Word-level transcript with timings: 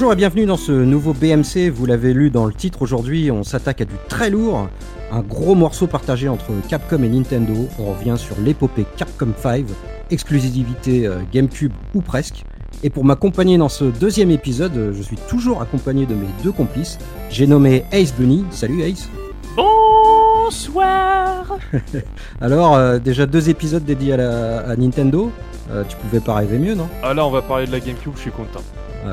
Bonjour 0.00 0.12
et 0.12 0.16
bienvenue 0.16 0.46
dans 0.46 0.56
ce 0.56 0.70
nouveau 0.70 1.12
BMC. 1.12 1.70
Vous 1.74 1.84
l'avez 1.84 2.14
lu 2.14 2.30
dans 2.30 2.46
le 2.46 2.52
titre 2.54 2.82
aujourd'hui, 2.82 3.32
on 3.32 3.42
s'attaque 3.42 3.80
à 3.80 3.84
du 3.84 3.96
très 4.08 4.30
lourd. 4.30 4.68
Un 5.10 5.22
gros 5.22 5.56
morceau 5.56 5.88
partagé 5.88 6.28
entre 6.28 6.52
Capcom 6.68 7.02
et 7.02 7.08
Nintendo. 7.08 7.66
On 7.80 7.94
revient 7.94 8.14
sur 8.16 8.36
l'épopée 8.40 8.86
Capcom 8.96 9.30
5, 9.36 9.64
exclusivité 10.12 11.04
euh, 11.04 11.16
GameCube 11.32 11.72
ou 11.96 12.00
presque. 12.00 12.44
Et 12.84 12.90
pour 12.90 13.04
m'accompagner 13.04 13.58
dans 13.58 13.68
ce 13.68 13.86
deuxième 13.86 14.30
épisode, 14.30 14.76
euh, 14.76 14.92
je 14.94 15.02
suis 15.02 15.16
toujours 15.28 15.62
accompagné 15.62 16.06
de 16.06 16.14
mes 16.14 16.28
deux 16.44 16.52
complices. 16.52 16.96
J'ai 17.28 17.48
nommé 17.48 17.84
Ace 17.90 18.14
Bunny. 18.16 18.44
Salut 18.52 18.82
Ace. 18.82 19.08
Bonsoir 19.56 21.58
Alors, 22.40 22.76
euh, 22.76 23.00
déjà 23.00 23.26
deux 23.26 23.50
épisodes 23.50 23.84
dédiés 23.84 24.12
à, 24.12 24.16
la- 24.18 24.58
à 24.60 24.76
Nintendo. 24.76 25.32
Euh, 25.72 25.82
tu 25.88 25.96
pouvais 25.96 26.20
pas 26.20 26.34
rêver 26.36 26.58
mieux, 26.60 26.76
non? 26.76 26.86
Ah 27.02 27.14
là, 27.14 27.26
on 27.26 27.32
va 27.32 27.42
parler 27.42 27.66
de 27.66 27.72
la 27.72 27.80
GameCube, 27.80 28.12
je 28.14 28.20
suis 28.20 28.30
content. 28.30 28.60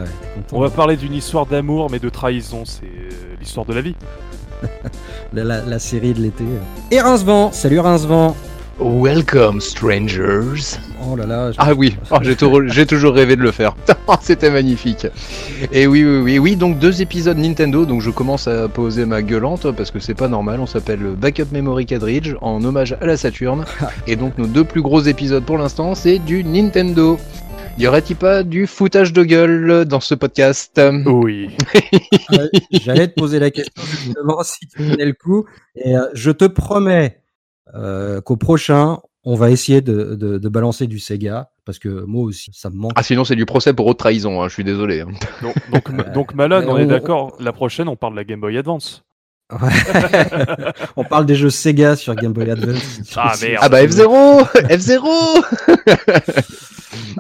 Ouais. 0.04 0.06
On 0.52 0.60
va 0.60 0.70
parler 0.70 0.96
d'une 0.98 1.14
histoire 1.14 1.46
d'amour, 1.46 1.90
mais 1.92 2.00
de 2.00 2.10
trahison, 2.10 2.64
c'est 2.66 2.84
euh, 2.86 3.36
l'histoire 3.40 3.66
de 3.66 3.74
la 3.74 3.82
vie. 3.82 3.96
La, 5.34 5.44
la- 5.44 5.62
la 5.66 5.80
série 5.80 6.14
de 6.14 6.22
l'été. 6.22 6.44
Et 6.92 7.00
Rincevent. 7.02 7.52
Salut 7.52 7.80
Rincevent. 7.80 8.36
Welcome, 8.80 9.62
strangers. 9.62 10.78
Oh 11.10 11.16
là 11.16 11.26
là. 11.26 11.52
je- 11.52 11.58
Ah 11.60 11.74
oui, 11.74 11.96
oh, 12.12 12.18
j'ai 12.22 12.36
tou- 12.36 12.68
j'ai 12.68 12.86
toujours 12.86 13.14
rêvé 13.14 13.36
de 13.36 13.42
le 13.42 13.52
faire. 13.52 13.76
C'était 14.22 14.50
magnifique. 14.52 15.08
Et 15.72 15.88
oui, 15.88 16.04
oui, 16.06 16.20
oui, 16.22 16.40
oui, 16.40 16.56
donc 16.56 16.78
deux 16.80 17.02
épisodes 17.02 17.38
Nintendo, 17.38 17.86
donc 17.86 18.02
je 18.02 18.10
commence 18.10 18.48
à 18.50 18.68
poser 18.68 19.06
ma 19.06 19.22
gueulante 19.22 19.72
parce 19.72 19.92
que 19.92 20.00
c'est 20.00 20.14
pas 20.14 20.28
normal. 20.28 20.60
On 20.60 20.66
s'appelle 20.68 21.00
Backup 21.18 21.52
Memory 21.52 21.86
Cartridge 21.86 22.34
en 22.42 22.64
hommage 22.64 22.98
à 23.00 23.06
la 23.06 23.16
Saturn. 23.18 23.64
Et 24.08 24.16
donc 24.18 24.38
nos 24.38 24.48
deux 24.48 24.64
plus 24.66 24.82
gros 24.82 25.02
épisodes 25.02 25.44
pour 25.44 25.58
l'instant, 25.58 25.96
c'est 25.96 26.20
du 26.20 26.44
Nintendo. 26.44 27.18
Y 27.78 27.88
aurait-il 27.88 28.16
pas 28.16 28.44
du 28.44 28.68
foutage 28.68 29.12
de 29.12 29.24
gueule 29.24 29.84
dans 29.86 30.00
ce 30.00 30.16
podcast? 30.16 30.80
Oui. 31.06 31.50
Ouais, 32.32 32.50
J'allais 32.72 33.08
te 33.10 33.20
poser 33.20 33.38
la 33.40 33.52
question 33.52 33.84
justement 33.84 34.42
si 34.44 34.68
tu 34.68 34.78
tenais 34.78 35.06
le 35.06 35.14
coup. 35.14 35.46
Et 35.76 35.96
euh, 35.98 36.06
je 36.14 36.32
te 36.32 36.46
promets 36.46 37.22
euh, 37.74 38.22
qu'au 38.22 38.38
prochain, 38.38 39.00
on 39.26 39.36
va 39.36 39.52
essayer 39.52 39.82
de, 39.82 40.16
de- 40.16 40.38
de 40.38 40.50
balancer 40.50 40.88
du 40.88 41.00
Sega. 41.00 41.50
Parce 41.66 41.80
que 41.80 41.90
moi 42.06 42.24
aussi, 42.24 42.52
ça 42.54 42.70
me 42.70 42.76
manque. 42.76 42.92
Ah 42.96 43.02
sinon 43.04 43.24
c'est 43.26 43.36
du 43.36 43.46
procès 43.46 43.74
pour 43.74 43.88
haute 43.88 43.98
trahison, 43.98 44.42
hein, 44.42 44.48
je 44.48 44.54
suis 44.54 44.64
désolé. 44.64 45.02
hein. 45.02 45.08
Donc, 45.42 45.56
donc, 45.72 46.14
donc 46.14 46.34
Malone, 46.36 46.66
Mais 46.66 46.72
on 46.72 46.78
est 46.78 46.84
on- 46.84 46.88
d'accord, 46.88 47.36
la 47.40 47.52
prochaine, 47.52 47.88
on 47.90 47.96
parle 47.96 48.14
de 48.14 48.18
la 48.20 48.24
Game 48.24 48.40
Boy 48.40 48.58
Advance. 48.58 49.04
Ouais. 49.52 49.70
on 50.96 51.04
parle 51.04 51.26
des 51.26 51.36
jeux 51.36 51.50
Sega 51.50 51.96
sur 51.96 52.16
Game 52.16 52.34
Boy 52.34 52.50
Advance. 52.50 53.02
Ah, 53.16 53.34
merde. 53.42 53.60
Ah 53.62 53.70
bah 53.70 53.86
F0 53.86 54.44
F0 54.70 55.06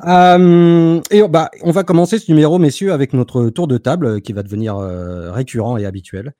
Euh, 0.07 1.01
et 1.11 1.21
bah, 1.27 1.49
on 1.63 1.71
va 1.71 1.83
commencer 1.83 2.19
ce 2.19 2.31
numéro, 2.31 2.59
messieurs, 2.59 2.93
avec 2.93 3.13
notre 3.13 3.49
tour 3.49 3.67
de 3.67 3.77
table 3.77 4.05
euh, 4.05 4.19
qui 4.19 4.33
va 4.33 4.43
devenir 4.43 4.77
euh, 4.77 5.31
récurrent 5.31 5.77
et 5.77 5.85
habituel. 5.85 6.33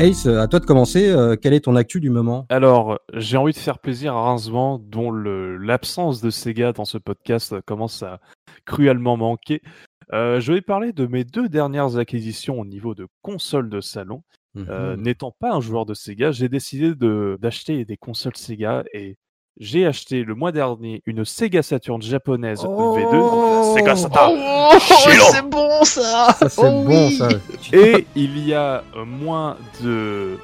Ace, 0.00 0.24
à 0.26 0.48
toi 0.48 0.60
de 0.60 0.64
commencer. 0.64 1.10
euh, 1.10 1.36
quel 1.40 1.52
est 1.52 1.60
ton 1.60 1.76
actu 1.76 2.00
du 2.00 2.08
moment? 2.10 2.46
Alors, 2.48 2.98
j'ai 3.14 3.36
envie 3.36 3.52
de 3.52 3.58
faire 3.58 3.78
plaisir 3.78 4.14
à 4.14 4.22
Rincevent, 4.30 4.78
dont 4.78 5.12
l'absence 5.12 6.22
de 6.22 6.30
Sega 6.30 6.72
dans 6.72 6.86
ce 6.86 6.96
podcast 6.96 7.60
commence 7.66 8.02
à 8.02 8.18
cruellement 8.64 9.16
manquer. 9.18 9.60
Euh, 10.12 10.40
je 10.40 10.52
vais 10.54 10.62
parler 10.62 10.92
de 10.92 11.06
mes 11.06 11.24
deux 11.24 11.48
dernières 11.48 11.98
acquisitions 11.98 12.58
au 12.58 12.64
niveau 12.64 12.94
de 12.94 13.06
consoles 13.22 13.68
de 13.68 13.80
salon. 13.80 14.22
Euh, 14.56 14.96
Mhm. 14.96 15.02
N'étant 15.02 15.32
pas 15.38 15.52
un 15.52 15.60
joueur 15.60 15.84
de 15.86 15.94
Sega, 15.94 16.32
j'ai 16.32 16.48
décidé 16.48 16.94
de- 16.94 17.38
d'acheter 17.40 17.84
des 17.84 17.96
consoles 17.96 18.36
Sega 18.36 18.82
et 18.94 19.16
j'ai 19.58 19.86
acheté 19.86 20.22
le 20.24 20.34
mois 20.34 20.52
dernier 20.52 21.02
une 21.06 21.24
Sega 21.24 21.62
Saturn 21.62 22.00
japonaise 22.00 22.64
Oh 22.66 22.96
V2. 22.96 23.76
Sega 23.76 23.96
Saturn. 23.96 24.34
Oh, 24.38 24.76
c'est 25.32 25.48
bon 25.48 25.84
ça 25.84 26.34
Ça, 26.38 26.48
c'est 26.48 26.60
Oh 26.64 26.84
bon, 26.84 27.08
oui. 27.08 27.14
ça. 27.16 27.28
Et 27.72 28.06
il 28.16 28.38
y 28.46 28.54
a 28.54 28.82
euh, 28.96 29.04
moins 29.04 29.56
de 29.82 30.38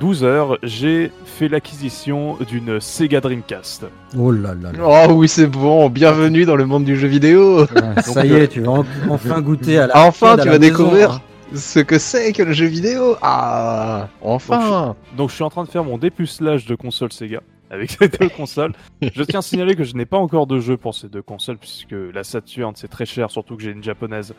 12 0.00 0.22
heures, 0.24 0.58
j'ai 0.62 1.10
fait 1.24 1.48
l'acquisition 1.48 2.36
d'une 2.48 2.80
Sega 2.80 3.20
Dreamcast. 3.20 3.86
Oh 4.18 4.30
là 4.30 4.54
là 4.54 4.70
là. 4.72 5.06
Oh 5.08 5.12
oui, 5.14 5.28
c'est 5.28 5.46
bon, 5.46 5.88
bienvenue 5.88 6.44
dans 6.44 6.56
le 6.56 6.66
monde 6.66 6.84
du 6.84 6.96
jeu 6.96 7.08
vidéo. 7.08 7.62
Ouais, 7.62 8.02
ça 8.02 8.24
y 8.24 8.32
euh, 8.32 8.42
est, 8.44 8.48
tu 8.48 8.60
vas 8.60 8.70
en- 8.72 8.84
enfin 9.08 9.40
goûter 9.40 9.78
à 9.78 9.86
la 9.88 10.06
Enfin, 10.06 10.36
tu 10.36 10.46
la 10.46 10.52
vas 10.52 10.58
maison, 10.58 10.60
découvrir 10.78 11.10
hein. 11.12 11.20
ce 11.54 11.80
que 11.80 11.98
c'est 11.98 12.32
que 12.32 12.42
le 12.42 12.52
jeu 12.52 12.66
vidéo. 12.66 13.16
Ah, 13.22 14.08
enfin. 14.22 14.94
Donc 15.16 15.30
je 15.30 15.34
suis 15.36 15.44
en 15.44 15.50
train 15.50 15.64
de 15.64 15.68
faire 15.70 15.84
mon 15.84 15.98
dépucelage 15.98 16.66
de 16.66 16.74
console 16.76 17.12
Sega 17.12 17.40
avec 17.70 17.90
ces 17.90 18.08
deux 18.08 18.28
consoles. 18.28 18.72
Je 19.02 19.22
tiens 19.22 19.40
à 19.40 19.42
signaler 19.42 19.74
que 19.76 19.84
je 19.84 19.94
n'ai 19.94 20.06
pas 20.06 20.18
encore 20.18 20.46
de 20.46 20.58
jeu 20.60 20.76
pour 20.76 20.94
ces 20.94 21.08
deux 21.08 21.22
consoles 21.22 21.58
puisque 21.58 21.92
la 21.92 22.24
Saturn 22.24 22.72
c'est 22.76 22.88
très 22.88 23.06
cher, 23.06 23.30
surtout 23.30 23.56
que 23.56 23.62
j'ai 23.62 23.70
une 23.72 23.82
japonaise, 23.84 24.34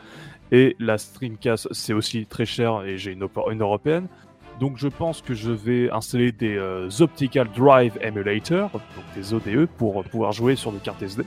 et 0.52 0.76
la 0.78 0.98
Streamcast 0.98 1.68
c'est 1.72 1.92
aussi 1.92 2.26
très 2.26 2.46
cher 2.46 2.82
et 2.84 2.98
j'ai 2.98 3.12
une, 3.12 3.26
une 3.50 3.60
européenne. 3.62 4.06
Donc 4.58 4.76
je 4.76 4.88
pense 4.88 5.22
que 5.22 5.32
je 5.32 5.50
vais 5.52 5.90
installer 5.90 6.32
des 6.32 6.56
euh, 6.56 6.88
Optical 7.00 7.48
Drive 7.56 7.96
Emulator, 8.02 8.70
donc 8.72 9.04
des 9.16 9.32
ODE, 9.32 9.66
pour 9.78 10.04
pouvoir 10.04 10.32
jouer 10.32 10.54
sur 10.56 10.70
des 10.70 10.78
cartes 10.80 11.02
SD. 11.02 11.22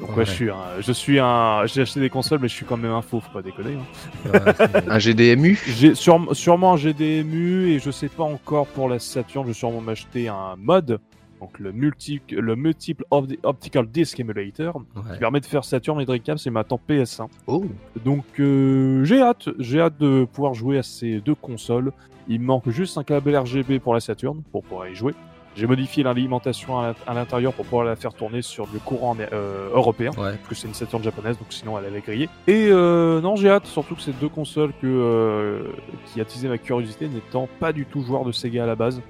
Donc 0.00 0.08
ouais, 0.10 0.16
Ouais. 0.16 0.24
je 0.24 0.30
suis 0.32 0.50
un, 0.50 0.56
je 0.80 0.90
suis 0.90 1.20
un, 1.20 1.64
j'ai 1.66 1.82
acheté 1.82 2.00
des 2.00 2.08
consoles 2.10 2.40
mais 2.40 2.48
je 2.48 2.54
suis 2.54 2.64
quand 2.64 2.76
même 2.78 2.90
un 2.90 3.02
faux, 3.02 3.20
faut 3.20 3.30
pas 3.30 3.42
déconner. 3.42 3.74
hein. 3.76 4.30
Ouais, 4.32 4.82
Un 4.88 4.98
GDMU. 4.98 5.56
J'ai 5.66 5.94
sûrement, 5.94 6.34
sûrement 6.34 6.72
un 6.72 6.76
GDMU 6.76 7.68
et 7.70 7.78
je 7.78 7.90
sais 7.92 8.08
pas 8.08 8.24
encore 8.24 8.66
pour 8.68 8.88
la 8.88 8.98
Saturn, 8.98 9.44
je 9.44 9.48
vais 9.48 9.54
sûrement 9.54 9.80
m'acheter 9.80 10.26
un 10.28 10.56
mod, 10.58 10.98
donc 11.42 11.58
le, 11.58 11.72
multi, 11.72 12.20
le 12.30 12.54
Multiple 12.54 13.04
Opti- 13.10 13.38
Optical 13.42 13.86
Disc 13.88 14.18
Emulator, 14.20 14.76
ouais. 14.94 15.02
qui 15.14 15.18
permet 15.18 15.40
de 15.40 15.46
faire 15.46 15.64
Saturn 15.64 16.00
et 16.00 16.04
Dreamcast 16.04 16.46
et 16.46 16.50
maintenant 16.50 16.78
PS1. 16.88 17.26
Oh. 17.48 17.64
Donc 18.04 18.24
euh, 18.38 19.02
j'ai 19.04 19.20
hâte, 19.20 19.48
j'ai 19.58 19.80
hâte 19.80 19.98
de 19.98 20.24
pouvoir 20.32 20.54
jouer 20.54 20.78
à 20.78 20.82
ces 20.84 21.20
deux 21.20 21.34
consoles. 21.34 21.92
Il 22.28 22.40
me 22.40 22.46
manque 22.46 22.68
juste 22.70 22.96
un 22.96 23.02
câble 23.02 23.34
RGB 23.36 23.80
pour 23.80 23.92
la 23.94 24.00
Saturn 24.00 24.40
pour 24.52 24.62
pouvoir 24.62 24.86
y 24.88 24.94
jouer. 24.94 25.14
J'ai 25.54 25.66
modifié 25.66 26.02
l'alimentation 26.02 26.78
à 26.78 26.86
l'int- 26.88 26.94
à 27.06 27.12
l'intérieur 27.12 27.52
pour 27.52 27.66
pouvoir 27.66 27.84
la 27.84 27.94
faire 27.96 28.14
tourner 28.14 28.40
sur 28.40 28.66
le 28.72 28.78
courant 28.78 29.14
euh, 29.20 29.68
européen 29.74 30.10
Ouais. 30.16 30.36
parce 30.36 30.48
que 30.48 30.54
c'est 30.54 30.68
une 30.68 30.72
Saturn 30.74 31.02
japonaise, 31.02 31.36
donc 31.38 31.48
sinon 31.52 31.76
elle 31.78 31.84
allait 31.86 32.00
griller. 32.00 32.28
Et 32.46 32.68
euh, 32.70 33.20
non, 33.20 33.36
j'ai 33.36 33.50
hâte, 33.50 33.66
surtout 33.66 33.94
que 33.96 34.00
c'est 34.00 34.18
deux 34.18 34.30
consoles 34.30 34.72
que, 34.80 34.86
euh, 34.86 35.64
qui 36.06 36.20
attisaient 36.22 36.48
ma 36.48 36.56
curiosité, 36.56 37.06
n'étant 37.08 37.48
pas 37.60 37.72
du 37.74 37.84
tout 37.84 38.00
joueur 38.02 38.24
de 38.24 38.32
Sega 38.32 38.62
à 38.62 38.66
la 38.66 38.76
base. 38.76 39.02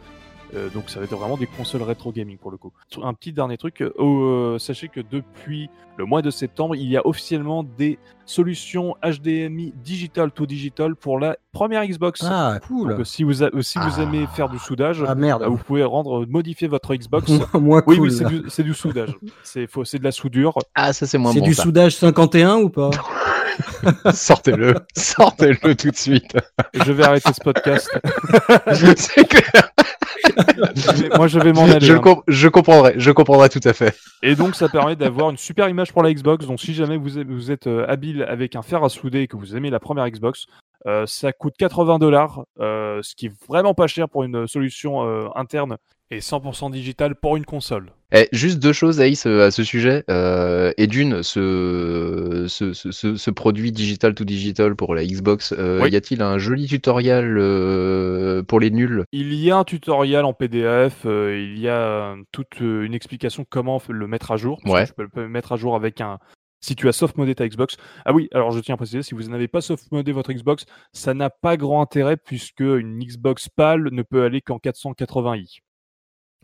Euh, 0.54 0.68
donc 0.68 0.90
ça 0.90 0.98
va 0.98 1.06
être 1.06 1.16
vraiment 1.16 1.36
des 1.38 1.46
consoles 1.46 1.82
rétro 1.82 2.12
gaming 2.12 2.36
pour 2.36 2.50
le 2.50 2.58
coup. 2.58 2.72
Un 3.02 3.14
petit 3.14 3.32
dernier 3.32 3.56
truc, 3.56 3.80
euh, 3.80 3.92
euh, 3.98 4.58
sachez 4.58 4.88
que 4.88 5.00
depuis 5.00 5.70
le 5.96 6.04
mois 6.04 6.20
de 6.22 6.30
septembre, 6.30 6.74
il 6.76 6.86
y 6.88 6.96
a 6.96 7.06
officiellement 7.06 7.62
des 7.64 7.98
solutions 8.26 8.94
HDMI 9.02 9.72
digital 9.84 10.30
to 10.30 10.46
digital 10.46 10.94
pour 10.94 11.18
la 11.18 11.36
première 11.52 11.84
Xbox. 11.86 12.22
Ah, 12.24 12.58
cool. 12.66 13.04
si 13.04 13.24
vous, 13.24 13.42
a- 13.42 13.50
si 13.62 13.78
vous 13.78 13.98
Ah. 13.98 14.02
aimez 14.02 14.26
faire 14.34 14.48
du 14.48 14.58
soudage, 14.58 15.02
Ah 15.06 15.14
merde. 15.14 15.42
vous 15.44 15.56
pouvez 15.56 15.84
rendre 15.84 16.24
modifier 16.26 16.68
votre 16.68 16.94
Xbox. 16.94 17.30
Moins- 17.54 17.82
oui, 17.86 17.96
cool. 17.96 18.08
oui, 18.10 18.44
c'est 18.48 18.62
du, 18.62 18.74
soudage. 18.74 19.16
C'est 19.42 19.66
faux- 19.66 19.84
c'est 19.84 19.98
de 19.98 20.04
la 20.04 20.12
soudure. 20.12 20.58
Ah, 20.74 20.92
ça 20.92 21.06
c'est 21.06 21.18
moins 21.18 21.32
C'est 21.32 21.40
bon 21.40 21.46
du 21.46 21.54
ça. 21.54 21.62
soudage 21.62 21.96
51 21.96 22.56
ou 22.58 22.68
pas? 22.70 22.90
Sortez-le, 24.12 24.74
sortez-le 24.96 25.74
tout 25.74 25.90
de 25.90 25.96
suite. 25.96 26.36
Je 26.74 26.92
vais 26.92 27.04
arrêter 27.04 27.32
ce 27.32 27.40
podcast. 27.40 27.90
C'est 28.96 29.28
clair. 29.28 29.70
Moi, 31.16 31.26
je 31.28 31.38
vais 31.38 31.52
m'en 31.52 31.64
aller. 31.64 31.80
Je, 31.80 31.94
hein. 31.94 32.22
je 32.28 32.48
comprendrai, 32.48 32.94
je 32.96 33.10
comprendrai 33.10 33.48
tout 33.48 33.60
à 33.64 33.72
fait. 33.72 33.96
Et 34.22 34.34
donc, 34.34 34.54
ça 34.54 34.68
permet 34.68 34.96
d'avoir 34.96 35.30
une 35.30 35.36
super 35.36 35.68
image 35.68 35.92
pour 35.92 36.02
la 36.02 36.12
Xbox. 36.12 36.46
Donc, 36.46 36.60
si 36.60 36.74
jamais 36.74 36.96
vous 36.96 37.18
êtes, 37.18 37.26
vous 37.26 37.50
êtes 37.50 37.66
euh, 37.66 37.84
habile 37.88 38.22
avec 38.22 38.56
un 38.56 38.62
fer 38.62 38.82
à 38.84 38.88
souder 38.88 39.20
et 39.20 39.26
que 39.26 39.36
vous 39.36 39.56
aimez 39.56 39.70
la 39.70 39.80
première 39.80 40.08
Xbox, 40.08 40.46
euh, 40.86 41.06
ça 41.06 41.32
coûte 41.32 41.54
80 41.58 41.98
dollars, 41.98 42.44
ce 42.58 43.14
qui 43.14 43.26
est 43.26 43.32
vraiment 43.48 43.74
pas 43.74 43.86
cher 43.86 44.08
pour 44.08 44.24
une 44.24 44.46
solution 44.46 45.06
euh, 45.06 45.28
interne 45.34 45.76
et 46.12 46.20
100% 46.20 46.70
digital 46.70 47.14
pour 47.16 47.36
une 47.36 47.44
console. 47.44 47.90
Eh, 48.14 48.28
juste 48.32 48.58
deux 48.58 48.74
choses, 48.74 49.00
Ace, 49.00 49.26
euh, 49.26 49.46
à 49.46 49.50
ce 49.50 49.64
sujet. 49.64 50.04
Euh, 50.10 50.72
et 50.76 50.86
d'une, 50.86 51.22
ce, 51.22 52.44
ce, 52.48 52.72
ce, 52.74 52.90
ce- 52.92 53.16
ce 53.16 53.30
produit 53.30 53.72
digital 53.72 54.14
to 54.14 54.24
digital 54.24 54.76
pour 54.76 54.94
la 54.94 55.04
Xbox, 55.04 55.54
euh, 55.58 55.80
Oui. 55.82 55.90
y 55.90 55.96
a-t-il 55.96 56.20
un 56.22 56.36
joli 56.38 56.66
tutoriel 56.66 57.36
euh, 57.38 58.42
pour 58.42 58.60
les 58.60 58.70
nuls? 58.70 59.04
Il 59.12 59.32
y 59.34 59.50
a 59.50 59.56
un 59.56 59.64
tutoriel 59.64 60.24
en 60.24 60.34
PDF, 60.34 61.04
il 61.06 61.58
y 61.58 61.68
a 61.68 62.14
toute 62.32 62.60
une 62.60 62.92
explication 62.94 63.46
comment 63.48 63.80
le 63.88 64.06
mettre 64.06 64.30
à 64.32 64.36
jour. 64.36 64.60
parce 64.62 64.74
que 64.74 64.78
Ouais. 64.80 64.86
Tu 64.86 65.10
peux 65.10 65.22
le 65.22 65.28
mettre 65.28 65.52
à 65.52 65.56
jour 65.56 65.74
avec 65.74 66.00
un. 66.00 66.18
Si 66.64 66.76
tu 66.76 66.86
as 66.88 66.92
soft 66.92 67.16
modé 67.16 67.34
ta 67.34 67.48
Xbox. 67.48 67.76
Ah 68.04 68.12
oui, 68.12 68.28
alors 68.32 68.52
je 68.52 68.60
tiens 68.60 68.74
à 68.74 68.76
préciser, 68.76 69.02
si 69.02 69.14
vous 69.14 69.22
n'avez 69.24 69.48
pas 69.48 69.60
soft 69.60 69.90
modé 69.90 70.12
votre 70.12 70.32
Xbox, 70.32 70.64
ça 70.92 71.12
n'a 71.12 71.28
pas 71.28 71.56
grand 71.56 71.82
intérêt 71.82 72.16
puisque 72.16 72.60
une 72.60 73.00
Xbox 73.00 73.48
PAL 73.48 73.88
ne 73.90 74.02
peut 74.02 74.22
aller 74.22 74.40
qu'en 74.42 74.58
480i. 74.58 75.58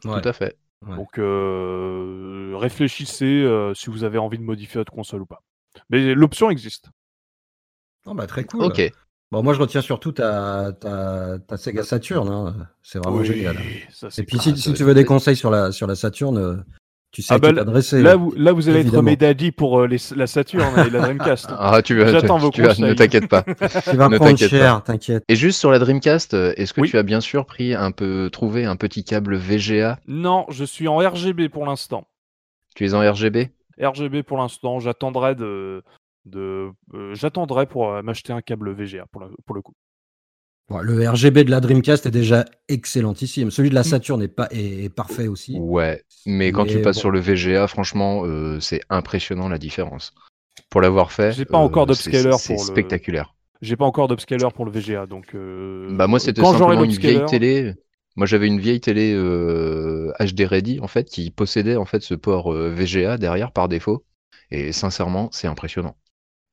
Ouais. 0.04 0.20
Tout 0.20 0.28
à 0.28 0.32
fait. 0.32 0.56
Ouais. 0.86 0.96
Donc 0.96 1.18
euh, 1.18 2.52
réfléchissez 2.56 3.42
euh, 3.42 3.74
si 3.74 3.90
vous 3.90 4.04
avez 4.04 4.18
envie 4.18 4.38
de 4.38 4.42
modifier 4.44 4.78
votre 4.78 4.92
console 4.92 5.22
ou 5.22 5.26
pas. 5.26 5.42
Mais 5.90 6.14
l'option 6.14 6.50
existe. 6.50 6.88
Oh, 8.06 8.14
bah, 8.14 8.26
très 8.26 8.44
cool. 8.44 8.62
Ok. 8.64 8.80
Bon, 9.30 9.42
moi, 9.42 9.52
je 9.52 9.60
retiens 9.60 9.82
surtout 9.82 10.12
ta, 10.12 10.72
ta, 10.72 11.38
ta 11.46 11.56
Sega 11.58 11.82
Saturn. 11.82 12.28
hein. 12.28 12.68
C'est 12.82 12.98
vraiment 12.98 13.18
Oui, 13.18 13.26
génial. 13.26 13.58
ça, 13.90 14.08
Et 14.16 14.22
puis, 14.22 14.38
si, 14.38 14.56
si 14.56 14.72
tu 14.72 14.84
veux 14.84 14.94
des 14.94 15.04
conseils 15.04 15.36
sur 15.36 15.50
la, 15.50 15.70
sur 15.72 15.86
la 15.86 15.94
Saturn, 15.94 16.38
euh, 16.38 16.56
tu 17.10 17.22
sais 17.22 17.34
Ah 17.34 17.38
bah, 17.38 17.48
qui 17.50 17.54
t'adresser. 17.56 18.02
Là, 18.02 18.16
vous, 18.16 18.32
là, 18.36 18.52
vous 18.52 18.68
allez 18.68 18.80
Évidemment. 18.80 18.98
être 18.98 19.04
mes 19.04 19.16
daddy 19.16 19.50
pour 19.52 19.80
euh, 19.80 19.86
les- 19.86 19.96
la 20.16 20.26
Saturn 20.26 20.78
et 20.86 20.90
la 20.90 21.00
Dreamcast. 21.00 21.46
Ah, 21.58 21.80
tu 21.82 21.96
vas, 21.98 22.12
J'attends 22.12 22.36
tu- 22.36 22.42
vos 22.42 22.50
tu 22.50 22.62
vas- 22.62 22.74
ne 22.78 22.92
t'inquiète 22.94 23.28
pas. 23.28 23.42
Tu 23.90 23.96
vas 23.96 24.08
ne 24.08 24.16
prendre 24.16 24.30
t'inquiète 24.32 24.50
cher, 24.50 24.82
t'inquiète. 24.84 25.24
Et 25.28 25.34
juste 25.36 25.58
sur 25.58 25.70
la 25.70 25.78
Dreamcast, 25.78 26.34
euh, 26.34 26.52
est-ce 26.56 26.72
que 26.74 26.82
Oui. 26.82 26.90
tu 26.90 26.98
as 26.98 27.02
bien 27.02 27.20
sûr 27.20 27.46
pris 27.46 27.74
un 27.74 27.90
peu, 27.92 28.28
trouvé 28.30 28.64
un 28.66 28.76
petit 28.76 29.04
câble 29.04 29.36
VGA 29.36 29.98
Non, 30.06 30.44
je 30.50 30.64
suis 30.64 30.86
en 30.88 30.96
RGB 30.98 31.48
pour 31.48 31.64
l'instant. 31.66 32.06
Tu 32.74 32.84
es 32.86 32.94
en 32.94 33.00
RGB 33.00 33.50
RGB 33.80 34.22
pour 34.22 34.36
l'instant. 34.38 34.78
J'attendrai 34.80 35.34
de, 35.34 35.82
de, 36.26 36.70
euh, 36.94 37.14
j'attendrai 37.14 37.66
pour 37.66 37.90
euh, 37.92 38.02
m'acheter 38.02 38.32
un 38.32 38.40
câble 38.42 38.72
VGA 38.72 39.06
pour, 39.12 39.20
la- 39.22 39.28
pour 39.46 39.54
le 39.54 39.62
coup. 39.62 39.72
Bon, 40.68 40.78
le 40.80 41.08
RGB 41.08 41.44
de 41.44 41.50
la 41.50 41.60
Dreamcast 41.60 42.04
est 42.06 42.10
déjà 42.10 42.44
excellentissime. 42.68 43.50
Celui 43.50 43.70
de 43.70 43.74
Mm. 43.74 43.76
la 43.76 43.84
Saturn 43.84 44.22
est, 44.22 44.28
pas, 44.28 44.48
est, 44.50 44.84
est 44.84 44.88
parfait 44.94 45.26
aussi. 45.26 45.56
Ouais, 45.58 46.02
mais 46.26 46.52
quand 46.52 46.66
tu 46.66 46.82
passes 46.82 46.96
bon. 46.96 47.00
sur 47.00 47.10
le 47.10 47.20
VGA, 47.20 47.66
franchement, 47.68 48.24
euh, 48.26 48.60
c'est 48.60 48.80
impressionnant 48.90 49.48
la 49.48 49.58
différence. 49.58 50.12
Pour 50.70 50.80
l'avoir 50.82 51.10
fait, 51.12 51.32
J'ai 51.32 51.44
pas 51.46 51.56
encore 51.58 51.88
euh, 51.88 51.94
c'est- 51.94 52.10
d'upscaler 52.10 52.36
c'est 52.38 52.54
pour 52.54 52.62
le- 52.64 52.68
spectaculaire. 52.70 53.34
J'ai 53.62 53.76
pas 53.76 53.86
encore 53.86 54.08
d'upscaler 54.08 54.46
pour 54.54 54.66
le 54.66 54.70
VGA, 54.70 55.06
donc. 55.06 55.34
euh, 55.34 55.88
Bah 55.92 56.06
moi 56.06 56.18
c'était 56.20 56.42
simplement 56.42 56.84
une 56.84 56.90
vieille 56.92 57.16
l'upscaler- 57.18 57.26
télé. 57.30 57.74
Moi 58.16 58.26
j'avais 58.26 58.46
une 58.48 58.60
vieille 58.60 58.80
télé 58.80 59.14
euh, 59.14 60.12
HD 60.20 60.42
ready 60.44 60.80
en 60.80 60.88
fait 60.88 61.08
qui 61.08 61.30
possédait 61.30 61.76
en 61.76 61.84
fait 61.84 62.02
ce 62.02 62.14
port 62.14 62.52
euh, 62.52 62.70
VGA 62.74 63.16
derrière 63.16 63.52
par 63.52 63.68
défaut. 63.68 64.04
Et 64.50 64.72
sincèrement 64.72 65.28
c'est 65.32 65.46
impressionnant. 65.48 65.96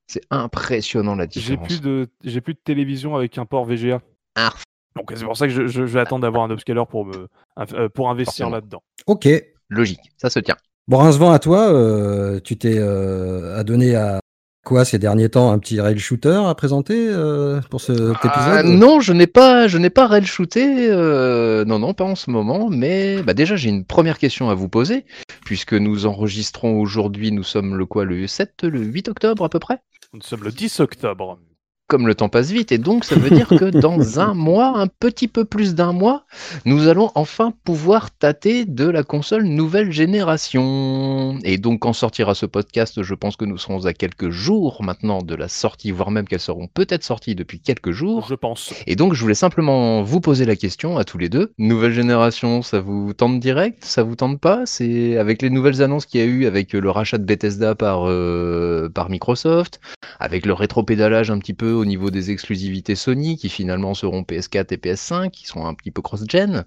C'est 0.07 0.21
impressionnant 0.29 1.15
la 1.15 1.23
J'ai 1.25 1.39
différence. 1.41 1.67
plus 1.67 1.81
de, 1.81 2.07
j'ai 2.23 2.41
plus 2.41 2.53
de 2.53 2.59
télévision 2.63 3.15
avec 3.15 3.37
un 3.37 3.45
port 3.45 3.65
VGA. 3.65 4.01
Ah. 4.35 4.53
Donc 4.95 5.11
c'est 5.15 5.25
pour 5.25 5.35
ça 5.35 5.47
que 5.47 5.53
je, 5.53 5.67
je- 5.67 5.85
je 5.85 5.93
vais 5.93 5.99
attendre 5.99 6.21
d'avoir 6.21 6.43
un 6.43 6.51
upscaler 6.51 6.83
pour 6.89 7.05
me, 7.05 7.27
euh, 7.73 7.89
pour 7.89 8.09
investir 8.09 8.25
Forcément. 8.45 8.49
là-dedans. 8.51 8.83
Ok. 9.07 9.27
Logique, 9.69 10.11
ça 10.17 10.29
se 10.29 10.39
tient. 10.39 10.55
Bon, 10.87 10.97
Rincevent, 10.99 11.31
à 11.31 11.39
toi, 11.39 11.73
euh, 11.73 12.39
tu 12.39 12.55
t'es 12.57 12.77
euh, 12.77 13.57
adonné 13.57 13.95
à 13.95 14.19
quoi 14.65 14.83
ces 14.83 14.99
derniers 14.99 15.29
temps 15.29 15.51
Un 15.51 15.59
petit 15.59 15.79
rail 15.79 15.97
shooter 15.97 16.41
à 16.45 16.53
présenter 16.55 17.07
euh, 17.09 17.61
pour 17.69 17.79
cet 17.79 17.97
Ah, 18.21 18.59
épisode? 18.59 18.65
non, 18.77 18.99
je 18.99 19.13
n'ai 19.13 19.27
pas, 19.27 19.69
je 19.69 19.77
n'ai 19.77 19.89
pas 19.89 20.07
rail 20.07 20.25
shooté. 20.25 20.89
euh, 20.91 21.63
non, 21.63 21.79
non, 21.79 21.93
pas 21.93 22.03
en 22.03 22.15
ce 22.15 22.29
moment. 22.29 22.67
Mais 22.69 23.21
bah, 23.23 23.33
déjà, 23.33 23.55
j'ai 23.55 23.69
une 23.69 23.85
première 23.85 24.17
question 24.17 24.49
à 24.49 24.55
vous 24.55 24.67
poser, 24.67 25.05
puisque 25.45 25.73
nous 25.73 26.05
enregistrons 26.05 26.81
aujourd'hui. 26.81 27.31
Nous 27.31 27.43
sommes 27.43 27.75
le 27.77 27.85
quoi, 27.85 28.03
le 28.03 28.27
7, 28.27 28.63
le 28.63 28.81
8 28.81 29.07
octobre 29.07 29.45
à 29.45 29.49
peu 29.49 29.59
près? 29.59 29.77
Nous 30.13 30.21
sommes 30.21 30.43
le 30.43 30.51
10 30.51 30.81
octobre. 30.81 31.39
Comme 31.87 32.07
le 32.07 32.15
temps 32.15 32.29
passe 32.29 32.49
vite, 32.49 32.71
et 32.71 32.79
donc 32.79 33.05
ça 33.05 33.15
veut 33.15 33.29
dire 33.29 33.47
que 33.47 33.69
dans 33.69 34.19
un 34.19 34.33
mois, 34.33 34.77
un 34.77 34.87
petit 34.87 35.27
peu 35.27 35.45
plus 35.45 35.75
d'un 35.75 35.93
mois, 35.93 36.25
nous 36.65 36.87
allons 36.87 37.11
enfin 37.13 37.53
pouvoir 37.63 38.09
tâter 38.11 38.65
de 38.65 38.89
la 38.89 39.03
console 39.03 39.43
nouvelle 39.43 39.91
génération. 39.91 41.37
Et 41.43 41.57
donc 41.57 41.81
quand 41.81 41.93
sortira 41.93 42.33
ce 42.33 42.47
podcast, 42.47 43.03
je 43.03 43.13
pense 43.13 43.35
que 43.35 43.45
nous 43.45 43.57
serons 43.57 43.85
à 43.85 43.93
quelques 43.93 44.29
jours 44.29 44.81
maintenant 44.81 45.21
de 45.21 45.35
la 45.35 45.47
sortie, 45.47 45.91
voire 45.91 46.11
même 46.11 46.27
qu'elles 46.27 46.39
seront 46.39 46.67
peut-être 46.67 47.03
sorties 47.03 47.35
depuis 47.35 47.59
quelques 47.59 47.91
jours. 47.91 48.25
Je 48.29 48.35
pense. 48.35 48.73
Et 48.87 48.95
donc, 48.95 49.13
je 49.13 49.21
voulais 49.21 49.33
simplement 49.33 50.01
vous 50.01 50.21
poser 50.21 50.45
la 50.45 50.55
question 50.55 50.97
à 50.97 51.03
tous 51.03 51.17
les 51.17 51.29
deux. 51.29 51.53
Nouvelle 51.57 51.93
génération, 51.93 52.61
ça 52.61 52.79
vous 52.79 53.13
tente 53.13 53.39
direct? 53.39 53.83
Ça 53.83 54.03
vous 54.03 54.15
tente 54.15 54.39
pas? 54.39 54.65
C'est 54.65 55.17
avec 55.17 55.41
les 55.41 55.49
nouvelles 55.49 55.81
annonces 55.81 56.05
qu'il 56.05 56.21
y 56.21 56.23
a 56.23 56.27
eu 56.27 56.45
avec 56.45 56.73
le 56.73 56.89
rachat 56.89 57.17
de 57.17 57.25
Bethesda 57.25 57.75
par, 57.75 58.09
euh, 58.09 58.89
par 58.89 59.09
Microsoft, 59.09 59.79
avec 60.19 60.45
le 60.45 60.53
rétropédalage 60.53 61.31
un 61.31 61.39
petit 61.39 61.53
peu 61.53 61.74
au 61.75 61.85
niveau 61.85 62.11
des 62.11 62.31
exclusivités 62.31 62.95
Sony 62.95 63.37
qui 63.37 63.49
finalement 63.49 63.93
seront 63.93 64.21
PS4 64.21 64.73
et 64.73 64.77
PS5, 64.77 65.29
qui 65.29 65.45
sont 65.45 65.65
un 65.65 65.73
petit 65.73 65.91
peu 65.91 66.01
cross-gen, 66.01 66.65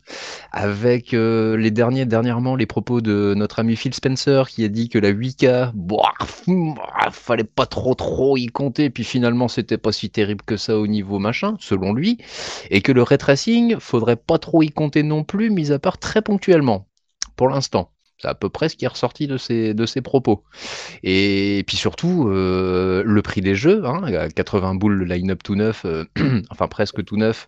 avec 0.52 1.14
euh, 1.14 1.56
les 1.56 1.70
derniers, 1.70 2.06
dernièrement 2.06 2.56
les 2.56 2.66
propos 2.66 3.00
de 3.00 3.34
notre 3.36 3.58
ami 3.58 3.76
Phil 3.76 3.94
Spencer 3.94 4.48
qui 4.48 4.64
a 4.64 4.68
dit 4.68 4.88
que 4.88 4.98
la 4.98 5.12
8K, 5.12 5.72
boah, 5.74 6.12
ah, 6.94 7.10
fallait 7.10 7.44
pas 7.44 7.66
trop 7.66 7.94
trop 7.94 8.36
y 8.36 8.46
compter, 8.46 8.90
puis 8.90 9.04
finalement 9.04 9.48
c'était 9.48 9.78
pas 9.78 9.92
si 9.92 10.10
terrible 10.10 10.44
que 10.44 10.56
ça 10.56 10.78
au 10.78 10.86
niveau 10.86 11.18
machin, 11.18 11.56
selon 11.60 11.92
lui, 11.92 12.18
et 12.70 12.80
que 12.82 12.92
le 12.92 13.02
ray 13.02 13.18
faudrait 13.80 14.16
pas 14.16 14.38
trop 14.38 14.62
y 14.62 14.70
compter 14.70 15.02
non 15.02 15.24
plus, 15.24 15.50
mis 15.50 15.72
à 15.72 15.78
part 15.78 15.98
très 15.98 16.22
ponctuellement, 16.22 16.86
pour 17.36 17.48
l'instant. 17.48 17.90
C'est 18.20 18.28
à 18.28 18.34
peu 18.34 18.48
près 18.48 18.68
ce 18.68 18.76
qui 18.76 18.84
est 18.84 18.88
ressorti 18.88 19.26
de 19.26 19.36
ses, 19.36 19.74
de 19.74 19.86
ses 19.86 20.00
propos. 20.00 20.42
Et 21.02 21.62
puis 21.66 21.76
surtout, 21.76 22.28
euh, 22.28 23.02
le 23.04 23.22
prix 23.22 23.40
des 23.40 23.54
jeux, 23.54 23.84
hein, 23.84 24.02
à 24.04 24.28
80 24.28 24.74
boules 24.74 24.94
le 24.94 25.04
line-up 25.04 25.42
tout 25.42 25.54
neuf, 25.54 25.84
euh, 25.84 26.04
enfin 26.50 26.66
presque 26.66 27.04
tout 27.04 27.16
neuf. 27.16 27.46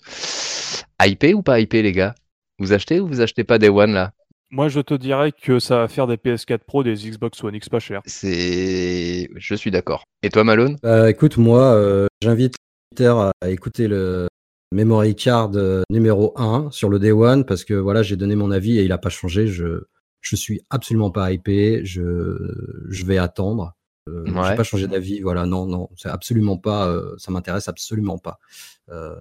Hypé 1.03 1.35
ou 1.35 1.43
pas 1.43 1.61
hypé, 1.61 1.83
les 1.83 1.93
gars? 1.93 2.15
Vous 2.59 2.73
achetez 2.73 3.01
ou 3.01 3.09
vous 3.09 3.21
achetez 3.21 3.43
pas 3.43 3.59
des 3.59 3.69
One 3.69 3.93
là? 3.93 4.13
Moi, 4.53 4.69
je 4.69 4.81
te 4.81 4.95
dirais 4.95 5.31
que 5.33 5.61
ça 5.61 5.79
va 5.79 5.89
faire 5.89 6.09
des 6.09 6.17
PS4 6.17 6.59
Pro, 6.67 6.83
des 6.83 6.95
Xbox 6.95 7.43
One 7.45 7.55
X 7.55 7.69
pas 7.69 7.79
cher. 7.79 8.03
C'est. 8.05 9.29
Je 9.37 9.55
suis 9.55 9.71
d'accord. 9.71 10.03
Et 10.25 10.29
toi, 10.29 10.43
Malone? 10.43 10.77
Bah, 10.83 11.09
écoute, 11.09 11.37
moi, 11.37 11.73
euh, 11.73 12.09
j'invite 12.21 12.57
à 12.99 13.33
écouter 13.47 13.87
le 13.87 14.27
Memory 14.73 15.15
Card 15.15 15.53
euh, 15.55 15.83
numéro 15.89 16.33
1 16.37 16.71
sur 16.73 16.89
le 16.89 16.99
Day 16.99 17.13
One 17.13 17.45
parce 17.45 17.65
que 17.65 17.75
voilà, 17.75 18.03
j'ai 18.03 18.17
donné 18.17 18.35
mon 18.35 18.51
avis 18.51 18.79
et 18.79 18.83
il 18.83 18.91
a 18.91 18.99
pas 18.99 19.09
changé. 19.09 19.47
Je, 19.47 19.85
je 20.21 20.37
suis 20.37 20.61
absolument 20.71 21.11
pas 21.11 21.33
hypé. 21.33 21.81
Je, 21.85 22.03
je 22.89 23.05
vais 23.05 23.19
attendre. 23.19 23.75
Euh, 24.09 24.25
Ouais. 24.31 24.49
J'ai 24.51 24.55
pas 24.57 24.65
changé 24.65 24.87
d'avis. 24.87 25.21
Voilà, 25.21 25.47
non, 25.47 25.67
non, 25.67 25.89
c'est 25.97 26.09
absolument 26.09 26.57
pas. 26.57 26.87
euh, 26.89 27.15
ça 27.19 27.31
m'intéresse 27.31 27.69
absolument 27.69 28.19
pas. 28.19 28.39
Euh, 28.91 29.15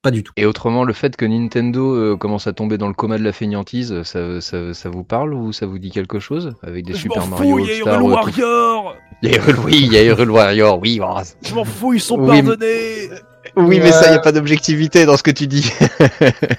pas 0.00 0.12
du 0.12 0.22
tout. 0.22 0.32
Et 0.36 0.46
autrement, 0.46 0.84
le 0.84 0.92
fait 0.92 1.16
que 1.16 1.24
Nintendo 1.26 1.94
euh, 1.96 2.16
commence 2.16 2.46
à 2.46 2.52
tomber 2.52 2.78
dans 2.78 2.86
le 2.86 2.94
coma 2.94 3.18
de 3.18 3.24
la 3.24 3.32
feignantise, 3.32 4.02
ça, 4.04 4.40
ça, 4.40 4.72
ça 4.72 4.88
vous 4.88 5.02
parle 5.02 5.34
ou 5.34 5.52
ça 5.52 5.66
vous 5.66 5.78
dit 5.80 5.90
quelque 5.90 6.20
chose 6.20 6.54
Avec 6.62 6.86
des 6.86 6.92
Je 6.94 6.98
Super 6.98 7.26
m'en 7.26 7.36
Mario 7.36 7.56
fous, 7.56 7.58
il 7.58 7.78
y 7.78 7.88
a 7.88 7.98
tout- 7.98 8.04
Warrior 8.06 8.94
Il 9.22 9.30
y 9.30 9.34
a 9.34 9.38
Hyrule- 9.38 9.58
oui, 9.64 9.72
il 9.82 9.92
y 9.92 9.96
a 9.98 10.04
Hyrule 10.04 10.30
Warrior, 10.30 10.78
oui. 10.80 11.00
oh, 11.02 11.18
Je 11.42 11.52
m'en 11.52 11.64
fous, 11.64 11.94
ils 11.94 12.00
sont 12.00 12.16
Oui, 12.20 12.28
pardonnés 12.40 13.08
Oui, 13.56 13.80
mais 13.80 13.92
ça, 13.92 14.06
il 14.06 14.10
n'y 14.10 14.16
a 14.16 14.20
pas 14.20 14.32
d'objectivité 14.32 15.04
dans 15.06 15.16
ce 15.16 15.22
que 15.22 15.30
tu 15.30 15.46
dis. 15.46 15.70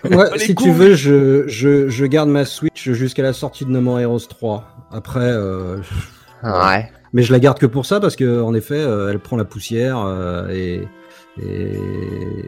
Ouais, 0.10 0.25
Les 0.34 0.39
si 0.39 0.55
tu 0.55 0.72
veux, 0.72 0.96
je, 0.96 1.48
je, 1.48 1.89
je 1.89 2.05
garde 2.05 2.29
ma 2.29 2.46
Switch 2.46 2.89
jusqu'à 2.91 3.24
la 3.24 3.34
sortie 3.34 3.65
de 3.65 3.69
No 3.72 3.81
More 3.81 4.00
Heroes 4.00 4.19
3. 4.29 4.65
Après, 4.91 5.19
euh, 5.22 5.77
ouais. 6.43 6.89
mais 7.13 7.22
je 7.24 7.31
la 7.31 7.39
garde 7.39 7.60
que 7.60 7.65
pour 7.65 7.86
ça 7.86 8.00
parce 8.00 8.15
que 8.15 8.41
en 8.41 8.53
effet, 8.53 8.75
euh, 8.79 9.10
elle 9.12 9.19
prend 9.19 9.38
la 9.38 9.46
poussière 9.46 10.00
euh, 10.05 10.50
et, 10.50 10.88
et, 11.41 11.74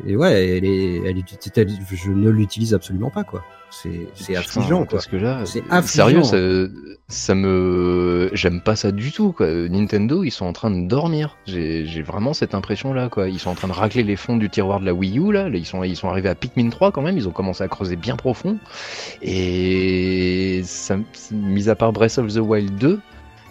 et 0.07 0.15
ouais, 0.15 0.57
elle 0.57 0.65
est, 0.65 0.97
elle 1.05 1.17
est- 1.17 1.23
elle- 1.55 1.67
je 1.91 2.09
ne 2.11 2.29
l'utilise 2.29 2.73
absolument 2.73 3.09
pas 3.11 3.23
quoi. 3.23 3.43
C'est, 3.71 4.35
affligeant 4.35 4.79
quoi. 4.79 4.97
Parce 4.97 5.07
que 5.07 5.15
là, 5.15 5.39
C'est 5.45 5.63
sérieux, 5.83 6.19
affligeant. 6.19 6.23
ça, 6.67 6.73
ça 7.07 7.35
me, 7.35 8.29
j'aime 8.33 8.59
pas 8.61 8.75
ça 8.75 8.91
du 8.91 9.11
tout. 9.11 9.31
Quoi. 9.31 9.47
Nintendo, 9.69 10.23
ils 10.23 10.31
sont 10.31 10.45
en 10.45 10.53
train 10.53 10.69
de 10.71 10.87
dormir. 10.87 11.37
J'ai 11.45 12.01
vraiment 12.05 12.33
cette 12.33 12.53
impression-là. 12.53 13.07
Quoi. 13.09 13.29
Ils 13.29 13.39
sont 13.39 13.49
en 13.49 13.55
train 13.55 13.69
de 13.69 13.73
racler 13.73 14.03
les 14.03 14.17
fonds 14.17 14.35
du 14.37 14.49
tiroir 14.49 14.79
de 14.81 14.85
la 14.85 14.93
Wii 14.93 15.19
U. 15.19 15.31
Là, 15.31 15.47
ils 15.47 15.65
sont, 15.65 15.83
ils 15.83 15.95
sont 15.95 16.09
arrivés 16.09 16.29
à 16.29 16.35
Pikmin 16.35 16.69
3 16.69 16.91
quand 16.91 17.01
même. 17.01 17.17
Ils 17.17 17.27
ont 17.29 17.31
commencé 17.31 17.63
à 17.63 17.67
creuser 17.69 17.95
bien 17.95 18.17
profond. 18.17 18.57
Et 19.21 20.61
ça, 20.65 20.97
mis 21.31 21.69
à 21.69 21.75
part 21.75 21.93
Breath 21.93 22.17
of 22.17 22.33
the 22.33 22.39
Wild 22.39 22.75
2 22.77 22.99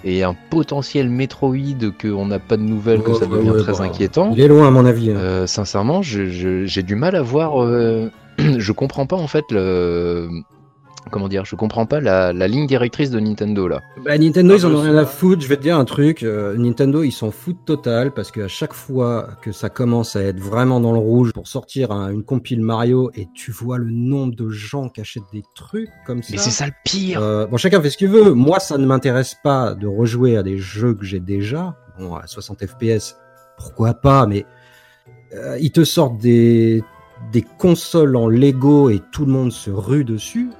et 0.04 0.22
un 0.22 0.34
potentiel 0.48 1.10
Metroid 1.10 1.56
qu'on 2.00 2.24
n'a 2.26 2.38
pas 2.38 2.56
de 2.56 2.62
nouvelles, 2.62 3.02
que 3.02 3.12
ça 3.14 3.26
devient 3.26 3.50
ouais, 3.50 3.62
très 3.62 3.72
bah, 3.72 3.82
inquiétant. 3.84 4.32
Il 4.34 4.40
est 4.40 4.48
loin 4.48 4.66
à 4.66 4.70
mon 4.70 4.86
avis. 4.86 5.10
hein. 5.10 5.16
Euh, 5.16 5.46
sincèrement, 5.46 6.00
j'ai 6.02 6.82
du 6.82 6.94
mal 6.94 7.14
à 7.16 7.22
voir. 7.22 7.62
euh, 7.62 8.10
je 8.58 8.72
comprends 8.72 9.06
pas 9.06 9.16
en 9.16 9.26
fait 9.28 9.44
le. 9.50 10.28
Comment 11.10 11.28
dire 11.28 11.46
Je 11.46 11.56
comprends 11.56 11.86
pas 11.86 11.98
la, 11.98 12.34
la 12.34 12.46
ligne 12.46 12.66
directrice 12.66 13.10
de 13.10 13.18
Nintendo 13.18 13.66
là. 13.66 13.80
Bah, 14.04 14.18
Nintendo, 14.18 14.52
Ah, 14.52 14.56
ils 14.58 14.66
en 14.66 14.74
ont 14.74 14.82
rien 14.82 14.96
à 14.98 15.06
foutre. 15.06 15.40
Je 15.42 15.48
vais 15.48 15.56
te 15.56 15.62
dire 15.62 15.78
un 15.78 15.86
truc. 15.86 16.22
euh, 16.22 16.54
Nintendo, 16.58 17.02
ils 17.02 17.10
s'en 17.10 17.30
foutent 17.30 17.64
total 17.64 18.12
parce 18.12 18.30
qu'à 18.30 18.48
chaque 18.48 18.74
fois 18.74 19.28
que 19.40 19.50
ça 19.50 19.70
commence 19.70 20.14
à 20.14 20.22
être 20.22 20.38
vraiment 20.38 20.78
dans 20.78 20.92
le 20.92 20.98
rouge 20.98 21.32
pour 21.32 21.48
sortir 21.48 21.90
un- 21.90 22.10
une 22.12 22.22
compile 22.22 22.60
Mario 22.60 23.10
et 23.14 23.28
tu 23.34 23.50
vois 23.50 23.78
le 23.78 23.90
nombre 23.90 24.36
de 24.36 24.50
gens 24.50 24.90
qui 24.90 25.00
achètent 25.00 25.22
des 25.32 25.42
trucs 25.56 25.88
comme 26.06 26.22
ça. 26.22 26.28
Mais 26.32 26.38
c'est 26.38 26.50
ça 26.50 26.66
le 26.66 26.72
pire. 26.84 27.22
Euh, 27.22 27.46
bon, 27.46 27.56
chacun 27.56 27.80
fait 27.80 27.88
ce 27.90 27.96
qu'il 27.96 28.08
veut. 28.10 28.32
Moi, 28.34 28.60
ça 28.60 28.76
ne 28.76 28.84
m'intéresse 28.84 29.36
pas 29.42 29.74
de 29.74 29.86
rejouer 29.86 30.36
à 30.36 30.42
des 30.42 30.58
jeux 30.58 30.92
que 30.94 31.06
j'ai 31.06 31.18
déjà. 31.20 31.76
Bon, 31.98 32.14
à 32.14 32.26
60 32.26 32.64
FPS, 32.66 33.16
pourquoi 33.56 33.94
pas, 33.94 34.26
mais 34.26 34.44
euh, 35.34 35.56
ils 35.60 35.72
te 35.72 35.82
sortent 35.82 36.18
des, 36.18 36.82
des 37.32 37.42
consoles 37.42 38.16
en 38.16 38.28
Lego 38.28 38.90
et 38.90 39.00
tout 39.12 39.24
le 39.24 39.32
monde 39.32 39.52
se 39.52 39.70
rue 39.70 40.04
dessus. 40.04 40.50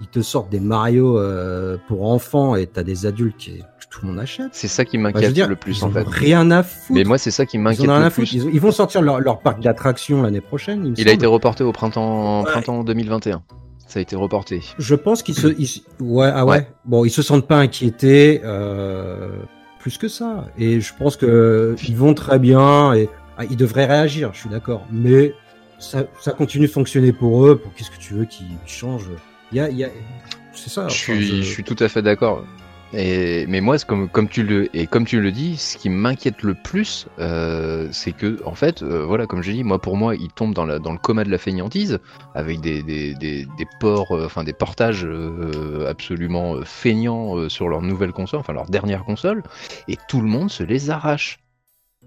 Ils 0.00 0.06
te 0.08 0.20
sortent 0.22 0.50
des 0.50 0.60
Mario 0.60 1.18
euh, 1.18 1.76
pour 1.88 2.10
enfants 2.10 2.56
et 2.56 2.66
t'as 2.66 2.82
des 2.82 3.04
adultes 3.04 3.36
qui, 3.36 3.58
que 3.58 3.64
tout 3.90 4.00
le 4.02 4.08
monde 4.08 4.18
achète. 4.18 4.48
C'est 4.52 4.68
ça 4.68 4.84
qui 4.86 4.96
Bah, 4.96 5.04
m'inquiète 5.04 5.32
dire, 5.34 5.48
le 5.48 5.56
plus 5.56 5.78
ils 5.80 5.84
en 5.84 5.90
fait. 5.90 6.06
rien 6.08 6.50
à 6.50 6.62
foutre. 6.62 6.98
Mais 6.98 7.04
moi, 7.04 7.18
c'est 7.18 7.30
ça 7.30 7.44
qui 7.44 7.58
m'inquiète 7.58 7.86
le 7.86 8.08
plus. 8.10 8.32
Ils, 8.32 8.44
ils 8.54 8.60
vont 8.60 8.70
sortir 8.72 9.02
leur, 9.02 9.20
leur 9.20 9.40
parc 9.40 9.60
d'attractions 9.60 10.22
l'année 10.22 10.40
prochaine. 10.40 10.82
Il, 10.86 10.90
me 10.92 10.96
Il 10.98 11.08
a 11.08 11.12
été 11.12 11.26
reporté 11.26 11.64
au 11.64 11.72
printemps, 11.72 12.40
Ouais. 12.44 12.50
printemps 12.50 12.82
2021. 12.84 13.42
Ça 13.86 13.98
a 13.98 14.02
été 14.02 14.14
reporté. 14.16 14.62
Je 14.78 14.94
pense 14.94 15.22
qu'ils 15.22 15.34
se, 15.34 15.48
ils- 15.58 15.82
ouais, 16.00 16.30
ah 16.32 16.44
ouais. 16.46 16.50
Ouais. 16.58 16.68
Bon, 16.86 17.04
ils 17.04 17.10
se 17.10 17.20
sentent 17.22 17.46
pas 17.48 17.58
inquiétés 17.58 18.40
euh, 18.44 19.28
plus 19.80 19.98
que 19.98 20.08
ça. 20.08 20.46
Et 20.56 20.80
je 20.80 20.92
pense 20.98 21.16
que 21.16 21.74
ils 21.88 21.96
vont 21.96 22.14
très 22.14 22.38
bien. 22.38 22.94
Et 22.94 23.08
Ah, 23.36 23.44
ils 23.50 23.56
devraient 23.56 23.86
réagir, 23.86 24.30
je 24.32 24.40
suis 24.40 24.48
d'accord. 24.50 24.86
Mais 24.92 25.34
ça, 25.80 26.04
ça 26.20 26.32
continue 26.32 26.66
de 26.66 26.72
fonctionner 26.72 27.12
pour 27.12 27.46
eux. 27.46 27.56
Pour 27.56 27.72
qu'est-ce 27.74 27.90
que 27.90 27.98
tu 27.98 28.14
veux 28.14 28.24
qu'ils 28.26 28.46
changent 28.66 29.10
Il 29.50 29.58
y 29.58 29.60
a, 29.60 29.68
il 29.68 29.76
y 29.78 29.84
a... 29.84 29.88
c'est 30.52 30.70
ça. 30.70 30.86
Je 30.88 30.94
suis, 30.94 31.22
je- 31.26 31.36
je 31.42 31.50
suis 31.50 31.64
tout 31.64 31.76
à 31.80 31.88
fait 31.88 32.02
d'accord. 32.02 32.44
Et, 32.92 33.46
mais 33.46 33.60
moi, 33.60 33.78
comme, 33.78 34.08
comme 34.08 34.28
tu 34.28 34.42
le, 34.42 34.68
et 34.76 34.88
comme 34.88 35.04
tu 35.04 35.20
le 35.20 35.30
dis, 35.30 35.56
ce 35.56 35.76
qui 35.78 35.88
m'inquiète 35.88 36.42
le 36.42 36.54
plus, 36.54 37.06
euh, 37.20 37.86
c'est 37.92 38.10
que, 38.10 38.40
en 38.44 38.56
fait, 38.56 38.82
euh, 38.82 39.04
voilà, 39.04 39.28
comme 39.28 39.44
j'ai 39.44 39.52
dit, 39.52 39.62
moi, 39.62 39.80
pour 39.80 39.96
moi, 39.96 40.16
ils 40.16 40.32
tombent 40.32 40.54
dans, 40.54 40.66
la, 40.66 40.80
dans 40.80 40.90
le 40.90 40.98
coma 40.98 41.22
de 41.22 41.30
la 41.30 41.38
feignantise, 41.38 42.00
avec 42.34 42.60
des, 42.60 42.82
des, 42.82 43.14
des, 43.14 43.46
des 43.56 43.66
ports, 43.78 44.10
euh, 44.16 44.26
enfin, 44.26 44.42
des 44.42 44.52
portages 44.52 45.06
absolument 45.86 46.56
feignants 46.64 47.48
sur 47.48 47.68
leur 47.68 47.82
nouvelle 47.82 48.12
console, 48.12 48.40
enfin, 48.40 48.52
leur 48.52 48.66
dernière 48.66 49.04
console, 49.04 49.44
et 49.88 49.96
tout 50.08 50.20
le 50.20 50.26
monde 50.28 50.50
se 50.50 50.64
les 50.64 50.90
arrache. 50.90 51.38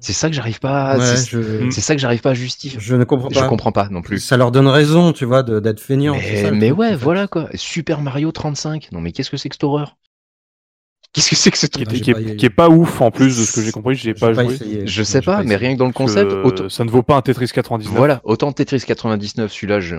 C'est 0.03 0.11
ça 0.13 0.27
que 0.29 0.35
j'arrive 0.35 0.59
pas, 0.59 0.97
Ouais, 0.97 1.15
c'est, 1.15 1.29
je, 1.29 1.69
ça 1.71 1.95
que 1.95 2.01
j'arrive 2.01 2.19
pas 2.21 2.31
à 2.31 2.33
justifier. 2.33 2.77
je 2.79 2.95
ne 2.95 3.05
comprends 3.05 3.29
Je 3.29 3.39
pas. 3.39 3.47
comprends 3.47 3.71
pas 3.71 3.87
non 3.89 4.01
plus. 4.01 4.19
Ça 4.19 4.35
leur 4.35 4.51
donne 4.51 4.67
raison, 4.67 5.13
tu 5.13 5.23
vois, 5.23 5.43
de- 5.43 5.59
d'être 5.61 5.79
feignants. 5.79 6.17
c'est 6.21 6.31
Mais, 6.33 6.41
ça, 6.41 6.51
mais 6.51 6.71
ouais, 6.71 6.95
voilà 6.95 7.27
quoi. 7.27 7.47
Super 7.55 8.01
Mario 8.01 8.31
35. 8.33 8.89
Non 8.91 8.99
mais 8.99 9.13
qu'est-ce 9.13 9.31
que 9.31 9.37
c'est 9.37 9.47
que 9.49 9.55
cette 9.55 9.63
horreur? 9.63 9.95
Qu'est-ce 11.13 11.29
que 11.29 11.35
c'est 11.35 11.51
que 11.51 11.57
ce 11.59 11.67
Qui, 11.67 11.83
truc 11.83 11.87
est, 11.89 11.95
j'ai 11.97 12.01
qui 12.01 12.09
est- 12.09 12.13
pas 12.13 12.35
qui 12.35 12.45
est 12.47 12.49
pas 12.49 12.69
ouf 12.69 12.99
en 12.99 13.11
plus 13.11 13.37
de 13.37 13.43
ce 13.43 13.51
que 13.53 13.61
j'ai 13.61 13.71
compris, 13.71 13.93
j'ai 13.93 14.01
J'ai 14.01 14.13
pas, 14.15 14.33
joué. 14.33 14.45
essayé. 14.55 14.87
Je 14.87 15.03
sais 15.03 15.21
pas, 15.21 15.43
mais 15.43 15.55
rien 15.55 15.73
que 15.73 15.77
dans 15.77 15.85
le 15.85 15.93
concept, 15.93 16.31
autant- 16.43 16.69
Ça 16.69 16.83
ne 16.85 16.89
vaut 16.89 17.03
pas 17.03 17.15
un 17.15 17.21
Tetris 17.21 17.49
99. 17.53 17.95
voilà, 17.95 18.19
autant 18.23 18.51
Tetris 18.51 18.81
99, 18.81 19.51
celui-là, 19.53 19.79
j'ai 19.79 19.95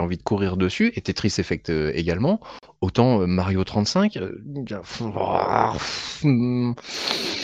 envie 0.00 0.16
de 0.16 0.22
courir 0.22 0.56
dessus, 0.56 0.92
et 0.96 1.00
Tetris 1.02 1.34
Effect 1.38 1.68
euh, 1.68 1.92
également. 1.94 2.40
Autant 2.80 3.20
euh, 3.20 3.26
Mario 3.26 3.62
35, 3.64 4.16
euh, 4.16 4.40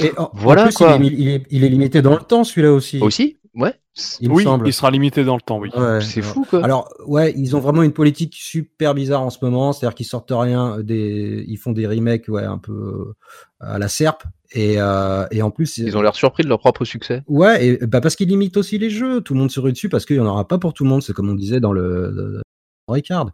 Et 0.01 0.13
en, 0.17 0.23
en 0.25 0.31
Voilà, 0.35 0.65
plus, 0.65 0.75
quoi. 0.75 0.99
Il, 1.01 1.07
est, 1.07 1.15
il 1.19 1.29
est- 1.29 1.47
il 1.51 1.65
est 1.65 1.69
limité 1.69 2.03
dans 2.03 2.13
le 2.15 2.23
temps, 2.23 2.45
celui-là 2.45 2.73
aussi. 2.73 2.99
aussi, 3.01 3.37
ouais, 3.59 3.75
Il 4.21 4.31
oui, 4.33 4.45
semble. 4.45 4.67
il 4.67 4.73
sera 4.73 4.91
limité 4.91 5.25
dans 5.25 5.35
le 5.35 5.41
temps, 5.43 5.59
oui. 5.59 5.71
Ouais, 5.77 6.01
c'est 6.01 6.23
fou 6.23 6.47
quoi. 6.49 6.65
Alors, 6.65 6.89
ouais, 7.07 7.35
ils 7.37 7.55
ont 7.57 7.61
vraiment 7.61 7.83
une 7.83 7.93
politique 7.93 8.35
super 8.35 8.95
bizarre 8.95 9.23
en 9.23 9.31
ce 9.31 9.39
moment. 9.43 9.73
C'est-à-dire 9.73 9.95
qu'ils 9.95 10.07
sortent 10.07 10.33
rien, 10.35 10.79
des, 10.81 11.45
ils 11.47 11.57
font 11.59 11.73
des 11.73 11.87
remakes, 11.87 12.29
ouais, 12.29 12.45
un 12.45 12.59
peu 12.59 12.73
euh, 12.73 13.15
à 13.61 13.79
la 13.79 13.89
serpe. 13.89 14.25
Et, 14.53 14.77
euh, 14.79 15.27
et 15.31 15.43
en 15.43 15.51
plus, 15.51 15.77
Ils 15.77 15.97
ont 15.99 16.01
l'air 16.03 16.15
surpris 16.15 16.43
de 16.43 16.49
leur 16.49 16.59
propre 16.59 16.85
succès. 16.87 17.23
ouais, 17.29 17.67
et, 17.67 17.87
bah 17.87 18.01
parce 18.01 18.17
qu'ils 18.17 18.29
limitent 18.29 18.57
aussi 18.57 18.79
les 18.79 18.89
jeux. 18.89 19.21
Tout 19.21 19.35
le 19.35 19.41
monde 19.41 19.51
se 19.51 19.61
rue 19.61 19.73
dessus 19.73 19.91
parce 19.91 20.07
qu'il 20.07 20.17
y 20.17 20.21
en 20.21 20.27
aura 20.27 20.49
pas 20.49 20.57
pour 20.59 20.73
tout 20.73 20.85
le 20.85 20.91
monde. 20.91 21.03
C'est 21.03 21.13
comme 21.13 21.29
on 21.29 21.35
disait 21.35 21.61
dans 21.61 21.73
le, 21.73 22.41
dans 22.89 22.95
Ricard. 22.95 23.31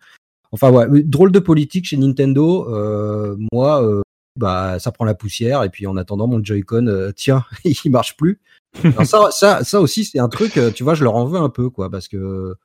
Enfin, 0.50 0.70
ouais, 0.70 0.86
drôle 1.02 1.30
de 1.32 1.38
politique 1.40 1.84
chez 1.86 1.96
Nintendo. 1.96 2.68
Euh, 2.68 3.36
moi, 3.52 3.82
euh, 3.84 4.02
bah, 4.36 4.78
ça 4.78 4.92
prend 4.92 5.04
la 5.04 5.14
poussière. 5.14 5.62
Et 5.62 5.70
puis, 5.70 5.86
en 5.86 5.96
attendant, 5.96 6.26
mon 6.26 6.42
Joy-Con, 6.42 6.86
euh, 6.86 7.12
tiens, 7.12 7.44
il 7.64 7.90
marche 7.90 8.16
plus. 8.16 8.40
Alors 8.82 9.06
ça, 9.06 9.30
ça, 9.30 9.62
ça 9.62 9.80
aussi, 9.80 10.04
c'est 10.04 10.18
un 10.18 10.28
truc, 10.28 10.56
euh, 10.56 10.72
tu 10.72 10.82
vois, 10.82 10.94
je 10.94 11.04
leur 11.04 11.14
en 11.14 11.26
veux 11.26 11.38
un 11.38 11.48
peu, 11.48 11.70
quoi, 11.70 11.90
parce 11.90 12.08
que 12.08 12.56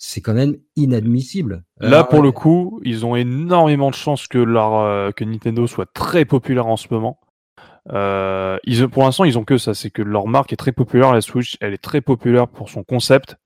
c'est 0.00 0.22
quand 0.22 0.32
même 0.32 0.56
inadmissible. 0.76 1.62
Là, 1.78 1.88
Alors, 1.88 2.08
pour 2.08 2.20
euh, 2.20 2.22
le 2.22 2.32
coup, 2.32 2.80
ils 2.84 3.04
ont 3.04 3.14
énormément 3.14 3.90
de 3.90 3.94
chances 3.94 4.26
que, 4.26 4.38
leur, 4.38 4.74
euh, 4.76 5.10
que 5.12 5.24
Nintendo 5.24 5.66
soit 5.66 5.92
très 5.92 6.24
populaire 6.24 6.66
en 6.66 6.78
ce 6.78 6.88
moment. 6.90 7.20
Euh, 7.92 8.58
ils, 8.64 8.88
pour 8.88 9.02
l'instant, 9.02 9.24
ils 9.24 9.38
ont 9.38 9.44
que 9.44 9.58
ça, 9.58 9.74
c'est 9.74 9.90
que 9.90 10.00
leur 10.00 10.26
marque 10.26 10.54
est 10.54 10.56
très 10.56 10.72
populaire. 10.72 11.12
La 11.12 11.20
Switch, 11.20 11.58
elle 11.60 11.74
est 11.74 11.82
très 11.82 12.00
populaire 12.00 12.48
pour 12.48 12.70
son 12.70 12.82
concept 12.82 13.36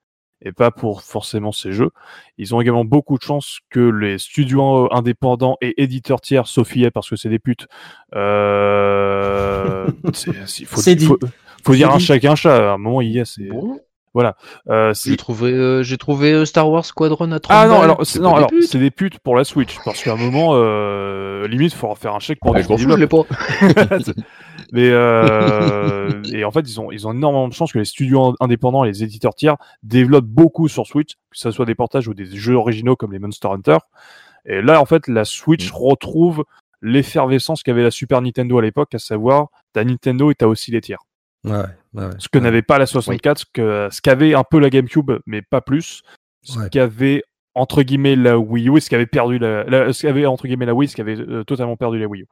et 0.44 0.52
pas 0.52 0.70
pour 0.70 1.02
forcément 1.02 1.52
ses 1.52 1.72
jeux. 1.72 1.90
Ils 2.38 2.54
ont 2.54 2.60
également 2.60 2.84
beaucoup 2.84 3.16
de 3.18 3.22
chances 3.22 3.60
que 3.70 3.80
les 3.80 4.18
studios 4.18 4.88
indépendants 4.92 5.56
et 5.60 5.82
éditeurs 5.82 6.20
tiers, 6.20 6.44
EA 6.76 6.90
parce 6.90 7.08
que 7.10 7.16
c'est 7.16 7.28
des 7.30 7.38
putes, 7.38 7.66
euh, 8.14 9.86
c'est- 10.14 10.46
c'est- 10.46 10.64
faut, 10.64 10.80
faut, 11.06 11.18
faut 11.64 11.74
dire 11.74 11.88
un 11.90 11.98
chat 11.98 12.18
qu'un 12.18 12.34
chat. 12.34 12.70
À 12.70 12.74
un 12.74 12.78
moment, 12.78 13.00
EA, 13.00 13.24
c'est 13.24 13.44
Bon, 13.48 13.80
euh, 14.16 14.94
c'est- 14.94 15.10
j'ai 15.10 15.16
trouvé, 15.16 15.52
euh, 15.52 15.82
j'ai 15.82 15.96
trouvé 15.98 16.32
euh, 16.32 16.44
Star 16.44 16.70
Wars 16.70 16.84
Squadron 16.84 17.32
à 17.32 17.40
30 17.40 17.56
ah 17.56 17.66
non, 17.66 17.74
balles. 17.74 17.84
alors 17.84 18.06
C'est 18.06 18.20
non, 18.20 18.30
des 18.32 18.36
alors 18.36 18.48
putes. 18.50 18.62
c'est 18.68 18.78
des 18.78 18.90
putes 18.90 19.18
pour 19.18 19.34
la 19.36 19.44
Switch 19.44 19.76
parce 19.84 20.02
qu'à 20.02 20.12
un 20.12 20.16
moment 20.16 20.50
euh, 20.54 21.46
limite 21.48 21.72
il 21.72 21.76
faudra 21.76 21.96
faire 21.96 22.14
un 22.14 22.20
chèque 22.20 22.38
pour 22.40 22.54
Ah, 22.56 22.62
je 22.62 22.68
m'en 22.68 22.76
fous, 22.76 22.90
je 22.90 22.96
l'ai 22.96 23.06
pas. 23.06 23.22
Mais 24.72 24.88
euh, 24.90 26.22
et 26.32 26.44
en 26.44 26.50
fait 26.50 26.60
ils 26.68 26.80
ont 26.80 26.90
ils 26.92 27.06
ont 27.06 27.12
énormément 27.12 27.48
de 27.48 27.52
chance 27.54 27.72
que 27.72 27.78
les 27.78 27.84
studios 27.84 28.34
indépendants 28.40 28.84
et 28.84 28.88
les 28.88 29.02
éditeurs 29.02 29.34
tiers 29.34 29.56
développent 29.82 30.24
beaucoup 30.26 30.68
sur 30.68 30.86
Switch, 30.86 31.14
que 31.14 31.18
ce 31.38 31.50
soit 31.50 31.66
des 31.66 31.74
portages 31.74 32.08
ou 32.08 32.14
des 32.14 32.26
jeux 32.26 32.54
originaux 32.54 32.96
comme 32.96 33.12
les 33.12 33.18
Monster 33.18 33.48
Hunter. 33.48 33.78
Et 34.46 34.62
là 34.62 34.80
en 34.80 34.84
fait 34.84 35.08
la 35.08 35.24
Switch 35.24 35.70
Mm. 35.70 35.76
retrouve 35.76 36.44
l'effervescence 36.82 37.62
qu'avait 37.62 37.82
la 37.82 37.90
Super 37.90 38.20
Nintendo 38.20 38.58
à 38.58 38.62
l'époque, 38.62 38.94
à 38.94 38.98
savoir 38.98 39.48
t'as 39.72 39.84
Nintendo 39.84 40.30
et 40.30 40.34
t'as 40.34 40.46
aussi 40.46 40.70
les 40.70 40.80
tiers. 40.80 41.00
Ouais, 41.44 41.62
ouais. 41.94 42.10
Ce 42.18 42.28
que 42.28 42.38
n'avait 42.38 42.62
pas 42.62 42.78
la 42.78 42.86
64, 42.86 43.38
ce 43.38 43.44
que 43.52 43.88
ce 43.90 44.00
qu'avait 44.00 44.34
un 44.34 44.44
peu 44.48 44.58
la 44.58 44.70
GameCube, 44.70 45.12
mais 45.26 45.42
pas 45.42 45.60
plus. 45.60 46.02
Ce 46.42 46.58
Ouais. 46.58 46.68
qu'avait 46.70 47.22
entre 47.54 47.82
guillemets 47.82 48.16
la 48.16 48.38
Wii 48.38 48.68
U, 48.68 48.76
et 48.76 48.80
ce 48.80 48.90
qu'avait 48.90 49.06
perdu 49.06 49.38
la, 49.38 49.64
la- 49.64 49.92
ce 49.92 50.02
qu'avait 50.06 50.26
entre 50.26 50.46
guillemets 50.46 50.66
la 50.66 50.74
Wii, 50.74 50.88
ce 50.88 50.96
qu'avait 50.96 51.16
euh, 51.18 51.44
totalement 51.44 51.76
perdu 51.76 51.98
la 51.98 52.06
Wii 52.06 52.22
U. 52.22 52.26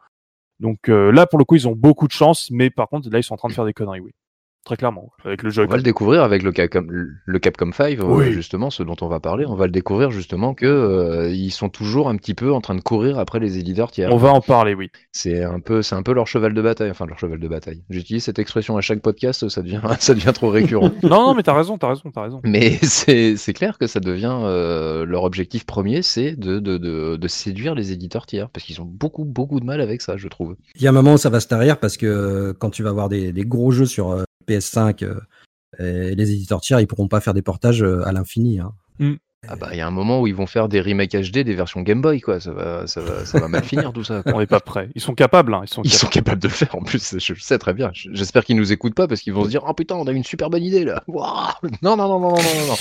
Donc 0.60 0.88
euh, 0.88 1.10
là 1.12 1.26
pour 1.26 1.38
le 1.38 1.44
coup 1.44 1.54
ils 1.56 1.66
ont 1.68 1.74
beaucoup 1.76 2.06
de 2.06 2.12
chance, 2.12 2.50
mais 2.50 2.70
par 2.70 2.88
contre 2.88 3.08
là 3.10 3.18
ils 3.18 3.22
sont 3.22 3.34
en 3.34 3.36
train 3.38 3.48
de 3.48 3.54
faire 3.54 3.64
des 3.64 3.72
conneries, 3.72 4.00
oui, 4.00 4.12
très 4.64 4.76
clairement 4.76 5.10
avec 5.24 5.42
le 5.42 5.50
jeu. 5.50 5.64
On 5.64 5.70
va 5.70 5.76
le 5.76 5.82
découvrir 5.82 6.22
avec 6.22 6.42
le 6.42 6.52
Capcom, 6.52 6.86
le 6.88 7.38
Capcom 7.38 7.72
5, 7.72 7.98
euh, 7.98 8.04
Oui. 8.04 8.32
justement, 8.32 8.70
ce 8.70 8.82
dont 8.82 8.96
on 9.00 9.08
va 9.08 9.20
parler. 9.20 9.44
On 9.46 9.54
va 9.54 9.66
le 9.66 9.72
découvrir 9.72 10.10
justement 10.10 10.54
que 10.54 10.66
euh, 10.66 11.30
ils 11.30 11.50
sont 11.50 11.68
toujours 11.68 12.08
un 12.08 12.16
petit 12.16 12.34
peu 12.34 12.52
en 12.52 12.60
train 12.60 12.74
de 12.74 12.80
courir 12.80 13.18
après 13.18 13.40
les 13.40 13.58
éditeurs 13.58 13.90
tiers. 13.90 14.12
On 14.12 14.16
va 14.16 14.30
en 14.30 14.40
parler, 14.40 14.74
oui. 14.74 14.90
C'est 15.12 15.42
un 15.42 15.60
peu, 15.60 15.82
c'est 15.82 15.94
un 15.94 16.02
peu 16.02 16.12
leur 16.12 16.26
cheval 16.26 16.54
de 16.54 16.62
bataille. 16.62 16.90
Enfin, 16.90 17.06
leur 17.06 17.18
cheval 17.18 17.38
de 17.40 17.48
bataille. 17.48 17.82
J'utilise 17.90 18.24
cette 18.24 18.38
expression 18.38 18.76
à 18.76 18.80
chaque 18.80 19.00
podcast, 19.00 19.48
ça 19.48 19.62
devient, 19.62 19.80
ça 20.00 20.14
devient 20.14 20.32
trop 20.34 20.48
récurrent. 20.50 20.90
non 21.02 21.26
non 21.26 21.34
mais 21.34 21.42
t'as 21.42 21.54
raison, 21.54 21.78
t'as 21.78 21.88
raison, 21.88 22.10
t'as 22.14 22.22
raison. 22.22 22.40
Mais 22.44 22.78
c'est, 22.82 23.36
c'est 23.36 23.52
clair 23.52 23.78
que 23.78 23.86
ça 23.86 24.00
devient 24.00 24.36
euh, 24.42 25.04
leur 25.04 25.24
objectif 25.24 25.66
premier, 25.66 26.02
c'est 26.02 26.36
de, 26.36 26.58
de, 26.60 26.78
de, 26.78 27.16
de 27.16 27.28
séduire 27.28 27.74
les 27.74 27.92
éditeurs 27.92 28.26
tiers, 28.26 28.48
parce 28.50 28.64
qu'ils 28.64 28.80
ont 28.80 28.84
beaucoup, 28.86 29.24
beaucoup 29.24 29.60
de 29.60 29.64
mal 29.64 29.80
avec 29.80 30.02
ça, 30.02 30.16
je 30.16 30.28
trouve. 30.28 30.56
Il 30.76 30.82
y 30.82 30.86
a 30.86 30.90
un 30.90 30.92
moment 30.94 31.14
où 31.14 31.18
ça 31.18 31.30
va 31.30 31.40
se 31.40 31.48
tarir 31.48 31.78
parce 31.78 31.96
que 31.96 32.06
euh, 32.06 32.52
quand 32.58 32.70
tu 32.70 32.82
vas 32.82 32.90
avoir 32.90 33.08
des, 33.08 33.32
des 33.32 33.44
gros 33.44 33.70
jeux 33.70 33.86
sur 33.86 34.10
euh, 34.10 34.22
PS5, 34.46 35.04
euh, 35.04 35.20
et 35.78 36.14
les 36.14 36.30
éditeurs 36.32 36.60
tiers, 36.60 36.80
ils 36.80 36.86
pourront 36.86 37.08
pas 37.08 37.20
faire 37.20 37.34
des 37.34 37.42
portages 37.42 37.82
euh, 37.82 38.06
à 38.06 38.12
l'infini. 38.12 38.60
Hein. 38.60 38.72
Ah 39.48 39.56
bah, 39.56 39.70
il 39.72 39.78
y 39.78 39.80
a 39.80 39.86
un 39.88 39.90
moment 39.90 40.20
où 40.20 40.28
ils 40.28 40.34
vont 40.36 40.46
faire 40.46 40.68
des 40.68 40.80
remakes 40.80 41.16
HD 41.16 41.38
des 41.38 41.54
versions 41.56 41.80
Game 41.82 42.00
Boy, 42.00 42.20
quoi. 42.20 42.38
Ça 42.38 42.52
va, 42.52 42.86
ça 42.86 43.00
va, 43.00 43.24
ça 43.24 43.40
va 43.40 43.48
mal 43.48 43.64
finir 43.72 43.92
tout 43.92 44.04
ça. 44.04 44.22
quoi. 44.22 44.34
On 44.36 44.38
n'est 44.38 44.46
pas 44.46 44.60
prêts. 44.60 44.88
Ils 44.94 45.00
sont 45.00 45.14
capables, 45.16 45.52
hein. 45.52 45.62
Ils 45.64 45.68
sont 45.68 45.82
Ils 45.82 45.90
capables. 45.90 45.98
sont 46.00 46.06
capables 46.10 46.40
de 46.42 46.46
le 46.46 46.52
faire 46.54 46.72
en 46.76 46.82
plus, 46.82 47.18
je 47.18 47.32
le 47.32 47.40
sais 47.40 47.58
très 47.58 47.74
bien. 47.74 47.90
J'espère 47.92 48.44
qu'ils 48.44 48.54
nous 48.56 48.70
écoutent 48.70 48.94
pas 48.94 49.08
parce 49.08 49.20
qu'ils 49.20 49.32
vont 49.32 49.42
se 49.42 49.48
dire 49.48 49.64
Oh 49.66 49.74
putain, 49.74 49.96
on 49.96 50.06
a 50.06 50.12
une 50.12 50.22
super 50.22 50.48
bonne 50.48 50.62
idée 50.62 50.84
là. 50.84 51.02
Wouah 51.08 51.54
non, 51.82 51.96
non, 51.96 52.06
non, 52.06 52.20
non, 52.20 52.28
non, 52.28 52.36
non, 52.36 52.66
non. 52.68 52.74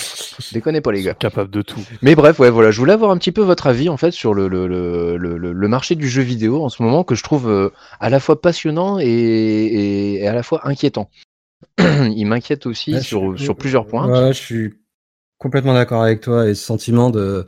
Déconnez 0.52 0.80
pas, 0.80 0.92
les 0.92 1.00
Ils 1.00 1.04
gars. 1.04 1.12
sont 1.12 1.18
capables 1.18 1.50
de 1.50 1.62
tout. 1.62 1.80
Mais 2.00 2.14
bref, 2.14 2.38
ouais, 2.38 2.50
voilà, 2.50 2.70
je 2.70 2.78
voulais 2.78 2.92
avoir 2.92 3.10
un 3.10 3.16
petit 3.18 3.32
peu 3.32 3.42
votre 3.42 3.66
avis 3.66 3.88
en 3.88 3.96
fait 3.96 4.12
sur 4.12 4.32
le, 4.32 4.46
le, 4.46 4.68
le, 4.68 5.16
le, 5.16 5.36
le- 5.38 5.52
le 5.52 5.68
marché 5.68 5.96
du 5.96 6.08
jeu 6.08 6.22
vidéo 6.22 6.62
en 6.62 6.68
ce 6.68 6.80
moment 6.80 7.02
que 7.02 7.16
je 7.16 7.24
trouve 7.24 7.48
euh, 7.50 7.70
à 7.98 8.08
la 8.08 8.20
fois 8.20 8.40
passionnant 8.40 9.00
et, 9.00 9.06
et, 9.06 10.22
et 10.22 10.28
à 10.28 10.32
la 10.34 10.44
fois 10.44 10.60
inquiétant. 10.68 11.10
Il 11.78 12.24
m'inquiète 12.26 12.66
aussi 12.66 12.94
Ouais, 12.94 13.00
sur, 13.00 13.34
suis- 13.36 13.44
sur 13.44 13.56
plusieurs 13.56 13.86
points. 13.86 14.06
Ouais, 14.08 14.32
je 14.32 14.38
suis 14.40 14.74
complètement 15.38 15.74
d'accord 15.74 16.02
avec 16.02 16.20
toi 16.20 16.48
et 16.48 16.54
ce 16.54 16.64
sentiment 16.64 17.10
de. 17.10 17.46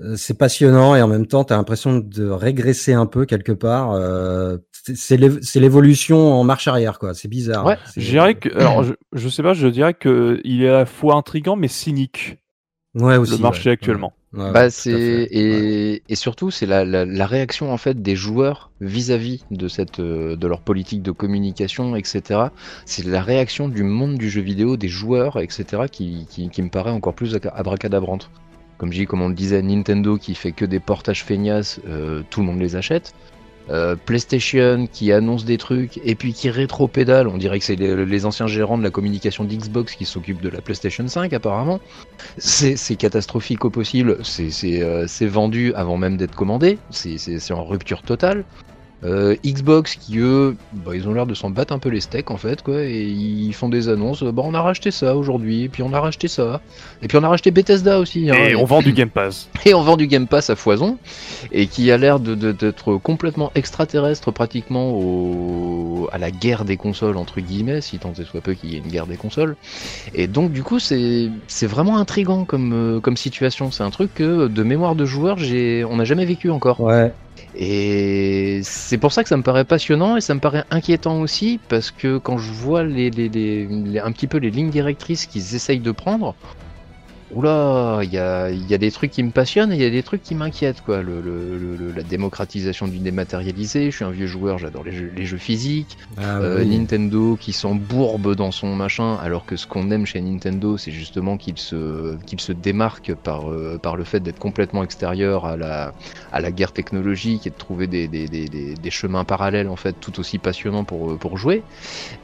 euh, 0.00 0.16
C'est 0.16 0.36
passionnant 0.36 0.96
et 0.96 1.02
en 1.02 1.08
même 1.08 1.26
temps, 1.26 1.44
tu 1.44 1.52
as 1.52 1.56
l'impression 1.56 1.98
de 1.98 2.28
régresser 2.28 2.92
un 2.92 3.06
peu 3.06 3.24
quelque 3.26 3.52
part. 3.52 3.92
euh, 3.92 4.58
c'est- 4.72 4.96
C'est 4.96 5.16
l'év- 5.16 5.38
c'est 5.42 5.60
l'évolution 5.60 6.32
en 6.34 6.44
marche 6.44 6.68
arrière, 6.68 6.98
quoi. 6.98 7.14
C'est 7.14 7.28
bizarre. 7.28 7.64
Ouais, 7.64 7.78
Je 7.96 8.10
dirais 8.10 8.34
que, 8.34 8.48
alors 8.58 8.82
je, 8.84 8.92
je 9.12 9.28
sais 9.28 9.42
pas, 9.42 9.54
je 9.54 9.68
dirais 9.68 9.94
que 9.94 10.40
il 10.44 10.62
est 10.62 10.68
à 10.68 10.72
la 10.78 10.86
fois 10.86 11.14
intrigant 11.14 11.56
mais 11.56 11.68
cynique 11.68 12.38
ouais, 12.94 13.16
aussi, 13.16 13.32
le 13.32 13.38
marché 13.38 13.70
ouais. 13.70 13.74
actuellement. 13.74 14.12
Ouais, 14.36 14.50
Bah, 14.52 14.68
c'est 14.70 15.28
et, 15.30 15.50
Ouais. 15.50 16.02
et 16.08 16.14
surtout 16.16 16.50
c'est 16.50 16.66
la, 16.66 16.84
la, 16.84 17.04
la 17.04 17.26
réaction 17.26 17.72
en 17.72 17.76
fait 17.76 18.02
des 18.02 18.16
joueurs 18.16 18.70
vis-à-vis 18.80 19.44
de 19.50 19.68
cette 19.68 20.00
euh, 20.00 20.34
de 20.36 20.46
leur 20.48 20.60
politique 20.60 21.02
de 21.02 21.12
communication 21.12 21.94
etc. 21.96 22.52
C'est 22.84 23.04
la 23.06 23.22
réaction 23.22 23.68
du 23.68 23.84
monde 23.84 24.16
du 24.18 24.28
jeu 24.30 24.40
vidéo 24.42 24.76
des 24.76 24.88
joueurs 24.88 25.38
etc. 25.40 25.84
qui, 25.90 26.26
qui, 26.28 26.50
qui 26.50 26.62
me 26.62 26.68
paraît 26.70 26.90
encore 26.90 27.14
plus 27.14 27.34
aca- 27.36 27.52
abracadabrante. 27.54 28.30
Comme 28.76 28.92
je 28.92 28.98
dis, 29.00 29.06
comme 29.06 29.22
on 29.22 29.28
le 29.28 29.34
disait, 29.34 29.62
Nintendo 29.62 30.18
qui 30.18 30.34
fait 30.34 30.52
que 30.52 30.64
des 30.64 30.80
portages 30.80 31.22
feignasses, 31.24 31.80
euh, 31.86 32.22
tout 32.30 32.40
le 32.40 32.46
monde 32.46 32.58
les 32.60 32.74
achète. 32.76 33.14
Euh, 33.70 33.96
PlayStation 33.96 34.86
qui 34.92 35.10
annonce 35.10 35.46
des 35.46 35.56
trucs 35.56 35.98
et 36.04 36.14
puis 36.14 36.34
qui 36.34 36.50
rétro-pédale, 36.50 37.28
on 37.28 37.38
dirait 37.38 37.58
que 37.58 37.64
c'est 37.64 37.76
les, 37.76 38.26
anciens 38.26 38.46
gérants 38.46 38.76
de 38.76 38.82
la 38.82 38.90
communication 38.90 39.44
d'Xbox 39.44 39.94
qui 39.94 40.04
s'occupent 40.04 40.42
de 40.42 40.50
la 40.50 40.60
PlayStation 40.60 41.08
5 41.08 41.32
apparemment. 41.32 41.80
C'est 42.36 42.96
catastrophique 42.96 43.64
au 43.64 43.70
possible, 43.70 44.18
euh, 44.40 45.04
c'est 45.08 45.26
vendu 45.26 45.72
avant 45.74 45.96
même 45.96 46.18
d'être 46.18 46.34
commandé, 46.34 46.78
c'est 46.90 47.52
en 47.52 47.64
rupture 47.64 48.02
totale. 48.02 48.44
Euh, 49.04 49.36
Xbox 49.44 49.96
qui 49.96 50.18
eux, 50.18 50.56
bah, 50.72 50.92
ils 50.94 51.06
ont 51.08 51.12
l'air 51.12 51.26
de 51.26 51.34
s'en 51.34 51.50
battre 51.50 51.74
un 51.74 51.78
peu 51.78 51.90
les 51.90 52.00
steaks 52.00 52.30
en 52.30 52.38
fait 52.38 52.62
quoi, 52.62 52.82
et 52.82 53.02
ils 53.02 53.52
font 53.52 53.68
des 53.68 53.88
annonces. 53.90 54.22
Bah 54.22 54.42
on 54.44 54.54
a 54.54 54.62
racheté 54.62 54.90
ça 54.90 55.14
aujourd'hui, 55.16 55.64
et 55.64 55.68
puis 55.68 55.82
on 55.82 55.92
a 55.92 56.00
racheté 56.00 56.26
ça, 56.26 56.62
et 57.02 57.08
puis 57.08 57.18
on 57.18 57.22
a 57.22 57.28
racheté 57.28 57.50
Bethesda 57.50 57.98
aussi. 58.00 58.30
hein, 58.30 58.34
Et 58.34 58.54
on 58.56 58.64
vend 58.64 58.80
du 58.80 58.92
Game 58.92 59.10
Pass. 59.10 59.50
et 59.66 59.74
on 59.74 59.82
vend 59.82 59.96
du 59.98 60.06
Game 60.06 60.26
Pass 60.26 60.48
à 60.48 60.56
foison, 60.56 60.96
et 61.52 61.66
qui 61.66 61.90
a 61.90 61.98
l'air 61.98 62.18
de- 62.18 62.34
de- 62.34 62.52
d'être 62.52 62.96
complètement 62.96 63.52
extraterrestre 63.54 64.30
pratiquement 64.30 64.92
au, 64.92 66.08
à 66.12 66.18
la 66.18 66.30
guerre 66.30 66.64
des 66.64 66.76
consoles 66.76 67.16
entre 67.16 67.40
guillemets, 67.40 67.80
si 67.80 67.98
tant 67.98 68.12
est 68.18 68.24
soit 68.24 68.40
peu 68.40 68.54
qu'il 68.54 68.70
y 68.70 68.74
ait 68.76 68.78
une 68.78 68.88
guerre 68.88 69.06
des 69.06 69.16
consoles. 69.16 69.56
Et 70.14 70.26
donc 70.26 70.52
du 70.52 70.62
coup 70.62 70.78
c'est 70.78 71.28
c'est 71.46 71.66
vraiment 71.66 71.98
intrigant 71.98 72.44
comme 72.44 72.72
euh, 72.72 73.00
comme 73.00 73.16
situation. 73.16 73.70
C'est 73.70 73.82
un 73.82 73.90
truc 73.90 74.14
que 74.14 74.48
de 74.48 74.62
mémoire 74.62 74.94
de 74.94 75.04
joueur 75.04 75.38
j'ai 75.38 75.84
on 75.84 75.96
n'a 75.96 76.04
jamais 76.04 76.24
vécu 76.24 76.50
encore. 76.50 76.80
Ouais. 76.80 77.12
Et 77.56 78.60
c'est 78.64 78.98
pour 78.98 79.12
ça 79.12 79.22
que 79.22 79.28
ça 79.28 79.36
me 79.36 79.42
paraît 79.44 79.64
passionnant 79.64 80.16
et 80.16 80.20
ça 80.20 80.34
me 80.34 80.40
paraît 80.40 80.64
inquiétant 80.70 81.20
aussi 81.20 81.60
parce 81.68 81.92
que 81.92 82.18
quand 82.18 82.36
je 82.36 82.52
vois 82.52 82.82
les, 82.82 83.10
un 84.02 84.12
petit 84.12 84.26
peu 84.26 84.38
les 84.38 84.50
lignes 84.50 84.70
directrices 84.70 85.26
qu'ils 85.26 85.54
essayent 85.54 85.80
de 85.80 85.92
prendre, 85.92 86.36
oula, 87.34 88.00
il 88.02 88.12
y 88.12 88.18
a, 88.18 88.50
il 88.50 88.66
y 88.68 88.74
a 88.74 88.78
des 88.78 88.90
trucs 88.90 89.10
qui 89.10 89.22
me 89.22 89.30
passionnent 89.30 89.72
et 89.72 89.76
il 89.76 89.82
y 89.82 89.86
a 89.86 89.90
des 89.90 90.02
trucs 90.02 90.22
qui 90.22 90.34
m'inquiètent 90.34 90.80
quoi. 90.82 91.02
Le, 91.02 91.20
le- 91.20 91.58
le- 91.58 91.76
le- 91.76 91.92
la 91.92 92.02
démocratisation 92.02 92.88
du 92.88 92.98
dématérialisé, 92.98 93.90
je 93.90 93.96
suis 93.96 94.04
un 94.04 94.10
vieux 94.10 94.26
joueur, 94.26 94.58
j'adore 94.58 94.84
les 94.84 94.92
jeux, 94.92 95.10
les 95.14 95.26
jeux 95.26 95.38
physiques. 95.38 95.96
Ah, 96.16 96.38
Euh, 96.38 96.60
oui. 96.62 96.78
Nintendo 96.78 97.36
qui 97.40 97.52
s'embourbe 97.52 98.34
dans 98.34 98.50
son 98.50 98.74
machin, 98.74 99.16
alors 99.16 99.44
que 99.46 99.56
ce 99.56 99.66
qu'on 99.66 99.90
aime 99.90 100.06
chez 100.06 100.20
Nintendo, 100.20 100.76
c'est 100.76 100.90
justement 100.92 101.36
qu'il 101.36 101.58
se, 101.58 102.16
qu'il 102.26 102.40
se 102.40 102.52
démarque 102.52 103.14
par, 103.14 103.50
euh, 103.50 103.78
par 103.82 103.96
le 103.96 104.04
fait 104.04 104.20
d'être 104.20 104.38
complètement 104.38 104.82
extérieur 104.84 105.44
à 105.46 105.56
la, 105.56 105.92
à 106.32 106.40
la 106.40 106.50
guerre 106.52 106.72
technologique 106.72 107.46
et 107.46 107.50
de 107.50 107.54
trouver 107.56 107.86
des, 107.86 108.08
des, 108.08 108.26
des, 108.28 108.48
des- 108.48 108.74
des 108.74 108.90
chemins 108.90 109.24
parallèles 109.24 109.68
en 109.68 109.76
fait 109.76 109.94
tout 110.00 110.18
aussi 110.20 110.38
passionnants 110.38 110.84
pour, 110.84 111.16
pour 111.18 111.38
jouer, 111.38 111.62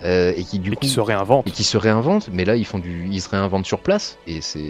Euh, 0.04 0.32
et 0.36 0.44
qui 0.44 0.58
du 0.58 0.72
Et 0.72 0.74
coup 0.76 0.80
qui 0.82 0.88
se 0.88 1.00
réinvente. 1.00 1.46
et 1.48 1.50
qui 1.50 1.64
se 1.64 1.76
réinventent, 1.76 2.28
mais 2.32 2.44
là 2.44 2.56
ils 2.56 2.64
font 2.64 2.78
du, 2.78 3.08
ils 3.10 3.20
se 3.20 3.28
réinventent 3.28 3.66
sur 3.66 3.80
place 3.80 4.16
et 4.26 4.40
c'est, 4.40 4.60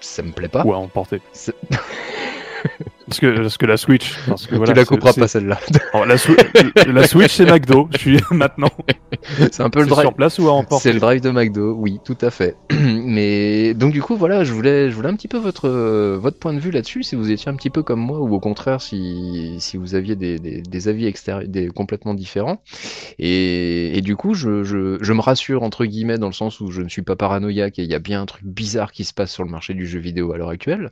ça 0.00 0.22
me 0.22 0.32
plaît 0.32 0.48
pas. 0.48 0.64
Ou 0.64 0.72
à 0.72 0.78
emporter. 0.78 1.20
Parce 3.08 3.20
que, 3.20 3.40
parce 3.40 3.56
que 3.56 3.66
la 3.66 3.76
Switch. 3.76 4.18
Parce 4.26 4.46
que, 4.46 4.54
voilà, 4.56 4.72
tu 4.72 4.78
la 4.78 4.84
couperas 4.84 5.12
pas 5.14 5.28
celle-là. 5.28 5.58
Oh, 5.94 6.04
la, 6.04 6.16
Swi- 6.16 6.36
la 6.92 7.06
Switch 7.06 7.32
c'est 7.32 7.50
McDo. 7.50 7.88
Je 7.92 7.98
suis 7.98 8.18
maintenant. 8.30 8.70
c'est 9.50 9.60
un 9.62 9.70
peu 9.70 9.80
le 9.80 9.86
drive. 9.86 10.02
sur 10.02 10.14
place 10.14 10.38
ou 10.38 10.48
à 10.48 10.52
emporter. 10.52 10.82
C'est 10.82 10.92
le 10.92 11.00
drive 11.00 11.20
de 11.22 11.30
McDo, 11.30 11.72
oui, 11.74 12.00
tout 12.04 12.18
à 12.20 12.30
fait. 12.30 12.56
Mais 12.70 13.72
donc 13.74 13.92
du 13.92 14.02
coup, 14.02 14.16
voilà, 14.16 14.44
je 14.44 14.52
voulais, 14.52 14.90
je 14.90 14.94
voulais 14.94 15.08
un 15.08 15.14
petit 15.16 15.28
peu 15.28 15.38
votre 15.38 15.68
euh, 15.68 16.18
votre 16.20 16.38
point 16.38 16.52
de 16.52 16.58
vue 16.60 16.70
là-dessus, 16.70 17.02
si 17.02 17.16
vous 17.16 17.30
étiez 17.30 17.48
un 17.50 17.54
petit 17.56 17.70
peu 17.70 17.82
comme 17.82 18.00
moi 18.00 18.18
ou 18.20 18.34
au 18.34 18.40
contraire 18.40 18.80
si 18.82 19.56
si 19.58 19.76
vous 19.78 19.94
aviez 19.94 20.14
des, 20.16 20.38
des, 20.38 20.60
des 20.60 20.88
avis 20.88 21.06
extérieurs, 21.06 21.48
des 21.48 21.68
complètement 21.68 22.14
différents. 22.14 22.62
Et, 23.18 23.96
et 23.96 24.00
du 24.02 24.16
coup, 24.16 24.34
je, 24.34 24.64
je 24.64 24.98
je 25.00 25.12
me 25.14 25.20
rassure 25.20 25.62
entre 25.62 25.84
guillemets 25.86 26.18
dans 26.18 26.26
le 26.28 26.32
sens 26.34 26.60
où 26.60 26.70
je 26.70 26.82
ne 26.82 26.88
suis 26.88 27.02
pas 27.02 27.16
paranoïaque 27.16 27.78
et 27.78 27.82
il 27.84 27.90
y 27.90 27.94
a 27.94 27.98
bien 28.00 28.20
un 28.22 28.26
truc 28.26 28.44
bizarre 28.44 28.92
qui 28.92 29.04
se 29.04 29.14
passe 29.14 29.32
sur 29.32 29.44
le 29.44 29.50
marché 29.50 29.72
du 29.74 29.86
jeu 29.86 29.98
vidéo 29.98 30.32
à 30.32 30.36
l'heure 30.38 30.50
actuelle. 30.50 30.90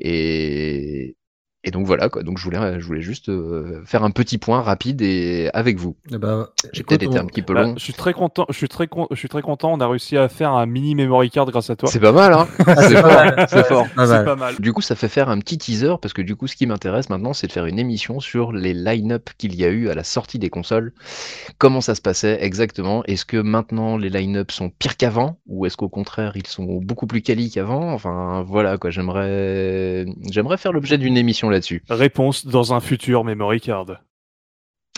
Et 0.00 1.16
et 1.64 1.70
donc 1.72 1.86
voilà 1.86 2.08
quoi. 2.08 2.22
Donc 2.22 2.38
je 2.38 2.44
voulais 2.44 2.78
je 2.80 2.84
voulais 2.86 3.00
juste 3.00 3.28
euh, 3.30 3.82
faire 3.84 4.04
un 4.04 4.10
petit 4.12 4.38
point 4.38 4.62
rapide 4.62 5.02
et 5.02 5.50
avec 5.54 5.76
vous. 5.78 5.96
Eh 6.12 6.16
ben, 6.18 6.48
J'ai 6.72 6.84
peut-être 6.84 7.02
été 7.02 7.18
on- 7.18 7.22
un 7.22 7.26
petit 7.26 7.42
peu 7.42 7.52
Bah, 7.54 7.62
long. 7.64 7.74
je 7.76 7.82
suis 7.82 7.92
très 7.92 8.12
content. 8.12 8.46
Je 8.48 8.54
suis 8.56 8.68
très 8.68 8.86
con- 8.86 9.08
Je 9.10 9.16
suis 9.16 9.28
très 9.28 9.42
content. 9.42 9.72
On 9.72 9.80
a 9.80 9.88
réussi 9.88 10.16
à 10.16 10.28
faire 10.28 10.52
un 10.52 10.66
mini 10.66 10.94
memory 10.94 11.30
card 11.30 11.46
grâce 11.50 11.68
à 11.70 11.76
toi. 11.76 11.88
C'est 11.90 11.98
pas 12.00 12.12
mal, 12.12 12.32
hein 12.32 12.46
C'est 12.58 12.96
fort, 12.96 13.48
c'est 13.48 13.66
fort. 13.66 13.86
Ah, 13.96 14.06
C'est 14.06 14.24
pas 14.24 14.36
mal. 14.36 14.54
Du 14.60 14.72
coup, 14.72 14.82
ça 14.82 14.94
fait 14.94 15.08
faire 15.08 15.28
un 15.30 15.38
petit 15.40 15.58
teaser 15.58 15.94
parce 16.00 16.14
que 16.14 16.22
du 16.22 16.36
coup, 16.36 16.46
ce 16.46 16.54
qui 16.54 16.66
m'intéresse 16.66 17.10
maintenant, 17.10 17.32
c'est 17.32 17.48
de 17.48 17.52
faire 17.52 17.66
une 17.66 17.78
émission 17.80 18.20
sur 18.20 18.52
les 18.52 18.72
line-up 18.72 19.30
qu'il 19.36 19.54
y 19.56 19.64
a 19.64 19.68
eu 19.68 19.88
à 19.88 19.94
la 19.94 20.04
sortie 20.04 20.38
des 20.38 20.50
consoles. 20.50 20.92
Comment 21.58 21.80
ça 21.80 21.94
se 21.96 22.00
passait 22.00 22.38
exactement? 22.40 23.02
Est-ce 23.06 23.24
que 23.24 23.36
maintenant 23.36 23.96
les 23.96 24.10
line-up 24.10 24.52
sont 24.52 24.70
pires 24.70 24.96
qu'avant? 24.96 25.38
Ou 25.48 25.66
est-ce 25.66 25.76
qu'au 25.76 25.88
contraire 25.88 26.32
ils 26.36 26.46
sont 26.46 26.64
beaucoup 26.82 27.06
plus 27.08 27.20
quali 27.22 27.50
qu'avant? 27.50 27.92
Enfin, 27.92 28.44
voilà 28.46 28.78
quoi. 28.78 28.90
J'aimerais, 28.90 30.06
j'aimerais 30.30 30.56
faire 30.56 30.72
l'objet 30.72 30.98
d'une 30.98 31.16
émission 31.16 31.48
là-dessus. 31.58 31.82
Réponse 31.88 32.46
dans 32.46 32.72
un 32.74 32.80
futur 32.80 33.24
memory 33.24 33.60
card. 33.60 33.86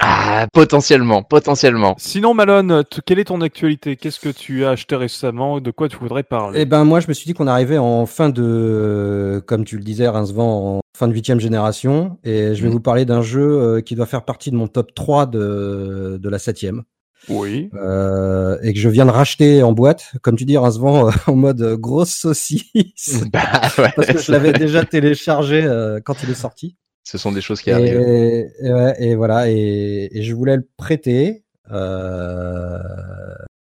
Ah, 0.02 0.46
potentiellement, 0.54 1.22
potentiellement. 1.22 1.94
Sinon, 1.98 2.32
Malone, 2.32 2.84
quelle 3.04 3.18
est 3.18 3.24
ton 3.24 3.42
actualité? 3.42 3.96
Qu'est-ce 3.96 4.18
que 4.18 4.30
tu 4.30 4.64
as 4.64 4.70
acheté 4.70 4.96
récemment? 4.96 5.60
De 5.60 5.70
quoi 5.70 5.88
tu 5.90 5.98
voudrais 5.98 6.22
parler? 6.22 6.60
Eh 6.62 6.64
ben 6.64 6.84
moi 6.84 7.00
je 7.00 7.08
me 7.08 7.12
suis 7.12 7.26
dit 7.26 7.34
qu'on 7.34 7.46
arrivait 7.46 7.76
en 7.76 8.06
fin 8.06 8.30
de, 8.30 9.42
comme 9.46 9.66
tu 9.66 9.76
le 9.76 9.82
disais 9.82 10.08
Rincevent, 10.08 10.76
en 10.78 10.80
fin 10.96 11.06
de 11.06 11.12
huitième 11.12 11.38
génération, 11.38 12.18
et 12.24 12.54
je 12.54 12.62
vais 12.62 12.68
Mhm. 12.68 12.72
vous 12.74 12.80
parler 12.80 13.04
d'un 13.04 13.20
jeu 13.20 13.42
euh, 13.42 13.80
qui 13.82 13.94
doit 13.94 14.06
faire 14.06 14.24
partie 14.24 14.50
de 14.50 14.56
mon 14.56 14.68
top 14.68 14.94
3 14.94 15.26
de, 15.26 16.18
de 16.18 16.28
la 16.30 16.38
septième, 16.38 16.82
Oui. 17.28 17.68
euh, 17.74 18.58
et 18.62 18.72
que 18.72 18.78
je 18.78 18.88
viens 18.88 19.04
de 19.06 19.10
racheter 19.10 19.62
en 19.62 19.72
boîte, 19.72 20.12
comme 20.22 20.36
tu 20.36 20.44
dis 20.44 20.56
Rincevent, 20.56 21.08
euh, 21.08 21.12
en 21.26 21.36
mode 21.36 21.60
euh, 21.62 21.76
grosse 21.76 22.10
saucisse, 22.12 23.22
Bah, 23.32 23.42
ouais. 23.78 23.92
parce 23.94 24.08
que 24.08 24.18
je 24.18 24.32
l'avais 24.32 24.52
déjà 24.52 24.84
téléchargé 24.84 25.62
euh, 25.62 26.00
quand 26.02 26.22
il 26.22 26.30
est 26.30 26.34
sorti. 26.34 26.76
Ce 27.04 27.18
sont 27.18 27.32
des 27.32 27.40
choses 27.40 27.60
qui 27.62 27.70
arrivent. 27.70 28.00
Et, 28.00 28.50
ouais, 28.62 28.94
et 28.98 29.14
voilà, 29.16 29.50
et, 29.50 30.08
et 30.12 30.22
je 30.22 30.34
voulais 30.34 30.56
le 30.56 30.66
prêter, 30.76 31.44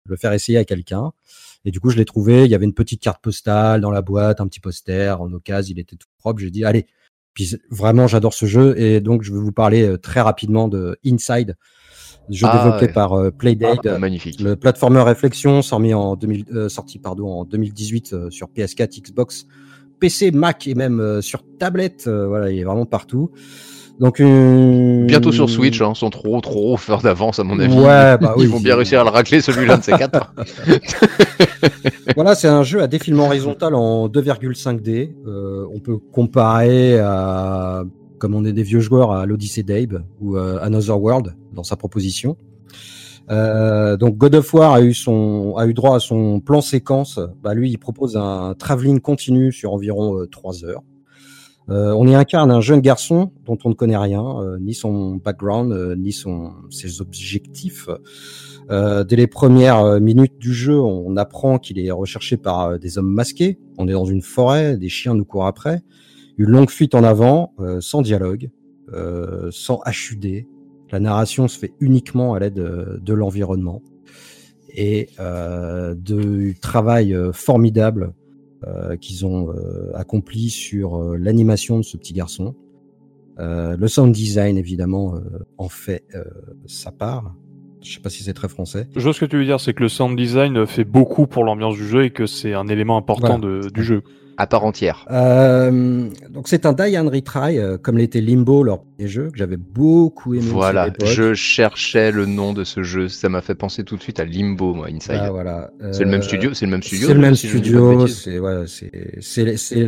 le 0.06 0.16
faire 0.18 0.34
essayer 0.34 0.58
à 0.58 0.66
quelqu'un. 0.66 1.12
Et 1.66 1.72
du 1.72 1.80
coup, 1.80 1.90
je 1.90 1.98
l'ai 1.98 2.06
trouvé. 2.06 2.46
Il 2.46 2.52
y 2.52 2.56
avait 2.56 2.66
une 2.66 2.74
petite 2.74 3.02
carte 3.02 3.22
postale 3.22 3.82
dans 3.82 3.92
la 3.92 4.02
boîte, 4.02 4.42
un 4.42 4.48
petit 4.48 4.60
poster 4.60 5.20
en 5.22 5.32
occasion. 5.32 5.74
Il 5.76 5.80
était 5.80 5.96
tout 5.96 6.08
propre. 6.18 6.40
J'ai 6.42 6.50
dit, 6.52 6.66
allez. 6.66 6.88
Puis 7.34 7.56
vraiment, 7.70 8.08
j'adore 8.08 8.34
ce 8.34 8.46
jeu. 8.46 8.78
Et 8.80 9.00
donc, 9.00 9.22
je 9.24 9.32
vais 9.32 9.40
vous 9.40 9.52
parler 9.52 9.96
très 10.02 10.22
rapidement 10.22 10.68
de 10.68 10.98
Inside, 11.06 11.56
jeu 12.30 12.48
Ah, 12.50 12.58
développé 12.58 12.86
ouais. 12.88 12.94
par 12.94 13.14
euh, 13.14 13.32
Playdate. 13.32 13.86
Ah, 13.86 13.98
magnifique. 13.98 14.40
Le 14.42 14.56
platformer 14.56 15.02
réflexion 15.02 15.62
sorti 15.62 15.94
en, 15.94 16.16
2000, 16.16 16.46
euh, 16.54 16.70
sorti, 16.70 17.00
pardon, 17.00 17.28
en 17.28 17.46
2018 17.46 18.14
euh, 18.14 18.30
sur 18.30 18.48
PS4, 18.48 19.02
Xbox, 19.02 19.46
PC, 20.00 20.32
Mac 20.32 20.68
et 20.68 20.76
même 20.76 21.00
euh, 21.00 21.22
sur 21.22 21.44
tablette. 21.60 22.06
euh, 22.08 22.28
voilà, 22.28 22.52
il 22.52 22.60
est 22.60 22.64
vraiment 22.64 22.86
partout. 22.86 23.32
Donc 24.00 24.18
une... 24.18 25.06
Bientôt 25.06 25.32
sur 25.32 25.48
Switch, 25.50 25.80
hein, 25.82 25.94
sans 25.94 26.10
trop 26.10 26.40
trop 26.42 26.76
faire 26.78 27.02
d'avance 27.02 27.38
à 27.38 27.44
mon 27.44 27.60
avis. 27.60 27.76
Ouais, 27.76 28.18
bah 28.18 28.34
oui. 28.38 28.46
Ils 28.46 28.50
vont 28.50 28.60
bien 28.60 28.76
réussir 28.76 29.02
à 29.02 29.04
le 29.04 29.12
racler 29.12 29.42
celui-là 29.42 29.78
de 29.78 29.84
ces 29.84 29.92
quatre. 29.92 30.34
Voilà, 32.16 32.36
c'est 32.36 32.48
un 32.48 32.64
jeu 32.64 32.82
à 32.82 32.88
défilement 32.88 33.26
horizontal 33.28 33.76
en 33.76 34.08
2,5D. 34.08 35.12
Euh, 35.28 35.66
on 35.74 35.80
peut 35.80 35.98
comparer 35.98 37.00
à, 37.00 37.84
comme 38.18 38.34
on 38.36 38.44
est 38.44 38.54
des 38.54 38.64
vieux 38.64 38.80
joueurs, 38.80 39.12
à 39.12 39.26
l'Odyssey 39.26 39.64
d'Abe 39.64 40.04
ou 40.20 40.36
euh, 40.36 40.60
Another 40.62 41.00
World 41.00 41.36
dans 41.52 41.64
sa 41.64 41.76
proposition. 41.76 42.38
Euh, 43.30 43.98
donc 43.98 44.18
God 44.18 44.36
of 44.36 44.54
War 44.54 44.74
a 44.74 44.82
eu 44.82 44.94
son 44.94 45.56
a 45.58 45.68
eu 45.68 45.74
droit 45.74 45.96
à 45.96 46.00
son 46.00 46.40
plan 46.40 46.62
séquence. 46.62 47.20
Bah 47.44 47.54
lui, 47.54 47.70
il 47.70 47.78
propose 47.78 48.18
un 48.18 48.56
travelling 48.58 49.00
continu 49.00 49.52
sur 49.52 49.74
environ 49.74 50.26
3 50.30 50.66
heures. 50.66 50.82
Euh, 51.70 51.94
on 51.94 52.08
y 52.08 52.16
incarne 52.16 52.52
un 52.52 52.60
jeune 52.60 52.82
garçon 52.82 53.32
dont 53.46 53.58
on 53.64 53.70
ne 53.70 53.74
connaît 53.74 53.98
rien, 53.98 54.24
euh, 54.42 54.58
ni 54.60 54.74
son 54.74 55.16
background, 55.16 55.72
euh, 55.72 55.96
ni 55.96 56.12
son 56.12 56.52
ses 56.70 57.02
objectifs. 57.02 57.88
Euh, 58.70 59.04
dès 59.04 59.16
les 59.16 59.28
premières 59.28 59.80
euh, 59.80 60.00
minutes 60.00 60.38
du 60.38 60.54
jeu, 60.54 60.80
on 60.80 61.16
apprend 61.18 61.60
qu'il 61.60 61.80
est 61.80 61.92
recherché 61.92 62.38
par 62.38 62.62
euh, 62.62 62.78
des 62.78 62.98
hommes 62.98 63.12
masqués. 63.12 63.60
On 63.78 63.88
est 63.88 63.94
dans 63.94 64.06
une 64.06 64.22
forêt, 64.22 64.78
des 64.78 64.90
chiens 64.90 65.14
nous 65.14 65.26
courent 65.26 65.46
après. 65.46 65.82
Une 66.38 66.50
longue 66.50 66.70
fuite 66.70 66.96
en 66.96 67.04
avant, 67.04 67.54
euh, 67.60 67.80
sans 67.80 68.02
dialogue, 68.02 68.50
euh, 68.94 69.50
sans 69.52 69.82
HUD. 69.86 70.46
La 70.92 71.00
narration 71.00 71.48
se 71.48 71.58
fait 71.58 71.74
uniquement 71.80 72.34
à 72.34 72.40
l'aide 72.40 72.60
euh, 72.60 72.98
de 73.02 73.14
l'environnement 73.14 73.82
et 74.74 75.10
euh, 75.20 75.96
du 75.96 76.56
travail 76.62 77.14
euh, 77.14 77.32
formidable 77.34 78.14
euh, 78.68 78.96
qu'ils 78.98 79.26
ont 79.26 79.50
euh, 79.50 79.92
accompli 79.96 80.50
sur 80.50 81.02
l'animation 81.18 81.78
de 81.78 81.84
ce 81.84 81.98
petit 81.98 82.14
garçon. 82.14 82.56
Le 83.44 83.88
sound 83.88 84.14
design, 84.14 84.56
évidemment, 84.56 85.16
en 85.58 85.68
fait 85.68 86.04
sa 86.68 86.92
part. 86.92 87.34
Je 87.82 87.92
sais 87.96 88.00
pas 88.00 88.12
si 88.12 88.22
c'est 88.22 88.36
très 88.36 88.48
français. 88.50 88.88
Je 88.96 89.00
vois 89.02 89.14
ce 89.14 89.20
que 89.22 89.26
tu 89.26 89.38
veux 89.38 89.46
dire, 89.46 89.60
c'est 89.60 89.74
que 89.74 89.82
le 89.82 89.90
sound 89.90 90.16
design 90.16 90.68
fait 90.68 90.84
beaucoup 90.84 91.26
pour 91.26 91.44
l'ambiance 91.44 91.74
du 91.76 91.88
jeu 91.88 92.04
et 92.06 92.12
que 92.12 92.28
c'est 92.28 92.54
un 92.54 92.68
élément 92.68 92.98
important 92.98 93.40
de- 93.40 93.68
du 93.74 93.84
jeu. 93.84 94.04
À 94.42 94.48
part 94.48 94.66
entière. 94.66 95.06
Euh, 95.12 96.10
donc 96.32 96.48
c'est 96.48 96.66
un 96.66 96.74
die 96.74 96.98
and 96.98 97.10
retry, 97.10 97.60
euh, 97.60 97.78
comme 97.78 98.00
l'était 98.00 98.22
Limbo, 98.22 98.64
leur 98.64 98.82
premier 98.82 99.08
jeu, 99.08 99.30
que 99.30 99.38
j'avais 99.38 99.56
beaucoup 99.56 100.34
aimé. 100.34 100.44
Voilà, 100.50 100.90
je 101.06 101.36
cherchais 101.36 102.12
le 102.12 102.26
nom 102.26 102.52
de 102.52 102.64
ce 102.64 102.82
jeu. 102.82 103.08
Ça 103.08 103.30
m'a 103.30 103.42
fait 103.42 103.54
penser 103.54 103.84
tout 103.84 103.98
de 103.98 104.02
suite 104.02 104.20
à 104.20 104.26
Limbo, 104.26 104.74
moi, 104.74 104.88
Inside. 104.92 105.20
Ah, 105.22 105.30
voilà. 105.30 105.70
C'est 105.92 106.06
le 106.06 106.10
même 106.10 106.22
Euh, 106.22 106.24
studio, 106.24 106.56
c'est 106.56 106.66
le 106.66 106.72
même 106.72 106.82
studio. 106.82 107.08
C'est 107.08 107.14
le 107.14 107.20
même 107.20 107.36
si 107.36 107.50
studio, 107.50 108.08
c'est 108.08 108.40
ouais, 108.40 108.64
c'est 109.20 109.86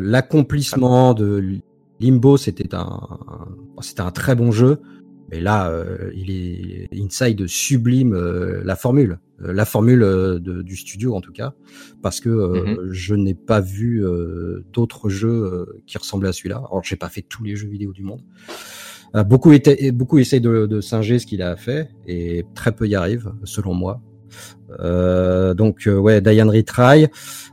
l'accomplissement 0.00 1.12
de 1.14 1.58
Limbo. 1.98 2.36
C'était 2.36 2.76
un 2.76 3.00
c'était 3.80 4.02
un 4.02 4.12
très 4.12 4.36
bon 4.36 4.52
jeu, 4.52 4.78
mais 5.30 5.40
là 5.40 5.70
euh, 5.70 6.10
il 6.14 6.30
est 6.30 6.88
Inside 6.92 7.46
sublime 7.46 8.12
euh, 8.14 8.62
la 8.64 8.76
formule, 8.76 9.18
Euh, 9.44 9.52
la 9.52 9.64
formule 9.64 10.02
euh, 10.02 10.40
de- 10.40 10.62
du 10.62 10.74
studio 10.76 11.14
en 11.14 11.20
tout 11.20 11.32
cas, 11.32 11.52
parce 12.02 12.18
que 12.20 12.28
euh, 12.28 12.64
Mhm. 12.64 12.92
je 12.92 13.14
n'ai 13.14 13.34
pas 13.34 13.60
vu 13.60 14.04
euh, 14.04 14.64
d'autres 14.72 15.08
jeux 15.08 15.66
qui 15.86 15.96
ressemblaient 15.96 16.30
à 16.30 16.32
celui-là. 16.32 16.56
Alors 16.56 16.82
j'ai 16.82 16.96
pas 16.96 17.08
fait 17.08 17.22
tous 17.22 17.44
les 17.44 17.54
jeux 17.54 17.68
vidéo 17.68 17.92
du 17.92 18.02
monde. 18.02 18.22
Beaucoup, 19.26 19.52
éta- 19.52 19.90
beaucoup 19.90 20.18
essayent 20.18 20.40
de, 20.42 20.66
de 20.66 20.80
singer 20.82 21.18
ce 21.18 21.26
qu'il 21.26 21.40
a 21.40 21.56
fait 21.56 21.88
et 22.06 22.44
très 22.54 22.72
peu 22.72 22.86
y 22.86 22.94
arrivent, 22.94 23.32
selon 23.44 23.72
moi. 23.74 24.02
Euh, 24.80 25.54
donc 25.54 25.86
euh, 25.86 25.96
ouais, 25.96 26.20
Diane 26.20 26.50
Retry. 26.50 27.06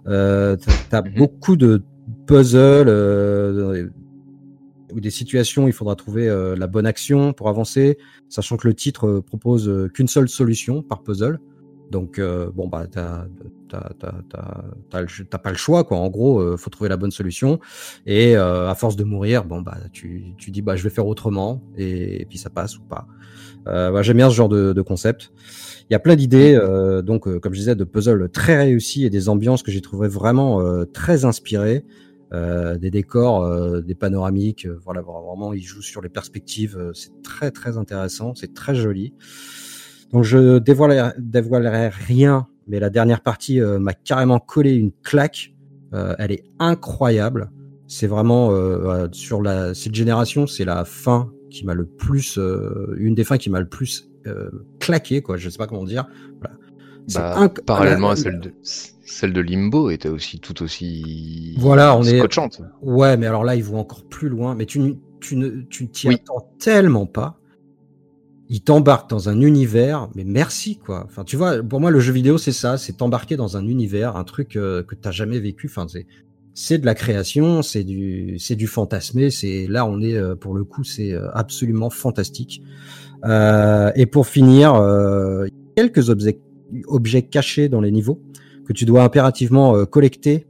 Euh, 0.07 0.57
t'as- 0.89 1.01
Mhm. 1.03 1.13
beaucoup 1.15 1.55
de 1.55 1.81
puzzles 2.27 2.89
euh, 2.89 3.87
ou 4.95 5.01
des 5.01 5.11
situations 5.11 5.65
où 5.65 5.67
il 5.67 5.73
faudra 5.73 5.95
trouver 5.95 6.27
euh, 6.27 6.55
la 6.55 6.67
bonne 6.67 6.85
action 6.85 7.33
pour 7.33 7.49
avancer, 7.49 7.97
sachant 8.29 8.57
que 8.57 8.67
le 8.67 8.73
titre 8.73 9.07
euh, 9.07 9.21
propose 9.21 9.67
euh, 9.67 9.89
qu'une 9.89 10.07
seule 10.07 10.29
solution 10.29 10.81
par 10.81 11.03
puzzle. 11.03 11.39
Donc 11.91 12.19
bon 12.19 12.67
bah 12.67 12.87
t'as 12.89 13.27
pas 14.89 15.51
le 15.51 15.55
choix 15.55 15.83
quoi. 15.83 15.97
En 15.97 16.09
gros, 16.09 16.57
faut 16.57 16.71
trouver 16.71 16.89
la 16.89 16.97
bonne 16.97 17.11
solution. 17.11 17.59
Et 18.07 18.35
à 18.35 18.73
force 18.73 18.95
de 18.95 19.03
mourir, 19.03 19.45
bon 19.45 19.61
bah 19.61 19.77
tu 19.93 20.33
tu 20.39 20.49
dis 20.49 20.63
bah 20.63 20.75
je 20.75 20.81
vais 20.81 20.89
faire 20.89 21.05
autrement 21.05 21.61
et, 21.77 22.23
et 22.23 22.25
puis 22.25 22.39
ça 22.39 22.49
passe 22.49 22.79
ou 22.79 22.81
pas. 22.81 23.05
Euh, 23.67 23.91
bah, 23.91 24.01
J'aime 24.01 24.17
bien 24.17 24.29
ce 24.29 24.35
genre 24.35 24.49
de, 24.49 24.73
de 24.73 24.81
concept. 24.81 25.31
Il 25.89 25.93
y 25.93 25.95
a 25.95 25.99
plein 25.99 26.15
d'idées, 26.15 26.55
euh, 26.55 27.01
donc 27.01 27.27
euh, 27.27 27.39
comme 27.39 27.53
je 27.53 27.59
disais, 27.59 27.75
de 27.75 27.83
puzzles 27.83 28.29
très 28.29 28.57
réussis 28.57 29.05
et 29.05 29.09
des 29.09 29.29
ambiances 29.29 29.61
que 29.61 29.71
j'ai 29.71 29.81
trouvé 29.81 30.07
vraiment 30.07 30.61
très 30.93 31.25
inspirées. 31.25 31.85
Euh, 32.35 32.77
des 32.77 32.91
décors, 32.91 33.43
euh, 33.43 33.81
des 33.81 33.95
panoramiques, 33.95 34.65
euh, 34.65 34.79
voilà 34.83 35.01
vraiment 35.01 35.53
ils 35.53 35.63
jouent 35.63 35.81
sur 35.81 36.01
les 36.01 36.09
perspectives. 36.09 36.91
c'est 36.93 37.21
très 37.23 37.51
très 37.51 37.77
intéressant, 37.77 38.35
c'est 38.35 38.53
très 38.53 38.75
joli. 38.75 39.13
Donc 40.11 40.23
je 40.23 40.59
dévoilerai, 40.59 41.13
dévoilerai 41.17 41.89
rien, 41.89 42.47
mais 42.67 42.79
la 42.79 42.89
dernière 42.89 43.21
partie 43.21 43.59
m'a 43.59 43.93
carrément 43.93 44.39
collé 44.39 44.73
une 44.73 44.91
claque. 45.03 45.53
Elle 45.91 46.31
est 46.31 46.43
incroyable. 46.59 47.51
C'est 47.87 48.07
vraiment 48.07 48.51
sur 49.11 49.41
la 49.41 49.73
cette 49.73 49.95
génération, 49.95 50.45
c'est 50.45 50.65
la 50.65 50.83
fin 50.85 51.31
qui 51.55 51.65
m'a 51.65 51.73
le 51.73 51.85
plus, 51.85 52.37
euh, 52.37 52.95
une 52.97 53.15
des 53.15 53.23
fins 53.23 53.37
qui 53.37 53.49
m'a 53.49 53.59
le 53.59 53.67
plus 53.67 54.09
euh, 54.27 54.49
claqué, 54.79 55.21
quoi. 55.21 55.37
Je 55.37 55.49
sais 55.49 55.57
pas 55.57 55.67
comment 55.67 55.85
dire. 55.85 56.05
Voilà. 56.41 56.57
Bah, 57.13 57.49
parallèlement 57.65 58.09
à 58.09 58.15
celle 58.15 58.39
de, 58.39 58.53
celle 59.05 59.31
de 59.33 59.39
Limbo 59.41 59.89
était 59.91 60.09
aussi 60.09 60.39
tout 60.39 60.61
aussi 60.63 61.55
Voilà, 61.57 61.95
on 61.95 62.03
est- 62.03 62.17
scotchante. 62.17 62.61
Ouais, 62.81 63.15
mais 63.17 63.27
alors 63.27 63.43
là, 63.43 63.55
ils 63.55 63.63
vont 63.63 63.79
encore 63.79 64.03
plus 64.03 64.29
loin. 64.29 64.55
Mais 64.55 64.65
tu, 64.65 64.95
tu 65.21 65.35
ne 65.37 65.61
tu 65.69 65.87
t'y 65.87 66.07
Oui. 66.09 66.15
attends 66.15 66.49
tellement 66.59 67.05
pas. 67.05 67.39
Ils 68.49 68.61
t'embarquent 68.61 69.09
dans 69.09 69.27
un 69.29 69.41
univers, 69.41 70.09
mais 70.15 70.23
merci 70.23 70.77
quoi. 70.77 71.03
Enfin, 71.05 71.23
tu 71.23 71.35
vois, 71.35 71.63
pour 71.63 71.79
moi, 71.79 71.89
le 71.89 71.99
jeu 71.99 72.13
vidéo, 72.13 72.37
c'est 72.37 72.51
ça, 72.51 72.77
c'est 72.77 72.93
t'embarquer 72.93 73.37
dans 73.37 73.57
un 73.57 73.65
univers, 73.65 74.17
un 74.17 74.23
truc 74.23 74.55
euh, 74.55 74.83
que 74.83 74.93
t'as 74.93 75.09
jamais 75.11 75.39
vécu. 75.39 75.67
Enfin, 75.67 75.87
c'est 75.87 76.05
c'est 76.53 76.77
de 76.77 76.85
la 76.85 76.93
création, 76.95 77.61
c'est 77.63 77.83
du 77.83 78.35
c'est 78.39 78.55
du 78.55 78.67
fantasmé. 78.67 79.29
C'est 79.31 79.65
là, 79.67 79.85
on 79.85 79.99
est 80.01 80.13
euh, 80.15 80.35
pour 80.35 80.53
le 80.53 80.63
coup, 80.63 80.83
c'est 80.83 81.11
euh, 81.13 81.27
absolument 81.33 81.89
fantastique. 81.89 82.61
Euh, 83.23 83.91
et 83.95 84.05
pour 84.05 84.27
finir, 84.27 84.73
quelques 85.75 86.09
objets 86.09 86.39
objets 86.87 87.23
cachés 87.23 87.67
dans 87.69 87.81
les 87.81 87.91
niveaux 87.91 88.19
que 88.65 88.73
tu 88.73 88.85
dois 88.85 89.03
impérativement 89.03 89.75
euh, 89.75 89.85
collecter 89.85 90.47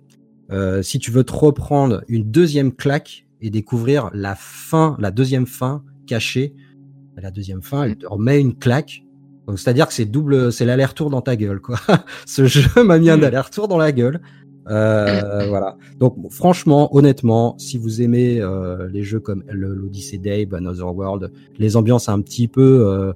euh, 0.52 0.82
si 0.82 1.00
tu 1.00 1.12
veux 1.12 1.24
te 1.24 1.34
reprendre 1.34 2.04
une 2.08 2.30
deuxième 2.30 2.72
claque 2.72 3.26
et 3.42 3.50
découvrir 3.50 4.10
la 4.14 4.36
fin, 4.36 4.96
la 5.00 5.12
deuxième 5.12 5.48
fin 5.48 5.84
cachée, 6.08 6.54
la 7.18 7.32
deuxième 7.32 7.62
fin, 7.62 7.84
elle 7.84 7.98
te 7.98 8.06
remet 8.06 8.40
une 8.40 8.56
claque. 8.56 9.04
Donc 9.48 9.60
c'est-à-dire 9.60 9.88
que 9.88 9.94
c'est 9.94 10.06
double, 10.06 10.52
c'est 10.52 10.66
l'aller-retour 10.66 11.10
dans 11.10 11.22
ta 11.22 11.36
gueule, 11.36 11.60
quoi. 11.62 11.78
Ce 12.26 12.46
jeu 12.46 12.84
m'a 12.84 12.98
mis 13.00 13.10
un 13.10 13.18
Mm. 13.18 13.24
aller-retour 13.24 13.68
dans 13.68 13.78
la 13.78 13.92
gueule. 13.92 14.22
Euh, 14.68 15.46
voilà. 15.50 15.78
Donc 16.00 16.20
bon, 16.20 16.30
franchement, 16.30 16.96
honnêtement, 16.96 17.56
si 17.58 17.78
vous 17.78 18.02
aimez 18.02 18.42
euh, 18.42 18.88
les 18.92 19.04
jeux 19.04 19.20
comme 19.20 19.44
l'Odyssey 19.50 20.18
Dabe, 20.18 20.54
Another 20.54 20.96
World, 20.96 21.32
les 21.58 21.76
ambiances 21.76 22.10
un 22.10 22.22
petit 22.22 22.48
peu, 22.48 22.86
euh, 22.88 23.14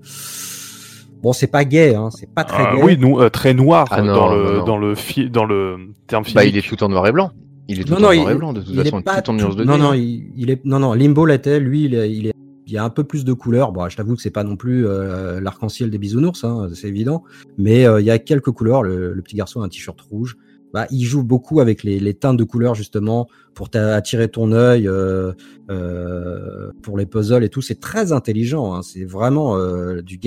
bon, 1.22 1.34
c'est 1.34 1.48
pas 1.48 1.66
gay, 1.66 1.96
hein, 1.96 2.10
c'est 2.12 2.30
pas 2.34 2.44
très 2.44 2.64
Ah, 2.64 2.76
gay. 2.76 2.82
oui, 2.84 2.98
nou- 2.98 3.20
euh, 3.22 3.30
très 3.30 3.54
noir 3.54 3.88
Ah 3.92 4.02
non, 4.02 4.14
dans, 4.14 4.30
non, 4.30 4.36
le, 4.36 4.58
non. 4.60 4.66
dans, 4.66 4.78
le 4.78 4.96
fi- 4.96 5.30
dans 5.30 5.46
le 5.46 5.78
terme 6.08 6.24
physique. 6.24 6.36
Bah, 6.36 6.46
il 6.46 6.58
est 6.58 6.68
tout 6.68 6.82
en 6.84 6.90
noir 6.90 7.06
et 7.08 7.12
blanc. 7.12 7.32
Il 7.68 7.80
est 7.80 7.84
tout 7.84 7.92
Non, 7.92 7.98
en 7.98 8.02
non, 8.02 8.14
noir 8.14 8.30
il- 8.32 8.36
et 8.36 8.38
blanc 8.38 8.54
de 8.54 8.62
toute 8.62 8.70
il 8.74 8.84
façon, 8.84 9.00
est 9.00 9.04
pas 9.04 9.22
tout 9.22 9.32
en 9.32 9.34
de 9.36 9.64
non, 9.64 9.78
non, 9.78 9.92
hein. 9.92 9.96
il, 9.96 10.32
il 10.36 10.50
est, 10.50 10.64
non, 10.66 10.80
non, 10.80 10.94
Limbo 10.94 11.26
l'était, 11.26 11.60
lui, 11.60 11.84
il 11.86 11.94
est, 11.96 12.12
il 12.12 12.28
est, 12.28 12.34
il 12.66 12.74
y 12.74 12.78
a 12.78 12.84
un 12.84 12.90
peu 12.90 13.04
plus 13.04 13.26
de 13.26 13.34
couleurs. 13.34 13.72
Bon, 13.72 13.88
je 13.90 13.98
t'avoue 13.98 14.16
que 14.16 14.22
c'est 14.22 14.30
pas 14.32 14.44
non 14.44 14.56
plus 14.56 14.86
euh, 14.88 15.40
l'arc-en-ciel 15.42 15.90
des 15.90 15.98
bisounours, 15.98 16.44
hein, 16.44 16.68
c'est 16.74 16.88
évident, 16.88 17.24
mais 17.58 17.86
euh, 17.86 18.00
il 18.02 18.06
y 18.06 18.12
a 18.12 18.18
quelques 18.20 18.52
couleurs. 18.52 18.84
Le, 18.84 19.14
le 19.14 19.22
petit 19.22 19.36
garçon 19.36 19.62
a 19.62 19.66
un 19.66 19.70
t-shirt 19.70 20.00
rouge. 20.02 20.36
Bah, 20.74 20.86
il 20.92 21.04
joue 21.04 21.24
beaucoup 21.24 21.60
avec 21.60 21.84
les, 21.84 22.00
les 22.00 22.14
teintes 22.14 22.38
de 22.38 22.44
couleurs 22.44 22.76
justement 22.76 23.28
pour 23.56 23.70
attirer 23.74 24.30
ton 24.30 24.52
œil, 24.52 24.88
euh, 24.88 25.34
euh, 25.70 26.72
pour 26.82 26.98
les 26.98 27.06
puzzles 27.06 27.44
et 27.44 27.50
tout. 27.50 27.62
C'est 27.62 27.80
très 27.80 28.12
intelligent. 28.12 28.74
Hein, 28.74 28.82
c'est 28.84 29.04
vraiment 29.04 29.58
euh, 29.58 30.02
du, 30.02 30.20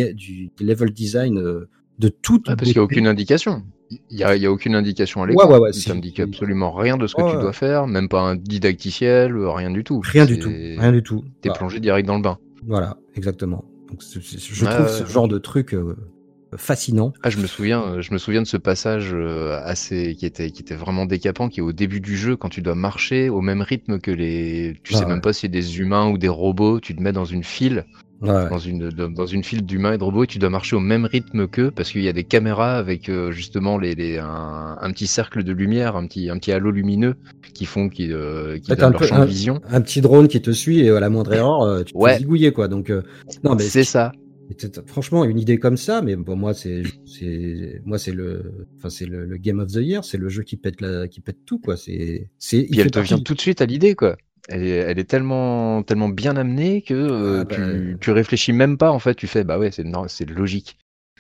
level 0.60 0.90
design 0.90 1.40
de 1.98 2.08
toute. 2.08 2.46
Ah, 2.48 2.56
parce 2.56 2.68
qu'il 2.68 2.76
n'y 2.76 2.80
a 2.80 2.84
aucune 2.84 3.06
indication. 3.06 3.62
Il 4.10 4.16
n'y 4.16 4.24
a, 4.24 4.50
aucune 4.50 4.74
indication 4.74 5.22
à 5.22 5.26
l'écran. 5.26 5.50
ouais, 5.50 5.58
ouais, 5.58 5.70
Il 5.72 5.80
si. 5.80 5.88
t'indique 5.88 6.18
absolument 6.18 6.72
rien 6.72 6.96
de 6.96 7.06
ce 7.06 7.14
que 7.14 7.30
tu 7.30 7.38
dois 7.38 7.52
faire, 7.52 7.86
même 7.86 8.08
pas 8.08 8.20
un 8.22 8.36
didacticiel, 8.36 9.36
rien 9.36 9.70
du 9.70 9.84
tout. 9.84 10.00
Rien 10.02 10.24
du 10.24 10.38
tout. 10.38 10.48
Rien 10.48 10.92
du 10.92 11.02
tout. 11.02 11.24
T'es 11.40 11.50
plongé 11.50 11.78
direct 11.78 12.06
dans 12.06 12.16
le 12.16 12.22
bain. 12.22 12.38
Voilà, 12.66 12.96
exactement. 13.14 13.64
Donc, 13.88 14.00
je 14.00 14.64
trouve 14.64 14.88
ce 14.88 15.04
genre 15.04 15.28
de 15.28 15.38
truc 15.38 15.74
fascinant. 16.56 17.12
Ah, 17.22 17.30
je 17.30 17.38
me 17.38 17.46
souviens, 17.46 17.82
euh, 17.82 18.00
je 18.02 18.12
me 18.12 18.18
souviens 18.18 18.42
de 18.42 18.46
ce 18.46 18.56
passage 18.56 19.10
euh, 19.12 19.58
assez 19.64 20.14
qui 20.14 20.26
était 20.26 20.50
qui 20.50 20.62
était 20.62 20.74
vraiment 20.74 21.06
décapant, 21.06 21.48
qui 21.48 21.60
est 21.60 21.62
au 21.62 21.72
début 21.72 22.00
du 22.00 22.16
jeu 22.16 22.36
quand 22.36 22.48
tu 22.48 22.62
dois 22.62 22.74
marcher 22.74 23.28
au 23.28 23.40
même 23.40 23.62
rythme 23.62 23.98
que 23.98 24.10
les. 24.10 24.74
Tu 24.82 24.94
Ah 24.94 24.98
sais 24.98 25.04
ouais. 25.04 25.10
même 25.10 25.20
pas 25.20 25.32
si 25.32 25.40
c'est 25.42 25.48
des 25.48 25.78
humains 25.80 26.08
ou 26.08 26.18
des 26.18 26.28
robots. 26.28 26.80
Tu 26.80 26.94
te 26.96 27.02
mets 27.02 27.12
dans 27.12 27.24
une 27.24 27.44
file, 27.44 27.84
Ouais. 28.20 28.48
dans 28.48 28.58
une 28.58 28.88
dans, 28.90 29.26
une 29.26 29.42
file 29.42 29.66
d'humains 29.66 29.94
et 29.94 29.98
de 29.98 30.04
robots, 30.04 30.22
et 30.22 30.26
tu 30.28 30.38
dois 30.38 30.48
marcher 30.50 30.76
au 30.76 30.80
même 30.80 31.06
rythme 31.06 31.48
qu'eux 31.48 31.72
parce 31.72 31.90
qu'il 31.90 32.02
y 32.02 32.08
a 32.08 32.12
des 32.12 32.22
caméras 32.22 32.76
avec 32.76 33.08
euh, 33.08 33.32
justement 33.32 33.78
les, 33.78 33.96
les 33.96 34.18
un, 34.18 34.76
un 34.80 34.90
petit 34.92 35.08
cercle 35.08 35.42
de 35.42 35.52
lumière, 35.52 35.96
un 35.96 36.06
petit 36.06 36.30
un 36.30 36.38
petit 36.38 36.52
halo 36.52 36.70
lumineux 36.70 37.16
qui 37.52 37.64
font 37.64 37.88
qui 37.88 38.12
euh, 38.12 38.58
qui 38.60 38.70
donnent 38.70 38.80
un 38.84 38.90
leur 38.90 39.00
peu- 39.00 39.06
champ 39.08 39.18
de 39.18 39.24
vision. 39.24 39.60
Un 39.68 39.80
petit 39.80 40.00
drone 40.00 40.28
qui 40.28 40.40
te 40.40 40.52
suit 40.52 40.80
et 40.80 40.90
à 40.90 41.00
la 41.00 41.10
moindre 41.10 41.32
erreur, 41.32 41.84
tu 41.84 41.92
te 41.94 41.98
Ouais. 41.98 42.12
fais 42.12 42.18
zigouiller, 42.20 42.52
quoi. 42.52 42.68
Donc, 42.68 42.90
euh, 42.90 43.02
non, 43.42 43.56
mais 43.56 43.64
C'est 43.64 43.82
ça. 43.82 44.12
Franchement, 44.86 45.24
une 45.24 45.38
idée 45.38 45.58
comme 45.58 45.76
ça, 45.76 46.02
mais 46.02 46.16
pour 46.16 46.36
moi, 46.36 46.54
c'est, 46.54 46.82
c'est, 47.04 47.80
moi, 47.84 47.98
c'est 47.98 48.12
le, 48.12 48.66
enfin, 48.76 48.90
c'est 48.90 49.06
le, 49.06 49.24
le 49.26 49.36
Game 49.38 49.58
of 49.60 49.68
the 49.72 49.76
Year, 49.76 50.04
c'est 50.04 50.18
le 50.18 50.28
jeu 50.28 50.42
qui 50.42 50.56
pète 50.56 50.80
la, 50.80 51.08
qui 51.08 51.20
pète 51.20 51.44
tout, 51.44 51.58
quoi. 51.58 51.76
C'est, 51.76 52.30
c'est, 52.38 52.68
elle 52.76 52.90
te 52.90 52.98
vient 52.98 53.18
tout 53.18 53.34
de 53.34 53.40
suite 53.40 53.60
à 53.60 53.66
l'idée, 53.66 53.94
quoi. 53.94 54.16
Elle 54.48 54.64
est, 54.64 54.70
elle 54.76 54.98
est 54.98 55.04
tellement, 55.04 55.82
tellement 55.84 56.08
bien 56.08 56.36
amenée 56.36 56.82
que 56.82 56.94
euh, 56.94 57.40
Ah, 57.40 57.44
bah, 57.44 57.56
tu, 57.56 57.96
tu 58.00 58.10
réfléchis 58.10 58.52
même 58.52 58.76
pas, 58.78 58.90
en 58.90 58.98
fait. 58.98 59.14
Tu 59.14 59.26
fais, 59.26 59.44
bah 59.44 59.58
ouais, 59.58 59.70
c'est 59.70 59.84
c'est 60.08 60.28
logique. 60.28 60.78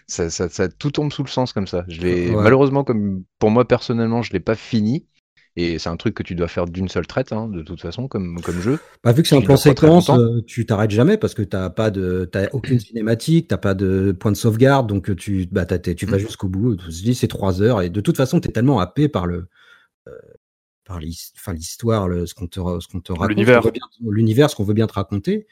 Ça, 0.08 0.30
ça, 0.30 0.48
ça, 0.48 0.68
tout 0.68 0.90
tombe 0.90 1.12
sous 1.12 1.22
le 1.22 1.28
sens 1.28 1.52
comme 1.52 1.66
ça. 1.66 1.84
Je 1.88 2.00
l'ai, 2.00 2.34
Ouais. 2.34 2.36
malheureusement, 2.36 2.84
comme 2.84 3.24
pour 3.38 3.50
moi 3.50 3.66
personnellement, 3.66 4.22
je 4.22 4.32
l'ai 4.32 4.40
pas 4.40 4.56
fini. 4.56 5.06
Et 5.56 5.78
c'est 5.78 5.90
un 5.90 5.96
truc 5.98 6.14
que 6.14 6.22
tu 6.22 6.34
dois 6.34 6.48
faire 6.48 6.64
d'une 6.64 6.88
seule 6.88 7.06
traite, 7.06 7.30
hein, 7.32 7.46
de 7.48 7.60
toute 7.62 7.80
façon, 7.82 8.08
comme, 8.08 8.40
comme 8.40 8.58
jeu. 8.62 8.78
Bah, 9.04 9.12
vu 9.12 9.22
que 9.22 9.28
c'est 9.28 9.36
un 9.36 9.42
plan 9.42 9.58
séquence, 9.58 10.08
euh, 10.08 10.40
tu 10.46 10.64
t'arrêtes 10.64 10.90
jamais 10.92 11.18
parce 11.18 11.34
que 11.34 11.42
t'as 11.42 11.68
pas 11.68 11.90
de, 11.90 12.26
t'as 12.30 12.48
aucune 12.52 12.80
cinématique, 12.80 13.48
t'as 13.48 13.58
pas 13.58 13.74
de 13.74 14.12
point 14.18 14.32
de 14.32 14.36
sauvegarde, 14.36 14.86
donc 14.88 15.10
euh, 15.10 15.14
tu, 15.14 15.46
bah, 15.52 15.66
t'as- 15.66 15.78
t'es- 15.78 15.94
tu 15.94 16.06
vas 16.06 16.16
Mm. 16.16 16.20
jusqu'au 16.20 16.48
bout. 16.48 16.76
Tu 16.76 16.86
te 16.86 16.90
dis 16.90 17.14
c'est 17.14 17.28
trois 17.28 17.60
heures 17.60 17.82
et 17.82 17.90
de 17.90 18.00
toute 18.00 18.16
façon 18.16 18.40
t'es 18.40 18.50
tellement 18.50 18.80
happé 18.80 19.08
par 19.10 19.26
le, 19.26 19.46
euh, 20.08 20.12
par 20.86 20.98
l'histoire, 21.00 22.08
le, 22.08 22.24
ce 22.26 22.34
qu'on 22.34 22.46
te, 22.46 22.58
ra- 22.58 22.78
ce 22.80 22.88
qu'on 22.88 23.00
te 23.00 23.12
raconte, 23.12 23.28
L'univers. 23.28 23.56
ce 23.56 23.60
qu'on 23.60 23.66
veut 23.68 23.72
bien- 23.72 24.10
l'univers, 24.10 24.48
ce 24.50 24.56
qu'on 24.56 24.64
veut 24.64 24.74
bien 24.74 24.86
te 24.86 24.94
raconter, 24.94 25.46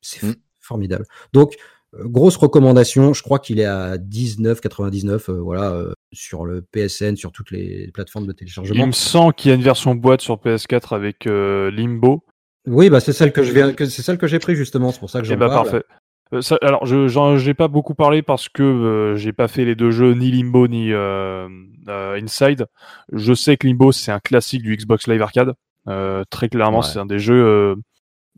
c'est 0.00 0.24
Mm. 0.26 0.34
formidable. 0.58 1.06
Donc 1.32 1.54
grosse 1.94 2.36
recommandation, 2.36 3.12
je 3.14 3.22
crois 3.22 3.38
qu'il 3.38 3.60
est 3.60 3.64
à 3.64 3.96
19,99, 3.96 5.28
euh, 5.28 5.34
voilà, 5.40 5.72
euh, 5.72 5.92
sur 6.12 6.44
le 6.44 6.62
PSN, 6.62 7.16
sur 7.16 7.32
toutes 7.32 7.50
les 7.50 7.90
plateformes 7.92 8.26
de 8.26 8.32
Il 8.32 8.36
téléchargement. 8.36 8.86
me 8.86 8.92
semble 8.92 9.34
qu'il 9.34 9.50
y 9.50 9.52
a 9.52 9.54
une 9.54 9.62
version 9.62 9.94
boîte 9.94 10.20
sur 10.20 10.36
PS4 10.36 10.94
avec 10.94 11.26
euh, 11.26 11.70
Limbo. 11.70 12.24
Oui, 12.66 12.90
bah 12.90 13.00
c'est 13.00 13.12
celle 13.12 13.32
que 13.32 13.42
je 13.42 13.52
viens, 13.52 13.72
que 13.72 13.86
c'est 13.86 14.02
celle 14.02 14.18
que 14.18 14.26
j'ai 14.26 14.38
pris 14.38 14.54
justement, 14.54 14.92
c'est 14.92 14.98
pour 15.00 15.10
ça 15.10 15.20
que 15.20 15.26
Et 15.26 15.30
j'en 15.30 15.36
bah 15.36 15.48
parle. 15.48 15.64
parfait. 15.70 15.84
Euh, 16.32 16.40
ça- 16.42 16.58
alors, 16.62 16.84
je 16.86 17.52
pas 17.52 17.68
beaucoup 17.68 17.94
parlé 17.94 18.22
parce 18.22 18.48
que 18.48 18.62
euh, 18.62 19.16
j'ai 19.16 19.32
pas 19.32 19.48
fait 19.48 19.64
les 19.64 19.74
deux 19.74 19.90
jeux, 19.90 20.12
ni 20.14 20.30
Limbo 20.30 20.68
ni 20.68 20.92
euh, 20.92 21.48
Inside. 21.88 22.66
Je 23.12 23.32
sais 23.34 23.56
que 23.56 23.66
Limbo 23.66 23.92
c'est 23.92 24.12
un 24.12 24.20
classique 24.20 24.62
du 24.62 24.76
Xbox 24.76 25.06
Live 25.08 25.22
Arcade. 25.22 25.54
Euh, 25.88 26.22
très 26.30 26.48
clairement, 26.48 26.80
Ouais. 26.80 26.84
c'est 26.84 26.98
un 26.98 27.06
des 27.06 27.18
jeux. 27.18 27.74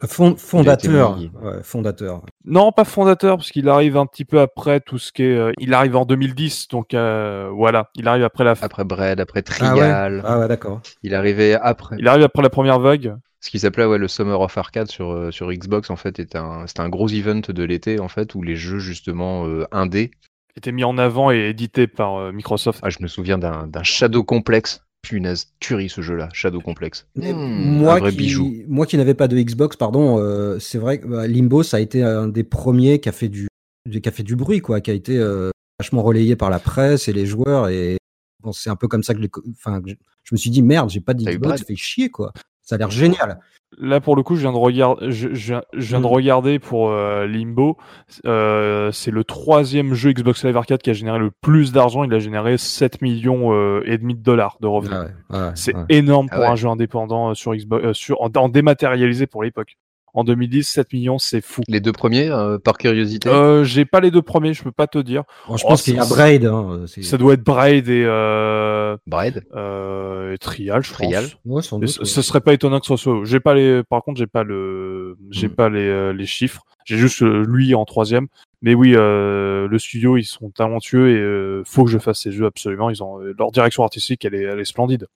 Fond- 0.07 0.37
fondateur, 0.37 1.17
mis. 1.17 1.31
ouais, 1.43 1.62
fondateur. 1.62 2.23
Non, 2.45 2.73
pas 2.73 2.85
fondateur 2.85 3.37
parce 3.37 3.51
qu'il 3.51 3.69
arrive 3.69 3.97
un 3.97 4.07
petit 4.07 4.25
peu 4.25 4.41
après 4.41 4.81
tout 4.81 4.99
ce 4.99 5.12
qui 5.12 5.23
est. 5.23 5.37
euh, 5.37 5.53
Il 5.59 5.75
arrive 5.75 5.97
en 5.97 6.05
2010, 6.05 6.69
donc 6.69 6.93
euh, 6.95 7.51
voilà, 7.53 7.91
il 7.95 8.09
arrive 8.09 8.25
après 8.25 8.45
la. 8.45 8.55
Après 8.61 8.85
Bread, 8.85 9.21
après 9.21 9.43
Ah 9.61 9.73
ouais, 9.75 9.81
Trial. 9.81 10.23
ah 10.25 10.38
ouais 10.41 10.49
d'accord. 10.49 10.81
Il 11.03 11.15
arrivait 11.15 11.55
après. 11.55 11.97
Il 11.99 12.09
arrive 12.09 12.25
après 12.25 12.43
la 12.43 12.51
première 12.51 12.81
vague. 12.81 13.15
Ce 13.41 13.51
qui 13.51 13.59
s'appelait 13.59 13.87
ouais, 13.87 13.99
le 13.99 14.07
Summer 14.09 14.41
of 14.41 14.57
Arcade 14.57 14.88
sur, 14.88 15.11
euh, 15.12 15.31
sur 15.33 15.51
Xbox, 15.53 15.91
en 15.91 15.97
fait, 15.97 16.21
était 16.21 16.38
un, 16.38 16.65
c'était 16.69 16.81
un 16.83 16.88
gros 16.88 17.09
event 17.09 17.41
de 17.49 17.62
l'été, 17.65 17.99
en 17.99 18.07
fait, 18.09 18.35
où 18.37 18.43
les 18.43 18.55
jeux, 18.55 18.79
justement, 18.79 19.47
euh, 19.49 19.67
indés. 19.73 20.12
était 20.57 20.71
mis 20.71 20.85
en 20.85 20.97
avant 20.97 21.33
et 21.33 21.49
édité 21.49 21.87
par 21.88 22.17
euh, 22.17 22.31
Microsoft. 22.33 22.79
Ah, 22.85 22.91
je 22.91 22.99
me 23.01 23.09
souviens 23.09 23.38
d'un 23.38 23.67
d'un 23.67 23.83
Shadow 23.83 24.23
Complex 24.23 24.85
punaise, 25.12 25.49
tuerie 25.61 25.88
ce 25.88 26.01
jeu-là, 26.01 26.29
Shadow 26.33 26.61
Complex. 26.61 27.07
Mmh, 27.17 27.33
moi, 27.33 27.97
un 27.97 27.99
vrai 27.99 28.11
qui, 28.12 28.17
bijou. 28.17 28.55
moi 28.69 28.87
qui 28.87 28.97
n'avais 28.97 29.15
pas 29.15 29.29
de 29.29 29.37
Xbox, 29.38 29.77
pardon, 29.77 30.19
euh, 30.19 30.59
c'est 30.59 30.79
vrai 30.79 31.01
que 31.01 31.07
bah, 31.07 31.27
Limbo, 31.27 31.62
ça 31.62 31.77
a 31.77 31.81
été 31.81 32.03
un 32.03 32.29
des 32.29 32.45
premiers 32.45 33.01
qui 33.01 33.09
a 33.09 33.12
fait 33.12 33.29
du, 33.29 33.49
qui 33.91 34.09
a 34.09 34.12
fait 34.12 34.23
du 34.23 34.37
bruit, 34.37 34.61
quoi, 34.61 34.81
qui 34.81 34.91
a 34.91 34.95
été 34.95 35.19
euh, 35.19 35.51
vachement 35.81 36.03
relayé 36.03 36.37
par 36.37 36.51
la 36.51 36.61
presse 36.61 37.09
et 37.09 37.12
les 37.12 37.27
joueurs. 37.27 37.69
Et 37.69 37.99
bon, 38.43 38.53
c'est 38.53 38.71
un 38.71 38.77
peu 38.77 38.87
comme 38.88 39.03
ça 39.03 39.12
que, 39.15 39.21
les 39.21 39.29
co- 39.29 39.43
enfin, 39.51 39.83
que 39.83 39.91
je, 39.91 39.95
je 40.23 40.35
me 40.35 40.38
suis 40.38 40.51
dit, 40.51 40.62
merde, 40.62 40.88
j'ai 40.88 41.01
pas 41.01 41.15
de 41.15 41.23
Xbox, 41.25 41.38
Brad 41.38 41.65
fait 41.65 41.77
chier, 41.77 42.09
quoi. 42.09 42.33
Ça 42.62 42.77
a 42.77 42.79
l'air 42.79 42.90
génial. 42.90 43.38
Là, 43.79 44.01
pour 44.01 44.16
le 44.16 44.22
coup, 44.22 44.37
je 44.37 44.42
viens 44.42 44.53
de, 44.53 44.57
regarder, 44.59 45.11
je, 45.11 45.33
je- 45.33 45.55
je 45.72 45.87
viens 45.88 46.01
de 46.01 46.07
regarder 46.07 46.59
pour 46.59 46.90
euh, 46.90 47.27
Limbo. 47.27 47.79
Euh, 48.27 48.92
c'est 48.92 49.11
le 49.11 49.25
troisième 49.25 49.94
jeu 49.94 50.12
Xbox 50.12 50.44
Live 50.44 50.57
Arcade 50.59 50.83
qui 50.83 50.90
a 50.90 50.92
généré 50.92 51.18
le 51.18 51.31
plus 51.31 51.72
d'argent. 51.72 52.05
Il 52.05 52.12
a 52.12 52.18
généré 52.18 52.59
7 52.59 53.01
millions 53.01 53.53
euh, 53.55 53.83
et 53.87 53.96
demi 53.96 54.14
de 54.14 54.20
dollars 54.22 54.59
de 54.61 54.66
revenus. 54.66 54.98
Ouais, 55.31 55.38
ouais, 55.38 55.51
C'est 55.55 55.75
ouais. 55.75 55.85
énorme 55.88 56.29
Ah 56.31 56.35
pour 56.35 56.44
ouais. 56.44 56.51
un 56.51 56.57
jeu 56.57 56.68
indépendant 56.68 57.31
euh, 57.31 57.35
sur 57.35 57.55
Xbox, 57.55 57.85
euh, 57.85 57.92
sur, 57.94 58.20
en, 58.20 58.29
en 58.37 58.48
dématérialisé 58.51 59.27
pour 59.27 59.42
l'époque. 59.42 59.77
En 60.14 60.25
2010, 60.25 60.68
7 60.68 60.92
millions, 60.92 61.18
c'est 61.18 61.40
fou. 61.40 61.62
Les 61.68 61.81
deux 61.81 61.92
premiers, 61.92 62.29
euh, 62.29 62.59
par 62.59 62.77
curiosité. 62.77 63.31
Euh, 63.31 63.64
J'ai 63.64 63.87
pas 63.87 64.01
les 64.01 64.11
deux 64.11 64.20
premiers, 64.20 64.53
je 64.53 64.62
peux 64.62 64.70
pas 64.72 64.87
te 64.87 64.98
dire. 64.98 65.22
Bon, 65.48 65.57
je 65.57 65.64
Oh, 65.64 65.68
pense 65.70 65.83
qu'il 65.83 65.94
y 65.94 65.98
a 65.98 66.03
c'est- 66.03 66.14
Braid. 66.14 66.44
Hein, 66.44 66.85
c'est- 66.87 67.03
Ça 67.03 67.16
doit 67.16 67.33
être 67.35 67.42
Braid 67.42 67.88
et, 67.88 68.05
euh, 68.05 68.96
Braid, 69.07 69.44
euh, 69.55 70.35
et 70.35 70.38
Trial, 70.38 70.83
je 70.85 70.92
Trial. 70.92 71.25
pense. 71.25 71.37
Ouais, 71.46 71.62
sans 71.62 71.79
doute, 71.79 71.88
ce, 71.88 72.01
ouais. 72.01 72.05
ce 72.05 72.20
serait 72.20 72.42
pas 72.42 72.53
étonnant 72.53 72.79
que 72.81 72.87
ce 72.87 72.96
soit. 72.96 73.20
J'ai 73.25 73.40
pas 73.40 73.55
les. 73.55 73.83
Par 73.85 74.03
contre, 74.03 74.18
j'ai 74.18 74.27
pas 74.27 74.42
le. 74.44 75.16
J'ai 75.31 75.48
Mm. 75.48 75.55
pas 75.55 75.68
les, 75.70 75.81
euh, 75.88 76.12
les 76.12 76.27
chiffres. 76.27 76.62
J'ai 76.85 76.98
juste 76.98 77.22
euh, 77.22 77.44
lui 77.48 77.75
en 77.75 77.85
troisième. 77.87 78.27
Mais 78.61 78.75
oui, 78.75 78.92
euh, 78.94 79.66
le 79.66 79.79
studio, 79.79 80.16
ils 80.18 80.25
sont 80.25 80.51
talentueux 80.51 81.09
et 81.11 81.18
euh, 81.20 81.62
faut 81.64 81.85
que 81.85 81.90
je 81.90 81.98
fasse 81.98 82.20
ces 82.20 82.33
jeux 82.33 82.44
absolument. 82.46 82.90
Ils 82.90 83.03
ont 83.03 83.18
leur 83.18 83.51
direction 83.51 83.83
artistique, 83.83 84.25
elle 84.25 84.35
est, 84.35 84.42
elle 84.42 84.61
est 84.61 84.64
splendide. 84.64 85.07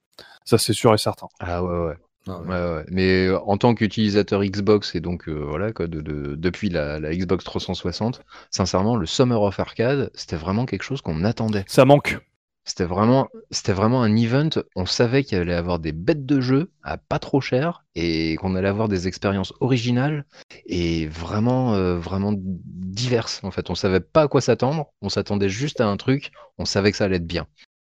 Ça, 0.45 0.57
c'est 0.59 0.73
sûr 0.73 0.95
et 0.95 0.99
certain. 0.99 1.27
Ah 1.41 1.63
ouais, 1.63 1.87
ouais. 1.89 1.95
Ah, 2.29 2.41
ouais. 2.41 2.85
Mais 2.91 3.27
euh, 3.29 3.39
en 3.41 3.57
tant 3.57 3.75
qu'utilisateur 3.75 4.43
Xbox 4.45 4.95
et 4.97 5.01
donc 5.01 5.29
euh, 5.29 5.33
voilà 5.49 5.73
quoi, 5.73 5.87
de, 5.87 6.01
de- 6.01 6.35
depuis 6.35 6.71
la, 6.71 6.99
la 6.99 7.15
Xbox 7.15 7.45
360, 7.45 8.21
sincèrement, 8.51 8.97
le 8.97 9.07
Summer 9.07 9.41
of 9.41 9.61
Arcade, 9.61 10.11
c'était 10.15 10.37
vraiment 10.37 10.67
quelque 10.67 10.83
chose 10.83 11.03
qu'on 11.03 11.23
attendait. 11.25 11.65
Ça 11.69 11.85
manque. 11.85 12.19
C'était 12.65 12.85
vraiment, 12.85 13.29
c'était 13.53 13.73
vraiment 13.73 14.03
un 14.03 14.17
event. 14.17 14.49
On 14.75 14.87
savait 14.87 15.23
qu'il 15.23 15.39
allait 15.39 15.55
avoir 15.55 15.79
des 15.79 15.93
bêtes 15.93 16.27
de 16.27 16.41
jeu 16.41 16.73
à 16.83 16.97
pas 16.99 17.21
trop 17.21 17.41
cher 17.41 17.85
et 17.95 18.35
qu'on 18.37 18.57
allait 18.57 18.67
avoir 18.67 18.89
des 18.89 19.07
expériences 19.07 19.53
originales 19.61 20.25
et 20.67 21.07
vraiment, 21.07 21.75
euh, 21.75 21.97
vraiment 21.97 22.33
diverses. 22.37 23.39
En 23.45 23.53
fait, 23.53 23.71
on 23.71 23.77
savait 23.77 24.01
pas 24.01 24.23
à 24.23 24.29
quoi 24.29 24.41
s'attendre. 24.41 24.87
On 25.01 25.09
s'attendait 25.09 25.49
juste 25.49 25.81
à 25.81 25.87
un 25.87 25.97
truc. 25.97 26.33
On 26.59 26.65
savait 26.65 26.91
que 26.91 26.97
ça 26.97 27.05
allait 27.05 27.17
être 27.19 27.27
bien, 27.27 27.47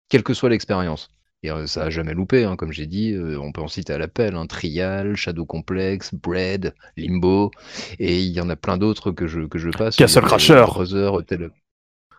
quelle 0.10 0.24
que 0.24 0.34
soit 0.36 0.50
l'expérience. 0.50 1.10
Et 1.44 1.52
euh, 1.52 1.68
ça 1.68 1.84
a 1.84 1.90
jamais 1.90 2.14
loupé, 2.14 2.44
hein, 2.44 2.56
comme 2.58 2.74
j'ai 2.74 2.86
dit. 2.86 3.14
euh, 3.14 3.40
on 3.40 3.52
peut 3.54 3.62
en 3.62 3.68
citer 3.70 3.94
à 3.94 3.98
l'appel, 3.98 4.36
hein, 4.36 4.46
Trial, 4.46 5.16
Shadow 5.16 5.46
Complex, 5.46 6.14
Bread, 6.14 6.74
Limbo, 6.98 7.52
et 7.98 8.20
il 8.20 8.32
y 8.32 8.42
en 8.42 8.50
a 8.50 8.56
plein 8.58 8.78
d'autres 8.78 9.12
que 9.12 9.26
je 9.28 9.42
que 9.42 9.58
je 9.58 9.70
passe. 9.70 9.96
Castle 9.96 10.24
Crusher. 10.24 10.64
Brother, 10.68 11.14
Hotel- 11.14 11.52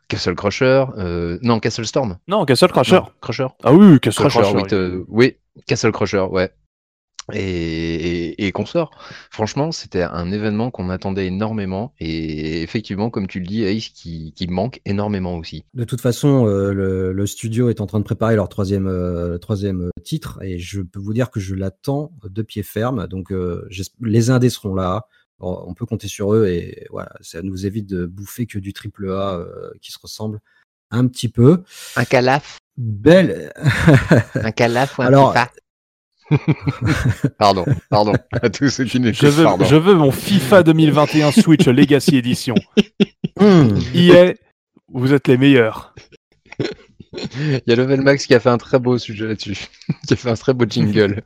Castle 0.08 0.34
Crusher, 0.34 0.86
euh, 0.98 1.38
non 1.42 1.60
Castle 1.60 1.86
Storm. 1.86 2.18
Non, 2.28 2.44
Castle 2.46 2.70
Crusher. 2.72 2.96
Non, 2.96 3.06
Crusher. 3.20 3.46
Ah 3.62 3.72
oui, 3.72 4.00
Castle 4.00 4.28
Crusher, 4.28 4.52
Crusher. 4.66 5.02
oui, 5.08 5.36
Castle 5.66 5.92
Crusher, 5.92 6.26
ouais. 6.30 6.50
Et, 7.34 7.40
et, 7.40 8.46
et 8.46 8.52
consort. 8.52 8.90
Franchement, 9.30 9.72
c'était 9.72 10.02
un 10.02 10.30
événement 10.32 10.70
qu'on 10.70 10.90
attendait 10.90 11.26
énormément. 11.26 11.94
Et 12.00 12.62
effectivement, 12.62 13.10
comme 13.10 13.26
tu 13.26 13.40
le 13.40 13.46
dis, 13.46 13.62
Ace, 13.64 13.88
qui, 13.88 14.32
qui 14.34 14.46
manque 14.46 14.80
énormément 14.84 15.36
aussi. 15.36 15.64
De 15.74 15.84
toute 15.84 16.00
façon, 16.00 16.46
euh, 16.46 16.72
le, 16.72 17.12
le 17.12 17.26
studio 17.26 17.68
est 17.70 17.80
en 17.80 17.86
train 17.86 17.98
de 17.98 18.04
préparer 18.04 18.36
leur 18.36 18.48
troisième, 18.48 18.86
euh, 18.86 19.38
troisième 19.38 19.82
euh, 19.82 19.90
titre 20.02 20.38
et 20.42 20.58
je 20.58 20.80
peux 20.80 21.00
vous 21.00 21.12
dire 21.12 21.30
que 21.30 21.40
je 21.40 21.54
l'attends 21.54 22.12
de 22.24 22.42
pied 22.42 22.62
ferme. 22.62 23.06
Donc, 23.06 23.32
euh, 23.32 23.68
les 24.00 24.30
indés 24.30 24.50
seront 24.50 24.74
là. 24.74 25.06
On 25.38 25.64
on 25.68 25.74
peut 25.74 25.86
compter 25.86 26.06
sur 26.08 26.34
eux 26.34 26.48
et 26.48 26.86
voilà, 26.90 27.12
ça 27.22 27.40
nous 27.42 27.64
évite 27.64 27.88
de 27.88 28.04
bouffer 28.04 28.46
que 28.46 28.58
du 28.58 28.74
triple 28.74 29.10
A 29.10 29.36
euh, 29.38 29.70
qui 29.80 29.90
se 29.90 29.98
ressemble 29.98 30.40
un 30.90 31.06
petit 31.06 31.28
peu. 31.28 31.62
Un 31.96 32.04
calaf, 32.04 32.58
Belle. 32.76 33.52
un 34.34 34.52
calaf 34.52 34.98
ou 34.98 35.02
un 35.02 35.06
Alors-. 35.06 35.34
pardon, 37.38 37.64
pardon, 37.88 38.12
à 38.32 38.50
tous 38.50 38.70
ceux 38.70 38.84
qui 38.84 39.02
Je 39.12 39.26
veux, 39.26 39.44
pardon. 39.44 39.64
je 39.64 39.76
veux 39.76 39.94
mon 39.94 40.10
FIFA 40.10 40.62
2021 40.62 41.32
Switch 41.32 41.66
Legacy 41.66 42.16
Edition. 42.16 42.54
Hum. 43.38 43.78
EA, 43.94 44.34
vous 44.92 45.14
êtes 45.14 45.26
les 45.26 45.38
meilleurs. 45.38 45.94
Il 47.16 47.62
y 47.66 47.72
a 47.72 47.76
Level 47.76 48.02
Max 48.02 48.26
qui 48.26 48.34
a 48.34 48.40
fait 48.40 48.50
un 48.50 48.58
très 48.58 48.78
beau 48.78 48.98
sujet 48.98 49.28
là-dessus, 49.28 49.56
qui 50.06 50.12
a 50.12 50.16
fait 50.16 50.28
un 50.28 50.34
très 50.34 50.52
beau 50.52 50.66
jingle. 50.68 51.22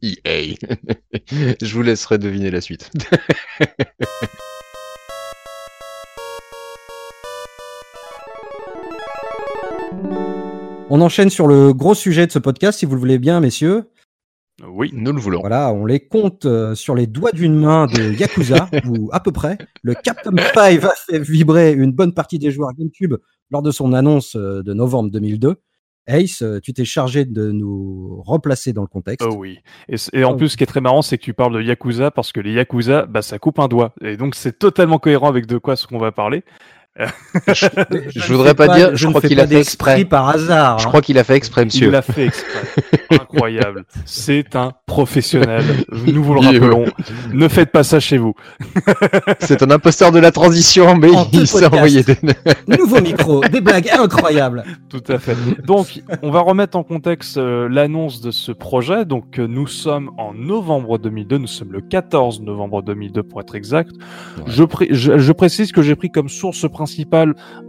EA. 0.00 0.54
Je 1.60 1.74
vous 1.74 1.82
laisserai 1.82 2.18
deviner 2.18 2.52
la 2.52 2.60
suite. 2.60 2.90
On 10.88 11.00
enchaîne 11.00 11.30
sur 11.30 11.48
le 11.48 11.72
gros 11.72 11.94
sujet 11.94 12.28
de 12.28 12.32
ce 12.32 12.38
podcast, 12.38 12.78
si 12.78 12.86
vous 12.86 12.94
le 12.94 13.00
voulez 13.00 13.18
bien, 13.18 13.40
messieurs. 13.40 13.90
Oui. 14.66 14.90
Nous 14.94 15.12
le 15.12 15.20
voulons. 15.20 15.40
Voilà, 15.40 15.72
on 15.72 15.84
les 15.84 16.00
compte 16.00 16.46
euh, 16.46 16.74
sur 16.74 16.94
les 16.94 17.06
doigts 17.06 17.32
d'une 17.32 17.54
main 17.54 17.86
de 17.86 18.12
Yakuza, 18.12 18.68
ou 18.88 19.10
à 19.12 19.20
peu 19.20 19.30
près. 19.32 19.58
Le 19.82 19.94
Capcom 19.94 20.34
5 20.54 20.84
a 20.84 20.90
fait 21.10 21.18
vibrer 21.18 21.72
une 21.72 21.92
bonne 21.92 22.14
partie 22.14 22.38
des 22.38 22.50
joueurs 22.50 22.72
GameCube 22.72 23.16
lors 23.50 23.62
de 23.62 23.70
son 23.70 23.92
annonce 23.92 24.34
euh, 24.34 24.62
de 24.62 24.72
novembre 24.72 25.10
2002. 25.10 25.56
Ace, 26.08 26.40
euh, 26.42 26.60
tu 26.62 26.72
t'es 26.72 26.84
chargé 26.84 27.24
de 27.24 27.50
nous 27.50 28.22
remplacer 28.24 28.72
dans 28.72 28.82
le 28.82 28.86
contexte. 28.86 29.26
Oh 29.30 29.34
oui. 29.36 29.58
Et 30.12 30.24
en 30.24 30.32
Oh. 30.32 30.36
plus, 30.36 30.50
ce 30.50 30.56
qui 30.56 30.62
est 30.62 30.66
très 30.68 30.80
marrant, 30.80 31.02
c'est 31.02 31.18
que 31.18 31.24
tu 31.24 31.34
parles 31.34 31.54
de 31.54 31.60
Yakuza 31.62 32.10
parce 32.12 32.32
que 32.32 32.40
les 32.40 32.52
Yakuza, 32.52 33.06
bah, 33.06 33.22
ça 33.22 33.38
coupe 33.38 33.58
un 33.58 33.66
doigt. 33.68 33.92
Et 34.00 34.16
donc, 34.16 34.36
c'est 34.36 34.58
totalement 34.58 34.98
cohérent 34.98 35.28
avec 35.28 35.46
de 35.46 35.58
quoi 35.58 35.74
ce 35.76 35.86
qu'on 35.86 35.98
va 35.98 36.12
parler. 36.12 36.44
Je 36.98 37.66
ne 38.32 38.36
voudrais 38.36 38.54
pas 38.54 38.68
dire, 38.68 38.96
je 38.96 39.06
ne 39.06 39.12
crois 39.12 39.20
qu'il 39.20 39.38
a 39.40 39.46
fait 39.46 39.60
exprès. 39.60 40.04
par 40.04 40.28
hasard. 40.30 40.78
Je 40.78 40.84
hein. 40.86 40.88
crois 40.88 41.02
qu'il 41.02 41.18
a 41.18 41.24
fait 41.24 41.34
exprès, 41.36 41.62
Il 41.62 41.66
monsieur. 41.66 41.90
l'a 41.90 42.02
fait 42.02 42.26
exprès. 42.26 42.60
Incroyable. 43.10 43.84
C'est 44.06 44.56
un 44.56 44.72
professionnel. 44.86 45.62
Nous 46.06 46.22
vous 46.24 46.34
le 46.34 46.40
Il 46.42 46.46
rappelons. 46.58 46.84
Ne 47.32 47.48
faites 47.48 47.70
pas 47.70 47.82
ça 47.84 48.00
chez 48.00 48.16
vous. 48.16 48.34
C'est 49.40 49.62
un 49.62 49.70
imposteur 49.70 50.10
de 50.12 50.18
la 50.18 50.32
transition, 50.32 50.96
mais 50.96 51.10
En 51.14 51.28
il 51.32 51.46
s'est 51.46 51.66
envoyé 51.66 52.02
des... 52.02 52.16
Nouveau 52.66 53.00
micro, 53.02 53.40
des 53.42 53.60
blagues 53.60 53.90
incroyables. 53.90 54.64
Tout 54.88 55.04
à 55.08 55.18
fait. 55.18 55.36
Donc, 55.64 56.02
on 56.22 56.30
va 56.30 56.40
remettre 56.40 56.76
en 56.78 56.82
contexte 56.82 57.36
euh, 57.36 57.68
l'annonce 57.68 58.20
de 58.20 58.30
ce 58.30 58.52
projet. 58.52 59.04
Donc, 59.04 59.38
euh, 59.38 59.46
nous 59.46 59.66
sommes 59.66 60.10
en 60.18 60.32
novembre 60.32 60.98
2002. 60.98 61.38
Nous 61.38 61.46
sommes 61.46 61.72
le 61.72 61.80
14 61.82 62.40
novembre 62.40 62.82
2002 62.82 63.22
pour 63.22 63.40
être 63.40 63.54
exact. 63.54 63.90
Je, 64.46 64.64
je- 64.90 65.18
je 65.18 65.32
précise 65.32 65.72
que 65.72 65.82
j'ai 65.82 65.94
pris 65.94 66.10
comme 66.10 66.28
source 66.30 66.60
principale 66.70 66.85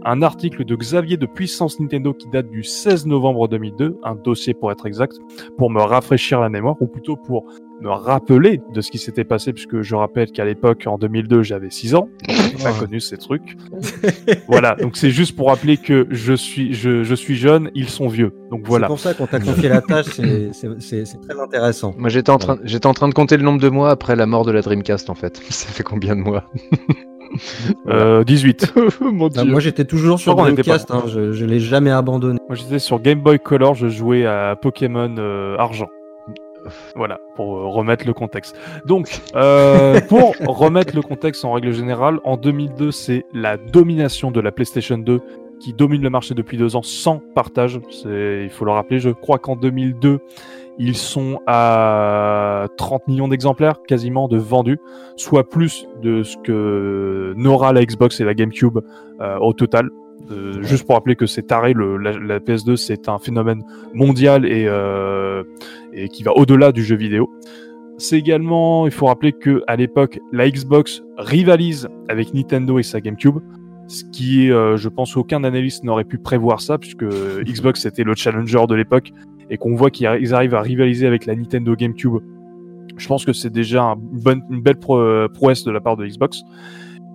un 0.04 0.22
article 0.22 0.64
de 0.64 0.74
Xavier 0.76 1.16
de 1.16 1.26
Puissance 1.26 1.78
Nintendo 1.80 2.12
qui 2.14 2.28
date 2.28 2.48
du 2.50 2.62
16 2.62 3.06
novembre 3.06 3.48
2002, 3.48 3.98
un 4.04 4.14
dossier 4.14 4.54
pour 4.54 4.70
être 4.72 4.86
exact, 4.86 5.14
pour 5.56 5.70
me 5.70 5.80
rafraîchir 5.80 6.40
la 6.40 6.48
mémoire, 6.48 6.76
ou 6.80 6.86
plutôt 6.86 7.16
pour 7.16 7.44
me 7.80 7.90
rappeler 7.90 8.60
de 8.74 8.80
ce 8.80 8.90
qui 8.90 8.98
s'était 8.98 9.22
passé, 9.22 9.52
puisque 9.52 9.82
je 9.82 9.94
rappelle 9.94 10.32
qu'à 10.32 10.44
l'époque, 10.44 10.84
en 10.88 10.98
2002, 10.98 11.42
j'avais 11.44 11.70
6 11.70 11.94
ans, 11.94 12.08
j'ai 12.28 12.62
pas 12.64 12.72
Oh. 12.76 12.80
connu 12.80 12.98
ces 13.00 13.16
trucs. 13.18 13.56
voilà, 14.48 14.74
donc 14.74 14.96
c'est 14.96 15.10
juste 15.10 15.36
pour 15.36 15.48
rappeler 15.48 15.76
que 15.76 16.06
je 16.10 16.32
suis, 16.32 16.74
je, 16.74 17.04
je 17.04 17.14
suis 17.14 17.36
jeune, 17.36 17.70
ils 17.76 17.88
sont 17.88 18.08
vieux. 18.08 18.32
Donc 18.50 18.62
C'est 18.64 18.68
voilà. 18.68 18.86
pour 18.88 18.98
ça 18.98 19.14
qu'on 19.14 19.26
t'a 19.28 19.38
confié 19.38 19.68
la 19.68 19.80
tâche, 19.80 20.06
c'est- 20.06 20.48
c'est 20.52 20.80
c'est- 20.80 21.04
c'est 21.04 21.18
très 21.20 21.38
intéressant. 21.40 21.94
Moi, 21.96 22.08
j'étais 22.08 22.30
en, 22.30 22.38
train... 22.38 22.58
j'étais 22.64 22.86
en 22.86 22.94
train 22.94 23.08
de 23.08 23.14
compter 23.14 23.36
le 23.36 23.44
nombre 23.44 23.60
de 23.60 23.68
mois 23.68 23.90
après 23.90 24.16
la 24.16 24.26
mort 24.26 24.44
de 24.44 24.50
la 24.50 24.60
Dreamcast, 24.62 25.08
en 25.08 25.14
fait. 25.14 25.36
Ça 25.50 25.68
fait 25.68 25.84
combien 25.84 26.16
de 26.16 26.22
mois? 26.22 26.50
Euh, 27.88 28.24
18. 28.24 28.74
Mon 29.00 29.28
Ah, 29.36 29.44
moi 29.44 29.60
j'étais 29.60 29.84
toujours 29.84 30.18
sur 30.18 30.32
était 30.32 30.62
Dreamcast, 30.62 30.90
hein, 30.90 31.04
je, 31.06 31.32
je 31.32 31.44
l'ai 31.44 31.60
jamais 31.60 31.90
abandonné. 31.90 32.38
Moi 32.48 32.56
j'étais 32.56 32.78
sur 32.78 33.00
Game 33.00 33.20
Boy 33.20 33.38
Color, 33.38 33.74
je 33.74 33.88
jouais 33.88 34.26
à 34.26 34.56
Pokémon 34.56 35.14
euh, 35.18 35.56
Argent. 35.58 35.88
Voilà, 36.94 37.18
pour 37.36 37.56
euh, 37.56 37.66
remettre 37.68 38.06
le 38.06 38.12
contexte. 38.12 38.56
Donc, 38.84 39.20
euh, 39.34 40.00
pour 40.08 40.34
remettre 40.38 40.94
le 40.94 41.02
contexte 41.02 41.44
en 41.44 41.52
règle 41.52 41.72
générale, 41.72 42.20
en 42.24 42.36
2002, 42.36 42.90
c'est 42.90 43.24
la 43.32 43.56
domination 43.56 44.30
de 44.30 44.40
la 44.40 44.52
PlayStation 44.52 44.98
2 44.98 45.20
qui 45.60 45.72
domine 45.72 46.02
le 46.02 46.10
marché 46.10 46.34
depuis 46.34 46.56
deux 46.56 46.76
ans 46.76 46.82
sans 46.82 47.20
partage. 47.34 47.80
C'est, 47.90 48.42
il 48.44 48.50
faut 48.50 48.64
le 48.64 48.70
rappeler, 48.70 49.00
je 49.00 49.10
crois 49.10 49.38
qu'en 49.38 49.56
2002, 49.56 50.20
ils 50.78 50.96
sont 50.96 51.40
à 51.46 52.66
30 52.76 53.08
millions 53.08 53.28
d'exemplaires 53.28 53.82
quasiment 53.86 54.28
de 54.28 54.38
vendus, 54.38 54.78
soit 55.16 55.48
plus 55.48 55.86
de 56.02 56.22
ce 56.22 56.36
que 56.38 57.34
n'aura 57.36 57.72
la 57.72 57.84
Xbox 57.84 58.20
et 58.20 58.24
la 58.24 58.34
GameCube 58.34 58.78
euh, 59.20 59.38
au 59.38 59.52
total. 59.52 59.90
Euh, 60.30 60.62
Juste 60.62 60.86
pour 60.86 60.94
rappeler 60.94 61.16
que 61.16 61.26
c'est 61.26 61.42
taré, 61.42 61.72
le, 61.72 61.96
la, 61.96 62.12
la 62.12 62.38
PS2 62.38 62.76
c'est 62.76 63.08
un 63.08 63.18
phénomène 63.18 63.62
mondial 63.94 64.44
et, 64.44 64.66
euh, 64.68 65.42
et 65.92 66.08
qui 66.08 66.22
va 66.22 66.32
au-delà 66.36 66.72
du 66.72 66.84
jeu 66.84 66.96
vidéo. 66.96 67.30
C'est 67.96 68.18
également, 68.18 68.86
il 68.86 68.92
faut 68.92 69.06
rappeler 69.06 69.32
que 69.32 69.62
à 69.66 69.74
l'époque, 69.74 70.20
la 70.32 70.48
Xbox 70.48 71.02
rivalise 71.16 71.88
avec 72.08 72.32
Nintendo 72.32 72.78
et 72.78 72.84
sa 72.84 73.00
GameCube, 73.00 73.38
ce 73.88 74.04
qui 74.04 74.46
est, 74.46 74.52
euh, 74.52 74.76
je 74.76 74.88
pense, 74.88 75.16
aucun 75.16 75.42
analyste 75.42 75.82
n'aurait 75.82 76.04
pu 76.04 76.18
prévoir 76.18 76.60
ça 76.60 76.78
puisque 76.78 77.04
Xbox 77.44 77.84
était 77.86 78.04
le 78.04 78.14
challenger 78.14 78.66
de 78.68 78.74
l'époque 78.76 79.12
et 79.50 79.56
qu'on 79.56 79.74
voit 79.74 79.90
qu'ils 79.90 80.34
arrivent 80.34 80.54
à 80.54 80.60
rivaliser 80.60 81.06
avec 81.06 81.26
la 81.26 81.34
Nintendo 81.34 81.74
GameCube, 81.74 82.18
je 82.96 83.06
pense 83.06 83.24
que 83.24 83.32
c'est 83.32 83.52
déjà 83.52 83.96
une 84.12 84.62
belle 84.62 84.78
prouesse 84.78 85.64
de 85.64 85.70
la 85.70 85.80
part 85.80 85.96
de 85.96 86.06
Xbox. 86.06 86.42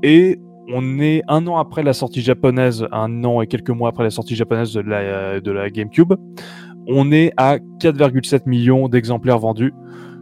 Et 0.02 0.40
on 0.72 1.00
est 1.00 1.24
un 1.28 1.46
an 1.48 1.58
après 1.58 1.84
la 1.84 1.94
sortie 1.94 2.22
japonaise, 2.22 2.88
un 2.92 3.24
an 3.24 3.42
et 3.42 3.48
quelques 3.48 3.70
mois 3.70 3.90
après 3.90 4.04
la 4.04 4.10
sortie 4.10 4.36
japonaise 4.36 4.74
de 4.74 4.82
la, 4.82 5.42
de 5.42 5.52
la 5.52 5.70
GameCube. 5.70 6.14
On 6.88 7.12
est 7.12 7.32
à 7.38 7.58
4,7 7.58 8.44
millions 8.46 8.88
d'exemplaires 8.88 9.40
vendus, 9.40 9.74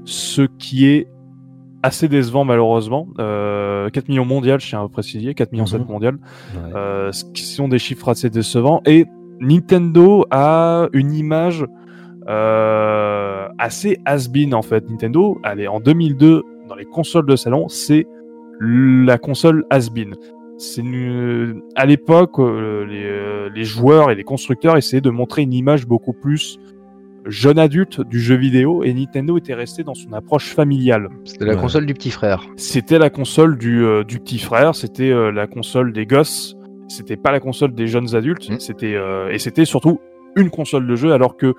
ce 0.06 0.43
qui 0.60 0.88
est 0.88 1.08
assez 1.84 2.08
décevant 2.08 2.45
malheureusement. 2.45 3.06
4 3.06 3.19
euh, 3.19 3.89
millions 4.08 4.26
mondiales, 4.26 4.60
je 4.60 4.67
tiens 4.67 4.84
à 4.84 4.88
préciser, 4.88 5.34
4 5.34 5.52
millions 5.52 5.65
7 5.65 5.82
mhm. 5.82 5.88
mondiales, 5.88 6.17
euh, 6.76 7.12
ce 7.12 7.26
qui 7.26 7.43
sont 7.43 7.67
des 7.67 7.80
chiffres 7.80 8.10
assez 8.10 8.30
décevants. 8.30 8.82
Et 8.86 9.06
Nintendo 9.39 10.26
a 10.30 10.88
une 10.93 11.13
image 11.13 11.65
euh, 12.32 13.48
assez 13.58 14.00
has-been 14.06 14.54
en 14.54 14.62
fait. 14.62 14.89
Nintendo, 14.89 15.39
allez, 15.44 15.67
en 15.67 15.80
2002, 15.80 16.44
dans 16.67 16.76
les 16.76 16.86
consoles 16.86 17.26
de 17.26 17.36
salon, 17.36 17.67
c'est 17.67 18.08
la 18.60 19.17
console 19.17 19.65
has-been. 19.70 20.15
C'est 20.58 20.84
à 21.76 21.86
l'époque, 21.88 22.38
les, 22.38 23.50
les, 23.50 23.63
joueurs 23.63 24.12
et 24.12 24.15
les 24.15 24.24
constructeurs 24.24 24.78
essayaient 24.78 25.02
de 25.02 25.10
montrer 25.10 25.41
une 25.41 25.54
image 25.54 25.88
beaucoup 25.88 26.13
plus 26.13 26.60
jeune 27.26 27.60
adulte 27.60 28.02
du 28.02 28.20
jeu 28.20 28.36
vidéo 28.36 28.84
et 28.84 28.94
Nintendo 28.94 29.38
était 29.38 29.54
resté 29.54 29.84
dans 29.84 29.94
son 29.94 30.13
approche 30.13 30.54
familiale. 30.54 31.10
C'était 31.26 31.46
la 31.46 31.56
console 31.56 31.86
du 31.86 31.94
petit 31.94 32.12
frère. 32.12 32.48
C'était 32.56 33.00
la 33.00 33.10
console 33.10 33.58
du, 33.58 33.84
euh, 33.84 34.04
du 34.04 34.20
petit 34.20 34.39
frère, 34.39 34.76
c'était 34.76 35.12
euh, 35.12 35.32
la 35.32 35.48
console 35.48 35.94
des 35.94 36.06
gosses, 36.06 36.56
c'était 36.88 37.17
pas 37.17 37.32
la 37.32 37.39
console 37.39 37.74
des 37.74 37.88
jeunes 37.88 38.15
adultes, 38.15 38.50
mm. 38.50 38.60
c'était 38.60 38.96
euh, 38.96 39.32
et 39.32 39.39
c'était 39.39 39.65
surtout 39.65 40.00
une 40.36 40.50
console 40.50 40.88
de 40.88 40.96
jeu 40.96 41.12
alors 41.12 41.38
que 41.38 41.54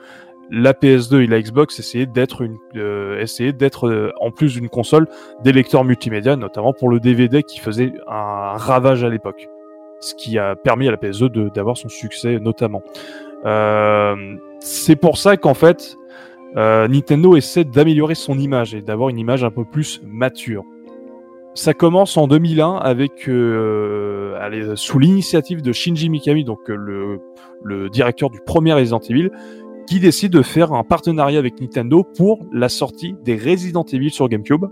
la 0.51 0.73
PS2 0.73 1.23
et 1.23 1.27
la 1.27 1.41
Xbox 1.41 1.79
essayaient 1.79 2.07
d'être 2.07 2.43
une 2.43 2.59
essayaient 3.19 3.53
d'être 3.53 4.13
en 4.21 4.31
plus 4.31 4.55
d'une 4.55 4.69
console 4.69 5.07
des 5.43 5.53
lecteurs 5.53 5.85
multimédia 5.85 6.37
notamment 6.37 6.73
pour 6.73 6.89
le 6.89 7.01
DVD 7.01 7.43
qui 7.43 7.59
faisait 7.59 7.93
un 8.07 8.57
ravage 8.57 9.05
à 9.05 9.09
l'époque. 9.09 9.49
Ce 10.01 10.15
qui 10.15 10.39
a 10.39 10.57
permis 10.57 10.89
à 10.89 10.91
la 10.91 10.97
PS2 10.97 11.53
d'avoir 11.53 11.77
son 11.77 11.89
succès 11.89 12.39
notamment. 12.39 12.83
Euh, 13.45 14.37
c'est 14.61 14.97
pour 14.97 15.19
ça 15.19 15.37
qu'en 15.37 15.55
fait, 15.55 15.97
euh, 16.57 16.87
Nintendo 16.89 17.37
essaie 17.37 17.65
d'améliorer 17.65 18.15
son 18.15 18.39
image 18.39 18.75
et 18.75 18.83
d'avoir 18.83 19.09
une 19.09 19.19
image 19.19 19.45
un 19.45 19.51
peu 19.51 19.65
plus 19.65 20.01
mature. 20.05 20.65
Ça 21.55 21.75
commence 21.75 22.17
en 22.17 22.29
2001 22.29 22.77
avec 22.77 23.29
euh, 23.29 24.75
sous 24.77 24.99
l'initiative 24.99 25.61
de 25.61 25.73
Shinji 25.73 26.09
Mikami, 26.09 26.45
donc 26.45 26.61
le, 26.69 27.21
le 27.63 27.91
directeur 27.91 28.31
du 28.31 28.41
premier 28.41 28.73
Resident 28.73 29.01
Evil, 29.01 29.31
qui 29.87 30.01
décide 30.01 30.33
de 30.33 30.43
faire 30.43 30.73
un 30.73 30.85
partenariat 30.85 31.39
avec 31.39 31.61
Nintendo 31.61 32.05
pour 32.05 32.47
la 32.53 32.69
sortie 32.69 33.15
des 33.25 33.37
Resident 33.37 33.85
Evil 33.85 34.11
sur 34.11 34.29
GameCube. 34.29 34.67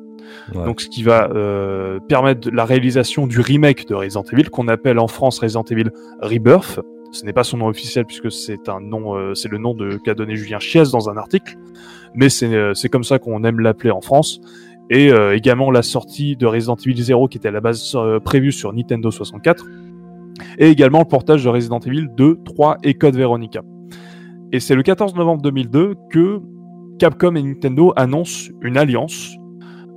Donc, 0.54 0.80
ce 0.80 0.88
qui 0.88 1.02
va 1.02 1.28
euh, 1.30 1.98
permettre 2.08 2.50
la 2.52 2.64
réalisation 2.64 3.26
du 3.26 3.40
remake 3.40 3.88
de 3.88 3.94
Resident 3.94 4.24
Evil, 4.32 4.48
qu'on 4.50 4.68
appelle 4.68 4.98
en 4.98 5.08
France 5.08 5.38
Resident 5.40 5.64
Evil 5.64 5.90
Rebirth. 6.20 6.80
Ce 7.12 7.24
n'est 7.24 7.32
pas 7.32 7.44
son 7.44 7.56
nom 7.56 7.66
officiel 7.66 8.04
puisque 8.06 8.30
c'est 8.30 8.68
un 8.68 8.80
nom, 8.80 9.16
euh, 9.16 9.34
c'est 9.34 9.50
le 9.50 9.58
nom 9.58 9.74
de 9.74 9.96
qu'a 9.96 10.14
donné 10.14 10.36
Julien 10.36 10.60
Chies 10.60 10.92
dans 10.92 11.10
un 11.10 11.16
article, 11.16 11.56
mais 12.14 12.28
c'est 12.28 12.54
euh, 12.54 12.72
comme 12.90 13.04
ça 13.04 13.18
qu'on 13.18 13.42
aime 13.42 13.60
l'appeler 13.60 13.90
en 13.90 14.00
France. 14.00 14.40
Et 14.90 15.12
euh, 15.12 15.36
également 15.36 15.70
la 15.70 15.82
sortie 15.82 16.36
de 16.36 16.46
Resident 16.46 16.76
Evil 16.76 17.02
0 17.02 17.28
qui 17.28 17.38
était 17.38 17.48
à 17.48 17.52
la 17.52 17.60
base 17.60 17.96
prévue 18.24 18.52
sur 18.52 18.72
Nintendo 18.72 19.10
64, 19.10 19.64
et 20.58 20.68
également 20.68 21.00
le 21.00 21.04
portage 21.04 21.44
de 21.44 21.48
Resident 21.48 21.80
Evil 21.80 22.08
2, 22.16 22.38
3 22.44 22.78
et 22.84 22.94
Code 22.94 23.16
Veronica. 23.16 23.62
Et 24.52 24.60
c'est 24.60 24.74
le 24.74 24.82
14 24.82 25.14
novembre 25.14 25.42
2002 25.42 25.94
que 26.10 26.40
Capcom 26.98 27.34
et 27.34 27.42
Nintendo 27.42 27.92
annoncent 27.96 28.50
une 28.62 28.76
alliance 28.76 29.36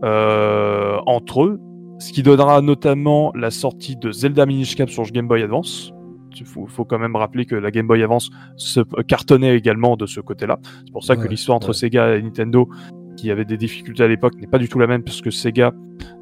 entre 0.02 1.44
eux, 1.44 1.62
ce 2.00 2.12
qui 2.12 2.24
donnera 2.24 2.62
notamment 2.62 3.32
la 3.36 3.52
sortie 3.52 3.96
de 3.96 4.12
Zelda 4.12 4.46
Minish 4.46 4.76
Cap 4.76 4.90
sur 4.90 5.04
Game 5.06 5.28
Boy 5.28 5.42
Advance, 5.42 5.94
il 6.40 6.46
faut, 6.46 6.86
quand 6.86 7.00
même 7.00 7.16
rappeler 7.16 7.46
que 7.46 7.56
la 7.56 7.72
Game 7.72 7.88
Boy 7.88 8.04
Advance 8.04 8.30
se 8.56 8.82
cartonnait 9.04 9.56
également 9.56 9.96
de 9.96 10.06
ce 10.06 10.20
côté-là. 10.20 10.60
C'est 10.86 10.92
pour 10.92 11.04
ça 11.04 11.16
que 11.16 11.28
l'histoire 11.28 11.56
entre 11.56 11.74
Sega 11.74 12.16
et 12.16 12.22
Nintendo, 12.22 12.70
qui 13.18 13.32
avait 13.32 13.46
des 13.46 13.58
difficultés 13.58 14.04
à 14.04 14.08
l'époque, 14.08 14.34
n'est 14.40 14.48
pas 14.48 14.58
du 14.58 14.68
tout 14.68 14.80
la 14.80 14.88
même, 14.88 15.04
puisque 15.04 15.32
Sega 15.32 15.72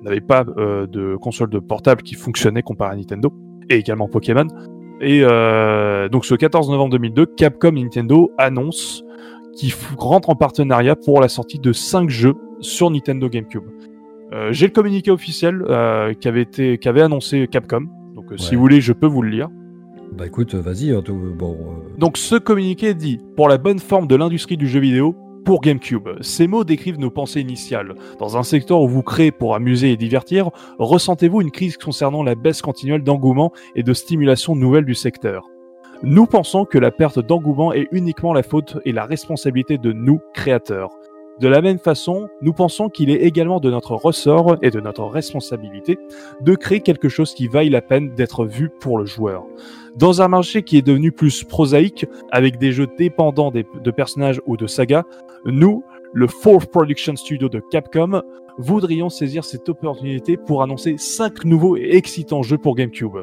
n'avait 0.02 0.22
pas 0.22 0.46
euh, 0.58 0.88
de 0.88 1.16
console 1.16 1.50
de 1.50 1.60
portable 1.60 2.04
qui 2.04 2.16
fonctionnait 2.16 2.62
comparé 2.62 2.94
à 2.94 2.96
Nintendo, 2.96 3.34
et 3.70 3.76
également 3.76 4.08
Pokémon. 4.08 4.48
Et 5.02 5.22
euh, 5.24 6.10
donc 6.10 6.26
ce 6.26 6.36
14 6.36 6.70
novembre 6.70 6.92
2002, 6.92 7.26
Capcom 7.26 7.76
et 7.76 7.84
Nintendo 7.84 8.32
annoncent 8.38 9.04
qu'ils 9.56 9.74
rentrent 9.98 10.30
en 10.30 10.36
partenariat 10.36 10.96
pour 10.96 11.20
la 11.20 11.28
sortie 11.28 11.60
de 11.60 11.74
5 11.74 12.10
jeux 12.10 12.36
sur 12.60 12.90
Nintendo 12.92 13.28
GameCube. 13.28 13.64
Euh, 14.32 14.50
j'ai 14.52 14.68
le 14.68 14.72
communiqué 14.72 15.12
officiel 15.12 15.64
qu'avait 16.22 16.44
été 16.44 16.78
qu'avait 16.78 17.02
annoncé 17.02 17.48
Capcom. 17.48 17.88
Donc 18.16 18.26
si 18.38 18.56
vous 18.56 18.62
voulez, 18.62 18.80
je 18.80 18.94
peux 18.94 19.08
vous 19.08 19.24
le 19.24 19.30
lire. 19.30 19.50
Bah 20.18 20.28
écoute, 20.28 20.56
vas-y. 20.56 20.92
Hein, 20.92 21.02
bon, 21.08 21.54
euh. 21.54 21.98
Donc 21.98 22.18
ce 22.18 22.36
communiqué 22.36 22.94
dit 22.94 23.20
Pour 23.36 23.48
la 23.48 23.58
bonne 23.58 23.80
forme 23.80 24.08
de 24.08 24.16
l'industrie 24.16 24.58
du 24.58 24.68
jeu 24.68 24.80
vidéo, 24.80 25.16
pour 25.44 25.62
GameCube. 25.62 26.10
Ces 26.22 26.48
mots 26.48 26.64
décrivent 26.64 27.00
nos 27.00 27.12
pensées 27.12 27.42
initiales. 27.42 27.96
Dans 28.20 28.38
un 28.38 28.44
secteur 28.44 28.82
où 28.82 28.88
vous 28.88 29.04
créez 29.04 29.32
pour 29.32 29.56
amuser 29.56 29.92
et 29.92 29.98
divertir, 29.98 30.50
ressentez-vous 30.80 31.42
une 31.42 31.52
crise 31.52 31.78
concernant 31.78 32.24
la 32.24 32.36
baisse 32.36 32.62
continuelle 32.62 33.04
d'engouement 33.04 33.52
et 33.76 33.84
de 33.84 33.94
stimulation 33.94 34.56
nouvelle 34.56 34.86
du 34.86 34.96
secteur 34.96 35.48
Nous 36.04 36.26
pensons 36.26 36.66
que 36.66 36.78
la 36.78 36.92
perte 36.92 37.20
d'engouement 37.20 37.74
est 37.74 37.88
uniquement 37.92 38.34
la 38.34 38.44
faute 38.44 38.78
et 38.86 38.92
la 38.92 39.06
responsabilité 39.06 39.78
de 39.78 39.92
nous, 39.92 40.20
créateurs. 40.34 40.90
De 41.40 41.48
la 41.48 41.62
même 41.62 41.80
façon, 41.80 42.30
nous 42.42 42.54
pensons 42.54 42.90
qu'il 42.90 43.10
est 43.10 43.24
également 43.24 43.60
de 43.60 43.72
notre 43.72 43.96
ressort 43.96 44.58
et 44.62 44.70
de 44.70 44.80
notre 44.80 45.06
responsabilité 45.06 45.98
de 46.42 46.54
créer 46.54 46.82
quelque 46.82 47.10
chose 47.10 47.34
qui 47.34 47.48
vaille 47.48 47.70
la 47.70 47.82
peine 47.82 48.14
d'être 48.14 48.46
vu 48.46 48.70
pour 48.70 49.00
le 49.00 49.06
joueur. 49.06 49.46
Dans 49.96 50.22
un 50.22 50.28
marché 50.28 50.62
qui 50.62 50.78
est 50.78 50.84
devenu 50.84 51.12
plus 51.12 51.44
prosaïque, 51.44 52.06
avec 52.32 52.60
des 52.60 52.72
jeux 52.72 52.88
dépendants 52.96 53.52
de 53.52 53.92
personnages 53.92 54.40
ou 54.46 54.56
de 54.56 54.68
sagas, 54.68 55.04
nous, 55.46 55.84
le 56.14 56.28
Fourth 56.28 56.70
Production 56.72 57.16
Studio 57.16 57.50
de 57.50 57.62
Capcom, 57.72 58.22
voudrions 58.58 59.10
saisir 59.10 59.44
cette 59.44 59.68
opportunité 59.70 60.38
pour 60.38 60.62
annoncer 60.62 60.96
5 60.98 61.46
nouveaux 61.46 61.78
et 61.78 61.96
excitants 61.96 62.44
jeux 62.44 62.58
pour 62.58 62.76
GameCube. 62.76 63.18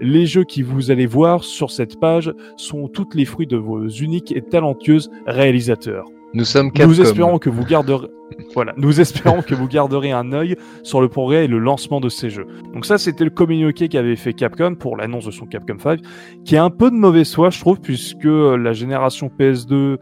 Les 0.00 0.26
jeux 0.26 0.44
qui 0.44 0.62
vous 0.62 0.90
allez 0.90 1.06
voir 1.06 1.44
sur 1.44 1.70
cette 1.70 2.00
page 2.00 2.32
sont 2.56 2.88
toutes 2.88 3.14
les 3.14 3.24
fruits 3.24 3.46
de 3.46 3.56
vos 3.56 3.86
uniques 3.86 4.32
et 4.32 4.42
talentueuses 4.42 5.10
réalisateurs. 5.26 6.06
Nous 6.34 6.44
sommes 6.44 6.72
Capcom. 6.72 6.88
Nous 6.88 7.00
espérons 7.00 7.38
que 7.38 7.50
vous 7.50 7.64
garderez, 7.64 8.08
voilà, 8.54 8.72
nous 8.76 9.00
espérons 9.00 9.42
que 9.42 9.54
vous 9.54 9.68
garderez 9.68 10.12
un 10.12 10.32
œil 10.32 10.56
sur 10.82 11.00
le 11.00 11.08
progrès 11.08 11.44
et 11.44 11.48
le 11.48 11.58
lancement 11.58 12.00
de 12.00 12.08
ces 12.08 12.30
jeux. 12.30 12.46
Donc 12.72 12.86
ça, 12.86 12.98
c'était 12.98 13.24
le 13.24 13.30
communiqué 13.30 13.88
qu'avait 13.88 14.16
fait 14.16 14.32
Capcom 14.32 14.74
pour 14.74 14.96
l'annonce 14.96 15.26
de 15.26 15.30
son 15.30 15.46
Capcom 15.46 15.78
5, 15.78 16.00
qui 16.44 16.54
est 16.54 16.58
un 16.58 16.70
peu 16.70 16.90
de 16.90 16.96
mauvaise 16.96 17.32
foi, 17.34 17.50
je 17.50 17.60
trouve, 17.60 17.80
puisque 17.80 18.24
la 18.24 18.72
génération 18.72 19.30
PS2, 19.38 19.98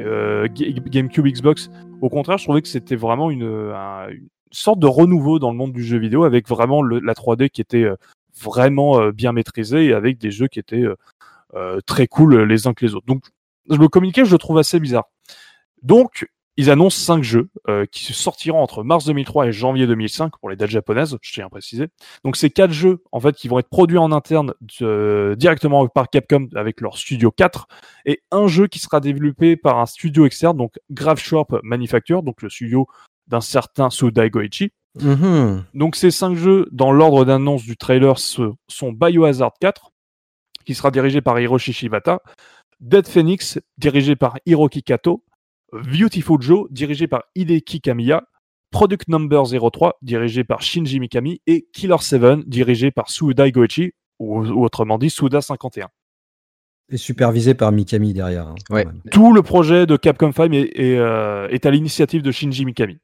euh, 0.00 0.48
GameCube, 0.50 1.26
Xbox, 1.26 1.70
au 2.00 2.08
contraire, 2.08 2.38
je 2.38 2.44
trouvais 2.44 2.62
que 2.62 2.68
c'était 2.68 2.96
vraiment 2.96 3.30
une, 3.30 3.42
une, 3.42 4.28
sorte 4.50 4.78
de 4.78 4.86
renouveau 4.86 5.38
dans 5.38 5.50
le 5.50 5.56
monde 5.56 5.72
du 5.72 5.82
jeu 5.82 5.98
vidéo, 5.98 6.24
avec 6.24 6.48
vraiment 6.48 6.82
la 6.82 7.12
3D 7.14 7.50
qui 7.50 7.60
était 7.60 7.84
euh, 7.84 7.96
vraiment 8.40 9.00
euh, 9.00 9.12
bien 9.12 9.32
maîtrisée 9.32 9.86
et 9.86 9.94
avec 9.94 10.18
des 10.18 10.30
jeux 10.30 10.48
qui 10.48 10.58
étaient 10.58 10.84
euh, 11.54 11.80
très 11.86 12.06
cool 12.06 12.42
les 12.42 12.66
uns 12.66 12.74
que 12.74 12.84
les 12.84 12.94
autres. 12.94 13.06
Donc 13.06 13.24
le 13.68 13.88
communiqué, 13.88 14.24
je 14.24 14.32
le 14.32 14.38
trouve 14.38 14.58
assez 14.58 14.78
bizarre. 14.78 15.06
Donc, 15.82 16.26
ils 16.56 16.70
annoncent 16.70 16.98
cinq 16.98 17.22
jeux 17.22 17.48
euh, 17.68 17.84
qui 17.90 18.12
sortiront 18.12 18.62
entre 18.62 18.84
mars 18.84 19.06
2003 19.06 19.48
et 19.48 19.52
janvier 19.52 19.86
2005 19.86 20.32
pour 20.38 20.50
les 20.50 20.56
dates 20.56 20.70
japonaises, 20.70 21.16
je 21.20 21.32
tiens 21.32 21.46
à 21.46 21.48
préciser. 21.48 21.88
Donc 22.24 22.36
c'est 22.36 22.50
quatre 22.50 22.72
jeux 22.72 23.02
en 23.12 23.20
fait 23.20 23.34
qui 23.34 23.48
vont 23.48 23.58
être 23.58 23.68
produits 23.68 23.98
en 23.98 24.12
interne 24.12 24.54
euh, 24.82 25.34
directement 25.34 25.86
par 25.88 26.10
Capcom 26.10 26.48
avec 26.54 26.80
leur 26.80 26.96
studio 26.96 27.30
4 27.30 27.66
et 28.06 28.22
un 28.30 28.46
jeu 28.46 28.68
qui 28.68 28.78
sera 28.78 29.00
développé 29.00 29.56
par 29.56 29.78
un 29.78 29.86
studio 29.86 30.26
externe 30.26 30.56
donc 30.56 30.74
Grave 30.90 31.18
Shop 31.18 31.46
Manufacture 31.62 32.22
donc 32.22 32.42
le 32.42 32.50
studio 32.50 32.86
d'un 33.26 33.40
certain 33.40 33.90
Sudai 33.90 34.30
Goichi. 34.30 34.70
Mm-hmm. 34.98 35.62
Donc 35.74 35.96
ces 35.96 36.12
cinq 36.12 36.36
jeux 36.36 36.68
dans 36.70 36.92
l'ordre 36.92 37.24
d'annonce 37.24 37.64
du 37.64 37.76
trailer 37.76 38.18
sont 38.18 38.92
Biohazard 38.92 39.54
4 39.60 39.90
qui 40.64 40.74
sera 40.74 40.90
dirigé 40.90 41.20
par 41.20 41.38
Hiroshi 41.38 41.72
Shibata, 41.72 42.20
Dead 42.80 43.06
Phoenix 43.06 43.58
dirigé 43.78 44.16
par 44.16 44.38
Hiroki 44.46 44.82
Kato, 44.82 45.22
Beautiful 45.72 46.40
Joe, 46.40 46.66
dirigé 46.70 47.06
par 47.06 47.24
Hideki 47.34 47.80
Kamiya, 47.80 48.24
Product 48.70 49.08
Number 49.08 49.44
03, 49.46 49.98
dirigé 50.02 50.44
par 50.44 50.62
Shinji 50.62 50.98
Mikami, 51.00 51.40
et 51.46 51.68
Killer 51.72 51.96
7, 52.00 52.48
dirigé 52.48 52.90
par 52.90 53.08
Suda 53.08 53.50
Goichi, 53.50 53.92
ou, 54.18 54.40
autrement 54.40 54.98
dit 54.98 55.10
Suda 55.10 55.40
51. 55.40 55.88
Et 56.90 56.96
supervisé 56.96 57.54
par 57.54 57.72
Mikami 57.72 58.12
derrière. 58.12 58.48
Hein, 58.48 58.84
Tout 59.10 59.32
le 59.32 59.42
projet 59.42 59.86
de 59.86 59.96
Capcom 59.96 60.32
5 60.32 60.52
euh, 60.52 61.48
est, 61.48 61.66
à 61.66 61.70
l'initiative 61.70 62.22
de 62.22 62.30
Shinji 62.30 62.64
Mikami. 62.64 62.98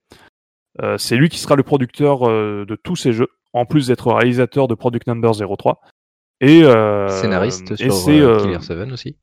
Euh, 0.82 0.98
c'est 0.98 1.16
lui 1.16 1.28
qui 1.28 1.38
sera 1.38 1.56
le 1.56 1.62
producteur 1.62 2.28
euh, 2.28 2.64
de 2.66 2.76
tous 2.76 2.96
ces 2.96 3.12
jeux, 3.12 3.28
en 3.52 3.64
plus 3.64 3.86
d'être 3.86 4.12
réalisateur 4.12 4.68
de 4.68 4.74
Product 4.74 5.06
Number 5.06 5.32
03. 5.34 5.80
Et, 6.40 6.62
Scénariste 7.08 7.76
sur 7.76 8.38
Killer 8.38 8.60
7 8.60 8.92
aussi 8.92 9.16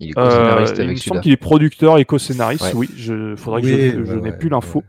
Il 0.00 0.10
est 0.10 0.18
Euh, 0.18 0.66
il 0.78 0.88
me 0.88 0.96
semble 0.96 1.20
qu'il 1.20 1.32
est 1.32 1.36
producteur 1.36 1.98
et 1.98 2.04
co-scénariste, 2.04 2.64
Ouais. 2.64 2.72
oui. 2.74 2.88
Je 2.96 3.36
faudrait 3.36 3.62
que 3.62 3.68
je, 3.68 3.74
je 4.04 4.14
ouais, 4.14 4.20
n'ai 4.20 4.30
ouais, 4.30 4.38
plus 4.38 4.48
l'info. 4.48 4.78
ouais. 4.80 4.84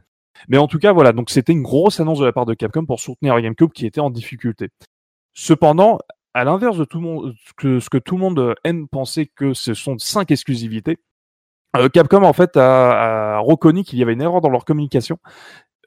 Mais 0.48 0.58
en 0.58 0.68
tout 0.68 0.80
cas, 0.80 0.92
voilà, 0.92 1.12
donc 1.12 1.30
c'était 1.30 1.52
une 1.54 1.62
grosse 1.62 2.00
annonce 2.00 2.20
de 2.20 2.26
la 2.26 2.32
part 2.34 2.46
de 2.46 2.54
Capcom 2.56 2.86
pour 2.86 3.00
soutenir 3.00 3.40
GameCube 3.40 3.72
qui 3.72 3.86
était 3.86 4.00
en 4.02 4.10
difficulté. 4.10 4.70
Cependant, 5.34 6.00
à 6.34 6.44
l'inverse 6.44 6.78
de 6.78 6.86
tout 6.86 6.98
le 7.00 7.04
monde, 7.04 7.36
que, 7.58 7.80
ce 7.80 7.90
que 7.90 7.98
tout 7.98 8.16
le 8.16 8.22
monde 8.22 8.56
aime 8.64 8.88
penser 8.88 9.30
que 9.36 9.54
ce 9.54 9.74
sont 9.74 9.98
cinq 10.00 10.32
exclusivités, 10.32 10.98
euh, 11.78 11.90
Capcom 11.90 12.24
en 12.24 12.34
fait 12.34 12.58
a, 12.58 13.36
a 13.36 13.40
reconnu 13.40 13.84
qu'il 13.84 14.00
y 14.00 14.04
avait 14.04 14.14
une 14.14 14.22
erreur 14.22 14.42
dans 14.42 14.50
leur 14.50 14.66
communication. 14.66 15.20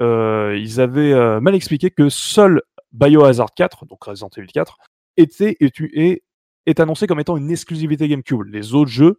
Euh, 0.01 0.57
ils 0.59 0.81
avaient 0.81 1.13
euh, 1.13 1.41
mal 1.41 1.55
expliqué 1.55 1.91
que 1.91 2.09
seul 2.09 2.63
Biohazard 2.93 3.55
4, 3.55 3.87
donc 3.87 4.05
Resident 4.05 4.31
Evil 4.37 4.49
4, 4.53 4.79
était 5.17 5.57
est, 5.61 5.81
est, 5.95 6.23
est 6.67 6.81
annoncé 6.81 7.07
comme 7.07 7.21
étant 7.21 7.37
une 7.37 7.51
exclusivité 7.51 8.09
GameCube. 8.09 8.43
Les 8.45 8.75
autres 8.75 8.91
jeux 8.91 9.19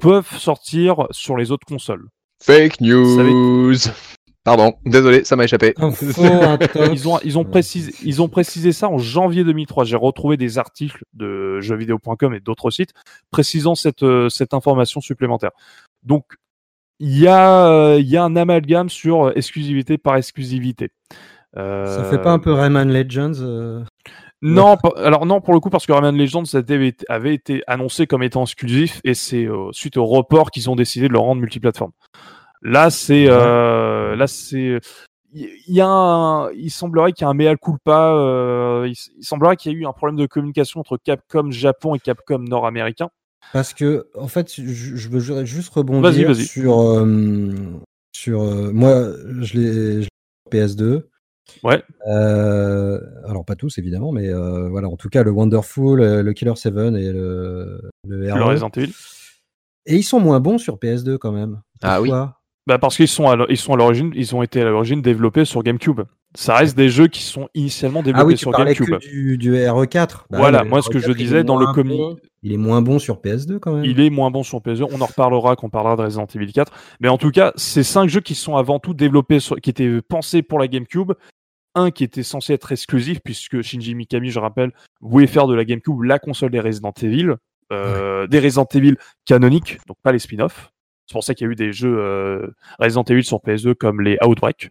peuvent 0.00 0.36
sortir 0.38 1.06
sur 1.10 1.36
les 1.36 1.50
autres 1.50 1.66
consoles. 1.66 2.08
Fake 2.42 2.80
news. 2.80 3.76
Pardon, 4.42 4.72
désolé, 4.86 5.24
ça 5.24 5.36
m'a 5.36 5.44
échappé. 5.44 5.74
Ils 6.92 7.08
ont, 7.08 7.18
ils 7.22 7.38
ont 7.38 7.44
précisé, 7.44 7.92
ils 8.02 8.22
ont 8.22 8.28
précisé 8.28 8.72
ça 8.72 8.88
en 8.88 8.96
janvier 8.96 9.44
2003. 9.44 9.84
J'ai 9.84 9.96
retrouvé 9.96 10.38
des 10.38 10.56
articles 10.56 11.04
de 11.12 11.60
jeuxvideo.com 11.60 12.32
et 12.32 12.40
d'autres 12.40 12.70
sites 12.70 12.92
précisant 13.30 13.74
cette, 13.74 14.02
euh, 14.02 14.30
cette 14.30 14.54
information 14.54 15.02
supplémentaire. 15.02 15.50
Donc, 16.02 16.24
il 17.00 17.18
y 17.18 17.26
a, 17.26 17.66
euh, 17.66 18.00
il 18.00 18.08
y 18.08 18.16
a 18.16 18.24
un 18.24 18.34
amalgame 18.36 18.88
sur 18.88 19.28
euh, 19.28 19.32
exclusivité 19.34 19.98
par 19.98 20.16
exclusivité. 20.16 20.90
Euh, 21.56 21.96
Ça 21.96 22.04
fait 22.04 22.22
pas 22.22 22.32
un 22.32 22.38
peu 22.38 22.52
Rayman 22.52 22.92
Legends 22.92 23.40
euh? 23.40 23.82
Non, 24.42 24.76
alors 24.96 25.26
non, 25.26 25.40
pour 25.40 25.52
le 25.52 25.60
coup, 25.60 25.68
parce 25.68 25.84
que 25.84 25.92
Rayman 25.92 26.16
Legends 26.16 26.44
avait 26.54 27.34
été, 27.34 27.62
annoncé 27.66 28.06
comme 28.06 28.22
étant 28.22 28.42
exclusif 28.44 29.00
et 29.04 29.14
c'est 29.14 29.44
euh, 29.44 29.68
suite 29.72 29.96
au 29.98 30.06
report 30.06 30.50
qu'ils 30.50 30.70
ont 30.70 30.76
décidé 30.76 31.08
de 31.08 31.12
le 31.12 31.18
rendre 31.18 31.40
multiplateforme. 31.42 31.92
Là, 32.62 32.90
c'est, 32.90 33.26
euh, 33.28 34.16
là, 34.16 34.26
c'est, 34.26 34.80
il 35.34 35.48
y 35.68 35.80
a 35.80 35.86
un, 35.88 36.50
il 36.52 36.70
semblerait 36.70 37.12
qu'il 37.12 37.24
y 37.24 37.26
a 37.26 37.30
un 37.30 37.34
mea 37.34 37.56
culpa, 37.56 38.14
euh, 38.14 38.86
il, 38.88 38.94
il 39.18 39.24
semblerait 39.24 39.56
qu'il 39.56 39.72
y 39.72 39.74
a 39.74 39.78
eu 39.78 39.86
un 39.86 39.92
problème 39.92 40.16
de 40.16 40.26
communication 40.26 40.80
entre 40.80 40.96
Capcom 40.96 41.50
Japon 41.50 41.94
et 41.94 41.98
Capcom 41.98 42.38
nord-américain. 42.38 43.10
Parce 43.52 43.74
que, 43.74 44.08
en 44.18 44.28
fait, 44.28 44.54
je, 44.54 44.62
je 44.96 45.08
veux 45.08 45.20
ju- 45.20 45.44
juste 45.46 45.72
rebondir 45.74 46.34
sur. 46.36 47.04
sur 48.14 48.42
moi, 48.72 49.06
je 49.40 49.58
l'ai 49.58 49.72
je 49.72 49.98
l'ai 49.98 50.02
sur 50.02 50.50
PS2. 50.50 51.09
Ouais. 51.62 51.82
Euh, 52.08 53.00
alors, 53.26 53.44
pas 53.44 53.54
tous, 53.56 53.78
évidemment, 53.78 54.12
mais 54.12 54.28
euh, 54.28 54.68
voilà, 54.68 54.88
en 54.88 54.96
tout 54.96 55.08
cas, 55.08 55.22
le 55.22 55.30
Wonderful, 55.30 56.00
euh, 56.00 56.22
le 56.22 56.32
Killer 56.32 56.54
7 56.56 56.74
et 56.76 57.12
le, 57.12 57.80
le 58.06 58.16
Le 58.20 58.32
RE. 58.32 58.44
Resident 58.48 58.70
Evil. 58.76 58.92
Et 59.86 59.96
ils 59.96 60.02
sont 60.02 60.20
moins 60.20 60.40
bons 60.40 60.58
sur 60.58 60.76
PS2 60.76 61.18
quand 61.18 61.32
même. 61.32 61.60
Ah 61.82 62.00
oui. 62.00 62.10
Bah 62.66 62.78
parce 62.78 62.96
qu'ils 62.96 63.08
sont 63.08 63.26
à, 63.28 63.46
ils 63.48 63.56
sont 63.56 63.72
à 63.72 63.76
l'origine, 63.76 64.12
ils 64.14 64.34
ont 64.36 64.42
été 64.42 64.60
à 64.60 64.64
l'origine 64.66 65.00
développés 65.00 65.44
sur 65.46 65.62
GameCube. 65.62 66.02
Ça 66.36 66.54
reste 66.54 66.76
des 66.76 66.88
jeux 66.90 67.08
qui 67.08 67.22
sont 67.22 67.48
initialement 67.54 68.00
Ah 68.00 68.04
développés 68.04 68.26
oui, 68.28 68.34
tu 68.34 68.40
sur 68.40 68.50
parlais 68.52 68.74
GameCube. 68.74 68.98
que 69.00 69.08
du, 69.08 69.38
du 69.38 69.54
RE4. 69.54 70.08
Bah 70.30 70.38
Voilà, 70.38 70.62
moi, 70.62 70.80
ce 70.82 70.90
que 70.90 70.98
RE4, 70.98 71.06
je 71.06 71.12
disais 71.12 71.42
dans 71.42 71.56
le 71.56 71.64
moins 71.64 71.74
commu- 71.74 71.96
bon- 71.96 72.16
Il 72.42 72.52
est 72.52 72.56
moins 72.58 72.82
bon 72.82 72.98
sur 73.00 73.16
PS2 73.20 73.58
quand 73.58 73.72
même. 73.74 73.84
Il 73.86 73.98
est 73.98 74.10
moins 74.10 74.30
bon 74.30 74.42
sur 74.44 74.58
PS2. 74.60 74.86
On 74.92 75.00
en 75.00 75.06
reparlera 75.06 75.56
quand 75.56 75.66
on 75.66 75.70
parlera 75.70 75.96
de 75.96 76.02
Resident 76.02 76.26
Evil 76.32 76.52
4. 76.52 76.70
Mais 77.00 77.08
en 77.08 77.18
tout 77.18 77.30
cas, 77.30 77.52
c'est 77.56 77.82
cinq 77.82 78.08
jeux 78.08 78.20
qui 78.20 78.34
sont 78.36 78.54
avant 78.56 78.78
tout 78.78 78.94
développés, 78.94 79.40
sur, 79.40 79.56
qui 79.56 79.70
étaient 79.70 80.00
pensés 80.02 80.42
pour 80.42 80.58
la 80.60 80.68
GameCube. 80.68 81.12
Un 81.74 81.90
qui 81.90 82.04
était 82.04 82.22
censé 82.22 82.52
être 82.52 82.72
exclusif, 82.72 83.20
puisque 83.24 83.62
Shinji 83.62 83.94
Mikami, 83.94 84.30
je 84.30 84.38
rappelle, 84.40 84.72
voulait 85.00 85.26
faire 85.26 85.46
de 85.46 85.54
la 85.54 85.64
GameCube 85.64 86.02
la 86.02 86.18
console 86.18 86.50
des 86.50 86.60
Resident 86.60 86.92
Evil, 87.02 87.34
euh, 87.72 88.26
des 88.26 88.40
Resident 88.40 88.66
Evil 88.74 88.96
canoniques, 89.24 89.78
donc 89.86 89.96
pas 90.02 90.12
les 90.12 90.18
spin-offs. 90.18 90.72
C'est 91.10 91.14
pour 91.14 91.24
ça 91.24 91.34
qu'il 91.34 91.46
y 91.46 91.50
a 91.50 91.52
eu 91.52 91.56
des 91.56 91.72
jeux 91.72 91.98
euh, 91.98 92.54
Resident 92.78 93.02
Evil 93.02 93.24
sur 93.24 93.38
PS2 93.38 93.74
comme 93.74 94.00
les 94.00 94.16
Outbreak. 94.24 94.70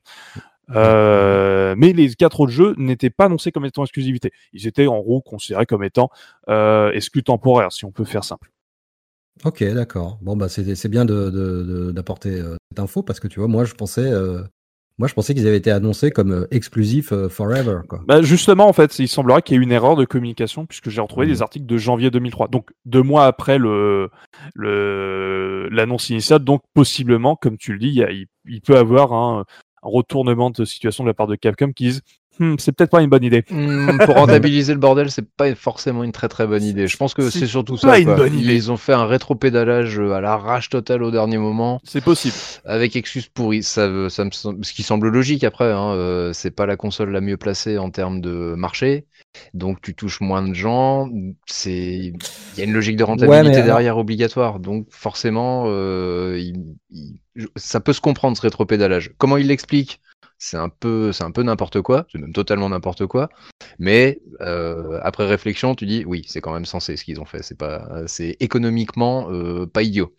Euh, 0.69 1.75
mais 1.77 1.91
les 1.91 2.13
quatre 2.13 2.39
autres 2.39 2.53
jeux 2.53 2.75
n'étaient 2.77 3.09
pas 3.09 3.25
annoncés 3.25 3.51
comme 3.51 3.65
étant 3.65 3.83
exclusivité. 3.83 4.31
Ils 4.53 4.65
étaient 4.65 4.87
en 4.87 4.99
gros 4.99 5.19
considérés 5.19 5.65
comme 5.65 5.83
étant 5.83 6.09
euh, 6.47 6.91
exclus 6.91 7.23
temporaires, 7.23 7.73
si 7.73 7.83
on 7.83 7.91
peut 7.91 8.05
faire 8.05 8.23
simple. 8.23 8.51
Ok, 9.43 9.63
d'accord. 9.73 10.17
Bon, 10.21 10.37
bah, 10.37 10.47
c'est 10.47 10.87
bien 10.87 11.03
d'apporter 11.03 12.41
cette 12.69 12.79
info 12.79 13.03
parce 13.03 13.19
que 13.19 13.27
tu 13.27 13.39
vois, 13.39 13.49
moi, 13.49 13.65
je 13.65 13.73
pensais, 13.73 14.09
moi, 14.99 15.07
je 15.07 15.13
pensais 15.15 15.33
qu'ils 15.33 15.47
avaient 15.47 15.57
été 15.57 15.71
annoncés 15.71 16.11
comme 16.11 16.31
euh, 16.31 16.47
exclusifs 16.51 17.11
euh, 17.13 17.29
forever, 17.29 17.79
quoi. 17.87 18.01
Bah 18.05 18.21
justement, 18.21 18.67
en 18.67 18.73
fait, 18.73 18.99
il 18.99 19.07
semblerait 19.07 19.41
qu'il 19.41 19.55
y 19.55 19.57
ait 19.57 19.61
eu 19.61 19.63
une 19.63 19.71
erreur 19.71 19.95
de 19.95 20.05
communication 20.05 20.65
puisque 20.65 20.89
j'ai 20.89 21.01
retrouvé 21.01 21.25
Mhm. 21.25 21.31
des 21.33 21.41
articles 21.41 21.65
de 21.65 21.77
janvier 21.77 22.11
2003, 22.11 22.49
donc 22.49 22.69
deux 22.85 23.01
mois 23.01 23.25
après 23.25 23.57
le 23.57 24.09
le 24.55 25.67
l'annonce 25.71 26.09
initiale. 26.09 26.39
Donc 26.43 26.61
possiblement, 26.73 27.35
comme 27.35 27.57
tu 27.57 27.73
le 27.73 27.79
dis, 27.79 27.87
il, 27.87 27.93
y 27.95 28.03
a- 28.03 28.11
il, 28.11 28.27
il 28.45 28.61
peut 28.61 28.77
avoir 28.77 29.13
un, 29.13 29.45
un 29.83 29.89
retournement 29.89 30.49
de 30.49 30.65
situation 30.65 31.03
de 31.03 31.09
la 31.09 31.13
part 31.13 31.27
de 31.27 31.35
Capcom 31.35 31.71
qui 31.71 31.85
disent 31.85 32.01
Hmm, 32.39 32.55
c'est 32.57 32.71
peut-être 32.71 32.89
pas 32.91 33.01
une 33.01 33.09
bonne 33.09 33.23
idée. 33.23 33.43
Hmm, 33.49 33.97
pour 34.05 34.15
rentabiliser 34.15 34.73
le 34.73 34.79
bordel, 34.79 35.11
c'est 35.11 35.27
pas 35.29 35.53
forcément 35.55 36.03
une 36.03 36.11
très 36.13 36.29
très 36.29 36.47
bonne 36.47 36.63
idée. 36.63 36.87
Je 36.87 36.95
pense 36.97 37.13
que 37.13 37.29
C'est 37.29 37.47
surtout 37.47 37.75
pas 37.75 37.79
ça. 37.95 37.99
une 37.99 38.05
quoi. 38.05 38.15
bonne 38.15 38.37
idée. 38.39 38.55
Ils 38.55 38.71
ont 38.71 38.77
fait 38.77 38.93
un 38.93 39.05
rétropédalage 39.05 39.99
euh, 39.99 40.13
à 40.13 40.21
l'arrache 40.21 40.69
totale 40.69 41.03
au 41.03 41.11
dernier 41.11 41.37
moment, 41.37 41.81
C'est 41.83 42.03
possible. 42.03 42.35
avec 42.65 42.95
excuses 42.95 43.27
pourries. 43.27 43.63
Ça, 43.63 43.87
veut- 43.89 44.09
ça 44.09 44.23
me 44.23 44.29
sem- 44.31 44.63
ce 44.63 44.73
qui 44.73 44.83
semble 44.83 45.09
logique 45.09 45.43
après. 45.43 45.71
Hein, 45.71 45.91
euh, 45.93 46.31
c'est 46.33 46.51
pas 46.51 46.65
la 46.65 46.77
console 46.77 47.11
la 47.11 47.21
mieux 47.21 47.37
placée 47.37 47.77
en 47.77 47.89
termes 47.91 48.21
de 48.21 48.53
marché, 48.57 49.05
donc 49.53 49.81
tu 49.81 49.93
touches 49.93 50.21
moins 50.21 50.47
de 50.47 50.53
gens. 50.53 51.09
C'est, 51.45 51.73
il 51.73 52.13
y 52.57 52.61
a 52.61 52.63
une 52.63 52.73
logique 52.73 52.95
de 52.95 53.03
rentabilité 53.03 53.55
alors- 53.55 53.65
derrière 53.65 53.97
obligatoire. 53.97 54.59
Donc 54.59 54.87
forcément, 54.91 55.65
euh, 55.67 56.37
il- 56.39 56.75
il- 56.91 57.19
je- 57.35 57.47
ça 57.57 57.79
peut 57.79 57.93
se 57.93 58.01
comprendre 58.01 58.37
ce 58.37 58.41
rétropédalage. 58.41 59.11
Comment 59.17 59.35
il 59.37 59.47
l'explique? 59.47 59.99
C'est 60.39 60.57
un 60.57 60.69
peu, 60.69 61.11
c'est 61.11 61.23
un 61.23 61.31
peu 61.31 61.43
n'importe 61.43 61.81
quoi, 61.81 62.07
c'est 62.11 62.17
même 62.17 62.33
totalement 62.33 62.69
n'importe 62.69 63.05
quoi. 63.05 63.29
Mais 63.77 64.21
euh, 64.41 64.99
après 65.03 65.27
réflexion, 65.27 65.75
tu 65.75 65.85
dis 65.85 66.03
oui, 66.07 66.23
c'est 66.27 66.41
quand 66.41 66.53
même 66.53 66.65
sensé 66.65 66.97
ce 66.97 67.03
qu'ils 67.03 67.19
ont 67.21 67.25
fait. 67.25 67.43
C'est 67.43 67.57
pas, 67.57 67.87
c'est 68.07 68.35
économiquement 68.39 69.29
euh, 69.31 69.67
pas 69.67 69.83
idiot. 69.83 70.13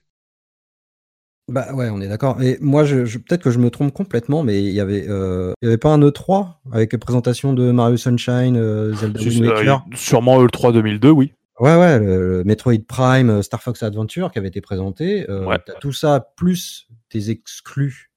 Bah 1.48 1.72
ouais, 1.74 1.88
on 1.90 2.00
est 2.00 2.06
d'accord. 2.06 2.40
Et 2.42 2.58
moi, 2.60 2.84
je, 2.84 3.04
je- 3.04 3.18
peut-être 3.18 3.42
que 3.42 3.50
je 3.50 3.58
me 3.58 3.70
trompe 3.70 3.92
complètement, 3.92 4.44
mais 4.44 4.62
il 4.62 4.70
y 4.72 4.78
avait, 4.78 5.08
euh, 5.08 5.52
il 5.60 5.64
y 5.66 5.68
avait 5.68 5.78
pas 5.78 5.88
un 5.92 5.98
E3 6.00 6.60
avec 6.72 6.92
la 6.92 6.98
présentation 7.00 7.52
de 7.52 7.72
Mario 7.72 7.96
Sunshine, 7.96 8.56
euh, 8.56 8.94
Zelda 8.94 9.20
Wind 9.20 9.44
euh, 9.44 9.48
Waker? 9.56 9.84
sûrement 9.94 10.40
E3 10.44 10.72
2002, 10.72 11.10
oui. 11.10 11.32
Ouais, 11.58 11.76
ouais, 11.76 11.98
le, 11.98 12.38
le 12.38 12.44
Metroid 12.44 12.78
Prime, 12.86 13.42
Star 13.42 13.62
Fox 13.62 13.82
Adventure 13.82 14.30
qui 14.30 14.38
avait 14.38 14.48
été 14.48 14.60
présenté. 14.60 15.28
Euh, 15.28 15.44
Ouais. 15.44 15.58
T'as 15.66 15.74
tout 15.74 15.92
ça 15.92 16.32
plus 16.36 16.86
tes 17.08 17.30
exclus, 17.30 18.10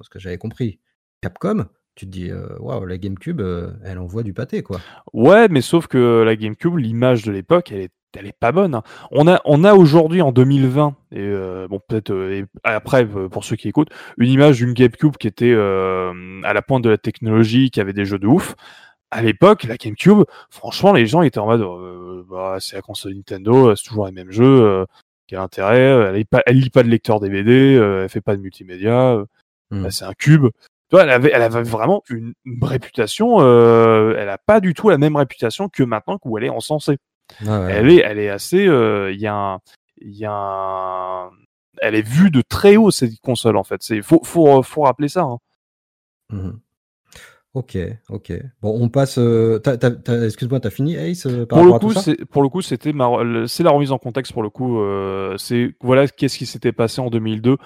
ce 0.00 0.08
que 0.08 0.18
j'avais 0.18 0.38
compris. 0.38 0.80
Capcom, 1.20 1.66
tu 1.94 2.06
te 2.06 2.10
dis, 2.10 2.30
euh, 2.30 2.46
waouh, 2.60 2.84
la 2.86 2.96
GameCube, 2.96 3.40
euh, 3.40 3.70
elle 3.84 3.98
envoie 3.98 4.22
du 4.22 4.32
pâté, 4.32 4.62
quoi. 4.62 4.80
Ouais, 5.12 5.48
mais 5.48 5.60
sauf 5.60 5.86
que 5.88 6.22
la 6.22 6.36
GameCube, 6.36 6.76
l'image 6.76 7.24
de 7.24 7.32
l'époque, 7.32 7.72
elle 7.72 7.80
est, 7.80 7.90
elle 8.16 8.26
est 8.26 8.38
pas 8.38 8.52
bonne. 8.52 8.74
hein. 8.74 8.82
On 9.10 9.26
a, 9.26 9.40
on 9.44 9.64
a 9.64 9.74
aujourd'hui 9.74 10.22
en 10.22 10.32
2020, 10.32 10.94
et 11.12 11.18
euh, 11.18 11.68
bon 11.68 11.80
peut-être 11.86 12.10
euh, 12.10 12.46
après 12.64 13.06
pour 13.06 13.44
ceux 13.44 13.56
qui 13.56 13.68
écoutent, 13.68 13.90
une 14.16 14.30
image 14.30 14.58
d'une 14.58 14.72
GameCube 14.72 15.16
qui 15.18 15.26
était 15.26 15.52
à 15.52 16.52
la 16.54 16.62
pointe 16.62 16.84
de 16.84 16.90
la 16.90 16.98
technologie, 16.98 17.70
qui 17.70 17.80
avait 17.80 17.92
des 17.92 18.04
jeux 18.06 18.18
de 18.18 18.26
ouf. 18.26 18.54
À 19.10 19.22
l'époque, 19.22 19.64
la 19.64 19.76
GameCube, 19.76 20.24
franchement, 20.50 20.92
les 20.92 21.06
gens 21.06 21.22
étaient 21.22 21.38
en 21.38 21.46
mode, 21.46 21.64
bah, 22.30 22.56
c'est 22.60 22.76
la 22.76 22.82
console 22.82 23.14
Nintendo, 23.14 23.74
c'est 23.74 23.84
toujours 23.84 24.06
les 24.06 24.12
mêmes 24.12 24.30
jeux. 24.30 24.86
quel 25.26 25.38
intérêt 25.40 25.78
Elle 25.78 26.14
lit 26.14 26.24
pas, 26.24 26.42
elle 26.46 26.58
lit 26.58 26.70
pas 26.70 26.82
de 26.82 26.88
lecteur 26.88 27.20
DVD, 27.20 27.74
elle 27.74 28.08
fait 28.08 28.20
pas 28.20 28.36
de 28.36 28.40
multimédia. 28.42 29.22
Hmm. 29.70 29.82
bah, 29.82 29.90
c'est 29.90 30.04
un 30.06 30.14
cube. 30.14 30.46
Tu 30.90 30.96
vois, 30.96 31.02
elle 31.02 31.10
avait, 31.10 31.30
elle 31.34 31.42
avait 31.42 31.62
vraiment 31.62 32.02
une, 32.08 32.32
réputation. 32.62 33.40
euh, 33.40 34.14
elle 34.16 34.28
a 34.30 34.38
pas 34.38 34.60
du 34.60 34.72
tout 34.74 34.88
la 34.88 34.96
même 34.98 35.16
réputation 35.16 35.68
que 35.68 35.82
maintenant 35.82 36.18
où 36.24 36.38
elle 36.38 36.44
est 36.44 36.48
encensée. 36.48 36.96
Ouais. 37.44 37.68
Elle 37.70 37.90
est, 37.90 37.96
elle 37.98 38.18
est 38.18 38.30
assez. 38.30 38.66
euh, 38.66 39.12
Il 39.12 39.20
y 39.20 39.26
a 39.26 39.34
un, 39.34 39.58
y 40.00 40.24
a 40.24 40.32
un, 40.32 41.30
elle 41.82 41.94
est 41.94 42.00
vue 42.08 42.30
de 42.30 42.42
très 42.48 42.76
haut 42.76 42.90
cette 42.90 43.20
console 43.20 43.56
en 43.58 43.64
fait. 43.64 43.82
C'est, 43.82 44.00
faut, 44.02 44.22
faut, 44.24 44.62
faut 44.62 44.82
rappeler 44.82 45.08
ça. 45.08 45.22
hein. 45.22 45.38
Mhm. 46.30 46.58
Ok, 47.54 47.76
ok. 48.10 48.32
Bon, 48.62 48.78
on 48.80 48.88
passe. 48.88 49.18
euh, 49.18 49.58
Excuse-moi, 50.24 50.60
t'as 50.60 50.70
fini 50.70 50.96
Ace 50.96 51.26
euh, 51.26 51.44
par 51.46 51.58
Pour 51.58 51.64
le 51.66 51.70
coup, 51.72 51.76
à 51.76 51.78
tout 51.80 51.92
ça? 51.92 52.00
c'est, 52.02 52.24
pour 52.26 52.42
le 52.42 52.48
coup, 52.48 52.62
c'était 52.62 52.92
c'est 53.46 53.62
la 53.62 53.70
remise 53.70 53.90
en 53.90 53.98
contexte 53.98 54.32
pour 54.32 54.42
le 54.42 54.50
coup. 54.50 54.80
euh, 54.80 55.36
c'est 55.38 55.74
voilà 55.80 56.06
qu'est-ce 56.06 56.38
qui 56.38 56.46
s'était 56.46 56.72
passé 56.72 57.00
en 57.00 57.08
2002 57.10 57.56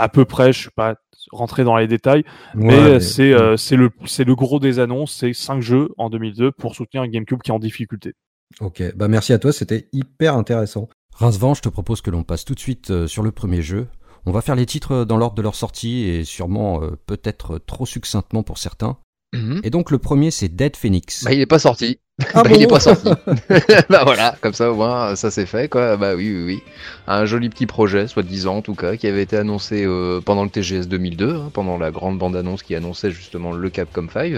à 0.00 0.08
peu 0.08 0.24
près. 0.24 0.52
Je 0.52 0.58
suis 0.58 0.70
pas 0.70 0.96
rentré 1.30 1.64
dans 1.64 1.76
les 1.76 1.86
détails, 1.86 2.24
mais 2.54 2.74
euh, 2.74 3.00
c'est, 3.00 3.32
euh, 3.32 3.56
c'est 3.56 3.76
le, 3.76 3.90
c'est 4.06 4.24
le 4.24 4.34
gros 4.34 4.58
des 4.58 4.78
annonces. 4.78 5.14
C'est 5.14 5.32
cinq 5.32 5.60
jeux 5.60 5.90
en 5.98 6.10
2002 6.10 6.52
pour 6.52 6.74
soutenir 6.74 7.02
un 7.02 7.08
GameCube 7.08 7.40
qui 7.42 7.50
est 7.50 7.54
en 7.54 7.58
difficulté. 7.58 8.14
Ok, 8.60 8.82
bah 8.96 9.08
merci 9.08 9.32
à 9.32 9.38
toi, 9.38 9.52
c'était 9.52 9.88
hyper 9.92 10.34
intéressant. 10.34 10.88
Rincevent, 11.14 11.54
je 11.54 11.62
te 11.62 11.68
propose 11.68 12.00
que 12.00 12.10
l'on 12.10 12.24
passe 12.24 12.44
tout 12.44 12.54
de 12.54 12.60
suite 12.60 12.90
euh, 12.90 13.06
sur 13.06 13.22
le 13.22 13.30
premier 13.30 13.62
jeu. 13.62 13.88
On 14.26 14.32
va 14.32 14.42
faire 14.42 14.54
les 14.54 14.66
titres 14.66 15.04
dans 15.04 15.16
l'ordre 15.16 15.36
de 15.36 15.42
leur 15.42 15.54
sortie 15.54 16.04
et 16.04 16.24
sûrement 16.24 16.82
euh, 16.82 16.90
peut-être 17.06 17.58
trop 17.58 17.86
succinctement 17.86 18.42
pour 18.42 18.58
certains. 18.58 18.98
Mhm. 19.32 19.60
Et 19.62 19.70
donc 19.70 19.90
le 19.90 19.98
premier 19.98 20.30
c'est 20.30 20.48
Dead 20.48 20.76
Phoenix. 20.76 21.24
Bah, 21.24 21.32
il 21.32 21.40
est 21.40 21.46
pas 21.46 21.58
sorti. 21.58 22.00
Ah 22.34 22.42
bah, 22.42 22.50
il 22.54 22.62
est 22.62 22.66
bon 22.66 22.74
pas 22.74 22.80
sorti. 22.80 23.08
bah 23.88 24.02
voilà, 24.04 24.36
comme 24.40 24.52
ça 24.52 24.70
au 24.70 24.76
moins 24.76 25.16
ça 25.16 25.30
c'est 25.30 25.46
fait 25.46 25.68
quoi. 25.68 25.96
Bah 25.96 26.14
oui, 26.16 26.30
oui, 26.34 26.44
oui. 26.44 26.62
Un 27.06 27.24
joli 27.24 27.48
petit 27.48 27.66
projet, 27.66 28.06
soit 28.06 28.22
10 28.22 28.46
ans 28.46 28.56
en 28.58 28.62
tout 28.62 28.74
cas, 28.74 28.96
qui 28.96 29.06
avait 29.06 29.22
été 29.22 29.36
annoncé 29.36 29.84
euh, 29.84 30.20
pendant 30.20 30.44
le 30.44 30.50
TGS 30.50 30.86
2002, 30.88 31.34
hein, 31.34 31.50
pendant 31.52 31.78
la 31.78 31.90
grande 31.90 32.18
bande-annonce 32.18 32.62
qui 32.62 32.74
annonçait 32.74 33.10
justement 33.10 33.52
le 33.52 33.70
Capcom 33.70 34.06
5, 34.12 34.34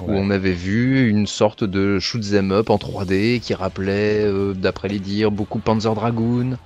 où 0.00 0.12
on 0.12 0.30
avait 0.30 0.52
vu 0.52 1.08
une 1.08 1.26
sorte 1.26 1.64
de 1.64 1.98
shoot 1.98 2.22
'em 2.34 2.52
up 2.52 2.70
en 2.70 2.76
3D 2.78 3.40
qui 3.40 3.54
rappelait, 3.54 4.24
euh, 4.24 4.54
d'après 4.54 4.88
les 4.88 5.00
dires, 5.00 5.30
beaucoup 5.30 5.58
Panzer 5.60 5.94
Dragoon 5.94 6.58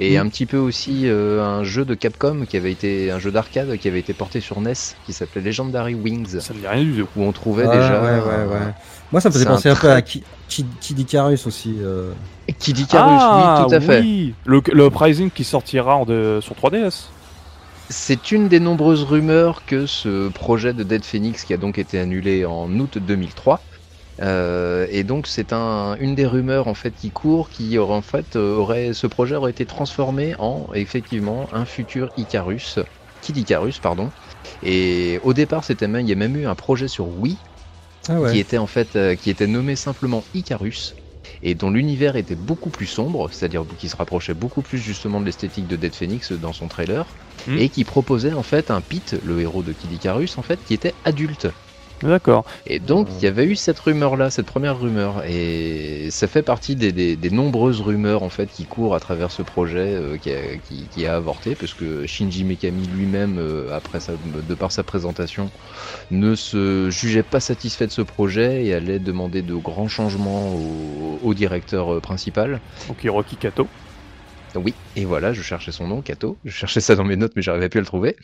et 0.00 0.16
Mm. 0.18 0.26
un 0.26 0.28
petit 0.28 0.46
peu 0.46 0.56
aussi 0.58 1.02
euh, 1.04 1.42
un 1.42 1.64
jeu 1.64 1.84
de 1.84 1.94
Capcom 1.94 2.44
qui 2.48 2.56
avait 2.56 2.72
été 2.72 3.10
un 3.10 3.18
jeu 3.18 3.30
d'arcade 3.30 3.76
qui 3.76 3.88
avait 3.88 3.98
été 4.00 4.12
porté 4.12 4.40
sur 4.40 4.60
NES 4.60 4.72
qui 5.06 5.12
s'appelait 5.12 5.42
Legendary 5.42 5.94
Wings 5.94 6.40
Ça 6.40 6.54
me 6.54 6.60
dit 6.60 6.66
rien 6.66 6.82
du 6.82 6.92
tout. 7.02 7.08
où 7.16 7.22
on 7.24 7.32
trouvait 7.32 7.66
Ouais, 7.66 7.76
déjà 7.76 8.02
ouais, 8.02 8.18
ouais, 8.20 8.44
ouais. 8.52 8.74
Moi, 9.12 9.20
ça 9.20 9.28
me 9.28 9.34
faisait 9.34 9.46
un 9.46 9.50
penser 9.52 9.68
un, 9.68 9.74
peu 9.74 9.78
très- 9.78 9.92
à 9.92 10.02
Ki- 10.02 10.24
Ki- 10.48 10.66
Kid 10.80 10.98
Icarus 10.98 11.46
aussi. 11.46 11.76
euh. 11.80 12.10
Kid 12.58 12.78
Icarus, 12.78 13.20
ah, 13.22 13.58
oui, 13.62 13.68
tout 13.68 13.74
à 13.74 13.80
fait. 13.80 14.00
oui. 14.00 14.34
Le, 14.44 14.60
le 14.72 14.86
Uprising 14.86 15.30
qui 15.30 15.44
sortira 15.44 15.96
en 15.96 16.04
de, 16.04 16.40
sur 16.42 16.54
3DS. 16.56 17.04
C'est 17.88 18.32
une 18.32 18.48
des 18.48 18.58
nombreuses 18.58 19.04
rumeurs 19.04 19.62
que 19.64 19.86
ce 19.86 20.28
projet 20.28 20.72
de 20.72 20.82
Dead 20.82 21.04
Phoenix, 21.04 21.44
qui 21.44 21.54
a 21.54 21.56
donc 21.56 21.78
été 21.78 22.00
annulé 22.00 22.44
en 22.44 22.68
août 22.80 22.98
2003, 22.98 23.60
euh, 24.22 24.86
et 24.90 25.04
donc 25.04 25.26
c'est 25.26 25.52
un, 25.52 25.96
une 25.98 26.14
des 26.14 26.26
rumeurs 26.26 26.68
en 26.68 26.74
fait 26.74 26.92
qui 26.94 27.12
court, 27.12 27.50
qui 27.50 27.76
aurait 27.78 27.94
en 27.96 28.02
fait 28.02 28.36
euh, 28.36 28.54
aurait 28.56 28.94
ce 28.94 29.06
projet 29.06 29.34
aurait 29.36 29.50
été 29.50 29.66
transformé 29.66 30.34
en 30.38 30.68
effectivement 30.74 31.52
un 31.52 31.66
futur 31.66 32.10
Icarus, 32.16 32.78
Kid 33.20 33.36
Icarus 33.36 33.78
pardon. 33.80 34.12
Et 34.62 35.18
au 35.22 35.34
départ 35.34 35.64
c'était 35.64 35.88
même 35.88 36.02
il 36.06 36.08
y 36.08 36.12
a 36.12 36.16
même 36.16 36.36
eu 36.36 36.46
un 36.46 36.54
projet 36.54 36.88
sur 36.88 37.08
Wii 37.08 37.42
Ah 38.08 38.20
ouais. 38.20 38.32
qui 38.32 38.38
était 38.38 38.58
en 38.58 38.66
fait 38.66 38.96
euh, 38.96 39.16
qui 39.16 39.30
était 39.30 39.46
nommé 39.46 39.76
simplement 39.76 40.28
Icarus 40.34 40.96
et 41.42 41.54
dont 41.54 41.70
l'univers 41.70 42.16
était 42.16 42.36
beaucoup 42.36 42.70
plus 42.70 42.86
sombre, 42.86 43.30
c'est-à-dire 43.32 43.64
qui 43.76 43.88
se 43.88 43.96
rapprochait 43.96 44.34
beaucoup 44.34 44.62
plus 44.62 44.78
justement 44.78 45.20
de 45.20 45.26
l'esthétique 45.26 45.66
de 45.66 45.76
Dead 45.76 45.94
Phoenix 45.94 46.32
dans 46.32 46.52
son 46.52 46.68
trailer 46.68 47.18
Hmm. 47.46 47.58
et 47.58 47.68
qui 47.70 47.84
proposait 47.84 48.32
en 48.32 48.42
fait 48.42 48.70
un 48.70 48.80
Pete, 48.80 49.16
le 49.22 49.40
héros 49.40 49.62
de 49.62 49.72
Kid 49.72 49.92
Icarus 49.92 50.38
en 50.38 50.42
fait, 50.42 50.62
qui 50.64 50.74
était 50.74 50.98
adulte. 51.04 51.48
D'accord. 52.02 52.44
Et 52.66 52.78
donc 52.78 53.08
il 53.22 53.24
y 53.24 53.26
avait 53.26 53.46
eu 53.46 53.56
cette 53.56 53.78
rumeur 53.78 54.16
là, 54.18 54.28
cette 54.28 54.46
première 54.46 54.78
rumeur 54.78 55.22
et 55.24 56.08
ça 56.10 56.28
fait 56.28 56.42
partie 56.42 56.76
des, 56.76 56.92
des- 56.92 57.16
des 57.16 57.30
nombreuses 57.30 57.80
rumeurs 57.80 58.22
en 58.22 58.28
fait 58.28 58.48
qui 58.52 58.66
courent 58.66 58.94
à 58.94 59.00
travers 59.00 59.30
ce 59.30 59.40
projet 59.40 59.94
euh, 59.94 60.18
qui, 60.18 60.30
a, 60.30 60.58
qui- 60.58 60.90
qui 60.90 61.06
a 61.06 61.16
avorté 61.16 61.56
parce 61.56 61.72
que 61.72 62.04
Shinji 62.04 62.44
Mikami 62.44 62.86
lui-même 62.86 63.38
euh, 63.38 63.72
après 63.74 64.00
sa, 64.00 64.18
de 64.18 64.54
par 64.54 64.72
sa 64.72 64.84
présentation 64.84 65.52
ne 66.10 66.34
se 66.34 66.90
jugeait 66.90 67.22
pas 67.24 67.40
satisfait 67.40 67.86
de 67.86 67.92
ce 67.92 68.02
projet 68.02 68.64
et 68.66 68.74
allait 68.74 69.00
demander 69.00 69.42
de 69.42 69.54
grands 69.56 69.88
changements 69.88 70.54
au, 70.54 71.18
au 71.22 71.34
directeur 71.34 71.94
euh, 71.94 72.00
principal. 72.02 72.62
Donc 72.88 73.04
Hiroki 73.04 73.38
Kato. 73.38 73.70
Oui, 74.58 74.74
et 74.96 75.04
voilà, 75.04 75.32
je 75.32 75.42
cherchais 75.42 75.72
son 75.72 75.86
nom, 75.86 76.00
Kato. 76.02 76.36
Je 76.44 76.50
cherchais 76.50 76.80
ça 76.80 76.94
dans 76.96 77.04
mes 77.04 77.16
notes, 77.16 77.32
mais 77.36 77.42
j'arrivais 77.42 77.68
plus 77.68 77.78
à 77.78 77.82
le 77.82 77.86
trouver. 77.86 78.16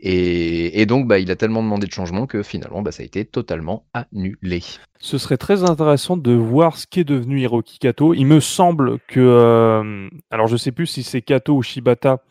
Et, 0.00 0.80
et 0.80 0.86
donc, 0.86 1.06
bah, 1.06 1.18
il 1.18 1.30
a 1.30 1.36
tellement 1.36 1.62
demandé 1.62 1.86
de 1.86 1.92
changements 1.92 2.26
que 2.26 2.42
finalement, 2.42 2.82
bah, 2.82 2.92
ça 2.92 3.02
a 3.02 3.06
été 3.06 3.24
totalement 3.24 3.84
annulé. 3.94 4.62
Ce 4.98 5.18
serait 5.18 5.36
très 5.36 5.62
intéressant 5.64 6.16
de 6.16 6.32
voir 6.32 6.76
ce 6.76 6.86
qu'est 6.86 7.04
devenu 7.04 7.40
Hiroki 7.40 7.78
Kato. 7.78 8.14
Il 8.14 8.26
me 8.26 8.40
semble 8.40 8.98
que, 9.08 9.20
euh, 9.20 10.08
alors 10.30 10.46
je 10.46 10.56
sais 10.56 10.72
plus 10.72 10.86
si 10.86 11.02
c'est 11.02 11.22
Kato 11.22 11.54
ou 11.54 11.62
Shibata 11.62 12.22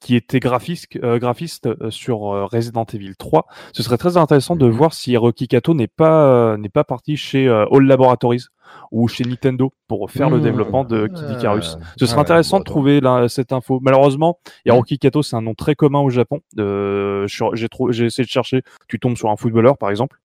qui 0.00 0.16
était 0.16 0.38
graphiste, 0.38 0.96
euh, 1.02 1.18
graphiste 1.18 1.66
euh, 1.66 1.90
sur 1.90 2.34
euh, 2.34 2.44
Resident 2.44 2.84
Evil 2.92 3.14
3. 3.16 3.46
Ce 3.72 3.82
serait 3.82 3.96
très 3.96 4.18
intéressant 4.18 4.54
de 4.54 4.66
Mhm. 4.66 4.72
voir 4.72 4.92
si 4.92 5.12
Hiroki 5.12 5.48
Kato 5.48 5.72
n'est 5.72 5.86
pas 5.88 6.56
n'est 6.58 6.68
pas 6.68 6.84
parti 6.84 7.16
chez 7.16 7.48
All 7.48 7.84
Laboratories 7.86 8.44
ou 8.90 9.08
chez 9.08 9.24
Nintendo 9.24 9.72
pour 9.88 10.10
faire 10.10 10.30
le 10.30 10.36
Mhm. 10.38 10.42
développement 10.42 10.84
de 10.84 11.06
Kid 11.08 11.24
Icarus. 11.38 11.76
Ce 11.98 12.06
serait 12.06 12.18
Ah, 12.18 12.22
intéressant 12.22 12.56
bon, 12.58 12.60
de 12.60 12.64
trouver 12.64 13.00
la- 13.00 13.28
cette 13.28 13.52
info. 13.52 13.78
Malheureusement. 13.82 14.38
Hiroki 14.66 14.98
Kato, 14.98 15.22
c'est 15.22 15.36
un 15.36 15.42
nom 15.42 15.54
très 15.54 15.74
commun 15.74 16.00
au 16.00 16.10
Japon. 16.10 16.40
Euh, 16.58 17.26
j'ai 17.54 17.68
trou- 17.68 17.92
j'ai 17.92 18.06
essayé 18.06 18.24
de 18.24 18.30
chercher. 18.30 18.62
Tu 18.88 18.98
tombes 19.00 19.16
sur 19.16 19.30
un 19.30 19.36
footballeur, 19.36 19.78
par 19.78 19.90
exemple. 19.90 20.18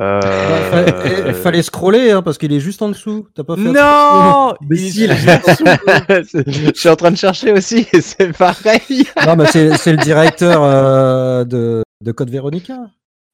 Euh, 0.00 0.20
Bah, 0.20 0.92
fa- 0.92 1.32
fallait 1.34 1.62
scroller 1.62 2.10
hein, 2.10 2.22
parce 2.22 2.36
qu'il 2.38 2.52
est 2.52 2.58
juste 2.60 2.82
en 2.82 2.88
dessous. 2.88 3.28
T'as 3.34 3.44
pas 3.44 3.54
fait 3.56 3.62
Non 3.62 4.54
Imbécile. 4.62 5.04
Il 5.04 5.10
est 5.12 5.16
juste 5.16 5.48
en 5.48 5.52
dessous. 5.52 5.64
je 6.46 6.72
suis 6.74 6.88
en 6.88 6.96
train 6.96 7.10
de 7.12 7.16
chercher 7.16 7.52
aussi, 7.52 7.86
et 7.92 8.00
c'est 8.00 8.36
pareil. 8.36 9.06
Non, 9.26 9.36
mais 9.36 9.46
c'est 9.46 9.76
c'est 9.76 9.92
le 9.92 9.98
directeur 10.02 10.62
euh, 10.64 11.44
de, 11.44 11.82
de 12.00 12.12
Code 12.12 12.30
Veronica. 12.30 12.78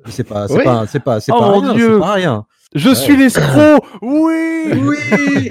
C'est 0.07 0.25
pas, 0.25 0.49
c'est 0.49 0.59
Oui. 0.59 0.65
pas, 0.65 0.87
c'est 0.87 1.01
pas, 1.01 1.21
c'est 1.21 1.33
Oh 1.33 1.39
pas 1.39 1.47
mon 1.49 1.61
rien. 1.61 1.75
Dieu. 1.75 1.95
C'est 1.95 2.01
pas 2.01 2.13
rien. 2.13 2.45
Je 2.75 2.95
suis 2.95 3.17
l'escroc 3.17 3.85
Oui 4.01 4.65
Oui. 4.73 5.49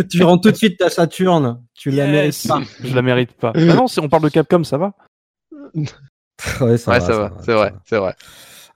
tu 0.10 0.24
rentres 0.24 0.42
tout 0.42 0.50
de 0.50 0.56
suite 0.56 0.78
ta 0.78 0.90
Saturne. 0.90 1.62
Tu 1.74 1.90
la 1.90 2.06
mérites 2.06 2.48
pas. 2.48 2.62
Je 2.82 2.94
la 2.94 3.02
mérite 3.02 3.32
pas. 3.34 3.52
Ah 3.54 3.60
non, 3.60 3.86
on 4.00 4.08
parle 4.08 4.24
de 4.24 4.28
Capcom, 4.28 4.64
ça 4.64 4.78
va 4.78 4.92
Ouais, 6.60 6.76
ça 6.76 6.90
ouais, 6.90 6.98
va, 6.98 7.00
ça 7.00 7.18
va, 7.18 7.32
c'est 7.44 7.52
vrai, 7.52 7.72
c'est 7.84 7.98
vrai. 7.98 8.16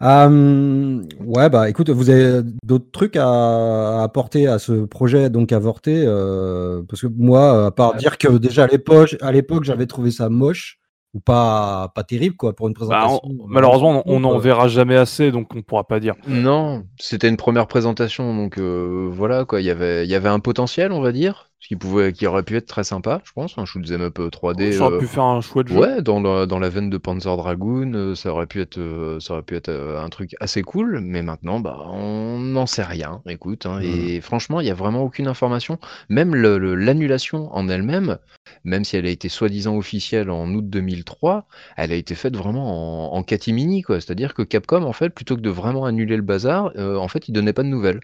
Euh, 0.02 1.02
ouais, 1.20 1.48
bah 1.48 1.68
écoute, 1.68 1.90
vous 1.90 2.10
avez 2.10 2.42
d'autres 2.62 2.90
trucs 2.92 3.16
à, 3.16 3.26
à 3.26 4.02
apporter 4.02 4.46
à 4.46 4.58
ce 4.58 4.84
projet 4.84 5.30
donc 5.30 5.52
avorté 5.52 6.04
euh, 6.06 6.82
Parce 6.88 7.00
que 7.02 7.06
moi, 7.06 7.66
à 7.66 7.70
part 7.70 7.96
dire 7.96 8.18
que 8.18 8.28
déjà 8.38 8.64
à 8.64 8.66
l'époque, 8.66 9.16
à 9.20 9.32
l'époque, 9.32 9.64
j'avais 9.64 9.86
trouvé 9.86 10.10
ça 10.10 10.28
moche 10.28 10.78
ou 11.16 11.20
pas, 11.20 11.90
pas 11.94 12.04
terrible 12.04 12.36
quoi 12.36 12.54
pour 12.54 12.68
une 12.68 12.74
Bah, 12.74 12.86
présentation. 12.86 13.20
on- 13.24 13.46
Malheureusement, 13.48 14.02
on 14.06 14.20
n'en 14.20 14.36
Euh, 14.36 14.38
verra 14.38 14.68
jamais 14.68 14.96
assez, 14.96 15.32
donc 15.32 15.54
on 15.56 15.62
pourra 15.62 15.84
pas 15.84 15.98
dire. 15.98 16.14
Non, 16.28 16.84
c'était 16.98 17.28
une 17.28 17.38
première 17.38 17.66
présentation, 17.66 18.36
donc 18.36 18.58
euh, 18.58 19.08
voilà 19.10 19.44
quoi. 19.46 19.60
Il 19.62 19.64
y 19.66 19.70
avait, 19.70 20.04
il 20.04 20.10
y 20.10 20.14
avait 20.14 20.28
un 20.28 20.40
potentiel, 20.40 20.92
on 20.92 21.00
va 21.00 21.12
dire, 21.12 21.50
ce 21.58 21.68
qui 21.68 21.76
pouvait, 21.76 22.12
qui 22.12 22.26
aurait 22.26 22.42
pu 22.42 22.56
être 22.56 22.66
très 22.66 22.84
sympa, 22.84 23.22
je 23.24 23.32
pense, 23.32 23.56
un 23.56 23.64
shoot 23.64 23.82
'em 23.90 24.02
up 24.02 24.18
euh, 24.18 24.28
3D. 24.28 24.72
Ça 24.72 24.84
aurait 24.84 24.96
euh, 24.96 24.98
pu 24.98 25.06
faire 25.06 25.24
un 25.24 25.40
chouette 25.40 25.68
jeu. 25.68 25.78
Ouais, 25.78 26.02
dans 26.02 26.20
la, 26.20 26.44
dans 26.44 26.58
la 26.58 26.68
veine 26.68 26.90
de 26.90 26.98
Panzer 26.98 27.34
Dragoon, 27.36 27.92
euh, 27.94 28.14
ça 28.14 28.30
aurait 28.30 28.46
pu 28.46 28.60
être, 28.60 28.78
euh, 28.78 29.18
ça 29.20 29.32
aurait 29.34 29.42
pu 29.42 29.56
être 29.56 29.70
euh, 29.70 29.98
un 29.98 30.08
truc 30.10 30.34
assez 30.40 30.62
cool, 30.62 31.00
mais 31.02 31.22
maintenant, 31.22 31.60
bah, 31.60 31.78
on 31.86 32.38
n'en 32.38 32.66
sait 32.66 32.84
rien. 32.84 33.22
Écoute, 33.26 33.64
hein, 33.64 33.80
et 33.82 34.20
franchement, 34.20 34.60
il 34.60 34.66
y 34.66 34.70
a 34.70 34.74
vraiment 34.74 35.02
aucune 35.02 35.28
information. 35.28 35.78
Même 36.10 36.34
l'annulation 36.34 37.48
en 37.56 37.68
elle-même, 37.68 38.18
même 38.66 38.84
si 38.84 38.96
elle 38.96 39.06
a 39.06 39.10
été 39.10 39.28
soi-disant 39.30 39.76
officielle 39.76 40.28
en 40.30 40.52
août 40.52 40.68
2003, 40.68 41.46
elle 41.78 41.92
a 41.92 41.94
été 41.94 42.14
faite 42.14 42.36
vraiment 42.36 43.12
en, 43.14 43.16
en 43.16 43.22
catimini, 43.22 43.80
quoi. 43.82 44.00
C'est-à-dire 44.00 44.34
que 44.34 44.42
Capcom, 44.42 44.82
en 44.82 44.92
fait, 44.92 45.08
plutôt 45.10 45.36
que 45.36 45.40
de 45.40 45.50
vraiment 45.50 45.86
annuler 45.86 46.16
le 46.16 46.22
bazar, 46.22 46.72
euh, 46.76 46.96
en 46.96 47.08
fait, 47.08 47.28
il 47.28 47.32
donnait 47.32 47.54
pas 47.54 47.62
de 47.62 47.68
nouvelles. 47.68 48.00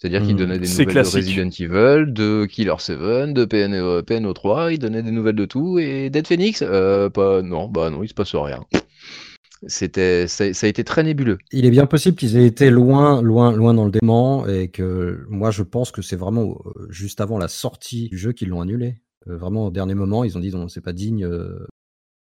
C'est-à-dire 0.00 0.22
qu'il 0.22 0.34
Mhm. 0.34 0.38
donnait 0.38 0.58
des 0.60 0.68
nouvelles 0.68 0.86
classique. 0.86 1.14
de 1.24 1.40
Resident 1.42 1.50
Evil, 1.50 2.12
de 2.12 2.46
Killer 2.46 2.74
7, 2.78 3.34
de 3.34 3.44
PNO, 3.44 4.02
PNO3, 4.02 4.72
il 4.72 4.78
donnait 4.78 5.02
des 5.02 5.10
nouvelles 5.10 5.34
de 5.34 5.44
tout, 5.44 5.78
et 5.80 6.08
Dead 6.08 6.26
Phoenix, 6.26 6.62
euh, 6.64 7.10
pas, 7.10 7.42
non, 7.42 7.66
bah 7.68 7.90
non, 7.90 8.02
il 8.04 8.08
se 8.08 8.14
passe 8.14 8.34
rien. 8.36 8.64
C'était, 9.66 10.28
ça, 10.28 10.54
ça 10.54 10.66
a 10.66 10.70
été 10.70 10.84
très 10.84 11.02
nébuleux. 11.02 11.38
Il 11.50 11.66
est 11.66 11.70
bien 11.70 11.86
possible 11.86 12.16
qu'ils 12.16 12.36
aient 12.36 12.46
été 12.46 12.70
loin, 12.70 13.20
loin, 13.22 13.50
loin 13.50 13.74
dans 13.74 13.86
le 13.86 13.90
dément 13.90 14.46
et 14.46 14.68
que 14.68 15.24
moi 15.28 15.50
je 15.50 15.64
pense 15.64 15.90
que 15.90 16.00
c'est 16.00 16.14
vraiment 16.14 16.62
euh, 16.64 16.86
juste 16.90 17.20
avant 17.20 17.38
la 17.38 17.48
sortie 17.48 18.08
du 18.08 18.18
jeu 18.18 18.30
qu'ils 18.32 18.50
l'ont 18.50 18.60
annulé. 18.60 19.00
Euh, 19.26 19.36
vraiment 19.36 19.66
au 19.66 19.70
dernier 19.70 19.94
moment, 19.94 20.24
ils 20.24 20.36
ont 20.36 20.40
dit 20.40 20.50
non, 20.50 20.68
c'est 20.68 20.80
pas 20.80 20.92
digne, 20.92 21.24
euh, 21.24 21.66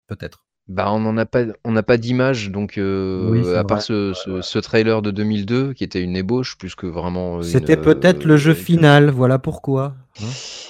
peut-être. 0.08 0.46
Bah, 0.68 0.92
on 0.92 1.00
n'en 1.00 1.18
a 1.18 1.26
pas, 1.26 1.46
on 1.66 1.72
n'a 1.72 1.82
pas 1.82 1.98
d'image, 1.98 2.52
donc 2.52 2.78
euh, 2.78 3.28
Oui, 3.32 3.56
à 3.56 3.64
part 3.64 3.82
ce, 3.82 4.14
ce, 4.14 4.42
ce 4.42 4.60
trailer 4.60 5.02
de 5.02 5.10
2002 5.10 5.74
qui 5.74 5.84
était 5.84 6.04
une 6.04 6.16
ébauche 6.16 6.58
plus 6.60 6.76
que 6.76 6.86
vraiment. 6.86 7.42
C'était 7.42 7.78
euh, 7.78 7.82
peut-être 7.82 8.24
le 8.24 8.38
jeu 8.38 8.54
final, 8.54 9.10
voilà 9.10 9.40
pourquoi. 9.40 9.96
hein. 10.22 10.26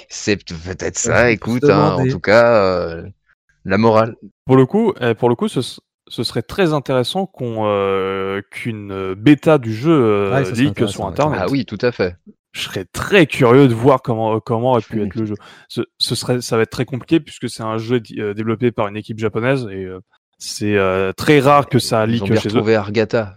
C'est 0.08 0.38
peut-être 0.38 0.98
Ça, 0.98 1.32
Écoute, 1.32 1.66
hein, 1.66 1.96
en 1.96 2.08
tout 2.08 2.20
cas, 2.22 2.64
euh, 2.64 3.04
la 3.66 3.78
morale. 3.78 4.16
Pour 4.46 4.56
le 4.56 4.66
coup, 4.66 4.94
euh, 5.02 5.14
pour 5.14 5.28
le 5.28 5.36
coup, 5.36 5.50
ce, 5.50 5.60
ce 5.62 6.24
serait 6.24 6.44
très 6.44 6.72
intéressant 6.72 7.26
qu'on 7.26 7.66
euh, 7.66 8.42
qu'une 8.52 9.14
bêta 9.16 9.58
du 9.58 9.74
jeu 9.74 9.92
euh, 9.92 10.44
serait 10.46 10.62
leak 10.62 10.88
sur 10.88 11.06
Internet. 11.08 11.40
Ah 11.44 11.48
oui, 11.50 11.66
tout 11.66 11.78
à 11.82 11.92
fait. 11.92 12.16
Je 12.60 12.66
serais 12.66 12.86
très 12.86 13.26
curieux 13.26 13.68
de 13.68 13.74
voir 13.74 14.02
comment 14.02 14.40
comment 14.40 14.72
aurait 14.72 14.82
pu 14.82 15.02
être 15.04 15.16
le 15.16 15.26
jeu. 15.26 15.36
Ce, 15.70 15.82
ce 15.98 16.14
serait, 16.16 16.42
ça 16.42 16.58
va 16.58 16.64
être 16.64 16.70
très 16.72 16.86
compliqué 16.86 17.20
puisque 17.20 17.50
c'est 17.50 17.64
un 17.64 17.78
jeu 17.78 18.02
euh, 18.18 18.34
développé 18.34 18.72
par 18.72 18.88
une 18.88 18.98
équipe 18.98 19.18
japonaise 19.20 19.68
et 19.72 19.86
euh, 19.86 20.00
c'est 20.38 20.76
euh, 20.76 21.12
très 21.14 21.40
rare 21.40 21.68
que 21.70 21.80
ça 21.80 22.06
Ils 22.06 22.22
ont 22.24 22.26
leak 22.28 22.40
chez 22.40 22.50
eux. 22.50 22.52
retrouvé 22.54 22.76
Argata. 22.76 23.36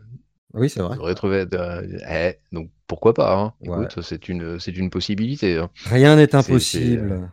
Oui, 0.55 0.69
c'est 0.69 0.81
vrai. 0.83 0.97
Ils 0.97 1.01
auraient 1.01 1.15
trouvé. 1.15 1.47
euh, 1.55 1.83
eh, 2.11 2.35
donc 2.53 2.71
pourquoi 2.87 3.15
pas 3.15 3.35
hein. 3.39 3.53
Ouais. 3.67 3.87
C'est 4.03 4.29
une, 4.29 4.59
c'est 4.61 4.77
une 4.77 4.91
possibilité. 4.91 5.57
hein. 5.57 5.71
Rien 5.87 6.17
n'est 6.17 6.35
impossible. 6.35 7.31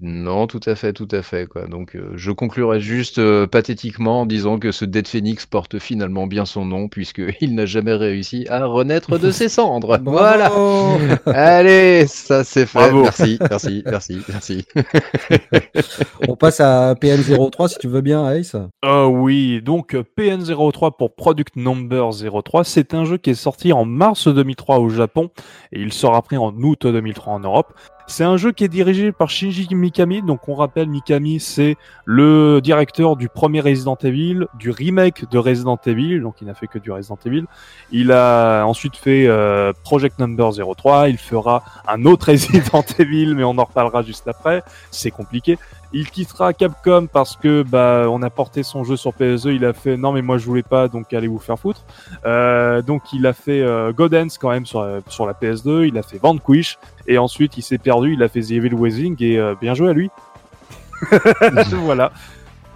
Non, 0.00 0.46
tout 0.46 0.60
à 0.66 0.74
fait, 0.74 0.92
tout 0.92 1.08
à 1.10 1.22
fait. 1.22 1.46
Quoi. 1.46 1.66
Donc, 1.66 1.96
euh, 1.96 2.12
je 2.14 2.30
conclurai 2.30 2.80
juste 2.80 3.18
euh, 3.18 3.46
pathétiquement 3.46 4.22
en 4.22 4.26
disant 4.26 4.58
que 4.58 4.72
ce 4.72 4.84
Dead 4.84 5.08
Phoenix 5.08 5.46
porte 5.46 5.78
finalement 5.78 6.26
bien 6.26 6.44
son 6.44 6.64
nom, 6.64 6.88
puisqu'il 6.88 7.54
n'a 7.54 7.66
jamais 7.66 7.94
réussi 7.94 8.46
à 8.48 8.64
renaître 8.66 9.18
de 9.18 9.30
ses 9.30 9.48
cendres. 9.48 9.98
voilà. 10.04 10.52
Allez, 11.26 12.06
ça 12.06 12.44
c'est 12.44 12.66
fait. 12.66 12.78
Bravo. 12.78 13.02
Merci, 13.02 13.38
merci, 13.50 13.82
merci, 13.84 14.18
merci. 14.28 14.64
On 16.28 16.36
passe 16.36 16.60
à 16.60 16.94
PN03 16.94 17.68
si 17.68 17.78
tu 17.78 17.88
veux 17.88 18.00
bien, 18.00 18.30
Ace. 18.32 18.56
Ah 18.82 19.08
oui, 19.08 19.60
donc 19.62 19.94
euh, 19.94 20.04
PN03 20.16 20.96
pour 20.96 21.14
Product 21.14 21.56
Number 21.56 22.10
03, 22.12 22.64
c'est 22.64 22.94
un 22.94 23.04
jeu 23.04 23.16
qui 23.16 23.30
est 23.30 23.34
sorti 23.34 23.72
en 23.72 23.84
mars 23.84 24.28
2003 24.28 24.78
au 24.78 24.88
Japon 24.88 25.30
et 25.72 25.80
il 25.80 25.92
sort 25.92 26.14
après 26.14 26.36
en 26.36 26.54
août 26.54 26.86
2003 26.86 27.32
en 27.34 27.40
Europe. 27.40 27.74
C'est 28.10 28.24
un 28.24 28.38
jeu 28.38 28.52
qui 28.52 28.64
est 28.64 28.68
dirigé 28.68 29.12
par 29.12 29.28
Shinji 29.28 29.68
Mikami, 29.70 30.22
donc 30.22 30.48
on 30.48 30.54
rappelle 30.54 30.88
Mikami 30.88 31.40
c'est 31.40 31.76
le 32.06 32.60
directeur 32.62 33.16
du 33.16 33.28
premier 33.28 33.60
Resident 33.60 33.98
Evil, 34.02 34.46
du 34.54 34.70
remake 34.70 35.30
de 35.30 35.36
Resident 35.36 35.78
Evil, 35.84 36.22
donc 36.22 36.36
il 36.40 36.46
n'a 36.46 36.54
fait 36.54 36.68
que 36.68 36.78
du 36.78 36.90
Resident 36.90 37.18
Evil. 37.26 37.44
Il 37.92 38.10
a 38.10 38.64
ensuite 38.64 38.96
fait 38.96 39.26
euh, 39.26 39.74
Project 39.84 40.18
Number 40.20 40.50
03, 40.74 41.10
il 41.10 41.18
fera 41.18 41.62
un 41.86 42.06
autre 42.06 42.26
Resident 42.30 42.82
Evil, 42.98 43.34
mais 43.34 43.44
on 43.44 43.58
en 43.58 43.64
reparlera 43.64 44.00
juste 44.00 44.26
après, 44.26 44.62
c'est 44.90 45.10
compliqué. 45.10 45.58
Il 45.92 46.10
quittera 46.10 46.52
Capcom 46.52 47.06
parce 47.10 47.36
que 47.36 47.62
bah 47.62 48.06
on 48.10 48.22
a 48.22 48.28
porté 48.28 48.62
son 48.62 48.84
jeu 48.84 48.96
sur 48.96 49.14
PSE, 49.14 49.46
il 49.46 49.64
a 49.64 49.72
fait 49.72 49.96
non 49.96 50.12
mais 50.12 50.20
moi 50.20 50.36
je 50.36 50.44
voulais 50.44 50.62
pas 50.62 50.86
donc 50.86 51.12
allez 51.14 51.28
vous 51.28 51.38
faire 51.38 51.58
foutre. 51.58 51.84
Euh, 52.26 52.82
donc 52.82 53.02
il 53.14 53.26
a 53.26 53.32
fait 53.32 53.62
euh, 53.62 53.92
Godens 53.92 54.36
quand 54.38 54.50
même 54.50 54.66
sur 54.66 54.80
euh, 54.80 55.00
sur 55.08 55.24
la 55.24 55.32
PS2, 55.32 55.88
il 55.88 55.96
a 55.96 56.02
fait 56.02 56.18
Vanquish 56.18 56.78
et 57.06 57.16
ensuite 57.16 57.56
il 57.56 57.62
s'est 57.62 57.78
perdu, 57.78 58.12
il 58.12 58.22
a 58.22 58.28
fait 58.28 58.42
The 58.42 58.50
Evil 58.50 58.74
Within 58.74 59.14
et 59.18 59.38
euh, 59.38 59.54
bien 59.58 59.72
joué 59.72 59.88
à 59.88 59.92
lui. 59.94 60.10
voilà. 61.84 62.12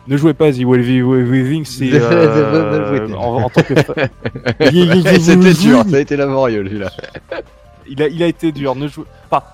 Ne 0.09 0.17
jouez 0.17 0.33
pas 0.33 0.51
The 0.51 0.61
Evil 0.61 1.03
Within, 1.03 1.65
c'est 1.65 1.91
euh, 1.93 3.15
en, 3.15 3.43
en 3.43 3.51
tant 3.51 3.63
que 3.63 3.75
C'était 3.77 5.53
dur, 5.53 5.85
ça 5.87 5.97
a 5.97 6.01
été 6.01 6.17
laborieux 6.17 6.63
lui 6.63 6.79
là. 6.79 6.91
il 7.87 8.03
a, 8.03 8.09
il 8.09 8.23
a 8.23 8.27
été 8.27 8.53
dur. 8.53 8.75
Ne 8.75 8.89
joue... 8.89 9.05
enfin, 9.31 9.45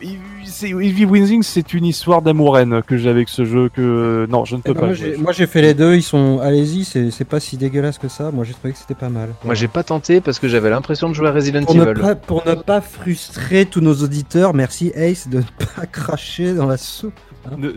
Evil 0.00 1.06
Within, 1.06 1.42
c'est 1.42 1.74
une 1.74 1.84
histoire 1.84 2.22
d'amour-haine 2.22 2.82
que 2.86 2.96
j'ai 2.96 3.08
avec 3.08 3.28
ce 3.28 3.44
jeu 3.44 3.68
que 3.68 4.26
non, 4.30 4.44
je 4.44 4.56
ne 4.56 4.60
peux 4.62 4.70
Eh 4.70 4.74
ben, 4.74 4.80
pas. 4.80 4.86
moi, 4.86 4.94
jouer. 4.94 5.12
j'ai- 5.16 5.22
moi 5.22 5.32
j'ai 5.32 5.46
fait 5.46 5.60
les 5.62 5.74
deux, 5.74 5.94
ils 5.96 6.02
sont. 6.02 6.38
Allez-y, 6.40 6.84
c'est 6.84 7.10
c'est 7.10 7.24
pas 7.24 7.40
si 7.40 7.56
dégueulasse 7.56 7.98
que 7.98 8.08
ça. 8.08 8.30
Moi 8.30 8.44
j'ai 8.44 8.52
trouvé 8.54 8.72
que 8.72 8.78
c'était 8.78 8.94
pas 8.94 9.08
mal. 9.08 9.30
Moi 9.44 9.54
j'ai 9.54 9.68
pas 9.68 9.82
tenté 9.82 10.20
parce 10.20 10.38
que 10.38 10.46
j'avais 10.48 10.70
l'impression 10.70 11.08
de 11.08 11.14
jouer 11.14 11.28
à 11.28 11.32
Resident 11.32 11.64
Pour 11.64 11.74
ne, 11.74 11.82
Evil. 11.84 12.00
pas, 12.00 12.14
pour 12.14 12.46
ne 12.46 12.54
pas 12.54 12.80
frustrer 12.80 13.66
tous 13.66 13.80
nos 13.80 13.94
auditeurs, 13.94 14.54
merci 14.54 14.92
Ace 14.94 15.28
de 15.28 15.38
ne 15.38 15.42
pas 15.76 15.86
cracher 15.86 16.54
dans 16.54 16.66
la 16.66 16.76
soupe. 16.76 17.12
Ne- 17.56 17.72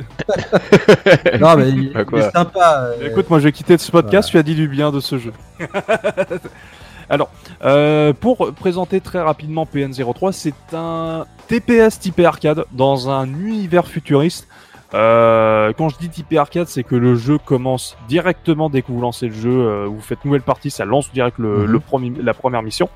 Non 1.39 1.55
mais 1.55 1.69
il, 1.69 1.91
Bah, 1.93 2.03
il 2.11 2.19
est 2.19 2.31
sympa. 2.31 2.89
euh, 2.99 3.07
Écoute, 3.09 3.29
moi 3.29 3.39
je 3.39 3.45
vais 3.45 3.51
quitter 3.51 3.77
ce 3.77 3.89
podcast, 3.91 4.29
tu 4.29 4.37
as 4.37 4.43
dit 4.43 4.55
du 4.55 4.67
bien 4.67 4.91
de 4.91 4.99
ce 4.99 5.17
jeu. 5.17 5.31
Alors, 7.11 7.29
euh, 7.63 8.13
pour 8.13 8.53
présenter 8.53 9.01
très 9.01 9.19
rapidement 9.21 9.65
PN03, 9.71 10.31
c'est 10.31 10.53
un 10.73 11.25
TPS 11.47 11.99
typé 11.99 12.25
arcade 12.25 12.63
dans 12.71 13.09
un 13.09 13.27
univers 13.27 13.85
futuriste. 13.85 14.47
Euh, 14.93 15.71
quand 15.77 15.89
je 15.89 15.97
dis 15.97 16.09
typé 16.09 16.37
arcade, 16.37 16.67
c'est 16.67 16.83
que 16.83 16.95
le 16.95 17.15
jeu 17.15 17.37
commence 17.37 17.97
directement 18.07 18.69
dès 18.69 18.81
que 18.81 18.91
vous 18.91 19.01
lancez 19.01 19.27
le 19.27 19.33
jeu, 19.33 19.49
euh, 19.51 19.85
vous 19.87 20.01
faites 20.01 20.23
nouvelle 20.25 20.41
partie, 20.41 20.71
ça 20.71 20.85
lance 20.85 21.11
direct 21.13 21.37
le, 21.37 21.59
Mhm. 21.59 21.65
le 21.65 21.79
premier, 21.79 22.11
la 22.21 22.33
première 22.33 22.61
mission, 22.63 22.89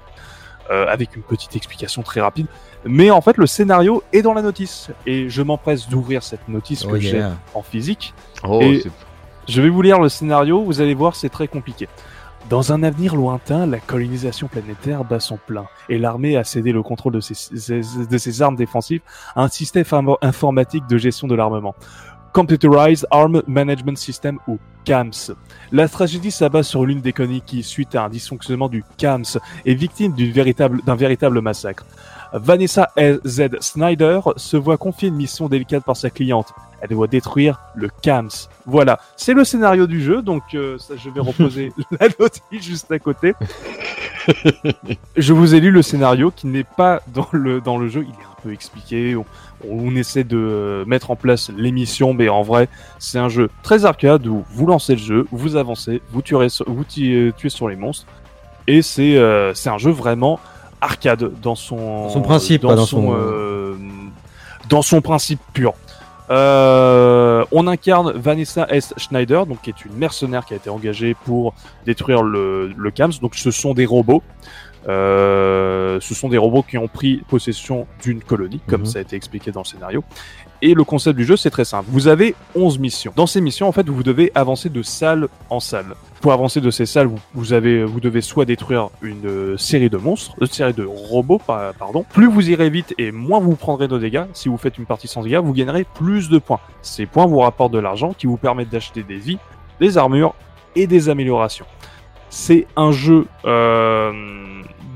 euh, 0.71 0.87
avec 0.89 1.15
une 1.15 1.21
petite 1.21 1.55
explication 1.55 2.01
très 2.01 2.21
rapide. 2.21 2.47
Mais 2.85 3.11
en 3.11 3.19
fait, 3.21 3.37
le 3.37 3.47
scénario 3.47 4.03
est 4.13 4.21
dans 4.21 4.33
la 4.33 4.41
notice, 4.41 4.89
et 5.05 5.29
je 5.29 5.41
m'empresse 5.41 5.87
d'ouvrir 5.89 6.23
cette 6.23 6.47
notice 6.47 6.85
oh 6.87 6.91
que 6.91 6.99
j'ai 6.99 7.21
en 7.53 7.61
physique. 7.63 8.13
Oh, 8.47 8.61
Et- 8.61 8.83
Je 9.47 9.61
vais 9.61 9.69
vous 9.69 9.81
lire 9.83 9.99
le 9.99 10.09
scénario, 10.09 10.63
vous 10.63 10.81
allez 10.81 10.95
voir, 10.95 11.15
c'est 11.15 11.29
très 11.29 11.47
compliqué. 11.47 11.87
Dans 12.49 12.71
un 12.71 12.83
avenir 12.83 13.15
lointain, 13.15 13.65
la 13.65 13.79
colonisation 13.79 14.47
planétaire 14.47 15.03
bat 15.03 15.19
son 15.19 15.37
plein 15.37 15.65
et 15.89 15.97
l'armée 15.97 16.37
a 16.37 16.43
cédé 16.43 16.71
le 16.71 16.83
contrôle 16.83 17.13
de 17.13 17.19
ses, 17.19 18.41
armes 18.43 18.55
défensives 18.55 19.01
à 19.35 19.43
un 19.43 19.47
système 19.47 19.83
inform- 19.83 20.17
informatique 20.21 20.85
de 20.87 20.97
gestion 20.99 21.27
de 21.27 21.33
l'armement. 21.33 21.73
Computerized 22.33 23.07
Arm 23.09 23.41
Management 23.47 23.97
System 23.97 24.37
ou 24.47 24.59
CAMS. 24.83 25.31
La 25.71 25.87
tragédie 25.89 26.31
s'abat 26.31 26.63
sur 26.63 26.85
l'une 26.85 27.01
des 27.01 27.13
colonies 27.13 27.41
qui, 27.45 27.63
suite 27.63 27.95
à 27.95 28.03
un 28.05 28.09
dysfonctionnement 28.09 28.69
du 28.69 28.83
CAMS, 28.97 29.39
est 29.65 29.73
victime 29.73 30.13
véritable- 30.15 30.81
d'un 30.85 30.95
véritable 30.95 31.41
massacre. 31.41 31.85
Vanessa 32.33 32.91
Z. 33.25 33.59
Snyder 33.61 34.19
se 34.35 34.57
voit 34.57 34.77
confier 34.77 35.07
une 35.09 35.15
mission 35.15 35.47
délicate 35.47 35.83
par 35.85 35.95
sa 35.95 36.09
cliente. 36.09 36.53
Elle 36.81 36.89
doit 36.89 37.07
détruire 37.07 37.59
le 37.75 37.89
CAMS. 38.01 38.29
Voilà, 38.65 38.99
c'est 39.15 39.33
le 39.33 39.43
scénario 39.43 39.87
du 39.87 40.01
jeu, 40.03 40.21
donc 40.21 40.43
euh, 40.53 40.77
ça, 40.77 40.95
je 40.97 41.09
vais 41.09 41.21
reposer 41.21 41.71
la 41.99 42.07
notice 42.19 42.41
juste 42.61 42.91
à 42.91 42.99
côté. 42.99 43.33
je 45.15 45.33
vous 45.33 45.55
ai 45.55 45.59
lu 45.59 45.71
le 45.71 45.81
scénario 45.81 46.31
qui 46.31 46.47
n'est 46.47 46.63
pas 46.63 47.01
dans 47.13 47.27
le, 47.31 47.61
dans 47.61 47.77
le 47.77 47.87
jeu, 47.87 48.03
il 48.03 48.09
est 48.09 48.25
un 48.25 48.41
peu 48.43 48.51
expliqué, 48.53 49.15
on, 49.15 49.25
on 49.71 49.95
essaie 49.95 50.23
de 50.23 50.37
euh, 50.37 50.85
mettre 50.85 51.11
en 51.11 51.15
place 51.15 51.51
l'émission, 51.55 52.13
mais 52.13 52.29
en 52.29 52.41
vrai, 52.41 52.67
c'est 52.99 53.19
un 53.19 53.29
jeu 53.29 53.49
très 53.63 53.85
arcade 53.85 54.25
où 54.27 54.43
vous 54.51 54.65
lancez 54.65 54.93
le 54.93 55.01
jeu, 55.01 55.25
vous 55.31 55.55
avancez, 55.55 56.01
vous 56.11 56.21
tuez, 56.21 56.49
sur- 56.49 56.65
vous 56.69 56.83
tuez, 56.83 57.33
sur 57.47 57.67
les 57.69 57.75
monstres, 57.75 58.05
et 58.67 58.81
c'est 58.81 59.15
euh, 59.17 59.53
c'est 59.53 59.69
un 59.69 59.77
jeu 59.77 59.91
vraiment 59.91 60.39
arcade 60.81 61.31
dans 61.41 61.55
son, 61.55 61.75
Dans 62.03 62.09
son 62.09 62.21
principe, 62.21 62.61
dans 62.63 62.77
son, 62.77 62.85
son- 62.85 63.13
euh, 63.15 63.75
dans 64.69 64.81
son 64.81 65.01
principe 65.01 65.39
pur. 65.53 65.73
Euh, 66.31 67.45
on 67.51 67.67
incarne 67.67 68.11
Vanessa 68.13 68.65
S. 68.69 68.93
Schneider, 68.97 69.45
donc 69.45 69.61
qui 69.61 69.69
est 69.69 69.85
une 69.85 69.93
mercenaire 69.93 70.43
qui 70.45 70.53
a 70.53 70.57
été 70.57 70.69
engagée 70.71 71.15
pour 71.25 71.53
détruire 71.85 72.23
le, 72.23 72.71
le 72.75 72.91
CAMS. 72.91 73.13
Donc 73.21 73.35
ce 73.35 73.51
sont 73.51 73.73
des 73.75 73.85
robots. 73.85 74.23
Euh, 74.87 75.99
ce 76.01 76.13
sont 76.13 76.29
des 76.29 76.37
robots 76.37 76.63
qui 76.63 76.77
ont 76.77 76.87
pris 76.87 77.17
possession 77.27 77.87
d'une 78.03 78.21
colonie, 78.21 78.61
comme 78.67 78.81
Mhm. 78.81 78.85
ça 78.87 78.99
a 78.99 79.01
été 79.01 79.15
expliqué 79.15 79.51
dans 79.51 79.61
le 79.61 79.65
scénario. 79.65 80.03
Et 80.61 80.73
le 80.73 80.83
concept 80.83 81.17
du 81.17 81.25
jeu, 81.25 81.35
c'est 81.37 81.49
très 81.49 81.65
simple. 81.65 81.85
Vous 81.89 82.07
avez 82.07 82.33
11 82.55 82.79
missions. 82.79 83.11
Dans 83.15 83.27
ces 83.27 83.41
missions, 83.41 83.67
en 83.67 83.71
fait, 83.71 83.87
vous 83.89 84.03
devez 84.03 84.31
avancer 84.35 84.69
de 84.69 84.81
salle 84.83 85.27
en 85.49 85.59
salle. 85.59 85.95
Pour 86.21 86.31
avancer 86.33 86.61
de 86.61 86.71
ces 86.71 86.85
salles, 86.85 87.09
vous, 87.33 87.53
avez, 87.53 87.83
vous 87.83 87.99
devez 87.99 88.21
soit 88.21 88.45
détruire 88.45 88.89
une 89.01 89.25
euh, 89.27 89.57
série 89.57 89.89
de 89.89 89.97
monstres, 89.97 90.33
une 90.41 90.47
série 90.47 90.73
de 90.73 90.85
robots, 90.85 91.39
pa- 91.45 91.73
pardon. 91.77 92.05
Plus 92.13 92.27
vous 92.27 92.49
irez 92.49 92.69
vite 92.69 92.95
et 92.97 93.11
moins 93.11 93.39
vous 93.39 93.55
prendrez 93.55 93.87
de 93.87 93.97
dégâts. 93.99 94.23
Si 94.33 94.49
vous 94.49 94.57
faites 94.57 94.77
une 94.77 94.85
partie 94.85 95.07
sans 95.07 95.21
dégâts, 95.23 95.37
vous 95.43 95.53
gagnerez 95.53 95.83
plus 95.83 96.29
de 96.29 96.39
points. 96.39 96.59
Ces 96.81 97.05
points 97.05 97.25
vous 97.27 97.39
rapportent 97.39 97.73
de 97.73 97.79
l'argent 97.79 98.13
qui 98.17 98.25
vous 98.25 98.37
permettent 98.37 98.69
d'acheter 98.69 99.03
des 99.03 99.17
vies, 99.17 99.37
des 99.79 99.97
armures 99.97 100.33
et 100.75 100.87
des 100.87 101.09
améliorations. 101.09 101.65
C'est 102.29 102.65
un 102.75 102.91
jeu 102.91 103.27
euh, 103.45 104.11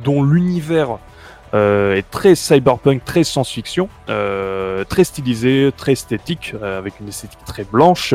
dont 0.03 0.23
l'univers 0.23 0.97
euh, 1.53 1.95
est 1.95 2.09
très 2.09 2.35
cyberpunk, 2.35 3.03
très 3.05 3.23
science-fiction, 3.23 3.89
euh, 4.09 4.83
très 4.83 5.03
stylisé, 5.03 5.71
très 5.75 5.93
esthétique, 5.93 6.53
euh, 6.61 6.77
avec 6.77 6.99
une 6.99 7.07
esthétique 7.07 7.43
très 7.45 7.63
blanche, 7.63 8.13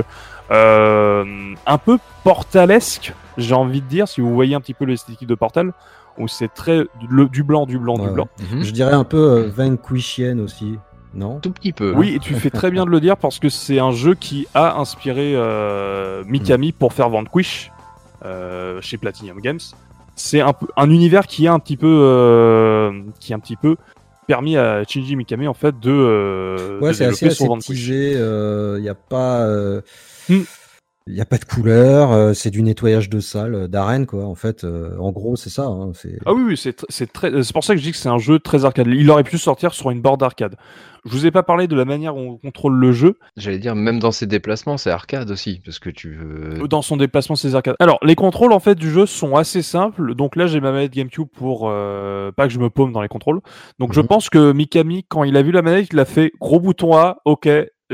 euh, 0.51 1.24
un 1.66 1.78
peu 1.78 1.99
portalesque, 2.22 3.12
j'ai 3.37 3.55
envie 3.55 3.80
de 3.80 3.87
dire, 3.87 4.07
si 4.09 4.20
vous 4.20 4.32
voyez 4.35 4.55
un 4.55 4.61
petit 4.61 4.74
peu 4.74 4.85
l'esthétique 4.85 5.26
de 5.28 5.35
Portal, 5.35 5.72
où 6.18 6.28
c'est 6.28 6.53
très 6.53 6.85
le- 7.11 7.28
du 7.28 7.43
blanc, 7.43 7.66
du 7.66 7.78
blanc, 7.78 7.97
Ouais, 7.97 8.07
du 8.07 8.11
blanc. 8.12 8.28
Mhm. 8.53 8.62
Je 8.62 8.70
dirais 8.70 8.93
un 8.93 9.03
peu 9.05 9.16
euh, 9.18 9.51
Vanquishian 9.55 10.39
aussi, 10.39 10.78
non? 11.12 11.41
Tout 11.41 11.51
petit 11.51 11.72
peu. 11.72 11.93
Oui, 11.97 12.14
et 12.14 12.18
tu 12.20 12.35
fais 12.35 12.51
très 12.51 12.70
bien 12.70 12.85
de 12.85 12.91
le 12.91 13.01
dire 13.01 13.16
parce 13.16 13.41
que 13.41 13.49
c'est 13.49 13.80
un 13.80 13.91
jeu 13.91 14.14
qui 14.14 14.47
a 14.55 14.76
inspiré 14.78 15.32
euh, 15.35 16.22
Mikami 16.26 16.70
pour 16.70 16.93
faire 16.93 17.09
Vanquish 17.09 17.72
euh, 18.24 18.80
chez 18.80 18.97
Platinum 18.97 19.41
Games. 19.41 19.59
C'est 20.16 20.40
un, 20.40 20.52
peu- 20.52 20.66
un 20.76 20.90
univers 20.90 21.26
qui 21.26 21.46
a 21.48 21.52
un 21.52 21.58
petit 21.58 21.76
peu, 21.76 21.86
euh, 21.88 22.92
qui 23.20 23.32
a 23.32 23.36
un 23.36 23.40
petit 23.40 23.56
peu 23.56 23.76
permis 24.26 24.56
à 24.56 24.82
Shinji 24.84 25.16
Mikami 25.16 25.46
en 25.48 25.54
fait 25.54 25.78
de, 25.80 25.90
euh, 25.90 26.78
Ouais, 26.80 26.90
de 26.90 26.94
c'est 26.94 27.04
assez 27.06 27.26
aseptisé. 27.26 28.12
Il 28.12 28.82
n'y 28.82 28.88
a 28.88 28.94
pas. 28.94 29.40
euh, 29.42 29.80
Hmm. 30.28 30.40
Il 31.07 31.14
y 31.14 31.20
a 31.20 31.26
pas 31.26 31.36
de 31.36 31.44
couleur, 31.44 32.12
euh, 32.12 32.32
c'est 32.32 32.48
du 32.48 32.62
nettoyage 32.62 33.11
de 33.11 33.20
salle, 33.20 33.55
euh, 33.55 33.68
d'arène 33.68 34.07
quoi. 34.07 34.24
En 34.24 34.34
fait, 34.34 34.64
euh, 34.64 34.96
en 34.98 35.12
gros, 35.12 35.36
c'est 35.36 35.50
ça. 35.50 35.66
hein, 35.66 35.90
c'est 35.92 36.18
Ah 36.24 36.32
oui, 36.32 36.42
oui, 36.46 36.57
c'est 36.57 36.80
tr- 36.80 36.86
c'est 36.88 37.12
très, 37.12 37.42
c'est 37.42 37.52
pour 37.52 37.62
ça 37.62 37.74
que 37.74 37.78
je 37.78 37.84
dis 37.84 37.90
que 37.92 37.98
c'est 37.98 38.09
un 38.09 38.16
jeu 38.16 38.38
très 38.38 38.64
arcade. 38.64 38.86
Il 38.88 39.11
aurait 39.11 39.22
pu 39.22 39.36
sortir 39.36 39.74
sur 39.74 39.90
une 39.90 40.00
board 40.00 40.22
arcade. 40.22 40.57
Je 41.05 41.11
vous 41.11 41.26
ai 41.26 41.30
pas 41.30 41.42
parlé 41.42 41.66
de 41.68 41.76
la 41.76 41.84
manière 41.84 42.16
où 42.16 42.20
on 42.20 42.36
contrôle 42.38 42.76
le 42.76 42.92
jeu. 42.92 43.18
J'allais 43.36 43.59
dire, 43.59 43.74
même 43.74 43.98
dans 43.98 44.12
ses 44.12 44.24
déplacements, 44.24 44.78
c'est 44.78 44.88
arcade 44.88 45.30
aussi. 45.30 45.61
Parce 45.62 45.78
que 45.78 45.90
tu 45.90 46.14
veux. 46.14 46.66
dans 46.68 46.80
son 46.80 46.96
déplacement 46.96 47.36
ses 47.36 47.55
arcades. 47.55 47.76
Alors, 47.80 47.98
les 48.02 48.14
contrôles 48.14 48.55
en 48.55 48.59
fait 48.61 48.74
du 48.74 48.90
jeu 48.90 49.05
sont 49.05 49.36
assez 49.36 49.61
simples. 49.61 50.14
Donc 50.14 50.36
là, 50.36 50.46
j'ai 50.46 50.61
ma 50.61 50.72
manette 50.72 50.94
GameCube 50.94 51.28
pour 51.34 51.68
euh, 51.68 52.32
pas 52.32 52.46
que 52.46 52.55
je 52.55 52.59
me 52.59 52.70
paume 52.70 52.92
dans 52.94 53.02
les 53.02 53.09
contrôles. 53.09 53.40
Donc 53.78 53.92
je 53.92 54.00
Mhm. 54.00 54.07
pense 54.07 54.30
que 54.30 54.52
Mikami, 54.52 55.05
quand 55.07 55.24
il 55.24 55.36
a 55.36 55.42
vu 55.42 55.52
la 55.52 55.61
manette, 55.61 55.88
il 55.92 55.98
a 56.00 56.07
fait 56.07 56.32
gros 56.40 56.61
bouton 56.61 56.96
A. 56.96 57.18
Ok, 57.26 57.46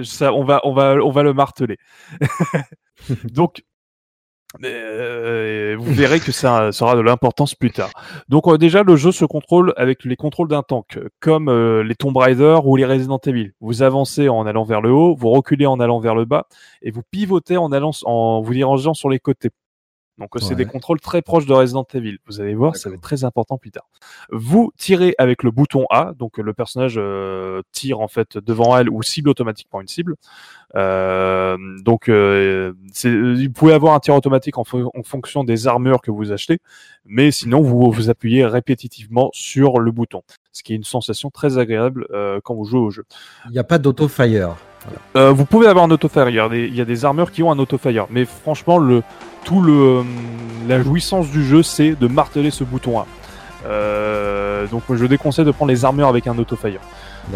ça, 0.03 0.32
on 0.32 0.45
va, 0.45 0.61
on 0.64 0.72
va, 0.72 0.97
on 1.03 1.11
va 1.11 1.22
le 1.22 1.32
marteler. 1.32 1.76
donc 3.24 3.62
euh, 4.64 5.76
vous 5.78 5.93
verrez 5.95 6.18
que 6.18 6.32
ça 6.32 6.72
sera 6.72 6.97
de 6.97 7.01
l'importance 7.01 7.55
plus 7.55 7.70
tard. 7.70 7.91
Donc 8.28 8.49
euh, 8.49 8.59
déjà, 8.59 8.82
le 8.82 8.97
jeu 8.97 9.12
se 9.12 9.24
contrôle 9.24 9.72
avec 9.76 10.05
les 10.05 10.16
contrôles 10.16 10.49
d'un 10.49 10.62
tank, 10.62 10.99
comme 11.20 11.49
euh, 11.49 11.84
les 11.84 11.95
Tomb 11.95 12.16
Raider 12.16 12.59
ou 12.64 12.76
les 12.76 12.84
Resident 12.84 13.20
Evil. 13.24 13.53
Vous 13.61 13.82
avancez 13.82 14.28
en 14.28 14.47
allant 14.47 14.64
vers 14.64 14.80
le 14.80 14.91
haut, 14.91 15.14
vous 15.14 15.30
reculez 15.30 15.66
en 15.66 15.78
allant 15.78 16.01
vers 16.01 16.16
le 16.16 16.24
bas, 16.24 16.47
et 16.82 16.91
vous 16.91 17.03
pivotez 17.11 17.57
en 17.57 17.70
allant 17.70 17.93
en 18.05 18.41
vous 18.41 18.53
dirigeant 18.53 18.95
sur 18.95 19.09
les 19.09 19.20
côtés. 19.20 19.51
Donc 20.20 20.28
c'est 20.38 20.50
Ouais. 20.50 20.54
des 20.54 20.66
contrôles 20.66 21.00
très 21.00 21.22
proches 21.22 21.46
de 21.46 21.52
Resident 21.54 21.86
Evil. 21.94 22.18
Vous 22.26 22.40
allez 22.40 22.54
voir, 22.54 22.76
ça 22.76 22.88
va 22.90 22.94
être 22.96 23.00
très 23.00 23.24
important 23.24 23.56
plus 23.58 23.70
tard. 23.70 23.88
Vous 24.30 24.70
tirez 24.76 25.14
avec 25.18 25.42
le 25.42 25.50
bouton 25.50 25.86
A, 25.90 26.12
donc 26.16 26.36
le 26.38 26.52
personnage 26.52 26.94
euh, 26.98 27.62
tire 27.72 28.00
en 28.00 28.08
fait 28.08 28.36
devant 28.38 28.76
elle 28.76 28.90
ou 28.90 29.02
cible 29.02 29.30
automatiquement 29.30 29.80
une 29.80 29.88
cible. 29.88 30.14
Euh, 30.76 31.56
donc 31.82 32.08
euh, 32.08 32.72
c'est- 32.92 33.10
vous 33.10 33.50
pouvez 33.52 33.72
avoir 33.72 33.94
un 33.94 34.00
tir 34.00 34.14
automatique 34.14 34.56
en, 34.58 34.62
fo- 34.62 34.90
en 34.96 35.02
fonction 35.02 35.42
des 35.42 35.66
armures 35.66 36.00
que 36.00 36.10
vous 36.10 36.30
achetez, 36.32 36.58
mais 37.04 37.30
sinon 37.30 37.60
vous 37.60 37.90
vous 37.90 38.10
appuyez 38.10 38.44
répétitivement 38.44 39.30
sur 39.32 39.80
le 39.80 39.90
bouton, 39.90 40.22
ce 40.52 40.62
qui 40.62 40.72
est 40.72 40.76
une 40.76 40.84
sensation 40.84 41.30
très 41.30 41.58
agréable 41.58 42.06
euh, 42.12 42.40
quand 42.44 42.54
vous 42.54 42.64
jouez 42.64 42.80
au 42.80 42.90
jeu. 42.90 43.04
Il 43.46 43.52
n'y 43.52 43.58
a 43.58 43.64
pas 43.64 43.78
d'auto-fire. 43.78 44.54
Euh, 45.16 45.30
vous 45.32 45.44
pouvez 45.44 45.66
avoir 45.66 45.84
un 45.84 45.90
autofire. 45.90 46.28
Il 46.30 46.36
y, 46.36 46.40
a 46.40 46.48
des, 46.48 46.66
il 46.66 46.74
y 46.74 46.80
a 46.80 46.84
des 46.86 47.04
armures 47.04 47.32
qui 47.32 47.42
ont 47.42 47.50
un 47.50 47.58
autofire, 47.58 48.06
mais 48.10 48.24
franchement, 48.24 48.78
le 48.78 49.02
tout 49.45 49.61
le 49.62 49.72
euh, 49.72 50.03
la 50.68 50.82
jouissance 50.82 51.28
du 51.28 51.45
jeu, 51.45 51.62
c'est 51.62 51.93
de 51.99 52.07
marteler 52.07 52.51
ce 52.51 52.64
bouton 52.64 52.99
A. 53.01 53.07
Euh, 53.66 54.66
donc, 54.68 54.82
je 54.91 55.05
déconseille 55.05 55.45
de 55.45 55.51
prendre 55.51 55.70
les 55.70 55.84
armures 55.84 56.09
avec 56.09 56.26
un 56.26 56.38
autofire. 56.38 56.80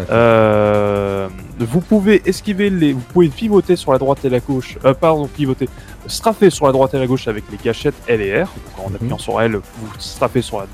Euh, 0.09 1.27
vous 1.59 1.81
pouvez 1.81 2.21
esquiver 2.27 2.69
les, 2.69 2.93
vous 2.93 2.99
pouvez 3.13 3.29
pivoter 3.29 3.75
sur 3.75 3.91
la 3.91 3.97
droite 3.99 4.23
et 4.25 4.29
la 4.29 4.39
gauche. 4.39 4.77
Euh, 4.85 4.93
pardon, 4.93 5.27
pivoter, 5.27 5.69
straffer 6.07 6.49
sur 6.49 6.65
la 6.65 6.71
droite 6.71 6.93
et 6.93 6.99
la 6.99 7.07
gauche 7.07 7.27
avec 7.27 7.43
les 7.51 7.57
gâchettes 7.63 7.95
L 8.07 8.21
et 8.21 8.43
R. 8.43 8.47
Donc, 8.77 8.85
en 8.85 8.89
Mhm. 8.89 8.95
appuyant 8.95 9.17
sur 9.17 9.41
L, 9.41 9.55
vous 9.55 9.87
straffez 9.99 10.41
sur 10.41 10.59
la 10.59 10.65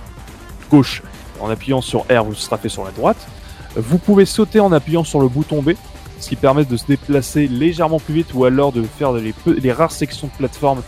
gauche. 0.70 1.02
En 1.40 1.50
appuyant 1.50 1.82
sur 1.82 2.02
R, 2.02 2.24
vous 2.24 2.36
straffez 2.36 2.70
sur 2.70 2.84
la 2.84 2.92
droite. 2.92 3.28
Vous 3.76 3.98
pouvez 3.98 4.26
sauter 4.26 4.60
en 4.60 4.72
appuyant 4.72 5.04
sur 5.04 5.20
le 5.22 5.28
bouton 5.28 5.62
B, 5.62 5.72
ce 6.20 6.30
qui 6.30 6.36
permet 6.36 6.66
de 6.66 6.78
se 6.78 6.86
déplacer 6.86 7.48
légèrement 7.48 8.00
plus 8.00 8.14
vite 8.14 8.34
ou 8.34 8.46
alors 8.46 8.72
de 8.72 8.84
faire 8.84 9.12
les, 9.14 9.34
peu- 9.34 9.58
les 9.60 9.72
rares 9.72 9.92
sections 9.92 10.28
de 10.28 10.34
plateforme 10.38 10.82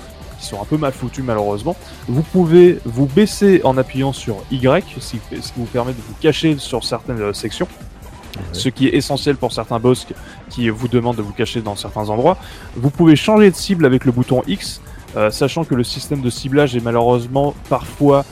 qui 0.44 0.50
sont 0.50 0.62
un 0.62 0.66
peu 0.66 0.78
mal 0.78 0.92
foutues 0.92 1.24
malheureusement. 1.24 1.76
Vous 2.08 2.22
pouvez 2.22 2.80
vous 2.86 3.06
baisser 3.06 3.62
en 3.64 3.78
appuyant 3.78 4.14
sur 4.14 4.38
Y, 4.52 4.84
ce 5.00 5.12
qui 5.12 5.20
vous 5.58 5.66
permet 5.66 5.94
de 5.94 5.98
vous 5.98 6.16
cacher 6.20 6.58
sur 6.58 6.84
certaines 6.84 7.22
euh, 7.22 7.34
sections 7.34 7.68
ce 8.52 8.68
qui 8.70 8.88
est 8.88 8.96
essentiel 8.96 9.36
pour 9.36 9.52
certains 9.54 9.80
boss 9.80 10.08
qui 10.50 10.68
vous 10.70 10.88
demandent 10.88 11.18
de 11.18 11.22
vous 11.22 11.34
cacher 11.34 11.62
dans 11.62 11.76
certains 11.76 12.10
endroits. 12.10 12.38
Vous 12.76 12.90
pouvez 12.90 13.16
changer 13.16 13.52
de 13.52 13.56
cible 13.56 13.86
avec 13.86 14.06
le 14.06 14.12
bouton 14.12 14.42
X, 14.48 14.82
euh, 15.16 15.30
sachant 15.30 15.64
que 15.64 15.76
le 15.76 15.84
système 15.84 16.22
de 16.22 16.32
ciblage 16.32 16.76
est 16.76 16.84
malheureusement 16.84 17.54
parfois 17.70 18.26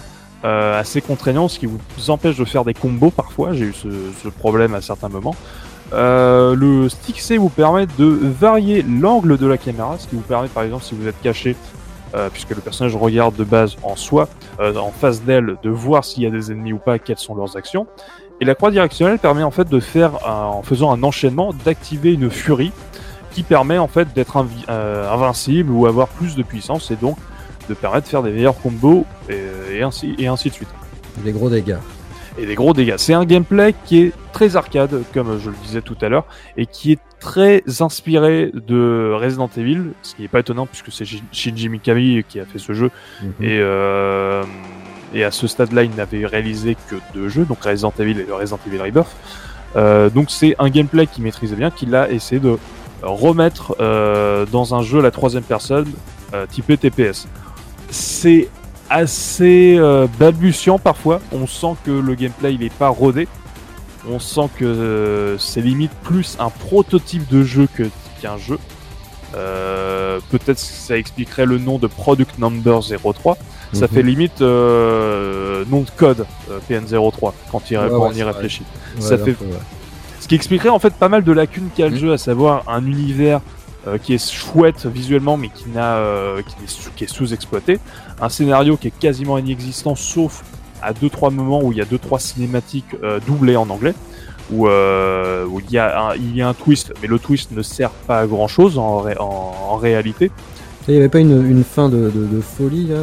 euh, 0.43 0.79
assez 0.79 1.01
contraignant, 1.01 1.47
ce 1.47 1.59
qui 1.59 1.67
vous 1.67 2.09
empêche 2.09 2.37
de 2.37 2.45
faire 2.45 2.65
des 2.65 2.73
combos 2.73 3.11
parfois. 3.11 3.53
J'ai 3.53 3.65
eu 3.65 3.73
ce, 3.73 3.89
ce 4.23 4.27
problème 4.27 4.73
à 4.73 4.81
certains 4.81 5.09
moments. 5.09 5.35
Euh, 5.93 6.55
le 6.55 6.87
stick 6.87 7.19
C 7.19 7.37
vous 7.37 7.49
permet 7.49 7.85
de 7.85 8.05
varier 8.05 8.81
l'angle 8.81 9.37
de 9.37 9.45
la 9.45 9.57
caméra, 9.57 9.97
ce 9.99 10.07
qui 10.07 10.15
vous 10.15 10.21
permet 10.21 10.47
par 10.47 10.63
exemple 10.63 10.83
si 10.83 10.95
vous 10.95 11.07
êtes 11.07 11.19
caché, 11.21 11.55
euh, 12.15 12.29
puisque 12.29 12.51
le 12.51 12.61
personnage 12.61 12.95
regarde 12.95 13.35
de 13.35 13.43
base 13.43 13.75
en 13.83 13.95
soi, 13.95 14.27
euh, 14.59 14.75
en 14.75 14.91
face 14.91 15.23
d'elle, 15.23 15.57
de 15.63 15.69
voir 15.69 16.03
s'il 16.03 16.23
y 16.23 16.25
a 16.25 16.29
des 16.29 16.51
ennemis 16.51 16.73
ou 16.73 16.77
pas, 16.77 16.99
quelles 16.99 17.17
sont 17.17 17.35
leurs 17.35 17.57
actions. 17.57 17.87
Et 18.39 18.45
la 18.45 18.55
croix 18.55 18.71
directionnelle 18.71 19.19
permet 19.19 19.43
en 19.43 19.51
fait 19.51 19.69
de 19.69 19.79
faire, 19.79 20.27
en 20.27 20.63
faisant 20.63 20.91
un 20.91 21.03
enchaînement, 21.03 21.53
d'activer 21.63 22.13
une 22.13 22.29
furie 22.29 22.71
qui 23.31 23.43
permet 23.43 23.77
en 23.77 23.87
fait 23.87 24.13
d'être 24.13 24.43
euh, 24.69 25.09
invincible 25.11 25.71
ou 25.71 25.85
avoir 25.85 26.07
plus 26.07 26.35
de 26.35 26.43
puissance 26.43 26.91
et 26.91 26.95
donc 26.95 27.17
de 27.69 27.73
permettre 27.73 28.05
de 28.05 28.09
faire 28.09 28.23
des 28.23 28.31
meilleurs 28.31 28.59
combos 28.59 29.05
et, 29.29 29.77
et 29.77 29.83
ainsi, 29.83 30.15
et 30.17 30.27
ainsi 30.27 30.49
de 30.49 30.53
suite. 30.55 30.69
Des 31.23 31.31
gros 31.31 31.49
dégâts. 31.49 31.77
Et 32.37 32.45
des 32.45 32.55
gros 32.55 32.73
dégâts. 32.73 32.95
C'est 32.97 33.13
un 33.13 33.25
gameplay 33.25 33.75
qui 33.85 34.03
est 34.03 34.13
très 34.31 34.55
arcade, 34.55 35.03
comme 35.13 35.37
je 35.39 35.49
le 35.49 35.55
disais 35.63 35.81
tout 35.81 35.97
à 36.01 36.07
l'heure, 36.09 36.25
et 36.57 36.65
qui 36.65 36.93
est 36.93 36.99
très 37.19 37.61
inspiré 37.81 38.51
de 38.53 39.13
Resident 39.13 39.49
Evil, 39.57 39.91
ce 40.01 40.15
qui 40.15 40.23
n'est 40.23 40.27
pas 40.27 40.39
étonnant 40.39 40.65
puisque 40.65 40.91
c'est 40.91 41.05
Shin- 41.05 41.21
Shinji 41.31 41.69
Mikami 41.69 42.23
qui 42.27 42.39
a 42.39 42.45
fait 42.45 42.57
ce 42.57 42.73
jeu 42.73 42.89
Mhm. 43.21 43.29
et, 43.41 43.57
euh, 43.59 44.43
et 45.13 45.23
à 45.23 45.29
ce 45.31 45.45
stade-là, 45.45 45.83
il 45.83 45.91
n'avait 45.91 46.25
réalisé 46.25 46.75
que 46.89 46.95
deux 47.13 47.27
jeux, 47.29 47.43
donc 47.45 47.61
Resident 47.63 47.93
Evil 47.99 48.19
et 48.19 48.25
le 48.25 48.33
Resident 48.33 48.59
Evil 48.65 48.79
Rebirth. 48.81 49.15
Euh, 49.75 50.09
donc 50.09 50.31
c'est 50.31 50.55
un 50.57 50.69
gameplay 50.69 51.05
qu'il 51.07 51.23
maîtrisait 51.23 51.55
bien, 51.55 51.69
qu'il 51.69 51.93
a 51.95 52.09
essayé 52.09 52.39
de 52.41 52.57
remettre 53.03 53.75
euh, 53.79 54.45
dans 54.51 54.73
un 54.73 54.81
jeu 54.81 55.01
la 55.01 55.11
troisième 55.11 55.43
personne 55.43 55.87
euh, 56.33 56.45
typé 56.47 56.77
TPS. 56.77 57.27
C'est 57.89 58.47
assez 58.91 59.77
euh, 59.79 60.05
balbutiant 60.19 60.77
parfois. 60.77 61.21
On 61.31 61.47
sent 61.47 61.75
que 61.85 61.91
le 61.91 62.13
gameplay 62.15 62.53
il 62.53 62.61
est 62.63 62.73
pas 62.73 62.89
rodé. 62.89 63.27
On 64.09 64.19
sent 64.19 64.49
que 64.57 64.65
euh, 64.65 65.37
c'est 65.37 65.61
limite 65.61 65.91
plus 66.03 66.35
un 66.39 66.49
prototype 66.49 67.27
de 67.29 67.43
jeu 67.43 67.67
que 67.73 67.83
qu'un 68.21 68.37
jeu. 68.37 68.59
Euh, 69.35 70.19
Peut-être 70.29 70.57
que 70.57 70.61
ça 70.61 70.97
expliquerait 70.97 71.45
le 71.45 71.57
nom 71.57 71.77
de 71.77 71.87
Product 71.87 72.37
Number 72.37 72.81
03. 72.81 73.37
Ça 73.73 73.81
Mhm. 73.83 73.87
fait 73.87 74.03
limite 74.03 74.41
nom 74.41 75.81
de 75.81 75.89
code 75.95 76.25
euh, 76.49 76.59
PN03 76.69 77.33
quand, 77.51 77.71
il, 77.71 77.77
Ouais, 77.77 77.87
quand 77.89 77.99
ouais, 77.99 78.09
on 78.11 78.13
y 78.13 78.23
réfléchit. 78.23 78.63
Ouais, 78.97 79.01
ça 79.01 79.17
fait- 79.17 79.31
peu. 79.33 79.45
Ce 80.19 80.27
qui 80.27 80.35
expliquerait 80.35 80.69
en 80.69 80.79
fait 80.79 80.93
pas 80.93 81.07
mal 81.09 81.23
de 81.23 81.31
lacunes 81.31 81.69
qu'a 81.75 81.87
le 81.87 81.95
Mhm. 81.95 81.99
jeu, 82.01 82.11
à 82.13 82.17
savoir 82.17 82.63
un 82.67 82.85
univers 82.85 83.39
euh, 83.87 83.97
qui 83.97 84.13
est 84.13 84.31
chouette 84.31 84.85
visuellement 84.85 85.37
mais 85.37 85.49
qui 85.49 85.69
n'a 85.69 85.95
euh, 85.95 86.41
qui 86.97 87.03
est, 87.03 87.07
sous-exploité, 87.07 87.79
un 88.21 88.29
scénario 88.29 88.77
qui 88.77 88.87
est 88.87 88.93
quasiment 88.99 89.37
inexistant 89.37 89.95
sauf 89.95 90.43
à 90.81 90.93
deux 90.93 91.09
trois 91.09 91.29
moments 91.29 91.61
où 91.63 91.71
il 91.71 91.77
y 91.77 91.81
a 91.81 91.85
deux 91.85 91.99
trois 91.99 92.19
cinématiques 92.19 92.95
euh, 93.03 93.19
doublées 93.25 93.55
en 93.55 93.69
anglais 93.69 93.93
où, 94.51 94.67
euh, 94.67 95.45
où 95.45 95.59
il 95.59 95.71
y 95.71 95.77
a 95.77 96.09
un, 96.09 96.15
il 96.15 96.35
y 96.35 96.41
a 96.41 96.47
un 96.49 96.53
twist 96.53 96.93
mais 97.01 97.07
le 97.07 97.19
twist 97.19 97.51
ne 97.51 97.61
sert 97.61 97.91
pas 97.91 98.19
à 98.19 98.27
grand 98.27 98.47
chose 98.47 98.77
en, 98.77 99.05
en, 99.19 99.53
en 99.71 99.75
réalité. 99.77 100.31
Il 100.87 100.95
n'y 100.95 100.99
avait 100.99 101.09
pas 101.09 101.19
une, 101.19 101.45
une 101.47 101.63
fin 101.63 101.89
de, 101.89 102.09
de- 102.09 102.25
de 102.25 102.41
folie 102.41 102.87
là 102.87 102.97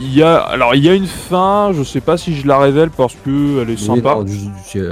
Il 0.00 0.12
y 0.14 0.22
a 0.22 0.36
alors 0.36 0.74
il 0.74 0.82
y 0.82 0.88
a 0.88 0.94
une 0.94 1.06
fin, 1.06 1.70
je 1.74 1.82
sais 1.82 2.00
pas 2.00 2.16
si 2.16 2.34
je 2.34 2.46
la 2.48 2.58
révèle 2.58 2.88
parce 2.88 3.14
que 3.14 3.60
elle 3.60 3.68
est 3.68 3.76
sympa. 3.76 4.14
non, 4.14 4.24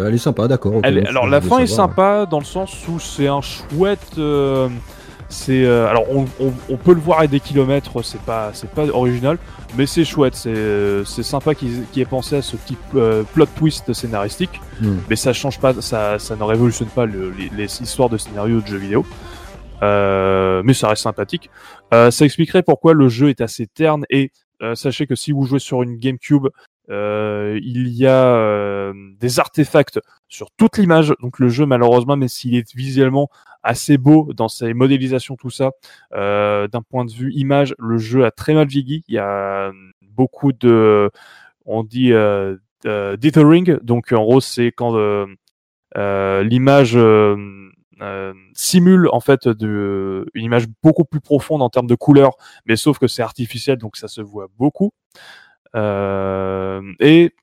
elle 0.06 0.14
est 0.14 0.18
sympa, 0.18 0.46
d'accord. 0.46 0.74
alors 1.06 1.26
la 1.26 1.40
fin 1.40 1.56
est 1.60 1.66
sympa 1.76 2.26
dans 2.30 2.38
le 2.38 2.44
sens 2.44 2.70
où 2.88 2.98
c'est 3.00 3.28
un 3.28 3.40
chouette. 3.40 3.98
euh, 4.18 4.68
c'est 5.32 5.64
euh, 5.64 5.88
alors 5.88 6.04
on, 6.10 6.26
on- 6.40 6.52
on 6.68 6.76
peut 6.76 6.94
le 6.94 7.00
voir 7.00 7.18
à 7.20 7.26
des 7.26 7.40
kilomètres, 7.40 8.02
c'est 8.04 8.20
pas 8.22 8.50
c'est 8.52 8.70
pas 8.70 8.86
original, 8.88 9.38
mais 9.76 9.86
c'est 9.86 10.04
chouette. 10.04 10.34
C'est 10.36 10.54
euh, 10.54 11.04
c'est 11.04 11.22
sympa 11.24 11.54
qu'ils 11.54 11.84
qu'ils 11.90 12.02
aient 12.02 12.06
pensé 12.06 12.36
à 12.36 12.42
ce 12.42 12.56
petit 12.56 12.76
euh, 12.94 13.22
plot 13.34 13.46
twist 13.56 13.92
scénaristique, 13.92 14.60
Hmm. 14.80 14.98
mais 15.08 15.16
ça 15.16 15.32
change 15.32 15.58
pas, 15.58 15.72
ça 15.80 16.18
ça 16.18 16.36
ne 16.36 16.42
révolutionne 16.42 16.88
pas 16.88 17.06
le- 17.06 17.30
les, 17.30 17.48
les 17.56 17.82
histoires 17.82 18.08
de 18.08 18.18
scénario 18.18 18.60
de 18.60 18.66
jeux 18.66 18.78
vidéo. 18.78 19.04
Euh, 19.82 20.62
mais 20.64 20.74
ça 20.74 20.88
reste 20.88 21.02
sympathique. 21.02 21.50
Euh, 21.92 22.10
ça 22.10 22.24
expliquerait 22.24 22.62
pourquoi 22.62 22.92
le 22.94 23.08
jeu 23.08 23.30
est 23.30 23.40
assez 23.40 23.66
terne 23.66 24.04
et 24.10 24.30
euh, 24.62 24.74
sachez 24.76 25.06
que 25.08 25.16
si 25.16 25.32
vous 25.32 25.44
jouez 25.44 25.58
sur 25.58 25.82
une 25.82 25.96
GameCube, 25.96 26.46
euh, 26.90 27.58
il 27.62 27.88
y 27.88 28.06
a 28.06 28.26
euh, 28.36 28.92
des 29.18 29.40
artefacts 29.40 29.98
sur 30.28 30.48
toute 30.56 30.78
l'image. 30.78 31.12
Donc 31.20 31.38
le 31.40 31.48
jeu, 31.48 31.66
malheureusement, 31.66 32.16
même 32.16 32.28
s'il 32.28 32.54
est 32.54 32.72
visuellement 32.76 33.28
assez 33.62 33.98
beau 33.98 34.32
dans 34.34 34.48
ses 34.48 34.74
modélisations, 34.74 35.36
tout 35.36 35.50
ça, 35.50 35.70
euh, 36.14 36.68
d'un 36.68 36.82
point 36.82 37.04
de 37.04 37.12
vue 37.12 37.32
image, 37.32 37.74
le 37.78 37.98
jeu 37.98 38.24
a 38.24 38.30
très 38.30 38.54
mal 38.54 38.66
vieilli. 38.66 39.04
Il 39.08 39.14
y 39.14 39.18
a 39.18 39.72
beaucoup 40.02 40.52
de, 40.52 41.10
on 41.64 41.84
dit 41.84 42.12
euh, 42.12 42.56
euh, 42.86 43.16
dithering. 43.16 43.78
Donc 43.82 44.12
en 44.12 44.22
gros, 44.22 44.40
c'est 44.40 44.72
quand 44.72 44.96
euh, 44.96 46.42
l'image 46.42 46.96
euh, 46.96 48.32
simule 48.54 49.08
en 49.12 49.20
fait 49.20 49.46
de, 49.46 50.26
une 50.34 50.44
image 50.44 50.66
beaucoup 50.82 51.04
plus 51.04 51.20
profonde 51.20 51.62
en 51.62 51.70
termes 51.70 51.86
de 51.86 51.94
couleur, 51.94 52.32
mais 52.66 52.76
sauf 52.76 52.98
que 52.98 53.06
c'est 53.06 53.22
artificiel, 53.22 53.78
donc 53.78 53.96
ça 53.96 54.08
se 54.08 54.20
voit 54.20 54.48
beaucoup. 54.58 54.92
Euh, 55.76 56.82
et 57.00 57.34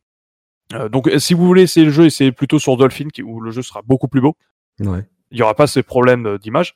donc, 0.91 1.09
si 1.17 1.33
vous 1.33 1.47
voulez 1.47 1.63
essayer 1.63 1.85
le 1.85 1.91
jeu, 1.91 2.05
essayez 2.05 2.31
plutôt 2.31 2.59
sur 2.59 2.77
Dolphin, 2.77 3.07
où 3.23 3.41
le 3.41 3.49
jeu 3.49 3.63
sera 3.63 3.81
beaucoup 3.81 4.07
plus 4.07 4.21
beau. 4.21 4.37
Ouais. 4.79 5.03
Il 5.31 5.35
n'y 5.37 5.41
aura 5.43 5.53
pas 5.55 5.67
ces 5.67 5.83
problèmes 5.83 6.25
euh, 6.25 6.37
d'image. 6.37 6.75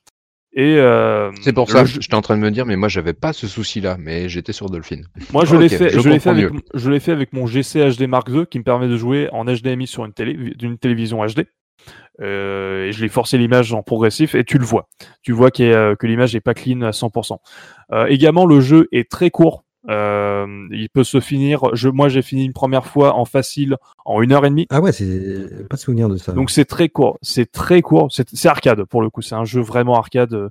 Et 0.55 0.75
euh, 0.77 1.31
C'est 1.41 1.51
pour 1.53 1.67
ça, 1.69 1.83
jeu- 1.85 1.99
j'étais 1.99 2.13
en 2.13 2.21
train 2.21 2.35
de 2.37 2.41
me 2.41 2.51
dire, 2.51 2.67
mais 2.67 2.75
moi 2.75 2.87
j'avais 2.87 3.13
pas 3.13 3.33
ce 3.33 3.47
souci-là, 3.47 3.97
mais 3.99 4.29
j'étais 4.29 4.53
sur 4.53 4.69
Dolphin. 4.69 5.01
Moi, 5.31 5.45
je 5.45 5.55
l'ai 5.55 5.67
fait, 5.79 5.89
je 5.89 5.99
je 5.99 6.09
l'ai 6.09 6.19
fait 6.19 6.29
avec, 6.29 6.63
je 6.75 6.89
l'ai 6.91 6.99
fait 6.99 7.11
avec 7.11 7.33
mon 7.33 7.47
GC 7.47 7.89
HD 7.97 8.01
Mark 8.07 8.29
II 8.29 8.45
qui 8.45 8.59
me 8.59 8.63
permet 8.63 8.87
de 8.87 8.95
jouer 8.95 9.29
en 9.31 9.45
HDMI 9.45 9.87
sur 9.87 10.05
une 10.05 10.13
télé, 10.13 10.33
d'une 10.55 10.77
télévision 10.77 11.25
HD. 11.25 11.47
Euh, 12.21 12.85
et 12.85 12.91
je 12.91 13.01
l'ai 13.01 13.09
forcé 13.09 13.39
l'image 13.39 13.73
en 13.73 13.81
progressif 13.81 14.35
et 14.35 14.43
tu 14.43 14.59
le 14.59 14.65
vois. 14.65 14.87
Tu 15.23 15.31
vois 15.31 15.47
a- 15.47 15.95
que 15.95 16.05
l'image 16.05 16.35
n'est 16.35 16.39
pas 16.41 16.53
clean 16.53 16.81
à 16.81 16.91
100%. 16.91 17.39
Euh, 17.91 18.05
également, 18.05 18.45
le 18.45 18.61
jeu 18.61 18.87
est 18.91 19.09
très 19.09 19.31
court. 19.31 19.63
Euh, 19.89 20.67
il 20.71 20.89
peut 20.89 21.03
se 21.03 21.19
finir. 21.19 21.75
Je, 21.75 21.89
moi, 21.89 22.07
j'ai 22.07 22.21
fini 22.21 22.45
une 22.45 22.53
première 22.53 22.85
fois 22.85 23.15
en 23.15 23.25
facile 23.25 23.77
en 24.05 24.21
une 24.21 24.31
heure 24.31 24.45
et 24.45 24.49
demie. 24.49 24.67
Ah 24.69 24.81
ouais, 24.81 24.91
c'est 24.91 25.67
pas 25.67 25.75
de 25.75 25.81
souvenir 25.81 26.09
de 26.09 26.17
ça. 26.17 26.31
Donc 26.31 26.51
c'est 26.51 26.65
très 26.65 26.89
court, 26.89 27.17
c'est 27.21 27.51
très 27.51 27.81
court, 27.81 28.09
c'est 28.11 28.45
arcade 28.45 28.83
pour 28.85 29.01
le 29.01 29.09
coup, 29.09 29.21
c'est 29.21 29.35
un 29.35 29.45
jeu 29.45 29.61
vraiment 29.61 29.95
arcade 29.95 30.33
euh, 30.33 30.49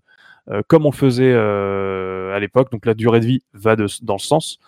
euh, 0.51 0.63
comme 0.67 0.87
on 0.87 0.93
faisait 0.93 1.33
euh, 1.33 2.35
à 2.35 2.41
l'époque. 2.41 2.71
Donc 2.71 2.85
la 2.85 2.95
durée 2.95 3.21
de 3.21 3.27
vie 3.27 3.43
va 3.55 3.77
de, 3.77 3.87
dans 4.03 4.15
le 4.15 4.21
sens. 4.21 4.59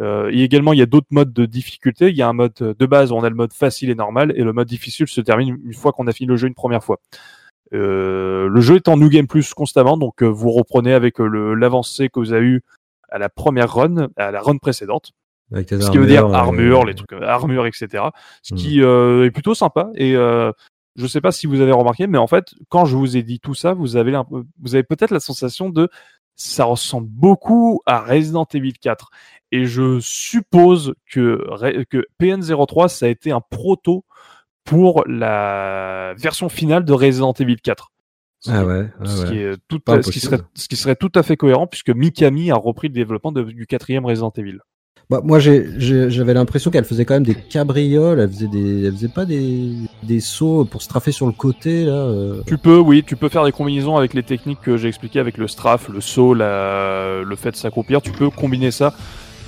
Euh, 0.00 0.30
et 0.32 0.42
également, 0.42 0.72
il 0.72 0.78
y 0.78 0.82
a 0.82 0.86
d'autres 0.86 1.08
modes 1.10 1.32
de 1.32 1.44
difficulté. 1.44 2.08
Il 2.08 2.16
y 2.16 2.22
a 2.22 2.28
un 2.28 2.32
mode 2.32 2.54
de 2.54 2.86
base 2.86 3.12
où 3.12 3.16
on 3.16 3.24
a 3.24 3.28
le 3.28 3.34
mode 3.34 3.52
facile 3.52 3.90
et 3.90 3.94
normal, 3.94 4.32
et 4.36 4.42
le 4.42 4.52
mode 4.52 4.68
difficile 4.68 5.08
se 5.08 5.20
termine 5.20 5.58
une 5.64 5.74
fois 5.74 5.92
qu'on 5.92 6.06
a 6.06 6.12
fini 6.12 6.28
le 6.28 6.36
jeu 6.36 6.46
une 6.46 6.54
première 6.54 6.84
fois. 6.84 7.00
Euh, 7.74 8.48
le 8.48 8.60
jeu 8.60 8.76
est 8.76 8.88
en 8.88 8.96
New 8.96 9.08
Game 9.08 9.26
Plus 9.26 9.52
constamment, 9.52 9.96
donc 9.96 10.22
euh, 10.22 10.26
vous 10.26 10.50
reprenez 10.50 10.94
avec 10.94 11.20
euh, 11.20 11.54
l'avancée 11.54 12.08
que 12.08 12.18
vous 12.18 12.32
avez 12.32 12.46
eu 12.46 12.62
à 13.10 13.18
la 13.18 13.28
première 13.28 13.72
run, 13.72 14.08
à 14.16 14.30
la 14.30 14.40
run 14.40 14.58
précédente. 14.58 15.12
Avec 15.52 15.70
Ce 15.70 15.90
qui 15.90 15.98
veut 15.98 16.06
dire 16.06 16.26
armure, 16.26 16.82
euh, 16.82 16.86
les 16.86 16.94
trucs, 16.94 17.12
armure, 17.12 17.66
etc. 17.66 18.04
Ce 18.42 18.54
Hmm. 18.54 18.56
qui 18.56 18.82
euh, 18.82 19.24
est 19.24 19.30
plutôt 19.30 19.54
sympa. 19.54 19.90
Et 19.94 20.14
euh, 20.14 20.52
je 20.96 21.06
sais 21.06 21.20
pas 21.20 21.32
si 21.32 21.46
vous 21.46 21.60
avez 21.60 21.72
remarqué, 21.72 22.06
mais 22.06 22.18
en 22.18 22.26
fait, 22.26 22.54
quand 22.68 22.84
je 22.84 22.96
vous 22.96 23.16
ai 23.16 23.22
dit 23.22 23.40
tout 23.40 23.54
ça, 23.54 23.72
vous 23.72 23.96
avez, 23.96 24.20
vous 24.30 24.74
avez 24.74 24.82
peut-être 24.82 25.10
la 25.10 25.20
sensation 25.20 25.70
de 25.70 25.88
ça 26.34 26.64
ressemble 26.64 27.08
beaucoup 27.08 27.80
à 27.86 28.00
Resident 28.00 28.46
Evil 28.52 28.74
4. 28.74 29.10
Et 29.50 29.64
je 29.64 29.98
suppose 30.00 30.94
que, 31.10 31.42
que 31.90 32.04
PN03, 32.20 32.88
ça 32.88 33.06
a 33.06 33.08
été 33.08 33.32
un 33.32 33.40
proto 33.40 34.04
pour 34.64 35.02
la 35.06 36.14
version 36.16 36.48
finale 36.48 36.84
de 36.84 36.92
Resident 36.92 37.32
Evil 37.32 37.56
4. 37.56 37.90
Ce 38.40 38.50
Ah 38.52 38.60
qui- 38.60 38.66
ouais, 38.66 38.86
ah 39.00 39.06
ce, 39.06 39.22
ouais. 39.22 39.28
qui 39.28 39.38
est 39.38 39.56
tout 39.68 39.80
Pas 39.80 39.94
ce, 39.94 40.10
qui 40.10 40.18
impossible. 40.18 40.20
serait, 40.36 40.42
ce 40.54 40.68
qui 40.68 40.76
serait 40.76 40.96
tout 40.96 41.10
à 41.14 41.22
fait 41.22 41.36
cohérent 41.36 41.66
puisque 41.66 41.90
Mikami 41.90 42.50
a 42.50 42.56
repris 42.56 42.88
le 42.88 42.94
développement 42.94 43.32
de- 43.32 43.42
du 43.42 43.66
quatrième 43.66 44.06
Resident 44.06 44.32
Evil. 44.36 44.58
Bah, 45.10 45.22
moi, 45.24 45.38
j'avais 45.38 46.34
l'impression 46.34 46.70
qu'elle 46.70 46.84
faisait 46.84 47.06
quand 47.06 47.14
même 47.14 47.24
des 47.24 47.34
cabrioles. 47.34 48.20
Elle 48.20 48.28
faisait 48.28 48.46
des, 48.46 48.84
elle 48.84 48.92
faisait 48.92 49.08
pas 49.08 49.24
des, 49.24 49.72
des 50.02 50.20
sauts 50.20 50.66
pour 50.66 50.82
se 50.82 50.88
trafer 50.88 51.12
sur 51.12 51.24
le 51.26 51.32
côté 51.32 51.86
là. 51.86 51.92
euh. 51.94 52.42
Tu 52.46 52.58
peux, 52.58 52.76
oui, 52.78 53.02
tu 53.06 53.16
peux 53.16 53.30
faire 53.30 53.42
des 53.44 53.52
combinaisons 53.52 53.96
avec 53.96 54.12
les 54.12 54.22
techniques 54.22 54.60
que 54.60 54.76
j'ai 54.76 54.88
expliquées 54.88 55.18
avec 55.20 55.38
le 55.38 55.48
strafe, 55.48 55.88
le 55.88 56.02
saut, 56.02 56.34
la- 56.34 57.22
le 57.24 57.36
fait 57.36 57.52
de 57.52 57.56
s'accroupir. 57.56 58.02
Tu 58.02 58.12
peux 58.12 58.28
combiner 58.28 58.70
ça 58.70 58.92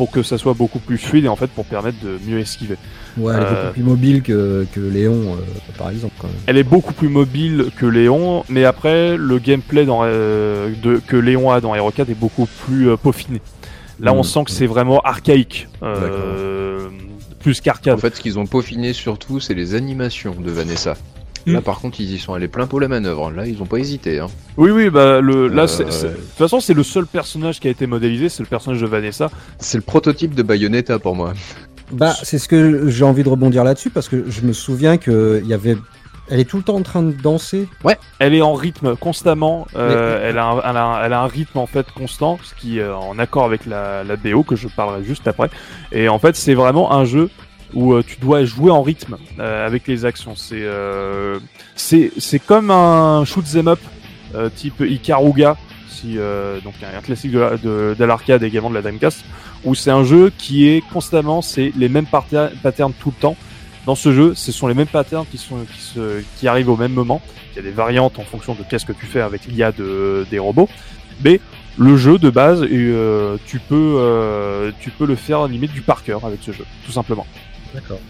pour 0.00 0.10
que 0.10 0.22
ça 0.22 0.38
soit 0.38 0.54
beaucoup 0.54 0.78
plus 0.78 0.96
fluide 0.96 1.26
et 1.26 1.28
en 1.28 1.36
fait 1.36 1.48
pour 1.48 1.66
permettre 1.66 1.98
de 2.02 2.18
mieux 2.26 2.38
esquiver. 2.38 2.76
Ouais, 3.18 3.34
elle 3.36 3.42
est 3.42 3.44
Euh. 3.44 3.50
beaucoup 3.64 3.72
plus 3.74 3.82
mobile 3.82 4.22
que, 4.22 4.66
que 4.72 4.80
Léon, 4.80 5.34
euh, 5.34 5.36
par 5.76 5.90
exemple. 5.90 6.14
Quand 6.18 6.26
même. 6.28 6.36
Elle 6.46 6.56
est 6.56 6.62
beaucoup 6.62 6.94
plus 6.94 7.10
mobile 7.10 7.66
que 7.76 7.84
Léon, 7.84 8.42
mais 8.48 8.64
après 8.64 9.18
le 9.18 9.38
gameplay 9.38 9.84
dans, 9.84 10.00
euh, 10.04 10.70
de, 10.82 11.02
que 11.06 11.16
Léon 11.16 11.50
a 11.50 11.60
dans 11.60 11.74
Hero 11.74 11.90
4 11.90 12.08
est 12.08 12.14
beaucoup 12.14 12.48
plus 12.64 12.88
euh, 12.88 12.96
peaufiné. 12.96 13.42
Là, 14.00 14.14
on 14.14 14.20
Mm. 14.20 14.24
sent 14.24 14.44
que 14.46 14.50
c'est 14.52 14.66
vraiment 14.66 15.00
archaïque, 15.00 15.68
euh, 15.82 16.88
plus 17.40 17.60
qu'arcade. 17.60 17.92
En 17.96 17.98
fait, 17.98 18.16
ce 18.16 18.22
qu'ils 18.22 18.38
ont 18.38 18.46
peaufiné 18.46 18.94
surtout, 18.94 19.38
c'est 19.38 19.52
les 19.52 19.74
animations 19.74 20.34
de 20.40 20.50
Vanessa. 20.50 20.94
Là, 21.46 21.60
Mm. 21.60 21.62
par 21.62 21.80
contre, 21.80 22.00
ils 22.00 22.12
y 22.12 22.18
sont 22.18 22.34
allés 22.34 22.48
plein 22.48 22.66
pot 22.66 22.78
la 22.78 22.88
manœuvre. 22.88 23.30
Là, 23.30 23.46
ils 23.46 23.62
ont 23.62 23.66
pas 23.66 23.78
hésité. 23.78 24.18
Hein. 24.20 24.26
Oui, 24.56 24.70
oui, 24.70 24.90
bah 24.90 25.20
le, 25.20 25.48
là, 25.48 25.62
Euh, 25.62 25.84
de 25.84 25.84
toute 25.84 26.36
façon, 26.36 26.60
c'est 26.60 26.74
le 26.74 26.82
seul 26.82 27.06
personnage 27.06 27.60
qui 27.60 27.68
a 27.68 27.70
été 27.70 27.86
modélisé, 27.86 28.28
c'est 28.28 28.42
le 28.42 28.48
personnage 28.48 28.80
de 28.80 28.86
Vanessa. 28.86 29.30
C'est 29.58 29.78
le 29.78 29.82
prototype 29.82 30.34
de 30.34 30.42
Bayonetta 30.42 30.98
pour 30.98 31.14
moi. 31.16 31.32
Bah, 31.92 32.14
c'est 32.22 32.38
ce 32.38 32.46
que 32.46 32.88
j'ai 32.88 33.04
envie 33.04 33.24
de 33.24 33.28
rebondir 33.28 33.64
là-dessus 33.64 33.90
parce 33.90 34.08
que 34.08 34.24
je 34.28 34.42
me 34.42 34.52
souviens 34.52 34.96
que 34.96 35.40
il 35.42 35.48
y 35.48 35.54
avait, 35.54 35.76
elle 36.28 36.38
est 36.38 36.44
tout 36.44 36.58
le 36.58 36.62
temps 36.62 36.76
en 36.76 36.82
train 36.82 37.02
de 37.02 37.10
danser. 37.12 37.66
Elle 38.20 38.34
est 38.34 38.42
en 38.42 38.54
rythme 38.54 38.94
constamment. 38.94 39.66
euh, 39.74 40.20
Mais- 40.20 40.28
elle, 40.28 40.38
a 40.38 40.44
un, 40.46 40.58
elle, 40.60 40.76
a 40.76 40.84
un, 40.84 41.04
elle 41.04 41.12
a 41.14 41.20
un 41.22 41.26
rythme 41.26 41.58
en 41.58 41.66
fait 41.66 41.86
constant, 41.90 42.38
ce 42.44 42.54
qui 42.54 42.78
est 42.78 42.88
en 42.88 43.18
accord 43.18 43.44
avec 43.44 43.66
la, 43.66 44.04
la 44.04 44.16
BO 44.16 44.42
que 44.44 44.54
je 44.56 44.68
parlerai 44.68 45.02
juste 45.04 45.26
après. 45.26 45.50
Et 45.90 46.08
en 46.08 46.18
fait, 46.20 46.36
c'est 46.36 46.54
vraiment 46.54 46.92
un 46.92 47.04
jeu 47.04 47.28
où 47.74 47.94
euh, 47.94 48.02
tu 48.06 48.16
dois 48.20 48.44
jouer 48.44 48.70
en 48.70 48.82
rythme 48.82 49.16
euh, 49.38 49.66
avec 49.66 49.86
les 49.86 50.04
actions. 50.04 50.34
C'est 50.36 50.62
euh, 50.62 51.38
c'est 51.76 52.12
c'est 52.18 52.38
comme 52.38 52.70
un 52.70 53.24
shoot 53.24 53.44
'em 53.54 53.68
up 53.68 53.80
type 54.54 54.80
Ikaruga, 54.80 55.56
si 55.88 56.16
donc 56.64 56.74
un, 56.82 57.00
classique 57.00 57.32
de 57.32 57.58
de, 57.62 57.96
de 57.98 58.04
l'arcade 58.04 58.44
également 58.44 58.70
de 58.70 58.76
la 58.76 58.82
Dreamcast, 58.82 59.24
où 59.64 59.74
c'est 59.74 59.90
un 59.90 60.04
jeu 60.04 60.30
qui 60.38 60.68
est 60.68 60.82
constamment 60.92 61.42
c'est 61.42 61.72
les 61.76 61.88
mêmes 61.88 62.06
patterns 62.06 62.92
tout 63.00 63.12
le 63.16 63.20
temps. 63.20 63.36
Dans 63.86 63.96
ce 63.96 64.12
jeu, 64.12 64.34
ce 64.36 64.52
sont 64.52 64.68
les 64.68 64.74
mêmes 64.74 64.86
patterns 64.86 65.26
qui 65.28 65.38
sont 65.38 65.56
qui 65.74 65.80
se 65.80 66.22
qui 66.38 66.46
arrivent 66.46 66.68
au 66.68 66.76
même 66.76 66.92
moment. 66.92 67.20
Il 67.52 67.56
y 67.56 67.58
a 67.58 67.62
des 67.62 67.72
variantes 67.72 68.20
en 68.20 68.22
fonction 68.22 68.54
de 68.54 68.62
qu'est-ce 68.62 68.86
que 68.86 68.92
tu 68.92 69.06
fais 69.06 69.20
avec 69.20 69.46
l'IA 69.46 69.72
de, 69.72 70.24
des 70.30 70.38
robots. 70.38 70.68
Mais 71.24 71.40
le 71.78 71.96
jeu 71.96 72.18
de 72.18 72.30
base, 72.30 72.62
euh, 72.62 73.36
tu, 73.46 73.58
peux, 73.58 73.96
euh, 73.98 74.70
tu 74.80 74.90
peux 74.90 75.06
le 75.06 75.16
faire 75.16 75.46
limite 75.46 75.72
du 75.72 75.82
par 75.82 76.04
cœur 76.04 76.24
avec 76.24 76.40
ce 76.42 76.52
jeu, 76.52 76.64
tout 76.84 76.92
simplement. 76.92 77.26
D'accord. 77.74 78.00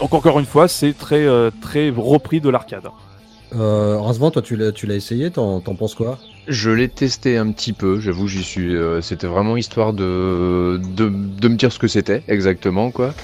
Donc 0.00 0.14
encore 0.14 0.38
une 0.38 0.46
fois, 0.46 0.68
c'est 0.68 0.92
très, 0.96 1.26
euh, 1.26 1.50
très 1.60 1.90
repris 1.90 2.40
de 2.40 2.48
l'arcade. 2.48 2.88
Euh, 3.54 3.98
Rasvan, 3.98 4.30
toi, 4.30 4.42
tu 4.42 4.56
l'as, 4.56 4.72
tu 4.72 4.86
l'as 4.86 4.94
essayé. 4.94 5.30
T'en, 5.30 5.60
t'en 5.60 5.74
penses 5.74 5.94
quoi? 5.94 6.18
Je 6.48 6.70
l'ai 6.70 6.88
testé 6.88 7.36
un 7.36 7.50
petit 7.52 7.72
peu, 7.74 8.00
j'avoue, 8.00 8.26
j'y 8.26 8.42
suis. 8.42 8.74
euh, 8.74 9.02
c'était 9.02 9.26
vraiment 9.26 9.56
histoire 9.56 9.92
de, 9.92 10.80
de, 10.96 11.08
de 11.10 11.48
me 11.48 11.56
dire 11.56 11.72
ce 11.72 11.78
que 11.78 11.88
c'était 11.88 12.22
exactement, 12.28 12.90
quoi. 12.90 13.14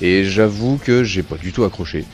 Et 0.00 0.24
j'avoue 0.24 0.78
que 0.82 1.04
j'ai 1.04 1.22
pas 1.22 1.36
du 1.36 1.52
tout 1.52 1.64
accroché. 1.64 2.06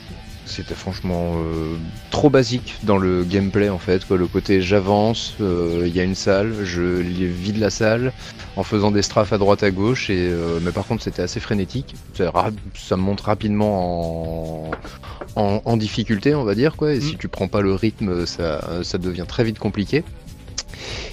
C'était 0.46 0.74
franchement 0.74 1.34
euh, 1.36 1.76
trop 2.10 2.30
basique 2.30 2.76
dans 2.84 2.98
le 2.98 3.24
gameplay 3.24 3.68
en 3.68 3.78
fait. 3.78 4.04
Quoi. 4.04 4.16
Le 4.16 4.28
côté 4.28 4.62
j'avance, 4.62 5.34
euh, 5.40 5.82
il 5.86 5.94
y 5.94 6.00
a 6.00 6.04
une 6.04 6.14
salle, 6.14 6.54
je 6.64 6.80
vide 6.80 7.58
la 7.58 7.68
salle 7.68 8.12
en 8.54 8.62
faisant 8.62 8.92
des 8.92 9.02
strafes 9.02 9.32
à 9.32 9.38
droite 9.38 9.64
à 9.64 9.72
gauche. 9.72 10.08
Et, 10.08 10.28
euh, 10.30 10.60
mais 10.62 10.70
par 10.70 10.86
contre 10.86 11.02
c'était 11.02 11.22
assez 11.22 11.40
frénétique. 11.40 11.96
Ça, 12.14 12.96
monte 12.96 13.20
rapidement 13.20 14.68
en, 14.68 14.70
en, 15.34 15.62
en 15.64 15.76
difficulté 15.76 16.34
on 16.36 16.44
va 16.44 16.54
dire. 16.54 16.76
Quoi. 16.76 16.94
Et 16.94 17.00
si 17.00 17.16
tu 17.16 17.28
prends 17.28 17.48
pas 17.48 17.60
le 17.60 17.74
rythme 17.74 18.24
ça, 18.24 18.84
ça 18.84 18.98
devient 18.98 19.26
très 19.26 19.42
vite 19.42 19.58
compliqué. 19.58 20.04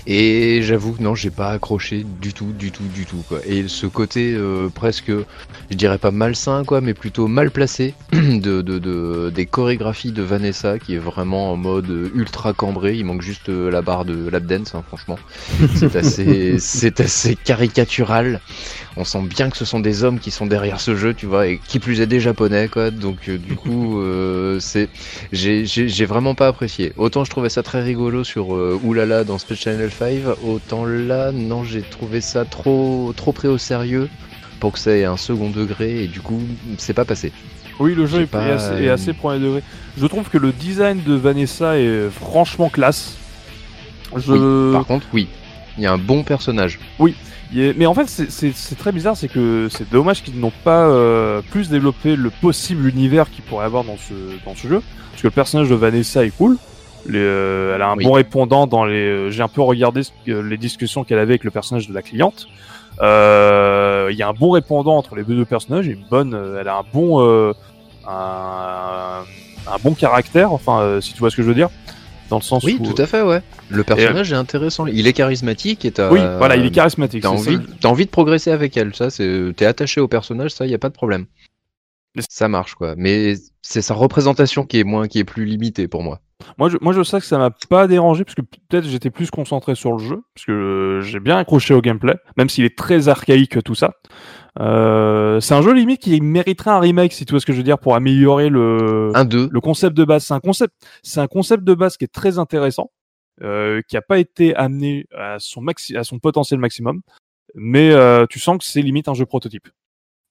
Et 0.06 0.62
j'avoue 0.64 0.94
que 0.94 1.02
non, 1.02 1.16
j'ai 1.16 1.30
pas 1.32 1.50
accroché 1.52 2.06
du 2.22 2.34
tout, 2.34 2.52
du 2.54 2.72
tout, 2.72 2.84
du 2.94 3.06
tout 3.06 3.24
quoi. 3.28 3.40
Et 3.46 3.68
ce 3.68 3.86
côté 3.88 4.34
euh, 4.36 4.70
presque, 4.70 5.12
je 5.70 5.76
dirais 5.76 5.98
pas 5.98 6.12
malsain 6.12 6.64
quoi, 6.66 6.82
mais 6.82 6.94
plutôt 6.94 7.28
mal 7.28 7.52
placé 7.52 7.94
de, 8.12 8.62
de, 8.62 8.80
de- 8.80 9.32
des 9.34 9.46
chorégraphies 9.46 10.12
de 10.12 10.22
Vanessa 10.22 10.80
qui 10.80 10.96
est 10.96 11.00
vraiment 11.00 11.52
en 11.52 11.58
mode 11.58 11.90
ultra 12.14 12.54
cambré. 12.54 12.96
Il 12.96 13.06
manque 13.06 13.22
juste 13.22 13.50
euh, 13.50 13.72
la 13.72 13.82
barre 13.82 14.06
de 14.06 14.30
lap 14.30 14.46
dance, 14.46 14.76
hein, 14.76 14.84
franchement. 14.88 15.18
C'est 15.76 15.96
assez, 15.96 16.56
c'est 16.60 17.00
assez 17.00 17.36
caricatural. 17.36 18.42
On 18.96 19.04
sent 19.06 19.22
bien 19.24 19.50
que 19.50 19.58
ce 19.58 19.66
sont 19.66 19.80
des 19.80 20.04
hommes 20.04 20.20
qui 20.20 20.30
sont 20.30 20.46
derrière 20.46 20.80
ce 20.80 20.96
jeu, 20.96 21.16
tu 21.16 21.26
vois, 21.26 21.48
et 21.48 21.60
qui 21.68 21.80
plus 21.80 22.00
est 22.02 22.06
des 22.06 22.20
japonais 22.20 22.68
quoi. 22.68 22.92
Donc 22.92 23.28
euh, 23.28 23.38
du 23.40 23.56
coup, 23.56 24.00
euh, 24.02 24.60
c'est 24.60 24.88
j'ai 25.32 25.66
j'ai- 25.66 25.90
j'ai 25.90 26.06
vraiment 26.06 26.36
pas 26.36 26.48
apprécié. 26.48 26.94
Autant 26.98 27.24
je 27.24 27.32
trouvais 27.32 27.50
ça 27.50 27.64
très 27.64 27.82
rigolo 27.82 28.24
sur 28.24 28.56
euh, 28.56 28.80
Oulala 28.84 29.24
dans 29.24 29.38
Space 29.40 29.58
Channel 29.60 29.90
5, 29.92 30.20
autant 30.46 30.86
là, 30.86 31.32
non, 31.32 31.64
j'ai 31.64 31.82
trouvé 31.82 32.22
ça 32.22 32.46
trop, 32.46 33.14
trop 33.18 33.32
pris 33.32 33.48
au 33.48 33.58
sérieux 33.58 34.10
pour 34.60 34.74
que 34.74 34.80
ça 34.80 34.96
ait 34.96 35.06
un 35.06 35.18
second 35.18 35.50
degré 35.50 36.04
et 36.04 36.08
du 36.08 36.22
coup, 36.22 36.40
c'est 36.78 36.94
pas 36.94 37.06
passé. 37.06 37.32
Oui, 37.80 37.96
le 37.96 38.06
jeu 38.06 38.22
est, 38.22 38.26
pas, 38.28 38.46
est 38.46 38.52
assez, 38.52 38.84
est 38.84 38.90
assez 38.90 39.14
premier 39.14 39.40
degré. 39.40 39.64
Je 39.98 40.06
trouve 40.06 40.30
que 40.30 40.38
le 40.38 40.52
design 40.52 41.02
de 41.04 41.16
Vanessa 41.16 41.80
est 41.80 42.10
franchement 42.12 42.70
classe. 42.70 43.18
Je... 44.16 44.72
Par 44.74 44.86
contre, 44.86 45.08
oui, 45.14 45.28
il 45.78 45.84
y 45.84 45.88
a 45.88 45.92
un 45.92 45.98
bon 45.98 46.22
personnage. 46.24 46.80
Il 47.00 47.16
est- 47.62 47.78
Mais 47.78 47.86
en 47.86 47.94
fait, 47.94 48.08
c'est- 48.08 48.76
très 48.78 48.92
bizarre, 48.92 49.16
c'est 49.18 49.28
que 49.28 49.68
c'est 49.70 49.90
dommage 49.90 50.24
qu'ils 50.24 50.40
n'ont 50.40 50.52
pas 50.64 50.88
euh, 50.88 51.42
plus 51.52 51.70
développé 51.70 52.16
le 52.16 52.30
possible 52.30 52.88
univers 52.88 53.30
qu'il 53.30 53.44
pourrait 53.44 53.66
avoir 53.66 53.84
dans 53.84 53.98
ce, 53.98 54.14
dans 54.46 54.56
ce 54.56 54.68
jeu. 54.68 54.82
Parce 55.12 55.22
que 55.22 55.28
le 55.28 55.32
personnage 55.32 55.70
de 55.70 55.76
Vanessa 55.76 56.26
est 56.26 56.36
cool. 56.36 56.58
Les, 57.06 57.20
euh, 57.20 57.76
elle 57.76 57.82
a 57.82 57.90
un 57.90 57.98
Oui. 57.98 58.06
bon 58.06 58.14
répondant 58.14 58.66
dans 58.66 58.86
les. 58.86 58.96
euh, 59.08 59.30
J'ai 59.30 59.44
un 59.44 59.48
peu 59.50 59.62
regardé 59.62 60.02
les 60.26 60.58
discussions 60.58 61.04
qu'elle 61.04 61.20
avait 61.20 61.34
avec 61.34 61.44
le 61.44 61.52
personnage 61.52 61.88
de 61.90 61.94
la 61.94 62.02
cliente. 62.02 62.48
Euh, 63.02 64.08
Il 64.12 64.18
y 64.18 64.24
a 64.24 64.28
un 64.30 64.34
bon 64.34 64.52
répondant 64.52 64.98
entre 64.98 65.16
les 65.16 65.24
deux 65.24 65.46
personnages. 65.46 65.88
Une 65.88 66.06
bonne. 66.10 66.34
euh, 66.34 66.60
elle 66.62 66.68
a 66.68 66.78
un 66.78 66.84
bon. 66.94 67.22
euh, 67.22 67.54
un, 68.08 69.22
un 69.72 69.78
bon 69.84 69.94
caractère. 69.94 70.52
Enfin, 70.54 71.00
si 71.02 71.14
tu 71.14 71.20
vois 71.20 71.30
ce 71.30 71.36
que 71.36 71.42
je 71.44 71.48
veux 71.48 71.54
dire. 71.56 71.70
Dans 72.34 72.40
le 72.40 72.44
sens 72.44 72.64
Oui, 72.64 72.78
où. 72.80 72.92
tout 72.92 73.00
à 73.00 73.06
fait, 73.06 73.22
ouais. 73.22 73.44
Le 73.70 73.84
personnage 73.84 74.34
est 74.34 74.36
intéressant. 74.36 74.88
Il 74.88 75.06
est 75.06 75.14
charismatique 75.14 75.86
et 75.86 75.92
t'as. 75.92 76.10
Oui, 76.10 76.20
voilà, 76.40 76.56
il 76.56 76.66
est 76.66 76.72
charismatique. 76.72 77.22
T'as 77.22 77.30
envie, 77.30 77.58
ça. 77.58 77.62
t'as 77.80 77.90
envie 77.90 78.06
de 78.06 78.10
progresser 78.10 78.50
avec 78.50 78.76
elle, 78.76 78.96
ça, 78.96 79.12
c'est, 79.12 79.54
t'es 79.56 79.68
attaché 79.68 80.02
au 80.02 80.08
personnage, 80.08 80.50
ça, 80.50 80.66
y 80.66 80.74
a 80.74 80.80
pas 80.80 80.90
de 80.90 80.96
problème. 80.96 81.28
Ça 82.28 82.48
marche, 82.48 82.74
quoi. 82.74 82.96
Mais 82.98 83.36
c'est 83.62 83.84
sa 83.84 83.94
représentation 83.94 84.66
qui 84.66 84.80
est 84.80 84.84
moins, 84.84 85.08
qui 85.08 85.20
est 85.20 85.24
plus 85.24 85.46
limitée 85.46 85.88
pour 85.88 86.02
moi. 86.02 86.22
Moi 86.58 86.70
je, 86.70 86.78
moi, 86.82 86.94
je 86.94 87.04
sais 87.04 87.20
que 87.20 87.26
ça 87.26 87.38
m'a 87.38 87.52
pas 87.70 87.88
dérangé 87.88 88.24
parce 88.26 88.36
que 88.36 88.42
peut-être 88.42 88.86
j'étais 88.86 89.10
plus 89.10 89.32
concentré 89.32 89.76
sur 89.76 89.94
le 89.94 89.98
jeu 90.00 90.22
parce 90.36 90.46
que 90.46 90.52
euh, 90.52 91.02
j'ai 91.02 91.20
bien 91.20 91.38
accroché 91.38 91.74
au 91.74 91.82
gameplay, 91.82 92.16
même 92.38 92.50
s'il 92.50 92.66
est 92.66 92.78
très 92.78 93.08
archaïque 93.08 93.64
tout 93.64 93.76
ça. 93.76 93.94
Euh, 94.60 95.40
c'est 95.40 95.56
un 95.56 95.62
jeu 95.62 95.74
limite 95.74 96.02
qui 96.02 96.20
mériterait 96.22 96.72
un 96.72 96.80
remake 96.80 97.14
si 97.14 97.26
tu 97.26 97.32
vois 97.32 97.40
ce 97.40 97.46
que 97.46 97.54
je 97.54 97.58
veux 97.58 97.64
dire 97.64 97.80
pour 97.80 97.96
améliorer 97.96 98.50
le 98.50 99.12
Un 99.16 99.26
2, 99.26 99.50
le 99.52 99.62
concept 99.62 99.98
de 99.98 100.04
base. 100.04 100.26
C'est 100.26 100.34
un 100.34 100.40
concept, 100.40 100.74
c'est 101.02 101.20
un 101.20 101.28
concept 101.28 101.64
de 101.64 101.74
base 101.74 101.98
qui 101.98 102.04
est 102.04 102.14
très 102.14 102.38
intéressant, 102.38 102.92
euh, 103.42 103.82
qui 103.88 103.98
a 103.98 104.02
pas 104.02 104.20
été 104.20 104.56
amené 104.56 105.08
à 105.18 105.38
son 105.40 105.62
maxi, 105.62 105.98
à 105.98 106.04
son 106.04 106.20
potentiel 106.20 106.60
maximum, 106.60 107.02
mais 107.56 107.92
euh, 107.92 108.26
tu 108.30 108.40
sens 108.40 108.58
que 108.58 108.64
c'est 108.64 108.82
limite 108.82 109.08
un 109.08 109.14
jeu 109.14 109.26
prototype. 109.26 109.68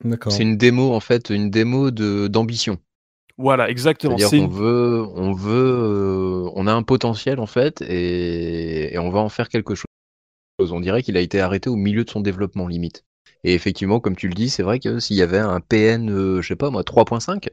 D'accord. 0.05 0.33
c'est 0.33 0.43
une 0.43 0.57
démo, 0.57 0.93
en 0.93 1.01
fait, 1.01 1.31
une 1.31 1.51
démo 1.51 1.91
de, 1.91 2.27
d'ambition. 2.27 2.79
Voilà, 3.39 3.69
exactement. 3.71 4.17
C'est-à-dire 4.17 4.29
C'est 4.31 4.39
qu'on 4.39 4.45
une- 4.45 4.51
veut, 4.53 5.07
on 5.17 5.33
veut, 5.33 5.53
euh, 6.47 6.51
on 6.55 6.67
a 6.67 6.73
un 6.73 6.83
potentiel, 6.83 7.41
en 7.41 7.47
fait, 7.47 7.83
et, 7.83 8.95
et 8.95 8.99
on 8.99 9.11
va 9.11 9.21
en 9.21 9.29
faire 9.29 9.49
quelque 9.49 9.75
chose. 9.75 9.87
On 10.71 10.81
dirait 10.81 11.03
qu'il 11.03 11.17
a 11.17 11.21
été 11.21 11.41
arrêté 11.41 11.69
au 11.71 11.77
milieu 11.77 12.05
de 12.05 12.11
son 12.11 12.21
développement 12.21 12.69
limite. 12.69 13.05
Et 13.45 13.55
effectivement, 13.55 13.99
comme 14.01 14.15
tu 14.17 14.29
le 14.29 14.35
dis, 14.35 14.49
c'est 14.51 14.63
vrai 14.63 14.79
que 14.79 15.01
s'il 15.01 15.17
y 15.17 15.23
avait 15.23 15.39
un 15.39 15.61
PN, 15.61 16.11
euh, 16.11 16.41
je 16.43 16.49
sais 16.49 16.57
pas 16.57 16.71
moi, 16.71 16.85
3.5 16.85 17.51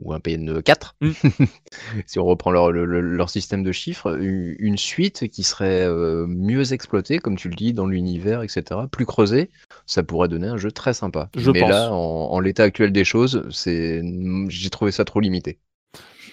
ou 0.00 0.12
un 0.12 0.20
PN4, 0.20 0.96
Mm. 1.00 1.10
si 2.06 2.18
on 2.18 2.24
reprend 2.24 2.50
leur, 2.50 2.72
le- 2.72 2.84
le- 2.84 3.00
leur 3.00 3.30
système 3.30 3.62
de 3.62 3.72
chiffres, 3.72 4.18
une 4.20 4.76
suite 4.76 5.28
qui 5.28 5.42
serait 5.42 5.84
euh, 5.86 6.26
mieux 6.26 6.72
exploitée, 6.72 7.18
comme 7.18 7.36
tu 7.36 7.48
le 7.48 7.54
dis, 7.54 7.72
dans 7.72 7.86
l'univers, 7.86 8.42
etc., 8.42 8.88
plus 8.90 9.06
creusée, 9.06 9.50
ça 9.86 10.02
pourrait 10.02 10.28
donner 10.28 10.48
un 10.48 10.56
jeu 10.56 10.72
très 10.72 10.94
sympa. 10.94 11.28
Je 11.36 11.50
Mais 11.50 11.60
pense. 11.60 11.70
là, 11.70 11.92
en, 11.92 11.96
en 12.32 12.40
l'état 12.40 12.64
actuel 12.64 12.92
des 12.92 13.04
choses, 13.04 13.46
c'est, 13.50 14.02
j'ai 14.48 14.70
trouvé 14.70 14.92
ça 14.92 15.04
trop 15.04 15.20
limité. 15.20 15.58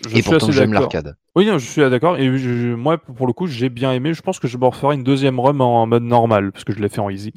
Je 0.04 0.10
Et 0.10 0.14
suis 0.14 0.24
pourtant, 0.24 0.52
j'aime 0.52 0.74
l'arcade. 0.74 1.16
Oui, 1.36 1.46
non, 1.46 1.58
je 1.60 1.66
suis 1.68 1.82
d'accord. 1.90 2.18
Et 2.18 2.38
je- 2.38 2.74
moi, 2.74 2.98
pour 2.98 3.28
le 3.28 3.34
coup, 3.34 3.48
j'ai 3.48 3.70
bien 3.70 3.92
aimé. 3.94 4.14
Je 4.14 4.22
pense 4.22 4.40
que 4.40 4.48
je 4.48 4.58
me 4.58 4.66
referai 4.66 4.96
une 4.96 5.04
deuxième 5.04 5.40
run 5.40 5.60
en 5.60 5.86
mode 5.88 6.04
normal, 6.04 6.52
parce 6.52 6.64
que 6.64 6.74
je 6.74 6.80
l'ai 6.80 6.90
fait 6.90 7.00
en 7.00 7.10
easy. 7.10 7.34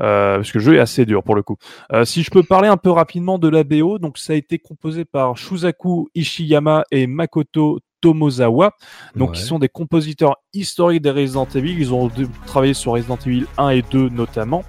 Euh, 0.00 0.36
parce 0.36 0.52
que 0.52 0.58
le 0.58 0.64
jeu 0.64 0.74
est 0.76 0.80
assez 0.80 1.04
dur 1.06 1.22
pour 1.22 1.34
le 1.34 1.42
coup. 1.42 1.56
Euh, 1.92 2.04
si 2.04 2.22
je 2.22 2.30
peux 2.30 2.42
parler 2.42 2.68
un 2.68 2.76
peu 2.76 2.90
rapidement 2.90 3.38
de 3.38 3.48
la 3.48 3.64
BO, 3.64 3.98
donc 3.98 4.18
ça 4.18 4.32
a 4.32 4.36
été 4.36 4.58
composé 4.58 5.04
par 5.04 5.36
Shusaku 5.36 6.08
Ishiyama 6.14 6.84
et 6.90 7.06
Makoto 7.06 7.80
Tomozawa, 8.00 8.72
donc 9.16 9.30
Ouais. 9.30 9.36
qui 9.36 9.42
sont 9.42 9.58
des 9.58 9.68
compositeurs 9.68 10.36
historiques 10.52 11.02
des 11.02 11.10
Resident 11.10 11.48
Evil. 11.54 11.74
Ils 11.78 11.92
ont 11.92 12.08
travaillé 12.46 12.74
sur 12.74 12.92
Resident 12.92 13.18
Evil 13.26 13.46
1 13.56 13.70
et 13.70 13.82
2 13.90 14.08
notamment. 14.10 14.62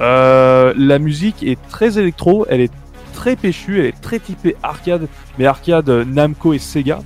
Euh, 0.00 0.74
la 0.76 0.98
musique 0.98 1.44
est 1.44 1.56
très 1.68 1.98
électro, 2.00 2.46
elle 2.48 2.60
est 2.60 2.72
très 3.12 3.36
péchue, 3.36 3.78
elle 3.78 3.86
est 3.86 4.00
très 4.00 4.18
typée 4.18 4.56
arcade, 4.64 5.06
mais 5.38 5.46
arcade 5.46 5.88
Namco 5.88 6.52
et 6.52 6.58
Sega. 6.58 6.98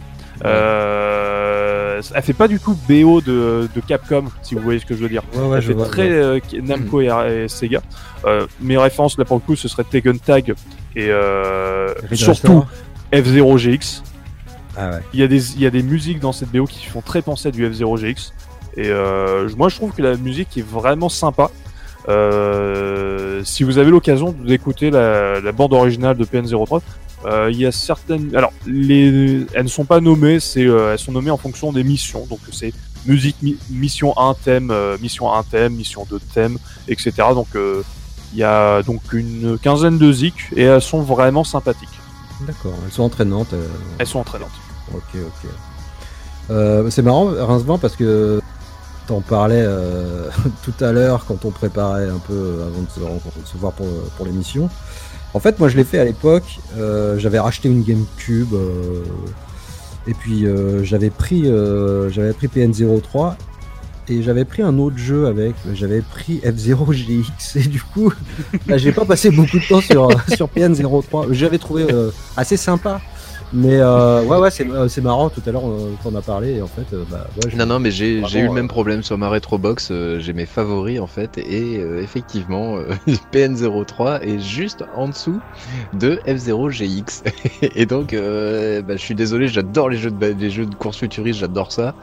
Euh, 0.47 1.78
elle 2.15 2.23
fait 2.23 2.33
pas 2.33 2.49
du 2.49 2.59
tout 2.61 2.77
BO 2.89 3.21
de, 3.21 3.69
de 3.75 3.81
Capcom, 3.87 4.25
si 4.43 4.55
vous 4.55 4.61
voyez 4.61 4.79
ce 4.79 4.87
que 4.87 4.95
je 4.95 5.01
veux 5.01 5.09
dire. 5.09 5.23
Ouais, 5.35 5.47
ouais, 5.47 5.57
elle 5.59 5.63
fait 5.63 5.73
vois, 5.75 5.87
très 5.87 6.11
euh, 6.11 6.41
Namco 6.63 7.01
et, 7.01 7.07
et 7.07 7.49
Sega. 7.49 7.81
Euh, 8.25 8.47
mes 8.61 8.77
références 8.77 9.19
là 9.19 9.25
pour 9.25 9.37
le 9.37 9.43
coup, 9.43 9.57
ce 9.57 9.69
serait 9.69 9.85
Tekken 9.85 10.19
Tag 10.19 10.55
et 10.97 11.11
euh, 11.11 11.93
surtout 12.13 12.65
Racer. 13.13 13.33
F0 13.35 13.59
GX. 13.59 14.03
Ah 14.77 14.91
ouais. 14.91 15.01
Il 15.13 15.21
y, 15.21 15.23
a 15.23 15.29
des, 15.29 15.55
il 15.55 15.61
y 15.61 15.67
a 15.67 15.71
des 15.71 15.83
musiques 15.83 16.21
dans 16.21 16.33
cette 16.33 16.51
BO 16.51 16.65
qui 16.65 16.87
font 16.87 17.01
très 17.01 17.23
penser 17.23 17.49
à 17.49 17.51
du 17.51 17.69
F0 17.69 17.99
GX. 17.99 18.33
Et 18.77 18.91
euh, 18.91 19.49
moi, 19.57 19.69
je 19.69 19.77
trouve 19.77 19.93
que 19.93 20.03
la 20.03 20.17
musique 20.17 20.57
est 20.57 20.67
vraiment 20.67 21.09
sympa. 21.09 21.51
Euh, 22.09 23.43
si 23.45 23.65
vous 23.65 23.79
avez 23.79 23.91
l'occasion 23.91 24.33
d'écouter 24.33 24.91
la, 24.91 25.41
la 25.41 25.53
bande 25.53 25.73
originale 25.73 26.17
de 26.17 26.25
PN03, 26.25 26.77
euh, 26.77 26.81
il 27.51 27.57
y 27.59 27.67
a 27.67 27.73
certaines. 27.73 28.35
Alors, 28.37 28.53
les, 28.67 29.45
elles 29.55 29.65
ne 29.65 29.69
sont 29.69 29.85
pas 29.85 30.01
nommées, 30.01 30.41
c'est, 30.41 30.67
euh, 30.67 30.93
elles 30.93 30.99
sont 30.99 31.13
nommées 31.13 31.31
en 31.31 31.37
fonction 31.37 31.73
des 31.73 31.85
missions. 31.85 32.27
Donc, 32.27 32.41
c'est 32.53 32.73
musique, 33.07 33.37
mi- 33.43 33.57
mission 33.71 34.17
1 34.19 34.35
thème, 34.35 34.71
euh, 34.71 34.97
mission 35.01 35.33
1 35.33 35.43
thème, 35.45 35.75
mission 35.75 36.07
2 36.09 36.21
thème, 36.35 36.59
etc. 36.89 37.13
Donc, 37.35 37.49
euh, 37.55 37.83
il 38.33 38.39
y 38.39 38.45
a 38.45 38.83
donc 38.83 39.01
une 39.13 39.59
quinzaine 39.59 39.97
de 39.99 40.13
zik 40.13 40.35
et 40.55 40.63
elles 40.65 40.83
sont 40.83 41.01
vraiment 41.03 41.45
sympathiques. 41.45 41.89
D'accord, 42.47 42.75
elles 42.85 42.93
sont 42.93 43.03
entraînantes. 43.05 43.53
euh, 43.55 43.67
Elles 43.99 44.07
sont 44.07 44.19
entraînantes. 44.21 44.51
Ok, 44.95 45.03
ok. 45.15 45.51
Euh, 46.51 46.89
c'est 46.91 47.03
marrant, 47.03 47.27
Rincevent, 47.27 47.79
parce 47.79 47.97
que 47.97 48.41
t'en 49.07 49.21
parlais 49.23 49.63
euh, 49.67 50.29
tout 50.63 50.73
à 50.85 50.93
l'heure 50.93 51.25
quand 51.27 51.45
on 51.45 51.51
préparait 51.51 52.09
un 52.09 52.19
peu 52.19 52.33
euh, 52.35 52.67
avant 52.69 52.83
de 52.83 52.91
se, 52.91 53.01
rencontrer- 53.01 53.41
de 53.43 53.47
se 53.47 53.57
voir 53.57 53.73
pour, 53.73 53.87
pour 54.17 54.27
l'émission. 54.27 54.69
En 55.39 55.41
fait, 55.41 55.61
moi, 55.61 55.69
je 55.69 55.77
l'ai 55.77 55.85
fait 55.85 56.01
à 56.01 56.05
l'époque. 56.05 56.59
euh, 56.77 57.17
j'avais 57.17 57.39
racheté 57.39 57.69
une 57.69 57.85
GameCube. 57.85 58.55
euh, 58.55 59.05
et 60.09 60.13
puis, 60.13 60.45
euh, 60.45 60.83
j'avais 60.83 61.11
pris, 61.11 61.45
j'avais 62.11 62.33
pris 62.33 62.49
PN03. 62.49 63.37
Et 64.09 64.21
j'avais 64.25 64.45
pris 64.45 64.63
un 64.63 64.77
autre 64.79 64.99
jeu 64.99 65.29
avec. 65.29 65.55
J'avais 65.75 66.01
pris 66.01 66.41
F0 66.45 66.93
GX. 66.93 67.55
Et 67.55 67.69
du 67.69 67.81
coup, 67.81 68.13
là, 68.67 68.79
j'ai 68.79 68.91
pas 68.91 69.05
passé 69.05 69.31
beaucoup 69.31 69.61
de 69.61 69.69
temps 69.69 69.81
sur, 69.81 70.09
sur 70.35 70.49
PN03. 70.49 71.33
J'avais 71.33 71.59
trouvé 71.59 71.87
assez 72.37 72.57
sympa. 72.57 73.01
Mais 73.53 73.77
euh, 73.81 74.23
ouais, 74.25 74.37
ouais, 74.37 74.51
c'est 74.51 74.69
euh, 74.69 74.89
c'est 74.89 75.01
marrant. 75.01 75.31
Tout 75.31 75.41
à 75.47 75.51
l'heure, 75.53 75.65
on 75.65 75.97
on 76.05 76.09
en 76.09 76.15
a 76.17 76.21
parlé. 76.23 76.57
Et 76.57 76.63
en 76.63 76.67
fait, 76.67 76.85
euh, 76.93 77.05
bah, 77.11 77.27
ouais, 77.43 77.51
Non, 77.57 77.65
non, 77.65 77.79
mais 77.79 77.91
j'ai 77.91 78.21
Vraiment, 78.21 78.29
j'ai 78.29 78.41
eu 78.41 78.45
le 78.45 78.51
euh, 78.51 78.53
même 78.53 78.69
problème 78.69 79.03
sur 79.03 79.17
ma 79.17 79.29
Retrobox. 79.31 79.89
euh, 79.91 80.19
j'ai 80.21 80.35
mes 80.35 80.45
favoris 80.45 81.01
en 81.01 81.07
fait, 81.07 81.39
et 81.39 81.79
euh, 81.79 82.03
effectivement, 82.03 82.77
euh, 82.77 82.91
PN03 83.33 84.21
est 84.23 84.39
juste 84.41 84.85
en 84.95 85.09
dessous 85.09 85.41
de 85.95 86.21
F0GX. 86.27 87.23
et 87.75 87.87
donc, 87.87 88.13
euh, 88.13 88.83
bah, 88.83 88.97
je 88.97 89.03
suis 89.03 89.15
désolé, 89.15 89.49
j'adore 89.49 89.89
les 89.89 89.97
jeux 89.97 90.11
de 90.11 90.27
les 90.27 90.51
jeux 90.51 90.67
de 90.67 90.75
course 90.75 90.99
futuriste, 90.99 91.41
j'adore 91.41 91.73
ça. 91.73 91.95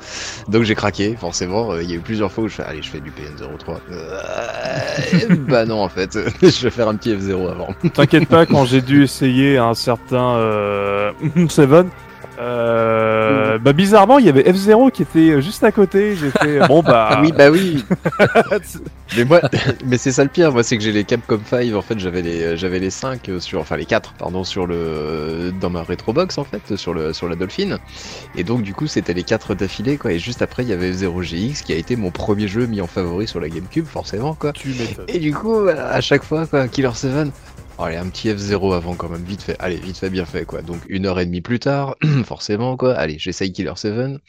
Donc 0.48 0.64
j'ai 0.64 0.76
craqué, 0.76 1.16
forcément. 1.16 1.74
euh, 1.74 1.84
Il 1.84 1.90
y 1.92 1.94
a 1.94 1.98
eu 1.98 2.00
plusieurs 2.02 2.32
fois 2.32 2.46
où 2.46 2.48
je 2.48 2.56
fais, 2.56 2.64
allez, 2.64 2.82
je 2.82 2.90
fais 2.90 3.00
du 3.02 3.12
PN03. 3.12 3.78
Euh, 3.92 5.36
bah 5.48 5.66
non, 5.66 5.82
en 5.84 5.90
fait, 5.90 6.18
je 6.42 6.64
vais 6.64 6.70
faire 6.72 6.88
un 6.88 6.96
petit 6.96 7.14
F0 7.14 7.50
avant. 7.52 7.68
T'inquiète 7.94 8.28
pas, 8.28 8.46
quand 8.48 8.66
j'ai 8.66 8.82
dû 8.82 9.04
essayer 9.04 9.58
un 9.58 9.74
certain 9.76 10.36
euh, 10.38 11.12
Seven, 11.50 11.90
euh, 12.38 13.58
bah 13.60 13.72
bizarrement 13.72 14.20
il 14.20 14.26
y 14.26 14.30
avait 14.30 14.44
F0 14.44 14.92
qui 14.92 15.04
était 15.04 15.42
juste 15.42 15.64
à 15.64 15.72
côté. 15.72 16.16
J'ai 16.16 16.32
fait 16.32 16.60
bon 16.68 16.82
bah 16.82 17.20
Oui, 17.22 17.32
bah 17.32 17.50
oui. 17.50 17.86
mais 19.18 19.24
moi, 19.24 19.42
mais 19.86 19.98
c'est 19.98 20.12
ça 20.12 20.24
le 20.24 20.30
pire, 20.30 20.52
moi, 20.52 20.64
c'est 20.64 20.78
que 20.78 20.84
j'ai 20.84 20.92
les 20.92 21.04
Capcom 21.04 21.40
5, 21.46 21.74
en 21.74 21.82
fait, 21.82 21.98
j'avais 22.00 22.22
les, 22.22 22.58
j'avais 22.58 22.80
les 22.80 22.90
5 22.90 23.30
sur, 23.40 23.60
enfin 23.60 23.78
les 23.78 23.86
4, 23.86 24.14
pardon, 24.14 24.44
sur 24.44 24.68
le, 24.68 25.54
dans 25.62 25.70
ma 25.70 25.84
Retrobox, 25.84 26.38
en 26.38 26.44
fait, 26.44 26.76
sur 26.76 26.94
le, 26.94 27.14
sur 27.14 27.30
la 27.30 27.36
Dolphin. 27.36 27.78
Et 28.36 28.44
donc, 28.44 28.64
du 28.64 28.74
coup, 28.74 28.88
c'était 28.88 29.14
les 29.14 29.24
4 29.24 29.56
d'affilée, 29.56 29.98
quoi. 29.98 30.12
Et 30.12 30.20
juste 30.20 30.42
après, 30.42 30.64
il 30.64 30.70
y 30.70 30.74
avait 30.74 30.92
0GX, 30.92 31.64
qui 31.64 31.74
a 31.74 31.78
été 31.78 31.96
mon 31.96 32.12
premier 32.12 32.48
jeu 32.48 32.66
mis 32.66 32.82
en 32.82 32.88
favori 32.88 33.28
sur 33.28 33.40
la 33.40 33.50
GameCube, 33.50 33.86
forcément, 33.86 34.34
quoi. 34.34 34.52
tu. 34.52 34.76
Et 35.08 35.20
du 35.20 35.34
coup, 35.34 35.68
à 35.68 36.02
chaque 36.02 36.24
fois, 36.24 36.46
quoi, 36.48 36.68
Killer 36.68 36.90
7, 36.94 37.28
oh, 37.28 37.55
allez, 37.80 37.98
un 37.98 38.08
petit 38.10 38.30
F0 38.30 38.76
avant 38.76 38.96
quand 38.96 39.10
même, 39.10 39.24
vite 39.24 39.42
fait, 39.42 39.56
allez, 39.60 39.78
vite 39.78 39.98
fait, 39.98 40.10
bien 40.10 40.26
fait, 40.26 40.46
quoi. 40.46 40.62
Donc, 40.62 40.80
une 40.90 41.06
heure 41.06 41.20
et 41.20 41.26
demie 41.26 41.42
plus 41.42 41.60
tard, 41.60 41.96
forcément, 42.26 42.78
quoi, 42.78 42.94
allez, 42.94 43.18
j'essaye 43.20 43.52
Killer 43.52 43.74
7. 43.76 44.20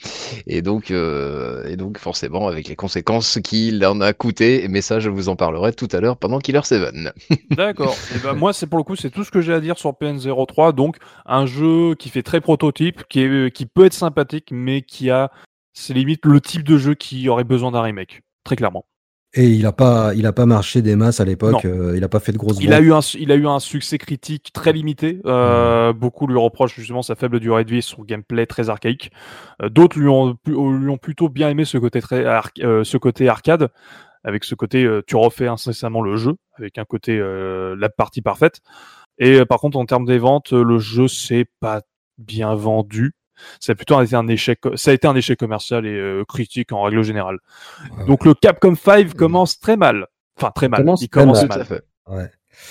Et 0.47 0.63
donc, 0.63 0.91
euh, 0.91 1.69
et 1.69 1.77
donc, 1.77 1.99
forcément, 1.99 2.49
avec 2.49 2.69
les 2.69 2.77
conséquences 2.77 3.39
qu'il 3.43 3.85
en 3.85 4.01
a 4.01 4.13
coûté, 4.13 4.67
mais 4.69 4.81
ça, 4.81 5.01
je 5.01 5.11
vous 5.11 5.29
en 5.29 5.37
parlerai 5.37 5.73
tout 5.73 5.89
à 5.93 6.01
l'heure 6.01 6.17
pendant 6.17 6.39
Killer 6.39 6.61
7. 6.63 6.77
D'accord. 7.51 7.97
Et 8.15 8.19
ben 8.19 8.35
moi 8.35 8.53
c'est 8.53 8.67
pour 8.67 8.79
le 8.79 8.85
coup 8.85 8.97
c'est 8.97 9.11
tout 9.11 9.25
ce 9.25 9.31
que 9.31 9.41
j'ai 9.41 9.53
à 9.53 9.61
dire 9.61 9.79
sur 9.79 9.91
PN03. 9.91 10.75
Donc 10.75 10.97
un 11.25 11.47
jeu 11.47 11.95
qui 11.95 12.09
fait 12.11 12.23
très 12.23 12.41
prototype, 12.41 13.05
qui 13.09 13.21
est 13.21 13.51
qui 13.55 13.67
peut 13.67 13.85
être 13.85 13.95
sympathique, 13.95 14.49
mais 14.53 14.83
qui 14.83 15.11
a 15.11 15.31
c'est 15.73 15.95
limite 15.95 16.25
le 16.25 16.41
type 16.41 16.63
de 16.63 16.79
jeu 16.79 16.95
qui 16.95 17.29
aurait 17.29 17.45
besoin 17.45 17.71
d'un 17.73 17.83
remake. 17.83 18.23
Très 18.45 18.57
clairement. 18.57 18.87
Et 19.35 19.49
il 19.51 19.67
a 19.67 19.73
pas, 19.73 20.15
il 20.15 20.25
a 20.25 20.33
pas 20.33 20.47
marché 20.47 20.81
des 20.81 20.97
masses 20.97 21.21
à 21.21 21.25
l'époque. 21.25 21.65
Euh, 21.67 21.95
il 21.97 22.03
a 22.05 22.09
pas 22.09 22.21
fait 22.21 22.33
de 22.33 22.39
grosses 22.39 22.59
Il 22.61 22.73
a, 22.73 22.77
ventes. 22.77 22.85
eu 22.87 22.93
un, 22.95 23.01
su- 23.03 23.19
il 23.21 23.31
a 23.33 23.35
eu 23.35 23.47
un 23.47 23.61
succès 23.61 23.99
critique 23.99 24.51
très 24.53 24.73
limité. 24.73 25.21
Euh, 25.27 25.93
Beaucoup 25.93 26.27
lui 26.27 26.39
reprochent 26.39 26.75
justement 26.77 27.03
sa 27.03 27.17
faible 27.17 27.39
durée 27.39 27.65
de 27.65 27.71
vie 27.71 27.79
et 27.79 27.83
son 27.83 28.03
gameplay 28.03 28.47
très 28.47 28.71
archaïque. 28.71 29.11
Euh, 29.63 29.69
D'autres 29.69 29.99
lui 29.99 30.09
ont, 30.09 30.35
pu- 30.37 30.53
lui 30.53 30.89
ont 30.89 30.97
plutôt 30.97 31.29
bien 31.29 31.51
aimé 31.51 31.65
ce 31.67 31.77
côté, 31.77 32.01
très 32.01 32.25
arc- 32.25 32.57
ce 32.61 32.97
côté 32.97 33.29
arcade, 33.29 33.69
avec 34.25 34.45
ce 34.45 34.55
côté 34.55 34.89
tu 35.07 35.17
refais 35.17 35.49
incessamment 35.49 36.01
le 36.01 36.17
jeu, 36.17 36.35
avec 36.59 36.79
un 36.79 36.85
côté 36.85 37.19
la 37.21 37.89
partie 37.91 38.23
parfaite. 38.23 38.61
Et 39.19 39.45
par 39.45 39.59
contre, 39.61 39.77
en 39.77 39.85
termes 39.87 40.07
des 40.07 40.19
ventes, 40.19 40.53
le 40.53 40.79
jeu 40.79 41.09
s'est 41.09 41.47
pas 41.61 41.83
bien 42.19 42.55
vendu. 42.55 43.13
Ça 43.61 43.73
a 43.73 43.75
plutôt 43.75 44.01
été 44.03 44.15
un 44.17 44.29
échec, 44.29 44.61
ça 44.75 44.91
a 44.91 44.95
été 44.95 45.07
un 45.07 45.15
échec 45.15 45.39
commercial 45.39 45.87
et 45.87 45.91
euh, 45.91 46.25
critique 46.27 46.73
en 46.73 46.83
règle 46.83 47.03
générale. 47.03 47.39
Ouais. 47.99 48.07
Donc 48.07 48.25
le 48.25 48.35
Capcom 48.35 48.75
5 48.75 49.15
commence 49.15 49.59
très 49.61 49.77
mal. 49.77 50.07
Enfin, 50.39 50.51
très 50.55 50.69
mal. 50.69 50.81
commence 50.81 51.03
il 51.03 51.09
commence 51.09 51.43
mal. 51.43 51.49
Tout 51.49 51.61
à 51.61 51.65
fait. 51.65 51.83
Ouais. 52.09 52.31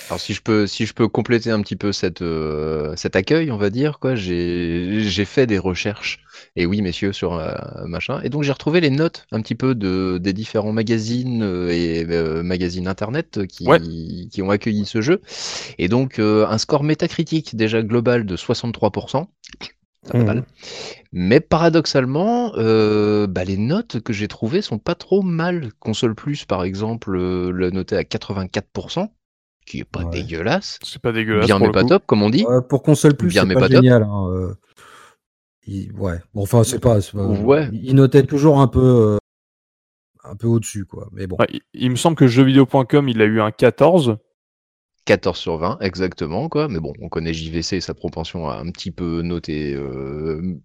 Alors 0.10 0.20
si 0.20 0.34
je 0.34 0.42
peux, 0.42 0.66
si 0.66 0.88
je 0.88 0.94
peux 0.96 1.08
compléter 1.08 1.52
un 1.52 1.62
petit 1.62 1.76
peu 1.76 1.92
cette, 1.92 2.24
euh, 2.24 2.96
cet 2.96 3.16
accueil, 3.16 3.52
on 3.52 3.58
va 3.58 3.70
dire 3.70 4.00
quoi, 4.00 4.16
j'ai, 4.16 5.02
j'ai 5.02 5.26
fait 5.26 5.46
des 5.46 5.60
recherches. 5.60 6.22
Et 6.56 6.66
oui, 6.66 6.82
messieurs, 6.82 7.14
sur 7.14 7.36
euh, 7.36 7.54
machin. 7.86 8.20
Et 8.24 8.30
donc 8.30 8.42
j'ai 8.42 8.52
retrouvé 8.52 8.82
les 8.82 8.90
notes 8.90 9.28
un 9.32 9.42
petit 9.42 9.54
peu 9.54 9.76
de 9.76 10.18
des 10.20 10.34
différents 10.34 10.72
magazines 10.74 11.44
euh, 11.44 11.70
et 11.70 12.04
euh, 12.10 12.42
magazines 12.42 12.88
internet 12.88 13.46
qui, 13.46 13.68
Ouais. 13.68 13.80
qui 13.80 14.42
ont 14.42 14.50
accueilli 14.50 14.86
ce 14.86 15.02
jeu. 15.02 15.22
Et 15.78 15.88
donc 15.88 16.18
euh, 16.18 16.48
un 16.48 16.58
score 16.58 16.84
métacritique 16.84 17.56
déjà 17.56 17.84
global 17.84 18.26
de 18.26 18.36
63%. 18.36 19.28
Pas 20.12 20.24
mal. 20.24 20.44
Mais 21.12 21.40
paradoxalement, 21.40 22.52
euh, 22.58 23.26
bah, 23.28 23.44
les 23.44 23.58
notes 23.58 24.00
que 24.02 24.14
j'ai 24.14 24.28
trouvées 24.28 24.62
sont 24.62 24.78
pas 24.78 24.96
trop 24.96 25.22
mal. 25.22 25.72
Console 25.80 26.14
Plus, 26.16 26.46
par 26.46 26.64
exemple, 26.64 27.16
euh, 27.16 27.52
l'a 27.52 27.72
noté 27.72 27.96
à 27.98 28.04
84%, 28.04 29.08
qui 29.66 29.80
est 29.80 29.84
pas 29.84 30.04
Ouais. 30.04 30.12
dégueulasse. 30.12 30.78
C'est 30.84 31.02
pas 31.02 31.12
dégueulasse. 31.12 31.46
Bien 31.48 31.56
pour 31.58 31.62
mais 31.62 31.68
le 31.68 31.74
pas 31.74 31.82
coup. 31.84 31.90
top, 31.90 32.04
comme 32.06 32.22
on 32.24 32.30
dit. 32.30 32.46
Ouais, 32.46 32.62
pour 32.68 32.84
console 32.84 33.16
plus, 33.16 33.30
Bien, 33.30 33.42
c'est 33.42 33.48
mais 33.48 33.54
pas, 33.56 33.62
pas 33.62 33.68
top. 33.70 33.76
génial. 33.78 34.04
hein, 34.04 34.28
euh, 34.30 34.54
il- 35.68 35.92
Ouais. 35.94 36.20
Bon, 36.34 36.44
enfin, 36.44 36.64
c'est 36.64 36.80
pas. 36.80 37.00
pas- 37.00 37.24
Ouais. 37.24 37.70
Il 37.74 37.96
notait 37.96 38.24
toujours 38.24 38.60
un 38.60 38.68
peu, 38.68 38.80
euh, 38.80 39.18
un 40.24 40.36
peu 40.36 40.48
au-dessus, 40.48 40.86
quoi. 40.86 41.08
Mais 41.12 41.26
bon. 41.28 41.38
Ouais, 41.40 41.48
il, 41.52 41.62
il 41.74 41.90
me 41.92 41.96
semble 41.96 42.16
que 42.18 42.28
jeuxvideo.com 42.28 43.10
il 43.10 43.22
a 43.22 43.26
eu 43.26 43.42
un 43.42 43.52
14. 43.52 44.18
14 45.06 45.38
sur 45.38 45.58
20, 45.58 45.80
exactement, 45.82 46.50
quoi. 46.50 46.68
Mais 46.68 46.80
bon, 46.80 46.94
on 47.00 47.10
connaît 47.10 47.34
JVC 47.34 47.78
et 47.78 47.82
sa 47.82 47.94
propension 47.94 48.50
à 48.50 48.58
un 48.58 48.72
petit 48.72 48.92
peu 48.92 49.22
noter 49.22 49.74
euh, 49.74 50.60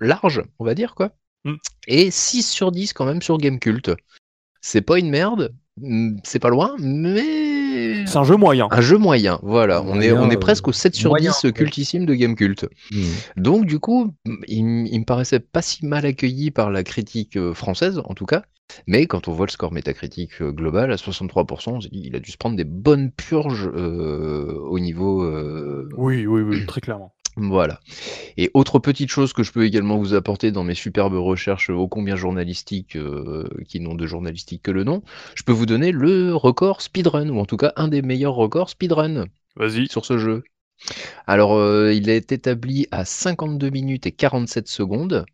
large, 0.00 0.42
on 0.58 0.64
va 0.64 0.74
dire, 0.74 0.94
quoi. 0.94 1.12
Mm. 1.44 1.54
Et 1.88 2.10
6 2.10 2.42
sur 2.42 2.72
10 2.72 2.92
quand 2.92 3.04
même 3.04 3.22
sur 3.22 3.38
Gamecult. 3.38 3.90
C'est 4.60 4.82
pas 4.82 4.98
une 4.98 5.10
merde, 5.10 5.54
Mm, 5.80 6.18
C'est 6.24 6.38
pas 6.38 6.50
loin, 6.50 6.76
mais 6.78 7.51
C'est 8.06 8.16
un 8.16 8.24
jeu 8.24 8.36
moyen. 8.36 8.68
un 8.70 8.80
jeu 8.80 8.98
moyen. 8.98 9.38
Voilà, 9.42 9.82
on 9.82 10.00
est, 10.00 10.12
on 10.12 10.30
est 10.30 10.36
euh, 10.36 10.40
presque 10.40 10.68
au 10.68 10.72
7 10.72 10.94
sur 10.94 11.10
moyen, 11.10 11.30
10 11.30 11.44
ouais. 11.44 11.52
cultissime 11.52 12.06
de 12.06 12.14
Game 12.14 12.34
Cult. 12.34 12.68
Hmm. 12.90 13.02
Donc 13.36 13.66
du 13.66 13.78
coup, 13.78 14.12
il, 14.46 14.86
il 14.88 15.00
me 15.00 15.04
paraissait 15.04 15.40
pas 15.40 15.62
si 15.62 15.86
mal 15.86 16.06
accueilli 16.06 16.50
par 16.50 16.70
la 16.70 16.82
critique 16.82 17.36
euh, 17.36 17.54
française, 17.54 18.00
en 18.04 18.14
tout 18.14 18.26
cas. 18.26 18.42
Mais 18.86 19.06
quand 19.06 19.28
on 19.28 19.32
voit 19.32 19.46
le 19.46 19.50
score 19.50 19.72
métacritique 19.72 20.40
euh, 20.40 20.52
global 20.52 20.92
à 20.92 20.96
63%, 20.96 21.70
on 21.70 21.80
se 21.80 21.88
dit, 21.88 22.02
il 22.04 22.16
a 22.16 22.20
dû 22.20 22.30
se 22.30 22.36
prendre 22.36 22.56
des 22.56 22.64
bonnes 22.64 23.10
purges 23.10 23.70
euh, 23.74 24.58
au 24.68 24.78
niveau 24.78 25.22
euh, 25.22 25.88
Oui, 25.96 26.26
oui, 26.26 26.42
oui, 26.42 26.66
très 26.66 26.80
clairement. 26.80 27.14
Voilà. 27.36 27.80
Et 28.36 28.50
autre 28.52 28.78
petite 28.78 29.08
chose 29.08 29.32
que 29.32 29.42
je 29.42 29.52
peux 29.52 29.64
également 29.64 29.96
vous 29.96 30.12
apporter 30.14 30.52
dans 30.52 30.64
mes 30.64 30.74
superbes 30.74 31.14
recherches 31.14 31.70
ô 31.70 31.88
combien 31.88 32.14
journalistiques, 32.14 32.96
euh, 32.96 33.48
qui 33.68 33.80
n'ont 33.80 33.94
de 33.94 34.06
journalistique 34.06 34.62
que 34.62 34.70
le 34.70 34.84
nom, 34.84 35.02
je 35.34 35.42
peux 35.42 35.52
vous 35.52 35.66
donner 35.66 35.92
le 35.92 36.34
record 36.34 36.82
speedrun, 36.82 37.30
ou 37.30 37.38
en 37.38 37.46
tout 37.46 37.56
cas 37.56 37.72
un 37.76 37.88
des 37.88 38.02
meilleurs 38.02 38.34
records 38.34 38.70
speedrun 38.70 39.26
Vas-y. 39.56 39.88
sur 39.88 40.04
ce 40.04 40.18
jeu. 40.18 40.44
Alors, 41.26 41.54
euh, 41.54 41.92
il 41.94 42.10
est 42.10 42.32
établi 42.32 42.86
à 42.90 43.04
52 43.04 43.70
minutes 43.70 44.06
et 44.06 44.12
47 44.12 44.68
secondes, 44.68 45.24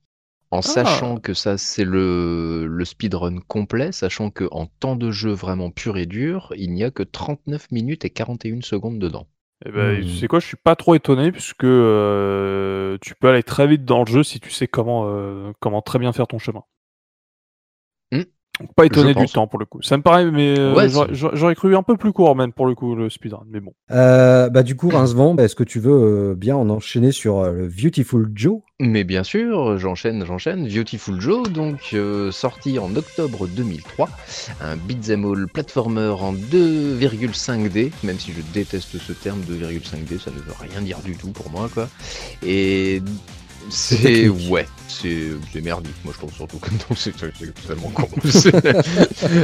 en 0.50 0.62
sachant 0.62 1.18
que 1.18 1.34
ça, 1.34 1.58
c'est 1.58 1.84
le, 1.84 2.66
le 2.66 2.84
speedrun 2.84 3.40
complet, 3.48 3.92
sachant 3.92 4.30
que 4.30 4.44
en 4.50 4.66
temps 4.66 4.96
de 4.96 5.10
jeu 5.10 5.32
vraiment 5.32 5.70
pur 5.70 5.96
et 5.96 6.06
dur, 6.06 6.52
il 6.56 6.72
n'y 6.72 6.84
a 6.84 6.90
que 6.90 7.02
39 7.02 7.70
minutes 7.72 8.04
et 8.04 8.10
41 8.10 8.60
secondes 8.62 8.98
dedans. 8.98 9.26
Eh 9.66 9.70
ben, 9.72 10.00
Hmm. 10.00 10.02
tu 10.02 10.08
sais 10.16 10.28
quoi, 10.28 10.38
je 10.40 10.46
suis 10.46 10.56
pas 10.56 10.76
trop 10.76 10.94
étonné 10.94 11.32
puisque 11.32 11.64
euh, 11.64 12.96
tu 13.00 13.14
peux 13.16 13.28
aller 13.28 13.42
très 13.42 13.66
vite 13.66 13.84
dans 13.84 14.00
le 14.00 14.06
jeu 14.06 14.22
si 14.22 14.38
tu 14.40 14.50
sais 14.50 14.68
comment, 14.68 15.04
euh, 15.08 15.52
comment 15.60 15.82
très 15.82 15.98
bien 15.98 16.12
faire 16.12 16.28
ton 16.28 16.38
chemin. 16.38 16.62
Pas 18.76 18.86
étonné 18.86 19.14
du 19.14 19.26
temps 19.26 19.46
pour 19.46 19.58
le 19.58 19.64
coup. 19.66 19.80
Ça 19.82 19.96
me 19.96 20.02
paraît, 20.02 20.30
mais 20.30 20.58
euh, 20.58 20.74
Ouais, 20.74 20.88
j'aurais- 20.88 21.54
cru 21.54 21.76
un 21.76 21.82
peu 21.82 21.96
plus 21.96 22.12
court 22.12 22.34
même 22.36 22.52
pour 22.52 22.66
le 22.66 22.74
coup 22.74 22.94
le 22.94 23.08
speedrun. 23.10 23.44
Mais 23.50 23.60
bon. 23.60 23.72
Euh, 23.90 24.48
bah, 24.50 24.62
du 24.62 24.76
coup, 24.76 24.88
Rincevent, 24.88 25.34
bah, 25.34 25.44
est-ce 25.44 25.54
que 25.56 25.64
tu 25.64 25.80
veux 25.80 25.92
euh, 26.30 26.34
bien 26.34 26.56
en 26.56 26.68
enchaîner 26.70 27.12
sur 27.12 27.42
le 27.44 27.68
Beautiful 27.68 28.30
Joe? 28.34 28.60
Mais 28.80 29.02
bien 29.04 29.24
sûr, 29.24 29.76
j'enchaîne, 29.78 30.24
j'enchaîne. 30.24 30.68
Beautiful 30.68 31.20
Joe, 31.20 31.48
donc 31.50 31.90
euh, 31.94 32.30
sorti 32.30 32.78
en 32.78 32.94
octobre 32.94 33.48
2003, 33.48 34.08
un 34.60 34.76
beat'em 34.76 35.24
all 35.24 35.46
platformer 35.48 36.14
en 36.20 36.32
2,5D, 36.32 37.90
même 38.04 38.18
si 38.18 38.32
je 38.32 38.40
déteste 38.52 38.98
ce 38.98 39.12
terme 39.12 39.40
2,5D, 39.40 40.18
ça 40.18 40.30
ne 40.30 40.36
veut 40.36 40.52
rien 40.60 40.80
dire 40.82 40.98
du 41.04 41.16
tout 41.16 41.30
pour 41.30 41.50
moi, 41.50 41.68
quoi. 41.72 41.88
Et 42.46 43.02
c'est 43.70 44.28
ouais, 44.28 44.66
c'est 45.00 45.28
c'est 45.52 45.60
merdique, 45.60 45.94
moi 46.04 46.12
je 46.14 46.18
trouve 46.18 46.32
surtout 46.34 46.58
non, 46.72 46.96
c'est 46.96 47.12
c'est 47.18 47.54
totalement 47.54 47.88
con. 47.90 48.08
C'est- 48.30 48.52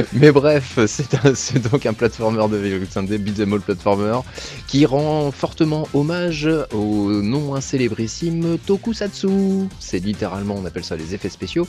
Mais 0.13 0.31
bref, 0.31 0.79
c'est 0.87 1.13
un- 1.25 1.33
c'est 1.35 1.69
donc 1.71 1.85
un 1.85 1.93
platformer 1.93 2.39
2,5D, 2.47 3.17
beat'em 3.17 3.53
all 3.53 3.61
platformer, 3.61 4.19
qui 4.67 4.85
rend 4.85 5.31
fortement 5.31 5.87
hommage 5.93 6.49
au 6.73 7.21
non 7.21 7.39
moins 7.41 7.61
célébrissime 7.61 8.57
Tokusatsu. 8.65 9.67
C'est 9.79 9.99
littéralement, 9.99 10.55
on 10.57 10.65
appelle 10.65 10.83
ça 10.83 10.95
les 10.95 11.13
effets 11.13 11.29
spéciaux. 11.29 11.67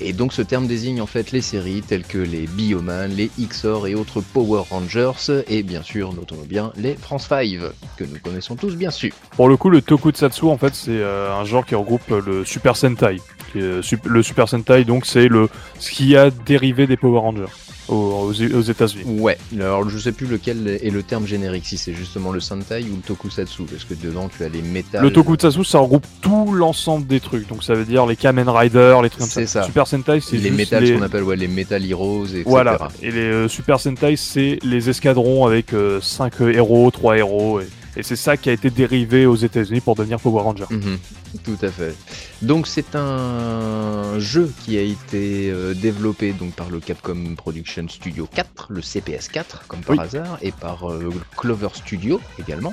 Et 0.00 0.12
donc 0.12 0.32
ce 0.32 0.42
terme 0.42 0.66
désigne 0.66 1.00
en 1.00 1.06
fait 1.06 1.32
les 1.32 1.42
séries 1.42 1.82
telles 1.82 2.04
que 2.04 2.18
les 2.18 2.46
Bioman, 2.46 3.10
les 3.10 3.30
XOR 3.40 3.86
et 3.86 3.94
autres 3.94 4.20
Power 4.20 4.62
Rangers, 4.70 5.12
et 5.48 5.62
bien 5.62 5.82
sûr, 5.82 6.12
notons 6.12 6.36
bien, 6.48 6.72
les 6.76 6.94
France 6.94 7.26
5, 7.28 7.48
que 7.96 8.04
nous 8.04 8.18
connaissons 8.22 8.56
tous 8.56 8.74
bien 8.76 8.90
sûr. 8.90 9.12
Pour 9.36 9.48
le 9.48 9.56
coup, 9.56 9.70
le 9.70 9.82
Tokusatsu, 9.82 10.44
en 10.46 10.58
fait, 10.58 10.74
c'est 10.74 10.90
euh, 10.90 11.32
un 11.34 11.44
genre 11.44 11.64
qui 11.64 11.74
regroupe 11.74 12.08
le 12.08 12.44
Super 12.44 12.76
Sentai. 12.76 13.16
Qui 13.52 13.58
est, 13.58 13.62
euh, 13.62 13.82
sup- 13.82 14.06
le 14.06 14.22
Super 14.22 14.48
Sentai, 14.48 14.84
donc, 14.84 15.06
c'est 15.06 15.28
le 15.28 15.48
ce 15.78 15.90
qui 15.90 16.16
a 16.16 16.30
dérivé 16.30 16.86
des 16.86 16.96
Power 16.96 17.20
Rangers 17.20 17.52
aux, 17.88 18.30
aux, 18.54 18.62
États-Unis. 18.62 19.20
Ouais, 19.20 19.38
alors 19.58 19.88
je 19.88 19.98
sais 19.98 20.12
plus 20.12 20.26
lequel 20.26 20.68
est 20.68 20.90
le 20.90 21.02
terme 21.02 21.26
générique, 21.26 21.66
si 21.66 21.78
c'est 21.78 21.94
justement 21.94 22.32
le 22.32 22.40
Sentai 22.40 22.84
ou 22.90 22.96
le 22.96 23.02
Tokusatsu, 23.02 23.62
parce 23.62 23.84
que 23.84 23.94
dedans 23.94 24.28
tu 24.28 24.44
as 24.44 24.48
les 24.48 24.62
métal. 24.62 25.02
Le 25.02 25.12
Tokusatsu, 25.12 25.64
ça 25.64 25.78
regroupe 25.78 26.06
tout 26.20 26.52
l'ensemble 26.52 27.06
des 27.06 27.20
trucs. 27.20 27.48
Donc, 27.48 27.64
ça 27.64 27.74
veut 27.74 27.84
dire 27.84 28.06
les 28.06 28.16
Kamen 28.16 28.48
Rider, 28.48 28.96
les 29.02 29.08
trucs 29.10 29.20
comme 29.20 29.28
C'est 29.28 29.46
ça. 29.46 29.62
ça. 29.62 29.66
Super 29.66 29.86
Sentai, 29.86 30.20
c'est 30.20 30.36
les 30.36 30.50
métal, 30.50 30.82
les... 30.84 30.90
ce 30.90 30.98
qu'on 30.98 31.02
appelle 31.02 31.22
ouais, 31.22 31.36
les 31.36 31.48
Metal 31.48 31.84
Heroes, 31.84 32.26
etc. 32.26 32.44
Voilà. 32.46 32.78
Et 33.02 33.10
les 33.10 33.20
euh, 33.20 33.48
Super 33.48 33.80
Sentai, 33.80 34.16
c'est 34.16 34.58
les 34.62 34.90
escadrons 34.90 35.46
avec 35.46 35.72
5 36.02 36.40
héros, 36.52 36.90
3 36.90 37.18
héros. 37.18 37.60
Et, 37.60 37.68
et 37.96 38.02
c'est 38.02 38.16
ça 38.16 38.36
qui 38.36 38.48
a 38.50 38.52
été 38.52 38.70
dérivé 38.70 39.26
aux 39.26 39.36
États-Unis 39.36 39.80
pour 39.80 39.94
devenir 39.96 40.20
Power 40.20 40.42
Ranger. 40.42 40.64
Mhm, 40.70 40.98
tout 41.44 41.58
à 41.62 41.68
fait. 41.70 41.94
Donc 42.42 42.66
c'est 42.66 42.94
un 42.94 44.18
jeu 44.18 44.52
qui 44.64 44.76
a 44.78 44.82
été 44.82 45.50
euh, 45.50 45.74
développé 45.74 46.32
donc 46.32 46.52
par 46.54 46.70
le 46.70 46.80
Capcom 46.80 47.34
Production 47.36 47.86
Studio 47.88 48.28
4, 48.32 48.66
le 48.70 48.82
CPS 48.82 49.28
4 49.28 49.66
comme 49.66 49.80
par 49.80 49.96
Oui. 49.96 50.02
hasard, 50.02 50.38
et 50.42 50.52
par 50.52 50.90
euh, 50.90 51.10
Clover 51.36 51.68
Studio 51.74 52.20
également 52.38 52.72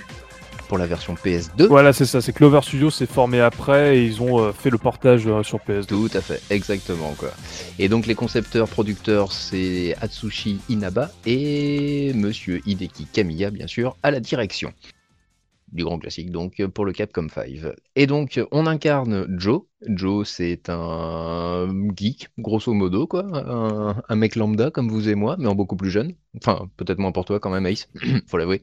pour 0.67 0.79
la 0.79 0.87
version 0.87 1.13
PS2. 1.13 1.67
Voilà, 1.67 1.93
c'est 1.93 2.07
ça. 2.07 2.21
C'est 2.21 2.33
Clover 2.33 2.61
Studio 2.63 2.89
s'est 2.89 3.05
formé 3.05 3.39
après 3.39 3.97
et 3.97 4.05
ils 4.05 4.19
ont 4.19 4.39
euh, 4.39 4.51
fait 4.51 4.71
le 4.71 4.79
portage 4.79 5.27
euh, 5.27 5.43
sur 5.43 5.59
PS2. 5.59 5.85
Tout 5.85 6.09
à 6.15 6.21
fait, 6.21 6.41
exactement 6.49 7.13
quoi. 7.19 7.29
Et 7.77 7.87
donc 7.87 8.07
les 8.07 8.15
concepteurs, 8.15 8.67
producteurs, 8.67 9.31
c'est 9.31 9.95
Atsushi 10.01 10.59
Inaba 10.69 11.11
et 11.27 12.13
Monsieur 12.15 12.61
Hideki 12.65 13.05
Kamiya 13.13 13.51
bien 13.51 13.67
sûr 13.67 13.95
à 14.01 14.09
la 14.09 14.19
direction 14.19 14.73
du 15.71 15.83
grand 15.83 15.99
classique 15.99 16.31
donc 16.31 16.65
pour 16.67 16.85
le 16.85 16.93
Capcom 16.93 17.27
5. 17.27 17.49
Et 17.95 18.07
donc 18.07 18.39
on 18.51 18.65
incarne 18.67 19.25
Joe. 19.37 19.61
Joe 19.81 20.27
c'est 20.27 20.69
un 20.69 21.67
geek 21.95 22.29
grosso 22.37 22.73
modo 22.73 23.07
quoi, 23.07 23.25
un, 23.33 24.01
un 24.07 24.15
mec 24.15 24.35
lambda 24.35 24.71
comme 24.71 24.89
vous 24.89 25.09
et 25.09 25.15
moi 25.15 25.35
mais 25.37 25.47
en 25.47 25.55
beaucoup 25.55 25.75
plus 25.75 25.91
jeune. 25.91 26.13
Enfin 26.37 26.69
peut-être 26.77 26.99
moins 26.99 27.11
pour 27.11 27.25
toi 27.25 27.39
quand 27.39 27.49
même 27.49 27.65
Ace, 27.65 27.89
faut 28.27 28.37
l'avouer. 28.37 28.61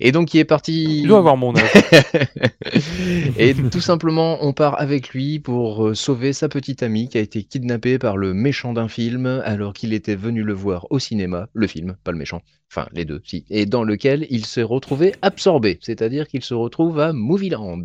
Et 0.00 0.12
donc 0.12 0.34
il 0.34 0.38
est 0.38 0.44
parti. 0.44 1.00
Il 1.00 1.08
doit 1.08 1.18
avoir 1.18 1.36
mon 1.36 1.54
âge. 1.56 1.70
et 3.38 3.54
tout 3.54 3.80
simplement, 3.80 4.38
on 4.42 4.52
part 4.52 4.80
avec 4.80 5.10
lui 5.10 5.38
pour 5.38 5.86
euh, 5.86 5.94
sauver 5.94 6.32
sa 6.32 6.48
petite 6.48 6.82
amie 6.82 7.08
qui 7.08 7.18
a 7.18 7.20
été 7.20 7.42
kidnappée 7.42 7.98
par 7.98 8.16
le 8.16 8.34
méchant 8.34 8.72
d'un 8.72 8.88
film 8.88 9.26
alors 9.44 9.72
qu'il 9.72 9.92
était 9.92 10.16
venu 10.16 10.42
le 10.42 10.54
voir 10.54 10.86
au 10.90 10.98
cinéma, 10.98 11.48
le 11.52 11.66
film, 11.66 11.96
pas 12.04 12.12
le 12.12 12.18
méchant, 12.18 12.42
enfin 12.70 12.88
les 12.92 13.04
deux, 13.04 13.20
si, 13.24 13.44
et 13.50 13.66
dans 13.66 13.84
lequel 13.84 14.26
il 14.30 14.44
s'est 14.44 14.62
retrouvé 14.62 15.14
absorbé, 15.22 15.78
c'est-à-dire 15.80 16.26
qu'il 16.26 16.42
se 16.42 16.54
retrouve 16.54 16.98
à 17.00 17.12
Movieland. 17.12 17.84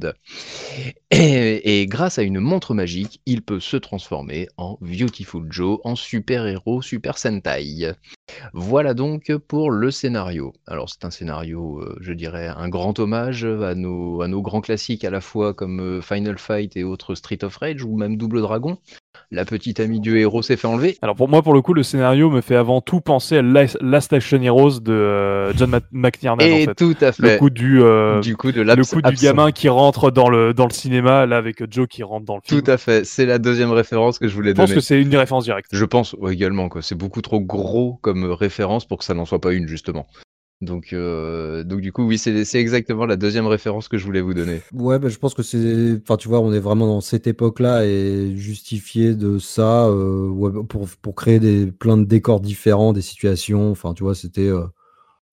Et, 1.12 1.82
et 1.82 1.88
grâce 1.88 2.20
à 2.20 2.24
une 2.24 2.40
magique, 2.74 3.22
il 3.26 3.42
peut 3.42 3.60
se 3.60 3.78
transformer 3.78 4.48
en 4.58 4.78
Beautiful 4.82 5.48
Joe, 5.50 5.80
en 5.84 5.96
super-héros 5.96 6.82
Super 6.82 7.18
Sentai. 7.18 7.94
Voilà 8.54 8.94
donc 8.94 9.36
pour 9.48 9.72
le 9.72 9.92
scénario. 9.92 10.54
Alors 10.68 10.90
c'est 10.90 11.06
un 11.06 11.10
scénario, 11.10 11.80
euh, 11.80 11.98
je 12.02 12.14
dirais, 12.14 12.48
un 12.48 12.70
grand 12.70 13.00
hommage 13.00 13.46
à 13.46 13.76
nos, 13.76 14.22
à 14.22 14.28
nos 14.28 14.42
grands 14.42 14.62
classiques 14.62 15.04
à 15.04 15.10
la 15.10 15.22
fois 15.22 15.54
comme 15.54 15.80
euh, 15.80 16.02
Final 16.02 16.38
Fight 16.38 16.76
et 16.78 16.84
autres 16.84 17.16
Street 17.16 17.44
of 17.44 17.56
Rage 17.58 17.84
ou 17.84 17.98
même 17.98 18.18
Double 18.18 18.42
Dragon. 18.42 18.78
La 19.32 19.46
petite 19.46 19.80
amie 19.80 20.00
du 20.00 20.18
héros 20.18 20.42
s'est 20.42 20.58
fait 20.58 20.68
enlever. 20.68 20.98
Alors 21.04 21.16
pour 21.16 21.30
moi, 21.30 21.42
pour 21.44 21.54
le 21.54 21.62
coup, 21.62 21.74
le 21.74 21.84
scénario 21.84 22.30
me 22.32 22.42
fait 22.42 22.56
avant 22.56 22.82
tout 22.82 23.00
penser 23.00 23.38
à 23.38 23.42
Last 23.44 24.12
Action 24.14 24.42
Heroes 24.42 24.80
de 24.80 24.92
euh, 24.92 25.54
John 25.54 25.80
McTiernan, 25.92 26.44
et 26.46 26.64
en 26.64 26.66
fait. 26.66 26.76
tout 26.76 26.96
à 27.02 27.08
Le 27.08 27.12
fait. 27.12 27.38
coup 27.38 27.50
du, 27.50 27.82
euh, 27.82 28.22
du 28.22 28.36
coup 28.36 28.52
de 28.52 28.58
le 28.62 28.64
l'abs 28.64 28.90
coup 28.90 29.02
du 29.02 29.16
gamin 29.16 29.52
qui 29.52 29.70
rentre 29.70 30.10
dans 30.10 30.30
le, 30.30 30.54
dans 30.56 30.66
le 30.66 30.74
cinéma, 30.74 31.26
là, 31.28 31.38
avec 31.38 31.62
Joe 31.72 31.88
qui 31.88 32.02
rentre 32.02 32.26
dans 32.26 32.36
le 32.36 32.42
film. 32.44 32.62
Tout 32.62 32.72
à 32.72 32.78
fait. 32.78 33.06
C'est 33.06 33.26
la 33.28 33.38
deuxième 33.38 33.72
référence 33.72 34.18
que 34.20 34.28
je 34.28 34.34
voulais 34.34 34.50
Je 34.52 34.56
pense 34.56 34.70
donner. 34.70 34.80
que 34.80 34.86
c'est 34.86 35.00
une 35.00 35.10
des 35.10 35.18
références 35.18 35.44
directes. 35.44 35.70
Je 35.72 35.86
pense 35.86 36.14
ouais, 36.14 36.34
également. 36.34 36.68
C'est 36.82 36.96
beaucoup 36.98 37.22
trop 37.22 37.40
gros 37.40 38.00
comme 38.02 38.26
référence 38.32 38.86
pour 38.86 38.98
que 38.98 39.04
ça 39.04 39.14
n'en 39.14 39.26
soit 39.26 39.42
pas 39.42 39.54
une 39.54 39.68
justement. 39.68 40.08
Donc, 40.62 40.92
euh, 40.92 41.64
donc 41.64 41.80
du 41.82 41.94
coup, 41.94 42.04
oui, 42.06 42.18
c'est 42.18 42.60
exactement 42.60 43.06
la 43.06 43.16
deuxième 43.16 43.48
référence 43.48 43.88
que 43.88 43.98
je 43.98 44.06
voulais 44.06 44.22
vous 44.22 44.34
donner. 44.34 44.62
Ouais, 44.74 45.00
bah, 45.00 45.08
je 45.08 45.18
pense 45.18 45.34
que 45.34 45.42
c'est. 45.44 45.98
Enfin, 46.02 46.18
tu 46.18 46.28
vois, 46.28 46.42
on 46.42 46.52
est 46.52 46.60
vraiment 46.60 46.86
dans 46.88 47.00
cette 47.02 47.28
époque-là 47.28 47.86
et 47.86 48.36
justifier 48.36 49.16
de 49.16 49.40
ça 49.40 49.88
euh, 49.88 50.64
pour, 50.64 50.88
pour 51.02 51.16
créer 51.16 51.40
des, 51.40 51.72
plein 51.72 51.98
de 51.98 52.04
décors 52.04 52.42
différents, 52.42 52.92
des 52.92 53.02
situations. 53.02 53.72
Enfin, 53.72 53.94
tu 53.94 54.04
vois, 54.04 54.16
c'était. 54.16 54.48
euh, 54.48 54.66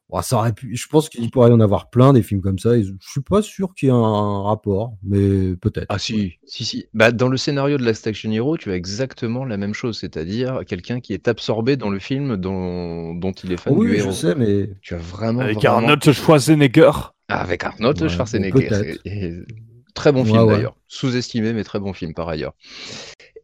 ouais, 0.09 0.23
ça 0.23 0.37
aurait 0.37 0.53
pu. 0.53 0.77
Je 0.77 0.89
pense 0.89 1.09
qu'il 1.09 1.31
pourrait 1.31 1.51
y 1.51 1.53
en 1.53 1.61
avoir 1.61 1.91
plein 1.91 2.13
des 2.13 2.23
films 2.23 2.41
comme 2.41 2.59
ça. 2.59 2.77
et 2.77 2.83
je 2.85 2.93
suis 3.01 3.21
pas 3.21 3.43
sûr 3.43 3.75
qu'il 3.75 3.89
y 3.89 3.91
ait 3.91 3.95
un, 3.95 4.43
rapport, 4.43 4.97
mais 5.03 5.57
peut-être. 5.57 5.87
Ah 5.89 5.99
si, 5.99 6.39
si, 6.45 6.65
si. 6.65 6.87
Bah, 6.95 7.13
dans 7.13 7.29
le 7.29 7.37
scénario 7.37 7.79
de 7.79 7.85
Last 7.85 8.07
Action 8.07 8.31
Hero, 8.31 8.57
tu 8.57 8.71
as 8.71 8.75
exactement 8.77 9.45
la 9.45 9.57
même 9.57 9.75
chose, 9.75 9.99
c'est-à-dire 9.99 10.61
quelqu'un 10.67 11.01
qui 11.01 11.13
est 11.13 11.29
absorbé 11.29 11.77
dans 11.77 11.91
le 11.91 11.99
film 11.99 12.37
dont, 12.37 13.15
dont 13.15 13.33
il 13.33 13.53
est 13.53 13.57
fan 13.57 13.73
oui, 13.75 13.89
du 13.89 13.95
je 13.97 13.99
héros. 14.01 14.13
sais, 14.13 14.35
mais. 14.35 14.71
Tu 14.83 14.95
as 14.95 14.99
vraiment, 14.99 15.41
Avec 15.41 15.57
vraiment... 15.57 15.77
Arnold 15.79 16.13
Schwarzenegger. 16.13 16.91
Ah, 17.29 17.41
avec 17.41 17.65
Arnold 17.65 18.01
Ouais, 18.01 18.09
Schwarzenegger. 18.09 18.97
Et- 19.05 19.33
Très 19.95 20.13
bon 20.13 20.21
Ouais, 20.25 20.27
film 20.27 20.43
ouais. 20.43 20.57
d'ailleurs. 20.57 20.77
Sous-estimé, 20.89 21.55
mais 21.55 21.65
très 21.65 21.81
bon 21.81 21.95
film 21.95 22.13
par 22.13 22.29
ailleurs. 22.29 22.53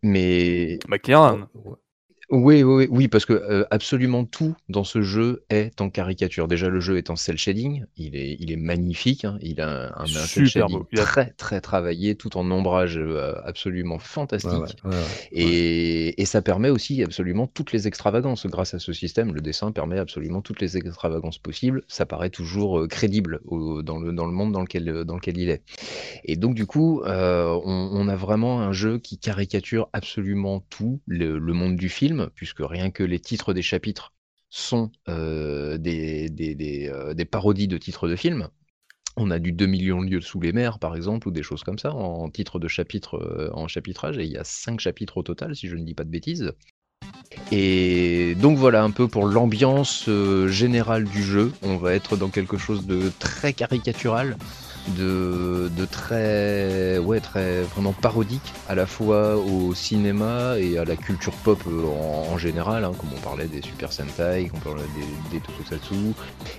Mais 0.02 0.78
McTiernan. 0.88 1.46
Oui, 2.32 2.62
oui, 2.62 2.62
oui, 2.62 2.88
oui, 2.90 3.08
parce 3.08 3.26
que 3.26 3.34
euh, 3.34 3.64
absolument 3.70 4.24
tout 4.24 4.54
dans 4.70 4.84
ce 4.84 5.02
jeu 5.02 5.44
est 5.50 5.82
en 5.82 5.90
caricature. 5.90 6.48
Déjà, 6.48 6.70
le 6.70 6.80
jeu 6.80 6.96
est 6.96 7.10
en 7.10 7.16
cel 7.16 7.36
shading, 7.36 7.84
il 7.98 8.16
est, 8.16 8.38
il 8.40 8.50
est 8.50 8.56
magnifique, 8.56 9.26
hein. 9.26 9.36
il 9.42 9.60
a 9.60 9.68
un, 9.68 10.02
un 10.04 10.06
cel 10.06 10.46
shading 10.46 10.78
très, 11.04 11.30
très 11.32 11.60
travaillé, 11.60 12.14
tout 12.14 12.38
en 12.38 12.50
ombrage 12.50 12.96
euh, 12.96 13.34
absolument 13.44 13.98
fantastique. 13.98 14.50
Et, 15.30 16.22
et 16.22 16.24
ça 16.24 16.40
permet 16.40 16.70
aussi 16.70 17.02
absolument 17.02 17.46
toutes 17.46 17.70
les 17.72 17.86
extravagances. 17.86 18.46
Grâce 18.46 18.72
à 18.72 18.78
ce 18.78 18.94
système, 18.94 19.34
le 19.34 19.42
dessin 19.42 19.70
permet 19.70 19.98
absolument 19.98 20.40
toutes 20.40 20.62
les 20.62 20.78
extravagances 20.78 21.36
possibles. 21.38 21.82
Ça 21.86 22.06
paraît 22.06 22.30
toujours 22.30 22.78
euh, 22.80 22.88
crédible 22.88 23.40
au- 23.44 23.82
dans, 23.82 23.98
le, 23.98 24.10
dans 24.10 24.24
le 24.24 24.32
monde 24.32 24.52
dans 24.52 24.62
lequel, 24.62 25.04
dans 25.04 25.16
lequel 25.16 25.36
il 25.36 25.50
est. 25.50 25.62
Et 26.24 26.36
donc, 26.36 26.54
du 26.54 26.64
coup, 26.64 27.02
euh, 27.02 27.60
on, 27.64 27.90
on 27.92 28.08
a 28.08 28.16
vraiment 28.16 28.62
un 28.62 28.72
jeu 28.72 28.98
qui 28.98 29.18
caricature 29.18 29.90
absolument 29.92 30.64
tout, 30.70 31.00
le, 31.06 31.38
le 31.38 31.52
monde 31.52 31.76
du 31.76 31.90
film, 31.90 32.21
puisque 32.34 32.60
rien 32.60 32.90
que 32.90 33.02
les 33.02 33.20
titres 33.20 33.54
des 33.54 33.62
chapitres 33.62 34.12
sont 34.52 34.90
euh, 35.08 35.78
euh, 35.78 37.14
des 37.14 37.24
parodies 37.24 37.68
de 37.68 37.78
titres 37.78 38.06
de 38.06 38.16
films. 38.16 38.48
On 39.16 39.30
a 39.30 39.38
du 39.38 39.52
2 39.52 39.66
millions 39.66 40.02
de 40.02 40.10
lieux 40.10 40.20
sous 40.20 40.40
les 40.40 40.52
mers, 40.52 40.78
par 40.78 40.94
exemple, 40.94 41.28
ou 41.28 41.30
des 41.30 41.42
choses 41.42 41.64
comme 41.64 41.78
ça, 41.78 41.92
en 41.92 42.30
titre 42.30 42.58
de 42.58 42.68
chapitre, 42.68 43.16
euh, 43.16 43.50
en 43.52 43.66
chapitrage, 43.66 44.18
et 44.18 44.24
il 44.24 44.30
y 44.30 44.36
a 44.36 44.44
5 44.44 44.78
chapitres 44.78 45.16
au 45.16 45.22
total, 45.22 45.56
si 45.56 45.68
je 45.68 45.76
ne 45.76 45.84
dis 45.84 45.94
pas 45.94 46.04
de 46.04 46.10
bêtises. 46.10 46.52
Et 47.50 48.34
donc 48.36 48.58
voilà 48.58 48.82
un 48.82 48.90
peu 48.90 49.08
pour 49.08 49.26
l'ambiance 49.26 50.08
générale 50.46 51.04
du 51.04 51.22
jeu. 51.22 51.50
On 51.62 51.76
va 51.76 51.94
être 51.94 52.16
dans 52.16 52.28
quelque 52.28 52.58
chose 52.58 52.86
de 52.86 53.10
très 53.18 53.54
caricatural, 53.54 54.36
de, 54.88 55.70
de 55.76 55.84
très, 55.84 56.98
ouais, 56.98 57.20
très 57.20 57.62
vraiment 57.62 57.92
parodique 57.92 58.52
à 58.68 58.74
la 58.74 58.86
fois 58.86 59.36
au 59.36 59.74
cinéma 59.74 60.58
et 60.58 60.78
à 60.78 60.84
la 60.84 60.96
culture 60.96 61.32
pop 61.44 61.60
euh, 61.66 61.84
en, 61.86 62.32
en 62.34 62.38
général, 62.38 62.84
hein, 62.84 62.92
comme 62.98 63.10
on 63.16 63.20
parlait 63.20 63.46
des 63.46 63.62
Super 63.62 63.92
Sentai, 63.92 64.50
on 64.54 64.58
parlait 64.58 64.82
des, 64.96 65.36
des 65.38 65.40
Tokusatsu, 65.44 65.94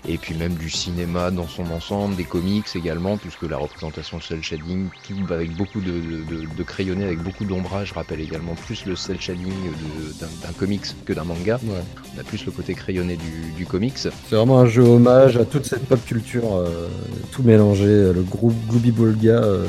et 0.07 0.17
puis 0.17 0.35
même 0.35 0.53
du 0.55 0.69
cinéma 0.69 1.31
dans 1.31 1.47
son 1.47 1.69
ensemble, 1.71 2.15
des 2.15 2.23
comics 2.23 2.65
également, 2.75 3.17
puisque 3.17 3.43
la 3.43 3.57
représentation 3.57 4.19
cel 4.21 4.41
shading, 4.43 4.87
avec 5.29 5.55
beaucoup 5.55 5.81
de, 5.81 5.91
de, 5.91 6.45
de 6.57 6.63
crayonnés, 6.63 7.05
avec 7.05 7.19
beaucoup 7.19 7.45
d'ombrage, 7.45 7.91
rappelle 7.93 8.21
également 8.21 8.55
plus 8.55 8.85
le 8.85 8.95
cel 8.95 9.19
shading 9.19 9.47
de- 9.49 10.19
d'un 10.19 10.27
d'un 10.47 10.53
comics 10.53 10.85
que 11.05 11.13
d'un 11.13 11.23
manga. 11.23 11.59
Ouais. 11.63 11.81
On 12.15 12.19
a 12.19 12.23
plus 12.23 12.45
le 12.45 12.51
côté 12.51 12.73
crayonné 12.73 13.15
du, 13.17 13.51
du 13.55 13.65
comics. 13.65 13.97
C'est 13.97 14.11
vraiment 14.31 14.59
un 14.59 14.65
jeu 14.67 14.83
hommage 14.83 15.37
à 15.37 15.45
toute 15.45 15.65
cette 15.65 15.85
pop 15.85 15.99
culture, 16.05 16.55
euh, 16.55 16.87
tout 17.31 17.43
mélangé, 17.43 17.85
euh, 17.87 18.12
le 18.13 18.21
groupe 18.21 18.55
Glooby 18.69 18.91
Bolga 18.91 19.43
euh, 19.43 19.67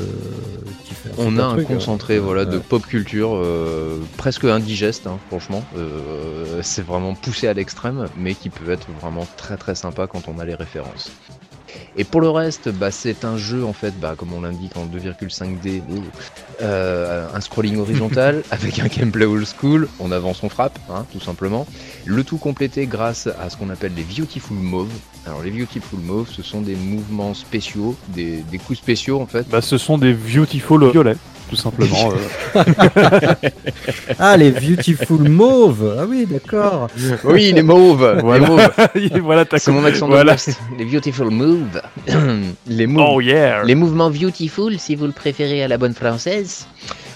qui 0.85 0.93
fait 0.93 1.09
On 1.17 1.37
a 1.37 1.43
un 1.43 1.53
truc, 1.53 1.67
concentré 1.67 2.17
hein. 2.17 2.21
voilà, 2.23 2.45
de 2.45 2.57
pop 2.57 2.85
culture 2.85 3.31
euh, 3.33 3.99
presque 4.17 4.45
indigeste, 4.45 5.07
hein, 5.07 5.17
franchement. 5.27 5.63
Euh, 5.77 6.59
c'est 6.63 6.85
vraiment 6.85 7.15
poussé 7.15 7.47
à 7.47 7.53
l'extrême, 7.53 8.07
mais 8.17 8.35
qui 8.35 8.49
peut 8.49 8.71
être 8.71 8.87
vraiment 9.01 9.27
très 9.37 9.57
très 9.57 9.75
sympa 9.75 10.07
quand 10.07 10.27
on 10.27 10.39
a 10.39 10.45
les 10.45 10.55
références. 10.55 11.11
Et 11.97 12.03
pour 12.03 12.21
le 12.21 12.29
reste, 12.29 12.69
bah, 12.69 12.91
c'est 12.91 13.23
un 13.23 13.37
jeu 13.37 13.63
en 13.63 13.73
fait, 13.73 13.93
bah, 13.99 14.15
comme 14.17 14.33
on 14.33 14.41
l'indique 14.41 14.75
en 14.75 14.85
2,5D, 14.85 15.81
euh, 16.61 17.27
un 17.33 17.41
scrolling 17.41 17.77
horizontal 17.77 18.43
avec 18.51 18.79
un 18.79 18.87
gameplay 18.87 19.25
old 19.25 19.45
school, 19.45 19.87
on 19.99 20.11
avance, 20.11 20.43
on 20.43 20.49
frappe, 20.49 20.77
hein, 20.89 21.05
tout 21.11 21.21
simplement. 21.21 21.65
Le 22.05 22.23
tout 22.23 22.37
complété 22.37 22.85
grâce 22.85 23.27
à 23.27 23.49
ce 23.49 23.57
qu'on 23.57 23.69
appelle 23.69 23.93
les 23.95 24.03
Beautiful 24.03 24.57
Moves. 24.57 24.91
Alors 25.25 25.41
les 25.41 25.51
Beautiful 25.51 25.99
Moves, 25.99 26.29
ce 26.29 26.43
sont 26.43 26.61
des 26.61 26.75
mouvements 26.75 27.33
spéciaux, 27.33 27.95
des, 28.09 28.43
des 28.51 28.57
coups 28.57 28.79
spéciaux 28.79 29.21
en 29.21 29.25
fait. 29.25 29.47
Bah, 29.49 29.61
ce 29.61 29.77
sont 29.77 29.97
des 29.97 30.13
beautiful 30.13 30.91
violets, 30.91 31.15
tout 31.49 31.55
simplement. 31.55 32.11
euh. 32.55 32.63
Ah, 34.19 34.37
les 34.37 34.51
Beautiful 34.51 35.27
Mauve 35.29 35.97
Ah 35.99 36.05
oui, 36.07 36.25
d'accord. 36.29 36.87
Oui, 37.23 37.51
les 37.53 37.61
mauves, 37.61 38.19
Voilà. 38.21 38.47
mauves. 38.47 38.69
voilà, 39.21 39.45
C'est 39.57 39.71
mon 39.71 39.83
accent 39.85 40.07
de 40.07 40.13
Voilà. 40.13 40.33
l'Ouest. 40.33 40.59
Les 40.77 40.85
beautiful 40.85 41.29
moves. 41.29 41.81
les 42.67 42.87
moves. 42.87 43.05
Oh 43.09 43.21
yeah 43.21 43.63
Les 43.63 43.75
mouvements 43.75 44.09
beautiful, 44.09 44.77
si 44.79 44.95
vous 44.95 45.05
le 45.05 45.11
préférez 45.11 45.63
à 45.63 45.67
la 45.67 45.77
bonne 45.77 45.93
française. 45.93 46.67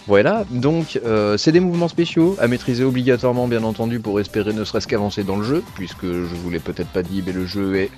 Voilà, 0.09 0.43
donc 0.49 0.99
euh, 1.05 1.37
c'est 1.37 1.51
des 1.51 1.59
mouvements 1.59 1.87
spéciaux 1.87 2.35
à 2.39 2.47
maîtriser 2.47 2.83
obligatoirement, 2.83 3.47
bien 3.47 3.63
entendu, 3.63 3.99
pour 3.99 4.19
espérer 4.19 4.53
ne 4.53 4.63
serait-ce 4.63 4.87
qu'avancer 4.87 5.23
dans 5.23 5.35
le 5.35 5.43
jeu, 5.43 5.63
puisque 5.75 6.01
je 6.01 6.35
vous 6.35 6.49
l'ai 6.49 6.57
peut-être 6.57 6.87
pas 6.89 7.03
dit, 7.03 7.21
mais 7.23 7.31
le 7.31 7.45
jeu 7.45 7.75
est 7.75 7.91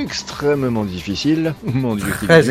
extrêmement 0.00 0.84
difficile. 0.84 1.54
Mon 1.64 1.96
dieu, 1.96 2.06
Très 2.22 2.44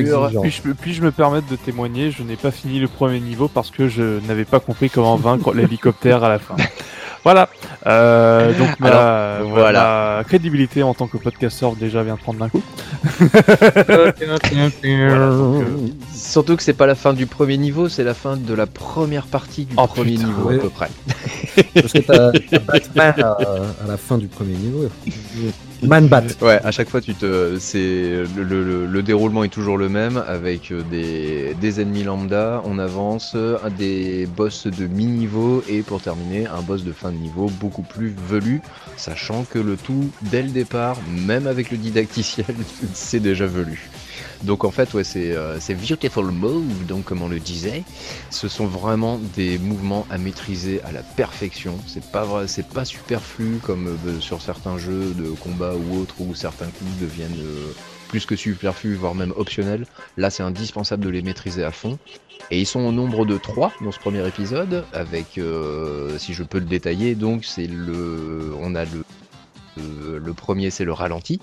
puis-je 0.74 1.02
me 1.02 1.12
permettre 1.12 1.48
de 1.48 1.56
témoigner 1.56 2.12
Je 2.12 2.22
n'ai 2.24 2.36
pas 2.36 2.52
fini 2.52 2.80
le 2.80 2.90
premier 2.90 3.22
niveau 3.22 3.48
parce 3.48 3.72
que 3.72 3.88
je 3.88 4.20
n'avais 4.28 4.44
pas 4.44 4.60
compris 4.60 4.90
comment 4.90 5.16
vaincre 5.16 5.54
l'hélicoptère 5.56 6.26
à 6.26 6.28
la 6.28 6.40
fin. 6.40 6.58
Voilà. 7.26 7.50
Euh, 7.88 8.54
donc 8.58 8.70
ma, 8.80 8.88
Alors, 8.88 9.50
voilà. 9.50 10.16
ma 10.20 10.24
crédibilité 10.24 10.84
en 10.84 10.94
tant 10.94 11.08
que 11.08 11.18
podcasteur 11.18 11.76
déjà 11.76 12.04
vient 12.04 12.16
de 12.16 12.20
prendre 12.20 12.40
d'un 12.40 12.50
coup. 12.50 12.62
Surtout 16.14 16.56
que 16.56 16.64
c'est 16.64 16.74
pas 16.74 16.86
la 16.86 16.96
fin 16.96 17.14
du 17.14 17.26
premier 17.26 17.58
niveau, 17.58 17.90
c'est 17.90 18.04
la 18.04 18.14
fin 18.14 18.38
de 18.38 18.54
la 18.54 18.68
première 18.68 19.26
partie 19.26 19.66
du 19.66 19.74
Oh, 19.78 19.88
premier 19.88 20.14
putain, 20.14 20.28
niveau 20.28 20.50
ouais. 20.50 20.56
à 20.56 20.60
peu 20.60 20.70
près. 20.70 20.90
Parce 21.74 21.94
que 21.94 22.00
t'as 22.00 22.32
t'as 22.32 22.60
Batman 22.96 23.14
à, 23.24 23.38
à 23.84 23.88
la 23.88 23.98
fin 23.98 24.18
du 24.18 24.28
premier 24.28 24.56
niveau. 24.56 24.90
Ouais, 26.42 26.60
à 26.64 26.72
chaque 26.72 26.90
fois, 26.90 27.02
tu 27.02 27.16
te, 27.16 27.58
c'est 27.60 28.24
le, 28.34 28.44
le- 28.44 28.64
le- 28.64 28.86
le 28.88 29.04
déroulement 29.04 29.44
est 29.44 29.50
toujours 29.50 29.78
le 29.78 29.90
même 29.90 30.18
avec 30.18 30.72
euh, 30.72 30.84
des, 30.84 31.54
des 31.56 31.82
ennemis 31.82 32.04
lambda. 32.04 32.62
On 32.66 32.80
avance, 32.80 33.34
euh, 33.36 33.58
des 33.70 34.26
boss 34.28 34.68
de 34.68 34.88
mi-niveau 34.88 35.64
et 35.68 35.84
pour 35.84 36.02
terminer, 36.02 36.48
un 36.48 36.62
boss 36.62 36.84
de 36.84 36.94
fin 36.94 37.12
de 37.12 37.18
niveau 37.18 37.50
beaucoup 37.50 37.84
plus 37.84 38.10
velu, 38.16 38.64
sachant 38.96 39.46
que 39.46 39.60
le 39.60 39.78
tout 39.78 40.14
dès 40.22 40.42
le 40.44 40.50
départ, 40.52 41.02
même 41.04 41.48
avec 41.48 41.72
le 41.72 41.78
didacticiel, 41.78 42.56
c'est 42.94 43.20
déjà 43.20 43.46
velu. 43.48 43.92
Donc 44.44 44.64
en 44.64 44.72
fait, 44.72 44.94
ouais, 44.94 45.04
c'est 45.04 45.34
euh, 45.34 45.58
beautiful 45.70 46.26
move, 46.26 46.86
donc 46.86 47.06
comme 47.06 47.22
on 47.22 47.28
le 47.28 47.40
disait, 47.40 47.84
ce 48.30 48.48
sont 48.48 48.68
vraiment 48.68 49.20
des 49.36 49.58
mouvements 49.58 50.06
à 50.10 50.18
maîtriser 50.18 50.82
à 50.84 50.92
la 50.92 51.02
perfection. 51.02 51.78
C'est 51.88 52.12
pas 52.12 52.26
vrai, 52.26 52.48
c'est 52.48 52.68
pas 52.68 52.86
superflu 52.86 53.60
comme 53.64 53.88
euh, 53.88 54.20
sur 54.20 54.42
certains 54.42 54.78
jeux 54.78 55.14
de 55.14 55.30
combat 55.30 55.74
ou 55.76 56.02
autres 56.02 56.16
où 56.20 56.36
certains 56.36 56.68
coups 56.68 57.00
deviennent 57.02 57.40
euh, 57.40 57.72
plus 58.08 58.26
que 58.26 58.36
superflus, 58.36 58.96
voire 58.96 59.16
même 59.16 59.34
optionnels. 59.36 59.86
Là, 60.18 60.30
c'est 60.30 60.44
indispensable 60.44 61.04
de 61.04 61.10
les 61.10 61.22
maîtriser 61.22 61.64
à 61.64 61.72
fond. 61.72 61.98
Et 62.52 62.60
ils 62.60 62.68
sont 62.68 62.82
au 62.82 62.92
nombre 62.92 63.26
de 63.26 63.38
3 63.38 63.74
dans 63.82 63.92
ce 63.92 64.00
premier 64.00 64.26
épisode, 64.28 64.86
avec, 64.94 65.38
euh, 65.38 66.18
si 66.20 66.34
je 66.34 66.44
peux 66.44 66.60
le 66.60 66.66
détailler, 66.66 67.16
donc 67.16 67.44
c'est 67.46 67.68
le, 67.68 68.54
on 68.60 68.76
a 68.76 68.86
le, 68.86 69.04
le, 69.78 70.20
le 70.20 70.34
premier, 70.34 70.70
c'est 70.70 70.86
le 70.86 70.94
ralenti. 70.94 71.40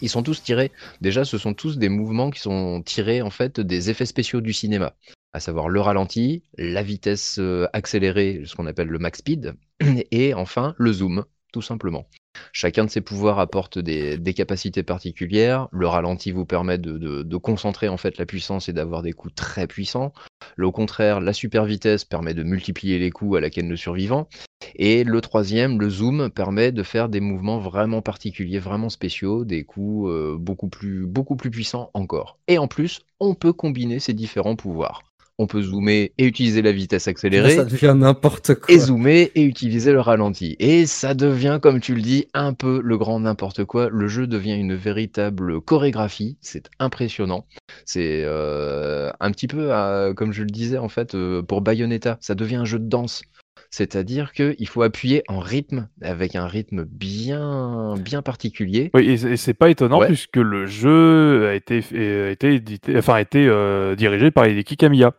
Ils 0.00 0.08
sont 0.08 0.22
tous 0.22 0.42
tirés. 0.42 0.72
Déjà, 1.00 1.24
ce 1.24 1.38
sont 1.38 1.54
tous 1.54 1.78
des 1.78 1.88
mouvements 1.88 2.30
qui 2.30 2.40
sont 2.40 2.82
tirés 2.82 3.22
en 3.22 3.30
fait 3.30 3.60
des 3.60 3.90
effets 3.90 4.06
spéciaux 4.06 4.40
du 4.40 4.52
cinéma, 4.52 4.94
à 5.32 5.40
savoir 5.40 5.68
le 5.68 5.80
ralenti, 5.80 6.42
la 6.56 6.82
vitesse 6.82 7.38
euh, 7.38 7.66
accélérée, 7.72 8.42
ce 8.44 8.54
qu'on 8.54 8.66
appelle 8.66 8.88
le 8.88 8.98
max 8.98 9.18
speed, 9.18 9.54
et 10.10 10.34
enfin 10.34 10.74
le 10.78 10.92
zoom, 10.92 11.24
tout 11.52 11.62
simplement. 11.62 12.06
Chacun 12.52 12.84
de 12.84 12.90
ces 12.90 13.00
pouvoirs 13.00 13.38
apporte 13.38 13.78
des, 13.78 14.34
capacités 14.34 14.82
particulières. 14.82 15.68
Le 15.72 15.86
ralenti 15.86 16.30
vous 16.30 16.44
permet 16.44 16.78
de, 16.78 17.36
concentrer 17.36 17.88
en 17.88 17.96
fait 17.96 18.18
la 18.18 18.26
puissance 18.26 18.68
et 18.68 18.72
d'avoir 18.72 19.02
des 19.02 19.12
coups 19.12 19.34
très 19.34 19.66
puissants. 19.66 20.12
Le- 20.56 20.70
contraire, 20.70 21.20
la 21.20 21.32
super 21.32 21.64
vitesse 21.64 22.04
permet 22.04 22.34
de 22.34 22.42
multiplier 22.42 22.98
les 22.98 23.10
coups 23.10 23.38
à 23.38 23.40
la 23.40 23.50
canne 23.50 23.68
de 23.68 23.76
survivant. 23.76 24.28
Et 24.76 25.02
le 25.02 25.20
troisième, 25.20 25.80
le 25.80 25.88
zoom, 25.88 26.30
permet 26.30 26.72
de 26.72 26.82
faire 26.82 27.08
des 27.08 27.20
mouvements 27.20 27.58
vraiment 27.58 28.02
particuliers, 28.02 28.58
vraiment 28.58 28.90
spéciaux, 28.90 29.44
des 29.44 29.64
coups 29.64 30.08
euh, 30.10 30.36
beaucoup 30.38 30.68
plus 30.68 31.50
puissants 31.50 31.90
encore. 31.94 32.38
Et 32.46 32.58
en 32.58 32.68
plus, 32.68 33.00
on 33.18 33.34
peut 33.34 33.52
combiner 33.52 33.98
ces 33.98 34.14
différents 34.14 34.56
pouvoirs. 34.56 35.02
On 35.40 35.46
peut 35.46 35.62
zoomer 35.62 36.12
et 36.18 36.24
utiliser 36.24 36.62
la 36.62 36.72
vitesse 36.72 37.06
accélérée 37.06 37.54
Ça 37.54 37.64
devient 37.64 37.94
n'importe 37.96 38.56
quoi. 38.56 38.74
et 38.74 38.78
zoomer 38.78 39.30
et 39.36 39.42
utiliser 39.42 39.92
le 39.92 40.00
ralenti. 40.00 40.56
Et 40.58 40.84
ça 40.86 41.14
devient, 41.14 41.60
comme 41.62 41.78
tu 41.78 41.94
le 41.94 42.02
dis, 42.02 42.26
un 42.34 42.54
peu 42.54 42.80
le 42.82 42.98
grand 42.98 43.20
n'importe 43.20 43.64
quoi. 43.64 43.88
Le 43.88 44.08
jeu 44.08 44.26
devient 44.26 44.56
une 44.56 44.74
véritable 44.74 45.60
chorégraphie. 45.60 46.36
C'est 46.40 46.68
impressionnant. 46.80 47.46
C'est 47.84 48.22
euh, 48.24 49.12
un 49.20 49.30
petit 49.30 49.46
peu, 49.46 49.72
euh, 49.72 50.12
comme 50.12 50.32
je 50.32 50.42
le 50.42 50.50
disais 50.50 50.78
en 50.78 50.88
fait, 50.88 51.14
euh, 51.14 51.40
pour 51.40 51.60
Bayonetta, 51.60 52.18
ça 52.20 52.34
devient 52.34 52.56
un 52.56 52.64
jeu 52.64 52.80
de 52.80 52.88
danse. 52.88 53.22
C'est-à-dire 53.70 54.32
qu'il 54.32 54.66
faut 54.66 54.82
appuyer 54.82 55.22
en 55.28 55.40
rythme, 55.40 55.88
avec 56.00 56.36
un 56.36 56.46
rythme 56.46 56.84
bien, 56.84 57.94
bien 57.98 58.22
particulier. 58.22 58.90
Oui, 58.94 59.08
et 59.10 59.36
c'est- 59.36 59.54
pas 59.54 59.68
étonnant 59.70 59.98
Ouais. 60.00 60.06
puisque 60.06 60.36
le 60.36 60.66
jeu 60.66 61.48
a 61.48 61.54
été, 61.54 61.82
a 61.92 62.30
été 62.30 62.54
édité, 62.54 62.96
enfin 62.96 63.14
a 63.14 63.20
été 63.20 63.46
euh, 63.46 63.94
dirigé 63.96 64.30
par 64.30 64.46
Hideki 64.46 64.76
Kamiya. 64.76 65.12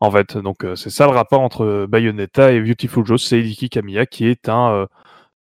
En 0.00 0.10
fait, 0.12 0.36
donc 0.38 0.64
euh, 0.64 0.76
c'est 0.76 0.90
ça 0.90 1.06
le 1.06 1.12
rapport 1.12 1.40
entre 1.40 1.86
Bayonetta 1.88 2.52
et 2.52 2.60
Beautiful 2.60 3.04
Joe, 3.04 3.22
c'est 3.22 3.40
Hideki 3.40 3.68
Kamiya 3.68 4.06
qui 4.06 4.26
est 4.26 4.48
un 4.48 4.70
euh, 4.72 4.86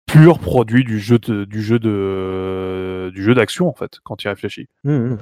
pur 0.07 0.39
produit 0.39 0.85
du 0.85 1.01
jeu 1.01 1.19
de, 1.19 1.45
du 1.47 1.63
jeu 1.63 1.79
de 1.79 3.11
du 3.15 3.23
jeu 3.23 3.35
d'action 3.35 3.69
en 3.69 3.73
fait 3.75 3.99
quand 4.05 4.23
il 4.23 4.29
réfléchit. 4.29 4.69
Mmh, 4.85 5.17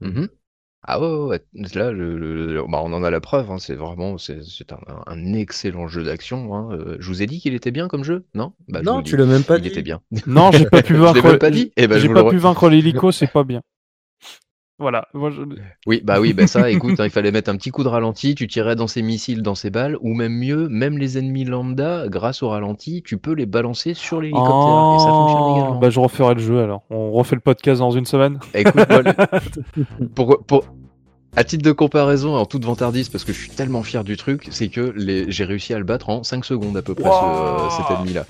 mmh. 0.00 0.26
Ah 0.86 1.00
ouais, 1.00 1.06
ouais, 1.08 1.26
ouais. 1.54 1.68
Là, 1.74 1.92
le, 1.92 2.18
le- 2.18 2.62
bah, 2.68 2.80
on 2.84 2.92
en 2.92 3.02
a 3.02 3.10
la 3.10 3.20
preuve. 3.20 3.50
hein, 3.50 3.58
C'est 3.58 3.74
vraiment, 3.74 4.18
c'est 4.18 4.42
c'est 4.44 4.72
un, 4.72 4.78
un 5.06 5.32
excellent 5.34 5.88
jeu 5.88 6.04
d'action. 6.04 6.54
hein. 6.54 6.68
Euh, 6.72 6.96
Je 7.00 7.08
vous 7.08 7.22
ai 7.22 7.26
dit 7.26 7.40
qu'il 7.40 7.54
était 7.54 7.70
bien 7.70 7.88
comme 7.88 8.04
jeu, 8.04 8.26
non? 8.34 8.52
Bah, 8.68 8.82
je 8.84 8.90
vous 8.90 8.96
non, 8.96 8.98
le 8.98 9.02
tu 9.02 9.16
dis. 9.16 9.16
l'as 9.16 9.26
même 9.26 9.44
pas 9.44 9.58
Il 9.58 9.62
dit. 9.62 9.68
était 9.68 9.82
bien. 9.82 10.00
Non, 10.26 10.52
j'ai 10.52 10.66
pas 10.66 10.82
pu 10.82 10.94
Je 11.00 11.00
vaincre. 11.00 11.14
l'ai 11.14 11.22
même 11.22 11.38
pas 11.38 11.50
dit. 11.50 11.72
Eh 11.76 11.88
ben, 11.88 11.98
je 11.98 12.00
j'ai 12.00 12.08
vous 12.08 12.12
pas 12.12 12.24
pu 12.24 12.36
re- 12.36 12.38
vaincre 12.38 12.68
l'hélico, 12.68 13.12
c'est 13.12 13.26
pas 13.28 13.44
bien. 13.44 13.62
Voilà. 14.80 15.06
Moi, 15.14 15.30
je... 15.30 15.42
Oui, 15.86 16.00
bah 16.04 16.20
oui, 16.20 16.32
bah 16.32 16.46
ça, 16.48 16.68
écoute, 16.72 16.98
hein, 16.98 17.04
il 17.04 17.10
fallait 17.10 17.30
mettre 17.30 17.48
un 17.50 17.56
petit 17.56 17.70
coup 17.70 17.84
de 17.84 17.88
ralenti, 17.88 18.34
tu 18.34 18.48
tirais 18.48 18.74
dans 18.74 18.88
ses 18.88 19.02
missiles, 19.02 19.40
dans 19.42 19.54
ses 19.54 19.70
balles, 19.70 19.96
ou 20.00 20.14
même 20.14 20.32
mieux, 20.36 20.68
même 20.68 20.98
les 20.98 21.16
ennemis 21.16 21.44
lambda, 21.44 22.08
grâce 22.08 22.42
au 22.42 22.48
ralenti, 22.48 23.02
tu 23.04 23.16
peux 23.16 23.32
les 23.34 23.46
balancer 23.46 23.94
sur 23.94 24.20
l'hélicoptère, 24.20 24.94
et 24.96 24.98
ça 24.98 25.10
fonctionne 25.10 25.42
Oh, 25.44 25.56
également. 25.56 25.78
Bah, 25.78 25.90
je 25.90 26.00
referai 26.00 26.34
le 26.34 26.40
jeu 26.40 26.60
alors. 26.60 26.82
On 26.90 27.12
refait 27.12 27.36
le 27.36 27.40
podcast 27.40 27.78
dans 27.80 27.92
une 27.92 28.04
semaine. 28.06 28.40
Écoute, 28.52 28.88
moi, 28.88 29.02
le- 29.02 30.06
pour, 30.14 30.44
pour, 30.44 30.64
à 31.36 31.44
titre 31.44 31.64
de 31.64 31.72
comparaison, 31.72 32.34
en 32.34 32.44
toute 32.44 32.64
vantardise, 32.64 33.08
parce 33.08 33.22
que 33.24 33.32
je 33.32 33.38
suis 33.38 33.50
tellement 33.50 33.82
fier 33.84 34.02
du 34.04 34.16
truc, 34.16 34.48
c'est 34.50 34.68
que 34.68 34.92
les, 34.96 35.30
j'ai 35.30 35.44
réussi 35.44 35.72
à 35.74 35.78
le 35.78 35.84
battre 35.84 36.08
en 36.10 36.22
5 36.24 36.44
secondes 36.44 36.76
à 36.76 36.82
peu 36.82 36.94
près, 36.94 37.04
ce- 37.04 37.08
Wow. 37.08 37.70
cet 37.70 37.96
ennemi-là. 37.96 38.24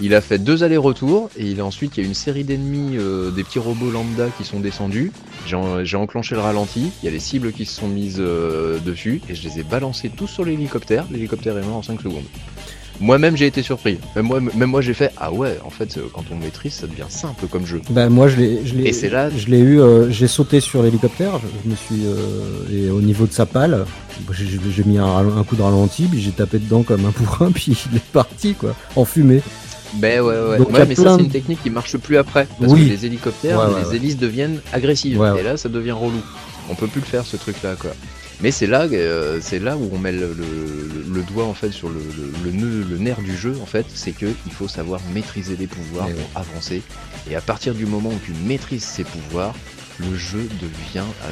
Il 0.00 0.14
a 0.14 0.20
fait 0.20 0.38
deux 0.38 0.62
allers-retours, 0.64 1.28
et 1.36 1.44
il 1.46 1.60
a 1.60 1.64
ensuite, 1.64 1.96
il 1.96 2.02
y 2.02 2.04
a 2.04 2.06
une 2.06 2.14
série 2.14 2.44
d'ennemis, 2.44 2.96
euh, 2.96 3.30
des 3.30 3.44
petits 3.44 3.58
robots 3.58 3.90
lambda 3.90 4.28
qui 4.38 4.44
sont 4.44 4.58
descendus. 4.58 5.12
J'ai, 5.46 5.56
en- 5.56 5.84
j'ai 5.84 5.96
enclenché 5.98 6.34
le 6.34 6.40
ralenti, 6.40 6.90
il 7.02 7.06
y 7.06 7.08
a 7.08 7.10
les 7.12 7.20
cibles 7.20 7.52
qui 7.52 7.66
se 7.66 7.74
sont 7.78 7.88
mises 7.88 8.16
euh, 8.18 8.78
dessus, 8.78 9.20
et 9.28 9.34
je 9.34 9.46
les 9.48 9.60
ai 9.60 9.62
balancés 9.62 10.10
tous 10.14 10.26
sur 10.28 10.44
l'hélicoptère. 10.44 11.04
L'hélicoptère 11.10 11.58
est 11.58 11.62
mort 11.62 11.76
en 11.76 11.82
5 11.82 12.00
secondes. 12.00 12.24
Moi-même, 13.00 13.36
j'ai 13.36 13.46
été 13.46 13.62
surpris. 13.62 13.98
Même 14.14 14.26
moi, 14.26 14.40
même 14.40 14.70
moi, 14.70 14.80
j'ai 14.80 14.94
fait 14.94 15.10
Ah 15.16 15.32
ouais, 15.32 15.58
en 15.64 15.70
fait, 15.70 15.96
euh, 15.98 16.02
quand 16.12 16.24
on 16.30 16.36
maîtrise, 16.36 16.74
ça 16.74 16.86
devient 16.86 17.06
simple 17.08 17.46
comme 17.48 17.66
jeu. 17.66 17.80
Bah, 17.90 18.08
moi, 18.08 18.28
je 18.28 18.36
l'ai, 18.36 18.60
je 18.64 18.74
l'ai, 18.76 18.88
Et 18.88 18.92
c'est 18.92 19.08
là- 19.10 19.28
je 19.30 19.46
l'ai 19.48 19.58
eu, 19.58 19.80
euh, 19.80 20.08
j'ai 20.10 20.28
sauté 20.28 20.60
sur 20.60 20.82
l'hélicoptère, 20.82 21.38
je, 21.38 21.46
je 21.64 21.70
me 21.70 21.74
suis, 21.74 22.06
euh, 22.06 22.86
et 22.86 22.90
au 22.90 23.00
niveau 23.00 23.26
de 23.26 23.32
sa 23.32 23.44
pale, 23.44 23.86
j'ai, 24.32 24.84
mis 24.84 24.98
un, 24.98 25.04
un 25.06 25.42
coup 25.42 25.56
de 25.56 25.62
ralenti, 25.62 26.04
puis 26.04 26.20
j'ai 26.20 26.30
tapé 26.30 26.58
dedans 26.58 26.82
comme 26.82 27.04
un 27.04 27.10
bourrin, 27.18 27.50
puis 27.50 27.76
il 27.90 27.96
est 27.96 28.04
parti, 28.12 28.54
quoi, 28.54 28.74
en 28.94 29.04
fumée. 29.04 29.42
Ben 29.94 30.20
ouais, 30.20 30.34
ouais. 30.34 30.58
Donc, 30.58 30.72
ouais 30.72 30.86
mais 30.86 30.94
plein 30.94 31.04
ça, 31.04 31.16
c'est 31.16 31.24
une 31.24 31.30
technique 31.30 31.62
qui 31.62 31.70
marche 31.70 31.96
plus 31.98 32.16
après. 32.16 32.46
Parce 32.60 32.72
Oui. 32.72 32.86
que 32.86 32.90
les 32.90 33.06
hélicoptères, 33.06 33.58
Ouais, 33.58 33.74
ouais, 33.74 33.82
les 33.90 33.96
hélices 33.96 34.16
deviennent 34.16 34.60
agressives. 34.72 35.22
Et 35.38 35.42
là, 35.42 35.56
ça 35.56 35.68
devient 35.68 35.92
relou. 35.92 36.20
On 36.70 36.74
peut 36.74 36.86
plus 36.86 37.00
le 37.00 37.06
faire, 37.06 37.26
ce 37.26 37.36
truc-là, 37.36 37.74
quoi. 37.78 37.90
Mais 38.40 38.50
c'est 38.50 38.66
là, 38.66 38.82
euh, 38.90 39.38
c'est 39.40 39.58
là 39.60 39.76
où 39.76 39.88
on 39.92 39.98
met 39.98 40.10
le, 40.10 40.34
le- 40.34 41.04
le 41.14 41.22
doigt 41.22 41.44
en 41.44 41.54
fait 41.54 41.70
sur 41.70 41.88
le, 41.88 42.00
le- 42.44 42.50
nœud, 42.50 42.84
le 42.90 42.98
nerf 42.98 43.20
du 43.20 43.36
jeu 43.36 43.54
en 43.62 43.66
fait, 43.66 43.86
c'est 43.94 44.10
que 44.10 44.26
il 44.46 44.52
faut 44.52 44.66
savoir 44.66 45.00
maîtriser 45.14 45.54
les 45.56 45.68
pouvoirs 45.68 46.08
Et 46.08 46.12
pour 46.12 46.20
ouais. 46.22 46.26
avancer. 46.50 46.82
Et 47.30 47.36
à 47.36 47.40
partir 47.40 47.72
du 47.74 47.86
moment 47.86 48.08
où 48.08 48.18
tu 48.24 48.32
maîtrises 48.44 48.82
ces 48.82 49.04
pouvoirs, 49.04 49.54
le 50.00 50.16
jeu 50.16 50.48
devient 50.60 51.06
euh, 51.24 51.30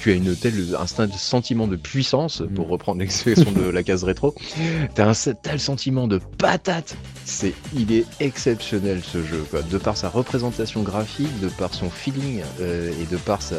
tu- 0.00 0.04
tu 0.04 0.12
as 0.12 0.14
une 0.14 0.34
telle 0.34 0.74
un 0.78 0.86
sentiment 1.16 1.66
de 1.66 1.76
puissance, 1.76 2.42
pour 2.54 2.68
Mm. 2.68 2.70
reprendre 2.70 3.00
l'expression 3.00 3.50
de 3.52 3.62
la 3.68 3.82
case 3.82 4.02
rétro, 4.04 4.34
t'as 4.94 5.08
un 5.08 5.32
tel 5.42 5.60
sentiment 5.60 6.08
de 6.08 6.18
patate. 6.38 6.96
C'est, 7.24 7.52
il 7.76 7.92
est 7.92 8.06
exceptionnel 8.20 9.02
ce 9.04 9.18
jeu, 9.22 9.44
quoi. 9.50 9.62
De 9.62 9.78
par 9.78 9.96
sa 9.96 10.08
représentation 10.08 10.82
graphique, 10.82 11.38
de 11.40 11.48
par 11.48 11.74
son 11.74 11.90
feeling 11.90 12.40
euh, 12.60 12.90
et 13.00 13.06
de 13.12 13.16
par 13.18 13.42
sa, 13.42 13.56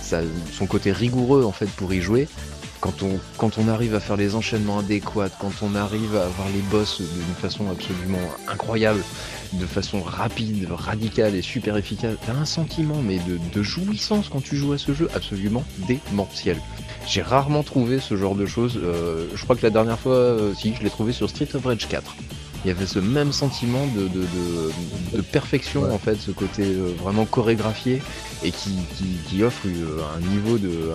sa- 0.00 0.20
son 0.52 0.66
côté 0.66 0.92
rigoureux 0.92 1.44
en 1.44 1.52
fait 1.52 1.68
pour 1.70 1.92
y 1.94 2.00
jouer. 2.00 2.28
Quand 2.80 3.04
on, 3.04 3.20
quand 3.38 3.58
on 3.58 3.68
arrive 3.68 3.94
à 3.94 4.00
faire 4.00 4.16
les 4.16 4.34
enchaînements 4.34 4.80
adéquats, 4.80 5.28
quand 5.40 5.52
on 5.62 5.76
arrive 5.76 6.16
à 6.16 6.24
avoir 6.24 6.48
les 6.52 6.62
boss 6.62 7.00
d'une 7.00 7.34
façon 7.40 7.70
absolument 7.70 8.18
incroyable, 8.48 9.00
de 9.54 9.66
façon 9.66 10.00
rapide, 10.02 10.68
radicale 10.70 11.34
et 11.34 11.42
super 11.42 11.76
efficace, 11.76 12.16
t'as 12.26 12.32
un 12.34 12.44
sentiment 12.44 13.00
mais 13.02 13.18
de, 13.18 13.38
de 13.54 13.62
jouissance 13.62 14.28
quand 14.30 14.42
tu 14.42 14.56
joues 14.56 14.72
à 14.72 14.78
ce 14.78 14.94
jeu 14.94 15.08
absolument 15.14 15.64
démentiel. 15.86 16.56
J'ai 17.06 17.22
rarement 17.22 17.62
trouvé 17.62 17.98
ce 18.00 18.16
genre 18.16 18.34
de 18.34 18.46
choses. 18.46 18.78
euh, 18.82 19.26
je 19.34 19.42
crois 19.44 19.56
que 19.56 19.62
la 19.62 19.70
dernière 19.70 19.98
fois, 19.98 20.14
euh, 20.14 20.54
si, 20.54 20.74
je 20.74 20.82
l'ai 20.82 20.90
trouvé 20.90 21.12
sur 21.12 21.28
Street 21.28 21.48
of 21.54 21.64
Rage 21.64 21.88
4. 21.88 22.14
Il 22.64 22.68
y 22.68 22.70
avait 22.70 22.86
ce 22.86 23.00
même 23.00 23.32
sentiment 23.32 23.84
de, 23.88 24.02
de, 24.02 24.20
de, 24.20 25.16
de 25.16 25.20
perfection, 25.20 25.82
Ouais. 25.82 25.90
en 25.90 25.98
fait, 25.98 26.14
ce 26.20 26.30
côté 26.30 26.62
euh, 26.62 26.92
vraiment 27.02 27.24
chorégraphié 27.24 28.00
et 28.44 28.52
qui, 28.52 28.70
qui, 28.96 29.04
qui 29.28 29.42
offre 29.42 29.66
un 29.66 30.20
niveau 30.32 30.58
de, 30.58 30.92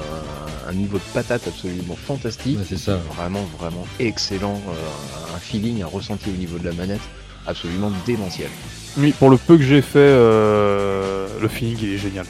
un, 0.66 0.70
un 0.70 0.74
niveau 0.74 0.98
de 0.98 1.04
patate 1.14 1.46
absolument 1.46 1.98
fantastique. 1.98 2.58
Ouais, 2.58 2.64
c'est 2.68 2.78
ça. 2.78 2.96
Vraiment, 3.18 3.44
vraiment 3.60 3.86
excellent. 4.00 4.62
euh, 4.70 5.36
un 5.36 5.40
feeling, 5.40 5.82
un 5.84 5.88
ressenti 5.88 6.30
au 6.30 6.38
niveau 6.38 6.58
de 6.58 6.64
la 6.66 6.72
manette 6.74 7.02
absolument 7.48 7.92
démentiel. 8.06 8.50
Oui, 8.98 9.14
pour 9.18 9.30
le 9.30 9.38
peu 9.38 9.58
que 9.58 9.64
j'ai 9.64 9.82
fait, 9.82 10.00
euh, 10.00 11.28
le 11.42 11.48
feeling 11.48 11.78
il 11.82 11.94
est 11.94 11.98
génial. 11.98 12.26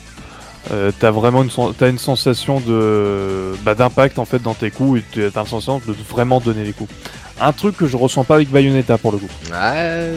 Euh, 0.71 0.91
t'as 0.99 1.11
vraiment 1.11 1.43
une, 1.43 1.49
une 1.81 1.97
sensation 1.97 2.59
de 2.59 3.53
bah, 3.63 3.73
d'impact 3.73 4.19
en 4.19 4.25
fait 4.25 4.39
dans 4.41 4.53
tes 4.53 4.69
coups 4.69 4.99
et 5.17 5.29
t'as 5.31 5.41
une 5.41 5.47
sensation 5.47 5.81
de 5.87 5.93
vraiment 6.09 6.41
donner 6.41 6.63
les 6.65 6.73
coups. 6.73 6.93
Un 7.39 7.53
truc 7.53 7.77
que 7.77 7.85
je 7.87 7.95
ressens 7.95 8.23
pas 8.23 8.35
avec 8.35 8.49
Bayonetta 8.49 8.97
pour 8.97 9.11
le 9.11 9.19
coup. 9.19 9.29
Ouais, 9.51 10.11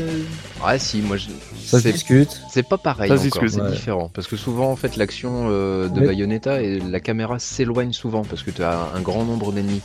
ouais 0.67 0.79
si, 0.79 1.03
moi 1.03 1.19
je. 1.19 1.27
Ça 1.63 1.79
se 1.79 1.87
discute. 1.89 2.41
C'est 2.51 2.67
pas 2.67 2.79
pareil 2.79 3.11
Ça 3.11 3.17
se 3.19 3.27
encore, 3.29 3.43
discute. 3.43 3.51
c'est 3.51 3.61
Ouais. 3.61 3.71
différent. 3.77 4.11
Parce 4.13 4.27
que 4.27 4.37
souvent, 4.37 4.71
en 4.73 4.77
fait, 4.77 4.97
l'action 4.97 5.47
euh, 5.51 5.89
de 5.89 6.01
Bayonetta 6.05 6.63
et 6.63 6.81
la 6.81 6.99
caméra 6.99 7.39
s'éloigne 7.39 7.93
souvent 7.93 8.23
parce 8.25 8.43
que 8.43 8.51
tu 8.51 8.63
as 8.65 8.89
un 8.97 9.01
grand 9.03 9.25
nombre 9.25 9.53
d'ennemis. 9.53 9.83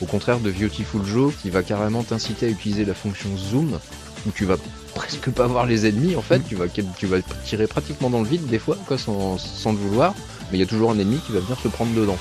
Au 0.00 0.06
contraire 0.06 0.38
de 0.40 0.50
Beautiful 0.50 1.04
Joe 1.04 1.32
qui 1.42 1.50
va 1.50 1.62
carrément 1.62 2.02
t'inciter 2.02 2.46
à 2.46 2.48
utiliser 2.48 2.84
la 2.84 2.94
fonction 2.94 3.28
zoom 3.36 3.78
où 4.26 4.32
tu 4.32 4.44
vas 4.44 4.56
presque 4.94 5.30
pas 5.30 5.46
voir 5.46 5.66
les 5.66 5.86
ennemis 5.86 6.16
en 6.16 6.22
fait, 6.22 6.40
tu 6.46 6.56
vas, 6.56 6.68
tu 6.68 7.06
vas 7.06 7.22
tirer 7.44 7.66
pratiquement 7.66 8.10
dans 8.10 8.20
le 8.22 8.28
vide 8.28 8.46
des 8.46 8.58
fois, 8.58 8.76
quoi, 8.86 8.98
sans, 8.98 9.38
sans 9.38 9.72
le 9.72 9.78
vouloir, 9.78 10.14
mais 10.50 10.58
il 10.58 10.60
y 10.60 10.64
a 10.64 10.66
toujours 10.66 10.90
un 10.90 10.98
ennemi 10.98 11.22
qui 11.22 11.32
va 11.32 11.40
venir 11.40 11.58
se 11.60 11.68
prendre 11.68 11.94
dedans. 11.94 12.20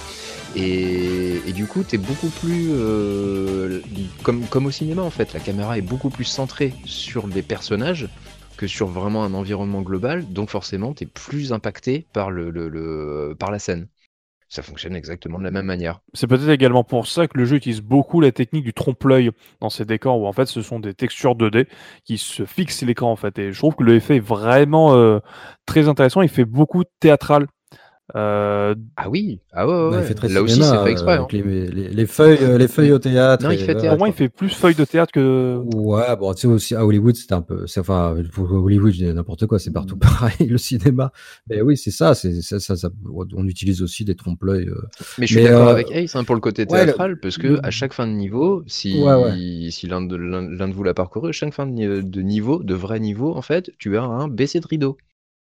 Et, 0.53 1.41
et 1.49 1.53
du 1.53 1.68
coup, 1.68 1.84
t'es 1.84 1.98
beaucoup 1.98 2.30
plus 2.30 2.69
euh, 2.74 3.82
comme, 4.24 4.48
comme 4.48 4.65
au 4.65 4.72
cinéma 4.72 5.02
en 5.03 5.11
fait. 5.11 5.34
La 5.34 5.40
caméra 5.41 5.78
est 5.78 5.82
beaucoup 5.82 6.10
plus 6.10 6.26
centrée 6.26 6.80
sur 6.86 7.28
les 7.28 7.44
personnages 7.44 8.10
que 8.56 8.68
sur 8.68 8.88
vraiment 8.88 9.24
un 9.24 9.34
environnement 9.34 9.82
global. 9.82 10.32
Donc 10.32 10.49
forcément, 10.49 10.94
t'es 10.94 11.06
plus 11.06 11.53
impacté 11.53 12.07
par 12.14 12.32
le, 12.32 12.49
le- 12.49 12.69
le- 12.69 13.36
par 13.38 13.52
la 13.52 13.60
scène. 13.60 13.88
Ça 14.49 14.61
fonctionne 14.61 14.95
exactement 14.95 15.40
de 15.40 15.44
la 15.44 15.52
même 15.52 15.65
manière. 15.65 15.99
C'est 16.14 16.28
peut-être 16.28 16.49
également 16.49 16.86
pour 16.86 17.07
ça 17.07 17.28
que 17.28 17.38
le 17.38 17.44
jeu 17.44 17.57
utilise 17.57 17.82
beaucoup 17.82 18.22
la 18.22 18.32
technique 18.32 18.64
du 18.64 18.74
trompe-l'œil 18.74 19.32
dans 19.60 19.69
ses 19.69 19.84
décors 19.84 20.19
où 20.22 20.26
en 20.26 20.32
fait 20.32 20.45
ce 20.45 20.61
sont 20.61 20.80
des 20.80 20.94
textures 20.94 21.36
2D 21.36 21.68
qui 22.06 22.18
se 22.18 22.45
fixent 22.45 22.84
l'écran 22.84 23.11
en 23.11 23.18
fait. 23.18 23.38
Et 23.40 23.52
je 23.52 23.57
trouve 23.57 23.76
que 23.76 23.84
l'effet 23.84 24.18
est 24.18 24.22
vraiment 24.22 24.95
euh, 24.95 25.19
très 25.65 25.90
intéressant. 25.90 26.22
Il 26.22 26.30
fait 26.30 26.45
beaucoup 26.45 26.84
théâtral. 26.99 27.48
Euh, 28.15 28.73
Ah 28.95 29.09
oui, 29.09 29.41
ah 29.51 29.67
ouais, 29.67 29.73
ouais, 29.73 29.79
il 29.91 29.95
ouais. 29.97 30.03
fait 30.03 30.13
très 30.13 30.29
là 30.29 30.41
aussi 30.41 30.61
c'est 30.63 30.84
fait 30.84 30.91
exprès. 30.91 31.17
euh, 31.17 31.23
hein. 31.23 31.27
les, 31.31 31.67
les- 31.67 31.89
les 31.89 32.05
feuilles, 32.05 32.38
euh, 32.41 32.57
les 32.57 32.69
feuilles 32.69 32.93
au 32.93 32.99
théâtre. 32.99 33.43
Non, 33.43 33.51
il 33.51 33.57
fait 33.59 33.75
théâtre. 33.75 33.89
pour 33.89 33.97
moi, 33.97 34.07
il 34.07 34.13
fait 34.13 34.29
plus 34.29 34.47
feuille 34.49 34.75
de 34.75 34.85
théâtre 34.85 35.11
que. 35.11 35.57
Ouais, 35.75 36.15
bon, 36.15 36.34
tu 36.34 36.41
sais 36.41 36.47
aussi 36.47 36.73
à 36.73 36.85
Hollywood, 36.85 37.15
c'était 37.17 37.34
un 37.34 37.41
peu, 37.41 37.65
enfin 37.77 38.15
pour 38.31 38.49
Hollywood, 38.49 38.93
je 38.93 38.97
dis 38.97 39.13
n'importe 39.13 39.45
quoi, 39.45 39.59
c'est 39.59 39.71
partout 39.73 39.97
pareil, 39.97 40.47
le 40.47 40.57
cinéma. 40.57 41.11
Mais 41.49 41.61
oui, 41.61 41.75
c'est 41.75 41.91
ça, 41.91 42.15
c'est 42.15 42.41
ça, 42.41 42.61
ça, 42.61 42.77
ça- 42.77 42.89
on 43.35 43.45
utilise 43.45 43.81
aussi 43.81 44.05
des 44.05 44.15
trompe-l'œil. 44.15 44.69
euh. 44.69 44.81
Mais 45.17 45.27
je 45.27 45.34
suis 45.35 45.43
d'accord 45.43 45.67
euh, 45.67 45.71
avec 45.71 45.91
Ace 45.91 46.15
hein, 46.15 46.23
pour 46.23 46.35
le 46.35 46.41
côté 46.41 46.61
ouais, 46.69 46.79
le- 46.79 46.85
théâtral, 46.85 47.19
parce 47.19 47.38
que 47.38 47.59
à 47.61 47.71
chaque 47.71 47.91
fin 47.91 48.07
de 48.07 48.13
niveau, 48.13 48.63
si, 48.67 49.01
Ouais, 49.03 49.15
ouais. 49.15 49.69
si 49.69 49.85
l'un 49.88 50.01
de, 50.01 50.15
de 50.15 50.73
vous 50.73 50.84
l'a 50.84 50.93
parcouru, 50.93 51.27
à 51.29 51.31
chaque 51.34 51.53
fin 51.53 51.65
de, 51.65 51.71
ni- 51.71 52.03
de 52.03 52.21
niveau, 52.21 52.63
de 52.63 52.73
vrai 52.73 53.01
niveau, 53.01 53.35
en 53.35 53.41
fait, 53.41 53.71
tu 53.79 53.97
as 53.97 54.03
un 54.03 54.29
baissé 54.29 54.61
de 54.61 54.67
rideau. 54.67 54.97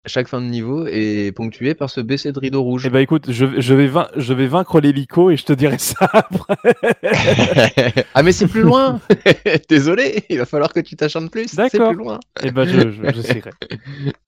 Chaque 0.06 0.28
fin 0.28 0.40
de 0.40 0.46
niveau 0.46 0.86
est 0.86 1.32
ponctuée 1.34 1.74
par 1.74 1.90
ce 1.90 2.00
baissé 2.00 2.30
de 2.32 2.38
rideau 2.38 2.62
rouge. 2.62 2.84
Eh 2.86 2.90
ben 2.90 3.00
écoute, 3.00 3.26
je, 3.30 3.44
je 3.60 3.74
vais, 3.74 3.88
vain- 3.88 4.08
je 4.16 4.32
vais 4.32 4.46
vaincre 4.46 4.80
l'hélico 4.80 5.30
et 5.30 5.36
je 5.36 5.44
te 5.44 5.52
dirai 5.52 5.78
ça 5.78 6.08
après. 6.12 6.54
ah 8.14 8.22
mais 8.22 8.32
c'est 8.32 8.46
plus 8.46 8.62
loin 8.62 9.00
Désolé, 9.68 10.24
il 10.30 10.38
va 10.38 10.46
falloir 10.46 10.72
que 10.72 10.80
tu 10.80 10.96
t'acharnes 10.96 11.28
plus. 11.28 11.48
C'est 11.48 11.56
D'accord. 11.56 11.88
plus 11.88 11.98
loin. 11.98 12.20
Eh 12.42 12.50
ben 12.50 12.64
je, 12.66 12.90
je. 12.90 13.02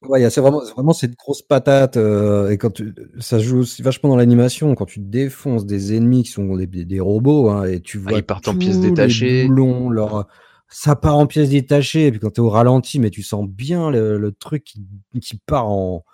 Ouais, 0.09 0.29
c'est 0.31 0.41
vraiment, 0.41 0.61
c'est 0.65 0.73
vraiment 0.73 0.93
cette 0.93 1.15
grosse 1.17 1.43
patate. 1.43 1.97
euh, 1.97 2.51
et 2.51 2.59
quand 2.59 2.71
tu, 2.71 2.95
ça 3.21 3.39
joue 3.39 3.59
aussi 3.59 3.83
vachement 3.83 4.09
dans 4.11 4.17
l'animation, 4.17 4.75
quand 4.75 4.87
tu 4.87 5.01
défonces 5.01 5.67
des 5.67 5.97
ennemis 5.97 6.25
qui 6.25 6.31
sont 6.31 6.57
des, 6.57 6.67
des- 6.67 6.85
des 6.85 7.01
robots, 7.01 7.51
hein, 7.51 7.65
et 7.67 7.81
tu 7.81 7.99
vois 7.99 8.13
Ah, 8.15 8.19
ils 8.19 8.23
partent 8.25 8.49
en 8.49 8.53
tous 8.53 8.59
pièces 8.59 8.77
les 8.79 8.91
détachées. 8.91 9.47
boulons, 9.47 9.91
leur, 9.91 10.27
ça 10.69 10.97
part 10.97 11.16
en 11.16 11.27
pièces 11.27 11.51
détachées. 11.51 12.07
Et 12.07 12.11
puis 12.11 12.20
quand 12.20 12.31
tu 12.31 12.40
es 12.40 12.45
au 12.45 12.51
ralenti, 12.51 12.99
mais 12.99 13.11
tu 13.11 13.23
sens 13.23 13.49
bien 13.49 13.90
le, 13.90 14.19
le 14.19 14.32
truc 14.32 14.65
qui, 14.65 14.82
qui 15.20 15.39
part 15.47 15.69
en, 15.69 16.05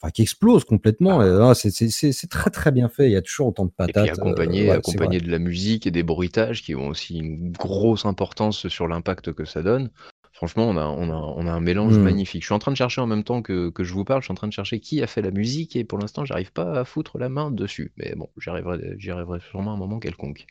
enfin, 0.00 0.10
qui 0.10 0.22
explose 0.22 0.64
complètement. 0.64 1.22
Et, 1.22 1.28
ah, 1.42 1.54
c'est, 1.54 2.28
très 2.28 2.50
très 2.50 2.72
bien 2.72 2.88
fait. 2.88 3.06
Il 3.06 3.12
y 3.12 3.16
a 3.16 3.22
toujours 3.22 3.48
autant 3.48 3.64
de 3.64 3.70
Et 3.70 3.74
patates. 3.76 4.02
puis 4.04 4.10
accompagné, 4.20 4.62
euh, 4.66 4.70
ouais, 4.72 4.76
accompagné 4.78 5.20
de 5.20 5.30
la 5.30 5.38
musique 5.38 5.86
et 5.86 5.90
des 5.90 6.02
bruitages 6.02 6.62
qui 6.62 6.74
ont 6.74 6.88
aussi 6.88 7.18
une 7.18 7.52
grosse 7.52 8.04
importance 8.04 8.68
sur 8.68 8.86
l'impact 8.88 9.32
que 9.32 9.44
ça 9.44 9.62
donne. 9.62 9.90
Franchement, 10.32 10.68
on 10.68 10.76
a, 10.76 10.84
on 10.84 11.10
a, 11.10 11.14
on 11.14 11.46
a 11.46 11.52
un 11.52 11.60
mélange 11.60 11.96
Mm. 11.96 12.02
magnifique. 12.02 12.42
Je 12.42 12.46
suis 12.48 12.54
en 12.54 12.58
train 12.58 12.72
de 12.72 12.76
chercher 12.76 13.00
en 13.00 13.06
même 13.06 13.22
temps 13.22 13.40
que, 13.40 13.70
que 13.70 13.84
je 13.84 13.94
vous 13.94 14.04
parle, 14.04 14.20
je 14.20 14.24
suis 14.26 14.32
en 14.32 14.34
train 14.34 14.48
de 14.48 14.52
chercher 14.52 14.80
qui 14.80 15.00
a 15.00 15.06
fait 15.06 15.22
la 15.22 15.30
musique 15.30 15.76
et 15.76 15.84
pour 15.84 15.96
l'instant, 15.96 16.24
j'arrive 16.24 16.52
pas 16.52 16.80
à 16.80 16.84
foutre 16.84 17.18
la 17.18 17.28
main 17.28 17.52
dessus. 17.52 17.92
Mais 17.96 18.14
bon, 18.16 18.28
j'y 18.40 18.50
arriverai, 18.50 18.96
j'y 18.98 19.12
arriverai 19.12 19.38
sûrement 19.48 19.70
à 19.70 19.74
un 19.74 19.78
moment 19.78 20.00
quelconque. 20.00 20.46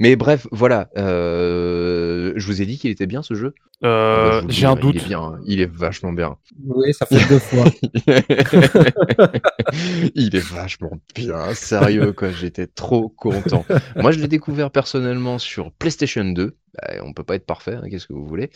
Mais 0.00 0.16
bref, 0.16 0.46
voilà. 0.52 0.88
euh, 0.96 2.32
je 2.36 2.46
vous 2.46 2.62
ai 2.62 2.66
dit 2.66 2.78
qu'il 2.78 2.90
était 2.90 3.06
bien 3.06 3.22
ce 3.22 3.34
jeu. 3.34 3.54
Ah 3.84 3.88
bah, 3.88 3.88
Euh, 3.88 4.32
je 4.36 4.40
vous 4.42 4.46
le 4.48 4.52
J'ai 4.52 4.66
un 4.66 4.74
doute. 4.76 4.94
Il 4.96 5.02
est 5.02 5.06
bien, 5.06 5.20
hein. 5.22 5.40
il 5.46 5.60
est 5.60 5.70
vachement 5.70 6.12
bien. 6.12 6.36
Oui, 6.64 6.92
ça 6.94 7.06
fait 7.06 7.28
deux 7.28 7.38
fois. 7.38 7.64
il 10.14 10.34
est 10.36 10.52
vachement 10.52 10.98
bien, 11.14 11.54
sérieux 11.54 12.12
quoi. 12.12 12.30
J'étais 12.30 12.66
trop 12.66 13.08
content. 13.08 13.64
Moi, 13.96 14.12
je 14.12 14.20
l'ai 14.20 14.28
découvert 14.28 14.70
personnellement 14.70 15.38
sur 15.38 15.72
PlayStation 15.72 16.24
2. 16.24 16.56
Bah, 16.74 16.94
on 17.04 17.12
peut 17.12 17.22
pas 17.22 17.34
être 17.34 17.44
parfait, 17.44 17.74
hein, 17.74 17.86
qu'est-ce 17.90 18.06
que 18.06 18.14
vous 18.14 18.24
voulez. 18.24 18.48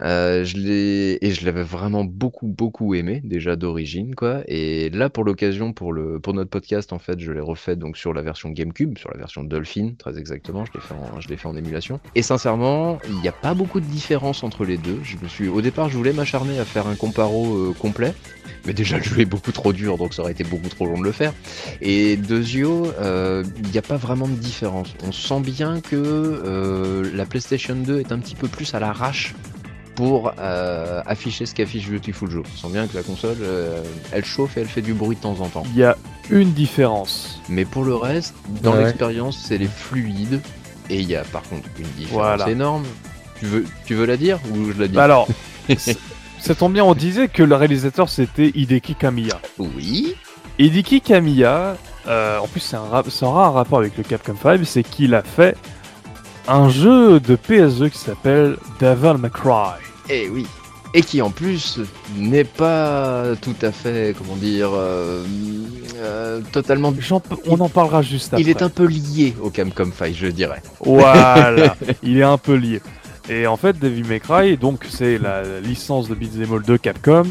Euh, 0.00 0.44
je 0.44 0.56
l'ai 0.56 1.18
et 1.20 1.32
je 1.32 1.44
l'avais 1.44 1.64
vraiment 1.64 2.04
beaucoup 2.04 2.46
beaucoup 2.46 2.94
aimé 2.94 3.20
déjà 3.24 3.56
d'origine 3.56 4.14
quoi. 4.14 4.42
Et 4.46 4.88
là 4.90 5.10
pour 5.10 5.24
l'occasion 5.24 5.72
pour 5.72 5.92
le 5.92 6.20
pour 6.20 6.32
notre 6.32 6.50
podcast 6.50 6.92
en 6.92 7.00
fait, 7.00 7.18
je 7.18 7.32
l'ai 7.32 7.40
refait 7.40 7.74
donc 7.74 7.96
sur 7.96 8.12
la 8.12 8.22
version 8.22 8.50
GameCube, 8.50 8.96
sur 8.98 9.10
la 9.10 9.18
version 9.18 9.42
Dolphin 9.42 9.94
très 9.98 10.16
exactement. 10.16 10.64
Je 10.64 10.74
l'ai 10.74 10.80
fait 10.80 10.94
en 10.94 11.20
je 11.20 11.28
l'ai 11.28 11.36
fait 11.36 11.48
en 11.48 11.56
émulation. 11.56 11.98
Et 12.14 12.22
sincèrement, 12.22 13.00
il 13.08 13.20
n'y 13.20 13.28
a 13.28 13.32
pas 13.32 13.54
beaucoup 13.54 13.80
de 13.80 13.86
différence 13.86 14.44
entre 14.44 14.64
les 14.64 14.76
deux. 14.76 15.00
Je 15.02 15.16
me 15.20 15.26
suis 15.26 15.48
au 15.48 15.60
départ, 15.60 15.88
je 15.88 15.96
voulais 15.96 16.12
m'acharner 16.12 16.60
à 16.60 16.64
faire 16.64 16.86
un 16.86 16.94
comparo 16.94 17.56
euh, 17.56 17.74
complet. 17.76 18.14
Mais 18.66 18.72
déjà, 18.72 18.98
le 18.98 19.04
jeu 19.04 19.20
est 19.20 19.26
beaucoup 19.26 19.52
trop 19.52 19.72
dur, 19.72 19.96
donc 19.96 20.12
ça 20.12 20.22
aurait 20.22 20.32
été 20.32 20.42
beaucoup 20.42 20.68
trop 20.68 20.86
long 20.86 20.98
de 20.98 21.04
le 21.04 21.12
faire. 21.12 21.32
Et 21.80 22.16
Dezio, 22.16 22.86
euh, 23.00 23.44
il 23.62 23.70
n'y 23.70 23.78
a 23.78 23.82
pas 23.82 23.96
vraiment 23.96 24.26
de 24.26 24.34
différence. 24.34 24.94
On 25.06 25.12
sent 25.12 25.40
bien 25.40 25.80
que 25.80 25.94
euh, 25.94 27.08
la 27.14 27.26
PlayStation 27.26 27.55
2 27.58 28.00
est 28.00 28.12
un 28.12 28.18
petit 28.18 28.34
peu 28.34 28.48
plus 28.48 28.74
à 28.74 28.80
l'arrache 28.80 29.34
pour 29.94 30.32
euh, 30.38 31.00
afficher 31.06 31.46
ce 31.46 31.54
qu'affiche 31.54 31.88
Beautiful 31.88 32.30
Joe. 32.30 32.44
On 32.54 32.56
sent 32.68 32.72
bien 32.72 32.86
que 32.86 32.94
la 32.96 33.02
console, 33.02 33.36
euh, 33.40 33.82
elle 34.12 34.24
chauffe 34.24 34.56
et 34.58 34.60
elle 34.60 34.68
fait 34.68 34.82
du 34.82 34.92
bruit 34.92 35.16
de 35.16 35.22
temps 35.22 35.40
en 35.40 35.48
temps. 35.48 35.62
Il 35.72 35.76
y 35.78 35.84
a 35.84 35.96
une 36.30 36.52
différence. 36.52 37.40
Mais 37.48 37.64
pour 37.64 37.82
le 37.84 37.94
reste, 37.94 38.34
dans 38.62 38.72
Ouais. 38.74 38.84
l'expérience, 38.84 39.38
c'est 39.42 39.56
les 39.58 39.68
fluides. 39.68 40.40
Et 40.90 41.00
il 41.00 41.08
y 41.08 41.16
a 41.16 41.22
par 41.24 41.42
contre 41.42 41.66
une 41.78 41.86
différence 41.96 42.12
Voilà. 42.36 42.48
énorme. 42.50 42.84
Tu 43.40 43.46
veux, 43.46 43.64
tu 43.86 43.94
veux 43.94 44.06
la 44.06 44.16
dire 44.16 44.38
ou 44.52 44.70
je 44.72 44.78
la 44.80 44.86
dis? 44.88 44.94
Bah 44.94 45.04
alors, 45.04 45.26
ça 46.38 46.54
tombe 46.54 46.74
bien, 46.74 46.84
on 46.84 46.94
disait 46.94 47.28
que 47.28 47.42
le 47.42 47.54
réalisateur 47.54 48.08
c'était 48.08 48.50
Hideki 48.54 48.94
Kamiya. 48.94 49.40
Oui. 49.58 50.14
Hideki 50.58 51.00
Kamiya, 51.00 51.76
euh, 52.06 52.38
en 52.38 52.46
plus 52.46 52.60
c'est 52.60 52.76
un, 52.76 52.82
un 52.84 53.50
rapport 53.50 53.78
avec 53.78 53.96
le 53.96 54.04
Capcom 54.04 54.36
5, 54.40 54.60
c'est 54.64 54.82
qu'il 54.82 55.14
a 55.14 55.22
fait 55.22 55.56
un 56.48 56.68
jeu 56.68 57.20
de 57.20 57.36
PS2 57.36 57.90
qui 57.90 57.98
s'appelle 57.98 58.56
Devil 58.80 59.18
May 59.18 59.30
Cry. 59.30 59.74
Et 60.08 60.28
oui. 60.28 60.46
Et 60.94 61.02
qui 61.02 61.20
en 61.20 61.30
plus 61.30 61.80
n'est 62.16 62.44
pas 62.44 63.34
tout 63.42 63.56
à 63.60 63.72
fait, 63.72 64.14
comment 64.16 64.36
dire, 64.36 64.70
euh, 64.72 65.24
euh, 65.96 66.40
totalement. 66.52 66.92
On 67.46 67.60
en 67.60 67.68
parlera 67.68 68.02
juste 68.02 68.32
après. 68.32 68.42
Il 68.42 68.48
est 68.48 68.62
un 68.62 68.68
peu 68.68 68.86
lié 68.86 69.34
au 69.42 69.50
Capcom 69.50 69.90
5, 69.92 70.14
je 70.14 70.28
dirais. 70.28 70.62
Voilà, 70.80 71.76
il 72.02 72.18
est 72.18 72.22
un 72.22 72.38
peu 72.38 72.54
lié. 72.54 72.80
Et 73.28 73.46
en 73.46 73.56
fait, 73.56 73.78
Devil 73.78 74.04
May 74.04 74.20
Cry, 74.20 74.56
donc 74.56 74.86
c'est 74.88 75.18
la 75.18 75.60
licence 75.60 76.08
de 76.08 76.14
Beat'em 76.14 76.52
All 76.52 76.62
de 76.62 76.76
Capcom. 76.76 77.24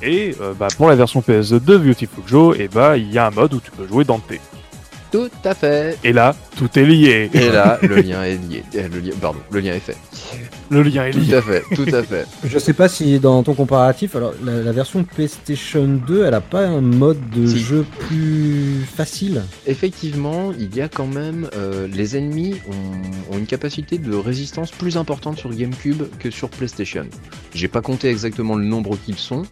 Et 0.00 0.34
euh, 0.40 0.54
bah, 0.58 0.68
pour 0.76 0.88
la 0.88 0.94
version 0.94 1.20
PS2 1.20 1.64
de 1.64 1.76
Beautiful 1.76 2.24
Joe, 2.26 2.58
et 2.58 2.68
bah 2.68 2.96
il 2.96 3.12
y 3.12 3.18
a 3.18 3.26
un 3.26 3.30
mode 3.30 3.54
où 3.54 3.60
tu 3.60 3.70
peux 3.70 3.86
jouer 3.86 4.04
Dante. 4.04 4.32
Tout 5.14 5.30
à 5.44 5.54
fait. 5.54 5.96
Et 6.02 6.12
là, 6.12 6.34
tout 6.56 6.68
est 6.76 6.84
lié. 6.84 7.30
Et 7.32 7.48
là, 7.50 7.78
le 7.82 7.96
lien 7.96 8.24
est 8.24 8.36
lié. 8.48 8.64
Euh, 8.74 8.88
Le 8.92 8.98
lien, 8.98 9.12
pardon, 9.20 9.38
le 9.52 9.60
lien 9.60 9.72
est 9.72 9.78
fait. 9.78 9.96
Le 10.70 10.82
lien 10.82 11.06
est 11.06 11.12
Tout 11.12 11.20
lié. 11.20 11.34
à 11.34 11.42
fait, 11.42 11.62
tout 11.72 11.86
à 11.94 12.02
fait. 12.02 12.26
Je 12.44 12.58
sais 12.58 12.72
pas 12.72 12.88
si 12.88 13.20
dans 13.20 13.40
ton 13.44 13.54
comparatif, 13.54 14.16
alors 14.16 14.34
la, 14.44 14.60
la 14.60 14.72
version 14.72 15.04
PlayStation 15.04 15.86
2, 15.86 16.24
elle 16.24 16.34
a 16.34 16.40
pas 16.40 16.66
un 16.66 16.80
mode 16.80 17.18
de 17.30 17.46
Si. 17.46 17.60
jeu 17.60 17.86
plus 18.08 18.84
facile? 18.92 19.42
Effectivement, 19.68 20.52
il 20.58 20.74
y 20.74 20.80
a 20.80 20.88
quand 20.88 21.06
même 21.06 21.48
euh, 21.54 21.86
les 21.86 22.16
ennemis 22.16 22.56
ont, 22.68 23.34
ont 23.34 23.38
une 23.38 23.46
capacité 23.46 23.98
de 23.98 24.16
résistance 24.16 24.72
plus 24.72 24.96
importante 24.96 25.38
sur 25.38 25.50
GameCube 25.54 26.02
que 26.18 26.30
sur 26.32 26.48
PlayStation. 26.48 27.06
J'ai 27.54 27.68
pas 27.68 27.82
compté 27.82 28.08
exactement 28.08 28.56
le 28.56 28.64
nombre 28.64 28.96
qu'ils 29.04 29.18
sont, 29.18 29.44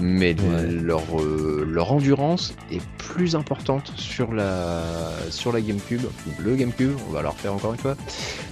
mais 0.00 0.34
Ouais. 0.40 0.66
leur, 0.70 1.02
euh, 1.20 1.64
leur 1.68 1.92
endurance 1.92 2.54
est 2.72 2.82
plus 2.98 3.36
importante 3.36 3.92
sur 3.96 4.32
la 4.32 4.82
sur 5.30 5.52
la 5.52 5.60
GameCube, 5.60 6.02
le 6.38 6.56
GameCube, 6.56 6.92
on 7.08 7.12
va 7.12 7.22
la 7.22 7.30
refaire 7.30 7.52
encore 7.54 7.72
une 7.72 7.78
fois, 7.78 7.96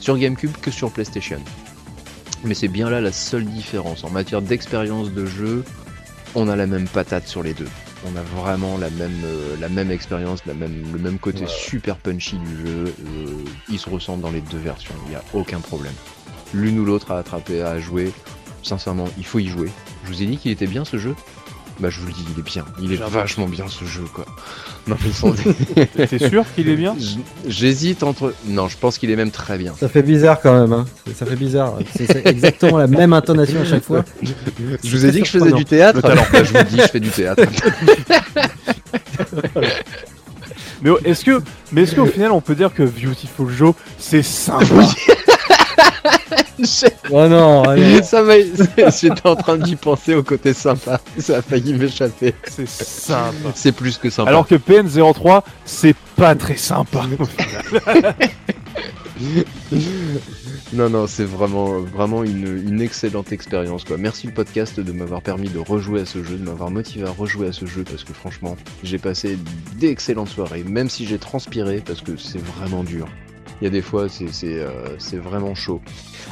sur 0.00 0.16
GameCube 0.18 0.52
que 0.60 0.70
sur 0.70 0.90
PlayStation. 0.90 1.40
Mais 2.44 2.54
c'est 2.54 2.68
bien 2.68 2.88
là 2.90 3.00
la 3.00 3.12
seule 3.12 3.44
différence 3.44 4.04
en 4.04 4.10
matière 4.10 4.42
d'expérience 4.42 5.10
de 5.12 5.26
jeu. 5.26 5.64
On 6.34 6.48
a 6.48 6.56
la 6.56 6.66
même 6.66 6.86
patate 6.86 7.26
sur 7.26 7.42
les 7.42 7.54
deux. 7.54 7.68
On 8.06 8.14
a 8.16 8.22
vraiment 8.22 8.78
la 8.78 8.90
même, 8.90 9.22
euh, 9.24 9.56
la 9.60 9.68
même 9.68 9.90
expérience, 9.90 10.46
la 10.46 10.54
même, 10.54 10.84
le 10.92 10.98
même 11.00 11.18
côté 11.18 11.40
Ouais. 11.40 11.46
super 11.48 11.96
punchy 11.96 12.36
du 12.38 12.56
jeu. 12.66 12.84
euh, 12.84 13.26
ils 13.68 13.78
se 13.78 13.90
ressentent 13.90 14.20
dans 14.20 14.30
les 14.30 14.40
deux 14.42 14.58
versions, 14.58 14.94
il 15.06 15.10
n'y 15.10 15.16
a 15.16 15.22
aucun 15.32 15.58
problème. 15.58 15.94
L'une 16.54 16.78
ou 16.78 16.84
l'autre 16.84 17.10
à 17.10 17.18
attraper, 17.18 17.60
à 17.62 17.78
jouer. 17.80 18.12
Sincèrement, 18.62 19.08
il 19.18 19.24
faut 19.24 19.38
y 19.40 19.46
jouer. 19.48 19.70
Je 20.04 20.08
vous 20.12 20.22
ai 20.22 20.26
dit 20.26 20.36
qu'il 20.36 20.50
était 20.52 20.66
bien 20.66 20.84
ce 20.84 20.96
jeu 20.98 21.14
Bah 21.80 21.90
je 21.90 22.00
vous 22.00 22.06
le 22.08 22.12
dis, 22.12 22.24
il 22.34 22.40
est 22.40 22.42
bien. 22.42 22.64
Il 22.80 22.92
est 22.92 22.96
vachement 22.96 23.46
bien 23.46 23.66
ce 23.68 23.84
jeu 23.84 24.02
quoi. 24.12 24.24
Non 24.88 24.96
mais 25.04 25.12
sans- 25.12 25.32
T'es 26.08 26.18
sûr 26.28 26.44
qu'il 26.54 26.68
est 26.68 26.74
bien 26.76 26.96
J'hésite 27.46 28.02
entre... 28.02 28.34
Non, 28.46 28.66
je 28.68 28.76
pense 28.76 28.98
qu'il 28.98 29.10
est 29.10 29.16
même 29.16 29.30
très 29.30 29.58
bien. 29.58 29.74
Ça 29.78 29.88
fait 29.88 30.02
bizarre 30.02 30.40
quand 30.40 30.58
même, 30.60 30.72
hein. 30.72 30.86
Ça 31.14 31.24
fait 31.24 31.36
bizarre. 31.36 31.74
C'est 31.94 32.26
exactement 32.26 32.78
la 32.78 32.88
même 32.88 33.12
intonation 33.12 33.60
à 33.60 33.64
chaque 33.64 33.84
fois. 33.84 34.04
Je 34.22 34.96
vous 34.96 35.06
ai 35.06 35.12
dit 35.12 35.20
que 35.20 35.26
je 35.26 35.38
faisais 35.38 35.52
du 35.52 35.64
théâtre. 35.64 36.00
Talent. 36.00 36.26
Bah, 36.32 36.42
je 36.42 36.50
vous 36.52 36.58
le 36.58 36.64
dis, 36.64 36.78
je 36.78 36.86
fais 36.88 37.00
du 37.00 37.10
théâtre. 37.10 37.44
Mais 40.82 40.90
est-ce 41.04 41.24
que, 41.24 41.42
mais 41.72 41.82
est-ce 41.82 41.94
qu'au 41.96 42.06
final 42.06 42.30
on 42.30 42.40
peut 42.40 42.54
dire 42.54 42.72
que 42.72 42.84
Beautiful 42.84 43.50
Joe 43.52 43.74
c'est 43.98 44.22
sympa? 44.22 44.64
Oh 47.10 47.26
non, 47.28 47.62
allez. 47.62 48.02
Ça 48.02 48.22
m'a... 48.22 48.34
J'étais 48.38 49.26
en 49.26 49.36
train 49.36 49.56
d'y 49.56 49.76
penser 49.76 50.14
au 50.14 50.22
côté 50.22 50.52
sympa. 50.52 51.00
Ça 51.18 51.38
a 51.38 51.42
failli 51.42 51.74
m'échapper. 51.74 52.34
C'est 52.48 52.68
sympa. 52.68 53.52
C'est 53.54 53.72
plus 53.72 53.96
que 53.98 54.10
sympa. 54.10 54.30
Alors 54.30 54.46
que 54.46 54.56
PN03 54.56 55.42
c'est 55.64 55.96
pas 56.16 56.34
très 56.34 56.56
sympa. 56.56 57.02
Non, 60.72 60.88
non, 60.90 61.06
c'est 61.06 61.24
vraiment, 61.24 61.80
vraiment 61.80 62.22
une, 62.24 62.68
une 62.68 62.80
excellente 62.80 63.32
expérience. 63.32 63.84
Quoi. 63.84 63.96
Merci 63.96 64.26
le 64.26 64.32
podcast 64.32 64.78
de 64.78 64.92
m'avoir 64.92 65.22
permis 65.22 65.48
de 65.48 65.58
rejouer 65.58 66.02
à 66.02 66.06
ce 66.06 66.22
jeu, 66.22 66.36
de 66.36 66.44
m'avoir 66.44 66.70
motivé 66.70 67.06
à 67.06 67.10
rejouer 67.10 67.48
à 67.48 67.52
ce 67.52 67.66
jeu 67.66 67.84
parce 67.84 68.04
que 68.04 68.12
franchement, 68.12 68.56
j'ai 68.82 68.98
passé 68.98 69.38
d'excellentes 69.76 70.28
soirées, 70.28 70.62
même 70.64 70.88
si 70.88 71.06
j'ai 71.06 71.18
transpiré 71.18 71.82
parce 71.84 72.00
que 72.00 72.16
c'est 72.16 72.38
vraiment 72.38 72.84
dur. 72.84 73.08
Il 73.60 73.64
y 73.64 73.66
a 73.66 73.70
des 73.70 73.82
fois, 73.82 74.08
c'est 74.08 74.28
euh, 74.44 74.98
c'est 74.98 75.16
vraiment 75.18 75.54
chaud. 75.54 75.80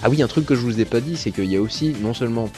Ah 0.02 0.10
oui, 0.10 0.22
un 0.22 0.28
truc 0.28 0.46
que 0.46 0.54
je 0.54 0.60
vous 0.60 0.80
ai 0.80 0.84
pas 0.84 1.00
dit, 1.00 1.16
c'est 1.16 1.32
qu'il 1.32 1.46
y 1.46 1.56
a 1.56 1.60
aussi, 1.62 1.94
non 2.00 2.14
seulement 2.14 2.48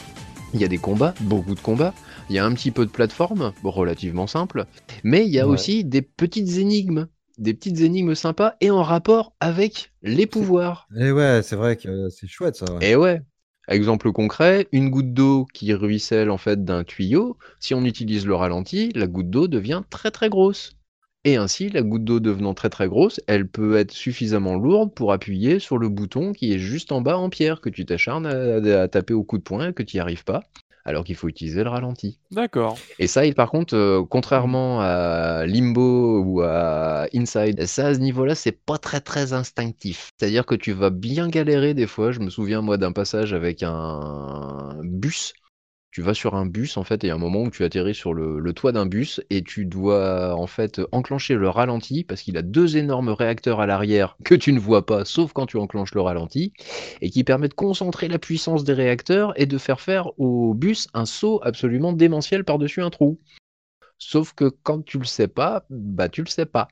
il 0.54 0.60
y 0.60 0.64
a 0.64 0.68
des 0.68 0.78
combats, 0.78 1.14
beaucoup 1.20 1.54
de 1.54 1.60
combats, 1.60 1.94
il 2.30 2.36
y 2.36 2.38
a 2.38 2.44
un 2.46 2.52
petit 2.54 2.70
peu 2.70 2.86
de 2.86 2.90
plateforme, 2.90 3.52
relativement 3.64 4.26
simple, 4.26 4.66
mais 5.04 5.26
il 5.26 5.32
y 5.32 5.40
a 5.40 5.46
Ouais. 5.46 5.48
aussi 5.48 5.84
des 5.84 6.02
petites 6.02 6.58
énigmes, 6.58 7.08
des 7.38 7.54
petites 7.54 7.80
énigmes 7.80 8.14
sympas 8.14 8.54
et 8.60 8.70
en 8.70 8.82
rapport 8.82 9.34
avec 9.40 9.92
les 10.02 10.26
pouvoirs. 10.26 10.90
Et 10.94 11.04
Eh 11.06 11.12
ouais, 11.12 11.42
c'est 11.42 11.56
vrai 11.56 11.76
que 11.78 12.08
c'est 12.10 12.26
chouette 12.28 12.56
ça. 12.56 12.74
ouais. 12.74 12.84
Et 12.88 12.96
ouais. 12.96 13.22
Exemple 13.68 14.10
concret, 14.12 14.66
une 14.72 14.88
goutte 14.90 15.12
d'eau 15.12 15.46
qui 15.52 15.72
ruisselle 15.74 16.30
en 16.30 16.38
fait 16.38 16.64
d'un 16.64 16.84
tuyau, 16.84 17.36
si 17.60 17.74
on 17.74 17.84
utilise 17.84 18.26
le 18.26 18.34
ralenti, 18.34 18.90
la 18.94 19.06
goutte 19.06 19.30
d'eau 19.30 19.46
devient 19.48 19.82
très 19.90 20.10
très 20.10 20.28
grosse. 20.30 20.72
Et 21.24 21.36
ainsi, 21.36 21.68
la 21.68 21.82
goutte 21.82 22.04
d'eau 22.04 22.20
devenant 22.20 22.54
très 22.54 22.70
très 22.70 22.88
grosse, 22.88 23.20
elle 23.26 23.48
peut 23.48 23.76
être 23.76 23.92
suffisamment 23.92 24.54
lourde 24.54 24.94
pour 24.94 25.12
appuyer 25.12 25.58
sur 25.58 25.76
le 25.76 25.88
bouton 25.88 26.32
qui 26.32 26.52
est 26.52 26.58
juste 26.58 26.92
en 26.92 27.00
bas 27.00 27.18
en 27.18 27.28
pierre, 27.28 27.60
que 27.60 27.68
tu 27.68 27.84
t'acharnes 27.84 28.26
à, 28.26 28.82
à 28.82 28.88
taper 28.88 29.14
au 29.14 29.24
coup 29.24 29.38
de 29.38 29.42
poing 29.42 29.68
et 29.68 29.72
que 29.72 29.82
tu 29.82 29.96
n'y 29.96 30.00
arrives 30.00 30.24
pas, 30.24 30.44
alors 30.84 31.04
qu'il 31.04 31.16
faut 31.16 31.28
utiliser 31.28 31.64
le 31.64 31.70
ralenti. 31.70 32.18
D'accord. 32.30 32.78
Et 32.98 33.06
ça, 33.08 33.22
par 33.34 33.50
contre, 33.50 33.74
euh, 33.74 34.02
contrairement 34.08 34.80
à 34.80 35.44
Limbo 35.44 36.22
ou 36.22 36.40
à 36.40 37.06
Inside, 37.14 37.66
ça 37.66 37.88
à 37.88 37.94
ce 37.94 37.98
niveau-là, 37.98 38.34
c'est 38.34 38.52
pas 38.52 38.78
très 38.78 39.00
très 39.00 39.32
instinctif. 39.32 40.12
C'est-à-dire 40.18 40.46
que 40.46 40.54
tu 40.54 40.72
vas 40.72 40.90
bien 40.90 41.28
galérer 41.28 41.74
des 41.74 41.86
fois. 41.86 42.12
Je 42.12 42.20
me 42.20 42.30
souviens 42.30 42.62
moi 42.62 42.78
d'un 42.78 42.92
passage 42.92 43.34
avec 43.34 43.62
un 43.62 44.78
bus. 44.82 45.34
Tu 45.90 46.02
vas 46.02 46.12
sur 46.12 46.34
un 46.34 46.44
bus 46.44 46.76
en 46.76 46.84
fait, 46.84 47.02
et 47.02 47.06
il 47.06 47.08
y 47.08 47.12
a 47.12 47.14
un 47.14 47.18
moment 47.18 47.42
où 47.42 47.50
tu 47.50 47.64
atterris 47.64 47.94
sur 47.94 48.12
le, 48.12 48.52
toit 48.52 48.72
d'un 48.72 48.86
bus 48.86 49.22
et 49.30 49.42
tu 49.42 49.64
dois 49.64 50.34
en 50.34 50.46
fait 50.46 50.80
enclencher 50.92 51.34
le 51.34 51.48
ralenti 51.48 52.04
parce 52.04 52.22
qu'il 52.22 52.36
a 52.36 52.42
deux 52.42 52.76
énormes 52.76 53.08
réacteurs 53.08 53.60
à 53.60 53.66
l'arrière 53.66 54.16
que 54.24 54.34
tu 54.34 54.52
ne 54.52 54.58
vois 54.58 54.84
pas 54.84 55.04
sauf 55.04 55.32
quand 55.32 55.46
tu 55.46 55.56
enclenches 55.56 55.94
le 55.94 56.00
ralenti 56.02 56.52
et 57.00 57.10
qui 57.10 57.24
permet 57.24 57.48
de 57.48 57.54
concentrer 57.54 58.08
la 58.08 58.18
puissance 58.18 58.64
des 58.64 58.74
réacteurs 58.74 59.32
et 59.40 59.46
de 59.46 59.58
faire 59.58 59.80
faire 59.80 60.10
au 60.18 60.54
bus 60.54 60.88
un 60.92 61.06
saut 61.06 61.40
absolument 61.42 61.92
démentiel 61.92 62.44
par-dessus 62.44 62.82
un 62.82 62.90
trou. 62.90 63.18
Sauf 63.98 64.32
que 64.34 64.48
quand 64.62 64.84
tu 64.84 64.98
le 64.98 65.04
sais 65.04 65.28
pas, 65.28 65.66
bah 65.70 66.08
tu 66.08 66.22
le 66.22 66.28
sais 66.28 66.46
pas. 66.46 66.68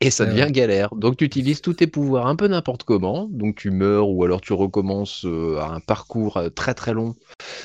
Et 0.00 0.10
ça 0.10 0.26
devient 0.26 0.48
galère. 0.50 0.92
Donc 0.96 1.16
tu 1.16 1.24
utilises 1.24 1.60
tous 1.60 1.74
tes 1.74 1.86
pouvoirs 1.86 2.26
un 2.26 2.34
peu 2.34 2.48
n'importe 2.48 2.82
comment. 2.82 3.28
Donc 3.30 3.56
tu 3.56 3.70
meurs 3.70 4.08
ou 4.08 4.24
alors 4.24 4.40
tu 4.40 4.52
recommences 4.52 5.24
euh, 5.24 5.60
un 5.60 5.78
parcours 5.78 6.38
euh, 6.38 6.48
très 6.48 6.74
très 6.74 6.92
long 6.92 7.14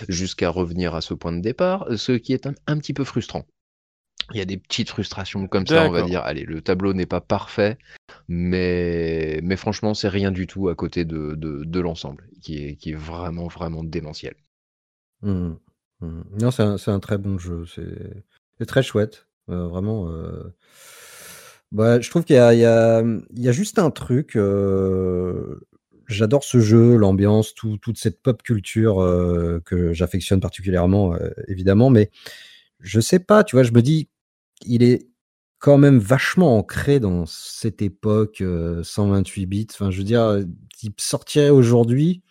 jusqu'à 0.07 0.49
revenir 0.51 0.93
à 0.93 1.01
ce 1.01 1.15
point 1.15 1.31
de 1.31 1.41
départ, 1.41 1.87
ce 1.95 2.11
qui 2.11 2.33
est 2.33 2.45
un, 2.45 2.53
un 2.67 2.77
petit 2.77 2.93
peu 2.93 3.03
frustrant. 3.03 3.45
Il 4.33 4.37
y 4.37 4.41
a 4.41 4.45
des 4.45 4.57
petites 4.57 4.89
frustrations 4.89 5.47
comme 5.47 5.65
ça, 5.65 5.87
on 5.87 5.91
va 5.91 6.03
dire. 6.03 6.21
Allez, 6.21 6.43
le 6.43 6.61
tableau 6.61 6.93
n'est 6.93 7.05
pas 7.05 7.21
parfait, 7.21 7.77
mais, 8.27 9.39
mais 9.41 9.55
franchement, 9.55 9.93
c'est 9.93 10.09
rien 10.09 10.31
du 10.31 10.47
tout 10.47 10.67
à 10.67 10.75
côté 10.75 11.05
de, 11.05 11.33
de, 11.35 11.63
de 11.63 11.79
l'ensemble, 11.79 12.29
qui 12.41 12.65
est, 12.65 12.75
qui 12.75 12.91
est 12.91 12.95
vraiment, 12.95 13.47
vraiment 13.47 13.83
démentiel. 13.85 14.35
Mmh. 15.21 15.53
Mmh. 16.01 16.21
Non, 16.41 16.51
c'est 16.51 16.61
un, 16.63 16.75
un 16.85 16.99
très 16.99 17.17
bon 17.17 17.39
jeu. 17.39 17.65
C'est 17.73 18.23
c'est 18.59 18.65
très 18.65 18.83
chouette. 18.83 19.27
Euh, 19.49 19.67
vraiment. 19.67 20.09
euh, 20.11 20.53
bah, 21.71 21.99
je 21.99 22.09
trouve 22.09 22.23
qu'il 22.23 22.35
y 22.35 22.39
a, 22.39 23.03
juste 23.51 23.79
un 23.79 23.91
truc. 23.91 24.35
euh, 24.35 25.59
J'adore 26.07 26.43
ce 26.45 26.59
jeu, 26.61 26.95
l'ambiance, 26.95 27.53
tout- 27.53 27.77
toute 27.77 27.97
cette 27.97 28.21
pop 28.21 28.41
culture 28.41 29.01
euh, 29.01 29.59
que 29.65 29.91
j'affectionne 29.93 30.39
particulièrement, 30.39 31.13
euh, 31.15 31.29
évidemment. 31.49 31.89
Mais 31.89 32.11
je 32.81 32.99
sais 33.01 33.19
pas, 33.19 33.43
tu 33.43 33.55
vois, 33.57 33.63
je 33.63 33.71
me 33.73 33.81
dis, 33.81 34.09
il 34.65 34.83
est 34.83 35.07
quand 35.59 35.77
même 35.77 35.99
vachement 35.99 36.57
ancré 36.57 36.99
dans 36.99 37.25
cette 37.27 37.81
époque 37.81 38.41
euh, 38.41 38.83
128 38.83 39.45
bits. 39.47 39.67
Enfin, 39.73 39.91
je 39.91 39.99
veux 39.99 40.03
dire, 40.05 40.39
il 40.83 40.93
sortirait 40.99 41.49
aujourd'hui, 41.49 42.23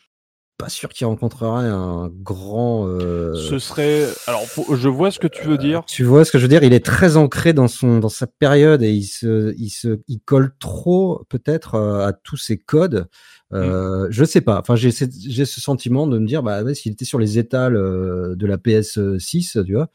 pas 0.58 0.68
sûr 0.68 0.88
qu'il 0.90 1.06
rencontrerait 1.06 1.66
un 1.68 2.08
grand. 2.08 2.86
euh, 2.88 3.34
Ce 3.34 3.58
serait. 3.58 4.06
Alors, 4.26 4.42
je 4.74 4.88
vois 4.88 5.10
ce 5.10 5.18
que 5.18 5.26
tu 5.26 5.44
veux 5.46 5.58
dire. 5.58 5.84
tu 5.86 6.02
vois 6.04 6.24
ce 6.24 6.32
que 6.32 6.38
je 6.38 6.44
veux 6.44 6.48
dire 6.48 6.62
Il 6.62 6.72
est 6.72 6.84
très 6.84 7.16
ancré 7.16 7.52
dans 7.52 7.68
son 7.68 7.98
dans 7.98 8.08
sa 8.08 8.26
période 8.26 8.82
et 8.82 8.90
il 8.92 9.04
se 9.04 9.54
il 9.58 9.70
se 9.70 10.00
il 10.08 10.20
colle 10.20 10.52
trop 10.58 11.24
peut-être 11.28 11.74
euh, 11.74 12.06
à 12.06 12.12
tous 12.12 12.36
ces 12.36 12.56
codes. 12.58 13.06
Euh, 13.52 14.06
Je 14.10 14.24
sais 14.24 14.40
pas. 14.40 14.58
Enfin, 14.60 14.76
j'ai 14.76 14.90
j'ai 14.90 15.44
ce 15.44 15.60
sentiment 15.60 16.06
de 16.06 16.18
me 16.18 16.26
dire 16.26 16.42
bah 16.42 16.62
ouais, 16.62 16.74
s'il 16.74 16.92
était 16.92 17.04
sur 17.04 17.18
les 17.18 17.38
étals 17.38 17.76
euh, 17.76 18.34
de 18.34 18.46
la 18.46 18.56
PS6, 18.56 19.64
tu 19.64 19.74
vois. 19.74 19.88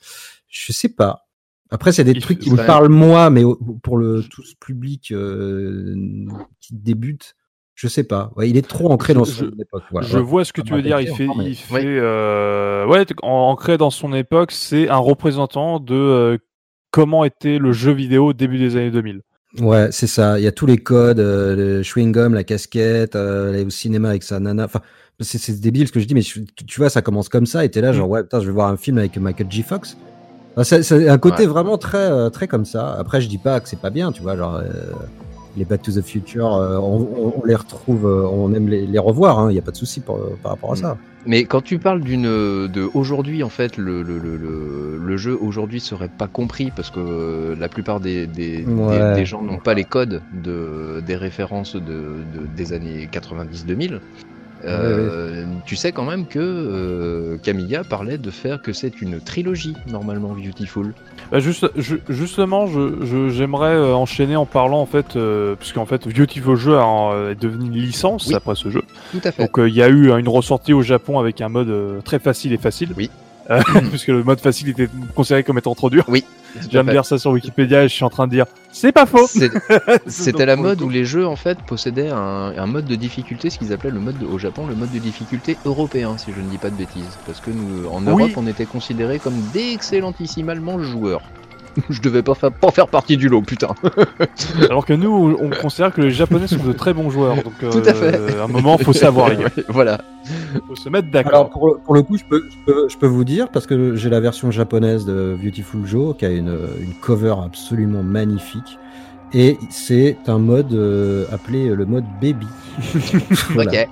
Je 0.48 0.72
sais 0.72 0.90
pas. 0.90 1.28
Après, 1.74 1.94
c'est 1.94 2.04
des 2.04 2.12
Il 2.12 2.22
trucs 2.22 2.40
qui 2.40 2.52
me 2.52 2.58
parlent 2.58 2.90
moi, 2.90 3.30
mais 3.30 3.44
pour 3.82 3.98
le 3.98 4.22
tout 4.24 4.44
ce 4.44 4.56
public 4.60 5.12
euh, 5.14 5.96
qui 6.60 6.74
débute, 6.76 7.36
je 7.82 7.88
sais 7.88 8.04
pas. 8.04 8.32
Ouais, 8.36 8.48
il 8.48 8.58
est 8.58 8.68
trop 8.68 8.92
ancré 8.92 9.16
dans 9.16 9.24
Je- 9.24 9.32
son 9.32 9.46
époque. 9.60 9.82
Voilà. 9.90 10.08
je 10.08 10.20
vois 10.20 10.46
ce 10.46 10.54
que 10.54 10.62
Ça 10.62 10.66
tu 10.68 10.74
veux 10.74 10.84
dire. 10.84 11.00
Il 11.02 11.08
fait, 11.16 11.28
mais- 11.36 11.46
il 11.46 11.56
fait, 11.56 11.74
Ouais. 11.74 11.84
euh, 11.88 12.86
ouais, 12.86 13.04
ancré 13.24 13.80
dans 13.80 13.90
son 13.90 14.14
époque, 14.14 14.52
c'est 14.52 14.88
un 14.90 14.98
représentant 14.98 15.80
de 15.80 15.96
euh, 15.96 16.38
comment 16.92 17.26
était 17.26 17.58
le 17.58 17.72
jeu 17.72 17.92
vidéo 17.92 18.28
au 18.28 18.34
début 18.34 18.60
des 18.60 18.76
années 18.76 18.92
2000. 18.92 19.22
Ouais, 19.62 19.88
c'est 19.92 20.06
ça. 20.08 20.38
Il 20.40 20.44
y 20.44 20.48
a 20.48 20.52
tous 20.52 20.68
les 20.68 20.78
codes, 20.78 21.20
euh, 21.20 21.56
le 21.56 21.84
chewing 21.84 22.12
gum, 22.12 22.36
la 22.36 22.44
casquette, 22.44 23.16
euh, 23.16 23.50
aller 23.50 23.66
au 23.66 23.70
cinéma 23.72 24.10
avec 24.10 24.22
sa 24.24 24.40
nana. 24.40 24.66
Enfin, 24.66 24.82
c'est, 25.20 25.40
c'est 25.40 25.60
débile 25.60 25.88
ce 25.88 25.92
que 25.92 26.00
je 26.00 26.06
dis, 26.06 26.14
mais 26.14 26.22
je- 26.22 26.40
tu 26.68 26.80
vois, 26.80 26.90
ça 26.90 27.02
commence 27.02 27.30
comme 27.30 27.48
ça. 27.48 27.66
Et 27.66 27.70
t'es 27.72 27.82
là, 27.82 27.94
genre, 27.94 28.08
ouais, 28.10 28.22
putain, 28.22 28.40
je 28.42 28.46
vais 28.46 28.52
voir 28.54 28.68
un 28.70 28.78
film 28.78 29.00
avec 29.00 29.18
Michael 29.18 29.48
J. 29.50 29.64
Fox. 29.64 29.98
Enfin, 30.52 30.64
c'est, 30.64 30.84
c'est 30.84 31.10
un 31.10 31.18
côté 31.18 31.44
Ouais. 31.44 31.48
vraiment 31.48 31.78
très, 31.78 32.30
très 32.30 32.48
comme 32.48 32.66
ça. 32.66 32.94
Après, 33.00 33.22
je 33.22 33.28
dis 33.28 33.38
pas 33.40 33.60
que 33.60 33.68
c'est 33.68 33.80
pas 33.80 33.90
bien, 33.90 34.12
tu 34.12 34.22
vois, 34.22 34.38
genre. 34.38 34.62
Euh, 35.56 35.58
les 35.58 35.66
Back 35.66 35.82
to 35.82 35.92
the 35.92 36.02
Future, 36.02 36.56
euh, 36.56 36.78
on, 36.78 37.44
les 37.46 37.56
retrouve, 37.56 38.06
euh, 38.06 38.28
on 38.32 38.54
aime 38.54 38.68
les, 38.68 38.86
les 38.88 39.00
revoir, 39.00 39.50
il 39.50 39.54
n'y 39.54 39.60
a 39.60 39.64
pas 39.64 39.72
de 39.72 39.78
souci 39.78 40.00
par, 40.00 40.16
par 40.42 40.52
rapport 40.54 40.74
à 40.74 40.76
ça. 40.76 40.98
Mais 41.28 41.44
quand 41.44 41.62
tu 41.62 41.78
parles 41.78 42.02
d'une 42.02 42.24
de 42.24 42.90
aujourd'hui 42.96 43.44
en 43.44 43.50
fait 43.50 43.78
le, 43.78 44.02
le, 44.02 44.18
le, 44.18 45.18
jeu 45.18 45.38
aujourd'hui 45.40 45.80
serait 45.80 46.10
pas 46.10 46.28
compris 46.28 46.72
parce 46.76 46.90
que 46.90 47.00
euh, 47.00 47.56
la 47.60 47.70
plupart 47.70 48.00
des, 48.00 48.26
des, 48.26 48.66
Ouais. 48.66 48.98
des, 49.14 49.20
des 49.22 49.26
gens 49.26 49.44
n'ont 49.44 49.60
pas 49.60 49.76
les 49.76 49.84
codes 49.84 50.22
de, 50.34 51.00
des 51.06 51.16
références 51.16 51.76
de, 51.76 51.82
de- 51.82 52.48
des 52.56 52.74
années 52.74 53.08
90-2000. 53.12 54.00
Euh, 54.66 55.46
Tu 55.66 55.76
sais 55.76 55.92
quand 55.92 56.06
même 56.06 56.26
que 56.26 56.40
euh, 56.40 57.38
Camilla 57.38 57.84
parlait 57.84 58.18
de 58.18 58.30
faire 58.32 58.62
que 58.62 58.74
c'est 58.74 59.02
une 59.02 59.20
trilogie 59.20 59.76
normalement 59.88 60.30
Beautiful. 60.34 60.94
Bah, 61.32 61.40
juste, 61.40 61.70
je- 61.76 61.96
justement, 62.10 62.68
je- 62.68 63.04
je- 63.06 63.30
j'aimerais 63.30 63.74
euh, 63.76 63.94
enchaîner 63.94 64.36
en 64.36 64.46
parlant 64.46 64.82
en 64.82 64.86
fait, 64.86 65.16
euh, 65.16 65.56
puisqu'en 65.56 65.86
fait, 65.86 66.08
Beautiful 66.08 66.56
Jeu 66.58 66.78
a, 66.78 66.86
euh, 67.14 67.32
est 67.32 67.42
devenu 67.42 67.66
une 67.68 67.74
licence 67.74 68.28
Oui. 68.28 68.36
après 68.36 68.56
ce 68.56 68.70
jeu. 68.70 68.82
Tout 69.12 69.22
à 69.24 69.32
fait. 69.32 69.44
Donc 69.44 69.58
euh, 69.60 69.70
il 69.70 69.76
y 69.76 69.82
a 69.82 69.88
eu 69.90 70.12
euh, 70.12 70.18
une 70.18 70.28
ressortie 70.30 70.74
au 70.74 70.82
Japon 70.82 71.20
avec 71.20 71.42
un 71.42 71.50
mode 71.50 71.70
euh, 71.70 72.02
très 72.02 72.20
facile 72.20 72.54
et 72.54 72.58
facile. 72.58 72.90
Oui. 72.98 73.10
Euh, 73.50 73.62
puisque 73.90 74.08
le 74.10 74.24
mode 74.24 74.40
facile 74.40 74.70
était 74.70 74.88
considéré 75.16 75.44
comme 75.44 75.58
étant 75.58 75.74
trop 75.76 75.90
dur. 75.90 76.06
Oui. 76.08 76.24
Je 76.60 76.68
viens 76.68 76.84
de 76.84 76.92
lire 76.92 77.06
ça 77.06 77.18
sur 77.18 77.32
Wikipédia 77.32 77.84
et 77.84 77.88
je 77.88 77.94
suis 77.94 78.04
en 78.04 78.10
train 78.10 78.28
de 78.28 78.32
dire 78.32 78.46
c'est 78.72 78.92
pas 78.92 79.06
faux. 79.06 79.26
C'était 80.08 80.46
la 80.46 80.56
le 80.58 80.62
mode 80.62 80.82
où 80.82 80.90
les 80.90 81.06
jeux 81.06 81.26
en 81.26 81.36
fait 81.38 81.58
possédaient 81.60 82.10
un, 82.10 82.54
un 82.58 82.66
mode 82.68 82.86
de 82.86 82.96
difficulté, 82.96 83.50
ce 83.50 83.58
qu'ils 83.58 83.72
appelaient 83.74 83.90
le 83.92 84.00
mode 84.02 84.18
de- 84.20 84.26
au 84.26 84.38
Japon 84.38 84.68
le 84.68 84.76
mode 84.76 84.92
de 84.92 85.00
difficulté 85.00 85.58
européen, 85.66 86.18
si 86.18 86.32
je 86.36 86.42
ne 86.42 86.50
dis 86.50 86.58
pas 86.58 86.70
de 86.70 86.76
bêtises, 86.76 87.18
parce 87.26 87.40
que 87.40 87.52
nous 87.52 87.88
en 87.90 88.06
Oui. 88.06 88.24
Europe 88.24 88.32
on 88.36 88.48
était 88.48 88.66
considérés 88.66 89.20
comme 89.20 89.40
d'excellentissimalement 89.54 90.80
joueurs. 90.82 91.22
je 91.90 92.02
devais 92.02 92.22
pas 92.24 92.36
faire, 92.36 92.52
pas 92.52 92.72
faire 92.72 92.88
partie 92.88 93.18
du 93.18 93.30
lot, 93.30 93.42
putain. 93.42 93.70
Alors 94.70 94.86
que 94.86 94.94
nous, 94.94 95.38
on 95.40 95.50
considère 95.50 95.94
que 95.94 96.02
les 96.02 96.12
Japonais 96.12 96.48
sont 96.48 96.64
de 96.64 96.74
très 96.74 96.94
bons 96.94 97.10
joueurs. 97.10 97.36
Donc 97.36 97.54
euh, 97.64 97.72
Tout 97.72 97.84
à 97.88 97.94
fait. 97.94 98.38
à 98.38 98.44
un 98.44 98.48
moment, 98.48 98.78
faut 98.78 98.94
savoir 98.94 99.30
les 99.30 99.38
gars. 99.38 99.50
voilà. 99.70 100.02
Faut 100.68 100.76
se 100.76 100.90
mettre 100.90 101.08
Alors 101.14 101.24
d'accord. 101.24 101.50
pour 101.50 101.68
le, 101.68 101.78
pour 101.78 101.94
le 101.94 102.04
coup, 102.04 102.18
je 102.18 102.24
peux, 102.24 102.44
je, 102.50 102.56
peux, 102.66 102.90
je 102.90 102.98
peux 102.98 103.08
vous 103.08 103.24
dire, 103.24 103.50
parce 103.50 103.68
que 103.68 103.96
j'ai 103.96 104.10
la 104.10 104.20
version 104.20 104.52
japonaise 104.52 105.06
de 105.06 105.38
Beautiful 105.42 105.86
Joe, 105.86 106.16
qui 106.16 106.26
a 106.26 106.30
une, 106.30 106.58
une 106.80 106.94
cover 106.94 107.36
absolument 107.44 108.04
magnifique. 108.04 108.78
Et 109.34 109.58
c'est 109.70 110.18
un 110.28 110.40
mode 110.40 110.74
euh, 110.74 111.26
appelé 111.32 111.68
le 111.70 111.86
mode 111.86 112.04
baby. 112.22 112.48
Voilà. 113.54 113.72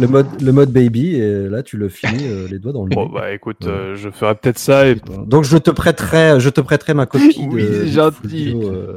Le, 0.00 0.06
mode, 0.08 0.26
le 0.40 0.52
mode 0.52 0.70
baby, 0.70 1.14
et 1.16 1.48
là 1.48 1.62
tu 1.62 1.76
le 1.76 1.88
finis 1.88 2.24
euh, 2.26 2.46
les 2.50 2.58
doigts 2.58 2.72
dans 2.72 2.84
le 2.84 2.88
Bon 2.90 3.06
bah 3.06 3.32
écoute, 3.32 3.58
Ouais. 3.64 3.70
euh, 3.70 3.96
je 3.96 4.08
ferai 4.10 4.34
peut-être 4.34 4.58
ça 4.58 4.88
et 4.88 4.96
Donc 5.26 5.44
je 5.44 5.56
te 5.58 5.70
prêterai, 5.70 6.40
je 6.40 6.48
te 6.48 6.60
prêterai 6.60 6.94
ma 6.94 7.06
copie 7.06 7.46
Oui, 7.50 7.62
de 7.62 7.86
gentil. 7.86 8.50
Joe, 8.52 8.64
euh, 8.72 8.96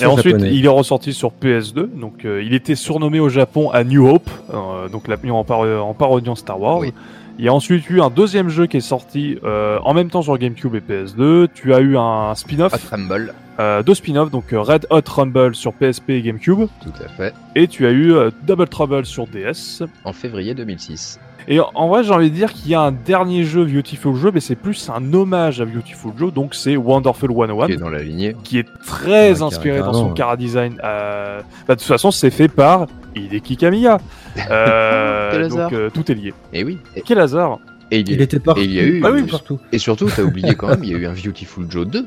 Et 0.00 0.04
ensuite, 0.06 0.36
il 0.42 0.64
est 0.64 0.68
ressorti 0.68 1.12
sur 1.12 1.32
PS2. 1.42 1.88
Donc, 1.98 2.24
euh, 2.24 2.42
il 2.42 2.54
était 2.54 2.74
surnommé 2.74 3.20
au 3.20 3.28
Japon 3.28 3.70
à 3.70 3.84
New 3.84 4.06
Hope, 4.08 4.28
euh, 4.52 4.88
donc 4.88 5.08
la, 5.08 5.16
en, 5.32 5.44
par- 5.44 5.60
en 5.60 5.94
parodiant 5.94 6.34
Star 6.34 6.60
Wars. 6.60 6.78
Oui. 6.80 6.92
Il 7.38 7.44
y 7.44 7.48
a 7.48 7.52
ensuite 7.54 7.88
eu 7.90 8.00
un 8.00 8.08
deuxième 8.08 8.48
jeu 8.48 8.66
qui 8.66 8.78
est 8.78 8.80
sorti 8.80 9.38
euh, 9.44 9.78
en 9.84 9.92
même 9.92 10.08
temps 10.08 10.22
sur 10.22 10.38
GameCube 10.38 10.74
et 10.74 10.80
PS2. 10.80 11.48
Tu 11.54 11.74
as 11.74 11.80
eu 11.80 11.96
un 11.98 12.34
spin-off, 12.34 12.72
Hot 12.72 12.88
Rumble. 12.90 13.34
euh, 13.60 13.82
deux 13.82 13.94
spin-offs, 13.94 14.30
donc 14.30 14.52
euh, 14.54 14.60
Red 14.62 14.86
Hot 14.90 15.02
Rumble 15.06 15.54
sur 15.54 15.74
PSP 15.74 16.10
et 16.10 16.22
GameCube, 16.22 16.66
Tout 16.82 16.92
à 17.04 17.08
fait. 17.08 17.34
et 17.54 17.68
tu 17.68 17.84
as 17.86 17.90
eu 17.90 18.12
euh, 18.14 18.30
Double 18.46 18.66
Trouble 18.68 19.04
sur 19.04 19.26
DS. 19.26 19.82
En 20.04 20.14
février 20.14 20.54
2006. 20.54 21.20
Et 21.48 21.60
en- 21.60 21.88
vrai, 21.88 22.02
j'ai 22.02 22.10
envie 22.12 22.28
de 22.30 22.34
dire 22.34 22.52
qu'il 22.52 22.70
y 22.70 22.74
a 22.74 22.80
un 22.80 22.90
dernier 22.92 23.44
jeu 23.44 23.64
Beautiful 23.64 24.16
Joe, 24.16 24.32
mais 24.34 24.40
c'est 24.40 24.56
plus 24.56 24.90
un 24.90 25.12
hommage 25.14 25.60
à 25.60 25.64
Beautiful 25.64 26.12
Joe, 26.16 26.32
donc 26.32 26.54
c'est 26.56 26.76
Wonderful 26.76 27.30
101 27.32 27.66
Qui 27.66 27.72
est 27.72 27.76
dans 27.76 27.88
la 27.88 28.02
lignée. 28.02 28.34
qui 28.42 28.58
est 28.58 28.66
très 28.84 29.42
inspiré 29.42 29.78
dans 29.78 29.92
son 29.92 30.08
ouais. 30.08 30.14
cara 30.14 30.36
design. 30.36 30.80
euh, 30.82 31.40
bah, 31.68 31.74
de 31.76 31.80
toute 31.80 31.86
façon, 31.88 32.10
c'est 32.10 32.30
fait 32.30 32.48
par 32.48 32.86
Hideki 33.14 33.56
Kamiya. 33.56 33.98
Euh, 34.50 35.30
Quel 35.32 35.42
hasard. 35.44 35.70
donc 35.70 35.78
euh, 35.78 35.88
tout 35.88 36.12
est 36.12 36.14
lié. 36.14 36.34
Et 36.52 36.62
oui. 36.62 36.76
Et, 36.94 37.00
Quel 37.00 37.18
hasard 37.20 37.58
et 37.90 38.00
il 38.00 38.08
y 38.10 38.12
a- 38.12 38.16
Il 38.16 38.20
était 38.20 38.38
partout. 38.38 38.60
et 38.60 38.64
il 38.64 38.72
y 38.72 38.80
a 38.80 38.82
eu- 38.82 39.00
Ah 39.02 39.10
oui, 39.10 39.20
Ah 39.20 39.22
oui. 39.24 39.30
partout. 39.30 39.58
Et 39.72 39.78
surtout, 39.78 40.10
t'as 40.14 40.22
oublié 40.24 40.54
quand 40.56 40.68
même, 40.68 40.84
il 40.84 40.90
y 40.90 40.94
a 40.94 40.98
eu 40.98 41.06
un 41.06 41.12
Beautiful 41.14 41.64
Joe 41.70 41.86
2 41.86 42.06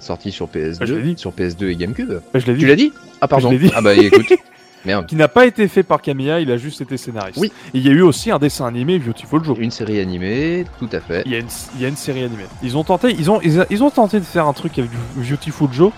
sorti 0.00 0.32
sur 0.32 0.46
Ah, 0.46 0.58
je 0.80 0.94
l'ai 0.94 1.00
PS2, 1.00 1.02
dit. 1.02 1.14
sur 1.16 1.32
PS2 1.32 1.68
et 1.70 1.76
GameCube. 1.76 2.10
Bah, 2.32 2.40
Je 2.40 2.46
l'ai 2.46 2.54
dit. 2.54 2.60
Tu 2.60 2.66
l'as 2.66 2.74
dit? 2.76 2.92
Ah 3.20 3.28
pardon. 3.28 3.48
Je 3.50 3.54
l'ai 3.54 3.58
dit. 3.60 3.72
Ah 3.76 3.82
bah 3.82 3.94
écoute. 3.94 4.26
Merde. 4.86 5.06
Qui 5.06 5.16
n'a 5.16 5.28
pas 5.28 5.44
été 5.46 5.68
fait 5.68 5.82
par 5.82 6.00
Kamiya, 6.00 6.40
il 6.40 6.50
a 6.50 6.56
juste 6.56 6.80
été 6.80 6.96
scénariste. 6.96 7.38
Oui. 7.38 7.52
Et 7.74 7.78
il 7.78 7.86
y 7.86 7.88
a 7.88 7.92
eu 7.92 8.02
aussi 8.02 8.30
un 8.30 8.38
dessin 8.38 8.66
animé 8.66 8.98
Beautiful 8.98 9.42
Joe. 9.44 9.58
Une 9.60 9.70
série 9.70 10.00
animée, 10.00 10.64
tout 10.78 10.88
à 10.92 11.00
fait. 11.00 11.22
Il 11.26 11.32
y, 11.32 11.34
a 11.34 11.38
une, 11.40 11.48
il 11.74 11.82
y 11.82 11.84
a 11.84 11.88
une 11.88 11.96
série 11.96 12.22
animée. 12.24 12.46
Ils 12.62 12.76
ont 12.78 12.84
tenté, 12.84 13.10
ils 13.10 13.30
ont, 13.30 13.40
ils, 13.42 13.60
a- 13.60 13.66
ils 13.68 13.82
ont 13.84 13.90
tenté 13.90 14.18
de 14.20 14.24
faire 14.24 14.46
un 14.46 14.52
truc 14.52 14.78
avec 14.78 14.90
du 14.90 14.96
Beautiful 15.30 15.68
Joe, 15.72 15.92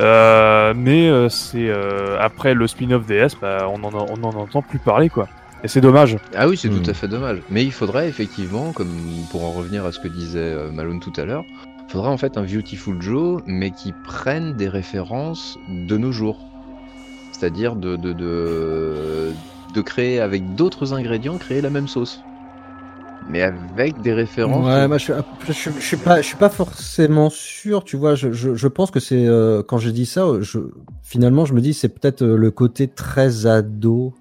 euh, 0.00 0.72
mais 0.76 1.08
euh, 1.08 1.28
c'est 1.28 1.68
euh, 1.68 2.16
après 2.20 2.54
le 2.54 2.66
spin-off 2.66 3.06
DS, 3.06 3.36
bah, 3.40 3.68
on 3.72 3.84
en, 3.84 3.92
on 3.94 4.24
en 4.24 4.34
entend 4.34 4.62
plus 4.62 4.78
parler 4.78 5.08
quoi. 5.10 5.28
Et 5.64 5.68
c'est 5.68 5.80
dommage. 5.80 6.16
Ah 6.34 6.48
oui, 6.48 6.56
c'est 6.56 6.68
Hmm. 6.68 6.82
tout 6.82 6.90
à 6.90 6.94
fait 6.94 7.06
dommage. 7.08 7.38
Mais 7.50 7.62
il 7.62 7.70
faudrait 7.72 8.08
effectivement, 8.08 8.72
comme 8.72 8.88
pour 9.30 9.44
en 9.44 9.52
revenir 9.52 9.84
à 9.84 9.92
ce 9.92 10.00
que 10.00 10.08
disait 10.08 10.56
Malone 10.72 10.98
tout 10.98 11.12
à 11.18 11.24
l'heure, 11.24 11.44
il 11.88 11.92
faudrait 11.92 12.08
en 12.10 12.16
fait 12.16 12.36
un 12.38 12.42
Beautiful 12.42 13.00
Joe, 13.00 13.42
mais 13.46 13.70
qui 13.70 13.92
prenne 14.04 14.54
des 14.56 14.68
références 14.68 15.58
de 15.68 15.96
nos 15.98 16.10
jours. 16.10 16.40
C'est-à-dire 17.42 17.74
de, 17.74 17.96
de, 17.96 18.12
de, 18.12 19.32
de 19.74 19.80
créer 19.80 20.20
avec 20.20 20.54
d'autres 20.54 20.94
ingrédients, 20.94 21.38
créer 21.38 21.60
la 21.60 21.70
même 21.70 21.88
sauce. 21.88 22.20
Mais 23.28 23.42
avec 23.42 24.00
des 24.00 24.12
références. 24.12 24.64
Ouais, 24.64 24.86
moi, 24.86 24.96
je, 24.98 25.02
suis, 25.02 25.12
je, 25.48 25.52
suis- 25.52 25.70
je 25.76 25.84
suis 25.84 25.96
pas, 25.96 26.22
je 26.22 26.26
suis 26.28 26.36
pas 26.36 26.50
forcément 26.50 27.30
sûr. 27.30 27.82
Tu 27.82 27.96
vois, 27.96 28.14
je, 28.14 28.30
je, 28.30 28.54
je 28.54 28.68
pense 28.68 28.92
que 28.92 29.00
c'est 29.00 29.26
euh, 29.26 29.64
quand 29.64 29.78
je 29.78 29.90
dis 29.90 30.06
ça, 30.06 30.24
je, 30.40 30.60
finalement, 31.02 31.44
je 31.44 31.54
me 31.54 31.60
dis 31.60 31.74
c'est 31.74 31.88
peut-être 31.88 32.22
euh, 32.22 32.36
le 32.36 32.52
côté 32.52 32.86
très 32.86 33.46
ado. 33.46 34.14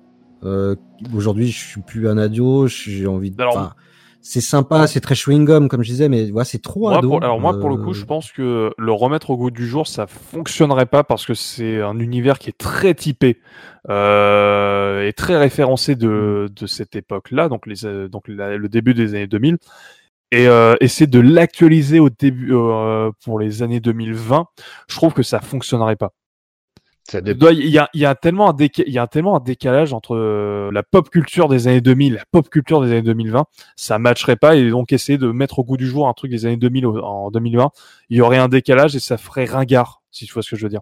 Euh, 0.44 0.76
Aujourd'hui, 1.14 1.52
je 1.52 1.60
suis 1.60 1.82
plus 1.82 2.08
un 2.08 2.18
ado. 2.18 2.66
J'ai 2.66 3.06
envie 3.06 3.30
de. 3.30 3.40
Alors, 3.40 3.76
c'est 4.22 4.42
sympa, 4.42 4.86
c'est 4.88 5.02
très 5.02 5.16
chewing 5.16 5.46
gum 5.46 5.68
comme 5.68 5.84
je 5.84 5.90
disais, 5.90 6.08
mais 6.10 6.32
ouais, 6.32 6.46
c'est 6.46 6.62
trop 6.62 6.90
Moi, 6.90 7.00
ado. 7.00 7.10
pour, 7.10 7.24
alors 7.24 7.40
moi, 7.40 7.54
pour 7.60 7.70
le 7.70 7.78
coup, 7.78 7.92
Euh, 7.92 7.94
je 7.94 8.06
pense 8.06 8.32
que 8.32 8.72
le 8.78 8.92
remettre 8.92 9.32
au 9.32 9.38
goût 9.38 9.52
du 9.52 9.68
jour, 9.68 9.88
ça 9.88 10.06
fonctionnerait 10.08 10.86
pas 10.86 11.04
parce 11.04 11.26
que 11.26 11.34
c'est 11.34 11.82
un 11.82 11.98
univers 12.00 12.38
qui 12.40 12.50
est 12.50 12.58
très 12.58 12.94
typé 12.94 13.40
euh, 13.90 15.08
et 15.08 15.14
très 15.14 15.38
référencé 15.38 15.96
de, 15.96 16.50
de 16.56 16.68
cette 16.68 16.96
époque-là, 16.96 17.50
donc, 17.50 17.66
les, 17.68 18.08
donc 18.10 18.28
la- 18.28 18.58
le 18.58 18.70
début 18.70 18.94
des 18.94 19.16
années 19.16 19.28
2000. 19.28 19.58
et 20.32 20.48
euh, 20.48 20.76
essayer 20.82 21.08
de 21.08 21.20
l'actualiser 21.20 22.00
au 22.00 22.10
début 22.10 22.54
euh, 22.54 23.12
pour 23.26 23.40
les 23.40 23.64
années 23.64 23.80
2020, 23.82 24.48
je 24.88 24.96
trouve 24.96 25.14
que 25.14 25.24
ça 25.24 25.42
fonctionnerait 25.42 25.96
pas. 25.98 26.14
Il 27.24 27.68
y 27.70 27.78
a, 27.78 27.90
il 27.94 28.00
y 28.02 28.06
a 28.06 28.16
tellement 28.16 28.50
un 28.50 28.54
déca- 28.54 28.84
il 28.86 28.94
y 28.94 29.00
a 29.00 29.08
tellement 29.08 29.36
un 29.38 29.40
décalage 29.40 29.94
entre 29.94 30.16
euh, 30.16 30.70
la 30.72 30.84
pop 30.84 31.10
culture 31.10 31.48
des 31.50 31.68
années 31.68 31.82
2000 31.82 32.14
et 32.14 32.18
la 32.18 32.26
pop 32.32 32.50
culture 32.50 32.82
des 32.82 32.92
années 32.92 33.02
2020, 33.02 33.46
ça 33.76 34.00
matcherait 34.00 34.36
pas 34.36 34.56
et 34.56 34.70
donc 34.70 34.92
essayer 34.92 35.18
de 35.18 35.28
mettre 35.32 35.60
au 35.60 35.64
goût 35.64 35.78
du 35.78 35.88
jour 35.88 36.08
un 36.08 36.14
truc 36.14 36.32
des 36.32 36.46
années 36.46 36.58
2000 36.58 36.86
au- 36.86 37.00
en 37.04 37.32
2020, 37.32 37.72
il 38.10 38.18
y 38.18 38.22
aurait 38.22 38.38
un 38.38 38.48
décalage 38.50 38.96
et 38.96 39.00
ça 39.00 39.18
ferait 39.18 39.46
ringard, 39.46 40.02
si 40.12 40.26
tu 40.26 40.34
vois 40.34 40.44
ce 40.44 40.52
que 40.52 40.56
je 40.56 40.64
veux 40.64 40.70
dire. 40.70 40.82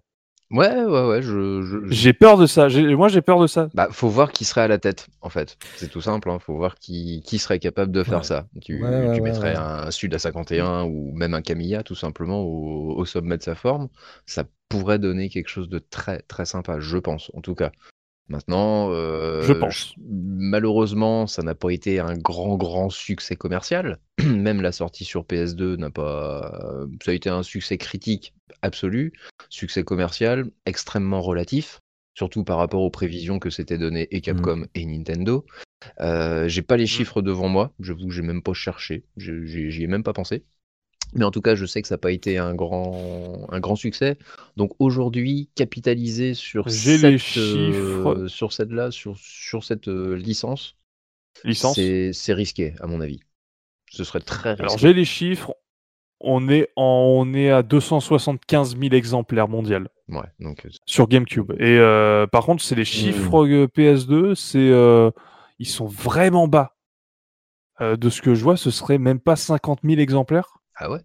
Ouais, 0.52 0.84
ouais, 0.84 1.06
ouais. 1.08 1.22
Je, 1.22 1.62
je- 1.62 1.86
je- 1.86 1.92
J'ai 1.94 2.12
peur 2.14 2.38
de 2.38 2.48
ça. 2.48 2.70
J'ai- 2.70 2.96
Moi, 2.96 3.08
j'ai 3.08 3.22
peur 3.22 3.40
de 3.40 3.46
ça. 3.46 3.70
Bah, 3.76 3.88
faut 3.92 4.10
voir 4.10 4.32
qui 4.32 4.46
serait 4.46 4.62
à 4.62 4.68
la 4.68 4.80
tête, 4.80 5.08
en 5.22 5.30
fait. 5.30 5.58
C'est 5.76 5.90
tout 5.90 6.02
simple. 6.02 6.28
Hein. 6.30 6.40
Faut 6.40 6.56
voir 6.56 6.76
qui, 6.80 7.22
qui 7.24 7.38
serait 7.38 7.60
capable 7.60 7.92
de 7.92 8.04
faire 8.04 8.20
Ouais. 8.20 8.24
ça. 8.24 8.48
Tu, 8.62 8.82
Ouais, 8.82 8.90
ouais, 8.90 9.14
tu 9.16 9.22
ouais, 9.22 9.30
mettrais 9.30 9.52
ouais. 9.52 9.58
un 9.58 9.92
Sud 9.92 10.14
à 10.16 10.20
51 10.20 10.86
ou 10.86 11.12
même 11.14 11.36
un 11.36 11.44
Camilla, 11.44 11.84
tout 11.84 11.94
simplement, 11.96 12.42
au, 12.42 12.96
au 12.98 13.06
sommet 13.06 13.38
de 13.38 13.44
sa 13.44 13.54
forme. 13.54 13.90
Ça 14.26 14.44
pourrait 14.70 14.98
donner 15.00 15.30
quelque 15.30 15.50
chose 15.50 15.70
de 15.70 15.78
très, 15.78 16.22
très 16.24 16.46
sympa, 16.46 16.80
je 16.80 16.98
pense, 16.98 17.32
en 17.36 17.42
tout 17.42 17.54
cas. 17.56 17.72
Maintenant, 18.30 18.90
euh, 18.92 19.42
Je 19.42 19.54
pense. 19.54 19.94
malheureusement, 19.98 21.26
ça 21.28 21.42
n'a 21.42 21.56
pas 21.56 21.72
été 21.72 22.00
un 22.00 22.16
grand, 22.16 22.58
grand 22.58 22.90
succès 22.90 23.36
commercial. 23.36 24.00
Même 24.24 24.62
la 24.62 24.72
sortie 24.72 25.04
sur 25.06 25.26
PS2 25.26 25.76
n'a 25.78 25.90
pas. 25.90 26.86
Ça 27.04 27.12
a 27.12 27.14
été 27.14 27.30
un 27.30 27.44
succès 27.44 27.78
critique 27.78 28.34
absolu, 28.62 29.14
succès 29.50 29.84
commercial 29.84 30.50
extrêmement 30.66 31.22
relatif, 31.22 31.80
surtout 32.14 32.44
par 32.44 32.58
rapport 32.58 32.82
aux 32.82 32.92
prévisions 32.92 33.40
que 33.40 33.50
s'étaient 33.50 33.78
données 33.78 34.08
et 34.12 34.22
Capcom 34.22 34.66
et 34.76 34.86
Nintendo. 34.86 35.46
Euh, 36.02 36.48
j'ai 36.48 36.62
pas 36.62 36.76
les 36.78 36.86
chiffres 36.88 37.22
devant 37.22 37.48
moi, 37.48 37.72
j'avoue 37.80 38.08
que 38.08 38.14
j'ai 38.14 38.22
même 38.22 38.44
pas 38.44 38.54
cherché, 38.54 39.06
Je- 39.18 39.46
j'y 39.46 39.84
ai 39.84 39.88
même 39.88 40.04
pas 40.04 40.12
pensé. 40.14 40.44
Mais 41.16 41.26
en 41.26 41.32
tout 41.32 41.42
cas, 41.42 41.56
je 41.56 41.66
sais 41.66 41.82
que 41.82 41.88
ça 41.88 41.96
n'a 41.96 42.00
pas 42.00 42.12
été 42.12 42.38
un 42.38 42.54
grand, 42.54 43.48
un 43.50 43.60
grand 43.60 43.76
succès. 43.76 44.18
Donc 44.58 44.74
aujourd'hui, 44.80 45.50
capitaliser 45.56 46.34
sur 46.34 46.70
cette, 46.70 47.02
les 47.02 47.18
chiffres. 47.18 48.14
euh, 48.16 48.28
sur 48.28 48.54
cette 48.54 48.72
là, 48.72 48.92
sur, 48.92 49.18
sur 49.18 49.64
cette 49.64 49.88
euh, 49.88 50.16
licence, 50.16 50.76
Licence. 51.44 51.76
c'est 51.76 52.34
risqué 52.34 52.76
à 52.80 52.88
mon 52.88 53.02
avis. 53.02 53.20
Ce 53.92 54.04
serait 54.04 54.20
très 54.20 54.52
risqué. 54.52 54.64
Alors 54.64 54.78
j'ai 54.78 54.94
les 54.94 55.06
chiffres. 55.06 55.54
On 56.22 56.50
est 56.50 56.70
en, 56.76 56.84
on 57.26 57.34
est 57.34 57.50
à 57.50 57.64
275 57.64 58.78
000 58.78 58.94
exemplaires 58.94 59.48
mondial 59.48 59.88
Ouais, 60.10 60.26
donc 60.40 60.66
euh, 60.66 60.70
sur 60.86 61.08
GameCube. 61.08 61.54
Et 61.60 61.78
euh, 61.78 62.28
par 62.28 62.46
contre, 62.46 62.62
c'est 62.62 62.76
les 62.76 62.84
chiffres 62.86 63.46
euh, 63.46 63.68
PS2, 63.68 64.36
c'est 64.36 64.58
euh, 64.60 65.12
ils 65.60 65.68
sont 65.68 65.86
vraiment 65.88 66.48
bas. 66.48 66.76
Euh, 67.82 67.96
de 67.96 68.10
ce 68.10 68.22
que 68.22 68.36
je 68.36 68.44
vois, 68.44 68.58
ce 68.58 68.70
serait 68.72 68.98
même 68.98 69.22
pas 69.22 69.38
50 69.38 69.80
000 69.86 70.02
exemplaires. 70.02 70.59
Ah 70.80 70.90
ouais. 70.92 71.00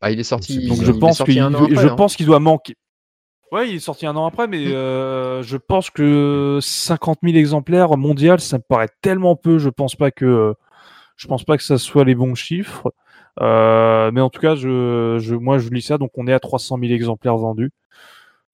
Ah, 0.00 0.10
il 0.10 0.18
est 0.20 0.24
sorti. 0.24 0.66
Donc 0.68 0.78
il 0.78 0.84
je 0.86 0.92
pense 0.92 1.18
sorti 1.18 1.32
qu'il 1.34 1.42
un 1.42 1.52
an 1.54 1.64
après, 1.64 1.74
je 1.76 1.86
hein. 1.88 1.94
pense 1.96 2.16
qu'il 2.16 2.26
doit 2.26 2.40
manquer. 2.40 2.74
Ouais, 3.52 3.68
il 3.68 3.76
est 3.76 3.80
sorti 3.80 4.06
un 4.06 4.16
an 4.16 4.26
après, 4.26 4.46
mais 4.48 4.64
Mm. 4.66 4.72
euh, 4.72 5.42
je 5.42 5.56
pense 5.58 5.90
que 5.90 6.58
50 6.62 7.18
000 7.22 7.36
exemplaires 7.36 7.96
mondial, 7.98 8.40
ça 8.40 8.56
me 8.58 8.62
paraît 8.62 8.88
tellement 9.02 9.36
peu. 9.36 9.58
Je 9.58 9.68
pense 9.68 9.94
pas 9.94 10.10
que 10.10 10.54
je 11.16 11.26
pense 11.26 11.44
pas 11.44 11.56
que 11.58 11.62
ça 11.62 11.76
soit 11.78 12.04
les 12.04 12.14
bons 12.14 12.34
chiffres. 12.34 12.92
Euh, 13.40 14.10
mais 14.12 14.20
en 14.20 14.28
tout 14.30 14.40
cas, 14.40 14.54
je, 14.54 15.18
je, 15.20 15.34
moi, 15.34 15.58
je 15.58 15.70
lis 15.70 15.82
ça. 15.82 15.96
Donc, 15.98 16.10
on 16.16 16.26
est 16.26 16.32
à 16.34 16.40
300 16.40 16.78
000 16.78 16.92
exemplaires 16.92 17.36
vendus, 17.36 17.70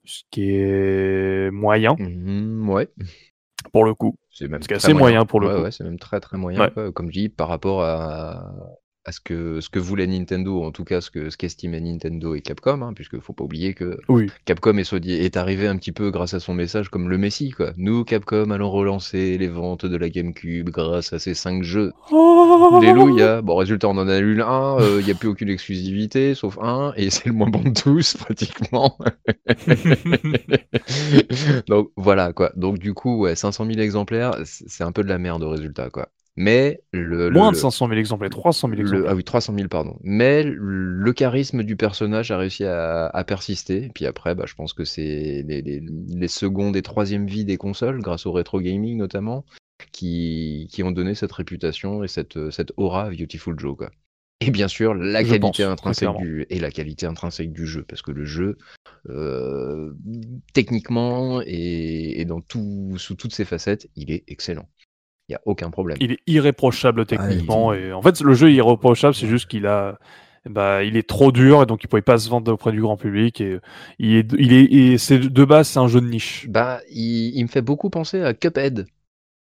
ce 0.05 0.23
qui 0.31 0.51
est 0.53 1.51
moyen 1.53 1.97
Mhm, 1.99 2.69
ouais. 2.71 2.89
pour 3.73 3.85
le 3.85 3.95
coup. 3.95 4.17
C'est 4.31 4.49
même 4.49 4.61
moyen 4.97 5.25
pour 5.27 5.41
le 5.41 5.49
Ouais, 5.49 5.55
coup. 5.57 5.63
ouais, 5.63 5.71
c'est 5.73 5.83
même 5.85 5.99
très 5.99 6.21
très 6.21 6.39
moyen. 6.39 6.61
Ouais. 6.61 6.71
quoi. 6.71 6.93
Comme 6.93 7.09
je 7.09 7.13
dis, 7.19 7.29
par 7.29 7.49
rapport 7.49 7.83
à, 7.83 8.53
à 9.09 9.13
ce 9.13 9.21
que 9.21 9.63
ce 9.63 9.71
que 9.71 9.79
voulait 9.79 10.07
Nintendo, 10.07 10.63
en 10.63 10.71
tout 10.71 10.85
cas 10.85 11.01
ce 11.01 11.11
que 11.11 11.31
ce 11.31 11.67
Nintendo 11.67 12.35
et 12.35 12.43
Capcom, 12.43 12.83
hein, 12.83 12.93
puisque 12.95 13.19
faut 13.21 13.33
pas 13.33 13.45
oublier 13.45 13.73
que 13.73 13.99
Oui. 14.09 14.31
Capcom 14.45 14.77
est, 14.77 15.37
arrivé 15.37 15.67
un 15.67 15.77
petit 15.77 15.93
peu 15.93 16.11
grâce 16.11 16.35
à 16.35 16.41
son 16.41 16.53
message 16.53 16.91
comme 16.91 17.09
le 17.09 17.17
Messi, 17.17 17.51
quoi. 17.51 17.73
Nous, 17.79 18.05
Capcom, 18.05 18.51
allons 18.51 18.71
relancer 18.71 19.39
les 19.39 19.49
ventes 19.49 19.87
de 19.87 19.97
la 19.97 20.11
GameCube 20.11 20.69
grâce 20.69 21.15
à 21.15 21.19
ces 21.19 21.33
cinq 21.33 21.63
jeux. 21.63 21.93
Alléluia. 22.11 23.41
Bon, 23.41 23.57
résultat, 23.57 23.89
on 23.89 23.97
en 23.97 24.09
a 24.09 24.19
eu 24.19 24.43
un, 24.43 24.77
il 24.99 25.07
n'y 25.07 25.11
a 25.11 25.15
plus 25.15 25.29
aucune 25.29 25.49
exclusivité, 25.49 26.35
sauf 26.35 26.59
un, 26.61 26.93
et 26.97 27.09
c'est 27.11 27.27
le 27.27 27.33
moins 27.33 27.49
bon 27.49 27.63
de 27.63 27.71
tous, 27.71 28.15
pratiquement. 28.15 28.99
Donc 31.67 31.91
voilà, 31.97 32.35
quoi. 32.35 32.53
Donc 32.57 32.79
du 32.79 32.93
coup, 32.93 33.21
ouais, 33.21 33.35
500 33.35 33.65
000 33.65 33.79
exemplaires, 33.79 34.35
c'est 34.45 34.85
un 34.85 34.93
peu 34.93 35.03
de 35.03 35.09
la 35.09 35.19
merde 35.19 35.43
au 35.43 35.49
résultat, 35.49 35.89
quoi. 35.89 36.11
Mais 36.41 36.81
le... 36.93 37.31
Moins 37.31 37.51
le- 37.51 37.57
de 37.57 37.61
500 37.61 37.89
000 37.89 37.99
exemplaires, 37.99 38.31
300 38.31 38.69
000 38.69 38.77
le- 38.77 38.81
exemplaires. 38.87 39.11
ah 39.11 39.15
oui, 39.17 39.25
300 39.25 39.55
000, 39.57 39.67
pardon. 39.69 39.99
Mais 40.05 40.45
le 40.45 41.13
charisme 41.13 41.65
du 41.65 41.75
personnage 41.75 42.31
a 42.31 42.39
réussi 42.39 42.65
à, 42.65 43.07
à 43.07 43.25
persister. 43.25 43.87
Et 43.87 43.89
puis 43.89 44.07
après, 44.07 44.37
bah, 44.37 44.45
je 44.47 44.55
pense 44.55 44.73
que 44.73 44.85
c'est 44.85 45.43
les, 45.49 45.63
les, 45.63 45.83
les 45.83 46.29
secondes 46.29 46.77
et 46.77 46.83
troisième 46.83 47.27
vies 47.27 47.45
des 47.45 47.57
consoles, 47.57 48.01
grâce 48.01 48.25
au 48.25 48.31
rétro 48.31 48.61
gaming 48.61 48.97
notamment, 48.99 49.45
qui, 49.91 50.69
qui 50.71 50.85
ont 50.85 50.93
donné 50.93 51.17
cette 51.17 51.33
réputation 51.33 52.05
et 52.05 52.09
cette, 52.09 52.51
cette 52.53 52.73
aura 52.77 53.07
à 53.07 53.11
Beautiful 53.11 53.59
Joe. 53.59 53.77
Quoi. 53.77 53.91
Et 54.41 54.53
bien 54.53 54.69
sûr, 54.69 54.95
la 54.95 55.25
Je 55.25 55.31
qualité 55.31 55.65
pense, 55.65 55.73
intrinsèque 55.73 56.17
du 56.19 56.47
et 56.51 56.61
la 56.61 56.71
qualité 56.71 57.07
intrinsèque 57.07 57.53
du 57.53 57.67
jeu, 57.67 57.83
parce 57.83 58.03
que 58.03 58.13
le 58.13 58.25
jeu, 58.25 58.57
euh, 59.09 59.93
techniquement 60.55 61.41
et, 61.45 62.21
et 62.21 62.25
dans 62.25 62.41
tout, 62.41 62.95
sous 62.99 63.17
toutes 63.17 63.35
ses 63.35 63.45
facettes, 63.45 63.89
il 63.97 64.13
est 64.13 64.23
excellent. 64.29 64.69
Il 65.29 65.33
n'y 65.33 65.37
a 65.37 65.41
aucun 65.45 65.71
problème. 65.71 65.99
Il 66.01 66.13
est 66.13 66.21
irréprochable 66.27 67.05
techniquement. 67.05 67.73
Ah, 67.73 67.77
et 67.77 67.93
en 67.93 68.01
fait, 68.03 68.21
le 68.23 68.33
jeu 68.35 68.49
est 68.51 68.55
irréprochable, 68.55 69.15
c'est 69.15 69.27
juste 69.27 69.47
qu'il 69.49 69.67
a. 69.67 69.99
Bah, 70.49 70.83
il 70.85 70.97
est 70.97 71.07
trop 71.07 71.31
dur 71.33 71.63
et 71.63 71.67
donc 71.67 71.85
il 71.85 71.89
pouvait 71.89 72.01
pas 72.01 72.17
se 72.17 72.31
vendre 72.31 72.51
auprès 72.53 72.73
du 72.73 72.81
grand 72.81 72.97
public 72.97 73.41
et 73.43 73.59
il 73.99 74.15
est, 74.17 74.33
il 74.39 74.53
est, 74.55 74.65
et 74.65 74.97
c'est 74.97 75.19
de 75.19 75.45
base 75.45 75.69
c'est 75.69 75.79
un 75.81 75.89
jeu 75.89 76.01
de 76.01 76.07
niche. 76.07 76.47
Bah, 76.49 76.81
il, 76.91 77.37
il 77.37 77.43
me 77.43 77.49
fait 77.49 77.61
beaucoup 77.61 77.91
penser 77.91 78.23
à 78.23 78.33
Cuphead. 78.33 78.87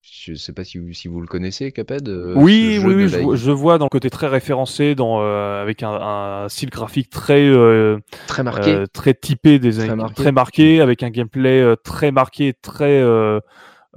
Je 0.02 0.34
sais 0.34 0.54
pas 0.54 0.64
si 0.64 0.80
vous, 0.80 0.92
si 0.94 1.08
vous 1.08 1.22
le 1.22 1.28
connaissez, 1.28 1.72
Cuphead. 1.72 2.08
euh, 2.08 2.34
oui, 2.36 2.80
oui, 2.84 2.94
oui, 2.96 3.08
je, 3.08 3.18
vois- 3.20 3.36
je 3.36 3.52
vois 3.52 3.78
dans 3.78 3.86
le 3.86 3.90
côté 3.90 4.10
très 4.10 4.28
référencé, 4.28 4.96
dans 4.96 5.22
euh, 5.22 5.62
avec 5.62 5.84
un, 5.84 5.92
un 5.92 6.50
style 6.50 6.70
graphique 6.72 7.10
très 7.12 7.48
euh, 7.48 8.00
très 8.26 8.42
marqué. 8.42 8.72
euh, 8.74 8.86
très 8.92 9.14
typé 9.14 9.60
des 9.60 9.74
Très 9.74 9.96
marqué. 9.96 10.24
très 10.24 10.32
marqué, 10.32 10.82
avec 10.82 11.04
un 11.04 11.10
gameplay 11.12 11.62
euh, 11.62 11.76
très 11.76 12.12
marqué, 12.12 12.54
très 12.60 13.02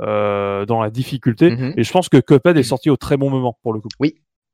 euh, 0.02 0.66
dans 0.66 0.82
la 0.82 0.90
difficulté. 0.90 1.50
Mhm. 1.50 1.74
Et 1.76 1.84
je 1.84 1.92
pense 1.92 2.08
que 2.08 2.18
Cuphead 2.18 2.56
est 2.56 2.62
sorti 2.62 2.90
au 2.90 2.96
très 2.96 3.16
bon 3.16 3.30
moment 3.30 3.58
pour 3.62 3.72
le 3.72 3.80
coup. 3.80 3.88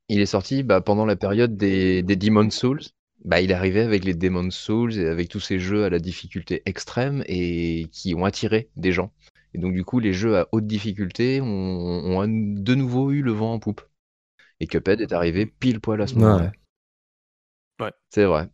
Il 0.07 0.19
est 0.21 0.25
sorti 0.25 0.63
bah, 0.63 0.81
pendant 0.81 1.05
la 1.05 1.15
période 1.15 1.55
des, 1.57 2.01
des 2.03 2.15
Demon's 2.15 2.55
Souls. 2.55 2.81
Bah, 3.25 3.41
il 3.41 3.51
est 3.51 3.53
arrivé 3.55 3.81
avec 3.81 4.05
les 4.05 4.13
Demon's 4.13 4.55
Souls 4.55 4.97
et 4.97 5.07
avec 5.07 5.29
tous 5.29 5.39
ces 5.41 5.59
jeux 5.59 5.83
à 5.83 5.89
la 5.89 5.99
difficulté 5.99 6.61
extrême 6.65 7.23
et 7.27 7.87
qui 7.91 8.15
ont 8.15 8.25
attiré 8.25 8.69
des 8.77 8.91
gens. 8.91 9.11
Et 9.53 9.57
donc, 9.57 9.73
du 9.73 9.83
coup, 9.83 9.99
les 9.99 10.13
jeux 10.13 10.37
à 10.37 10.47
haute 10.51 10.67
difficulté 10.67 11.41
ont, 11.41 12.25
de 12.27 12.75
nouveau 12.75 13.11
eu 13.11 13.21
le 13.21 13.31
vent 13.31 13.53
en 13.53 13.59
poupe. 13.59 13.81
Et 14.59 14.67
Cuphead 14.67 15.01
est 15.01 15.13
arrivé 15.13 15.45
pile 15.45 15.79
poil 15.79 16.01
à 16.01 16.07
ce 16.07 16.15
Ouais. 16.15 16.21
moment-là. 16.21 16.51
Ouais. 17.79 17.91
C'est 18.09 18.25
vrai. 18.25 18.49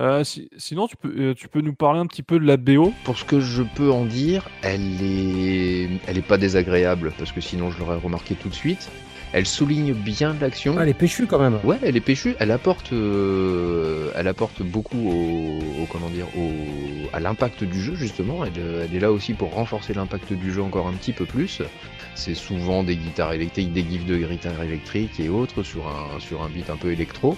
Euh, 0.00 0.24
si- 0.24 0.48
sinon, 0.56 0.88
tu 0.88 0.96
peux, 0.96 1.14
euh, 1.16 1.34
tu 1.34 1.46
peux 1.46 1.60
nous 1.60 1.72
parler 1.74 2.00
un 2.00 2.06
petit 2.06 2.22
peu 2.24 2.40
de 2.40 2.44
la 2.44 2.56
BO 2.56 2.92
Pour 3.04 3.16
ce 3.16 3.24
que 3.24 3.38
je 3.38 3.62
peux 3.62 3.92
en 3.92 4.04
dire, 4.04 4.48
elle 4.62 5.00
est, 5.00 5.88
elle 6.08 6.18
est 6.18 6.26
pas 6.26 6.36
désagréable 6.36 7.12
parce 7.16 7.30
que 7.30 7.40
sinon 7.40 7.70
je 7.70 7.78
l'aurais 7.78 7.96
remarqué 7.98 8.34
tout 8.34 8.48
de 8.48 8.54
suite. 8.54 8.88
Elle 9.32 9.46
souligne 9.46 9.92
bien 9.94 10.34
l'action. 10.40 10.74
Ah, 10.78 10.82
elle 10.82 10.88
est 10.88 10.94
péchue 10.94 11.26
quand 11.26 11.38
même. 11.40 11.58
Ouais, 11.64 11.76
elle 11.82 11.96
est 11.96 12.00
péchue. 12.00 12.34
Elle 12.40 12.50
apporte, 12.52 12.92
euh, 12.92 14.10
elle 14.16 14.28
apporte 14.28 14.62
beaucoup 14.62 14.98
au, 14.98 15.82
au- 15.82 15.86
comment 15.90 16.08
dire, 16.10 16.26
au, 16.36 16.50
à 17.12 17.20
l'impact 17.20 17.62
du 17.64 17.80
jeu 17.80 17.94
justement. 17.94 18.44
Elle, 18.44 18.52
euh, 18.58 18.86
elle 18.88 18.96
est 18.96 19.00
là 19.00 19.12
aussi 19.12 19.32
pour 19.34 19.52
renforcer 19.54 19.94
l'impact 19.94 20.32
du 20.32 20.52
jeu 20.52 20.62
encore 20.62 20.86
un 20.88 20.92
petit 20.92 21.12
peu 21.12 21.24
plus. 21.24 21.62
C'est 22.16 22.34
souvent 22.34 22.82
des 22.84 22.96
guitares 22.96 23.32
électriques, 23.32 23.72
des 23.72 23.82
gifs 23.88 24.06
de 24.06 24.16
guitares 24.16 24.62
électriques 24.62 25.18
et 25.20 25.28
autres 25.28 25.62
sur 25.62 25.86
un 25.88 26.18
sur 26.20 26.42
un 26.42 26.48
beat 26.48 26.70
un 26.70 26.76
peu 26.76 26.92
électro. 26.92 27.36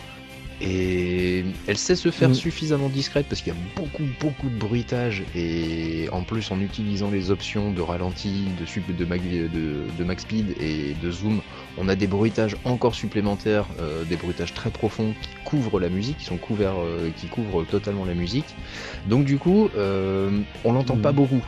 Et 0.62 1.44
elle 1.66 1.76
sait 1.76 1.96
se 1.96 2.10
faire 2.10 2.30
Mm. 2.30 2.34
suffisamment 2.34 2.88
discrète 2.88 3.26
parce 3.28 3.42
qu'il 3.42 3.52
y 3.52 3.56
a 3.56 3.58
beaucoup 3.76 4.04
beaucoup 4.20 4.48
de 4.48 4.56
bruitage 4.56 5.22
et 5.34 6.08
en 6.12 6.22
plus 6.22 6.50
en 6.50 6.60
utilisant 6.60 7.10
les 7.10 7.30
options 7.30 7.72
de 7.72 7.80
ralenti, 7.82 8.44
de, 8.58 8.92
de, 8.94 9.04
mag- 9.04 9.20
de, 9.22 9.84
de 9.98 10.04
max 10.04 10.22
speed 10.22 10.54
et 10.60 10.94
de 11.02 11.10
zoom, 11.10 11.42
on 11.76 11.88
a 11.90 11.94
des 11.94 12.06
bruitages 12.06 12.56
encore 12.64 12.94
supplémentaires, 12.94 13.66
euh, 13.80 14.04
des 14.04 14.16
bruitages 14.16 14.54
très 14.54 14.70
profonds 14.70 15.12
qui 15.20 15.28
couvrent 15.44 15.78
la 15.78 15.90
musique, 15.90 16.16
qui 16.18 16.24
sont 16.24 16.38
couverts, 16.38 16.78
euh, 16.78 17.10
qui 17.16 17.26
couvrent 17.26 17.64
totalement 17.66 18.06
la 18.06 18.14
musique. 18.14 18.46
Donc 19.06 19.26
du 19.26 19.36
coup, 19.36 19.68
euh, 19.76 20.40
on 20.64 20.72
l'entend 20.72 20.96
pas 20.96 21.12
beaucoup. 21.12 21.44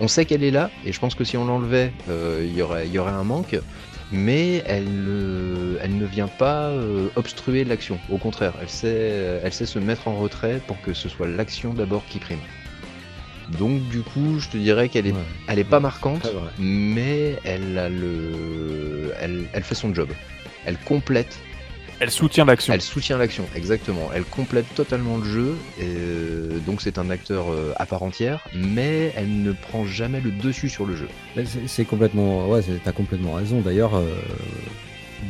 On 0.00 0.08
sait 0.08 0.24
qu'elle 0.24 0.44
est 0.44 0.52
là 0.52 0.70
et 0.86 0.92
je 0.92 1.00
pense 1.00 1.14
que 1.16 1.24
si 1.24 1.36
on 1.36 1.44
l'enlevait, 1.44 1.92
il 2.08 2.56
y 2.56 2.62
aurait 2.62 2.86
il 2.86 2.92
y 2.92 2.98
aurait 2.98 3.10
un 3.10 3.24
manque. 3.24 3.58
Mais 4.10 4.62
elle, 4.66 4.86
euh, 5.06 5.76
elle 5.82 5.96
ne 5.98 6.06
vient 6.06 6.28
pas 6.28 6.68
euh, 6.68 7.08
obstruer 7.16 7.64
l'action. 7.64 7.98
Au 8.10 8.16
contraire, 8.16 8.54
elle 8.60 8.68
sait, 8.68 9.40
elle 9.44 9.52
sait 9.52 9.66
se 9.66 9.78
mettre 9.78 10.08
en 10.08 10.16
retrait 10.16 10.60
pour 10.66 10.80
que 10.80 10.94
ce 10.94 11.08
soit 11.08 11.26
l'action 11.28 11.74
d'abord 11.74 12.02
qui 12.06 12.18
prime. 12.18 12.38
Donc 13.58 13.86
du 13.88 14.00
coup, 14.00 14.38
je 14.38 14.48
te 14.48 14.56
dirais 14.56 14.88
qu'elle 14.88 15.06
est, 15.06 15.12
Ouais. 15.12 15.18
elle 15.46 15.58
est 15.58 15.64
pas 15.64 15.80
marquante, 15.80 16.26
mais 16.58 17.38
elle 17.44 17.78
a 17.78 17.88
le, 17.88 19.12
elle, 19.20 19.44
elle 19.52 19.62
fait 19.62 19.74
son 19.74 19.94
job. 19.94 20.08
Elle 20.64 20.76
complète 20.78 21.38
Elle 22.00 22.10
soutient 22.12 22.44
l'action. 22.44 22.72
Elle 22.72 22.80
soutient 22.82 23.18
l'action, 23.18 23.44
exactement. 23.56 24.10
Elle 24.14 24.24
complète 24.24 24.72
totalement 24.74 25.16
le 25.18 25.24
jeu, 25.24 25.56
et, 25.80 25.82
euh, 25.84 26.58
donc 26.60 26.80
c'est 26.80 26.96
un 26.98 27.10
acteur 27.10 27.50
euh, 27.50 27.72
à 27.76 27.86
part 27.86 28.02
entière, 28.04 28.46
mais 28.54 29.12
elle 29.16 29.42
ne 29.42 29.52
prend 29.52 29.84
jamais 29.84 30.20
le 30.20 30.30
dessus 30.30 30.68
sur 30.68 30.86
le 30.86 30.94
jeu. 30.94 31.08
C'est- 31.66 31.84
complètement. 31.84 32.48
Ouais, 32.48 32.60
t'as 32.84 32.92
complètement 32.92 33.32
raison. 33.34 33.60
D'ailleurs, 33.60 33.96
euh, 33.96 34.04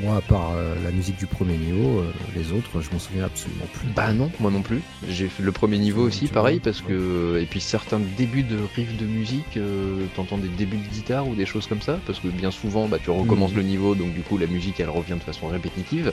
moi, 0.02 0.16
à 0.16 0.20
part 0.20 0.52
euh, 0.56 0.74
la 0.84 0.90
musique 0.90 1.16
du 1.16 1.26
premier 1.26 1.56
niveau, 1.56 2.00
euh, 2.00 2.12
les 2.36 2.52
autres, 2.52 2.80
je 2.80 2.90
m'en 2.92 2.98
souviens 2.98 3.24
absolument 3.24 3.64
plus. 3.72 3.88
Bah 3.96 4.12
non, 4.12 4.30
moi 4.38 4.50
non 4.50 4.62
plus. 4.62 4.80
J'ai 5.08 5.28
fait 5.28 5.42
le 5.42 5.52
premier 5.52 5.78
niveau 5.78 6.02
aussi, 6.06 6.26
pareil, 6.28 6.60
parce 6.60 6.80
que 6.82 7.38
et 7.40 7.46
puis 7.46 7.60
certains 7.60 8.00
débuts 8.16 8.42
de 8.42 8.58
riffs 8.76 8.96
de 8.96 9.06
musique, 9.06 9.56
euh, 9.56 10.04
t'entends 10.14 10.38
des 10.38 10.48
débuts 10.48 10.76
de 10.76 10.88
guitare 10.88 11.26
ou 11.26 11.34
des 11.34 11.46
choses 11.46 11.66
comme 11.66 11.80
ça, 11.80 11.98
parce 12.06 12.20
que 12.20 12.28
bien 12.28 12.50
souvent, 12.50 12.86
bah 12.86 12.98
tu 13.02 13.10
recommences 13.10 13.50
Mhm. 13.52 13.56
le 13.56 13.62
niveau, 13.62 13.94
donc 13.94 14.12
du 14.14 14.20
coup 14.20 14.38
la 14.38 14.46
musique 14.46 14.78
elle 14.80 14.90
revient 14.90 15.14
de 15.14 15.22
façon 15.24 15.48
répétitive. 15.48 16.12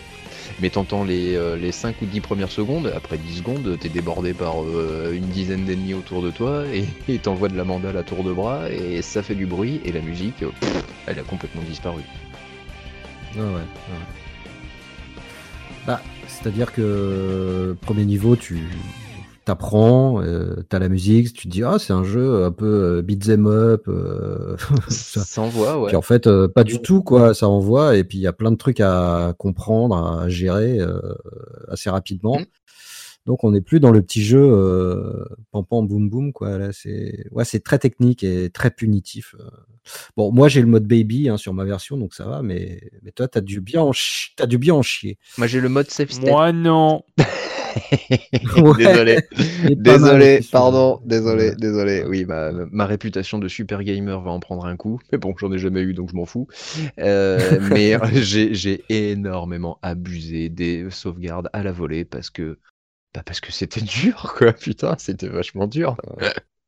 Mais 0.62 0.70
t'entends 0.70 1.04
les, 1.04 1.38
les 1.60 1.72
5 1.72 2.02
ou 2.02 2.06
10 2.06 2.22
premières 2.22 2.52
secondes, 2.52 2.92
après 2.96 3.18
10 3.18 3.38
secondes, 3.38 3.78
t'es 3.80 3.90
débordé 3.90 4.34
par 4.34 4.56
une 5.12 5.26
dizaine 5.28 5.66
d'ennemis 5.66 5.94
autour 5.94 6.22
de 6.22 6.32
toi, 6.32 6.64
et 7.10 7.18
t'envoies 7.20 7.50
de 7.50 7.58
la 7.58 7.64
mandale 7.66 7.98
à 7.98 8.04
tour 8.04 8.24
de 8.24 8.32
bras, 8.32 8.70
et 8.72 9.02
ça 9.02 9.22
fait 9.24 9.36
du 9.36 9.46
bruit, 9.46 9.82
et 9.86 9.92
la 9.92 10.02
musique, 10.02 10.38
pff, 10.40 10.84
elle 11.08 11.20
a 11.20 11.24
complètement 11.24 11.62
disparu. 11.64 12.02
Ouais, 13.36 13.42
ouais, 13.42 13.50
ouais. 13.54 13.62
Bah, 15.86 16.02
c'est-à-dire 16.28 16.72
que 16.72 16.82
euh, 16.82 17.74
premier 17.82 18.06
niveau, 18.06 18.36
tu 18.36 18.60
t'apprends, 19.44 20.22
euh, 20.24 20.64
t'as 20.70 20.80
la 20.80 20.90
musique, 20.90 21.34
tu 21.34 21.48
te 21.48 21.52
dis 21.52 21.64
ah 21.64 21.78
c'est 21.78 21.94
un 21.94 22.04
jeu 22.04 22.44
un 22.46 22.52
peu 22.52 22.66
euh, 22.66 23.02
beat 23.04 23.30
'em 23.30 23.46
up. 23.46 23.84
euh, 23.88 24.56
ça. 24.88 25.22
Ça 25.24 25.42
envoie, 25.42 25.80
ouais. 25.80 25.88
Puis 25.88 25.96
en 25.96 26.02
fait, 26.02 26.28
euh, 26.28 26.48
pas 26.48 26.64
du 26.64 26.82
tout 26.82 27.04
quoi. 27.04 27.34
Ça 27.34 27.48
envoie 27.48 27.98
et 27.98 28.04
puis 28.04 28.18
il 28.18 28.22
y 28.22 28.28
a 28.28 28.34
plein 28.34 28.52
de 28.52 28.56
trucs 28.58 28.80
à 28.80 29.34
comprendre, 29.38 29.96
à 29.98 30.30
gérer 30.30 30.80
euh, 30.80 31.00
assez 31.70 31.90
rapidement. 31.90 32.40
Mm. 32.40 32.46
Donc 33.28 33.44
on 33.44 33.52
n'est 33.52 33.62
plus 33.62 33.80
dans 33.80 33.92
le 33.92 34.02
petit 34.02 34.22
jeu 34.24 34.40
euh, 34.42 35.26
pam 35.52 35.64
pam 35.66 35.88
boum 35.88 36.10
boum 36.10 36.32
quoi. 36.34 36.58
Là 36.58 36.70
c'est 36.72 37.28
ouais 37.32 37.46
c'est 37.46 37.64
très 37.64 37.80
technique 37.80 38.24
et 38.24 38.50
très 38.50 38.72
punitif. 38.72 39.36
Euh. 39.88 39.92
Bon 40.18 40.32
moi 40.32 40.48
j'ai 40.48 40.62
le 40.62 40.68
mode 40.68 40.86
baby 40.88 41.30
hein, 41.30 41.38
sur 41.38 41.54
ma 41.54 41.64
version 41.66 41.98
donc 41.98 42.14
ça 42.14 42.26
va 42.26 42.42
mais 42.42 42.82
mais 43.04 43.12
toi 43.12 43.28
t'as 43.28 43.42
dû 43.42 43.62
bien 43.62 43.82
en 43.82 43.92
chi- 43.94 44.32
dû 44.48 44.58
bien 44.58 44.74
en 44.76 44.82
chier. 44.82 45.18
Moi 45.38 45.48
j'ai 45.48 45.62
le 45.62 45.70
mode 45.70 45.90
safe 45.90 46.12
state. 46.12 46.30
Moi 46.30 46.52
non. 46.52 47.04
Désolé. 48.78 49.20
Désolé, 49.76 50.42
pardon, 50.52 51.02
désolé, 51.06 51.50
Ouais. 51.50 51.56
désolé. 51.56 52.04
Oui, 52.08 52.26
ma, 52.26 52.52
ma 52.52 52.86
réputation 52.86 53.38
de 53.40 53.48
super 53.48 53.84
gamer 53.84 54.22
va 54.22 54.32
en 54.32 54.40
prendre 54.40 54.66
un 54.66 54.78
coup. 54.78 55.00
Mais 55.12 55.18
bon, 55.18 55.34
j'en 55.38 55.52
ai 55.52 55.58
jamais 55.58 55.82
eu, 55.82 55.94
donc 55.94 56.10
je 56.12 56.16
m'en 56.16 56.26
fous. 56.26 56.48
Euh, 57.00 57.60
mais 57.72 57.98
j'ai 58.14 58.54
j'ai 58.54 58.84
énormément 58.90 59.78
abusé 59.82 60.50
des 60.50 60.90
sauvegardes 60.90 61.50
à 61.54 61.64
la 61.64 61.72
volée 61.72 62.06
parce 62.06 62.30
que 62.30 62.58
bah 63.14 63.24
parce 63.26 63.40
que 63.42 63.52
c'était 63.52 63.82
dur, 64.04 64.34
quoi. 64.38 64.54
Putain, 64.54 64.96
c'était 64.98 65.28
vachement 65.30 65.68
dur. 65.68 65.98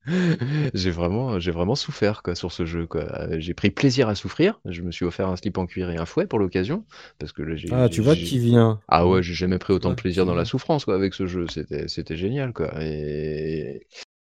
J'ai 0.73 0.91
vraiment, 0.91 1.39
j'ai 1.39 1.51
vraiment 1.51 1.75
souffert 1.75 2.23
quoi 2.23 2.35
sur 2.35 2.51
ce 2.51 2.65
jeu 2.65 2.87
quoi. 2.87 3.27
J'ai 3.39 3.53
pris 3.53 3.69
plaisir 3.71 4.07
à 4.09 4.15
souffrir. 4.15 4.59
Je 4.65 4.81
me 4.81 4.91
suis 4.91 5.05
offert 5.05 5.27
un 5.27 5.35
slip 5.35 5.57
en 5.57 5.65
cuir 5.65 5.89
et 5.89 5.97
un 5.97 6.05
fouet 6.05 6.27
pour 6.27 6.39
l'occasion 6.39 6.85
parce 7.19 7.31
que 7.33 7.43
là, 7.43 7.55
j'ai. 7.55 7.67
Ah 7.71 7.89
tu 7.89 8.01
vois 8.01 8.15
qui 8.15 8.39
vient. 8.39 8.79
ah 8.87 9.07
ouais, 9.07 9.21
j'ai 9.21 9.33
jamais 9.33 9.59
pris 9.59 9.73
autant 9.73 9.89
de 9.89 9.93
Ouais, 9.95 9.95
plaisir 9.95 10.25
dans 10.25 10.35
la 10.35 10.45
souffrance 10.45 10.85
quoi 10.85 10.95
avec 10.95 11.13
ce 11.13 11.27
jeu, 11.27 11.45
c'était 11.49 11.87
c'était 11.87 12.17
génial 12.17 12.53
quoi. 12.53 12.71
Et 12.81 13.85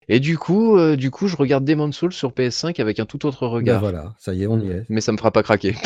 et 0.08 0.18
du 0.18 0.38
coup, 0.38 0.76
euh, 0.76 0.96
du 0.96 1.12
coup, 1.12 1.28
je 1.28 1.36
regarde 1.36 1.64
Demon's 1.64 1.96
Souls 1.96 2.12
sur 2.12 2.32
PS5 2.32 2.80
avec 2.80 2.98
un 2.98 3.06
tout 3.06 3.26
autre 3.26 3.42
Ben 3.42 3.48
regard. 3.48 3.78
voilà 3.78 4.14
ça 4.18 4.34
y 4.34 4.42
est 4.42 4.46
on 4.48 4.58
y 4.60 4.68
est. 4.70 4.84
Mais 4.88 5.00
ça 5.00 5.12
me 5.12 5.18
fera 5.18 5.30
pas 5.30 5.44
craquer. 5.44 5.76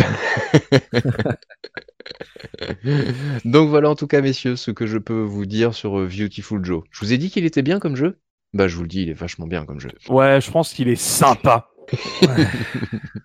Donc 3.45 3.69
voilà 3.69 3.91
en 3.91 3.95
tout 3.95 4.07
cas 4.07 4.21
messieurs 4.21 4.57
ce 4.57 4.71
que 4.71 4.87
je 4.87 4.99
peux 4.99 5.23
vous 5.23 5.47
dire 5.47 5.75
sur 5.75 5.99
euh, 5.99 6.07
Beautiful 6.09 6.65
Joe. 6.65 6.83
Je 6.91 7.01
vous 7.01 7.13
ai 7.13 7.19
dit 7.19 7.31
qu'il 7.31 7.45
était 7.45 7.63
bien 7.63 7.79
comme 7.79 7.97
jeu 7.97 8.19
Bah 8.55 8.69
je 8.69 8.77
vous 8.77 8.83
le 8.83 8.89
dis, 8.89 9.03
il 9.03 9.11
est 9.11 9.15
vachement 9.15 9.47
bien 9.47 9.67
comme 9.67 9.81
jeu. 9.81 9.91
Ouais, 10.09 10.41
je 10.41 10.51
pense 10.51 10.73
qu'il 10.73 10.89
est 10.89 10.97
sympa. 10.97 11.69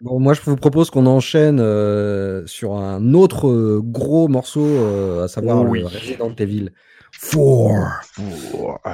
Bon, 0.02 0.20
moi, 0.20 0.34
je 0.34 0.42
vous 0.42 0.56
propose 0.56 0.90
qu'on 0.90 1.06
enchaîne 1.06 1.60
euh, 1.60 2.46
sur 2.48 2.74
un 2.76 3.14
autre 3.14 3.50
euh, 3.50 3.82
gros 3.84 4.28
morceau, 4.30 4.66
euh, 4.66 5.26
à 5.26 5.28
savoir 5.28 5.64
Oui. 5.66 5.82
le 5.82 5.88
Resident 5.88 6.34
Evil 6.38 6.70
4. 7.32 8.02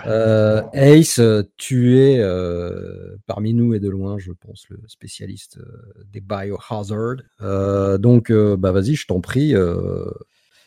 Euh, 0.07 0.61
Ace, 0.73 1.21
tu 1.57 1.99
es 1.99 2.17
euh, 2.19 3.17
parmi 3.27 3.53
nous 3.53 3.73
et 3.75 3.79
de 3.79 3.87
loin, 3.89 4.17
je 4.17 4.31
pense, 4.31 4.65
le 4.69 4.77
spécialiste 4.87 5.57
euh, 5.59 6.03
des 6.11 6.21
Biohazard. 6.21 7.17
Euh, 7.41 7.97
donc, 7.99 8.31
euh, 8.31 8.57
bah 8.57 8.71
vas-y, 8.71 8.95
je 8.95 9.05
t'en 9.05 9.19
prie. 9.21 9.53
euh, 9.55 10.05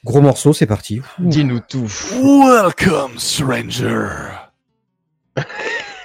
gros 0.05 0.21
morceau, 0.21 0.53
c'est 0.53 0.67
parti. 0.67 1.01
Dis-nous 1.19 1.61
tout. 1.69 1.89
Welcome, 2.23 3.19
stranger. 3.19 4.07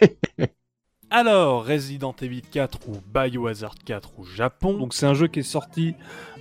Alors, 1.10 1.66
Resident 1.66 2.16
Evil 2.22 2.42
4 2.42 2.80
ou 2.90 2.94
Biohazard 3.14 3.76
4 3.86 4.20
au 4.20 4.24
Japon. 4.24 4.74
Donc, 4.78 4.96
c'est 4.96 5.06
un 5.06 5.14
jeu 5.14 5.28
qui 5.28 5.40
est 5.40 5.44
sorti 5.44 5.94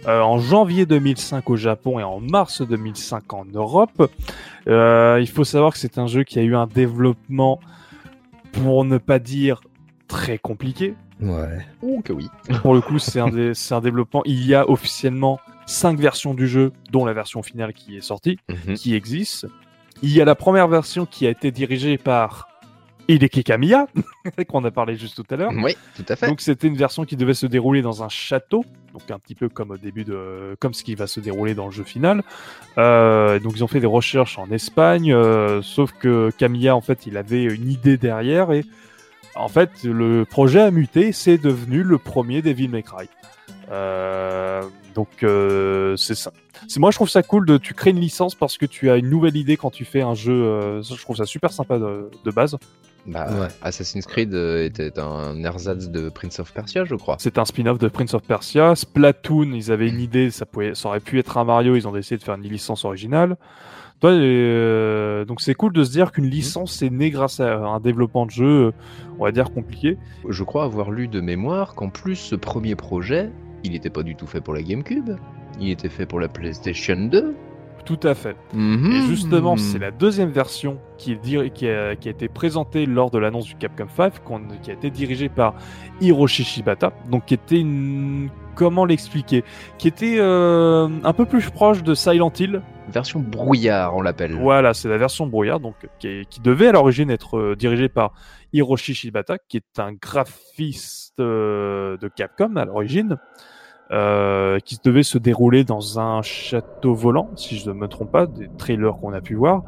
euh, 0.07 0.21
en 0.23 0.39
janvier 0.39 0.87
2005 0.87 1.51
au 1.51 1.57
Japon 1.57 1.99
et 1.99 2.03
en 2.03 2.21
mars 2.21 2.63
2005 2.63 3.33
en 3.35 3.45
Europe. 3.45 4.11
Euh, 4.69 5.19
il 5.21 5.29
faut 5.29 5.45
savoir 5.45 5.75
que 5.75 5.79
c'est 5.79 5.99
un 5.99 6.07
jeu 6.07 6.25
qui 6.25 6.39
a 6.39 6.43
eu 6.43 6.57
un 6.57 6.67
développement, 6.67 7.61
pour 8.53 8.85
ne 8.87 8.97
pas 8.99 9.19
dire 9.19 9.61
très 10.09 10.39
compliqué. 10.39 10.95
Ouais. 11.21 11.67
Oh 11.83 12.01
que 12.03 12.13
oui. 12.15 12.29
Pour 12.63 12.75
le 12.75 12.81
coup, 12.81 12.99
c'est 12.99 13.21
un, 13.21 13.29
dé- 13.29 13.53
un 13.71 13.81
développement. 13.81 14.23
Il 14.25 14.45
y 14.47 14.55
a 14.55 14.69
officiellement 14.69 15.39
5 15.67 15.99
versions 15.99 16.35
du 16.35 16.49
jeu, 16.49 16.73
dont 16.91 17.05
la 17.05 17.13
version 17.13 17.43
finale 17.43 17.73
qui 17.75 17.97
est 17.97 18.01
sortie 18.01 18.39
Mhm. 18.49 18.75
qui 18.75 18.95
existe. 18.95 19.47
Il 20.03 20.11
y 20.11 20.21
a 20.21 20.25
la 20.25 20.35
première 20.35 20.67
version 20.67 21.07
qui 21.07 21.27
a 21.27 21.31
été 21.31 21.51
dirigée 21.51 21.97
par 21.99 22.49
Hideki 23.15 23.45
Kamiya, 23.45 23.87
qu'on 24.49 24.65
a 24.65 24.71
parlé 24.71 24.97
juste 24.97 25.17
tout 25.17 25.35
à 25.35 25.37
l'heure. 25.37 25.53
Oui, 25.55 25.77
tout 25.97 26.05
à 26.09 26.17
fait. 26.17 26.27
Donc 26.27 26.41
c'était 26.41 26.69
une 26.69 26.77
version 26.77 27.05
qui 27.05 27.17
devait 27.17 27.35
se 27.35 27.47
dérouler 27.47 27.83
dans 27.83 28.03
un 28.03 28.09
château, 28.09 28.65
donc 28.93 29.11
un 29.11 29.19
petit 29.19 29.35
peu 29.35 29.49
comme 29.49 29.71
au 29.71 29.77
début 29.77 30.05
de, 30.05 30.57
comme 30.61 30.75
ce 30.75 30.85
qui 30.85 30.95
va 30.95 31.07
se 31.07 31.21
dérouler 31.21 31.55
dans 31.55 31.67
le 31.67 31.73
jeu 31.73 31.85
final. 31.85 32.23
Euh, 32.79 33.39
donc 33.39 33.53
ils 33.57 33.65
ont 33.65 33.69
fait 33.69 33.81
des 33.81 33.87
recherches 33.87 34.39
en 34.39 34.51
Espagne, 34.51 35.13
euh, 35.13 35.63
sauf 35.63 35.93
que 35.93 36.31
Kamiya 36.39 36.75
en 36.77 36.81
fait 36.81 37.07
il 37.07 37.17
avait 37.17 37.45
une 37.45 37.71
idée 37.71 37.97
derrière 37.97 38.53
et 38.53 38.65
en 39.35 39.49
fait 39.49 39.71
le 39.85 40.25
projet 40.25 40.61
a 40.61 40.71
muté, 40.71 41.13
c'est 41.13 41.39
devenu 41.39 41.83
le 41.83 41.99
premier 41.99 42.43
Devil 42.43 42.69
May 42.69 42.83
Cry. 42.83 43.09
Euh, 43.71 44.63
donc 44.95 45.25
c'est 45.99 46.15
ça. 46.15 46.33
C'est 46.69 46.79
moi 46.79 46.91
je 46.91 46.97
trouve 46.97 47.09
ça 47.09 47.23
cool 47.23 47.47
de 47.47 47.59
tu 47.59 47.75
crées 47.75 47.91
une 47.91 48.01
licence 48.01 48.35
parce 48.35 48.57
que 48.57 48.67
tu 48.67 48.91
as 48.91 48.97
une 48.97 49.11
nouvelle 49.11 49.37
idée 49.37 49.57
quand 49.57 49.71
tu 49.71 49.85
fais 49.85 50.03
un 50.03 50.15
jeu. 50.15 50.81
je 50.83 51.03
trouve 51.03 51.17
ça 51.17 51.27
super 51.27 51.53
sympa 51.53 51.79
de, 51.79 52.11
de 52.25 52.31
base. 52.31 52.57
Bah, 53.07 53.27
Ouais. 53.33 53.49
Assassin's 53.63 54.07
Creed 54.07 54.33
euh, 54.35 54.65
était 54.65 54.99
un 54.99 55.43
ersatz 55.43 55.89
de 55.89 56.09
Prince 56.09 56.39
of 56.39 56.53
Persia, 56.53 56.85
je 56.85 56.95
crois. 56.95 57.17
C'est 57.19 57.39
un 57.39 57.45
spin-off 57.45 57.79
de 57.79 57.89
Prince 57.89 58.15
of 58.15 58.23
Persia. 58.23 58.75
Splatoon, 58.77 59.53
ils 59.53 59.73
avaient 59.73 59.89
une 59.89 60.01
idée, 60.01 60.31
ça, 60.31 60.47
pouvait, 60.47 60.75
ça 60.75 60.89
aurait 60.89 61.01
pu 61.01 61.19
être 61.19 61.37
un 61.37 61.45
Mario, 61.45 61.75
ils 61.75 61.89
ont 61.89 61.93
décidé 61.93 62.19
de 62.19 62.23
faire 62.23 62.37
une 62.37 62.43
licence 62.43 62.85
originale. 62.85 63.37
Toi, 64.01 64.11
euh, 64.11 65.25
donc 65.25 65.41
c'est 65.41 65.55
cool 65.55 65.73
de 65.73 65.85
se 65.85 65.93
dire 65.93 66.11
qu'une 66.11 66.27
licence 66.27 66.83
est 66.83 66.91
née 66.91 67.11
grâce 67.11 67.39
à 67.39 67.57
un 67.57 67.79
développement 67.79 68.27
de 68.27 68.33
jeu, 68.33 68.67
euh, 68.67 68.73
on 69.19 69.25
va 69.25 69.31
dire 69.33 69.53
compliqué. 69.53 69.97
Je 70.29 70.43
crois 70.43 70.65
avoir 70.65 70.91
lu 70.91 71.07
de 71.07 71.21
mémoire 71.21 71.75
qu'en 71.75 71.89
plus 71.89 72.17
ce 72.17 72.35
premier 72.35 72.75
projet, 72.75 73.31
il 73.63 73.73
n'était 73.73 73.91
pas 73.91 74.03
du 74.03 74.17
tout 74.17 74.27
fait 74.27 74.41
pour 74.41 74.55
la 74.55 74.63
GameCube. 74.63 75.11
Il 75.61 75.71
était 75.71 75.89
fait 75.89 76.07
pour 76.07 76.19
la 76.19 76.27
PlayStation 76.29 76.97
2. 76.97 77.35
Tout 77.85 77.99
à 78.05 78.15
fait. 78.15 78.37
Mhm. 78.55 78.93
Et 78.93 79.01
justement, 79.09 79.57
c'est 79.57 79.79
la 79.81 79.91
deuxième 79.91 80.31
version 80.31 80.79
qui, 80.99 81.13
est 81.13 81.17
dir- 81.17 81.53
qui, 81.53 81.69
a, 81.69 81.97
qui 81.97 82.07
a 82.09 82.13
été 82.13 82.29
présentée 82.29 82.87
lors 82.87 83.11
de 83.11 83.19
l'annonce 83.19 83.47
du 83.47 83.57
Capcom 83.57 83.89
5, 83.89 84.23
qu'on- 84.23 84.47
qui 84.63 84.71
a 84.71 84.75
été 84.75 84.89
dirigée 84.91 85.29
par 85.29 85.55
Hiroshi 86.01 86.45
Shibata, 86.45 86.93
donc 87.11 87.25
qui 87.27 87.35
était 87.35 87.59
une... 87.61 88.29
Comment 88.55 88.85
l'expliquer? 88.85 89.45
Qui 89.79 89.89
était 89.89 90.17
euh, 90.19 90.87
un 91.03 91.13
peu 91.15 91.25
plus 91.25 91.49
proche 91.51 91.83
de 91.83 91.95
Silent 91.95 92.31
Hill, 92.39 92.61
version 92.91 93.19
brouillard, 93.19 93.97
on 93.97 94.03
l'appelle. 94.03 94.33
Voilà, 94.35 94.75
c'est 94.75 94.91
la 94.91 94.99
version 94.99 95.27
brouillard, 95.27 95.59
donc 95.59 95.75
qui, 95.99 96.07
est- 96.07 96.29
qui 96.29 96.41
devait 96.41 96.69
à 96.69 96.73
l'origine 96.73 97.11
être 97.11 97.39
euh, 97.39 97.57
dirigée 97.57 97.89
par 97.89 98.13
Hiroshi 98.53 98.95
Shibata, 98.95 99.39
qui 99.49 99.57
est 99.57 99.79
un 99.81 99.93
graphiste 99.95 101.15
euh, 101.19 101.97
de 101.97 102.09
Capcom 102.09 102.55
à 102.57 102.65
l'origine, 102.67 103.17
euh, 103.93 104.59
qui 104.61 104.79
devait 104.83 105.03
se 105.03 105.19
dérouler 105.19 105.65
dans 105.65 106.01
un 106.01 106.23
château 106.23 106.95
volant, 106.95 107.29
si 107.37 107.59
je 107.59 107.69
ne 107.71 107.75
me 107.75 107.89
trompe 107.89 108.11
pas, 108.11 108.27
des 108.27 108.49
trailers 108.59 108.95
qu'on 109.01 109.13
a 109.13 109.21
pu 109.21 109.35
voir, 109.35 109.63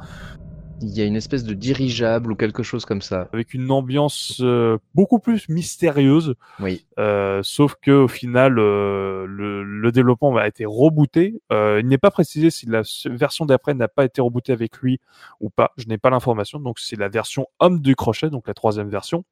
Il 0.81 0.91
y 0.91 1.01
a 1.01 1.05
une 1.05 1.15
espèce 1.17 1.45
de 1.45 1.55
dirigeable 1.55 2.33
ou 2.33 2.35
quelque 2.35 2.63
chose 2.63 2.85
comme 2.85 3.01
ça. 3.01 3.29
avec 3.33 3.55
une 3.55 3.71
ambiance 3.71 4.39
euh, 4.43 4.77
beaucoup 4.95 5.19
plus 5.21 5.49
mystérieuse, 5.49 6.35
Oui. 6.61 6.85
euh, 6.99 7.41
sauf 7.43 7.75
que 7.81 7.91
au 7.93 8.09
final, 8.09 8.59
euh, 8.59 9.25
le, 9.27 9.63
le 9.63 9.93
développement 9.93 10.35
a 10.37 10.49
été 10.49 10.65
rebooté. 10.67 11.41
Euh, 11.53 11.79
il 11.81 11.87
n'est 11.87 11.97
pas 11.99 12.11
précisé 12.11 12.51
si 12.51 12.67
la 12.67 12.83
version 13.07 13.47
d'après 13.47 13.73
n'a 13.75 13.89
pas 13.89 14.05
été 14.05 14.21
rebootée 14.21 14.53
avec 14.53 14.77
lui 14.79 15.01
ou 15.41 15.49
pas. 15.49 15.71
Je 15.77 15.87
n'ai 15.87 15.97
pas 15.97 16.11
l'information. 16.11 16.59
Donc 16.59 16.79
c'est 16.81 16.97
la 16.99 17.09
version 17.09 17.47
homme 17.61 17.81
du 17.81 17.95
crochet, 17.95 18.29
donc 18.29 18.49
la 18.49 18.55
troisième 18.55 18.89
version, 18.89 19.25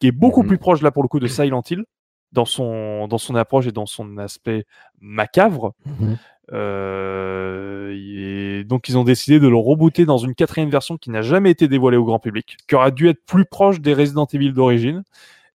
qui 0.00 0.06
est 0.08 0.12
beaucoup 0.12 0.42
Mhm. 0.42 0.48
plus 0.48 0.58
proche 0.58 0.82
là 0.82 0.90
pour 0.90 1.02
le 1.02 1.08
coup 1.08 1.20
de 1.20 1.26
Silent 1.28 1.62
Hill 1.70 1.84
dans 2.32 2.44
son 2.44 3.08
dans 3.08 3.18
son 3.18 3.34
approche 3.34 3.66
et 3.66 3.72
dans 3.72 3.86
son 3.86 4.18
aspect 4.18 4.66
macabre. 5.00 5.74
Mhm. 5.86 6.18
Euh, 6.52 7.94
et 7.94 8.64
donc 8.64 8.88
ils 8.88 8.98
ont 8.98 9.04
décidé 9.04 9.38
de 9.38 9.46
le 9.46 9.56
rebooter 9.56 10.04
dans 10.04 10.18
une 10.18 10.34
quatrième 10.34 10.70
version 10.70 10.96
qui 10.96 11.10
n'a 11.10 11.22
jamais 11.22 11.50
été 11.50 11.68
dévoilée 11.68 11.96
au 11.96 12.04
grand 12.04 12.18
public, 12.18 12.56
qui 12.66 12.74
aurait 12.74 12.90
dû 12.90 13.08
être 13.08 13.24
plus 13.24 13.44
proche 13.44 13.80
des 13.80 13.94
Resident 13.94 14.26
Evil 14.26 14.52
d'origine. 14.52 15.04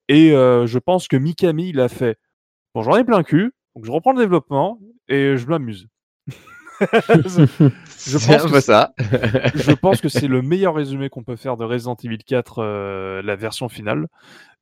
Et 0.07 0.31
euh, 0.31 0.67
je 0.67 0.79
pense 0.79 1.07
que 1.07 1.17
Mikami, 1.17 1.69
il 1.69 1.79
a 1.79 1.89
fait 1.89 2.17
Bon, 2.73 2.81
j'en 2.81 2.95
ai 2.97 3.03
plein 3.03 3.17
le 3.17 3.23
cul, 3.23 3.53
donc 3.75 3.85
je 3.85 3.91
reprends 3.91 4.11
le 4.11 4.19
développement 4.19 4.79
et 5.07 5.37
je 5.37 5.47
m'amuse. 5.47 5.87
Je 8.05 8.17
pense 8.17 8.51
que 8.51 8.59
ça. 8.59 8.93
je 8.99 9.71
pense 9.71 10.01
que 10.01 10.09
c'est 10.09 10.27
le 10.27 10.41
meilleur 10.41 10.75
résumé 10.75 11.09
qu'on 11.09 11.23
peut 11.23 11.37
faire 11.37 11.57
de 11.57 11.63
Resident 11.63 11.95
Evil 12.03 12.17
4, 12.17 12.59
euh, 12.59 13.21
la 13.21 13.35
version 13.35 13.69
finale. 13.69 14.07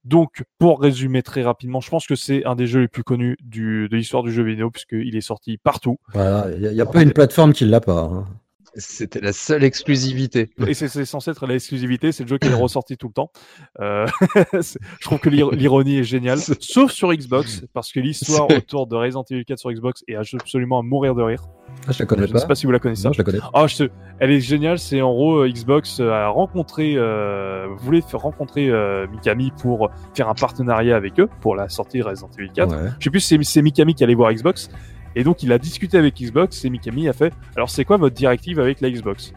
Donc, 0.06 0.44
pour 0.58 0.82
résumer 0.82 1.24
très 1.24 1.44
rapidement, 1.44 1.80
je 1.80 1.90
pense 1.90 2.08
que 2.08 2.16
c'est 2.16 2.44
un 2.46 2.56
des 2.56 2.68
jeux 2.68 2.82
les 2.82 2.88
plus 2.88 3.04
connus 3.04 3.38
de 3.42 3.88
l'histoire 3.92 4.24
du 4.24 4.32
jeu 4.32 4.44
vidéo, 4.44 4.70
puisqu'il 4.70 5.16
est 5.16 5.22
sorti 5.22 5.58
partout. 5.58 5.98
Voilà, 6.14 6.48
il 6.56 6.70
n'y 6.70 6.82
a, 6.82 6.86
pas 6.86 7.02
une 7.02 7.14
plateforme 7.14 7.54
qui 7.54 7.66
l'a 7.66 7.80
pas. 7.80 8.02
Hein. 8.02 8.28
C'était 8.76 9.22
la 9.22 9.34
seule 9.34 9.64
exclusivité. 9.64 10.50
Et 10.68 10.74
c'est 10.74 11.06
censé 11.06 11.32
être 11.32 11.46
l'exclusivité, 11.46 12.12
c'est 12.12 12.24
le 12.24 12.30
jeu 12.30 12.38
qui 12.38 12.48
est 12.48 12.54
ressorti 12.54 12.98
tout 12.98 13.08
le 13.08 13.14
temps. 13.14 13.32
Euh, 13.80 14.06
je 14.54 15.04
trouve 15.04 15.20
que 15.20 15.30
l'ironie 15.30 15.98
est 15.98 16.04
géniale, 16.04 16.40
sauf 16.40 16.92
sur 16.92 17.14
Xbox, 17.14 17.64
parce 17.74 17.92
que 17.92 18.00
l'histoire 18.00 18.50
autour 18.50 18.88
de 18.88 18.96
Resident 18.96 19.26
Evil 19.30 19.46
4 19.46 19.60
sur 19.60 19.72
Xbox 19.72 20.04
est 20.08 20.16
absolument 20.16 20.80
à 20.80 20.82
mourir 20.82 21.16
de 21.16 21.22
rire. 21.22 21.44
Ah, 21.88 21.92
je 21.92 22.00
la 22.00 22.06
connais 22.06 22.28
je 22.28 22.34
pas. 22.34 22.40
sais 22.40 22.48
pas 22.48 22.56
si 22.56 22.66
vous 22.66 22.72
la 22.72 22.80
connaissez. 22.80 23.06
Non, 23.06 23.14
je 23.14 23.18
la 23.18 23.24
connais. 23.24 23.40
Ah, 23.54 23.68
je 23.68 23.86
Elle 24.20 24.32
est 24.32 24.40
géniale. 24.40 24.80
C'est 24.80 25.02
en 25.02 25.12
gros 25.12 25.40
euh, 25.40 25.50
Xbox 25.50 26.00
a 26.00 26.28
rencontré, 26.28 26.94
euh, 26.96 27.68
voulait 27.78 28.02
faire 28.02 28.22
rencontrer 28.22 28.70
euh, 28.70 29.08
Mikami 29.08 29.52
pour 29.62 29.90
faire 30.14 30.30
un 30.30 30.34
partenariat 30.34 30.96
avec 30.96 31.20
eux 31.20 31.30
pour 31.42 31.56
la 31.56 31.70
sortie 31.70 32.00
de 32.00 32.04
Resident 32.04 32.30
Evil 32.38 32.52
4. 32.52 32.70
Ouais. 32.70 32.90
Je 33.00 33.04
sais 33.04 33.10
plus 33.10 33.20
si 33.20 33.40
c'est 33.44 33.62
Mikami 33.62 33.96
qui 33.96 34.04
allait 34.04 34.16
voir 34.16 34.32
Xbox. 34.32 34.70
Et 35.16 35.24
donc 35.24 35.44
il 35.44 35.52
a 35.52 35.58
discuté 35.58 35.98
avec 35.98 36.16
Xbox 36.20 36.64
et 36.66 36.70
Mikami 36.70 37.08
a 37.08 37.14
fait 37.14 37.34
alors 37.56 37.70
c'est 37.70 37.86
quoi 37.86 37.98
votre 37.98 38.16
directive 38.16 38.60
avec 38.60 38.82
la 38.82 38.90
Xbox? 38.90 39.34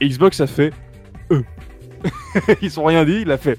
Et 0.00 0.08
Xbox 0.08 0.40
a 0.40 0.46
fait 0.46 0.72
eux. 1.30 1.44
Ils 2.62 2.78
ont 2.78 2.84
rien 2.84 3.04
dit, 3.04 3.22
il 3.22 3.30
a 3.32 3.38
fait 3.38 3.58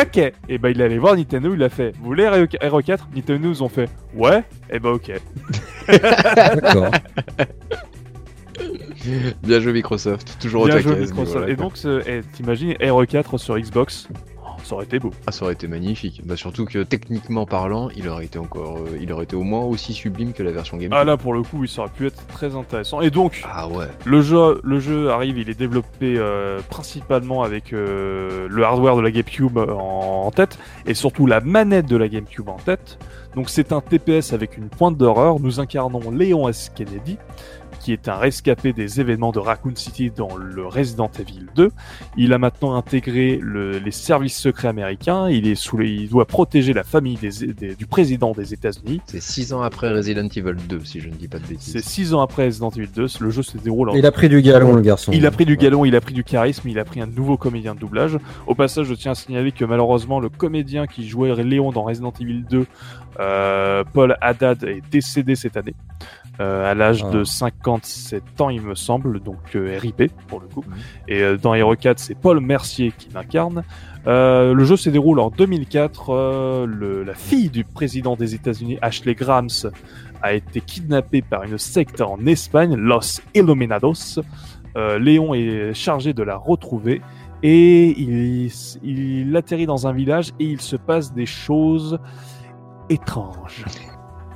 ok. 0.00 0.32
Et 0.48 0.58
ben 0.58 0.70
il 0.70 0.80
est 0.80 0.84
allé 0.84 0.98
voir 0.98 1.16
Nintendo, 1.16 1.52
il 1.54 1.62
a 1.62 1.68
fait 1.68 1.92
vous 1.98 2.04
voulez 2.06 2.24
RE4 2.24 2.98
Nintendo 3.14 3.50
ils 3.50 3.62
ont 3.62 3.68
fait 3.68 3.88
ouais. 4.14 4.42
Et 4.70 4.78
ben 4.78 4.90
ok. 4.90 5.12
D'accord. 5.88 6.90
Bien 9.42 9.60
joué 9.60 9.72
Microsoft, 9.72 10.38
toujours 10.40 10.66
Bien 10.66 10.76
au 10.76 10.78
taquet, 10.78 11.00
Microsoft. 11.00 11.32
voilà, 11.36 11.50
Et 11.52 11.56
donc 11.56 11.74
eh, 12.06 12.22
t'imagines 12.32 12.72
RE4 12.72 13.36
sur 13.38 13.58
Xbox? 13.58 14.08
Ça 14.64 14.74
aurait 14.74 14.84
été 14.84 14.98
beau. 14.98 15.10
Ah, 15.26 15.32
ça 15.32 15.44
aurait 15.44 15.54
été 15.54 15.68
magnifique. 15.68 16.22
Bah, 16.24 16.36
surtout 16.36 16.64
que 16.64 16.82
techniquement 16.82 17.46
parlant, 17.46 17.88
il 17.96 18.08
aurait 18.08 18.24
été 18.24 18.38
encore, 18.38 18.78
euh, 18.78 18.98
il 19.00 19.12
aurait 19.12 19.24
été 19.24 19.36
au 19.36 19.42
moins 19.42 19.62
aussi 19.62 19.92
sublime 19.92 20.32
que 20.32 20.42
la 20.42 20.52
version 20.52 20.76
GameCube. 20.76 20.96
Ah 20.98 21.04
là 21.04 21.16
pour 21.16 21.34
le 21.34 21.42
coup 21.42 21.58
oui, 21.60 21.68
ça 21.68 21.82
aurait 21.82 21.90
pu 21.90 22.06
être 22.06 22.26
très 22.28 22.54
intéressant. 22.54 23.00
Et 23.00 23.10
donc 23.10 23.42
Ah 23.50 23.68
ouais. 23.68 23.86
Le 24.04 24.22
jeu, 24.22 24.60
le 24.62 24.80
jeu 24.80 25.10
arrive, 25.10 25.38
il 25.38 25.48
est 25.48 25.58
développé 25.58 26.14
euh, 26.16 26.60
principalement 26.70 27.42
avec 27.42 27.72
euh, 27.72 28.46
le 28.50 28.64
hardware 28.64 28.96
de 28.96 29.02
la 29.02 29.10
GameCube 29.10 29.58
en, 29.58 30.24
en 30.26 30.30
tête 30.30 30.58
et 30.86 30.94
surtout 30.94 31.26
la 31.26 31.40
manette 31.40 31.86
de 31.86 31.96
la 31.96 32.08
GameCube 32.08 32.48
en 32.48 32.56
tête. 32.56 32.98
Donc 33.34 33.50
c'est 33.50 33.72
un 33.72 33.80
TPS 33.80 34.32
avec 34.32 34.56
une 34.56 34.68
pointe 34.68 34.96
d'horreur. 34.96 35.40
Nous 35.40 35.58
incarnons 35.60 36.10
Léon 36.10 36.48
S. 36.48 36.70
Kennedy, 36.74 37.18
qui 37.84 37.92
est 37.92 38.08
un 38.08 38.16
rescapé 38.16 38.72
des 38.72 38.98
événements 39.00 39.30
de 39.30 39.38
Raccoon 39.38 39.74
City 39.76 40.10
dans 40.10 40.36
le 40.36 40.66
Resident 40.66 41.10
Evil 41.20 41.44
2. 41.54 41.70
Il 42.16 42.32
a 42.32 42.38
maintenant 42.38 42.74
intégré 42.76 43.38
le- 43.42 43.78
les 43.78 43.90
services 43.90 44.38
secrets 44.38 44.68
américains. 44.68 45.28
Il 45.28 45.46
est 45.46 45.54
sous 45.54 45.76
les- 45.76 45.90
il 45.90 46.08
doit 46.08 46.24
protéger 46.24 46.72
la 46.72 46.82
famille 46.82 47.16
des- 47.16 47.52
des- 47.52 47.74
du 47.74 47.86
président 47.86 48.32
des 48.32 48.54
États-Unis. 48.54 49.02
C'est 49.04 49.20
6 49.22 49.52
ans 49.52 49.60
après 49.60 49.92
Resident 49.92 50.26
Evil 50.34 50.54
2, 50.66 50.80
si 50.82 51.00
je 51.00 51.08
ne 51.10 51.14
dis 51.14 51.28
pas 51.28 51.38
de 51.38 51.44
C'est 51.44 51.50
bêtises. 51.50 51.84
six 51.84 52.14
ans 52.14 52.22
après 52.22 52.46
Resident 52.46 52.70
Evil 52.70 52.88
2. 52.88 53.06
Le 53.20 53.28
jeu 53.30 53.42
se 53.42 53.58
déroule 53.58 53.90
en 53.90 53.94
Il 53.94 54.06
a 54.06 54.12
pris 54.12 54.30
du 54.30 54.40
galon, 54.40 54.74
le 54.74 54.80
garçon. 54.80 55.12
Il 55.12 55.26
a 55.26 55.30
pris 55.30 55.44
du 55.44 55.56
galon, 55.58 55.84
il 55.84 55.94
a 55.94 56.00
pris 56.00 56.14
du 56.14 56.24
charisme, 56.24 56.66
il 56.68 56.78
a 56.78 56.84
pris 56.86 57.02
un 57.02 57.06
nouveau 57.06 57.36
comédien 57.36 57.74
de 57.74 57.80
doublage. 57.80 58.18
Au 58.46 58.54
passage, 58.54 58.86
je 58.86 58.94
tiens 58.94 59.12
à 59.12 59.14
signaler 59.14 59.52
que 59.52 59.66
malheureusement, 59.66 60.20
le 60.20 60.30
comédien 60.30 60.86
qui 60.86 61.06
jouait 61.06 61.34
Léon 61.44 61.70
dans 61.70 61.82
Resident 61.82 62.14
Evil 62.18 62.44
2, 62.48 62.66
euh, 63.20 63.84
Paul 63.92 64.16
Haddad, 64.22 64.64
est 64.64 64.82
décédé 64.90 65.34
cette 65.36 65.56
année. 65.56 65.74
Euh, 66.40 66.70
à 66.70 66.74
l'âge 66.74 67.04
Ah. 67.06 67.10
de 67.10 67.22
57 67.24 68.40
ans, 68.40 68.48
il 68.50 68.60
me 68.62 68.74
semble, 68.74 69.20
donc 69.20 69.54
euh, 69.54 69.78
RIP 69.80 70.10
pour 70.28 70.40
le 70.40 70.46
coup. 70.48 70.64
Mhm. 70.66 70.74
Et 71.08 71.22
euh, 71.22 71.36
dans 71.36 71.54
Hero 71.54 71.76
4, 71.76 71.98
c'est 71.98 72.14
Paul 72.14 72.40
Mercier 72.40 72.92
qui 72.96 73.08
l'incarne. 73.14 73.62
Le 74.06 74.64
jeu 74.64 74.76
se 74.76 74.90
déroule 74.90 75.20
en 75.20 75.30
2004. 75.30 76.10
euh, 76.10 76.66
le- 76.66 77.04
la 77.04 77.14
fille 77.14 77.48
du 77.50 77.64
président 77.64 78.16
des 78.16 78.34
États-Unis, 78.34 78.78
Ashley 78.82 79.14
Grahams, 79.14 79.48
a 80.22 80.32
été 80.34 80.60
kidnappée 80.60 81.22
par 81.22 81.44
une 81.44 81.56
secte 81.58 82.00
en 82.00 82.18
Espagne, 82.26 82.74
Los 82.76 83.20
Illuminados. 83.34 84.20
Léon 84.76 85.34
est 85.34 85.72
chargé 85.72 86.12
de 86.14 86.22
la 86.24 86.36
retrouver 86.36 87.00
et 87.44 87.90
il, 88.00 88.50
il 88.82 89.36
atterrit 89.36 89.66
dans 89.66 89.86
un 89.86 89.92
village 89.92 90.30
et 90.40 90.44
il 90.46 90.60
se 90.60 90.74
passe 90.76 91.12
des 91.14 91.26
choses 91.26 91.98
étranges. 92.90 93.64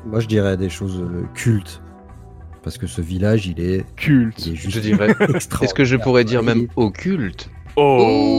Moi, 0.06 0.20
je 0.20 0.26
dirais 0.28 0.56
des 0.56 0.68
choses 0.68 1.04
cultes. 1.34 1.82
Parce 2.68 2.76
que 2.76 2.86
ce 2.86 3.00
village, 3.00 3.46
il 3.46 3.60
est, 3.64 3.86
Culte. 3.96 4.44
il 4.44 4.52
est 4.52 4.56
juste 4.56 4.74
Je 4.76 4.80
dirais. 4.80 5.08
extraordinaire. 5.08 5.36
Est-ce 5.62 5.72
que 5.72 5.84
je 5.86 5.96
pourrais 5.96 6.24
dire 6.24 6.42
même 6.42 6.66
occulte 6.76 7.48
Oh, 7.76 7.96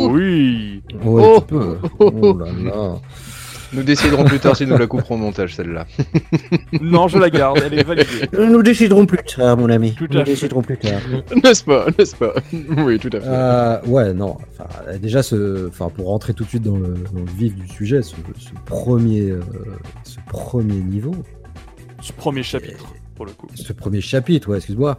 Oh. 0.07 0.09
oui 0.11 0.83
Ouais, 1.03 1.23
Oh. 1.35 1.41
peux. 1.41 1.77
Oh 1.97 2.37
là 2.39 2.45
là. 2.63 2.95
Nous 3.73 3.81
déciderons 3.81 4.25
plus 4.25 4.37
tard 4.39 4.55
si 4.55 4.65
nous 4.67 4.77
la 4.77 4.85
couperons 4.85 5.15
au 5.15 5.17
montage, 5.17 5.55
celle-là. 5.55 5.87
Non, 6.81 7.07
je 7.07 7.17
la 7.17 7.31
garde, 7.31 7.59
elle 7.65 7.73
est 7.79 7.83
validée. 7.83 8.07
Nous 8.37 8.61
déciderons 8.61 9.07
plus 9.07 9.17
tard, 9.23 9.57
mon 9.57 9.69
ami. 9.71 9.93
Tout 9.95 10.05
à 10.05 10.13
Nous 10.13 10.19
fait. 10.19 10.23
déciderons 10.25 10.61
plus 10.61 10.77
tard. 10.77 11.01
N'est-ce 11.43 11.63
pas 11.63 11.85
N'est-ce 11.97 12.15
pas? 12.15 12.33
Oui, 12.77 12.99
tout 12.99 13.09
à 13.13 13.19
fait. 13.21 13.27
Euh, 13.27 13.81
ouais, 13.87 14.13
non. 14.13 14.37
Enfin, 14.59 14.97
déjà, 14.99 15.23
ce, 15.23 15.67
enfin, 15.69 15.89
pour 15.89 16.07
rentrer 16.07 16.33
tout 16.35 16.43
de 16.43 16.49
suite 16.49 16.63
dans 16.63 16.77
le, 16.77 16.95
dans 17.13 17.19
le 17.19 17.31
vif 17.35 17.55
du 17.55 17.67
sujet, 17.67 18.03
ce, 18.03 18.15
ce 18.37 18.49
premier, 18.67 19.29
euh, 19.31 19.41
ce 20.03 20.17
premier 20.27 20.73
niveau, 20.75 21.15
Ce 22.01 22.11
premier 22.13 22.41
chapitre, 22.43 22.93
pour 23.19 23.25
le 23.25 23.33
coup. 23.33 23.47
ce 23.53 23.73
premier 23.73 23.99
chapitre, 23.99 24.47
ouais, 24.49 24.57
excuse-moi, 24.59 24.95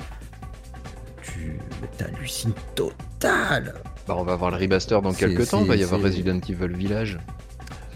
tu 1.22 1.58
t'hallucines 1.96 2.52
total. 2.74 3.72
Bah, 4.06 4.14
on 4.18 4.24
va 4.24 4.34
avoir 4.34 4.50
le 4.50 4.58
remaster 4.58 5.00
dans 5.00 5.14
quelques 5.14 5.48
temps. 5.48 5.62
Il 5.62 5.68
va 5.68 5.74
y 5.76 5.82
avoir 5.82 6.02
Resident 6.02 6.38
Evil 6.46 6.76
Village. 6.76 7.18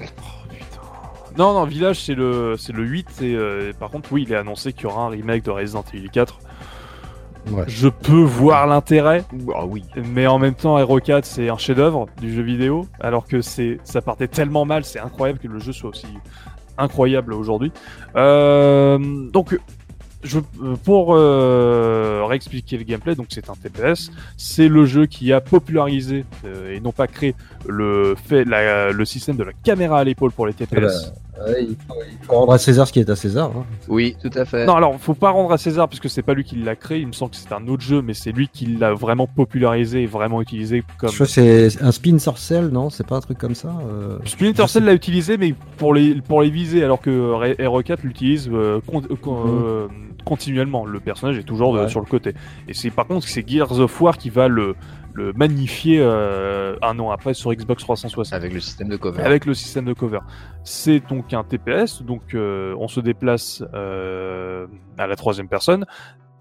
Oh, 0.00 0.04
putain. 0.48 0.80
Non, 1.36 1.52
non, 1.52 1.64
Village, 1.66 2.02
c'est 2.02 2.14
le, 2.14 2.56
c'est 2.56 2.72
le 2.72 2.84
8. 2.84 3.06
Et, 3.20 3.34
euh, 3.34 3.72
par 3.78 3.90
contre, 3.90 4.10
oui, 4.14 4.24
il 4.26 4.32
est 4.32 4.36
annoncé 4.36 4.72
qu'il 4.72 4.84
y 4.84 4.86
aura 4.86 5.02
un 5.02 5.08
remake 5.10 5.44
de 5.44 5.50
Resident 5.50 5.84
Evil 5.92 6.08
4. 6.08 6.38
Ouais. 7.50 7.64
Je 7.66 7.88
peux 7.88 8.22
voir 8.22 8.66
l'intérêt, 8.66 9.24
Ah 9.54 9.66
oui. 9.66 9.84
mais 10.10 10.26
en 10.26 10.38
même 10.38 10.54
temps, 10.54 10.78
Hero 10.78 11.00
4, 11.00 11.26
c'est 11.26 11.50
un 11.50 11.58
chef-d'œuvre 11.58 12.06
du 12.18 12.32
jeu 12.34 12.40
vidéo. 12.42 12.88
Alors 12.98 13.26
que 13.26 13.42
c'est, 13.42 13.78
ça 13.84 14.00
partait 14.00 14.28
tellement 14.28 14.64
mal, 14.64 14.86
c'est 14.86 15.00
incroyable 15.00 15.38
que 15.38 15.48
le 15.48 15.58
jeu 15.58 15.72
soit 15.72 15.90
aussi 15.90 16.06
incroyable 16.78 17.34
aujourd'hui. 17.34 17.70
Euh, 18.16 18.98
donc, 19.30 19.58
je, 20.24 20.40
pour 20.84 21.14
euh, 21.14 22.24
réexpliquer 22.26 22.76
le 22.78 22.84
gameplay, 22.84 23.14
donc 23.14 23.26
c'est 23.30 23.48
un 23.50 23.54
TPS, 23.54 24.10
c'est 24.36 24.68
le 24.68 24.84
jeu 24.86 25.06
qui 25.06 25.32
a 25.32 25.40
popularisé 25.40 26.24
euh, 26.44 26.74
et 26.74 26.80
non 26.80 26.92
pas 26.92 27.06
créé 27.06 27.34
le 27.68 28.14
fait 28.16 28.44
la- 28.44 28.90
le 28.90 29.04
système 29.04 29.36
de 29.36 29.44
la 29.44 29.52
caméra 29.52 30.00
à 30.00 30.04
l'épaule 30.04 30.32
pour 30.32 30.46
les 30.46 30.52
TPS. 30.54 31.12
Ouais, 31.44 31.64
il, 31.68 31.76
faut, 31.88 31.94
il 32.20 32.24
faut 32.26 32.32
rendre 32.34 32.52
à 32.52 32.58
César 32.58 32.86
ce 32.86 32.92
qui 32.92 33.00
est 33.00 33.10
à 33.10 33.16
César. 33.16 33.50
hein. 33.56 33.64
Oui, 33.88 34.16
tout 34.22 34.30
à 34.36 34.44
fait. 34.44 34.66
Non, 34.66 34.74
alors 34.76 34.94
faut 35.00 35.14
pas 35.14 35.30
rendre 35.30 35.50
à 35.52 35.58
César 35.58 35.88
puisque 35.88 36.08
c'est 36.08 36.22
pas 36.22 36.32
lui 36.34 36.44
qui 36.44 36.56
l'a 36.56 36.76
créé. 36.76 37.00
Il 37.00 37.08
me 37.08 37.12
semble 37.12 37.32
que 37.32 37.36
c'est 37.36 37.52
un 37.52 37.66
autre 37.66 37.82
jeu, 37.82 38.02
mais 38.02 38.14
c'est 38.14 38.30
lui 38.30 38.46
qui 38.48 38.66
l'a 38.66 38.92
vraiment 38.94 39.26
popularisé 39.26 40.02
et 40.02 40.06
vraiment 40.06 40.40
utilisé 40.40 40.84
comme. 40.98 41.10
Je 41.10 41.14
crois 41.14 41.26
que 41.26 41.32
c'est 41.32 41.82
un 41.82 41.90
spin 41.92 42.18
sorcel, 42.18 42.68
non? 42.68 42.88
C'est 42.90 43.06
pas 43.06 43.16
un 43.16 43.20
truc 43.20 43.38
comme 43.38 43.54
ça 43.56 43.74
euh, 43.90 44.18
Splinter 44.24 44.68
Cell 44.68 44.84
l'a 44.84 44.94
utilisé, 44.94 45.36
mais 45.36 45.54
pour 45.76 45.92
les 45.92 46.14
pour 46.22 46.40
les 46.42 46.50
viser, 46.50 46.84
alors 46.84 47.00
que 47.00 47.10
Re- 47.10 47.56
RE4 47.56 47.98
l'utilise 48.04 48.48
euh, 48.52 48.80
con- 48.86 49.02
euh, 49.02 49.14
Mhm. 49.26 49.62
euh, 49.64 49.86
continuellement. 50.24 50.86
Le 50.86 51.00
personnage 51.00 51.36
est 51.38 51.42
toujours 51.42 51.74
de- 51.74 51.80
Ouais. 51.80 51.88
sur 51.88 52.00
le 52.00 52.06
côté. 52.06 52.32
Et 52.68 52.74
c'est 52.74 52.90
par 52.90 53.06
contre 53.06 53.26
c'est 53.26 53.46
Gears 53.48 53.80
of 53.80 54.00
War 54.00 54.16
qui 54.18 54.30
va 54.30 54.46
le 54.48 54.74
le 55.14 55.32
magnifier 55.32 56.00
euh, 56.00 56.76
un 56.82 56.98
an 56.98 57.10
après 57.10 57.34
sur 57.34 57.52
Xbox 57.52 57.82
360. 57.82 58.34
Avec 58.34 58.52
le 58.52 58.60
système 58.60 58.88
de 58.88 58.96
cover. 58.96 59.22
avec 59.22 59.46
le 59.46 59.54
système 59.54 59.84
de 59.84 59.92
cover. 59.92 60.18
C'est 60.64 61.00
donc 61.00 61.32
un 61.32 61.44
TPS, 61.44 62.02
donc 62.02 62.34
euh, 62.34 62.74
on 62.78 62.88
se 62.88 63.00
déplace 63.00 63.62
euh, 63.74 64.66
à 64.98 65.06
la 65.06 65.16
troisième 65.16 65.48
personne. 65.48 65.86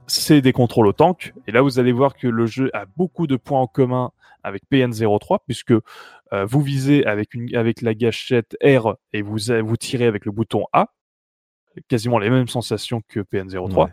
C'est 0.07 0.41
des 0.41 0.51
contrôles 0.51 0.87
au 0.87 0.93
tank, 0.93 1.33
et 1.47 1.51
là 1.51 1.61
vous 1.61 1.79
allez 1.79 1.93
voir 1.93 2.15
que 2.15 2.27
le 2.27 2.45
jeu 2.45 2.69
a 2.73 2.85
beaucoup 2.97 3.27
de 3.27 3.37
points 3.37 3.61
en 3.61 3.67
commun 3.67 4.11
avec 4.43 4.63
PN03, 4.69 5.39
puisque 5.45 5.71
euh, 5.71 6.45
vous 6.45 6.61
visez 6.61 7.05
avec, 7.05 7.33
une, 7.33 7.55
avec 7.55 7.81
la 7.81 7.93
gâchette 7.93 8.57
R 8.63 8.95
et 9.13 9.21
vous, 9.21 9.37
vous 9.63 9.77
tirez 9.77 10.05
avec 10.05 10.25
le 10.25 10.31
bouton 10.31 10.65
A, 10.73 10.87
quasiment 11.87 12.19
les 12.19 12.29
mêmes 12.29 12.47
sensations 12.47 13.01
que 13.07 13.19
PN03. 13.19 13.75
Ouais. 13.75 13.91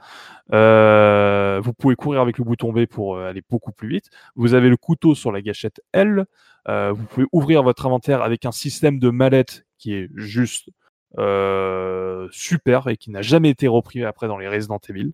Euh, 0.53 1.61
vous 1.63 1.73
pouvez 1.73 1.95
courir 1.95 2.21
avec 2.21 2.39
le 2.39 2.45
bouton 2.45 2.73
B 2.73 2.87
pour 2.87 3.17
euh, 3.17 3.29
aller 3.29 3.43
beaucoup 3.49 3.73
plus 3.73 3.89
vite. 3.89 4.11
Vous 4.35 4.55
avez 4.55 4.69
le 4.69 4.77
couteau 4.77 5.15
sur 5.15 5.33
la 5.33 5.43
gâchette 5.43 5.81
L. 5.93 6.27
Euh, 6.69 6.93
vous 6.93 7.05
pouvez 7.05 7.27
ouvrir 7.33 7.63
votre 7.63 7.87
inventaire 7.87 8.23
avec 8.23 8.45
un 8.45 8.53
système 8.53 8.99
de 8.99 9.11
mallette 9.11 9.65
qui 9.79 9.95
est 9.95 10.09
juste 10.15 10.71
super 12.31 12.87
et 12.87 12.97
qui 12.97 13.11
n'a 13.11 13.23
jamais 13.23 13.51
été 13.51 13.67
repris 13.67 14.05
après 14.05 14.29
dans 14.29 14.39
les 14.39 14.49
Resident 14.49 14.81
Evil. 14.89 15.13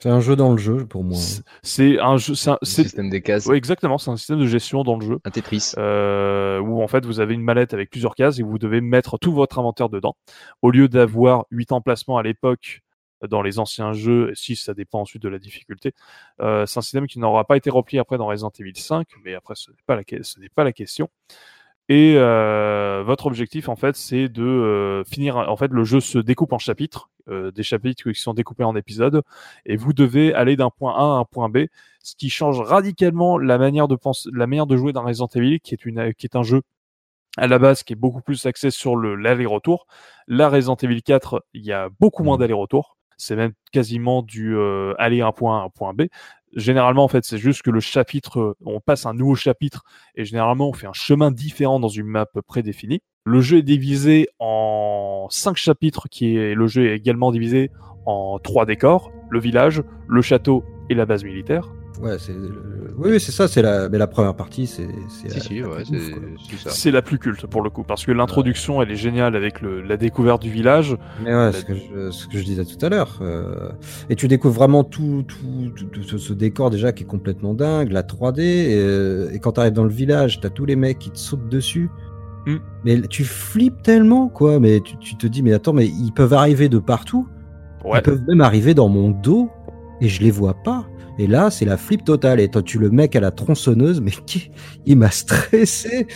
C'est 0.00 0.10
un 0.10 0.20
jeu 0.20 0.36
dans 0.36 0.52
le 0.52 0.58
jeu 0.58 0.86
pour 0.86 1.02
moi. 1.02 1.18
C'est 1.62 1.98
un 1.98 2.18
jeu, 2.18 2.36
c'est 2.36 2.50
un 2.50 2.58
système 2.62 3.10
des 3.10 3.20
cases. 3.20 3.46
Oui, 3.46 3.56
exactement, 3.56 3.98
c'est 3.98 4.12
un 4.12 4.16
système 4.16 4.38
de 4.38 4.46
gestion 4.46 4.84
dans 4.84 4.96
le 4.96 5.04
jeu. 5.04 5.18
Un 5.24 5.30
Tetris. 5.30 5.72
Euh, 5.76 6.60
où 6.60 6.80
en 6.82 6.86
fait 6.86 7.04
vous 7.04 7.18
avez 7.18 7.34
une 7.34 7.42
mallette 7.42 7.74
avec 7.74 7.90
plusieurs 7.90 8.14
cases 8.14 8.38
et 8.38 8.44
vous 8.44 8.58
devez 8.58 8.80
mettre 8.80 9.18
tout 9.18 9.32
votre 9.32 9.58
inventaire 9.58 9.88
dedans. 9.88 10.16
Au 10.62 10.70
lieu 10.70 10.88
d'avoir 10.88 11.46
8 11.50 11.72
emplacements 11.72 12.16
à 12.16 12.22
l'époque 12.22 12.82
dans 13.28 13.42
les 13.42 13.58
anciens 13.58 13.92
jeux, 13.92 14.30
si 14.34 14.54
ça 14.54 14.72
dépend 14.72 15.00
ensuite 15.00 15.22
de 15.22 15.28
la 15.28 15.40
difficulté, 15.40 15.92
euh, 16.40 16.64
c'est 16.66 16.78
un 16.78 16.82
système 16.82 17.08
qui 17.08 17.18
n'aura 17.18 17.44
pas 17.44 17.56
été 17.56 17.68
repris 17.68 17.98
après 17.98 18.18
dans 18.18 18.26
Resident 18.26 18.52
Evil 18.56 18.76
5, 18.76 19.08
mais 19.24 19.34
après 19.34 19.54
ce 19.56 19.72
n'est 19.72 19.76
pas 19.84 19.96
la, 19.96 20.02
ce 20.22 20.38
n'est 20.38 20.48
pas 20.48 20.62
la 20.62 20.72
question. 20.72 21.10
Et 21.88 22.14
euh, 22.16 23.02
votre 23.06 23.26
objectif, 23.26 23.68
en 23.70 23.76
fait, 23.76 23.96
c'est 23.96 24.28
de 24.28 24.42
euh, 24.42 25.04
finir. 25.04 25.36
En 25.36 25.56
fait, 25.56 25.70
le 25.70 25.84
jeu 25.84 26.00
se 26.00 26.18
découpe 26.18 26.52
en 26.52 26.58
chapitres, 26.58 27.08
euh, 27.28 27.50
des 27.50 27.62
chapitres 27.62 28.10
qui 28.12 28.20
sont 28.20 28.34
découpés 28.34 28.64
en 28.64 28.76
épisodes, 28.76 29.22
et 29.64 29.76
vous 29.76 29.94
devez 29.94 30.34
aller 30.34 30.56
d'un 30.56 30.68
point 30.68 30.94
A 30.94 31.16
à 31.16 31.18
un 31.18 31.24
point 31.24 31.48
B, 31.48 31.66
ce 32.02 32.14
qui 32.14 32.28
change 32.28 32.60
radicalement 32.60 33.38
la 33.38 33.56
manière 33.56 33.88
de 33.88 33.96
penser, 33.96 34.28
la 34.34 34.46
manière 34.46 34.66
de 34.66 34.76
jouer 34.76 34.92
dans 34.92 35.02
Resident 35.02 35.28
Evil, 35.34 35.60
qui 35.60 35.72
est 35.74 35.86
une, 35.86 36.12
qui 36.12 36.26
est 36.26 36.36
un 36.36 36.42
jeu 36.42 36.60
à 37.38 37.46
la 37.46 37.58
base 37.58 37.84
qui 37.84 37.94
est 37.94 37.96
beaucoup 37.96 38.20
plus 38.20 38.44
axé 38.46 38.70
sur 38.70 38.94
le 38.96 39.14
l'aller-retour. 39.14 39.86
Là, 40.26 40.50
Resident 40.50 40.76
Evil 40.76 41.02
4, 41.02 41.42
il 41.54 41.64
y 41.64 41.72
a 41.72 41.88
beaucoup 42.00 42.22
moins 42.22 42.36
mmh. 42.36 42.40
d'aller-retour. 42.40 42.98
C'est 43.16 43.36
même 43.36 43.52
quasiment 43.72 44.22
du 44.22 44.56
aller 44.98 45.22
un 45.22 45.32
point 45.32 45.58
A 45.58 45.62
à 45.62 45.64
un 45.64 45.70
point 45.70 45.94
B 45.94 46.02
généralement 46.54 47.04
en 47.04 47.08
fait 47.08 47.24
c'est 47.24 47.38
juste 47.38 47.62
que 47.62 47.70
le 47.70 47.80
chapitre 47.80 48.40
euh, 48.40 48.56
on 48.64 48.80
passe 48.80 49.06
un 49.06 49.14
nouveau 49.14 49.34
chapitre 49.34 49.84
et 50.14 50.24
généralement 50.24 50.68
on 50.68 50.72
fait 50.72 50.86
un 50.86 50.92
chemin 50.92 51.30
différent 51.30 51.80
dans 51.80 51.88
une 51.88 52.06
map 52.06 52.26
prédéfinie 52.46 53.02
le 53.28 53.40
jeu 53.40 53.58
est 53.58 53.62
divisé 53.62 54.28
en 54.38 55.26
cinq 55.30 55.56
chapitres 55.56 56.08
qui 56.08 56.36
est 56.36 56.54
le 56.54 56.66
jeu 56.66 56.86
est 56.86 56.96
également 56.96 57.30
divisé 57.30 57.70
en 58.06 58.38
trois 58.38 58.64
décors 58.64 59.12
le 59.30 59.38
village 59.38 59.82
le 60.08 60.22
château 60.22 60.64
et 60.88 60.94
la 60.94 61.04
base 61.04 61.24
militaire 61.24 61.70
Ouais, 62.00 62.16
c'est 62.18 62.32
oui, 62.96 63.18
c'est 63.20 63.32
ça, 63.32 63.48
c'est 63.48 63.62
la 63.62 63.88
mais 63.88 63.98
la 63.98 64.06
première 64.06 64.34
partie, 64.34 64.66
c'est 64.66 64.86
si, 65.08 65.60
la, 65.60 66.70
c'est 66.70 66.90
la 66.90 67.02
plus 67.02 67.18
culte 67.18 67.46
pour 67.46 67.62
le 67.62 67.70
coup 67.70 67.82
parce 67.82 68.04
que 68.04 68.12
l'introduction 68.12 68.82
elle 68.82 68.90
est 68.90 68.96
géniale 68.96 69.34
avec 69.34 69.60
le, 69.60 69.82
la 69.82 69.96
découverte 69.96 70.42
du 70.42 70.50
village. 70.50 70.96
Mais 71.24 71.34
ouais, 71.34 71.52
ce, 71.52 71.64
que 71.64 71.74
je, 71.74 72.10
ce, 72.10 72.26
que 72.26 72.38
je, 72.38 72.44
disais 72.44 72.64
tout 72.64 72.84
à 72.84 72.88
l'heure. 72.88 73.18
Euh, 73.20 73.70
et 74.10 74.16
tu 74.16 74.28
découvres 74.28 74.54
vraiment 74.54 74.84
tout, 74.84 75.24
tout, 75.26 75.72
tout, 75.90 76.18
ce 76.18 76.32
décor 76.32 76.70
déjà 76.70 76.92
qui 76.92 77.02
est 77.04 77.06
complètement 77.06 77.54
dingue, 77.54 77.90
la 77.90 78.02
3D. 78.02 78.40
Et, 78.40 78.76
euh, 78.76 79.30
et 79.32 79.38
quand 79.40 79.52
tu 79.52 79.60
arrives 79.60 79.72
dans 79.72 79.84
le 79.84 79.90
village, 79.90 80.40
t'as 80.40 80.50
tous 80.50 80.66
les 80.66 80.76
mecs 80.76 80.98
qui 80.98 81.10
te 81.10 81.18
sautent 81.18 81.48
dessus. 81.48 81.90
Mm. 82.46 82.56
Mais 82.84 83.00
tu 83.02 83.24
flippes 83.24 83.82
tellement, 83.82 84.28
quoi. 84.28 84.60
Mais 84.60 84.80
tu, 84.80 84.96
tu, 84.98 85.16
te 85.16 85.26
dis, 85.26 85.42
mais 85.42 85.52
attends, 85.52 85.72
mais 85.72 85.86
ils 85.86 86.12
peuvent 86.12 86.34
arriver 86.34 86.68
de 86.68 86.78
partout. 86.78 87.28
Ouais. 87.84 87.98
Ils 87.98 88.02
peuvent 88.02 88.22
même 88.26 88.40
arriver 88.40 88.74
dans 88.74 88.88
mon 88.88 89.10
dos 89.10 89.50
et 90.00 90.08
je 90.08 90.22
les 90.22 90.30
vois 90.30 90.54
pas. 90.54 90.86
Et 91.18 91.26
là, 91.26 91.50
c'est 91.50 91.64
la 91.64 91.76
flip 91.76 92.04
totale. 92.04 92.38
Et 92.40 92.48
toi, 92.48 92.62
tu 92.62 92.78
le 92.78 92.90
mec 92.90 93.16
à 93.16 93.20
la 93.20 93.32
tronçonneuse, 93.32 94.00
mais 94.00 94.12
qui, 94.26 94.50
il 94.86 94.96
m'a 94.96 95.10
stressé. 95.10 96.06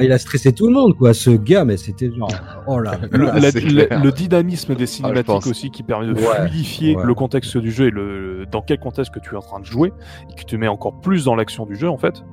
il 0.00 0.10
a 0.10 0.18
stressé 0.18 0.52
tout 0.52 0.66
le 0.66 0.72
monde, 0.72 0.96
quoi. 0.96 1.14
Ce 1.14 1.30
gars, 1.30 1.64
mais 1.64 1.76
c'était 1.76 2.10
genre, 2.12 2.32
oh 2.66 2.80
là. 2.80 2.98
Le, 3.12 4.10
dynamisme 4.10 4.74
des 4.74 4.84
ah, 4.84 4.86
cinématiques 4.86 5.46
aussi 5.46 5.70
qui 5.70 5.84
permet 5.84 6.08
de 6.08 6.14
fluidifier 6.14 6.96
le 7.02 7.14
contexte 7.14 7.56
du 7.56 7.70
jeu 7.70 7.86
et 7.86 7.90
le, 7.90 8.46
dans 8.50 8.62
quel 8.62 8.78
contexte 8.78 9.14
que 9.14 9.20
tu 9.20 9.34
es 9.34 9.36
en 9.36 9.42
train 9.42 9.60
de 9.60 9.64
jouer 9.64 9.92
et 10.30 10.34
qui 10.34 10.44
te 10.44 10.56
met 10.56 10.68
encore 10.68 11.00
plus 11.00 11.24
dans 11.24 11.36
l'action 11.36 11.64
du 11.64 11.76
jeu, 11.76 11.88
en 11.88 11.98
fait. 11.98 12.24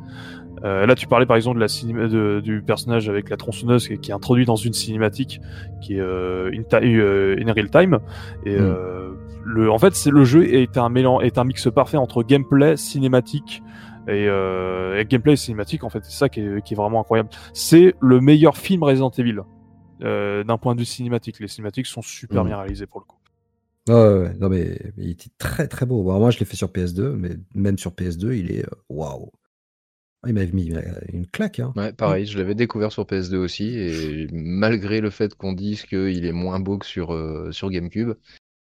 Euh, 0.64 0.86
là, 0.86 0.96
tu 0.96 1.08
parlais 1.08 1.26
par 1.26 1.36
exemple 1.36 1.60
de 1.60 1.62
la 1.62 2.08
de, 2.08 2.40
du 2.40 2.62
personnage 2.62 3.10
avec 3.10 3.30
la 3.30 3.38
tronçonneuse 3.38 3.88
qui, 3.88 4.12
est 4.12 4.14
introduit 4.14 4.46
dans 4.46 4.56
une 4.56 4.74
cinématique 4.74 5.42
qui 5.82 5.96
est 5.96 6.00
euh, 6.00 6.52
in, 6.54 6.64
euh, 6.82 7.36
in, 7.40 7.52
real 7.52 7.70
time. 7.70 8.00
Et 8.46 8.58
hmm. 8.58 8.76
le, 9.44 9.72
en 9.72 9.78
fait, 9.78 9.96
c'est 9.96 10.12
le 10.12 10.24
jeu 10.24 10.46
est 10.46 10.78
un 10.78 10.90
mélange, 10.90 11.24
est 11.24 11.38
un 11.38 11.44
mix 11.44 11.70
parfait 11.72 11.98
entre 11.98 12.24
gameplay, 12.24 12.78
cinématique 12.78 13.64
et, 14.08 14.26
et 14.26 15.06
gameplay 15.06 15.34
et 15.34 15.38
cinématique. 15.38 15.84
En 15.84 15.90
fait, 15.90 16.04
c'est 16.04 16.18
ça 16.18 16.30
qui 16.30 16.42
est, 16.42 16.64
qui 16.64 16.74
est, 16.74 16.78
vraiment 16.78 17.02
incroyable. 17.02 17.30
C'est 17.54 17.96
le 18.00 18.22
meilleur 18.22 18.58
film 18.58 18.84
Resident 18.84 19.12
Evil 19.12 19.42
d'un 20.00 20.58
point 20.58 20.76
de 20.76 20.80
vue 20.80 20.86
cinématique. 20.86 21.40
Les 21.40 21.48
cinématiques 21.48 21.88
sont 21.88 22.02
super 22.02 22.44
mmh. 22.44 22.48
bien 22.48 22.58
réalisées 22.58 22.88
pour 22.88 23.02
le 23.02 23.06
coup. 23.06 23.18
ouais, 23.88 24.34
non 24.40 24.50
mais, 24.50 24.80
il 24.98 25.12
était 25.12 25.30
très 25.38 25.68
très 25.68 25.86
beau. 25.86 26.02
moi, 26.04 26.32
je 26.32 26.40
l'ai 26.40 26.46
fait 26.46 26.56
sur 26.56 26.70
PS2, 26.70 27.12
mais 27.12 27.32
même 27.54 27.78
sur 27.78 27.92
PS2, 27.92 28.38
il 28.38 28.52
est 28.52 28.66
waouh. 28.90 29.32
Il 30.26 30.34
m'avait 30.34 30.52
mis 30.52 30.72
une 31.12 31.28
claque. 31.28 31.60
Hein. 31.60 31.74
Ouais, 31.76 31.94
pareil, 31.94 32.26
je 32.26 32.38
l'avais 32.38 32.56
découvert 32.56 32.92
sur 32.92 33.04
PS2 33.04 33.36
aussi, 33.36 33.78
et 33.78 34.28
malgré 34.32 35.02
le 35.02 35.10
fait 35.10 35.36
qu'on 35.36 35.54
dise 35.54 35.84
qu'il 35.84 36.26
est 36.26 36.32
moins 36.32 36.60
beau 36.60 36.78
que 36.78 36.86
sur, 36.86 37.14
euh, 37.14 37.52
sur 37.52 37.70
GameCube, 37.70 38.14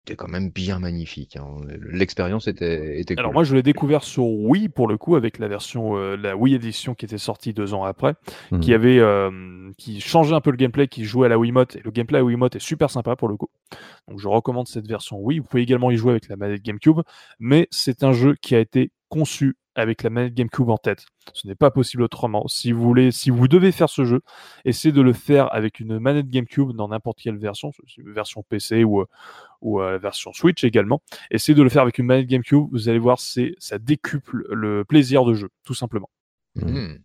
c'était 0.07 0.17
quand 0.17 0.29
même 0.29 0.51
bien 0.51 0.79
magnifique. 0.81 1.37
Hein. 1.37 1.47
L'expérience 1.81 2.47
était, 2.47 3.01
était 3.01 3.19
Alors 3.19 3.33
moi, 3.33 3.43
je 3.43 3.55
l'ai 3.55 3.63
découvert 3.63 4.05
sur 4.05 4.27
Wii 4.27 4.69
pour 4.69 4.87
le 4.87 4.99
coup 4.99 5.17
avec 5.17 5.39
la 5.39 5.49
version, 5.49 5.97
euh, 5.97 6.15
la 6.17 6.37
Wii 6.37 6.55
Edition 6.55 6.95
qui 6.95 7.07
était 7.07 7.17
sortie 7.17 7.55
deux 7.55 7.73
ans 7.73 7.85
après, 7.85 8.15
qui 8.61 8.73
mmh. 8.73 8.75
avait, 8.75 8.99
euh, 8.99 9.71
qui 9.79 10.03
changeait 10.03 10.35
un 10.35 10.43
peu 10.43 10.51
le 10.51 10.59
gameplay, 10.59 10.89
qui 10.89 11.05
jouait 11.05 11.27
à 11.27 11.31
la 11.31 11.39
Wiimote. 11.39 11.77
Et 11.77 11.81
le 11.83 11.91
gameplay 11.91 12.19
à 12.19 12.21
la 12.21 12.27
Wiimote 12.27 12.57
est 12.57 12.63
super 12.63 12.91
sympa 12.91 13.17
pour 13.17 13.29
le 13.29 13.37
coup. 13.37 13.49
Donc 14.07 14.21
je 14.21 14.29
recommande 14.29 14.69
cette 14.69 14.87
version 14.87 15.19
Wii. 15.21 15.39
Vous 15.39 15.47
pouvez 15.47 15.63
également 15.63 15.91
y 15.91 15.97
jouer 15.97 16.11
avec 16.11 16.29
la 16.29 16.37
manette 16.37 16.63
GameCube, 16.63 17.01
mais 17.39 17.67
c'est 17.71 18.03
un 18.03 18.13
jeu 18.13 18.35
qui 18.43 18.55
a 18.55 18.61
été 18.61 18.91
conçu 19.09 19.57
avec 19.75 20.03
la 20.03 20.11
manette 20.11 20.35
GameCube 20.35 20.69
en 20.71 20.79
tête. 20.79 21.07
Ce 21.33 21.47
n'est 21.47 21.55
pas 21.55 21.71
possible 21.71 22.03
autrement. 22.03 22.47
Si 22.49 22.73
vous 22.73 22.83
voulez, 22.83 23.11
si 23.11 23.31
vous 23.31 23.49
devez 23.49 23.73
faire 23.73 23.89
ce 23.89 24.05
jeu, 24.05 24.21
essayez 24.65 24.93
de 24.93 25.01
le 25.01 25.13
faire 25.13 25.53
avec 25.55 25.81
une 25.81 25.99
manette 25.99 26.29
GameCube 26.29 26.73
dans 26.73 26.89
n'importe 26.89 27.19
quelle 27.21 27.39
version, 27.39 27.73
version 27.99 28.43
PC 28.43 28.85
ou 28.85 29.05
ou 29.61 29.81
la 29.81 29.99
version 29.99 30.33
Switch 30.33 30.63
également. 30.63 31.03
Essayez 31.31 31.57
de 31.57 31.63
le 31.63 31.71
faire 31.71 31.83
avec 31.83 31.99
une 31.99 32.07
manette 32.07 32.27
GameCube. 32.27 32.67
Vous 32.71 32.89
allez 32.89 32.99
voir, 32.99 33.19
c'est 33.19 33.55
ça 33.59 33.79
décuple 33.79 34.45
le 34.51 34.85
plaisir 34.85 35.25
de 35.25 35.35
jeu, 35.35 35.49
tout 35.65 35.75
simplement. 35.75 36.11
Hmm. 36.55 36.97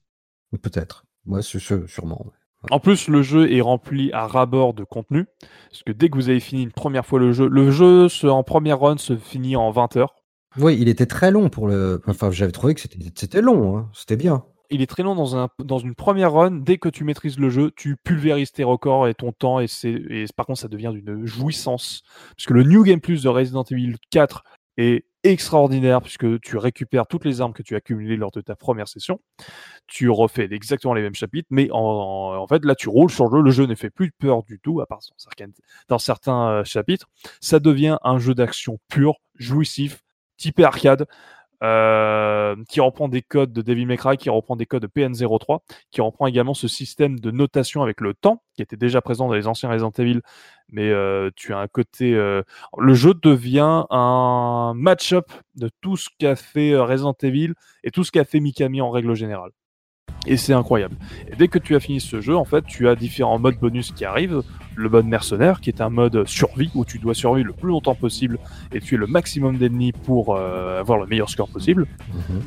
Peut-être. 0.62 1.06
Moi, 1.26 1.41
sûrement. 1.41 2.32
En 2.72 2.80
plus, 2.80 3.08
le 3.08 3.22
jeu 3.22 3.52
est 3.52 3.62
rempli 3.62 4.12
à 4.12 4.28
ras-bord 4.28 4.74
de 4.74 4.84
contenu, 4.84 5.26
parce 5.70 5.84
que 5.84 5.91
dès 5.91 6.10
que 6.10 6.16
vous 6.16 6.30
avez 6.30 6.41
fini 6.41 6.64
une 6.64 6.72
première 6.72 7.06
fois 7.06 7.20
le 7.20 7.32
jeu, 7.32 7.48
le 7.48 7.72
jeu 7.72 8.10
en 8.24 8.44
première 8.44 8.80
run 8.80 8.98
se 8.98 9.16
finit 9.16 9.56
en 9.56 9.72
20 9.72 9.96
heures. 9.96 10.16
Oui, 10.57 10.77
il 10.80 10.88
était 10.89 11.05
très 11.05 11.31
long 11.31 11.49
pour 11.49 11.67
le. 11.67 12.01
Enfin, 12.07 12.31
j'avais 12.31 12.51
trouvé 12.51 12.73
que 12.73 12.81
c'était 12.81 13.41
long, 13.41 13.77
hein. 13.77 13.89
c'était 13.93 14.17
bien. 14.17 14.43
Il 14.71 14.81
est 14.81 14.88
très 14.88 15.01
long 15.01 15.15
dans, 15.15 15.35
un, 15.35 15.49
dans 15.63 15.80
une 15.80 15.95
première 15.95 16.34
run. 16.34 16.51
Dès 16.51 16.77
que 16.77 16.89
tu 16.89 17.03
maîtrises 17.03 17.39
le 17.39 17.49
jeu, 17.49 17.71
tu 17.76 17.97
pulvérises 17.97 18.51
tes 18.51 18.63
records 18.63 19.07
et 19.07 19.15
ton 19.15 19.31
temps. 19.31 19.59
Et, 19.59 19.65
et 19.84 20.26
par 20.35 20.45
contre, 20.45 20.59
ça 20.59 20.67
devient 20.67 20.91
d'une 20.93 21.26
jouissance. 21.26 22.03
Puisque 22.35 22.51
le 22.51 22.63
New 22.63 22.84
Game 22.84 23.01
Plus 23.01 23.23
de 23.23 23.30
Resident 23.30 23.63
Evil 23.63 23.95
4 24.11 24.43
est 24.77 25.05
extraordinaire 25.23 26.01
puisque 26.01 26.39
tu 26.41 26.57
récupères 26.57 27.05
toutes 27.07 27.26
les 27.26 27.41
armes 27.41 27.53
que 27.53 27.63
tu 27.63 27.73
as 27.73 27.77
accumulées 27.77 28.15
lors 28.15 28.31
de 28.31 28.41
ta 28.41 28.55
première 28.55 28.88
session. 28.88 29.19
Tu 29.88 30.09
refais 30.09 30.47
exactement 30.51 30.93
les 30.93 31.01
mêmes 31.01 31.15
chapitres, 31.15 31.47
mais 31.51 31.67
en, 31.71 32.45
fait 32.47 32.63
là 32.63 32.76
tu 32.76 32.89
roules 32.89 33.11
sur 33.11 33.27
le 33.27 33.38
jeu. 33.38 33.43
Le 33.43 33.51
jeu 33.51 33.65
ne 33.65 33.76
fait 33.76 33.89
plus 33.89 34.11
peur 34.11 34.43
du 34.43 34.59
tout, 34.59 34.81
à 34.81 34.85
part 34.85 34.99
dans 34.99 35.17
certains, 35.17 35.51
dans 35.89 35.99
certains 35.99 36.49
euh, 36.49 36.63
chapitres. 36.63 37.09
Ça 37.41 37.59
devient 37.59 37.97
un 38.03 38.19
jeu 38.19 38.34
d'action 38.34 38.80
pur, 38.88 39.15
jouissif, 39.35 40.03
typé 40.40 40.64
arcade, 40.64 41.06
euh, 41.61 42.56
qui 42.70 42.80
reprend 42.80 43.10
des 43.10 43.22
codes 43.22 43.52
de 43.52 43.61
Devil 43.61 43.86
May 43.86 43.98
qui 44.18 44.30
reprend 44.30 44.56
des 44.56 44.66
codes 44.66 44.82
de 44.82 44.88
PN03, 44.88 45.60
qui 45.91 45.99
reprend 45.99 46.26
également 46.26 46.53
ce 46.53 46.70
système 46.70 47.20
de 47.20 47.32
notation 47.32 47.84
avec 47.84 47.99
le 47.99 48.14
temps, 48.14 48.44
qui 48.56 48.61
était 48.61 48.78
déjà 48.78 49.02
présent 49.02 49.28
dans 49.28 49.34
les 49.34 49.45
anciens 49.45 49.70
Resident 49.70 49.91
Evil, 49.98 50.22
mais 50.70 50.90
euh, 50.90 51.30
tu 51.36 51.53
as 51.53 51.60
un 51.60 51.68
côté... 51.68 52.14
Euh, 52.14 52.44
le 52.78 52.94
jeu 52.94 53.14
devient 53.14 53.84
un 53.90 54.74
match-up 54.74 55.34
de 55.56 55.70
tout 55.82 55.98
ce 55.98 56.07
qu'a 56.18 56.38
fait 56.38 56.78
Resident 56.78 57.16
Evil 57.22 57.53
et 57.84 57.91
tout 57.91 58.06
ce 58.06 58.11
qu'a 58.11 58.24
fait 58.24 58.40
Mikami 58.40 58.80
en 58.80 58.90
règle 58.90 59.14
générale. 59.14 59.52
Et 60.26 60.38
c'est 60.38 60.53
incroyable. 60.53 60.95
Et 61.31 61.36
dès 61.36 61.48
que 61.48 61.60
tu 61.60 61.76
as 61.76 61.80
fini 61.80 61.99
ce 61.99 62.22
jeu, 62.22 62.36
en 62.36 62.45
fait, 62.45 62.65
tu 62.65 62.88
as 62.88 62.95
différents 62.95 63.40
modes 63.40 63.57
bonus 63.60 63.91
qui 63.91 64.06
arrivent. 64.06 64.41
Le 64.76 64.88
mode 64.88 65.07
mercenaire, 65.07 65.60
qui 65.60 65.69
est 65.69 65.81
un 65.81 65.90
mode 65.90 66.26
survie 66.26 66.72
où 66.73 66.86
tu 66.86 66.99
dois 66.99 67.14
survivre 67.14 67.48
le 67.48 67.53
plus 67.53 67.68
longtemps 67.68 67.95
possible 67.95 68.40
et 68.72 68.80
tuer 68.80 68.95
le 68.95 69.07
maximum 69.07 69.57
d'ennemis 69.57 69.91
pour 69.91 70.36
euh, 70.36 70.80
avoir 70.80 70.99
le 70.99 71.06
meilleur 71.06 71.30
score 71.30 71.49
possible. 71.49 71.86
Mhm. 72.14 72.41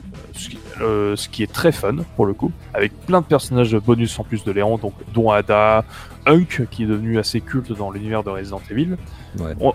Euh, 0.80 1.14
ce, 1.16 1.28
qui, 1.28 1.42
est 1.42 1.52
très 1.52 1.72
fun 1.72 1.96
pour 2.16 2.24
le 2.24 2.32
coup, 2.32 2.50
avec 2.72 2.92
plein 3.06 3.20
de 3.20 3.26
personnages 3.26 3.76
bonus 3.76 4.18
en 4.18 4.24
plus 4.24 4.44
de 4.44 4.52
Léon, 4.52 4.78
donc 4.78 4.94
dont 5.12 5.30
Ada, 5.30 5.84
Hunk 6.26 6.66
qui 6.70 6.84
est 6.84 6.86
devenu 6.86 7.18
assez 7.18 7.40
culte 7.40 7.72
dans 7.72 7.90
l'univers 7.90 8.22
de 8.22 8.30
Resident 8.30 8.62
Evil. 8.70 8.96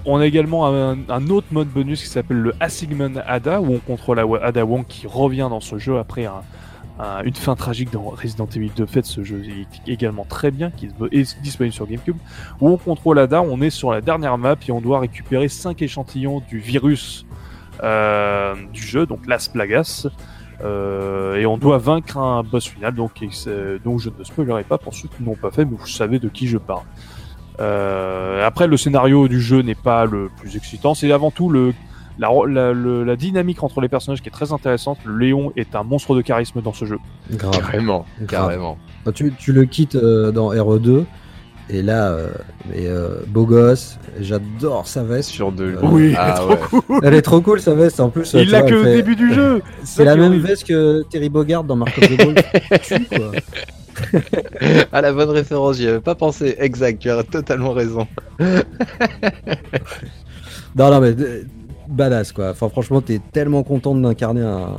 On, 0.05 0.17
a 0.19 0.25
également 0.25 0.67
un, 0.67 1.27
autre 1.29 1.47
mode 1.51 1.67
bonus 1.67 2.01
qui 2.01 2.09
s'appelle 2.09 2.37
le 2.37 2.53
Assignment 2.59 3.21
Ada 3.25 3.61
où 3.61 3.73
on 3.73 3.79
contrôle 3.79 4.19
Ada 4.19 4.65
Wong 4.65 4.85
qui 4.87 5.07
revient 5.07 5.47
dans 5.49 5.61
ce 5.61 5.77
jeu 5.77 5.97
après 5.97 6.25
un, 6.25 6.41
une 6.99 7.35
fin 7.35 7.55
tragique 7.55 7.91
dans 7.91 8.03
Resident 8.03 8.47
Evil 8.55 8.71
2. 8.75 8.85
Fait, 8.85 9.05
ce 9.05 9.23
jeu 9.23 9.43
est 9.43 9.89
également 9.91 10.25
très 10.25 10.51
bien, 10.51 10.71
qui 10.71 10.87
est 10.87 11.41
disponible 11.41 11.73
sur 11.73 11.87
GameCube, 11.87 12.17
où 12.59 12.69
on 12.69 12.77
contrôle 12.77 13.19
Ada, 13.19 13.41
on 13.41 13.61
est 13.61 13.69
sur 13.69 13.91
la 13.91 14.01
dernière 14.01 14.37
map 14.37 14.55
et 14.67 14.71
on 14.71 14.81
doit 14.81 14.99
récupérer 14.99 15.47
5 15.47 15.81
échantillons 15.81 16.41
du 16.49 16.59
virus 16.59 17.25
euh, 17.83 18.55
du 18.73 18.81
jeu, 18.81 19.05
donc 19.05 19.27
Las 19.27 19.47
Plagas. 19.47 20.07
Euh, 20.63 21.35
et 21.35 21.45
on 21.45 21.57
doit 21.57 21.77
vaincre 21.77 22.17
un 22.17 22.41
boss 22.41 22.67
final, 22.67 22.95
donc, 22.95 23.23
donc 23.83 23.99
je 23.99 24.09
ne 24.09 24.23
spoilerai 24.23 24.63
pas 24.63 24.79
pour 24.79 24.95
ceux 24.95 25.07
qui 25.07 25.21
n'ont 25.21 25.35
pas 25.35 25.51
fait, 25.51 25.65
mais 25.65 25.77
vous 25.77 25.85
savez 25.85 26.17
de 26.17 26.29
qui 26.29 26.47
je 26.47 26.57
parle. 26.57 26.85
Euh, 27.59 28.45
après, 28.45 28.67
le 28.67 28.77
scénario 28.77 29.27
du 29.27 29.39
jeu 29.39 29.61
n'est 29.61 29.75
pas 29.75 30.05
le 30.05 30.29
plus 30.37 30.55
excitant, 30.55 30.95
c'est 30.95 31.11
avant 31.11 31.31
tout 31.31 31.49
le 31.49 31.73
la, 32.19 32.29
la, 32.47 32.73
le- 32.73 33.03
la 33.03 33.15
dynamique 33.15 33.63
entre 33.63 33.81
les 33.81 33.89
personnages 33.89 34.21
qui 34.21 34.29
est 34.29 34.31
très 34.31 34.51
intéressante. 34.51 34.97
Léon 35.07 35.51
est 35.55 35.75
un 35.75 35.83
monstre 35.83 36.15
de 36.15 36.21
charisme 36.21 36.61
dans 36.61 36.73
ce 36.73 36.85
jeu. 36.85 36.97
Grave. 37.31 37.51
Carrément, 37.59 38.05
carrément. 38.27 38.77
Quand 39.05 39.11
tu, 39.11 39.33
tu 39.37 39.53
le 39.53 39.65
quittes 39.65 39.95
euh, 39.95 40.31
dans 40.31 40.51
RE2, 40.53 41.03
et 41.69 41.81
là, 41.81 42.07
euh, 42.11 42.29
mais, 42.69 42.87
euh, 42.87 43.17
beau 43.27 43.45
gosse, 43.45 43.99
j'adore 44.21 44.87
sa 44.87 45.03
veste. 45.03 45.29
Sur 45.31 45.51
de 45.51 45.65
Euh, 45.65 45.75
Oui, 45.83 46.13
ah 46.17 46.31
trop 46.37 46.49
ouais. 46.51 46.57
cool. 46.69 46.99
Elle 47.03 47.13
est 47.13 47.21
trop 47.21 47.41
cool 47.41 47.59
sa 47.59 47.73
veste 47.75 47.99
en 47.99 48.09
plus. 48.09 48.33
Il 48.33 48.49
l'a 48.51 48.61
que 48.61 48.67
elle 48.67 48.75
au 48.75 48.83
fait- 48.83 48.95
début 48.95 49.15
du 49.17 49.33
jeu. 49.35 49.61
C'est 49.83 50.05
la 50.05 50.13
est 50.13 50.17
même 50.17 50.37
veste 50.39 50.65
que 50.65 51.03
Terry 51.09 51.27
Bogard 51.29 51.65
dans 51.65 51.75
Mark 51.75 51.97
of 51.97 52.07
the 52.07 52.21
Wolf. 52.23 52.81
Tue, 52.83 53.05
quoi. 53.05 53.31
Ah 54.91 55.01
la 55.01 55.11
bonne 55.11 55.31
référence, 55.31 55.77
j'y 55.77 55.87
avais 55.87 55.99
pas 55.99 56.13
pensé. 56.15 56.55
Exact, 56.59 56.99
tu 56.99 57.09
as 57.09 57.23
totalement 57.23 57.71
raison. 57.73 58.07
Non, 60.75 60.91
non, 60.91 61.01
mais 61.01 61.15
euh, 61.19 61.43
badass 61.87 62.31
quoi. 62.31 62.51
Enfin, 62.51 62.69
franchement, 62.69 63.01
t'es 63.01 63.19
tellement 63.19 63.63
content 63.63 63.95
d'incarner 63.95 64.41
un, 64.41 64.77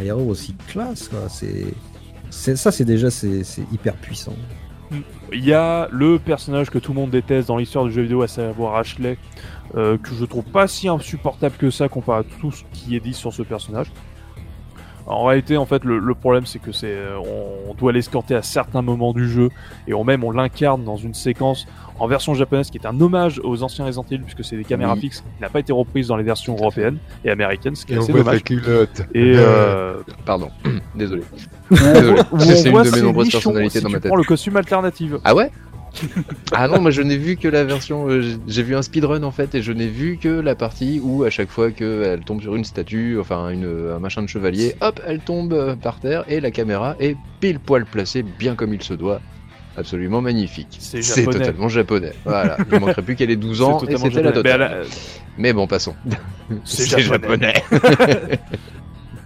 héros 0.00 0.28
aussi 0.28 0.54
classe 0.68 1.08
quoi. 1.08 1.28
C'est, 1.28 2.56
ça, 2.56 2.70
c'est 2.70 2.84
déjà 2.84 3.10
c'est 3.10 3.44
hyper 3.72 3.94
puissant. 3.94 4.34
Il 5.32 5.44
y 5.44 5.52
a 5.52 5.88
le 5.90 6.18
personnage 6.18 6.70
que 6.70 6.78
tout 6.78 6.92
le 6.92 7.00
monde 7.00 7.10
déteste 7.10 7.48
dans 7.48 7.56
l'histoire 7.56 7.84
du 7.84 7.92
jeu 7.92 8.02
vidéo, 8.02 8.22
à 8.22 8.28
savoir 8.28 8.76
Ashley, 8.76 9.18
euh, 9.74 9.98
que 9.98 10.14
je 10.14 10.24
trouve 10.24 10.44
pas 10.44 10.68
si 10.68 10.88
insupportable 10.88 11.56
que 11.56 11.70
ça 11.70 11.88
comparé 11.88 12.20
à 12.20 12.40
tout 12.40 12.52
ce 12.52 12.62
qui 12.72 12.94
est 12.94 13.00
dit 13.00 13.14
sur 13.14 13.32
ce 13.32 13.42
personnage. 13.42 13.90
En 15.06 15.24
réalité, 15.24 15.56
en 15.56 15.66
fait, 15.66 15.84
le, 15.84 15.98
le 15.98 16.14
problème, 16.14 16.46
c'est 16.46 16.58
que 16.58 16.72
c'est, 16.72 16.90
euh, 16.90 17.16
on, 17.18 17.70
on 17.70 17.74
doit 17.74 17.92
l'escorter 17.92 18.34
à 18.34 18.42
certains 18.42 18.82
moments 18.82 19.12
du 19.12 19.28
jeu, 19.28 19.50
et 19.86 19.94
on 19.94 20.02
même 20.04 20.24
on 20.24 20.32
l'incarne 20.32 20.82
dans 20.84 20.96
une 20.96 21.14
séquence 21.14 21.66
en 21.98 22.06
version 22.08 22.34
japonaise 22.34 22.70
qui 22.70 22.76
est 22.78 22.86
un 22.86 23.00
hommage 23.00 23.40
aux 23.44 23.62
anciens 23.62 23.84
Resident 23.86 24.04
Evil, 24.10 24.22
puisque 24.24 24.44
c'est 24.44 24.56
des 24.56 24.64
caméras 24.64 24.94
Oui. 24.94 25.00
fixes, 25.02 25.20
qui 25.20 25.42
n'a 25.42 25.48
pas 25.48 25.60
été 25.60 25.72
reprise 25.72 26.08
dans 26.08 26.16
les 26.16 26.24
versions 26.24 26.54
européennes 26.56 26.98
et 27.24 27.30
américaines, 27.30 27.74
ce 27.76 27.86
qui 27.86 27.92
est 27.92 27.96
Et 27.96 27.98
on 27.98 28.02
assez 28.02 28.12
voit 28.12 28.20
dommage. 28.22 28.42
Et 29.14 29.32
euh, 29.36 29.94
Pardon, 30.24 30.50
désolé. 30.94 31.22
Désolé. 31.70 32.20
on 32.32 32.38
C'est 32.38 32.68
une 32.68 32.76
de 32.76 32.78
mes 32.78 32.84
ses 32.90 33.02
nombreuses 33.02 33.30
personnalités 33.30 33.78
si 33.78 33.82
dans 33.82 33.88
tu 33.88 33.94
ma 33.94 34.00
tête. 34.00 34.08
prends 34.08 34.16
le 34.16 34.22
costume 34.24 34.56
alternatif. 34.56 35.12
Ah 35.24 35.34
ouais? 35.34 35.50
Ah 36.52 36.68
non, 36.68 36.80
moi 36.80 36.90
je 36.90 37.02
n'ai 37.02 37.16
vu 37.16 37.36
que 37.36 37.48
la 37.48 37.64
version. 37.64 38.08
euh, 38.08 38.22
j'ai- 38.46 38.62
vu 38.62 38.74
un 38.76 38.82
speedrun 38.82 39.22
en 39.22 39.30
fait, 39.30 39.54
et 39.54 39.62
je 39.62 39.72
n'ai 39.72 39.86
vu 39.88 40.18
que 40.18 40.28
la 40.28 40.54
partie 40.54 41.00
où 41.02 41.24
à 41.24 41.30
chaque 41.30 41.50
fois 41.50 41.70
qu'elle 41.70 42.20
tombe 42.24 42.40
sur 42.42 42.56
une 42.56 42.64
statue, 42.64 43.18
enfin 43.20 43.48
une, 43.50 43.90
un 43.94 43.98
machin 43.98 44.22
de 44.22 44.26
chevalier, 44.28 44.74
hop, 44.80 45.00
elle 45.06 45.20
tombe 45.20 45.52
euh, 45.52 45.74
par 45.76 46.00
terre 46.00 46.24
et 46.28 46.40
la 46.40 46.50
caméra 46.50 46.96
est 47.00 47.16
pile 47.40 47.58
poil 47.60 47.84
placée, 47.86 48.22
bien 48.22 48.54
comme 48.54 48.74
il 48.74 48.82
se 48.82 48.94
doit. 48.94 49.20
Absolument 49.78 50.22
magnifique. 50.22 50.78
C'est 50.80 51.02
totalement 51.24 51.68
japonais. 51.68 52.12
Voilà, 52.24 52.56
il 52.72 52.80
manquerait 52.80 53.02
plus 53.02 53.14
qu'elle 53.14 53.30
ait 53.30 53.36
12 53.36 53.60
ans 53.62 53.78
C'est 53.78 53.84
et 53.92 53.94
totalement 53.94 54.32
c'était 54.34 54.56
la. 54.58 54.70
Mais 55.36 55.52
bon, 55.52 55.66
passons. 55.66 55.94
C'est 56.64 56.86
japonais. 57.02 57.62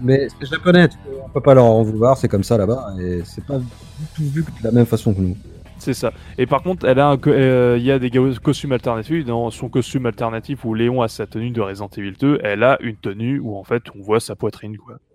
Mais 0.02 0.28
c'est 0.40 0.47
japonais, 0.48 0.88
tu 0.88 0.97
peux- 1.05 1.10
on 1.24 1.28
peut 1.28 1.40
pas 1.42 1.52
leur 1.55 1.66
en 1.66 1.82
vouloir, 1.82 2.16
c'est 2.16 2.26
comme 2.28 2.42
ça 2.42 2.56
là-bas, 2.56 2.94
et 2.98 3.20
c'est 3.26 3.44
pas 3.44 3.59
du 3.59 3.64
tout 4.16 4.22
vu 4.32 4.42
de 4.42 4.64
la 4.64 4.70
même 4.70 4.86
façon 4.86 5.12
que 5.12 5.20
nous. 5.20 5.36
C'est 5.81 5.94
ça. 5.94 6.12
Et 6.39 6.47
par 6.47 6.62
contre, 6.62 6.86
elle 6.86 6.98
a 7.01 7.09
un 7.09 7.19
euh, 7.27 7.77
il 7.78 7.85
y 7.85 7.90
a 7.90 7.98
des 7.98 8.11
costumes 8.43 8.73
alternatifs. 8.73 9.24
Dans 9.24 9.51
son 9.51 9.69
costume 9.69 10.07
alternatif 10.07 10.65
où 10.65 10.74
Léon 10.74 11.02
a 11.02 11.09
sa 11.09 11.27
tenue 11.27 11.51
de 11.51 11.61
Resident 11.61 11.90
Evil 11.97 12.12
2, 12.12 12.39
elle 12.43 12.62
a 12.62 12.78
une 12.82 12.97
tenue 12.97 13.40
où 13.40 13.57
en 13.57 13.65
fait 13.65 13.82
on 13.98 14.02
voit 14.02 14.20
sa 14.20 14.36
poitrine 14.36 14.77
quoi. 14.77 14.97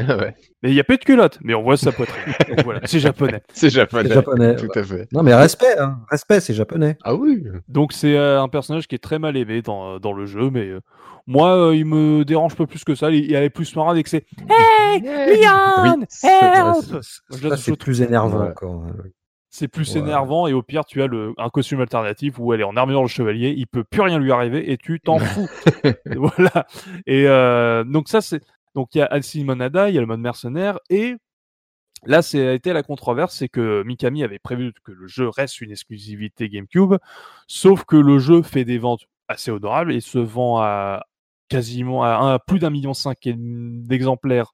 Ouais, 0.00 0.36
Mais 0.62 0.70
il 0.70 0.74
y 0.74 0.80
a 0.80 0.84
pas 0.84 0.96
de 0.96 1.02
culotte, 1.04 1.40
mais 1.42 1.54
on 1.54 1.62
voit 1.62 1.76
sa 1.76 1.90
poitrine. 1.90 2.32
Donc 2.48 2.62
voilà, 2.64 2.80
c'est 2.84 3.00
japonais. 3.00 3.42
c'est 3.52 3.68
japonais. 3.70 4.54
Tout 4.54 4.68
à 4.78 4.82
fait. 4.84 5.08
Non 5.12 5.24
mais 5.24 5.34
respect, 5.34 5.76
hein. 5.76 5.98
respect, 6.08 6.38
c'est 6.38 6.54
japonais. 6.54 6.96
Ah 7.02 7.16
oui 7.16 7.42
Donc 7.68 7.92
c'est 7.92 8.16
euh, 8.16 8.40
un 8.40 8.48
personnage 8.48 8.86
qui 8.86 8.94
est 8.94 8.98
très 9.02 9.18
mal 9.18 9.36
aimé 9.36 9.60
dans, 9.60 9.98
dans 9.98 10.12
le 10.12 10.26
jeu, 10.26 10.50
mais 10.50 10.68
euh, 10.68 10.80
moi 11.26 11.56
euh, 11.56 11.74
il 11.74 11.84
me 11.84 12.24
dérange 12.24 12.54
pas 12.54 12.66
plus 12.66 12.84
que 12.84 12.94
ça. 12.94 13.10
Il, 13.10 13.34
est 13.34 13.50
plus 13.50 13.74
marrant 13.74 13.90
avec 13.90 14.06
ses 14.06 14.24
Hey 14.48 15.00
Leon, 15.00 16.04
c'est- 16.08 16.28
help 16.28 17.56
c'est- 17.56 17.76
plus 17.76 18.00
énervant 18.00 18.42
Ouais. 18.42 18.50
encore. 18.50 18.84
C'est 19.50 19.68
plus 19.68 19.94
Ouais. 19.94 20.00
énervant 20.00 20.46
et 20.46 20.52
au 20.52 20.62
pire 20.62 20.84
tu 20.84 21.00
as 21.02 21.06
le, 21.06 21.32
un 21.38 21.48
costume 21.48 21.80
alternatif 21.80 22.38
où 22.38 22.52
elle 22.52 22.60
est 22.60 22.64
en 22.64 22.76
armure 22.76 23.02
de 23.02 23.06
chevalier, 23.08 23.54
il 23.56 23.66
peut 23.66 23.82
plus 23.84 24.02
rien 24.02 24.18
lui 24.18 24.30
arriver 24.30 24.70
et 24.70 24.76
tu 24.76 25.00
t'en 25.00 25.18
fous. 25.18 25.48
voilà. 26.16 26.66
Et 27.06 27.26
euh, 27.26 27.82
donc 27.84 28.08
ça 28.08 28.20
c'est 28.20 28.42
donc 28.74 28.94
il 28.94 28.98
y 28.98 29.00
a 29.00 29.06
Alcine 29.06 29.46
Monada, 29.46 29.88
il 29.88 29.94
y 29.94 29.98
a 29.98 30.00
le 30.02 30.06
mode 30.06 30.20
mercenaire 30.20 30.78
et 30.90 31.14
là 32.04 32.20
c'est 32.20 32.46
a 32.46 32.52
été 32.52 32.72
la 32.74 32.82
controverse, 32.82 33.34
c'est 33.34 33.48
que 33.48 33.82
Mikami 33.84 34.22
avait 34.22 34.38
prévu 34.38 34.72
que 34.84 34.92
le 34.92 35.06
jeu 35.06 35.28
reste 35.30 35.60
une 35.62 35.70
exclusivité 35.70 36.48
GameCube, 36.50 36.94
sauf 37.46 37.84
que 37.84 37.96
le 37.96 38.18
jeu 38.18 38.42
fait 38.42 38.64
des 38.66 38.78
ventes 38.78 39.06
assez 39.28 39.50
honorables 39.50 39.92
et 39.92 40.00
se 40.00 40.18
vend 40.18 40.58
à 40.60 41.06
quasiment 41.48 42.04
à, 42.04 42.08
un- 42.18 42.34
à 42.34 42.38
plus 42.38 42.58
d'un 42.58 42.68
million 42.70 42.92
cinq 42.92 43.20
d'exemplaires 43.24 44.52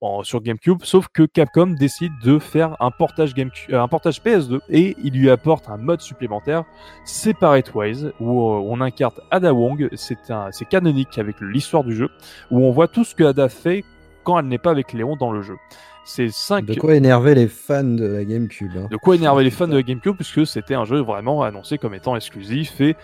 en- 0.00 0.22
sur 0.22 0.40
GameCube, 0.42 0.78
sauf 0.84 1.08
que 1.12 1.24
Capcom 1.24 1.68
décide 1.78 2.12
de 2.24 2.38
faire 2.38 2.76
un 2.80 2.90
portage, 2.90 3.34
GameCube, 3.34 3.74
euh, 3.74 3.80
un 3.82 3.88
portage 3.88 4.22
PS2 4.22 4.60
et 4.68 4.96
il 5.02 5.12
lui 5.14 5.28
apporte 5.30 5.68
un 5.68 5.76
mode 5.76 6.00
supplémentaire, 6.00 6.64
Separate 7.04 7.74
Wise, 7.74 8.12
où 8.20 8.30
euh, 8.50 8.62
on 8.68 8.80
incarne 8.80 9.14
Ada 9.30 9.52
Wong. 9.54 9.88
C'est 9.94 10.30
un, 10.30 10.48
c'est 10.52 10.66
canonique 10.66 11.18
avec 11.18 11.40
l'histoire 11.40 11.84
du 11.84 11.94
jeu, 11.94 12.08
où 12.50 12.60
on 12.64 12.70
voit 12.70 12.88
tout 12.88 13.04
ce 13.04 13.14
que 13.14 13.24
Ada 13.24 13.48
fait 13.48 13.84
quand 14.24 14.38
elle 14.38 14.46
n'est 14.46 14.58
pas 14.58 14.70
avec 14.70 14.92
Léon 14.92 15.16
dans 15.16 15.32
le 15.32 15.42
jeu. 15.42 15.56
C'est 16.04 16.30
cinq. 16.30 16.64
De 16.64 16.74
quoi 16.74 16.94
énerver 16.94 17.34
les 17.34 17.48
fans 17.48 17.84
de 17.84 18.06
la 18.06 18.24
GameCube. 18.24 18.70
hein. 18.78 18.88
De 18.90 18.96
quoi 18.96 19.16
énerver 19.16 19.44
les 19.44 19.50
fans 19.50 19.68
de 19.68 19.74
la 19.76 19.82
GameCube 19.82 20.14
puisque 20.16 20.46
c'était 20.46 20.74
un 20.74 20.84
jeu 20.84 21.00
vraiment 21.02 21.42
annoncé 21.42 21.76
comme 21.76 21.94
étant 21.94 22.16
exclusif 22.16 22.80
et, 22.80 22.96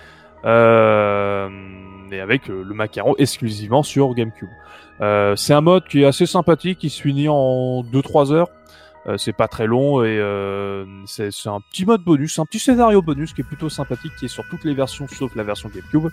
et 0.45 2.21
avec 2.21 2.49
euh, 2.49 2.62
le 2.62 2.75
macaron 2.75 3.15
exclusivement 3.19 3.83
sur 3.83 4.15
GameCube. 4.15 4.49
Euh, 5.01 5.35
c'est 5.37 5.55
un 5.55 5.61
mode 5.61 5.85
qui 5.89 6.03
est 6.03 6.07
assez 6.07 6.27
sympathique, 6.27 6.79
qui 6.79 6.91
se 6.91 7.03
finit 7.03 7.29
en 7.29 7.83
2-3 7.83 8.33
heures. 8.33 8.49
Euh, 9.07 9.19
c'est 9.19 9.35
pas 9.35 9.49
très 9.49 9.66
long 9.66 10.03
et 10.03 10.19
euh, 10.19 10.87
c'est 11.07 11.29
un 11.47 11.61
petit 11.61 11.85
mode 11.85 12.03
bonus, 12.03 12.39
un 12.39 12.47
petit 12.47 12.59
scénario 12.59 13.03
bonus 13.03 13.35
qui 13.35 13.43
est 13.43 13.45
plutôt 13.45 13.69
sympathique, 13.69 14.12
qui 14.19 14.25
est 14.25 14.29
sur 14.29 14.45
toutes 14.49 14.65
les 14.65 14.73
versions 14.73 15.07
sauf 15.09 15.35
la 15.35 15.43
version 15.43 15.69
GameCube. 15.69 16.11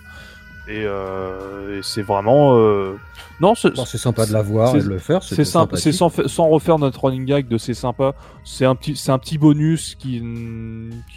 Et, 0.68 0.84
euh, 0.84 1.78
et 1.78 1.82
c'est 1.82 2.02
vraiment 2.02 2.56
euh, 2.56 2.96
non, 3.40 3.56
c'est 3.56 3.74
Bon, 3.74 3.84
sympa 3.84 4.26
de 4.26 4.32
la 4.32 4.42
voir 4.42 4.76
et 4.76 4.80
de 4.80 4.88
le 4.88 4.98
faire. 4.98 5.22
c'est 5.22 5.44
sympa, 5.44 5.76
c'est 5.76 5.90
sans, 5.90 6.10
sans 6.28 6.48
refaire 6.48 6.78
notre 6.78 7.04
running 7.04 7.24
gag 7.24 7.48
de 7.48 7.58
c'est 7.58 7.74
sympa. 7.74 8.14
C'est 8.44 8.64
un 8.64 8.76
petit, 8.76 8.94
c'est 8.94 9.10
un 9.10 9.18
petit 9.18 9.38
bonus 9.38 9.96
qui, 9.96 10.22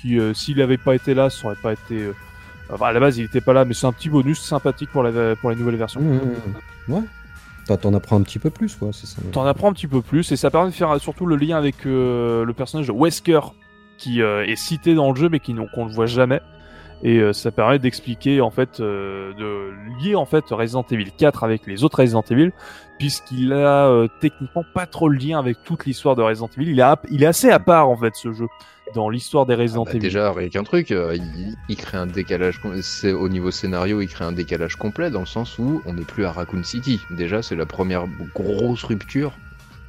qui 0.01 0.17
euh, 0.17 0.33
s'il 0.33 0.61
avait 0.61 0.79
pas 0.79 0.95
été 0.95 1.13
là, 1.13 1.29
ça 1.29 1.47
aurait 1.47 1.61
pas 1.61 1.73
été. 1.73 2.09
Enfin, 2.71 2.87
à 2.87 2.91
la 2.91 2.99
base, 2.99 3.17
il 3.17 3.25
était 3.25 3.41
pas 3.41 3.53
là, 3.53 3.65
mais 3.65 3.73
c'est 3.73 3.87
un 3.87 3.91
petit 3.93 4.09
bonus 4.09 4.41
sympathique 4.41 4.89
pour 4.91 5.03
la, 5.03 5.35
pour 5.35 5.49
nouvelles 5.55 5.75
versions. 5.75 6.01
Mmh, 6.01 6.13
mmh, 6.13 6.89
mmh. 6.89 6.93
Ouais. 6.93 7.01
T'en- 7.77 7.93
apprends 7.95 8.17
un 8.17 8.21
petit 8.21 8.37
peu 8.39 8.49
plus, 8.51 8.75
quoi. 8.75 8.89
C'est 8.93 9.07
ça. 9.07 9.21
T'en 9.31 9.45
apprends 9.45 9.69
un 9.69 9.73
petit 9.73 9.87
peu 9.87 10.01
plus 10.01 10.31
et 10.31 10.35
ça 10.35 10.51
permet 10.51 10.69
de 10.69 10.75
faire 10.75 10.99
surtout 11.01 11.25
le 11.25 11.35
lien 11.35 11.57
avec 11.57 11.85
euh, 11.85 12.45
le 12.45 12.53
personnage 12.53 12.87
de 12.87 12.91
Wesker 12.91 13.39
qui 13.97 14.21
euh, 14.21 14.45
est 14.45 14.55
cité 14.55 14.93
dans 14.93 15.09
le 15.11 15.15
jeu 15.15 15.29
mais 15.29 15.39
qu'on 15.39 15.53
ne 15.85 15.91
voit 15.91 16.05
jamais. 16.05 16.41
Et 17.07 17.19
euh, 17.19 17.33
ça 17.33 17.51
permet 17.51 17.77
d'expliquer 17.77 18.41
en 18.41 18.49
fait, 18.49 18.79
euh, 18.79 19.31
de 19.35 20.03
lier 20.03 20.15
en 20.15 20.25
fait 20.25 20.43
Resident 20.49 20.83
Evil 20.89 21.11
4 21.15 21.43
avec 21.43 21.67
les 21.67 21.83
autres 21.83 21.99
Resident 21.99 22.23
Evil, 22.31 22.51
puisqu'il 22.97 23.53
a 23.53 23.87
euh, 23.87 24.07
techniquement 24.21 24.63
pas 24.73 24.87
trop 24.87 25.07
le 25.07 25.17
lien 25.19 25.37
avec 25.37 25.57
toute 25.63 25.85
l'histoire 25.85 26.15
de 26.15 26.23
Resident 26.23 26.49
Evil. 26.57 26.71
Il, 26.71 26.81
a, 26.81 26.99
il 27.11 27.21
est 27.21 27.27
assez 27.27 27.51
à 27.51 27.59
part 27.59 27.89
en 27.89 27.95
fait 27.95 28.15
ce 28.15 28.33
jeu 28.33 28.47
dans 28.95 29.09
l'histoire 29.09 29.45
des 29.45 29.53
Resident 29.53 29.83
Bah, 29.83 29.91
Evil. 29.91 29.99
déjà, 29.99 30.31
rien 30.31 30.49
qu'un 30.49 30.63
truc, 30.63 30.89
euh, 30.89 31.15
il, 31.15 31.55
il 31.69 31.75
crée 31.75 31.97
un 31.97 32.07
décalage. 32.07 32.59
C'est 32.81 33.11
au 33.13 33.29
niveau 33.29 33.51
scénario, 33.51 34.01
il 34.01 34.07
crée 34.07 34.25
un 34.25 34.31
décalage 34.31 34.75
complet 34.75 35.11
dans 35.11 35.19
le 35.19 35.25
sens 35.27 35.59
où 35.59 35.83
on 35.85 35.93
n'est 35.93 36.05
plus 36.05 36.25
à 36.25 36.31
Raccoon 36.31 36.63
City. 36.63 36.99
Déjà, 37.11 37.43
c'est 37.43 37.55
la 37.55 37.67
première 37.67 38.05
grosse 38.33 38.83
rupture, 38.83 39.33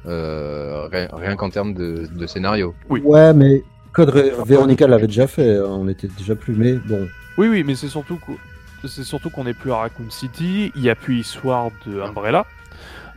euh, 0.05 0.87
rien, 0.91 1.07
rien 1.13 1.35
qu'en 1.35 1.49
termes 1.49 1.73
de, 1.73 2.07
de 2.13 2.27
scénario. 2.27 2.75
Oui. 2.89 3.01
Ouais, 3.03 3.33
mais 3.33 3.63
Code 3.97 4.11
Veronica 4.45 4.85
l'avait 4.85 5.07
déjà 5.07 5.25
fait. 5.25 5.59
On 5.59 5.89
était 5.89 6.07
déjà 6.07 6.35
plus. 6.35 6.53
Mais 6.53 6.73
bon. 6.73 7.07
Oui, 7.39 7.47
oui, 7.47 7.63
mais 7.63 7.73
c'est 7.73 7.87
surtout 7.87 8.19
c'est 8.85 9.03
surtout 9.03 9.31
qu'on 9.31 9.45
n'est 9.45 9.55
plus 9.55 9.71
à 9.71 9.77
Raccoon 9.77 10.11
City. 10.11 10.71
Il 10.75 10.83
y 10.83 10.89
a 10.91 10.93
plus 10.93 11.15
l'histoire 11.15 11.71
de 11.87 11.99
Umbrella. 11.99 12.45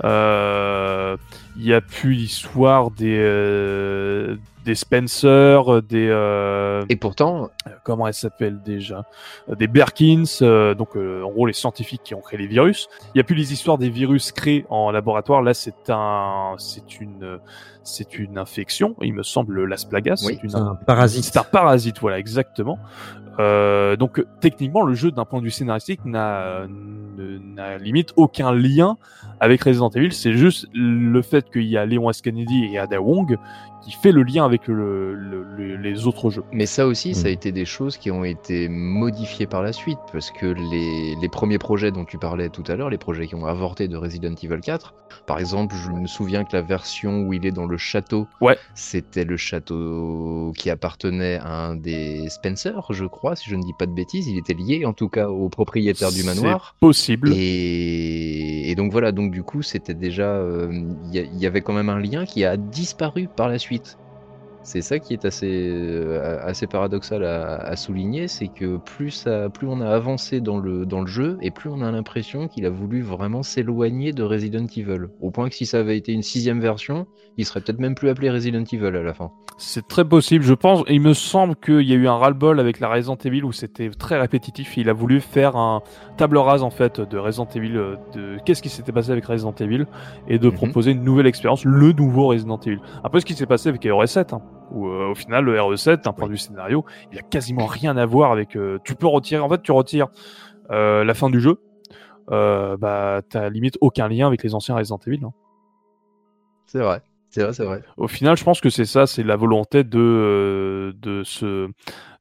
Euh, 0.05 1.19
il 1.61 1.67
y 1.67 1.75
a 1.75 1.83
plus 1.83 2.13
l'histoire 2.13 2.91
des 2.91 3.19
euh, 3.19 4.37
des 4.65 4.75
Spencer, 4.75 5.83
des 5.83 6.09
euh, 6.11 6.85
Et 6.89 6.97
pourtant, 6.97 7.51
comment 7.85 8.07
elle 8.07 8.15
s'appelle 8.15 8.63
déjà 8.63 9.05
Euh, 9.49 9.55
Des 9.57 9.67
Berkins, 9.67 10.25
euh, 10.43 10.75
donc 10.75 10.97
euh, 10.97 11.23
en 11.23 11.31
gros 11.31 11.47
les 11.47 11.53
scientifiques 11.53 12.03
qui 12.03 12.15
ont 12.15 12.21
créé 12.21 12.39
les 12.39 12.47
virus. 12.47 12.89
Il 13.09 13.11
n'y 13.17 13.21
a 13.21 13.25
plus 13.25 13.35
les 13.37 13.53
histoires 13.53 13.77
des 13.79 13.91
virus 13.91 14.33
créés 14.33 14.65
en 14.71 14.91
laboratoire. 14.91 15.43
Là, 15.43 15.53
c'est 15.55 15.91
un, 15.91 16.55
c'est 16.59 17.01
une, 17.01 17.39
c'est 17.85 18.19
une 18.19 18.39
infection. 18.39 18.97
Il 19.03 19.13
me 19.15 19.23
semble 19.23 19.65
l'asplagas. 19.65 20.23
Oui, 20.27 20.39
c'est 20.47 20.55
un 20.57 20.75
parasite. 20.87 21.25
c'est 21.25 21.39
un 21.39 21.45
parasite, 21.45 21.99
voilà, 22.01 22.19
exactement. 22.19 22.79
Euh, 23.39 23.97
donc 23.97 24.23
techniquement, 24.41 24.83
le 24.83 24.95
jeu 24.95 25.11
d'un 25.11 25.25
point 25.25 25.41
de 25.41 25.45
vue 25.45 25.51
scénaristique 25.51 26.05
n'a 26.05 26.67
n'a 27.19 27.79
limite 27.79 28.13
aucun 28.17 28.53
lien 28.53 28.97
avec 29.41 29.63
Resident 29.65 29.91
Evil. 29.91 30.13
C'est 30.13 30.33
juste 30.33 30.67
le 30.75 31.21
fait 31.23 31.50
qu'il 31.51 31.67
y 31.67 31.77
a 31.77 31.85
Léon 31.85 32.11
S. 32.11 32.23
Kennedy 32.23 32.71
et 32.73 32.79
Ada 32.79 33.01
Wong 33.01 33.37
qui 33.83 33.93
fait 33.93 34.13
le 34.13 34.23
lien 34.23 34.45
avec 34.45 34.67
le, 34.69 35.15
le- 35.15 35.43
le- 35.57 35.77
les 35.77 36.07
autres 36.07 36.31
jeux. 36.31 36.45
Mais 36.53 36.67
ça 36.67 36.87
aussi, 36.87 37.15
ça 37.15 37.29
a 37.29 37.31
Mm. 37.31 37.35
été 37.35 37.53
des 37.53 37.65
choses 37.65 37.97
qui 37.97 38.11
ont 38.11 38.25
été 38.25 38.69
modifiées 38.69 39.47
par 39.47 39.63
la 39.63 39.73
suite, 39.73 39.99
parce 40.13 40.31
que 40.31 40.47
les, 40.47 41.15
les 41.21 41.29
premiers 41.29 41.59
projets 41.59 41.91
dont 41.91 42.05
tu 42.05 42.19
parlais 42.19 42.49
tout 42.51 42.65
à 42.69 42.77
l'heure, 42.77 42.91
les 42.91 42.99
projets 42.99 43.27
qui 43.27 43.35
ont 43.35 43.47
avorté 43.47 43.89
de 43.89 43.97
Resident 43.97 44.35
Evil 44.43 44.61
4, 44.63 44.95
par 45.27 45.39
exemple, 45.39 45.75
je 45.77 45.91
me 45.91 46.07
souviens 46.07 46.45
que 46.45 46.55
la 46.57 46.63
version 46.63 47.23
où 47.23 47.33
il 47.33 47.47
est 47.47 47.51
dans 47.53 47.67
le 47.67 47.77
château, 47.79 48.27
Ouais. 48.41 48.57
c'était 48.75 49.25
le 49.25 49.37
château 49.37 50.53
qui 50.57 50.71
appartenait 50.71 51.39
à 51.39 51.67
un 51.69 51.77
des 51.77 52.29
Spencer, 52.29 52.87
je 52.91 53.05
crois, 53.07 53.37
si 53.37 53.49
je 53.49 53.57
ne 53.57 53.63
dis 53.63 53.73
pas 53.79 53.87
de 53.87 53.93
bêtises, 53.93 54.27
il 54.29 54.39
était 54.39 54.55
lié 54.55 54.85
en 54.85 54.93
tout 54.93 55.09
cas 55.09 55.29
au 55.29 55.49
propriétaire 55.49 56.11
du 56.11 56.21
C'est 56.21 56.27
manoir. 56.27 56.77
Possible. 56.81 57.33
Et, 57.35 58.71
et 58.71 58.75
donc 58.75 58.93
voilà, 58.93 59.13
donc 59.13 59.31
du 59.31 59.43
coup, 59.43 59.63
c'était 59.63 59.95
déjà. 59.95 60.25
euh, 60.29 60.71
y, 61.13 61.19
il 61.19 61.39
y 61.39 61.47
avait 61.47 61.61
quand 61.61 61.73
même 61.73 61.89
un 61.89 61.99
lien 61.99 62.25
qui 62.25 62.45
a 62.45 62.57
disparu 62.57 63.29
par 63.35 63.49
la 63.49 63.59
suite 63.59 63.70
suite. 63.71 63.97
C'est 64.63 64.83
ça 64.83 64.99
qui 64.99 65.15
est 65.15 65.25
assez, 65.25 65.69
euh, 65.73 66.39
assez 66.45 66.67
paradoxal 66.67 67.25
à, 67.25 67.57
à 67.57 67.77
souligner, 67.77 68.29
c'est 68.29 68.49
que 68.49 68.77
plus, 68.77 69.11
ça, 69.11 69.49
plus 69.49 69.67
on 69.67 69.81
a 69.81 69.89
avancé 69.89 70.41
dans 70.41 70.59
le, 70.59 70.85
dans 70.85 71.01
le 71.01 71.07
jeu, 71.07 71.39
et 71.41 71.51
plus 71.51 71.71
on 71.71 71.81
a 71.81 71.91
l'impression 71.91 72.47
qu'il 72.47 72.67
a 72.67 72.71
voulu 72.71 73.01
vraiment 73.01 73.43
s'éloigner 73.43 74.13
de 74.13 74.23
Resident 74.23 74.67
Evil. 74.67 75.07
Au 75.21 75.31
point 75.31 75.49
que 75.49 75.55
si 75.55 75.65
ça 75.65 75.79
avait 75.79 75.97
été 75.97 76.13
une 76.13 76.23
sixième 76.23 76.61
version, 76.61 77.07
il 77.39 77.47
serait 77.47 77.63
peut-être 77.63 77.79
même 77.81 77.95
plus 77.95 78.11
appelé 78.11 78.29
Resident 78.31 78.63
Evil 78.71 78.87
à 78.87 79.03
la 79.03 79.15
fin. 79.15 79.31
C'est 79.57 79.87
très 79.89 80.05
possible, 80.07 80.45
je 80.45 80.55
pense. 80.55 80.83
Et 80.87 80.95
il 80.95 81.01
me 81.01 81.13
semble 81.15 81.55
qu'il 81.57 81.83
y 81.83 81.93
a 81.93 81.97
eu 81.97 82.07
un 82.09 82.17
ras-le-bol 82.17 82.61
avec 82.61 82.81
la 82.81 82.89
Resident 82.89 83.17
Evil 83.25 83.45
où 83.45 83.53
c'était 83.53 83.91
très 83.91 84.19
répétitif. 84.19 84.77
Il 84.77 84.89
a 84.89 84.93
voulu 84.95 85.21
faire 85.21 85.57
un 85.57 85.83
table 86.17 86.39
rase 86.39 86.63
en 86.63 86.71
fait 86.71 87.01
de 87.01 87.19
Resident 87.19 87.49
Evil, 87.55 87.77
euh, 87.77 87.97
de 88.15 88.39
qu'est-ce 88.45 88.63
qui 88.63 88.69
s'était 88.71 88.93
passé 88.93 89.11
avec 89.11 89.25
Resident 89.27 89.55
Evil, 89.59 89.87
et 90.29 90.39
de 90.39 90.49
Mhm. 90.49 90.55
proposer 90.55 90.91
une 90.93 91.03
nouvelle 91.05 91.27
expérience, 91.27 91.65
le 91.65 91.93
nouveau 91.93 92.29
Resident 92.29 92.59
Evil. 92.67 92.79
Un 93.05 93.09
peu 93.11 93.21
ce 93.21 93.25
qui 93.27 93.35
s'est 93.35 93.47
passé 93.47 93.69
avec 93.71 93.85
RE7, 93.85 94.33
hein, 94.35 94.43
où 94.71 94.89
euh, 94.89 95.09
au 95.11 95.15
final 95.15 95.45
le 95.45 95.59
RE7, 95.59 96.05
d'un 96.05 96.13
point 96.13 96.27
de 96.27 96.33
vue 96.33 96.39
scénario, 96.39 96.85
il 97.13 97.19
a 97.19 97.23
quasiment 97.23 97.67
rien 97.67 97.97
à 97.97 98.07
voir 98.07 98.33
avec. 98.33 98.57
euh, 98.57 98.79
tu 98.85 98.95
peux 98.95 99.07
retirer, 99.07 99.41
en 99.41 99.49
fait, 99.49 99.63
tu 99.63 99.73
retires 99.73 100.09
euh, 100.71 101.05
la 101.05 101.15
fin 101.15 101.31
du 101.31 101.41
jeu. 101.41 101.59
Bah, 102.29 103.23
t'as 103.29 103.49
limite 103.49 103.77
aucun 103.81 104.09
lien 104.09 104.27
avec 104.29 104.43
les 104.45 104.55
anciens 104.55 104.77
Resident 104.77 105.01
Evil. 105.07 105.25
hein. 105.25 105.33
C'est 106.67 106.79
vrai, 106.79 107.03
c'est 107.31 107.43
vrai, 107.43 107.53
c'est 107.53 107.65
vrai. 107.65 107.83
Au 107.97 108.07
final, 108.07 108.37
je 108.37 108.45
pense 108.45 108.61
que 108.61 108.71
c'est 108.71 108.85
ça, 108.85 109.09
c'est 109.09 109.25
la 109.25 109.35
volonté 109.35 109.83
de, 109.83 109.99
euh, 109.99 110.93
de, 110.95 111.25
se, 111.25 111.69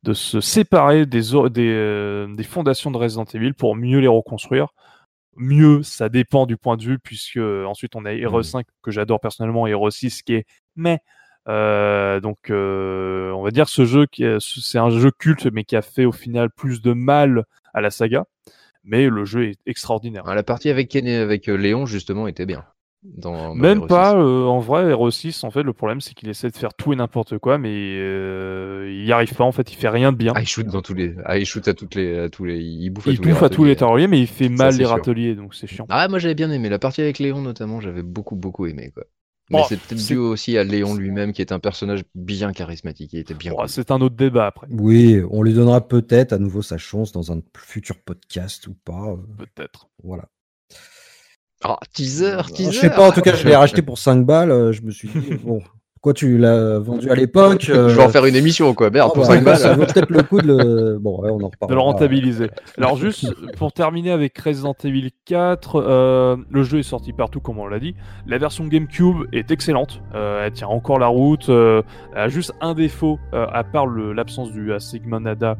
de 0.02 0.14
se 0.14 0.42
séparer 0.42 1.06
des, 1.06 1.22
des, 1.52 1.70
euh, 1.72 2.36
des 2.36 2.44
fondations 2.44 2.90
de 2.90 2.98
Resident 2.98 3.26
Evil 3.26 3.54
pour 3.54 3.76
mieux 3.76 4.00
les 4.00 4.08
reconstruire. 4.08 4.70
Mieux, 5.36 5.84
ça 5.84 6.10
dépend 6.10 6.48
du 6.48 6.58
point 6.58 6.78
de 6.78 6.84
vue, 6.84 6.98
puisque 7.00 7.38
euh, 7.38 7.66
ensuite 7.66 7.96
on 7.96 8.06
a 8.06 8.14
Hero 8.14 8.42
5 8.42 8.66
que 8.82 8.90
j'adore 8.90 9.20
personnellement, 9.20 9.68
et 9.68 9.72
Hero 9.72 9.90
6 9.92 10.24
qui 10.24 10.34
est 10.34 10.46
mais. 10.76 11.00
Euh, 11.50 12.20
donc, 12.20 12.38
euh, 12.50 13.32
on 13.32 13.42
va 13.42 13.52
dire 13.52 13.66
que 13.66 13.72
ce 13.72 13.86
jeu, 13.86 14.06
c'est 14.40 14.78
un 14.78 14.90
jeu 14.92 15.12
culte, 15.12 15.48
mais 15.52 15.64
qui 15.64 15.76
a 15.76 15.82
fait 15.82 16.06
au 16.06 16.12
final 16.12 16.50
plus 16.52 16.82
de 16.82 16.94
mal 16.94 17.44
à 17.74 17.82
la 17.82 17.90
saga. 17.90 18.26
Mais 18.84 19.08
le 19.10 19.26
jeu 19.26 19.50
est 19.50 19.58
extraordinaire. 19.66 20.24
Ah, 20.28 20.36
La 20.36 20.44
partie 20.44 20.70
avec, 20.70 20.90
Ken 20.90 21.06
et 21.08 21.16
avec 21.18 21.50
euh, 21.50 21.56
Léon, 21.58 21.86
justement, 21.86 22.28
était 22.28 22.46
bien. 22.46 22.66
Dans, 23.04 23.56
dans 23.56 23.56
Même 23.56 23.88
pas, 23.88 24.12
6. 24.12 24.18
euh, 24.18 24.44
en 24.46 24.60
vrai, 24.60 24.90
Hero 24.90 25.10
6, 25.10 25.44
en 25.44 25.52
fait, 25.52 25.64
le 25.64 25.74
problème, 25.74 26.02
c'est 26.02 26.14
qu'il 26.14 26.30
essaie 26.30 26.50
de 26.50 26.58
faire 26.58 26.74
tout 26.74 26.94
et 26.94 26.96
n'importe 26.96 27.38
quoi, 27.38 27.58
mais 27.58 27.72
il 27.72 29.06
y 29.06 29.12
arrive 29.12 29.34
pas, 29.36 29.44
en 29.44 29.52
fait, 29.52 29.72
il 29.72 29.76
fait 29.76 29.90
rien 29.90 30.12
de 30.12 30.18
bien. 30.18 30.34
Ah, 30.34 30.42
il 30.42 30.48
shoot 30.48 30.68
dans 30.68 30.82
tous 30.82 30.94
les. 30.94 31.16
Ah, 31.26 31.38
il 31.38 31.46
shoot 31.46 31.68
à 31.68 31.74
toutes 31.74 31.96
les. 31.96 32.20
À 32.20 32.30
tous 32.30 32.46
les... 32.46 32.60
Il 32.60 32.90
bouffe 32.90 33.08
à 33.08 33.14
il 33.14 33.16
tous 33.16 33.22
bouffe 33.22 33.42
les 33.42 33.44
à 33.44 33.50
tous 33.50 33.64
les 33.64 33.76
râteliers. 33.76 33.76
râteliers, 33.76 34.08
mais 34.08 34.20
il 34.20 34.28
fait 34.28 34.50
mal 34.50 34.76
les 34.78 34.86
sûr. 34.86 34.90
râteliers, 34.90 35.36
donc 35.36 35.56
c'est 35.56 35.68
chiant. 35.68 35.90
Ah, 35.90 36.08
moi 36.10 36.20
j'avais 36.20 36.36
bien 36.36 36.52
aimé. 36.52 36.70
La 36.70 36.80
partie 36.80 37.02
avec 37.02 37.20
Léon, 37.20 37.42
notamment, 37.42 37.80
j'avais 37.82 38.04
beaucoup, 38.04 38.36
beaucoup 38.36 38.66
aimé. 38.68 38.92
Quoi. 38.94 39.04
Mais 39.50 39.60
Oh, 39.62 39.66
c'est 39.68 39.80
peut-être 39.80 40.06
dû 40.06 40.18
aussi 40.18 40.58
à 40.58 40.64
Léon 40.64 40.96
lui-même, 40.96 41.34
qui 41.34 41.42
est 41.42 41.52
un 41.52 41.60
personnage 41.60 42.04
bien 42.16 42.54
charismatique. 42.54 43.14
Il 43.14 43.20
était 43.20 43.34
bien. 43.34 43.54
Cool. 43.54 43.68
c'est 43.70 43.90
un 43.92 44.00
autre 44.02 44.16
débat 44.16 44.46
après, 44.48 44.68
Oui, 44.70 45.22
on 45.32 45.42
lui 45.42 45.54
donnera 45.54 45.88
peut-être 45.88 46.34
à 46.34 46.38
nouveau 46.38 46.62
sa 46.62 46.78
chance 46.78 47.12
dans 47.12 47.32
un 47.32 47.42
futur 47.58 47.96
podcast 48.04 48.68
ou 48.68 48.74
pas. 48.86 49.12
euh, 49.12 49.18
peut-être. 49.38 49.90
Voilà. 50.04 50.26
Ah, 51.62 51.78
teaser, 51.94 52.38
teaser 52.54 52.72
Je 52.72 52.80
sais 52.80 52.90
pas, 52.90 53.08
en 53.10 53.12
tout 53.12 53.22
cas, 53.22 53.36
je 53.36 53.46
l'ai 53.48 53.56
racheté 53.56 53.82
pour 53.82 53.98
5 53.98 54.26
balles. 54.26 54.52
euh, 54.52 54.72
Je 54.72 54.82
me 54.82 54.92
suis 54.92 55.10
dit, 55.10 55.36
bon, 55.44 55.62
pourquoi 56.00 56.14
tu 56.14 56.38
l'as 56.38 56.80
vendu 56.80 57.12
à 57.12 57.16
l'époque 57.16 57.62
Je 57.68 57.74
vais 57.74 58.02
en 58.02 58.08
euh, 58.08 58.10
faire 58.10 58.26
une 58.26 58.38
émission, 58.38 58.74
quoi. 58.74 58.90
Merde, 58.90 59.12
pour 59.14 59.24
bah, 59.24 59.34
5 59.34 59.44
balles. 59.44 59.58
Ça 59.58 59.74
vaut 59.74 59.86
peut-être 59.86 60.10
le 60.10 60.24
coup 60.24 60.40
de 60.40 60.48
le. 60.48 60.98
Bon, 60.98 61.22
ouais, 61.22 61.30
on 61.30 61.44
en. 61.44 61.68
De 61.68 61.74
le 61.74 61.80
rentabiliser. 61.80 62.50
Alors 62.78 62.96
juste, 62.96 63.30
pour 63.58 63.74
terminer 63.74 64.12
avec 64.12 64.38
Resident 64.38 64.76
Evil 64.82 65.12
4, 65.26 65.76
euh, 65.76 66.38
le 66.50 66.64
jeu 66.64 66.80
est 66.80 66.84
sorti 66.84 67.12
partout, 67.12 67.42
comme 67.42 67.60
on 67.60 67.68
l'a 67.68 67.80
dit. 67.80 67.96
La 68.28 68.38
version 68.38 68.66
GameCube 68.66 69.28
est 69.34 69.52
excellente, 69.52 70.02
euh, 70.16 70.46
elle 70.46 70.54
tient 70.54 70.70
encore 70.70 71.00
la 71.00 71.08
route, 71.08 71.50
euh, 71.50 71.82
elle 72.14 72.22
a 72.22 72.28
juste 72.30 72.54
un 72.62 72.76
défaut, 72.76 73.20
euh, 73.34 73.46
à 73.52 73.66
part 73.66 73.86
l'absence 73.86 74.54
du 74.54 74.72
Sigma 74.80 75.20
Nada, 75.20 75.58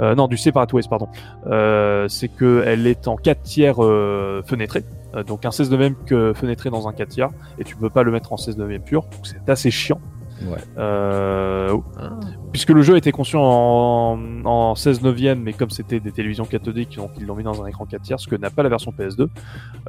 euh, 0.00 0.14
non, 0.14 0.28
du 0.28 0.36
Separate 0.36 0.72
Ways, 0.72 0.88
pardon, 0.88 1.08
euh, 1.46 2.08
c'est 2.08 2.28
qu'elle 2.28 2.86
est 2.86 3.06
en 3.06 3.16
4 3.16 3.42
tiers 3.42 3.84
euh, 3.84 4.42
fenêtré, 4.46 4.80
euh, 4.80 5.03
donc 5.22 5.44
un 5.44 5.50
16 5.50 5.70
neuvième 5.70 5.94
que 6.06 6.32
fenêtré 6.34 6.70
dans 6.70 6.88
un 6.88 6.92
4 6.92 7.08
tiers, 7.08 7.28
et 7.58 7.64
tu 7.64 7.76
peux 7.76 7.90
pas 7.90 8.02
le 8.02 8.10
mettre 8.10 8.32
en 8.32 8.36
16 8.36 8.58
neuvième 8.58 8.82
pur, 8.82 9.02
donc 9.02 9.26
c'est 9.26 9.48
assez 9.48 9.70
chiant. 9.70 10.00
Ouais. 10.42 10.58
Euh, 10.78 11.76
Ah. 11.96 12.10
puisque 12.52 12.70
le 12.70 12.82
jeu 12.82 12.94
a 12.94 12.98
été 12.98 13.12
conçu 13.12 13.36
en, 13.38 14.18
en 14.44 14.74
16 14.74 15.02
neuvième, 15.02 15.40
mais 15.40 15.52
comme 15.52 15.70
c'était 15.70 16.00
des 16.00 16.10
télévisions 16.10 16.44
cathodiques, 16.44 16.96
donc 16.96 17.10
ils 17.18 17.24
l'ont 17.24 17.36
mis 17.36 17.44
dans 17.44 17.62
un 17.62 17.66
écran 17.66 17.86
4 17.86 18.02
tiers, 18.02 18.20
ce 18.20 18.26
que 18.26 18.34
n'a 18.36 18.50
pas 18.50 18.62
la 18.64 18.68
version 18.68 18.92
PS2. 18.92 19.28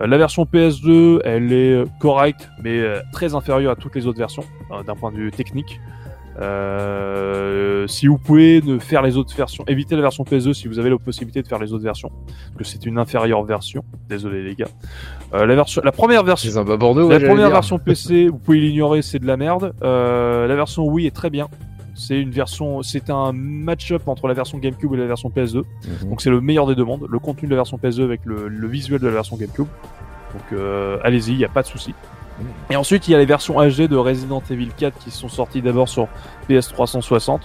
Euh, 0.01 0.07
la 0.07 0.17
version 0.17 0.43
PS2, 0.45 1.19
elle 1.25 1.51
est 1.51 1.73
euh, 1.73 1.85
correcte, 1.99 2.49
mais 2.63 2.79
euh, 2.79 3.01
très 3.11 3.33
inférieure 3.35 3.71
à 3.71 3.75
toutes 3.75 3.95
les 3.95 4.05
autres 4.07 4.19
versions, 4.19 4.43
euh, 4.71 4.83
d'un 4.83 4.95
point 4.95 5.11
de 5.11 5.17
vue 5.17 5.31
technique. 5.31 5.79
Euh, 6.39 7.87
si 7.87 8.07
vous 8.07 8.17
pouvez 8.17 8.61
ne 8.61 8.79
faire 8.79 9.01
les 9.01 9.17
autres 9.17 9.35
versions, 9.35 9.63
évitez 9.67 9.95
la 9.95 10.01
version 10.01 10.23
PS2 10.23 10.53
si 10.53 10.67
vous 10.67 10.79
avez 10.79 10.89
la 10.89 10.97
possibilité 10.97 11.41
de 11.41 11.47
faire 11.47 11.59
les 11.59 11.71
autres 11.71 11.83
versions, 11.83 12.11
parce 12.53 12.57
que 12.57 12.63
c'est 12.65 12.85
une 12.85 12.97
inférieure 12.97 13.43
version. 13.43 13.83
Désolé 14.09 14.43
les 14.43 14.55
gars. 14.55 14.67
Euh, 15.33 15.45
la 15.45 15.55
version, 15.55 15.81
la 15.83 15.91
première 15.91 16.23
version, 16.23 16.57
un 16.57 16.77
Bordeaux, 16.77 17.09
la 17.09 17.17
ouais, 17.17 17.27
première 17.27 17.49
version 17.49 17.79
PC, 17.79 18.27
vous 18.31 18.37
pouvez 18.37 18.59
l'ignorer, 18.59 19.01
c'est 19.01 19.19
de 19.19 19.27
la 19.27 19.37
merde. 19.37 19.73
Euh, 19.83 20.47
la 20.47 20.55
version 20.55 20.85
Wii 20.85 21.07
est 21.07 21.15
très 21.15 21.29
bien. 21.29 21.47
C'est 21.97 22.19
une 22.19 22.31
version, 22.31 22.83
c'est 22.83 23.09
un 23.09 23.31
match-up 23.31 24.05
entre 24.07 24.27
la 24.27 24.33
version 24.33 24.57
GameCube 24.57 24.93
et 24.93 24.97
la 24.97 25.05
version 25.05 25.29
PS2. 25.29 25.59
Mhm. 25.59 26.09
Donc 26.09 26.21
c'est 26.21 26.29
le 26.29 26.41
meilleur 26.41 26.67
des 26.67 26.75
deux 26.75 26.83
mondes. 26.83 27.07
Le 27.09 27.19
contenu 27.19 27.47
de 27.47 27.51
la 27.51 27.57
version 27.57 27.77
PS2 27.77 28.03
avec 28.03 28.21
le, 28.25 28.49
le 28.49 28.67
visuel 28.67 28.99
de 28.99 29.07
la 29.07 29.13
version 29.13 29.37
GameCube. 29.37 29.67
Donc 30.33 30.59
allez-y, 31.01 31.31
il 31.31 31.37
n'y 31.37 31.45
a 31.45 31.49
pas 31.49 31.61
de 31.61 31.67
souci. 31.67 31.93
Et 32.69 32.75
ensuite, 32.75 33.07
il 33.07 33.11
y 33.11 33.15
a 33.15 33.17
les 33.17 33.25
versions 33.25 33.55
HD 33.55 33.87
de 33.87 33.95
Resident 33.95 34.43
Evil 34.49 34.69
4 34.75 34.97
qui 34.97 35.11
sont 35.11 35.29
sorties 35.29 35.61
d'abord 35.61 35.87
sur 35.87 36.07
PS360. 36.49 37.41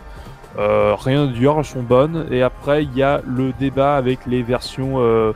Euh, 0.59 0.97
rien 0.97 1.29
à 1.29 1.33
dire, 1.33 1.55
elles 1.59 1.65
sont 1.65 1.83
bonnes. 1.83 2.27
Et 2.31 2.43
après, 2.43 2.85
il 2.85 2.97
y 2.97 3.03
a 3.03 3.23
le 3.27 3.53
débat 3.53 3.97
avec 3.97 4.27
les 4.27 4.43
versions 4.43 4.95
euh, 4.99 5.33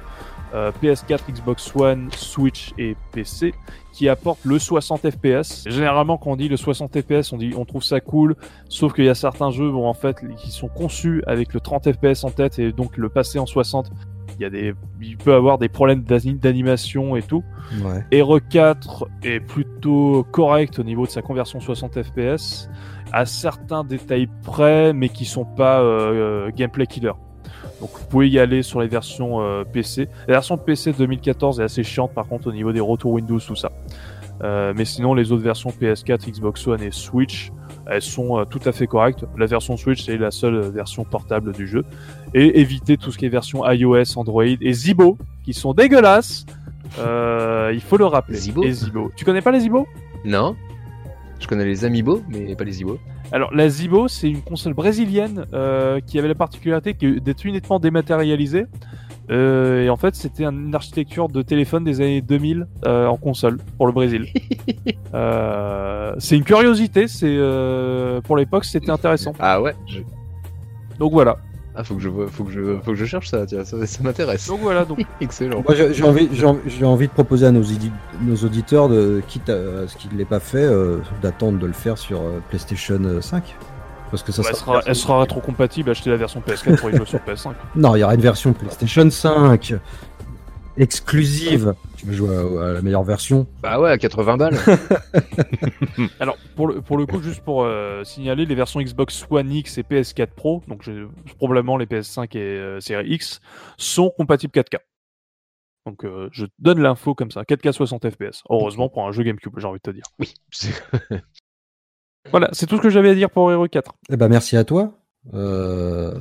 euh, 0.55 0.71
PS4, 0.83 1.21
Xbox 1.31 1.75
One, 1.75 2.09
Switch 2.13 2.73
et 2.79 2.97
PC 3.13 3.55
qui 3.93 4.09
apportent 4.09 4.45
le 4.45 4.59
60 4.59 5.09
FPS. 5.11 5.65
Généralement, 5.69 6.19
quand 6.19 6.33
on 6.33 6.37
dit 6.37 6.49
le 6.49 6.57
60 6.57 7.01
FPS, 7.01 7.33
on 7.33 7.39
dit 7.39 7.55
on 7.57 7.65
trouve 7.65 7.85
ça 7.85 8.01
cool, 8.01 8.35
sauf 8.69 8.93
qu'il 8.93 9.05
y 9.05 9.09
a 9.09 9.15
certains 9.15 9.51
jeux 9.51 9.71
où 9.71 9.85
en 9.85 9.95
fait 9.95 10.17
qui 10.37 10.51
sont 10.51 10.69
conçus 10.69 11.23
avec 11.29 11.55
le 11.55 11.61
30 11.61 11.93
FPS 11.93 12.25
en 12.25 12.31
tête 12.31 12.59
et 12.59 12.73
donc 12.73 12.97
le 12.97 13.09
passer 13.09 13.39
en 13.39 13.47
60, 13.47 13.91
il 13.93 14.14
y 14.43 14.45
a 14.45 14.51
des, 14.51 14.75
il 15.01 15.17
peut 15.17 15.35
avoir 15.35 15.59
des 15.59 15.69
problèmes 15.69 16.03
d'ani- 16.03 16.35
d'animation 16.35 17.17
et 17.17 17.23
tout. 17.23 17.43
Ouais. 17.83 18.05
Hero 18.11 18.39
4 18.41 19.07
est 19.23 19.41
plutôt 19.41 20.27
correct 20.31 20.79
au 20.79 20.83
niveau 20.83 21.07
de 21.07 21.11
sa 21.11 21.23
conversion 21.23 21.61
60 21.61 22.03
FPS, 22.03 22.69
à 23.13 23.27
certains 23.27 23.85
détails 23.85 24.29
près, 24.43 24.93
mais 24.93 25.09
qui 25.09 25.25
sont 25.25 25.45
pas 25.45 25.81
euh, 25.81 26.47
euh, 26.47 26.51
gameplay 26.55 26.87
killer. 26.87 27.13
Donc 27.81 27.91
vous 27.99 28.07
pouvez 28.07 28.29
y 28.29 28.39
aller 28.39 28.63
sur 28.63 28.81
les 28.81 28.89
versions 28.89 29.41
euh, 29.41 29.65
PC. 29.65 30.09
La 30.29 30.35
version 30.35 30.57
PC 30.57 30.93
2014 30.93 31.61
est 31.61 31.65
assez 31.65 31.83
chiante 31.83 32.13
par 32.13 32.27
contre 32.27 32.49
au 32.49 32.53
niveau 32.53 32.73
des 32.73 32.81
retours 32.81 33.13
Windows, 33.13 33.39
tout 33.41 33.57
ça. 33.57 33.71
Euh, 34.43 34.73
mais 34.77 34.85
sinon 34.85 35.15
les 35.15 35.31
autres 35.33 35.43
versions 35.45 35.71
PS4, 35.71 36.29
Xbox 36.31 36.67
One 36.67 36.83
et 36.83 36.91
Switch, 36.91 37.53
elles 37.87 38.03
sont 38.03 38.39
euh, 38.39 38.45
tout 38.45 38.61
à 38.65 38.73
fait 38.73 38.87
correctes. 38.89 39.25
La 39.39 39.47
version 39.47 39.77
Switch 39.77 40.05
c'est 40.05 40.17
la 40.19 40.31
seule 40.31 40.61
version 40.73 41.05
portable 41.05 41.53
du 41.53 41.67
jeu. 41.69 41.85
Et 42.35 42.61
évitez 42.61 42.97
tout 42.97 43.13
ce 43.13 43.19
qui 43.19 43.27
est 43.27 43.29
version 43.29 43.69
iOS, 43.71 44.17
Android 44.19 44.45
et 44.45 44.73
Zibo, 44.73 45.17
qui 45.45 45.55
sont 45.55 45.73
dégueulasses. 45.73 46.45
Euh, 46.99 47.71
il 47.73 47.81
faut 47.81 47.97
le 47.97 48.07
rappeler. 48.07 48.37
Zibo 48.37 48.63
Et 48.65 48.73
Zibo. 48.73 49.11
Tu 49.17 49.25
connais 49.25 49.41
pas 49.41 49.51
les 49.53 49.61
Zibo? 49.61 49.87
Non. 50.25 50.57
Je 51.41 51.47
connais 51.47 51.65
les 51.65 51.85
Amiibo, 51.85 52.23
mais 52.29 52.55
pas 52.57 52.65
les 52.65 52.81
Ibo. 52.81 52.99
Alors 53.33 53.53
la 53.55 53.69
Zibo, 53.69 54.09
c'est 54.09 54.29
une 54.31 54.41
console 54.43 54.73
brésilienne 54.75 55.45
euh, 55.53 56.01
qui 56.01 56.19
avait 56.19 56.29
la 56.29 56.35
particularité 56.35 56.93
d'être 56.95 57.45
uniquement 57.45 57.79
dématérialisée. 57.79 58.65
Euh, 59.31 59.83
et 59.85 59.91
en 59.91 59.97
fait, 59.97 60.15
c'était 60.15 60.45
une 60.45 60.75
architecture 60.75 61.29
de 61.29 61.43
téléphone 61.43 61.83
des 61.85 62.01
années 62.01 62.21
2000 62.21 62.67
euh, 62.87 63.07
en 63.07 63.17
console 63.17 63.59
pour 63.77 63.87
le 63.87 63.93
Brésil. 63.93 64.27
Euh, 65.15 66.13
c'est 66.19 66.37
une 66.37 66.43
curiosité. 66.43 67.07
C'est 67.07 67.39
pour 68.25 68.37
l'époque, 68.37 68.65
c'était 68.65 68.91
intéressant. 68.91 69.33
Ah 69.39 69.63
ouais 69.63 69.75
je- 69.87 70.01
Donc 70.99 71.13
voilà. 71.13 71.37
Ah, 71.77 71.83
faut 71.83 71.97
que 71.97 72.03
je, 72.03 72.09
vois- 72.09 72.29
faut 72.29 72.45
que 72.45 72.53
je, 72.53 72.79
faut 72.85 72.93
que 72.93 72.97
je 72.97 73.05
cherche 73.05 73.29
ça, 73.29 73.45
tiens, 73.47 73.65
ça, 73.65 73.85
ça 73.85 74.03
m'intéresse. 74.03 74.47
Donc 74.47 74.61
voilà, 74.61 74.85
donc 74.85 75.01
Excellent. 75.21 75.63
Moi, 75.67 75.75
j'ai 75.75 75.93
j'ai 75.93 76.05
envie, 76.05 76.29
j'ai 76.33 76.47
envie, 76.47 76.61
j'ai 76.67 76.85
envie 76.85 77.09
de 77.09 77.13
proposer 77.13 77.47
à 77.47 77.51
nos, 77.51 77.63
auditeurs, 78.45 78.89
de, 78.89 79.21
quitte 79.27 79.49
à 79.49 79.89
ce 79.89 79.97
qu'il 79.97 80.13
ne 80.13 80.19
l'ait 80.19 80.25
pas 80.25 80.41
fait, 80.41 80.59
euh, 80.59 80.99
d'attendre 81.21 81.59
de 81.59 81.67
le 81.67 81.73
faire 81.73 81.99
sur 81.99 82.21
euh, 82.21 82.39
PlayStation 82.49 83.01
5. 83.21 83.57
Parce 84.11 84.23
que 84.23 84.31
ça 84.31 84.43
elle 84.49 84.55
sera. 84.55 84.81
elle 84.87 84.95
sera 84.95 85.21
rétrocompatible, 85.21 85.91
achetez 85.91 86.11
la 86.11 86.17
version 86.17 86.41
PS4 86.41 86.79
pour 86.79 86.91
y 86.91 86.97
jouer 86.97 87.07
sur 87.07 87.19
PS5. 87.19 87.55
Non, 87.75 87.97
il 87.97 88.01
y 88.01 88.05
aura 88.05 88.15
une 88.15 88.21
version 88.21 88.53
PlayStation 88.53 89.11
5 89.11 89.75
exclusive. 90.77 91.75
Tu 91.97 92.07
veux 92.07 92.13
jouer 92.13 92.37
à, 92.37 92.71
à 92.71 92.73
la 92.73 92.83
meilleure 92.83 93.03
version 93.05 93.47
Bah 93.63 93.81
ouais, 93.81 93.91
à 93.91 93.99
80 93.99 94.37
balles. 94.37 94.59
Alors, 96.21 96.37
pour 96.57 96.69
le, 96.69 96.81
pour 96.81 96.97
le 96.97 97.07
coup, 97.07 97.23
juste 97.23 97.43
pour 97.43 97.63
euh, 97.65 98.05
signaler, 98.05 98.47
les 98.47 98.55
versions 98.55 98.81
Xbox 98.81 99.27
One 99.31 99.51
X 99.53 99.79
et 99.79 99.83
PS4 99.83 100.29
Pro, 100.29 100.63
donc 100.69 100.83
j'ai- 100.83 101.05
probablement 101.39 101.77
les 101.77 101.87
PS5 101.87 102.37
et 102.37 102.41
euh, 102.41 102.81
série 102.81 103.09
X, 103.11 103.41
sont 103.77 104.11
compatibles 104.11 104.53
4K. 104.53 104.79
Donc 105.87 106.05
euh, 106.05 106.29
je 106.33 106.47
donne 106.59 106.81
l'info 106.81 107.15
comme 107.15 107.31
ça, 107.31 107.43
4K 107.43 107.73
60 107.73 108.09
FPS. 108.11 108.43
Heureusement 108.49 108.89
pour 108.89 109.07
un 109.07 109.13
jeu 109.13 109.23
GameCube, 109.23 109.53
j'ai 109.59 109.67
envie 109.67 109.81
de 109.85 109.91
te 109.91 109.95
dire. 109.95 110.05
oui. 110.19 110.33
c'est- 110.51 110.73
Voilà, 112.31 112.49
c'est 112.53 112.67
tout 112.67 112.79
ce 112.79 112.81
que 112.83 112.89
j'avais 112.89 113.11
à 113.11 113.15
dire 113.15 113.29
pour 113.31 113.53
Hero 113.53 113.69
4. 113.69 113.93
Eh 114.11 114.17
ben, 114.17 114.29
merci 114.29 114.57
à 114.57 114.65
toi. 114.65 114.93
Euh, 115.33 116.13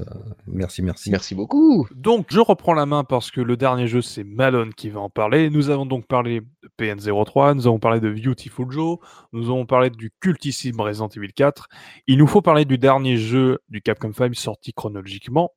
merci, 0.48 0.82
merci. 0.82 1.12
Merci 1.12 1.36
beaucoup. 1.36 1.88
Donc 1.94 2.28
je 2.30 2.40
reprends 2.40 2.74
la 2.74 2.86
main 2.86 3.04
parce 3.04 3.32
que 3.32 3.42
le 3.42 3.58
dernier 3.58 3.88
jeu 3.88 4.02
c'est 4.02 4.24
Malone 4.24 4.74
qui 4.74 4.90
va 4.90 5.02
en 5.02 5.10
parler. 5.10 5.50
Nous 5.50 5.70
avons 5.70 5.86
donc 5.86 6.08
parlé 6.08 6.42
de 6.42 6.70
PN03, 6.80 7.56
nous 7.56 7.68
avons 7.68 7.80
parlé 7.80 8.00
de 8.00 8.10
Beautiful 8.10 8.72
Joe, 8.72 8.98
nous 9.34 9.46
avons 9.46 9.66
parlé 9.66 9.90
du 9.90 10.12
cultissime 10.22 10.80
Resident 10.80 11.10
Evil 11.10 11.34
4. 11.34 11.68
Il 12.08 12.18
nous 12.18 12.28
faut 12.28 12.42
parler 12.42 12.64
du 12.64 12.78
dernier 12.78 13.18
jeu 13.18 13.60
du 13.70 13.82
Capcom 13.82 14.14
5 14.14 14.34
sorti 14.36 14.74
chronologiquement. 14.74 15.52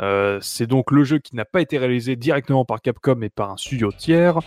Euh, 0.00 0.38
c'est 0.42 0.66
donc 0.66 0.90
le 0.90 1.04
jeu 1.04 1.18
qui 1.18 1.34
n'a 1.34 1.44
pas 1.44 1.60
été 1.60 1.78
réalisé 1.78 2.16
directement 2.16 2.64
par 2.64 2.82
Capcom 2.82 3.14
mais 3.16 3.30
par 3.30 3.50
un 3.50 3.56
studio 3.56 3.90
tiers. 3.90 4.38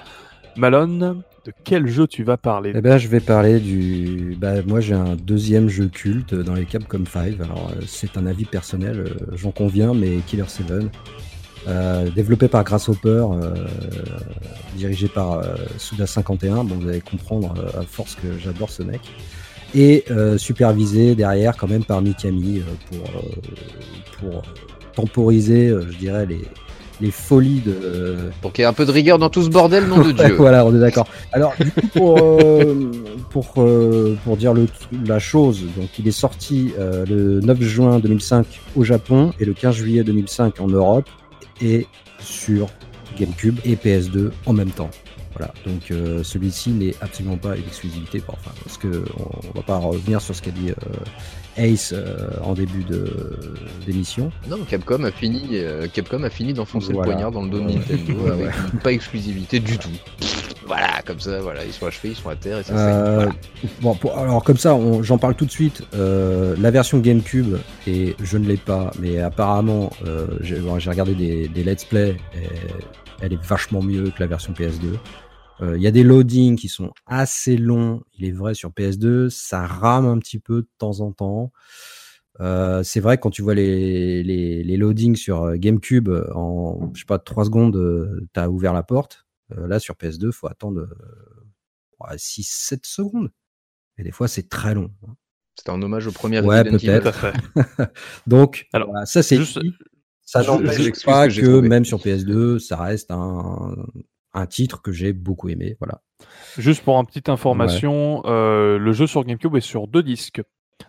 Malone, 0.55 1.23
de 1.45 1.53
quel 1.63 1.87
jeu 1.87 2.07
tu 2.07 2.23
vas 2.23 2.37
parler 2.37 2.73
Eh 2.75 2.81
ben, 2.81 2.97
je 2.97 3.07
vais 3.07 3.19
parler 3.19 3.59
du. 3.59 4.35
Bah, 4.39 4.63
moi, 4.65 4.81
j'ai 4.81 4.95
un 4.95 5.15
deuxième 5.15 5.69
jeu 5.69 5.87
culte 5.87 6.33
dans 6.33 6.55
les 6.55 6.65
Capcom 6.65 7.03
5. 7.05 7.39
Alors, 7.39 7.71
euh, 7.71 7.81
c'est 7.87 8.17
un 8.17 8.25
avis 8.25 8.45
personnel, 8.45 8.99
euh, 8.99 9.35
j'en 9.35 9.51
conviens, 9.51 9.93
mais 9.93 10.17
Killer 10.25 10.47
7. 10.47 10.65
Euh, 11.67 12.09
développé 12.11 12.47
par 12.47 12.63
Grasshopper, 12.63 13.25
dirigé 14.75 15.07
par 15.07 15.33
euh, 15.33 15.55
Suda51. 15.77 16.65
Bon, 16.65 16.75
vous 16.79 16.89
allez 16.89 17.01
comprendre 17.01 17.53
à 17.77 17.83
force 17.83 18.15
que 18.15 18.37
j'adore 18.39 18.69
ce 18.69 18.83
mec. 18.83 19.01
Et 19.75 20.05
supervisé 20.37 21.15
derrière, 21.15 21.57
quand 21.57 21.67
même, 21.67 21.83
par 21.83 22.01
Mikami 22.01 22.61
pour, 22.89 23.11
pour 24.19 24.43
temporiser, 24.93 25.67
je 25.69 25.97
dirais, 25.97 26.25
les, 26.25 26.43
les 27.01 27.11
folies 27.11 27.61
de. 27.65 28.15
Pour 28.41 28.53
qu'il 28.53 28.61
y 28.61 28.65
ait 28.65 28.69
un 28.69 28.73
peu 28.73 28.85
de 28.85 28.91
rigueur 28.91 29.19
dans 29.19 29.29
tout 29.29 29.43
ce 29.43 29.49
bordel, 29.49 29.85
nom 29.85 29.99
de 29.99 30.11
Dieu. 30.11 30.35
voilà, 30.37 30.65
on 30.65 30.75
est 30.75 30.79
d'accord. 30.79 31.07
Alors, 31.31 31.53
du 31.59 31.71
coup, 31.71 31.87
pour, 31.93 32.17
euh, 32.19 32.91
pour, 33.29 33.53
euh, 33.57 34.17
pour 34.23 34.37
dire 34.37 34.53
le, 34.53 34.67
la 35.05 35.19
chose, 35.19 35.63
donc 35.77 35.89
il 35.99 36.07
est 36.07 36.11
sorti 36.11 36.73
euh, 36.79 37.05
le 37.07 37.39
9 37.41 37.61
juin 37.61 37.99
2005 37.99 38.45
au 38.75 38.83
Japon 38.83 39.33
et 39.39 39.45
le 39.45 39.53
15 39.53 39.75
juillet 39.75 40.03
2005 40.03 40.59
en 40.61 40.67
Europe 40.67 41.09
et 41.61 41.87
sur 42.19 42.67
GameCube 43.17 43.59
et 43.65 43.75
PS2 43.75 44.31
en 44.45 44.53
même 44.53 44.71
temps. 44.71 44.89
Voilà, 45.37 45.53
donc 45.65 45.91
euh, 45.91 46.23
celui-ci 46.23 46.69
n'est 46.69 46.95
absolument 47.01 47.35
pas 47.35 47.57
une 47.57 47.63
exclusivité, 47.63 48.19
bon, 48.25 48.33
enfin, 48.37 48.51
parce 48.63 48.77
que 48.77 49.03
on, 49.19 49.49
on 49.49 49.57
va 49.57 49.63
pas 49.63 49.75
revenir 49.77 50.21
sur 50.21 50.33
ce 50.33 50.41
qu'a 50.41 50.51
dit 50.51 50.69
euh, 50.69 50.73
Ace 51.57 51.93
euh, 51.93 52.29
en 52.41 52.53
début 52.53 52.83
de 52.85 53.37
d'émission. 53.85 54.31
Non, 54.49 54.59
Capcom 54.67 55.03
a 55.03 55.11
fini, 55.11 55.57
Capcom 55.93 56.23
a 56.23 56.29
fini 56.29 56.53
d'enfoncer 56.53 56.93
Voilà. 56.93 57.09
le 57.09 57.13
poignard 57.15 57.31
dans 57.31 57.41
le 57.43 57.49
dos 57.49 57.59
de. 57.59 57.63
Nintendo 57.73 58.27
avec 58.31 58.49
une 58.73 58.79
pas 58.79 58.93
exclusivité 58.93 59.59
du 59.59 59.77
tout. 59.77 59.89
Voilà, 60.67 61.01
comme 61.05 61.19
ça, 61.19 61.41
voilà, 61.41 61.63
ils 61.65 61.73
sont 61.73 61.85
achevés, 61.85 62.09
ils 62.09 62.15
sont 62.15 62.29
à 62.29 62.35
terre 62.35 62.59
et 62.59 62.63
ça. 62.63 62.73
Voilà. 62.73 63.31
Bon, 63.81 63.93
pour- 63.93 64.17
alors 64.17 64.43
comme 64.43 64.57
ça, 64.57 64.77
j'en 65.01 65.17
parle 65.17 65.35
tout 65.35 65.45
de 65.45 65.51
suite. 65.51 65.83
La 65.93 66.71
version 66.71 66.99
GameCube, 66.99 67.57
et 67.87 68.15
je 68.23 68.37
ne 68.37 68.47
l'ai 68.47 68.57
pas, 68.57 68.91
mais 68.99 69.19
apparemment, 69.19 69.91
j'ai 70.39 70.59
bon, 70.59 70.73
regardé 70.75 71.13
des, 71.13 71.49
des 71.49 71.63
let's 71.63 71.83
play, 71.83 72.15
et 72.35 72.47
elle 73.21 73.33
est 73.33 73.41
vachement 73.43 73.81
mieux 73.81 74.05
que 74.09 74.19
la 74.19 74.27
version 74.27 74.53
PS2. 74.53 74.97
Euh, 75.61 75.77
Il 75.77 75.83
y 75.83 75.87
a 75.87 75.91
des 75.91 76.03
loadings 76.03 76.55
qui 76.57 76.67
sont 76.67 76.91
assez 77.05 77.57
longs, 77.57 78.03
il 78.17 78.25
est 78.25 78.31
vrai 78.31 78.53
sur 78.53 78.71
PS2, 78.71 79.29
ça 79.29 79.65
rame 79.65 80.05
un 80.05 80.17
petit 80.19 80.39
peu 80.39 80.61
de 80.61 80.69
temps 80.77 80.99
en 80.99 81.11
temps. 81.11 81.51
Euh, 82.41 82.83
c'est 82.83 82.99
vrai 82.99 83.15
que 83.17 83.21
quand 83.21 83.29
tu 83.29 83.41
vois 83.41 83.55
les, 83.55 84.21
les, 84.23 84.63
les 84.63 84.77
loadings 84.77 85.15
sur 85.15 85.43
euh, 85.43 85.55
GameCube 85.55 86.09
en 86.33 86.91
je 86.93 86.99
sais 86.99 87.05
pas 87.05 87.17
3 87.19 87.45
secondes, 87.45 87.77
euh, 87.77 88.27
t'as 88.33 88.47
ouvert 88.49 88.73
la 88.73 88.83
porte. 88.83 89.25
Euh, 89.57 89.67
là 89.67 89.79
sur 89.79 89.95
PS2, 89.95 90.31
faut 90.31 90.47
attendre 90.47 90.81
euh, 90.81 92.15
6-7 92.15 92.79
secondes. 92.83 93.31
Et 93.97 94.03
des 94.03 94.11
fois, 94.11 94.27
c'est 94.27 94.49
très 94.49 94.73
long. 94.73 94.91
C'était 95.55 95.71
un 95.71 95.81
hommage 95.81 96.07
au 96.07 96.11
premier 96.11 96.41
Ouais, 96.41 96.63
fait. 97.13 97.33
Donc, 98.27 98.67
Alors, 98.73 98.89
voilà, 98.89 99.05
ça, 99.05 99.23
c'est 99.23 99.37
juste-. 99.37 99.59
Ça 100.21 100.43
n'empêche 100.43 101.03
pas 101.05 101.29
que 101.29 101.59
même 101.59 101.85
sur 101.85 101.99
PS2, 101.99 102.59
ça 102.59 102.77
reste 102.77 103.11
un, 103.11 103.75
un 104.35 104.45
titre 104.45 104.81
que 104.81 104.91
j'ai 104.91 105.13
beaucoup 105.13 105.49
aimé. 105.49 105.75
Voilà. 105.79 106.01
Juste 106.57 106.83
pour 106.83 106.97
une 106.99 107.05
petite 107.05 107.29
information, 107.29 108.21
euh, 108.25 108.77
le 108.77 108.91
jeu 108.93 109.07
sur 109.07 109.23
GameCube 109.23 109.55
est 109.55 109.61
sur 109.61 109.87
deux 109.87 110.03
disques. 110.03 110.41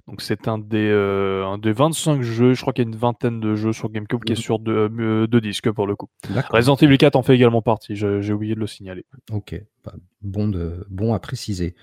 Donc 0.09 0.20
c'est 0.20 0.48
un 0.48 0.59
des, 0.59 0.89
euh, 0.90 1.44
un 1.47 1.59
des 1.59 1.73
25 1.73 2.20
jeux, 2.23 2.55
je 2.55 2.60
crois 2.60 2.73
qu'il 2.73 2.85
y 2.85 2.89
a 2.89 2.90
une 2.90 2.97
vingtaine 2.97 3.39
de 3.39 3.55
jeux 3.55 3.73
sur 3.73 3.89
GameCube 3.89 4.24
qui 4.24 4.32
est 4.32 4.36
Mhm. 4.36 4.43
sur 4.43 4.59
deux, 4.59 4.90
euh, 4.98 5.27
deux 5.28 5.40
disques 5.40 5.70
pour 5.70 5.86
le 5.86 5.94
coup. 5.94 6.09
Resident 6.51 6.74
Evil 6.77 6.98
4 6.98 7.14
en 7.14 7.23
fait 7.23 7.35
également 7.35 7.62
partie, 7.62 7.94
j'ai 7.94 8.32
oublié 8.32 8.55
de 8.56 8.60
le 8.60 8.66
signaler. 8.66 9.05
Ok. 9.31 9.60
Bah, 9.85 9.94
bon, 10.23 10.48
de, 10.48 10.85
bon 10.90 11.14
à 11.14 11.20
préciser. 11.20 11.77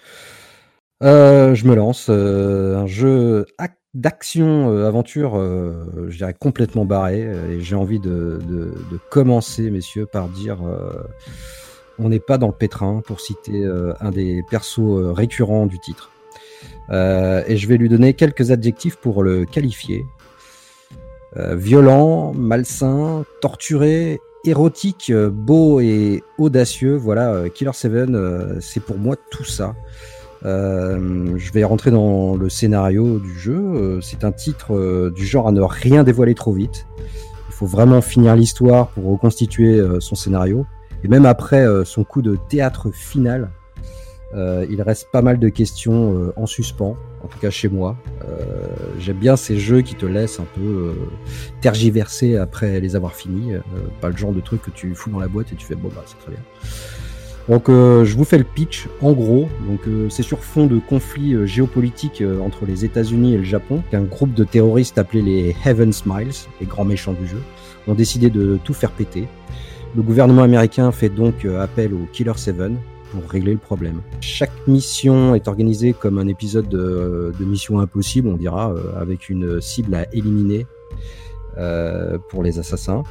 Euh, 1.02 1.53
je 1.56 1.65
me 1.68 1.76
lance. 1.76 2.10
un 2.10 2.85
jeu 2.88 3.45
ac- 3.60 3.76
d'action, 3.94 4.70
euh, 4.72 4.88
aventure, 4.88 5.38
euh, 5.38 6.07
je 6.10 6.18
dirais 6.18 6.36
complètement 6.38 6.86
barré. 6.86 7.22
Et 7.22 7.61
j'ai 7.61 7.76
envie 7.76 7.99
de, 7.99 8.40
commencer, 9.10 9.70
messieurs, 9.70 10.06
par 10.06 10.28
dire 10.30 10.60
euh, 10.65 11.03
on 11.99 12.10
n'est 12.10 12.20
pas 12.20 12.38
dans 12.38 12.48
le 12.48 12.53
pétrin, 12.53 13.02
pour 13.06 13.22
citer 13.22 13.64
euh, 13.64 13.94
un 13.99 14.11
des 14.11 14.44
persos 14.49 14.80
euh, 14.80 15.11
récurrents 15.11 15.65
du 15.65 15.80
titre. 15.80 16.10
Et 16.91 17.57
je 17.57 17.68
vais 17.68 17.78
lui 17.78 17.90
donner 17.90 18.14
quelques 18.14 18.52
adjectifs 18.52 18.98
pour 18.98 19.24
le 19.24 19.45
qualifier. 19.45 20.06
Violent, 21.36 22.34
malsain, 22.34 23.26
torturé, 23.41 24.20
érotique, 24.45 25.11
beau 25.11 25.80
et 25.80 26.24
audacieux. 26.38 26.95
Voilà, 26.95 27.49
Killer 27.49 27.74
7, 27.74 27.91
euh, 27.91 28.60
c'est 28.60 28.82
pour 28.82 28.98
moi 28.98 29.15
tout 29.32 29.45
ça. 29.45 29.76
Euh, 30.45 31.38
je 31.38 31.52
vais 31.53 31.64
rentrer 31.64 31.91
dans 31.91 32.36
le 32.36 32.49
scénario 32.49 33.20
du 33.20 33.38
jeu. 33.38 33.57
Euh, 33.57 34.02
c'est 34.02 34.24
un 34.24 34.32
titre 34.32 34.76
euh, 34.76 35.10
du 35.11 35.26
genre 35.26 35.48
à 35.48 35.52
ne 35.52 35.61
rien 35.61 36.03
dévoiler 36.03 36.36
trop 36.36 36.52
vite. 36.52 36.86
Il 37.49 37.53
faut 37.53 37.65
vraiment 37.65 38.02
finir 38.02 38.36
l'histoire 38.36 38.90
pour 38.90 39.06
reconstituer 39.06 39.80
euh, 39.80 39.99
son 39.99 40.15
scénario. 40.15 40.65
Et 41.03 41.07
même 41.07 41.26
après 41.26 41.65
euh, 41.65 41.86
son 41.86 42.03
coup 42.03 42.22
de 42.22 42.38
théâtre 42.49 42.91
final, 42.91 43.52
il 44.68 44.82
reste 44.82 45.10
pas 45.11 45.22
mal 45.22 45.38
de 45.38 45.48
questions 45.48 46.34
en 46.36 46.48
suspens, 46.48 46.98
en 47.24 47.28
tout 47.28 47.38
cas 47.38 47.52
chez 47.52 47.70
moi. 47.70 47.95
J'aime 48.98 49.18
bien 49.18 49.36
ces 49.36 49.60
jeux 49.60 49.82
qui 49.82 49.94
te 49.94 50.07
laissent 50.07 50.40
un 50.40 50.48
peu 50.56 50.95
tergiverser 51.61 52.38
après 52.38 52.80
les 52.80 52.95
avoir 52.95 53.14
finis. 53.14 53.52
Pas 54.02 54.10
le 54.10 54.18
genre 54.18 54.34
de 54.34 54.41
truc 54.41 54.64
que 54.64 54.72
tu 54.72 54.95
fous 54.95 55.11
dans 55.11 55.20
la 55.20 55.28
boîte 55.28 55.53
et 55.53 55.56
tu 55.56 55.68
fais 55.68 55.76
bon 55.76 55.90
bah 55.90 56.02
c'est 56.07 56.18
très 56.18 56.32
bien. 56.32 56.41
Donc 57.49 57.68
euh, 57.68 58.06
je 58.06 58.15
vous 58.15 58.24
fais 58.24 58.38
le 58.38 58.44
pitch 58.44 58.88
en 59.02 59.11
gros. 59.11 59.49
Donc 59.68 59.82
euh, 59.88 60.10
c'est 60.10 60.24
sur 60.24 60.40
fond 60.40 60.65
de 60.65 60.80
conflit 60.80 61.34
euh, 61.34 61.45
géopolitique 61.45 62.22
euh, 62.22 62.40
entre 62.40 62.65
les 62.65 62.86
États-Unis 62.86 63.34
et 63.34 63.38
le 63.38 63.44
Japon 63.44 63.84
qu'un 63.91 64.03
groupe 64.03 64.34
de 64.34 64.44
terroristes 64.44 64.98
appelés 64.98 65.22
les 65.22 65.56
Heaven 65.65 65.91
Smiles, 65.91 66.32
les 66.61 66.65
grands 66.65 66.86
méchants 66.86 67.14
du 67.14 67.28
jeu, 67.28 67.41
ont 67.88 67.95
décidé 67.95 68.30
de 68.30 68.57
tout 68.64 68.74
faire 68.74 68.91
péter. 68.91 69.28
Le 69.95 70.02
gouvernement 70.02 70.44
américain 70.44 70.91
fait 70.91 71.10
donc 71.10 71.45
appel 71.45 71.94
au 71.94 72.07
Killer 72.11 72.34
7 72.36 72.56
pour 73.11 73.30
régler 73.30 73.52
le 73.52 73.60
problème. 73.60 74.02
Chaque 74.22 74.68
mission 74.68 75.36
est 75.36 75.48
organisée 75.48 75.94
comme 75.94 76.18
un 76.18 76.28
épisode 76.28 76.68
de, 76.68 77.32
de 77.38 77.45
Mission 77.45 77.80
Impossible, 77.80 78.28
on 78.28 78.38
dira, 78.38 78.74
avec 78.99 79.30
une 79.30 79.61
cible 79.61 79.94
à 79.94 80.07
éliminer 80.11 80.65
pour 82.30 82.41
les 82.41 82.57
assassins. 82.57 83.03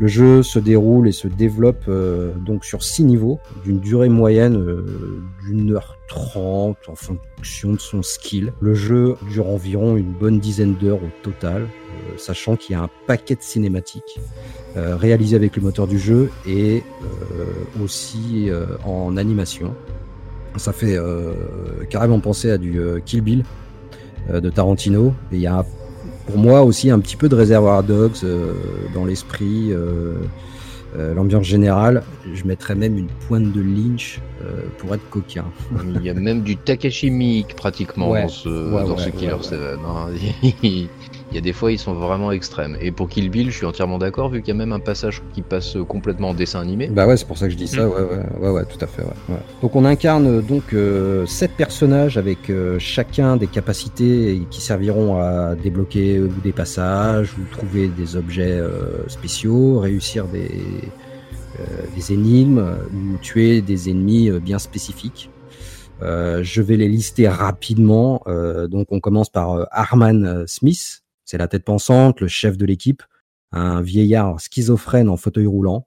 Le 0.00 0.08
jeu 0.08 0.42
se 0.42 0.58
déroule 0.58 1.06
et 1.08 1.12
se 1.12 1.28
développe 1.28 1.84
euh, 1.88 2.32
donc 2.34 2.64
sur 2.64 2.82
six 2.82 3.04
niveaux, 3.04 3.38
d'une 3.64 3.78
durée 3.78 4.08
moyenne 4.08 4.56
euh, 4.56 5.22
d'une 5.46 5.72
heure 5.72 5.98
trente 6.08 6.78
en 6.88 6.96
fonction 6.96 7.72
de 7.72 7.80
son 7.80 8.02
skill. 8.02 8.52
Le 8.60 8.74
jeu 8.74 9.16
dure 9.30 9.48
environ 9.48 9.96
une 9.96 10.12
bonne 10.12 10.40
dizaine 10.40 10.74
d'heures 10.74 11.02
au 11.02 11.10
total, 11.22 11.62
euh, 11.62 12.18
sachant 12.18 12.56
qu'il 12.56 12.74
y 12.74 12.76
a 12.76 12.82
un 12.82 12.90
paquet 13.06 13.36
de 13.36 13.42
cinématiques 13.42 14.18
euh, 14.76 14.96
réalisées 14.96 15.36
avec 15.36 15.54
le 15.54 15.62
moteur 15.62 15.86
du 15.86 16.00
jeu 16.00 16.30
et 16.48 16.82
euh, 16.82 17.84
aussi 17.84 18.50
euh, 18.50 18.66
en 18.84 19.16
animation. 19.16 19.72
Ça 20.56 20.72
fait 20.72 20.96
carrément 21.90 22.20
penser 22.20 22.48
à 22.48 22.58
du 22.58 22.80
Kill 23.04 23.22
Bill 23.22 23.44
de 24.32 24.50
Tarantino. 24.50 25.12
Et 25.32 25.34
il 25.34 25.40
y 25.40 25.48
a 25.48 25.66
pour 26.26 26.38
moi 26.38 26.62
aussi 26.62 26.90
un 26.90 26.98
petit 27.00 27.16
peu 27.16 27.28
de 27.28 27.34
réservoir 27.34 27.82
dogs 27.82 28.24
dans 28.94 29.04
l'esprit. 29.04 29.72
L'ambiance 31.16 31.44
générale, 31.44 32.04
je 32.32 32.44
mettrais 32.44 32.76
même 32.76 32.96
une 32.96 33.08
pointe 33.26 33.50
de 33.52 33.60
Lynch 33.60 34.20
pour 34.78 34.94
être 34.94 35.08
coquin. 35.10 35.44
Il 35.96 36.02
y 36.02 36.08
a 36.08 36.14
même 36.14 36.42
du 36.42 36.56
Takashi 36.56 37.44
pratiquement 37.56 38.14
dans 38.14 38.28
ce, 38.28 39.10
Killer 39.10 39.34
7. 39.42 39.58
Il 41.34 41.38
y 41.38 41.40
a 41.40 41.40
des 41.40 41.52
fois, 41.52 41.72
ils 41.72 41.80
sont 41.80 41.94
vraiment 41.94 42.30
extrêmes. 42.30 42.76
Et 42.80 42.92
pour 42.92 43.08
Kill 43.08 43.28
Bill, 43.28 43.50
je 43.50 43.56
suis 43.56 43.66
entièrement 43.66 43.98
d'accord, 43.98 44.28
vu 44.28 44.40
qu'il 44.40 44.54
y 44.54 44.56
a 44.56 44.56
même 44.56 44.70
un 44.70 44.78
passage 44.78 45.20
qui 45.32 45.42
passe 45.42 45.76
complètement 45.88 46.28
en 46.28 46.34
dessin 46.34 46.60
animé. 46.60 46.86
Bah 46.86 47.08
ouais, 47.08 47.16
c'est 47.16 47.26
pour 47.26 47.38
ça 47.38 47.46
que 47.46 47.52
je 47.52 47.56
dis 47.56 47.66
ça. 47.66 47.84
Mm. 47.84 47.88
Ouais, 47.88 48.02
ouais, 48.02 48.38
ouais, 48.38 48.50
ouais, 48.50 48.64
tout 48.66 48.78
à 48.80 48.86
fait. 48.86 49.02
Ouais, 49.02 49.34
Donc 49.60 49.74
on 49.74 49.84
incarne 49.84 50.28
euh, 50.28 50.42
donc 50.42 50.72
euh, 50.72 51.26
sept 51.26 51.50
personnages 51.56 52.18
avec 52.18 52.50
euh, 52.50 52.78
chacun 52.78 53.36
des 53.36 53.48
capacités 53.48 54.42
qui 54.48 54.60
serviront 54.60 55.20
à 55.20 55.56
débloquer 55.56 56.20
ou 56.20 56.28
des 56.28 56.52
passages, 56.52 57.34
ou 57.36 57.42
trouver 57.50 57.88
des 57.88 58.14
objets 58.14 58.62
spéciaux, 59.08 59.80
réussir 59.80 60.26
des, 60.26 60.52
des 61.96 62.12
énigmes, 62.12 62.64
ou 62.92 63.18
tuer 63.18 63.60
des 63.60 63.90
ennemis 63.90 64.30
bien 64.38 64.60
spécifiques. 64.60 65.30
je 66.00 66.62
vais 66.62 66.76
les 66.76 66.88
lister 66.88 67.28
rapidement. 67.28 68.22
donc 68.70 68.86
on 68.90 69.00
commence 69.00 69.30
par 69.30 69.66
Arman 69.72 70.44
Smith, 70.46 71.03
c'est 71.24 71.38
la 71.38 71.48
tête 71.48 71.64
pensante, 71.64 72.20
le 72.20 72.28
chef 72.28 72.56
de 72.56 72.66
l'équipe, 72.66 73.02
un 73.52 73.82
vieillard 73.82 74.40
schizophrène 74.40 75.08
en 75.08 75.16
fauteuil 75.16 75.46
roulant. 75.46 75.86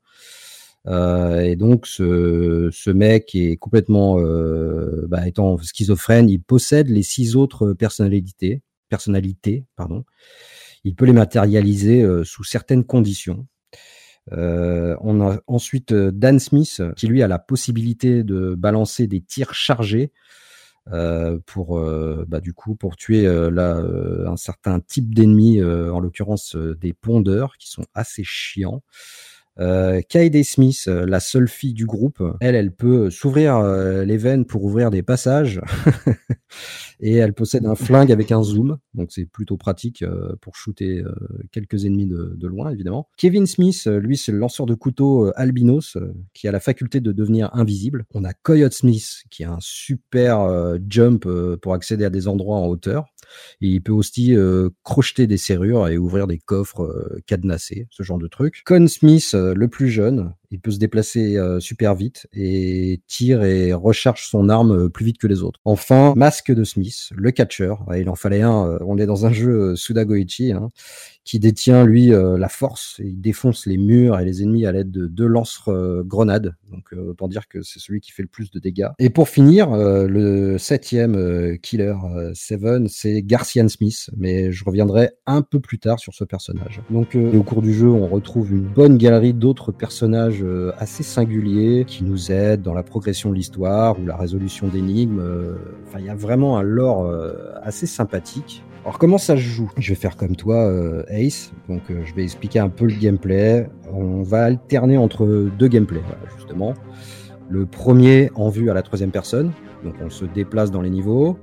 Euh, 0.87 1.41
et 1.41 1.55
donc 1.55 1.85
ce, 1.85 2.89
mec 2.91 3.35
est 3.35 3.57
complètement, 3.57 4.19
euh, 4.19 5.05
bah, 5.07 5.27
étant 5.27 5.57
schizophrène, 5.57 6.29
il 6.29 6.41
possède 6.41 6.89
les 6.89 7.03
six 7.03 7.35
autres 7.35 7.73
personnalités, 7.73 8.61
personnalités 8.89 9.65
pardon. 9.75 10.05
Il 10.83 10.95
peut 10.95 11.05
les 11.05 11.13
matérialiser 11.13 12.03
euh, 12.03 12.23
sous 12.23 12.43
certaines 12.45 12.85
conditions. 12.85 13.47
on 14.31 15.21
a 15.21 15.39
ensuite 15.47 15.93
Dan 15.93 16.39
Smith 16.39 16.81
qui 16.95 17.07
lui 17.07 17.21
a 17.21 17.27
la 17.27 17.39
possibilité 17.39 18.23
de 18.23 18.55
balancer 18.55 19.07
des 19.07 19.21
tirs 19.21 19.53
chargés 19.53 20.11
pour 21.45 21.77
euh, 21.79 22.25
bah, 22.27 22.39
du 22.39 22.53
coup 22.53 22.75
pour 22.75 22.95
tuer 22.95 23.25
euh, 23.25 23.49
là 23.49 23.77
un 24.29 24.37
certain 24.37 24.79
type 24.79 25.13
d'ennemis, 25.13 25.61
en 25.63 25.99
l'occurrence 25.99 26.55
des 26.55 26.93
pondeurs 26.93 27.57
qui 27.57 27.69
sont 27.69 27.85
assez 27.93 28.23
chiants. 28.23 28.83
Euh, 29.59 30.01
Smith, 30.43 30.87
la 30.87 31.19
seule 31.19 31.47
fille 31.47 31.73
du 31.73 31.85
groupe, 31.85 32.23
elle, 32.41 32.55
elle 32.55 32.71
peut 32.71 33.09
s'ouvrir 33.09 33.61
les 33.61 34.17
veines 34.17 34.45
pour 34.45 34.63
ouvrir 34.63 34.91
des 34.91 35.03
passages. 35.03 35.61
et 36.99 37.15
elle 37.15 37.33
possède 37.33 37.65
un 37.65 37.75
flingue 37.75 38.11
avec 38.11 38.31
un 38.31 38.41
zoom, 38.43 38.77
donc 38.93 39.11
c'est 39.11 39.25
plutôt 39.25 39.57
pratique 39.57 40.01
euh, 40.01 40.35
pour 40.41 40.55
shooter 40.55 40.99
euh, 40.99 41.13
quelques 41.51 41.85
ennemis 41.85 42.07
de, 42.07 42.47
loin, 42.47 42.71
évidemment. 42.71 43.07
Kevin 43.17 43.45
Smith, 43.45 43.83
euh, 43.87 43.99
lui, 43.99 44.17
c'est 44.17 44.31
le 44.31 44.37
lanceur 44.37 44.65
de 44.65 44.73
couteau 44.73 45.31
albinos 45.35 45.97
qui 46.33 46.47
a 46.47 46.51
la 46.51 46.59
faculté 46.59 46.99
de 46.99 47.11
devenir 47.11 47.49
invisible. 47.53 48.05
On 48.13 48.23
a 48.23 48.33
Coyote 48.33 48.73
Smith 48.73 49.23
qui 49.29 49.43
a 49.43 49.51
un 49.51 49.59
super 49.59 50.77
jump 50.87 51.27
pour 51.61 51.73
accéder 51.73 52.05
à 52.05 52.09
des 52.09 52.27
endroits 52.27 52.57
en 52.57 52.67
hauteur. 52.67 53.05
Il 53.59 53.81
peut 53.81 53.91
aussi 53.91 54.35
crocheter 54.83 55.27
des 55.27 55.37
serrures 55.37 55.87
et 55.87 55.97
ouvrir 55.97 56.27
des 56.27 56.37
coffres 56.37 57.19
cadenassés, 57.25 57.87
ce 57.89 58.03
genre 58.03 58.17
de 58.17 58.27
truc. 58.27 58.63
Con 58.65 58.87
Smith, 58.87 59.35
le 59.53 59.67
plus 59.67 59.89
jeune, 59.89 60.33
il 60.51 60.59
peut 60.59 60.71
se 60.71 60.79
déplacer 60.79 61.37
euh, 61.37 61.59
super 61.59 61.95
vite 61.95 62.27
et 62.33 63.01
tire 63.07 63.43
et 63.43 63.73
recharge 63.73 64.27
son 64.27 64.49
arme 64.49 64.85
euh, 64.85 64.89
plus 64.89 65.05
vite 65.05 65.17
que 65.17 65.27
les 65.27 65.43
autres. 65.43 65.59
Enfin, 65.65 66.13
Masque 66.15 66.51
de 66.51 66.63
Smith, 66.63 67.09
le 67.15 67.31
catcher. 67.31 67.73
il 67.97 68.09
en 68.09 68.15
fallait 68.15 68.41
un. 68.41 68.67
Euh, 68.67 68.77
on 68.85 68.97
est 68.97 69.05
dans 69.05 69.25
un 69.25 69.31
jeu 69.31 69.75
Sudagoichi. 69.75 70.53
Hein 70.53 70.69
qui 71.27 71.39
détient 71.39 71.83
lui 71.83 72.13
euh, 72.13 72.37
la 72.37 72.47
force. 72.47 73.01
Il 73.03 73.19
défonce 73.19 73.65
les 73.65 73.77
murs 73.77 74.17
et 74.17 74.23
les 74.23 74.41
ennemis 74.43 74.65
à 74.65 74.71
l'aide 74.71 74.89
de 74.91 75.07
deux 75.07 75.27
lance-grenades. 75.27 76.55
Donc 76.71 76.93
euh, 76.93 77.09
autant 77.09 77.27
dire 77.27 77.49
que 77.49 77.61
c'est 77.63 77.79
celui 77.79 77.99
qui 77.99 78.13
fait 78.13 78.21
le 78.23 78.29
plus 78.29 78.49
de 78.49 78.59
dégâts. 78.59 78.87
Et 78.97 79.09
pour 79.09 79.27
finir, 79.27 79.73
euh, 79.73 80.07
le 80.07 80.57
septième 80.57 81.57
killer 81.61 81.95
Seven, 82.33 82.87
c'est 82.87 83.21
Garcian 83.23 83.67
Smith. 83.67 84.09
Mais 84.15 84.53
je 84.53 84.63
reviendrai 84.63 85.09
un 85.25 85.41
peu 85.41 85.59
plus 85.59 85.79
tard 85.79 85.99
sur 85.99 86.13
ce 86.13 86.23
personnage. 86.23 86.81
Donc 86.89 87.15
au 87.15 87.43
cours 87.43 87.61
du 87.61 87.73
jeu, 87.73 87.89
on 87.89 88.07
retrouve 88.07 88.53
une 88.53 88.63
bonne 88.63 88.97
galerie 88.97 89.33
d'autres 89.33 89.73
personnages 89.73 90.36
assez 90.77 91.03
singuliers 91.03 91.85
qui 91.85 92.03
nous 92.03 92.31
aident 92.31 92.61
dans 92.61 92.73
la 92.73 92.83
progression 92.83 93.29
de 93.29 93.35
l'histoire 93.35 93.99
ou 93.99 94.05
la 94.05 94.15
résolution 94.15 94.67
d'énigmes. 94.67 95.21
Enfin, 95.87 95.99
il 95.99 96.05
y 96.05 96.09
a 96.09 96.15
vraiment 96.15 96.57
un 96.57 96.63
lore 96.63 97.09
assez 97.63 97.85
sympathique. 97.85 98.63
Alors 98.87 98.99
comment 98.99 99.17
ça 99.17 99.35
se 99.35 99.41
joue? 99.41 99.69
Je 99.77 99.89
vais 99.89 99.99
faire 99.99 100.15
comme 100.15 100.37
toi, 100.37 100.65
euh, 100.65 101.03
Ace. 101.09 101.51
Donc 101.67 101.81
euh, 101.91 102.03
je 102.05 102.15
vais 102.15 102.23
expliquer 102.23 102.59
un 102.59 102.69
peu 102.69 102.85
le 102.85 102.93
gameplay. 102.93 103.69
On 103.91 104.21
va 104.21 104.45
alterner 104.45 104.97
entre 104.97 105.25
deux 105.59 105.67
gameplays, 105.67 105.99
justement. 106.37 106.73
Le 107.49 107.65
premier 107.65 108.31
en 108.35 108.47
vue 108.47 108.69
à 108.69 108.73
la 108.73 108.83
troisième 108.83 109.11
personne. 109.11 109.51
Donc 109.83 109.95
on 110.01 110.09
se 110.09 110.23
déplace 110.23 110.71
dans 110.71 110.81
les 110.81 110.89
niveaux. 110.89 111.37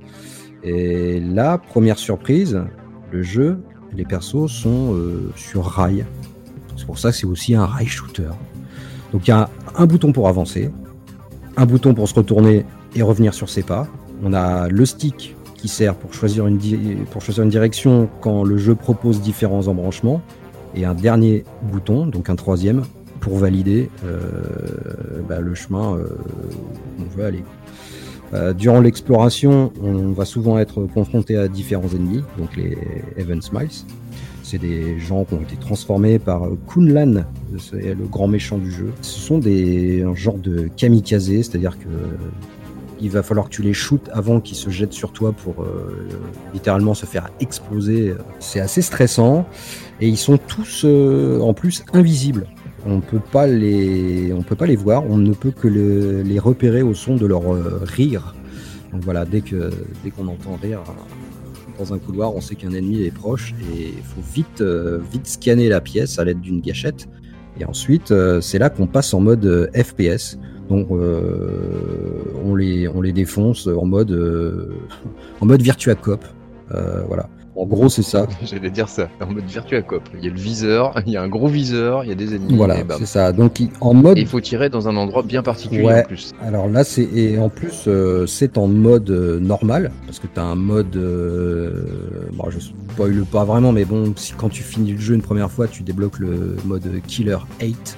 Et 0.63 1.21
la 1.21 1.59
première 1.59 1.99
surprise, 1.99 2.63
le 3.13 3.23
jeu, 3.23 3.59
les 3.93 4.07
persos 4.07 4.51
sont 4.51 4.95
euh, 4.95 5.31
sur 5.37 5.67
rail. 5.67 6.07
C'est 6.79 6.87
pour 6.87 6.99
ça 6.99 7.11
que 7.11 7.17
c'est 7.17 7.27
aussi 7.27 7.55
un 7.55 7.67
rail 7.67 7.87
shooter. 7.87 8.31
Donc 9.15 9.29
il 9.29 9.31
y 9.31 9.33
a 9.33 9.49
un 9.77 9.87
bouton 9.87 10.11
pour 10.11 10.27
avancer, 10.27 10.73
un 11.57 11.67
bouton 11.67 11.95
pour 11.95 12.09
se 12.09 12.15
retourner 12.15 12.67
et 12.97 13.03
revenir 13.03 13.33
sur 13.33 13.49
ses 13.49 13.63
pas. 13.63 13.87
On 14.25 14.33
a 14.33 14.67
le 14.69 14.85
stick 14.85 15.37
qui 15.55 15.69
sert 15.69 15.95
pour 15.95 16.13
choisir, 16.13 16.49
une 16.49 16.59
direction 16.59 18.09
quand 18.21 18.43
le 18.43 18.59
jeu 18.59 18.75
propose 18.75 19.21
différents 19.21 19.69
embranchements, 19.69 20.21
et 20.75 20.85
un 20.85 20.95
dernier 20.95 21.45
bouton, 21.63 22.09
donc 22.09 22.29
un 22.29 22.35
troisième, 22.35 22.83
pour 23.21 23.39
valider 23.39 23.89
euh, 24.05 24.19
bah, 25.29 25.39
le 25.39 25.55
chemin 25.55 25.97
euh, 25.97 26.09
où 26.99 27.03
on 27.05 27.17
veut 27.17 27.25
aller. 27.25 27.45
Euh, 28.33 28.53
durant 28.53 28.81
l'exploration, 28.81 29.73
on 29.81 30.11
va 30.11 30.25
souvent 30.25 30.59
être 30.59 30.87
confronté 30.87 31.37
à 31.37 31.47
différents 31.47 31.89
ennemis, 31.95 32.25
donc 32.37 32.57
les 32.57 32.77
Evan 33.17 33.41
Smiles. 33.41 33.87
C'est 34.45 34.59
des 34.59 34.99
gens 34.99 35.25
qui 35.25 35.35
ont 35.35 35.41
été 35.41 35.57
transformés 35.57 36.19
par 36.19 36.43
Kunlan, 36.69 37.25
le 37.51 38.07
grand 38.07 38.29
méchant 38.29 38.59
du 38.59 38.71
jeu. 38.71 38.93
Ce 39.01 39.19
sont 39.19 39.39
des 39.39 40.03
un 40.03 40.15
genre 40.15 40.37
de 40.37 40.69
kamikaze, 40.77 41.29
c'est-à-dire 41.29 41.79
que 41.79 41.89
il 43.01 43.11
va 43.11 43.23
falloir 43.23 43.49
que 43.49 43.55
tu 43.55 43.63
les 43.63 43.73
shootes 43.73 44.09
avant 44.13 44.41
qu'ils 44.41 44.57
se 44.57 44.71
jettent 44.71 44.93
sur 44.93 45.13
toi 45.13 45.33
pour 45.33 45.63
euh, 45.63 46.09
littéralement 46.53 46.95
se 46.95 47.07
faire 47.07 47.31
exploser. 47.41 48.15
C'est 48.39 48.61
assez 48.61 48.83
stressant 48.83 49.47
et 50.01 50.09
ils 50.09 50.19
sont 50.19 50.39
tous 50.39 50.83
euh, 50.85 51.41
en 51.41 51.55
plus 51.55 51.85
invisibles. 51.93 52.47
On 52.87 53.01
peut 53.01 53.21
pas 53.21 53.47
les, 53.47 54.33
on 54.33 54.43
peut 54.43 54.57
pas 54.57 54.67
les 54.67 54.77
voir. 54.77 55.05
On 55.09 55.17
ne 55.17 55.33
peut 55.33 55.51
que 55.51 55.69
les 55.69 56.39
repérer 56.39 56.83
au 56.83 56.95
son 56.95 57.17
de 57.17 57.27
leur 57.27 57.55
euh, 57.55 57.81
rire. 57.83 58.35
Donc 58.93 59.03
voilà, 59.03 59.25
dès 59.25 59.41
que 59.41 59.71
dès 60.05 60.11
qu'on 60.11 60.29
entend 60.29 60.59
rire 60.63 60.83
dans 61.79 61.93
un 61.93 61.99
couloir, 61.99 62.35
on 62.35 62.41
sait 62.41 62.55
qu'un 62.55 62.73
ennemi 62.73 63.03
est 63.03 63.15
proche 63.15 63.55
et 63.77 63.89
il 63.97 64.03
faut 64.03 64.21
vite 64.21 64.63
vite 65.13 65.27
scanner 65.27 65.69
la 65.69 65.81
pièce 65.81 66.19
à 66.19 66.25
l'aide 66.25 66.41
d'une 66.41 66.61
gâchette. 66.61 67.09
Et 67.61 67.65
ensuite, 67.65 68.13
c'est 68.41 68.59
là 68.59 68.71
qu'on 68.71 68.87
passe 68.87 69.15
en 69.15 69.21
mode 69.21 69.71
FPS 69.75 70.39
donc 70.69 70.91
euh, 70.91 72.25
on, 72.45 72.55
les, 72.55 72.89
on 72.89 73.03
les 73.03 73.13
défonce 73.13 73.67
en 73.67 73.85
mode, 73.85 74.13
euh, 74.13 74.75
en 75.41 75.47
mode 75.47 75.63
Virtua 75.63 75.95
Cop. 75.95 76.25
Euh, 76.73 77.03
voilà. 77.07 77.29
En 77.57 77.67
gros, 77.67 77.89
c'est 77.89 78.03
ça. 78.03 78.27
J'allais 78.43 78.71
dire 78.71 78.89
ça, 78.89 79.09
en 79.21 79.27
mode 79.27 79.45
Virtua 79.45 79.83
Cop. 79.83 80.03
Il 80.19 80.25
y 80.25 80.29
a 80.29 80.31
le 80.31 80.39
viseur, 80.39 81.01
il 81.07 81.13
y 81.13 81.17
a 81.17 81.23
un 81.23 81.29
gros 81.29 81.47
viseur, 81.47 82.05
il 82.05 82.09
y 82.09 82.13
a 82.13 82.17
des 82.17 82.35
ennemis. 82.35 82.57
Voilà, 82.57 82.77
c'est 82.99 83.07
ça. 83.07 83.33
Donc 83.33 83.61
en 83.81 83.95
mode. 83.95 84.19
il 84.19 84.27
faut 84.27 84.41
tirer 84.41 84.69
dans 84.69 84.89
un 84.89 84.97
endroit 84.97 85.23
bien 85.23 85.43
particulier 85.43 85.85
en 85.85 86.03
plus. 86.03 86.33
Alors 86.43 86.69
là, 86.69 86.85
c'est 86.85 87.09
et 87.15 87.39
en 87.39 87.49
plus 87.49 87.89
c'est 88.27 88.59
en 88.59 88.67
mode 88.67 89.11
normal 89.11 89.93
parce 90.07 90.19
que 90.19 90.27
tu 90.27 90.41
as 90.41 90.45
un 90.45 90.57
mode. 90.57 90.99
bon, 92.33 92.51
je 92.51 92.59
spoil 92.59 93.25
pas 93.31 93.45
vraiment, 93.45 93.73
mais 93.73 93.85
bon, 93.85 94.13
si 94.17 94.33
quand 94.33 94.49
tu 94.49 94.63
finis 94.63 94.93
le 94.93 95.01
jeu 95.01 95.15
une 95.15 95.23
première 95.23 95.51
fois, 95.51 95.69
tu 95.69 95.83
débloques 95.83 96.19
le 96.19 96.57
mode 96.65 96.89
Killer 97.07 97.39
8 97.61 97.97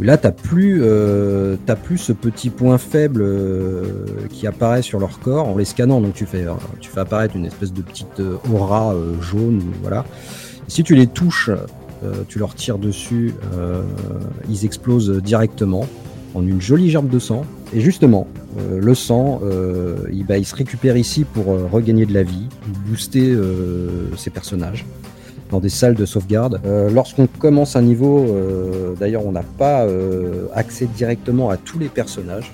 Là, 0.00 0.18
tu 0.18 0.26
n'as 0.26 0.32
plus, 0.32 0.80
euh, 0.82 1.56
plus 1.82 1.98
ce 1.98 2.12
petit 2.12 2.50
point 2.50 2.78
faible 2.78 3.22
euh, 3.22 3.84
qui 4.30 4.46
apparaît 4.46 4.82
sur 4.82 4.98
leur 4.98 5.20
corps 5.20 5.48
en 5.48 5.56
les 5.56 5.64
scannant. 5.64 6.00
Donc 6.00 6.14
tu 6.14 6.26
fais, 6.26 6.46
euh, 6.46 7.00
apparaître 7.00 7.36
une 7.36 7.46
espèce 7.46 7.72
de 7.72 7.82
petite 7.82 8.20
aura 8.52 8.94
jaune. 9.20 9.62
Voilà. 9.82 10.04
si 10.68 10.82
tu 10.82 10.94
les 10.94 11.06
touches, 11.06 11.50
tu 12.28 12.38
leur 12.38 12.54
tires 12.54 12.78
dessus, 12.78 13.34
ils 14.48 14.64
explosent 14.64 15.10
directement 15.22 15.86
en 16.34 16.46
une 16.46 16.60
jolie 16.60 16.90
gerbe 16.90 17.08
de 17.08 17.18
sang. 17.18 17.44
Et 17.74 17.80
justement, 17.80 18.28
le 18.70 18.94
sang, 18.94 19.40
il, 20.12 20.24
bah, 20.24 20.38
il, 20.38 20.44
se 20.44 20.54
récupère 20.54 20.96
ici 20.96 21.24
pour 21.24 21.46
regagner 21.70 22.06
de 22.06 22.14
la 22.14 22.22
vie, 22.22 22.46
booster 22.86 23.36
ces 24.16 24.30
personnages 24.30 24.84
dans 25.54 25.60
des 25.60 25.68
salles 25.68 25.94
de 25.94 26.04
sauvegarde. 26.04 26.60
Euh, 26.66 26.90
lorsqu'on 26.90 27.28
commence 27.28 27.76
un 27.76 27.82
niveau, 27.82 28.26
euh, 28.28 28.94
d'ailleurs, 28.98 29.24
on 29.24 29.30
n'a 29.30 29.44
pas 29.56 29.84
euh, 29.84 30.46
accès 30.52 30.86
directement 30.86 31.48
à 31.48 31.56
tous 31.56 31.78
les 31.78 31.86
personnages. 31.88 32.52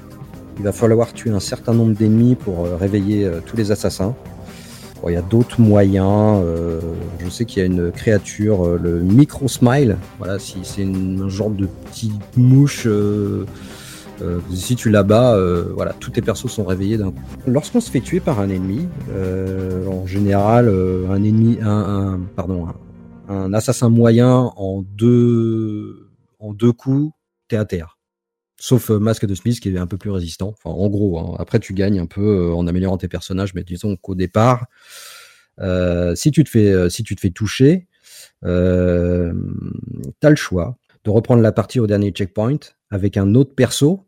Il 0.59 0.65
va 0.65 0.73
falloir 0.73 1.15
tuer 1.15 1.31
un 1.31 1.41
certain 1.41 1.73
nombre 1.73 1.95
d'ennemis 1.97 2.35
pour 2.35 2.67
réveiller 2.79 3.27
tous 3.47 3.57
les 3.57 3.73
assassins. 3.73 4.15
il 5.09 5.15
y 5.15 5.17
a 5.17 5.23
d'autres 5.23 5.59
moyens 5.59 6.45
sais 7.31 7.47
qu'il 7.47 7.61
y 7.61 7.63
a 7.63 7.67
une 7.67 7.91
créature, 7.91 8.67
le 8.77 9.01
Micro 9.01 9.49
Smile. 9.49 9.97
Voilà, 10.19 10.39
si 10.39 10.59
c'est 10.65 10.85
un 10.85 11.29
genre 11.31 11.49
de 11.49 11.67
petite 11.87 12.37
mouche. 12.37 12.87
si 14.53 14.77
tu 14.77 14.91
la 14.91 15.03
bats, 15.03 15.35
euh, 15.35 15.65
voilà, 15.75 15.95
tous 15.99 16.11
tes 16.11 16.21
persos 16.21 16.49
sont 16.49 16.65
réveillés 16.65 16.99
d'un 16.99 17.11
coup. 17.11 17.23
Lorsqu'on 17.47 17.81
se 17.81 17.91
fait 17.91 18.01
tuer 18.01 18.21
par 18.21 18.39
un 18.39 18.51
ennemi, 18.51 18.87
en 19.91 20.07
général, 20.07 20.69
un 21.11 21.23
ennemi, 21.25 21.59
un, 21.63 21.69
un- 21.71 22.21
pardon, 22.37 22.67
un, 22.67 22.75
un 23.31 23.53
assassin 23.55 23.89
moyen 23.89 24.53
en 24.57 24.83
deux, 24.83 26.11
en 26.41 26.53
deux 26.53 26.73
coups, 26.73 27.13
t'es 27.49 27.57
à 27.57 27.65
terre. 27.65 27.99
Sauf 28.59 28.91
euh, 28.91 28.99
Masque 28.99 29.25
de 29.25 29.35
Smith 29.35 29.61
qui 29.61 29.71
est 29.71 29.79
un 29.79 29.87
peu 29.87 29.97
plus 29.97 30.11
résistant. 30.11 30.55
En 30.65 30.89
gros, 30.89 31.19
hein. 31.19 31.37
après 31.39 31.61
tu 31.61 31.73
gagnes 31.73 32.01
un 32.01 32.07
peu 32.07 32.21
euh, 32.21 32.55
en 32.55 32.67
améliorant 32.67 32.99
tes 32.99 33.09
personnages, 33.09 33.55
mais 33.55 33.63
disons 33.63 33.97
qu'au 33.97 34.17
départ, 34.17 34.67
euh, 35.61 36.15
si 36.17 36.33
tu 36.33 36.43
te 36.43 36.51
fais, 36.51 36.91
si 36.91 37.05
tu 37.05 37.15
te 37.15 37.21
fais 37.21 37.31
toucher, 37.31 37.87
t'as 38.43 39.31
le 39.31 40.37
choix 40.37 40.77
de 41.05 41.11
reprendre 41.11 41.43
la 41.43 41.53
partie 41.53 41.79
au 41.79 41.87
dernier 41.87 42.11
checkpoint 42.11 42.59
avec 42.91 43.17
un 43.17 43.35
autre 43.35 43.55
perso 43.55 44.07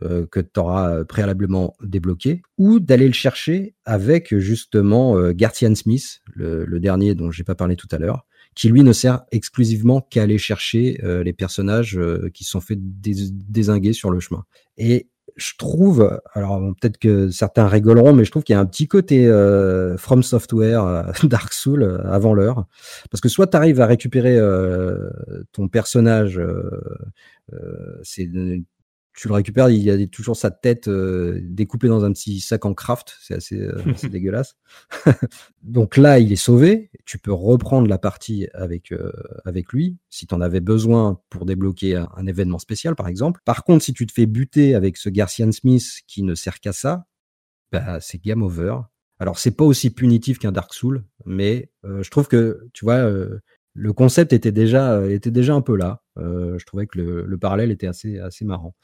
que 0.00 0.40
tu 0.40 0.60
auras 0.60 1.04
préalablement 1.04 1.76
débloqué, 1.80 2.42
ou 2.58 2.80
d'aller 2.80 3.06
le 3.06 3.12
chercher 3.12 3.76
avec 3.84 4.36
justement 4.36 5.16
euh, 5.16 5.32
Gartian 5.32 5.74
Smith, 5.76 6.20
le, 6.26 6.64
le 6.64 6.80
dernier 6.80 7.14
dont 7.14 7.30
j'ai 7.30 7.44
pas 7.44 7.54
parlé 7.54 7.76
tout 7.76 7.86
à 7.92 7.98
l'heure, 7.98 8.26
qui 8.54 8.68
lui 8.68 8.82
ne 8.82 8.92
sert 8.92 9.24
exclusivement 9.32 10.00
qu'à 10.00 10.22
aller 10.22 10.38
chercher 10.38 11.00
euh, 11.04 11.22
les 11.22 11.32
personnages 11.32 11.98
euh, 11.98 12.30
qui 12.32 12.44
sont 12.44 12.60
fait 12.60 12.76
dés- 12.78 13.30
désinguer 13.30 13.92
sur 13.92 14.10
le 14.10 14.20
chemin. 14.20 14.44
Et 14.76 15.08
je 15.36 15.52
trouve, 15.58 16.20
alors 16.32 16.60
peut-être 16.80 16.98
que 16.98 17.28
certains 17.30 17.66
rigoleront, 17.66 18.12
mais 18.12 18.24
je 18.24 18.30
trouve 18.30 18.44
qu'il 18.44 18.54
y 18.54 18.56
a 18.56 18.60
un 18.60 18.66
petit 18.66 18.86
côté 18.86 19.26
euh, 19.26 19.96
From 19.96 20.22
Software, 20.22 20.84
euh, 20.84 21.02
Dark 21.24 21.52
Soul 21.52 22.00
avant 22.04 22.34
l'heure, 22.34 22.66
parce 23.10 23.20
que 23.20 23.28
soit 23.28 23.48
tu 23.48 23.56
arrives 23.56 23.80
à 23.80 23.86
récupérer 23.86 24.38
ton 25.52 25.66
personnage, 25.66 26.40
c'est 28.02 28.30
tu 29.14 29.28
le 29.28 29.34
récupères, 29.34 29.70
il 29.70 29.82
y 29.82 29.90
a 29.90 30.06
toujours 30.08 30.36
sa 30.36 30.50
tête 30.50 30.88
euh, 30.88 31.38
découpée 31.42 31.86
dans 31.86 32.04
un 32.04 32.12
petit 32.12 32.40
sac 32.40 32.64
en 32.64 32.74
craft, 32.74 33.16
c'est 33.20 33.34
assez, 33.34 33.60
euh, 33.60 33.80
assez 33.94 34.08
dégueulasse. 34.08 34.56
Donc 35.62 35.96
là, 35.96 36.18
il 36.18 36.32
est 36.32 36.36
sauvé. 36.36 36.90
Tu 37.04 37.18
peux 37.18 37.32
reprendre 37.32 37.86
la 37.86 37.98
partie 37.98 38.48
avec, 38.54 38.92
euh, 38.92 39.12
avec 39.44 39.72
lui 39.72 39.96
si 40.10 40.26
tu 40.26 40.34
en 40.34 40.40
avais 40.40 40.60
besoin 40.60 41.20
pour 41.30 41.46
débloquer 41.46 41.96
un, 41.96 42.08
un 42.16 42.26
événement 42.26 42.58
spécial, 42.58 42.96
par 42.96 43.06
exemple. 43.06 43.40
Par 43.44 43.62
contre, 43.62 43.84
si 43.84 43.92
tu 43.92 44.06
te 44.06 44.12
fais 44.12 44.26
buter 44.26 44.74
avec 44.74 44.96
ce 44.96 45.08
Garcian 45.08 45.52
Smith 45.52 46.02
qui 46.08 46.24
ne 46.24 46.34
sert 46.34 46.58
qu'à 46.58 46.72
ça, 46.72 47.06
bah, 47.70 48.00
c'est 48.00 48.20
game 48.20 48.42
over. 48.42 48.78
Alors, 49.20 49.38
c'est 49.38 49.52
pas 49.52 49.64
aussi 49.64 49.90
punitif 49.90 50.40
qu'un 50.40 50.50
Dark 50.50 50.74
Soul, 50.74 51.04
mais 51.24 51.70
je 51.84 52.08
trouve 52.10 52.26
que, 52.26 52.68
tu 52.72 52.84
vois, 52.84 53.08
le 53.74 53.92
concept 53.92 54.32
était 54.32 54.52
déjà, 54.52 54.92
euh, 54.92 55.10
était 55.10 55.32
déjà 55.32 55.54
un 55.54 55.60
peu 55.60 55.76
là. 55.76 56.00
Euh, 56.16 56.56
je 56.58 56.64
trouvais 56.64 56.86
que 56.86 56.96
le, 56.98 57.24
le 57.26 57.38
parallèle 57.38 57.72
était 57.72 57.88
assez, 57.88 58.18
assez 58.18 58.44
marrant. 58.44 58.74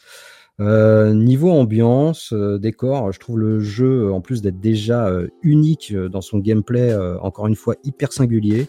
Euh, 0.60 1.14
niveau 1.14 1.50
ambiance, 1.52 2.34
décor, 2.34 3.12
je 3.12 3.20
trouve 3.20 3.38
le 3.38 3.60
jeu, 3.60 4.12
en 4.12 4.20
plus 4.20 4.42
d'être 4.42 4.60
déjà 4.60 5.10
unique 5.42 5.94
dans 5.94 6.20
son 6.20 6.38
gameplay, 6.38 6.94
encore 7.22 7.46
une 7.46 7.56
fois 7.56 7.76
hyper 7.82 8.12
singulier. 8.12 8.68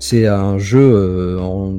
C'est 0.00 0.26
un 0.26 0.58
jeu 0.58 1.36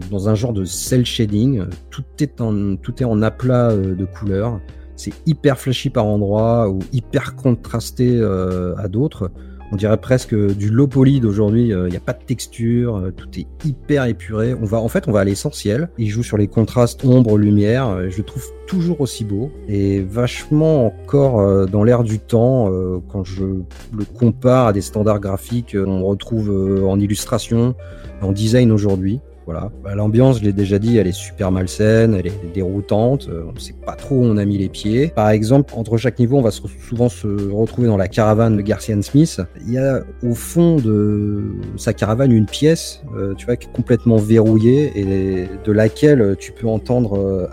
dans 0.10 0.30
un 0.30 0.36
genre 0.36 0.53
de 0.53 0.64
cel 0.64 1.06
shading. 1.06 1.65
Tout 1.90 2.06
est 2.20 2.40
en, 2.40 2.78
tout 2.78 3.02
est 3.02 3.06
en 3.06 3.22
aplat 3.22 3.76
de 3.76 4.06
couleurs. 4.06 4.61
C'est 4.95 5.11
hyper 5.26 5.60
flashy 5.60 5.90
par 5.90 6.06
endroits 6.06 6.70
ou 6.70 6.80
hyper 6.94 7.36
contrasté 7.36 8.24
à 8.24 8.88
d'autres. 8.88 9.30
On 9.74 9.76
dirait 9.76 9.98
presque 9.98 10.36
du 10.36 10.70
low 10.70 10.86
poly 10.86 11.20
d'aujourd'hui. 11.20 11.70
Il 11.70 11.86
n'y 11.90 11.98
a 11.98 12.00
pas 12.00 12.14
de 12.14 12.24
texture, 12.24 12.98
euh, 12.98 13.12
tout 13.12 13.28
est 13.40 13.48
hyper 13.66 14.06
épuré. 14.06 14.54
On 14.54 14.66
va, 14.66 14.80
en 14.80 14.88
fait, 14.88 15.08
on 15.08 15.12
va 15.12 15.22
à 15.22 15.24
l'essentiel. 15.24 15.90
Il 15.98 16.10
joue 16.10 16.22
sur 16.22 16.38
les 16.38 16.48
contrastes 16.48 17.04
ombre-lumière. 17.04 17.90
euh, 17.90 18.10
Je 18.12 18.18
le 18.18 18.24
trouve 18.24 18.45
toujours 18.68 19.02
aussi 19.02 19.26
beau 19.26 19.50
et 19.68 20.02
vachement 20.02 20.86
encore 20.86 21.40
euh, 21.40 21.66
dans 21.66 21.84
l'air 21.84 22.04
du 22.04 22.20
temps 22.20 22.72
euh, 22.72 23.00
quand 23.12 23.24
je 23.24 23.45
le 23.45 24.06
compare 24.16 24.68
à 24.68 24.74
des 24.74 24.82
standards 24.82 25.20
graphiques 25.20 25.74
euh, 25.74 25.86
qu'on 25.86 26.04
retrouve 26.04 26.52
euh, 26.52 26.86
en 26.86 27.00
illustration, 27.00 27.74
en 28.22 28.32
design 28.32 28.72
aujourd'hui. 28.72 29.22
Voilà. 29.45 29.72
Bah, 29.84 29.95
L'ambiance, 29.95 30.40
je 30.40 30.44
l'ai 30.44 30.53
déjà 30.53 30.80
dit, 30.80 30.98
elle 30.98 31.07
est 31.07 31.11
super 31.11 31.52
malsaine, 31.52 32.15
elle 32.15 32.28
est 32.28 32.53
déroutante. 32.53 33.28
euh, 33.30 33.44
On 33.48 33.53
ne 33.53 33.60
sait 33.60 33.76
pas 33.86 33.94
trop 33.94 34.15
où 34.15 34.24
on 34.24 34.38
a 34.38 34.45
mis 34.45 34.57
les 34.57 34.70
pieds. 34.70 35.10
Par 35.10 35.30
exemple, 35.30 35.74
entre 35.76 35.98
chaque 35.98 36.18
niveau, 36.20 36.38
on 36.38 36.41
va 36.41 36.52
souvent 36.52 37.10
se 37.10 37.28
retrouver 37.52 37.88
dans 37.88 37.98
la 37.98 38.07
caravane 38.07 38.57
de 38.57 38.61
Garcian 38.61 39.02
Smith. 39.02 39.41
Il 39.65 39.74
y 39.74 39.78
a 39.78 40.02
au 40.22 40.34
fond 40.34 40.78
de 40.78 41.44
sa 41.76 41.94
caravane 41.94 42.32
une 42.32 42.45
pièce, 42.45 43.03
euh, 43.18 43.34
tu 43.36 43.45
vois, 43.45 43.57
qui 43.57 43.68
est 43.68 43.72
complètement 43.74 44.18
verrouillée 44.18 44.91
et 44.95 45.48
de 45.64 45.72
laquelle 45.72 46.36
tu 46.40 46.52
peux 46.52 46.68
entendre 46.68 47.18
euh, 47.20 47.48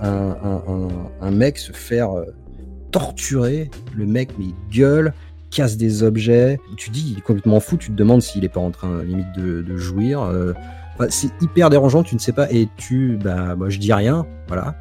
un, 1.21 1.31
mec 1.31 1.59
se 1.59 1.73
faire 1.73 2.11
torturer. 2.93 3.71
Le 3.97 4.07
mec, 4.07 4.31
mais 4.39 4.47
il 4.47 4.77
gueule 4.77 5.13
casse 5.51 5.77
des 5.77 6.05
objets. 6.05 6.61
Tu 6.77 6.91
dis, 6.91 7.13
il 7.13 7.19
est 7.19 7.23
complètement 7.23 7.59
fou. 7.59 7.77
Tu 7.77 7.91
te 7.91 7.97
demandes 7.97 8.23
s'il 8.23 8.45
est 8.45 8.49
pas 8.49 8.61
en 8.61 8.71
train, 8.71 9.03
limite, 9.03 9.33
de, 9.37 9.77
jouir. 9.77 10.23
Enfin, 11.01 11.09
c'est 11.11 11.31
hyper 11.41 11.71
dérangeant. 11.71 12.03
Tu 12.03 12.15
ne 12.15 12.21
sais 12.21 12.33
pas. 12.33 12.51
Et 12.53 12.69
tu, 12.77 13.19
bah, 13.23 13.57
moi, 13.57 13.69
je 13.69 13.79
dis 13.79 13.93
rien. 13.93 14.27
Voilà. 14.49 14.75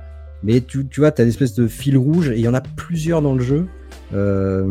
Mais 0.43 0.61
tu, 0.61 0.85
tu 0.87 0.99
vois, 1.01 1.11
tu 1.11 1.21
as 1.21 1.23
une 1.25 1.29
espèce 1.29 1.53
de 1.55 1.67
fil 1.67 1.97
rouge 1.97 2.29
et 2.29 2.35
il 2.35 2.41
y 2.41 2.47
en 2.47 2.53
a 2.53 2.61
plusieurs 2.61 3.21
dans 3.21 3.33
le 3.33 3.41
jeu. 3.41 3.65
Euh, 4.13 4.65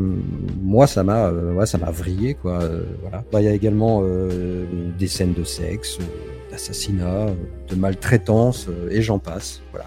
moi, 0.62 0.86
ça 0.86 1.04
m'a, 1.04 1.26
euh, 1.26 1.52
ouais, 1.54 1.66
ça 1.66 1.78
m'a 1.78 1.90
vrillé, 1.90 2.34
quoi. 2.34 2.62
euh, 2.62 2.82
voilà. 3.02 3.22
Bah, 3.32 3.40
Il 3.40 3.44
y 3.44 3.48
a 3.48 3.52
également 3.52 4.00
euh, 4.02 4.64
des 4.98 5.06
scènes 5.06 5.34
de 5.34 5.44
sexe, 5.44 5.98
euh, 6.00 6.50
d'assassinat, 6.50 7.26
de 7.70 7.74
maltraitance, 7.76 8.66
et 8.90 9.00
j'en 9.02 9.18
passe. 9.18 9.60
Voilà. 9.72 9.86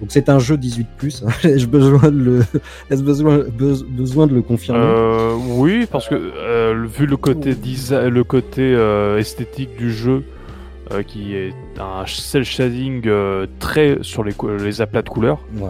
Donc 0.00 0.08
c'est 0.12 0.28
un 0.30 0.38
jeu 0.38 0.56
18 0.56 0.86
plus. 0.98 1.24
J'ai 1.42 1.66
besoin 1.66 2.10
de 2.10 2.18
le, 2.18 2.38
ai-je 2.90 3.02
besoin, 3.02 3.38
be- 3.38 3.84
besoin 3.84 4.26
de 4.26 4.34
le 4.34 4.42
confirmer? 4.42 4.80
Oui, 5.56 5.86
parce 5.90 6.08
que 6.08 6.86
vu 6.86 7.06
le 7.06 7.16
côté 7.16 7.54
design, 7.54 8.08
le 8.08 8.24
côté 8.24 8.72
esthétique 9.18 9.76
du 9.78 9.92
jeu, 9.92 10.24
euh, 10.92 11.02
qui 11.02 11.34
est 11.36 11.52
un 11.78 12.04
cel 12.06 12.44
shading 12.44 13.02
euh, 13.06 13.46
très 13.58 13.98
sur 14.02 14.24
les, 14.24 14.34
les 14.62 14.80
aplats 14.80 15.02
de 15.02 15.08
couleurs, 15.08 15.38
Ouais, 15.56 15.68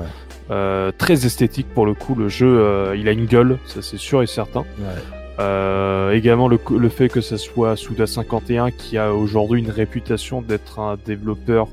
euh, 0.51 0.91
très 0.97 1.27
esthétique 1.27 1.69
pour 1.75 1.87
le 1.87 1.95
coup. 1.95 2.15
Le 2.15 2.29
jeu, 2.29 2.93
il 2.97 3.09
a 3.09 3.13
une 3.13 3.27
gueule, 3.27 3.59
ça 3.67 3.83
c'est 3.83 3.99
sûr 3.99 4.23
et 4.23 4.27
certain. 4.27 4.65
ouais. 4.79 5.47
Également 6.13 6.49
le, 6.49 6.59
le 6.77 6.89
fait 6.89 7.09
que 7.09 7.21
ça 7.21 7.39
soit 7.39 7.77
Suda 7.77 8.07
51 8.07 8.71
qui 8.73 8.99
a 8.99 9.15
aujourd'hui 9.15 9.61
une 9.61 9.71
réputation 9.71 10.43
d'être 10.43 10.79
un 10.81 10.97
développeur 11.07 11.69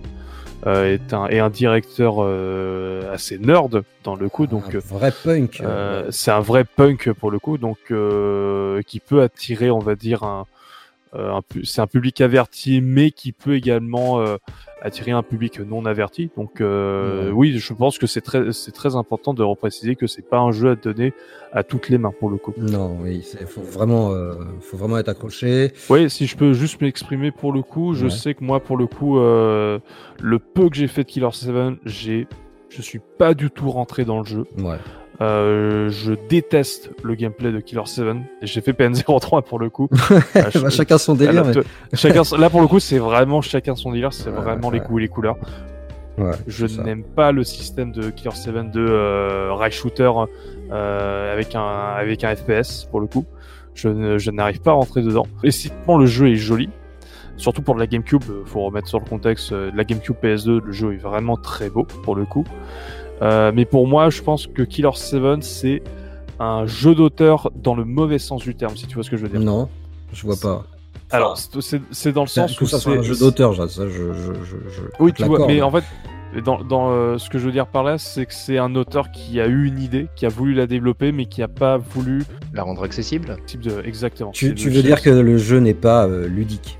est 0.66 1.14
un, 1.14 1.28
et 1.28 1.40
un 1.40 1.50
directeur 1.50 2.16
euh, 2.20 3.14
assez 3.14 3.38
nerd 3.38 3.84
dans 4.04 4.16
le 4.16 4.28
coup, 4.28 4.48
donc 4.48 4.74
un 4.76 4.80
vrai 4.80 5.12
punk. 5.24 5.62
euh, 5.62 6.08
c'est 6.10 6.32
un 6.32 6.40
vrai 6.42 6.64
punk 6.66 7.12
pour 7.14 7.32
le 7.32 7.40
coup, 7.40 7.58
donc 7.58 7.78
euh, 7.92 8.82
qui 8.86 9.00
peut 9.00 9.22
attirer, 9.22 9.70
on 9.72 9.80
va 9.80 9.96
dire, 9.96 10.24
un, 10.24 10.46
c'est 11.64 11.82
un 11.82 11.88
public 11.88 12.22
averti, 12.22 12.82
mais 12.82 13.12
qui 13.12 13.32
peut 13.32 13.56
également 13.56 14.20
euh, 14.20 14.38
attirer 14.82 15.12
un 15.12 15.24
public 15.24 15.60
non 15.60 15.86
averti. 15.86 16.30
Donc 16.38 16.62
euh, 16.62 17.32
oui, 17.32 17.58
je 17.58 17.74
pense 17.74 17.98
que 17.98 18.08
c'est 18.08 18.22
très, 18.22 18.52
c'est 18.54 18.72
très 18.72 18.96
important 18.96 19.34
de 19.34 19.44
repréciser 19.44 19.96
que 19.96 20.08
c'est 20.08 20.22
pas 20.28 20.40
un 20.40 20.52
jeu 20.52 20.72
à 20.72 20.76
donner 20.76 21.14
à 21.52 21.64
toutes 21.64 21.90
les 21.90 21.98
mains 21.98 22.14
pour 22.20 22.30
le 22.30 22.38
coup. 22.38 22.54
Non, 22.58 22.98
oui, 23.02 23.26
il 23.40 23.48
faut 23.48 23.62
vraiment, 23.62 24.12
euh, 24.12 24.36
faut 24.62 24.78
vraiment 24.78 24.98
être 24.98 25.10
accroché. 25.10 25.72
Oui, 25.90 26.10
si 26.10 26.28
je 26.28 26.38
peux 26.38 26.54
juste 26.54 26.82
m'exprimer 26.82 27.32
pour 27.32 27.52
le 27.54 27.62
coup, 27.64 27.94
je 27.94 28.06
Ouais. 28.06 28.12
sais 28.12 28.34
que 28.34 28.44
moi, 28.44 28.60
pour 28.60 28.78
le 28.78 28.86
coup, 28.88 29.18
euh, 29.18 29.80
le 30.22 30.40
peu 30.40 30.70
que 30.70 30.76
j'ai 30.76 30.88
fait 30.88 31.04
de 31.04 31.08
Killer 31.10 31.30
7, 31.32 31.54
j'ai, 31.86 32.28
je 32.70 32.82
suis 32.82 33.00
pas 33.18 33.34
du 33.34 33.50
tout 33.50 33.70
rentré 33.72 34.06
dans 34.06 34.20
le 34.20 34.26
jeu. 34.26 34.46
Ouais. 34.58 34.78
Euh, 35.20 35.90
je 35.90 36.14
déteste 36.30 36.92
le 37.04 37.16
gameplay 37.16 37.52
de 37.52 37.60
Killer 37.60 37.82
7. 37.86 38.06
J'ai 38.44 38.62
fait 38.62 38.72
PN03 38.74 39.42
pour 39.48 39.58
le 39.60 39.70
coup. 39.70 39.90
Je- 39.92 40.60
Bah, 40.60 40.70
chacun 40.70 40.98
son 40.98 41.16
délire. 41.16 41.44
là, 41.44 41.52
mais- 41.56 41.98
chacun, 41.98 42.22
là 42.38 42.50
pour 42.50 42.62
le 42.62 42.68
coup, 42.68 42.80
c'est 42.80 43.00
vraiment 43.00 43.42
chacun 43.42 43.76
son 43.76 43.92
délire. 43.92 44.14
C'est 44.14 44.30
Ouais, 44.30 44.36
vraiment 44.36 44.70
les 44.70 44.80
goûts 44.80 45.00
et 45.00 45.04
les 45.04 45.08
couleurs. 45.08 45.38
Ouais, 46.20 46.32
Je 46.48 46.66
n'aime 46.82 47.04
pas 47.04 47.32
le 47.32 47.44
système 47.44 47.92
de 47.92 48.10
Killer 48.10 48.34
7 48.36 48.72
de 48.72 48.86
euh, 48.88 49.54
rail 49.54 49.72
shooter 49.72 50.12
euh, 50.72 51.34
avec 51.34 51.54
un 51.56 51.62
avec 51.96 52.24
un 52.24 52.36
FPS 52.36 52.86
pour 52.90 53.00
le 53.00 53.08
coup. 53.08 53.26
Je, 53.76 54.32
n'arrive 54.32 54.60
pas 54.62 54.72
à 54.72 54.74
rentrer 54.74 55.04
dedans. 55.04 55.28
Esthétiquement, 55.44 55.98
le 56.00 56.08
jeu 56.08 56.30
est 56.30 56.36
joli. 56.36 56.70
Surtout 57.38 57.62
pour 57.62 57.76
de 57.76 57.80
la 57.80 57.86
GameCube, 57.86 58.24
euh, 58.32 58.42
faut 58.46 58.62
remettre 58.62 58.88
sur 58.88 59.00
le 59.00 59.06
contexte 59.06 59.52
euh, 59.52 59.70
de 59.70 59.78
la 59.78 59.84
GameCube 59.84 60.16
PS2, 60.24 60.60
le 60.60 60.72
jeu 60.72 60.94
est 60.96 60.98
vraiment 60.98 61.38
très 61.38 61.70
beau 61.70 61.84
pour 62.04 62.16
le 62.16 62.26
coup. 62.26 62.44
Euh, 63.22 63.52
mais 63.54 63.66
pour 63.66 63.88
moi, 63.88 64.10
je 64.10 64.22
pense 64.22 64.48
que 64.48 64.62
Killer 64.62 64.90
7 64.94 65.44
c'est 65.44 65.82
un 66.40 66.66
jeu 66.68 66.94
d'auteur 66.94 67.52
dans 67.56 67.76
le 67.76 67.84
mauvais 67.84 68.20
sens 68.20 68.44
du 68.44 68.56
terme, 68.56 68.76
si 68.78 68.86
tu 68.88 68.96
vois 68.96 69.04
ce 69.04 69.10
que 69.10 69.18
je 69.18 69.24
veux 69.24 69.30
dire. 69.30 69.40
Non, 69.40 69.70
je 70.14 70.24
vois 70.24 70.36
pas. 70.40 70.66
Alors, 71.10 71.38
c'est- 71.38 72.12
dans 72.12 72.22
le 72.24 72.28
sens 72.28 72.56
que 72.56 72.64
où 72.64 72.68
ça 72.68 72.80
soit 72.80 72.94
un 72.94 73.02
jeu 73.02 73.16
d'auteur, 73.16 73.56
ça, 73.70 73.88
je, 73.88 73.90
je, 73.90 74.34
je, 74.34 74.56
je 74.70 74.82
Oui, 75.00 75.14
tu 75.14 75.24
vois, 75.24 75.48
mais 75.48 75.62
en 75.62 75.72
fait, 75.72 75.84
dans, 76.44 76.62
dans 76.64 76.92
euh, 76.92 77.18
ce 77.18 77.30
que 77.30 77.40
je 77.40 77.46
veux 77.46 77.52
dire 77.52 77.68
par 77.68 77.84
là, 77.84 77.98
c'est 77.98 78.26
que 78.26 78.34
c'est 78.34 78.58
un 78.58 78.76
auteur 78.76 79.12
qui 79.12 79.40
a 79.40 79.48
eu 79.48 79.66
une 79.66 79.80
idée, 79.80 80.08
qui 80.16 80.26
a 80.26 80.30
voulu 80.30 80.54
la 80.54 80.68
développer, 80.68 81.12
mais 81.12 81.26
qui 81.26 81.42
a 81.42 81.48
pas 81.48 81.78
voulu 81.78 82.24
La 82.54 82.64
rendre 82.64 82.84
accessible 82.84 83.38
type 83.46 83.62
de 83.62 83.82
exactement. 83.86 84.32
Tu, 84.32 84.54
veux 84.54 84.84
dire 84.84 85.02
que 85.02 85.10
le 85.10 85.38
jeu 85.38 85.60
n'est 85.60 85.74
pas 85.74 86.08
euh, 86.08 86.28
ludique 86.28 86.78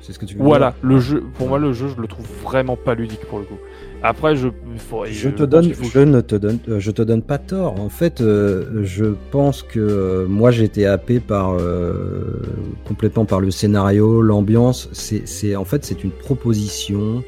C'est 0.00 0.12
ce 0.12 0.18
que 0.18 0.24
tu 0.24 0.36
veux 0.36 0.42
Voilà, 0.42 0.70
dire 0.70 0.88
le 0.88 1.00
jeu, 1.00 1.24
pour 1.36 1.48
moi, 1.48 1.58
le 1.58 1.72
jeu, 1.72 1.88
je 1.94 2.00
le 2.00 2.08
trouve 2.08 2.26
vraiment 2.42 2.76
pas 2.76 2.94
ludique 2.94 3.24
pour 3.26 3.38
le 3.38 3.44
coup. 3.44 3.58
Après, 4.02 4.36
je, 4.36 4.48
faut- 4.76 5.04
Je 5.06 5.28
te 5.28 5.42
donne, 5.42 5.72
faut- 5.72 5.84
je 5.84 5.98
ne 6.00 6.20
te 6.20 6.36
donne, 6.36 6.58
euh, 6.68 6.78
je 6.78 6.90
te 6.92 7.02
donne 7.02 7.22
pas 7.22 7.38
tort. 7.38 7.80
En 7.80 7.88
fait, 7.88 8.20
euh, 8.20 8.82
je 8.84 9.06
pense 9.32 9.62
que 9.62 9.80
euh, 9.80 10.26
moi 10.28 10.50
j'ai 10.52 10.64
été 10.64 10.86
happé 10.86 11.18
par 11.18 11.54
euh, 11.58 12.40
complètement 12.86 13.24
par 13.24 13.40
le 13.40 13.50
scénario, 13.50 14.22
l'ambiance. 14.22 14.88
C'est, 14.92 15.26
c'est 15.26 15.56
en 15.56 15.64
fait 15.64 15.84
c'est 15.84 16.04
une 16.04 16.12
proposition 16.12 17.24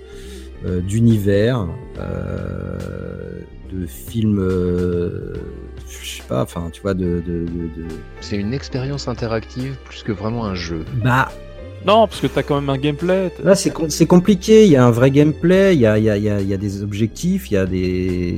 euh, 0.64 0.80
d'univers, 0.80 1.66
euh, 1.98 3.40
de 3.72 3.86
film, 3.86 4.38
euh, 4.40 5.34
je 5.88 6.16
sais 6.16 6.22
pas, 6.28 6.42
enfin 6.42 6.68
tu 6.72 6.82
vois 6.82 6.94
de, 6.94 7.20
de, 7.26 7.40
de- 7.44 7.82
de- 7.82 7.88
C'est 8.20 8.36
une 8.36 8.52
expérience 8.54 9.08
interactive 9.08 9.76
plus 9.84 10.02
que 10.02 10.12
vraiment 10.12 10.44
un 10.44 10.54
jeu. 10.54 10.84
bah 11.02 11.30
Non, 11.86 12.06
parce 12.06 12.20
que 12.20 12.26
t'as 12.26 12.42
quand 12.42 12.60
même 12.60 12.68
un 12.70 12.76
gameplay. 12.76 13.32
Là, 13.42 13.54
c'est 13.54 13.70
com- 13.70 13.88
c'est 13.90 14.06
compliqué. 14.06 14.66
Il 14.66 14.70
y 14.72 14.76
a 14.76 14.84
un 14.84 14.90
vrai 14.90 15.10
gameplay. 15.10 15.74
Il 15.74 15.80
y 15.80 15.86
a, 15.86 15.96
il 15.98 16.04
y 16.04 16.10
a, 16.10 16.16
il 16.18 16.24
y 16.24 16.28
a, 16.30 16.40
y 16.40 16.52
a 16.54 16.56
des 16.58 16.82
objectifs. 16.82 17.50
Il 17.50 17.54
y 17.54 17.56
a 17.56 17.66
des. 17.66 18.36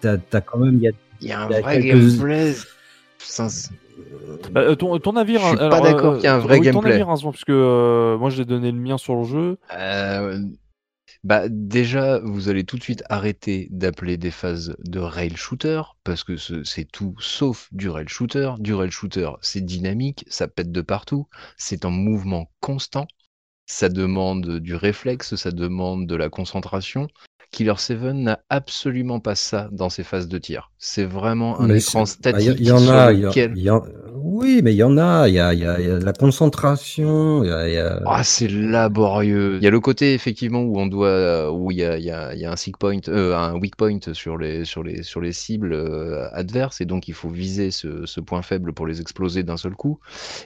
T'as 0.00 0.16
t'as 0.16 0.40
quand 0.40 0.58
même. 0.58 0.76
Il 0.76 0.82
y 0.82 0.88
a... 0.88 0.92
Il 1.20 1.28
y 1.28 1.32
a 1.32 1.40
un 1.42 1.48
Il 1.48 1.52
y 1.52 1.56
a 1.56 1.60
vrai 1.60 1.80
quelques- 1.82 1.96
gameplay. 1.98 2.54
Putain, 3.18 3.48
c'est- 3.48 3.70
Bah, 4.52 4.60
euh, 4.62 4.74
ton, 4.74 4.98
ton 4.98 5.16
avis, 5.16 5.34
Je 5.34 5.38
suis 5.40 5.48
alors, 5.58 5.70
pas 5.70 5.80
d'accord 5.80 6.12
euh, 6.12 6.16
qu'il 6.16 6.24
y 6.24 6.28
a 6.28 6.34
un 6.36 6.40
ton- 6.40 6.46
vrai 6.46 6.58
oui, 6.58 6.66
Ton 6.66 6.80
gameplay. 6.80 6.92
avis, 7.02 7.22
parce 7.22 7.44
que 7.44 7.52
euh, 7.52 8.16
moi 8.18 8.30
j'ai 8.30 8.44
donné 8.44 8.72
le 8.72 8.78
mien 8.78 8.96
sur 8.98 9.14
le 9.16 9.24
jeu. 9.24 9.56
Euh, 9.76 10.38
bah 11.24 11.48
déjà, 11.48 12.18
vous 12.20 12.48
allez 12.48 12.64
tout 12.64 12.76
de 12.78 12.82
suite 12.82 13.04
arrêter 13.08 13.68
d'appeler 13.70 14.16
des 14.16 14.30
phases 14.32 14.76
de 14.84 14.98
rail 14.98 15.36
shooter 15.36 15.82
parce 16.04 16.24
que 16.24 16.36
ce- 16.36 16.64
c'est 16.64 16.84
tout 16.90 17.14
sauf 17.20 17.68
du 17.72 17.88
rail 17.88 18.08
shooter. 18.08 18.52
Du 18.58 18.74
rail 18.74 18.90
shooter, 18.90 19.30
c'est 19.40 19.60
dynamique, 19.64 20.24
ça 20.28 20.48
pète 20.48 20.72
de 20.72 20.80
partout, 20.80 21.28
c'est 21.56 21.84
en 21.84 21.90
mouvement 21.90 22.50
constant, 22.60 23.06
ça 23.66 23.88
demande 23.88 24.58
du 24.60 24.74
réflexe, 24.74 25.36
ça 25.36 25.50
demande 25.52 26.06
de 26.06 26.16
la 26.16 26.28
concentration. 26.28 27.08
Killer 27.52 27.74
7 27.76 28.00
n'a 28.14 28.40
absolument 28.48 29.20
pas 29.20 29.34
ça 29.34 29.68
dans 29.72 29.90
ses 29.90 30.04
phases 30.04 30.26
de 30.26 30.38
tir. 30.38 30.72
C'est 30.78 31.04
vraiment 31.04 31.60
un 31.60 31.68
Mais 31.68 31.78
écran 31.80 32.06
c'est- 32.06 32.22
bah, 32.22 32.40
y, 32.40 32.70
en 32.72 32.78
sur 32.78 32.92
a. 32.92 33.12
il 33.12 33.20
y 33.20 33.24
a- 33.24 33.28
lequel- 33.28 33.52
il 33.54 33.62
y 33.62 33.70
en- 33.70 33.82
Oui, 34.24 34.60
mais 34.62 34.72
il 34.72 34.76
y 34.76 34.82
en 34.82 34.96
a. 34.98 35.28
Il 35.28 35.34
y 35.34 35.40
a, 35.40 35.52
y 35.54 35.64
a, 35.66 35.80
y 35.80 35.90
a 35.90 35.98
la 35.98 36.12
concentration. 36.12 37.44
Y 37.44 37.50
a, 37.78 38.00
Ah, 38.04 38.24
c'est 38.24 38.48
laborieux. 38.48 39.56
Il 39.58 39.64
y 39.64 39.66
a 39.66 39.70
le 39.70 39.80
côté 39.80 40.14
effectivement 40.14 40.60
où 40.62 40.78
on 40.78 40.86
doit, 40.86 41.52
où 41.52 41.70
il 41.70 41.78
y 41.78 41.84
a, 41.84 41.98
y 41.98 42.44
un 42.44 42.56
sick 42.56 42.76
point, 42.78 42.98
euh, 43.08 43.36
un 43.36 43.54
weak 43.58 43.76
point 43.76 43.98
sur 44.12 44.36
les, 44.38 44.64
sur 44.64 44.82
les, 44.82 45.02
sur 45.02 45.20
les 45.20 45.32
cibles 45.32 45.72
euh, 45.72 46.28
adverses, 46.32 46.80
et 46.80 46.84
donc 46.84 47.06
il 47.08 47.14
faut 47.14 47.28
viser 47.28 47.70
ce, 47.70 48.06
ce 48.06 48.20
point 48.20 48.42
faible 48.42 48.72
pour 48.72 48.86
les 48.86 49.00
exploser 49.00 49.44
d'un 49.44 49.56
seul 49.56 49.74
coup. 49.74 50.00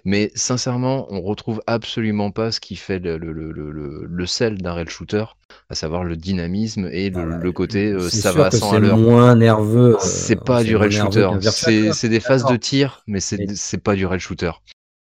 Mais 0.04 0.30
sincèrement, 0.34 1.06
on 1.10 1.20
retrouve 1.22 1.62
absolument 1.66 2.30
pas 2.30 2.52
ce 2.52 2.60
qui 2.60 2.76
fait 2.76 2.98
le, 2.98 3.16
le, 3.18 3.32
le, 3.32 3.52
le, 3.52 4.06
le 4.06 4.26
sel 4.26 4.58
d'un 4.60 4.74
rail 4.74 4.88
shooter, 4.88 5.24
à 5.68 5.74
savoir 5.74 6.04
le 6.04 6.16
dynamisme 6.16 6.88
et 6.92 7.10
le, 7.10 7.22
Ah, 7.22 7.38
le 7.38 7.52
côté 7.52 7.92
euh, 7.92 8.08
ça 8.08 8.32
va 8.32 8.46
à 8.46 8.50
que 8.50 8.56
100 8.58 8.72
à 8.72 8.78
c'est 8.78 8.80
l'heure. 8.80 8.98
moins 8.98 9.34
nerveux. 9.36 9.94
euh, 9.94 9.98
C'est 9.98 10.36
pas 10.36 10.62
du 10.64 10.76
rail 10.76 10.90
shooter, 10.90 11.30
c'est 11.40 12.08
des 12.08 12.20
phases 12.20 12.44
de 12.44 12.56
tir, 12.56 13.02
mais 13.06 13.20
c'est 13.20 13.78
pas 13.82 13.94
du 13.94 14.06
rail 14.06 14.20
shooter. 14.20 14.52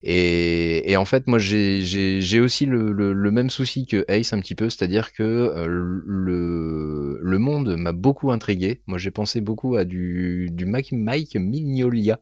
Et, 0.03 0.91
et 0.91 0.95
en 0.95 1.05
fait, 1.05 1.27
moi, 1.27 1.39
j'ai- 1.39 2.39
aussi 2.39 2.65
le, 2.65 2.91
le, 2.91 3.13
le 3.13 3.31
même 3.31 3.49
souci 3.49 3.87
que 3.87 4.05
Ace 4.07 4.31
un 4.31 4.39
petit 4.39 4.55
peu, 4.55 4.69
c'est-à-dire 4.69 5.11
que 5.11 5.23
euh, 5.23 5.65
le, 5.67 7.19
le 7.21 7.37
monde 7.39 7.75
m'a 7.77 7.91
beaucoup 7.93 8.31
intrigué. 8.31 8.81
Moi, 8.87 8.99
j'ai 8.99 9.11
pensé 9.11 9.41
beaucoup 9.41 9.75
à 9.75 9.85
du, 9.85 10.49
du 10.51 10.65
Mike, 10.65 10.91
Mike 10.91 11.35
Mignolia, 11.35 12.19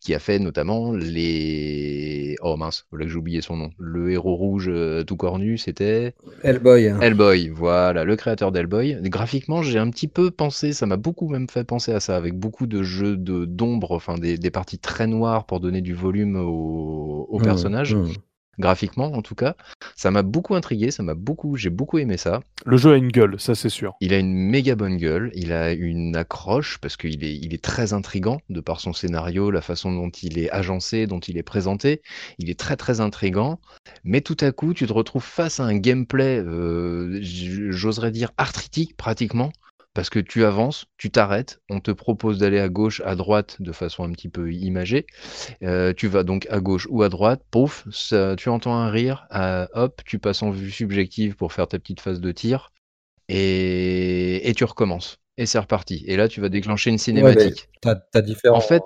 qui 0.00 0.14
a 0.14 0.18
fait 0.18 0.38
notamment 0.38 0.92
les... 0.92 2.36
Oh 2.42 2.56
mince, 2.56 2.86
voilà 2.90 3.04
que 3.06 3.10
j'ai 3.12 3.18
oublié 3.18 3.40
son 3.42 3.56
nom. 3.56 3.70
Le 3.78 4.10
héros 4.12 4.34
rouge 4.34 4.68
euh, 4.68 5.04
tout 5.04 5.16
cornu, 5.16 5.58
c'était... 5.58 6.14
Hellboy. 6.42 6.94
Hellboy, 7.00 7.48
voilà, 7.48 8.04
le 8.04 8.16
créateur 8.16 8.52
d'Hellboy. 8.52 8.98
Graphiquement, 9.02 9.62
j'ai 9.62 9.78
un 9.78 9.90
petit 9.90 10.08
peu 10.08 10.30
pensé, 10.30 10.72
ça 10.72 10.86
m'a 10.86 10.96
beaucoup 10.96 11.28
même 11.28 11.48
fait 11.48 11.64
penser 11.64 11.92
à 11.92 12.00
ça, 12.00 12.16
avec 12.16 12.34
beaucoup 12.38 12.66
de 12.66 12.82
jeux 12.82 13.16
de 13.16 13.44
d'ombre, 13.44 13.92
enfin 13.92 14.18
des, 14.18 14.38
des 14.38 14.50
parties 14.50 14.78
très 14.78 15.06
noires 15.06 15.46
pour 15.46 15.60
donner 15.60 15.80
du 15.82 15.94
volume 15.94 16.36
au, 16.36 17.26
au 17.30 17.38
Mmh, 17.38 17.42
personnage, 17.42 17.94
mmh. 17.94 18.12
Graphiquement 18.58 19.12
en 19.12 19.22
tout 19.22 19.34
cas. 19.34 19.54
Ça 19.96 20.10
m'a 20.10 20.22
beaucoup 20.22 20.54
intrigué, 20.54 20.90
ça 20.90 21.02
m'a 21.02 21.14
beaucoup, 21.14 21.56
j'ai 21.56 21.70
beaucoup 21.70 21.98
aimé 21.98 22.16
ça. 22.16 22.40
Le 22.66 22.76
jeu 22.76 22.92
a 22.92 22.96
une 22.96 23.10
gueule, 23.10 23.38
ça 23.38 23.54
c'est 23.54 23.68
sûr. 23.68 23.94
Il 24.00 24.12
a 24.12 24.18
une 24.18 24.34
méga 24.34 24.74
bonne 24.74 24.96
gueule, 24.96 25.30
il 25.34 25.52
a 25.52 25.72
une 25.72 26.16
accroche 26.16 26.78
parce 26.78 26.96
qu'il 26.96 27.24
est, 27.24 27.36
il 27.36 27.54
est 27.54 27.62
très 27.62 27.92
intrigant 27.92 28.40
de 28.48 28.60
par 28.60 28.80
son 28.80 28.92
scénario, 28.92 29.50
la 29.50 29.62
façon 29.62 29.92
dont 29.92 30.10
il 30.10 30.38
est 30.38 30.50
agencé, 30.50 31.06
dont 31.06 31.20
il 31.20 31.38
est 31.38 31.42
présenté. 31.42 32.02
Il 32.38 32.50
est 32.50 32.58
très 32.58 32.76
très 32.76 33.00
intrigant, 33.00 33.60
mais 34.04 34.20
tout 34.20 34.36
à 34.40 34.52
coup 34.52 34.74
tu 34.74 34.86
te 34.86 34.92
retrouves 34.92 35.24
face 35.24 35.60
à 35.60 35.64
un 35.64 35.76
gameplay, 35.76 36.38
euh, 36.38 37.18
j'oserais 37.22 38.10
dire 38.10 38.30
arthritique 38.36 38.96
pratiquement. 38.96 39.52
Parce 39.94 40.08
que 40.10 40.20
tu 40.20 40.44
avances, 40.44 40.86
tu 40.98 41.10
t'arrêtes, 41.10 41.60
on 41.68 41.80
te 41.80 41.90
propose 41.90 42.38
d'aller 42.38 42.60
à 42.60 42.68
gauche, 42.68 43.02
à 43.04 43.16
droite 43.16 43.56
de 43.60 43.72
façon 43.72 44.04
un 44.04 44.12
petit 44.12 44.28
peu 44.28 44.52
imagée. 44.52 45.06
Euh, 45.62 45.92
tu 45.92 46.06
vas 46.08 46.22
donc 46.22 46.46
à 46.50 46.60
gauche 46.60 46.86
ou 46.90 47.02
à 47.02 47.08
droite, 47.08 47.42
pouf, 47.50 47.86
tu 48.36 48.48
entends 48.48 48.74
un 48.74 48.90
rire, 48.90 49.26
euh, 49.34 49.66
hop, 49.74 50.02
tu 50.04 50.18
passes 50.18 50.42
en 50.42 50.50
vue 50.50 50.70
subjective 50.70 51.34
pour 51.36 51.52
faire 51.52 51.66
ta 51.66 51.78
petite 51.78 52.00
phase 52.00 52.20
de 52.20 52.32
tir, 52.32 52.70
et, 53.30 54.48
et 54.48 54.54
tu 54.54 54.64
recommences. 54.64 55.18
Et 55.38 55.46
c'est 55.46 55.58
reparti. 55.58 56.04
Et 56.06 56.16
là, 56.18 56.28
tu 56.28 56.42
vas 56.42 56.50
déclencher 56.50 56.90
une 56.90 56.98
cinématique. 56.98 57.68
T'as 57.80 57.94
t'as 57.94 58.20
différents, 58.20 58.58
en 58.58 58.60
fait, 58.60 58.82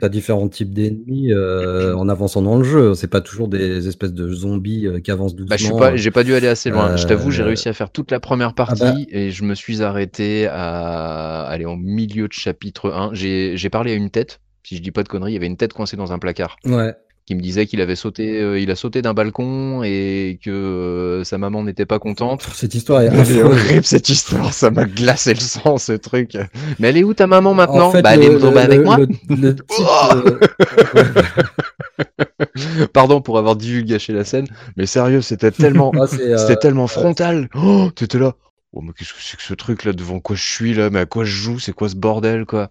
t'as 0.00 0.08
différents 0.08 0.48
types 0.48 0.72
d'ennemis 0.72 1.32
euh, 1.34 1.94
en 1.96 2.08
avançant 2.08 2.40
dans 2.40 2.56
le 2.56 2.64
jeu. 2.64 2.94
C'est 2.94 3.08
pas 3.08 3.20
toujours 3.20 3.46
des 3.48 3.88
espèces 3.88 4.14
de 4.14 4.32
zombies 4.32 4.86
euh, 4.86 5.00
qui 5.00 5.10
avancent 5.10 5.34
doucement. 5.34 5.50
bah, 5.50 5.56
je 5.58 5.64
suis 5.64 5.74
pas, 5.74 5.96
j'ai 5.96 6.10
pas 6.10 6.24
dû 6.24 6.34
aller 6.34 6.46
assez 6.48 6.70
loin. 6.70 6.96
Je 6.96 7.06
t'avoue, 7.06 7.30
j'ai 7.30 7.42
Euh, 7.42 7.46
réussi 7.46 7.68
à 7.68 7.74
faire 7.74 7.90
toute 7.90 8.10
la 8.10 8.20
première 8.20 8.54
partie 8.54 8.80
bah. 8.80 8.94
et 9.10 9.30
je 9.30 9.44
me 9.44 9.54
suis 9.54 9.82
arrêté 9.82 10.46
à 10.46 11.42
aller 11.42 11.66
en 11.66 11.76
milieu 11.76 12.26
de 12.28 12.32
chapitre 12.32 12.90
1. 12.90 13.10
J'ai 13.12 13.56
j'ai 13.58 13.68
parlé 13.68 13.92
à 13.92 13.94
une 13.94 14.08
tête. 14.10 14.40
Si 14.62 14.76
je 14.76 14.82
dis 14.82 14.92
pas 14.92 15.02
de 15.02 15.08
conneries, 15.08 15.32
il 15.32 15.34
y 15.34 15.38
avait 15.38 15.46
une 15.46 15.56
tête 15.58 15.72
coincée 15.74 15.96
dans 15.96 16.12
un 16.12 16.18
placard. 16.18 16.56
Ouais. 16.64 16.94
Qui 17.28 17.34
me 17.34 17.42
disait 17.42 17.66
qu'il 17.66 17.82
avait 17.82 17.94
sauté, 17.94 18.40
euh, 18.40 18.58
il 18.58 18.70
a 18.70 18.74
sauté 18.74 19.02
d'un 19.02 19.12
balcon 19.12 19.82
et 19.84 20.38
que 20.42 20.48
euh, 20.48 21.24
sa 21.24 21.36
maman 21.36 21.62
n'était 21.62 21.84
pas 21.84 21.98
contente. 21.98 22.48
Cette 22.54 22.74
histoire 22.74 23.02
est 23.02 23.08
affreuse. 23.08 23.42
horrible 23.42 23.84
cette 23.84 24.08
histoire, 24.08 24.50
ça 24.54 24.70
m'a 24.70 24.86
glacé 24.86 25.34
le 25.34 25.40
sang 25.40 25.76
ce 25.76 25.92
truc. 25.92 26.38
Mais 26.78 26.88
elle 26.88 26.96
est 26.96 27.04
où 27.04 27.12
ta 27.12 27.26
maman 27.26 27.52
maintenant 27.52 27.88
En 27.88 27.90
fait, 27.90 28.00
Bah 28.00 28.14
elle 28.14 28.22
est 28.22 28.42
avec 28.42 28.78
le- 28.78 28.82
moi. 28.84 28.96
le- 28.96 29.08
le 29.36 29.54
type, 29.56 29.68
Pardon 32.94 33.20
pour 33.20 33.36
avoir 33.38 33.56
divulgaché 33.56 34.14
la 34.14 34.24
scène, 34.24 34.46
mais 34.78 34.86
sérieux, 34.86 35.20
c'était 35.20 35.50
tellement, 35.50 35.92
ah, 35.96 36.06
euh, 36.18 36.38
c'était 36.38 36.56
tellement 36.56 36.86
frontal. 36.86 37.50
Oh, 37.54 37.90
t'étais 37.94 38.18
là. 38.18 38.34
Oh, 38.72 38.82
mais 38.82 38.92
qu'est-ce 38.92 39.14
que 39.14 39.22
c'est 39.22 39.36
que 39.38 39.42
ce 39.42 39.54
truc 39.54 39.84
là 39.84 39.94
devant 39.94 40.20
quoi 40.20 40.36
je 40.36 40.42
suis 40.46 40.74
là? 40.74 40.90
Mais 40.90 40.98
à 41.00 41.06
quoi 41.06 41.24
je 41.24 41.30
joue? 41.30 41.58
C'est 41.58 41.72
quoi 41.72 41.88
ce 41.88 41.96
bordel 41.96 42.44
quoi? 42.44 42.70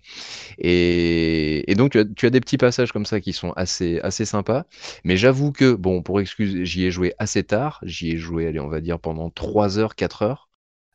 Et, 0.60 1.70
et 1.72 1.76
donc 1.76 1.94
tu 1.94 2.00
as, 2.00 2.06
tu 2.06 2.26
as 2.28 2.30
des 2.32 2.42
petits 2.42 2.58
passages 2.58 2.92
comme 2.94 3.06
ça 3.06 3.22
qui 3.22 3.34
sont 3.34 3.52
assez 3.54 4.00
assez 4.02 4.26
sympas. 4.26 4.66
Mais 5.06 5.18
j'avoue 5.18 5.52
que 5.52 5.74
bon, 5.74 6.04
pour 6.04 6.22
excuse, 6.22 6.64
j'y 6.66 6.86
ai 6.86 6.92
joué 6.92 7.14
assez 7.20 7.44
tard. 7.44 7.80
J'y 7.84 8.12
ai 8.12 8.18
joué, 8.18 8.48
allez, 8.48 8.60
on 8.60 8.70
va 8.70 8.82
dire 8.82 9.00
pendant 9.00 9.30
3 9.32 9.80
heures, 9.80 9.96
4 9.96 10.24
heures 10.24 10.50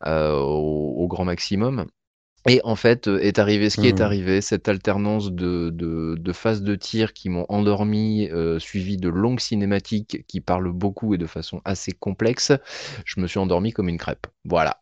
euh, 0.07 0.35
au, 0.39 0.95
au 0.99 1.09
grand 1.09 1.25
maximum. 1.27 1.87
Et 2.49 2.61
en 2.65 2.77
fait, 2.77 3.09
euh, 3.09 3.21
est 3.21 3.39
arrivé 3.39 3.71
ce 3.71 3.79
qui 3.79 3.89
est 3.89 4.01
Mhm. 4.01 4.03
arrivé, 4.03 4.41
cette 4.41 4.69
alternance 4.69 5.33
de, 5.33 5.71
de, 5.73 6.17
de 6.19 6.33
phases 6.33 6.63
de 6.63 6.75
tir 6.77 7.13
qui 7.15 7.29
m'ont 7.31 7.47
endormi, 7.49 8.29
euh, 8.31 8.59
suivi 8.61 8.97
de 8.99 9.09
longues 9.11 9.41
cinématiques 9.41 10.25
qui 10.29 10.41
parlent 10.41 10.73
beaucoup 10.73 11.15
et 11.15 11.19
de 11.19 11.27
façon 11.27 11.61
assez 11.65 11.93
complexe. 11.93 12.53
Je 13.07 13.21
me 13.21 13.27
suis 13.29 13.39
endormi 13.41 13.73
comme 13.73 13.89
une 13.89 13.99
crêpe. 13.99 14.27
Voilà. 14.45 14.79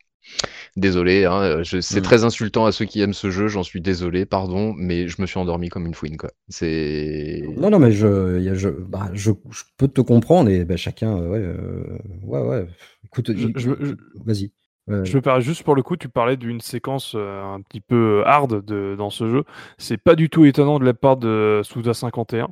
Désolé, 0.75 1.25
hein, 1.25 1.63
je- 1.63 1.81
c'est 1.81 1.97
Mhm. 1.99 2.03
très 2.03 2.23
insultant 2.23 2.65
à 2.65 2.71
ceux 2.71 2.85
qui 2.85 3.01
aiment 3.01 3.13
ce 3.13 3.29
jeu, 3.29 3.47
j'en 3.47 3.63
suis 3.63 3.81
désolé, 3.81 4.25
pardon, 4.25 4.73
mais 4.77 5.07
je 5.07 5.21
me 5.21 5.27
suis 5.27 5.39
endormi 5.39 5.69
comme 5.69 5.85
une 5.85 5.93
fouine, 5.93 6.17
quoi. 6.17 6.29
C'est. 6.49 7.41
Non, 7.57 7.69
non, 7.69 7.79
mais 7.79 7.91
je, 7.91 8.37
il 8.37 8.43
y 8.43 8.49
a- 8.49 8.53
je, 8.53 8.69
bah, 8.69 9.09
je, 9.13 9.31
je 9.51 9.63
peux 9.77 9.87
te 9.87 10.01
comprendre 10.01 10.49
et 10.49 10.65
bah, 10.65 10.77
chacun, 10.77 11.17
euh, 11.17 11.27
ouais, 11.29 11.39
euh, 11.39 11.97
ouais, 12.23 12.41
ouais. 12.41 12.67
Écoute, 13.05 13.31
Je- 13.35 13.47
il- 13.47 13.53
je- 13.57 13.71
je- 13.85 13.93
vas-y. 14.25 14.51
Ouais, 14.87 15.05
Je 15.05 15.15
me 15.15 15.21
permets 15.21 15.41
juste 15.41 15.61
pour 15.63 15.75
le 15.75 15.83
coup, 15.83 15.95
tu 15.95 16.09
parlais 16.09 16.37
d'une 16.37 16.59
séquence 16.59 17.13
euh, 17.15 17.43
un 17.43 17.61
petit 17.61 17.81
peu 17.81 18.23
hard 18.25 18.65
de, 18.65 18.95
dans 18.97 19.11
ce 19.11 19.29
jeu. 19.29 19.43
C'est 19.77 19.97
pas 19.97 20.15
du 20.15 20.27
tout 20.29 20.43
étonnant 20.43 20.79
de 20.79 20.85
la 20.85 20.95
part 20.95 21.17
de 21.17 21.61
Suda 21.63 21.93
51 21.93 22.49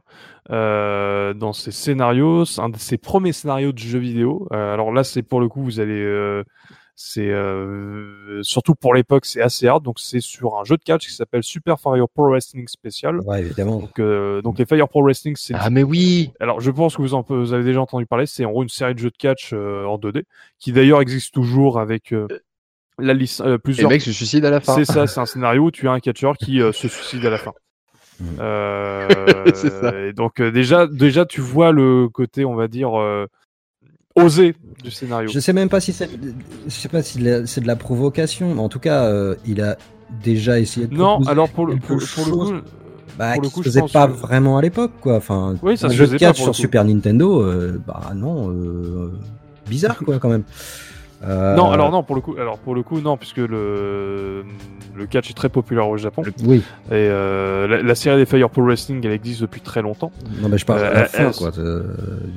euh, 0.52 1.34
dans 1.34 1.54
ses 1.54 1.72
scénarios. 1.72 2.46
C'est 2.46 2.62
un 2.62 2.70
de 2.70 2.78
ses 2.78 2.98
premiers 3.00 3.34
scénarios 3.34 3.72
de 3.72 3.80
jeux 3.80 3.98
vidéo. 4.00 4.48
Euh, 4.54 4.74
alors 4.74 4.92
là, 4.94 5.04
c'est 5.04 5.24
pour 5.24 5.40
le 5.42 5.48
coup, 5.50 5.64
vous 5.64 5.80
allez, 5.80 6.00
euh, 6.02 6.44
c'est 7.02 7.30
euh, 7.30 8.44
surtout 8.44 8.76
pour 8.76 8.94
l'époque, 8.94 9.26
c'est 9.26 9.42
assez 9.42 9.68
hard. 9.68 9.84
Donc 9.86 10.00
c'est 10.02 10.20
sur 10.20 10.58
un 10.58 10.66
jeu 10.66 10.76
de 10.76 10.84
catch 10.84 11.08
qui 11.08 11.14
s'appelle 11.14 11.44
Super 11.44 11.80
Fire 11.80 12.10
Pro 12.14 12.28
Wrestling 12.30 12.68
Special. 12.68 13.22
ouais, 13.22 13.40
évidemment. 13.40 13.80
Donc, 13.80 14.00
euh, 14.00 14.42
donc 14.42 14.60
les 14.60 14.66
Fire 14.66 14.90
Pro 14.90 15.02
Wrestling, 15.02 15.36
c'est 15.38 15.54
Ah, 15.58 15.70
mais 15.70 15.82
oui! 15.82 16.34
alors, 16.42 16.60
je 16.60 16.70
pense 16.72 16.98
que 16.98 17.02
vous 17.02 17.14
en 17.14 17.26
vous 17.30 17.54
avez 17.54 17.64
déjà 17.64 17.80
entendu 17.80 18.06
parler. 18.06 18.26
C'est 18.26 18.44
en 18.44 18.52
gros 18.52 18.64
une 18.64 18.70
série 18.70 18.96
de 18.96 19.00
jeux 19.00 19.12
de 19.12 19.18
catch 19.18 19.52
euh, 19.54 19.86
en 19.86 19.98
2D 19.98 20.24
qui 20.60 20.74
d'ailleurs 20.74 21.00
existe 21.00 21.34
toujours 21.34 21.80
avec 21.80 22.12
euh, 22.12 22.28
la 22.98 23.14
euh, 23.14 23.16
Et 23.16 23.50
le 23.52 23.58
plusieurs. 23.60 23.90
mec 23.90 24.02
se 24.02 24.12
suicide 24.12 24.44
à 24.44 24.50
la 24.50 24.60
fin. 24.60 24.76
C'est 24.76 24.84
ça, 24.84 25.08
c'est 25.08 25.22
un 25.22 25.26
scénario 25.26 25.64
où 25.68 25.72
tu 25.72 25.88
as 25.88 25.94
un 25.94 26.02
catcheur 26.02 26.36
qui 26.36 26.62
euh, 26.62 26.74
se 26.74 26.90
suicide 26.90 27.26
à 27.26 27.30
la 27.30 27.38
fin. 27.38 27.54
Mm. 28.22 28.26
Euh, 28.42 29.08
C'est 29.56 29.70
ça. 29.70 29.98
et 29.98 30.12
donc 30.12 30.42
euh, 30.42 30.52
déjà, 30.52 30.88
déjà 30.88 31.26
tu 31.26 31.40
vois 31.40 31.72
le 31.72 32.10
côté, 32.10 32.44
on 32.44 32.54
va 32.54 32.68
dire, 32.68 33.00
euh, 33.00 33.28
osé 34.24 34.56
du 34.84 34.92
scénario. 34.92 35.30
Je 35.30 35.40
sais 35.40 35.54
même 35.54 35.70
pas 35.70 35.80
si 35.80 35.94
c'est, 35.94 36.10
je 36.66 36.72
sais 36.72 36.90
pas 36.90 37.02
si 37.04 37.20
c'est 37.46 37.62
de 37.62 37.68
la 37.68 37.76
provocation, 37.76 38.54
mais 38.56 38.62
en 38.62 38.70
tout 38.70 38.80
cas, 38.80 39.04
euh, 39.06 39.36
il 39.46 39.62
a 39.62 39.78
déjà 40.24 40.60
essayé 40.60 40.88
de 40.88 40.96
Non, 40.96 41.22
alors 41.28 41.50
pour 41.50 41.66
le, 41.68 41.74
quelque 41.74 41.86
pour, 41.88 41.98
pour 41.98 42.00
le 42.00 42.06
chose, 42.06 42.50
coup, 42.52 42.70
bah, 43.18 43.34
pour 43.34 43.42
le 43.44 43.50
coup, 43.50 43.64
se 43.64 43.70
faisait 43.70 43.82
pas 43.92 44.08
que- 44.08 44.14
vraiment 44.14 44.58
à 44.58 44.62
l'époque, 44.62 44.92
quoi. 45.02 45.18
Enfin, 45.18 45.56
Oui, 45.62 45.78
ça 45.78 45.88
un 45.88 45.90
se 45.90 45.96
jeu 45.96 46.04
de 46.06 46.08
faisait 46.14 46.18
pas 46.26 46.28
catch 46.32 46.38
pour 46.38 46.48
le 46.48 46.54
sur 46.54 46.62
coup. 46.62 46.62
Super 46.68 46.86
Nintendo, 46.86 47.42
euh, 47.44 47.80
bah 47.86 48.12
non, 48.16 48.50
euh, 48.50 49.12
bizarre, 49.70 49.98
quoi, 49.98 50.18
quand 50.20 50.30
même. 50.30 50.44
Euh, 51.24 51.56
Non, 51.56 51.70
alors 51.72 51.92
non, 51.92 52.02
pour 52.04 52.16
le 52.16 52.22
coup, 52.22 52.36
alors 52.40 52.58
pour 52.60 52.74
le 52.76 52.82
coup, 52.84 53.02
non, 53.02 53.18
puisque 53.18 53.38
le 53.38 54.44
le 54.96 55.06
catch 55.06 55.30
est 55.30 55.34
très 55.34 55.48
populaire 55.50 55.88
au 55.88 55.96
Japon 55.98 56.24
Oui, 56.44 56.58
et 56.58 56.62
euh, 56.92 57.68
la, 57.68 57.82
la 57.82 57.96
série 57.96 58.18
des 58.18 58.26
Fire 58.26 58.50
Pro 58.50 58.62
Wrestling, 58.64 59.02
elle 59.06 59.14
existe 59.14 59.42
depuis 59.42 59.62
très 59.62 59.82
longtemps. 59.82 60.12
non, 60.42 60.50
mais 60.50 60.58
je 60.58 60.66
parle 60.66 60.80
à 60.80 60.84
Euh, 60.88 60.94
la 60.94 61.06
fin, 61.06 61.32
quoi. 61.32 61.52
de- 61.52 61.86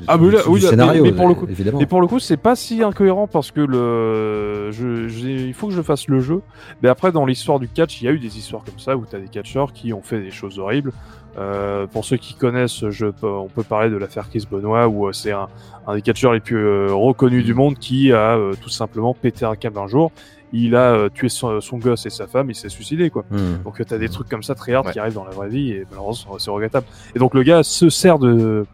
Ah, 0.07 0.17
mais 0.17 0.31
là- 0.31 0.39
oui, 0.47 0.61
là, 0.61 0.67
mais- 0.67 0.70
scénario, 0.70 1.02
mais 1.02 1.12
pour 1.12 1.27
le 1.28 1.35
coup- 1.35 1.47
évidemment. 1.49 1.81
Et 1.81 1.86
pour 1.86 2.01
le 2.01 2.07
coup, 2.07 2.19
c'est 2.20 2.36
pas 2.36 2.55
si 2.55 2.83
incohérent 2.83 3.27
parce 3.27 3.51
que 3.51 3.61
le, 3.61 4.70
je, 4.70 5.09
il 5.49 5.55
faut 5.55 5.69
que 5.69 5.75
je 5.75 5.83
fasse 5.83 6.07
le 6.09 6.20
jeu. 6.20 6.41
Mais 6.83 6.89
après, 6.89 7.11
dans 7.12 7.27
l'histoire 7.27 7.59
du 7.59 7.69
catch, 7.69 8.01
il 8.01 8.05
y 8.05 8.09
a 8.09 8.12
eu 8.12 8.19
des 8.20 8.39
histoires 8.39 8.62
comme 8.65 8.78
ça 8.78 8.97
où 8.97 9.05
t'as 9.09 9.19
des 9.19 9.28
catcheurs 9.28 9.73
qui 9.73 9.93
ont 9.93 10.02
fait 10.02 10.20
des 10.20 10.31
choses 10.31 10.59
horribles. 10.59 10.93
Euh, 11.39 11.86
pour 11.86 12.05
ceux 12.05 12.19
qui 12.19 12.35
connaissent, 12.35 12.89
je 12.91 13.07
on 13.23 13.49
peut 13.49 13.62
parler 13.62 13.89
de 13.89 13.97
l'affaire 13.97 14.28
Chris 14.28 14.47
Benoit 14.51 14.86
où 14.89 15.07
euh, 15.09 15.12
c'est 15.12 15.33
un, 15.33 15.49
un 15.86 15.94
des 15.94 16.02
catcheurs 16.02 16.35
les 16.35 16.41
plus 16.41 16.59
euh, 16.59 16.89
reconnus 16.93 17.44
du 17.44 17.55
monde 17.55 17.78
qui 17.78 18.12
a 18.12 18.39
tout 18.61 18.69
simplement 18.69 19.15
pété 19.15 19.44
un 19.44 19.57
câble 19.57 19.78
un 19.78 19.86
jour. 19.86 20.12
Il 20.52 20.77
a 20.77 21.09
tué 21.09 21.31
son, 21.31 21.62
son 21.62 21.78
gosse 21.78 22.05
et 22.05 22.11
sa 22.11 22.27
femme, 22.27 22.51
il 22.51 22.55
s'est 22.55 22.69
suicidé 22.69 23.09
quoi. 23.09 23.25
Hmm. 23.31 23.62
Donc 23.65 23.83
t'as 23.86 23.97
des 23.97 24.11
trucs 24.11 24.28
comme 24.28 24.43
ça 24.43 24.55
très 24.55 24.75
hard 24.75 24.86
Ouais. 24.86 24.93
qui 24.93 24.99
arrivent 24.99 25.15
dans 25.15 25.25
la 25.25 25.31
vraie 25.31 25.49
vie 25.49 25.70
et 25.73 25.86
malheureusement 25.91 26.39
c'est 26.39 26.51
regrettable. 26.51 26.86
Et 27.15 27.19
donc 27.19 27.33
le 27.33 27.43
gars 27.43 27.62
se 27.62 27.89
sert 27.89 28.19
de 28.19 28.67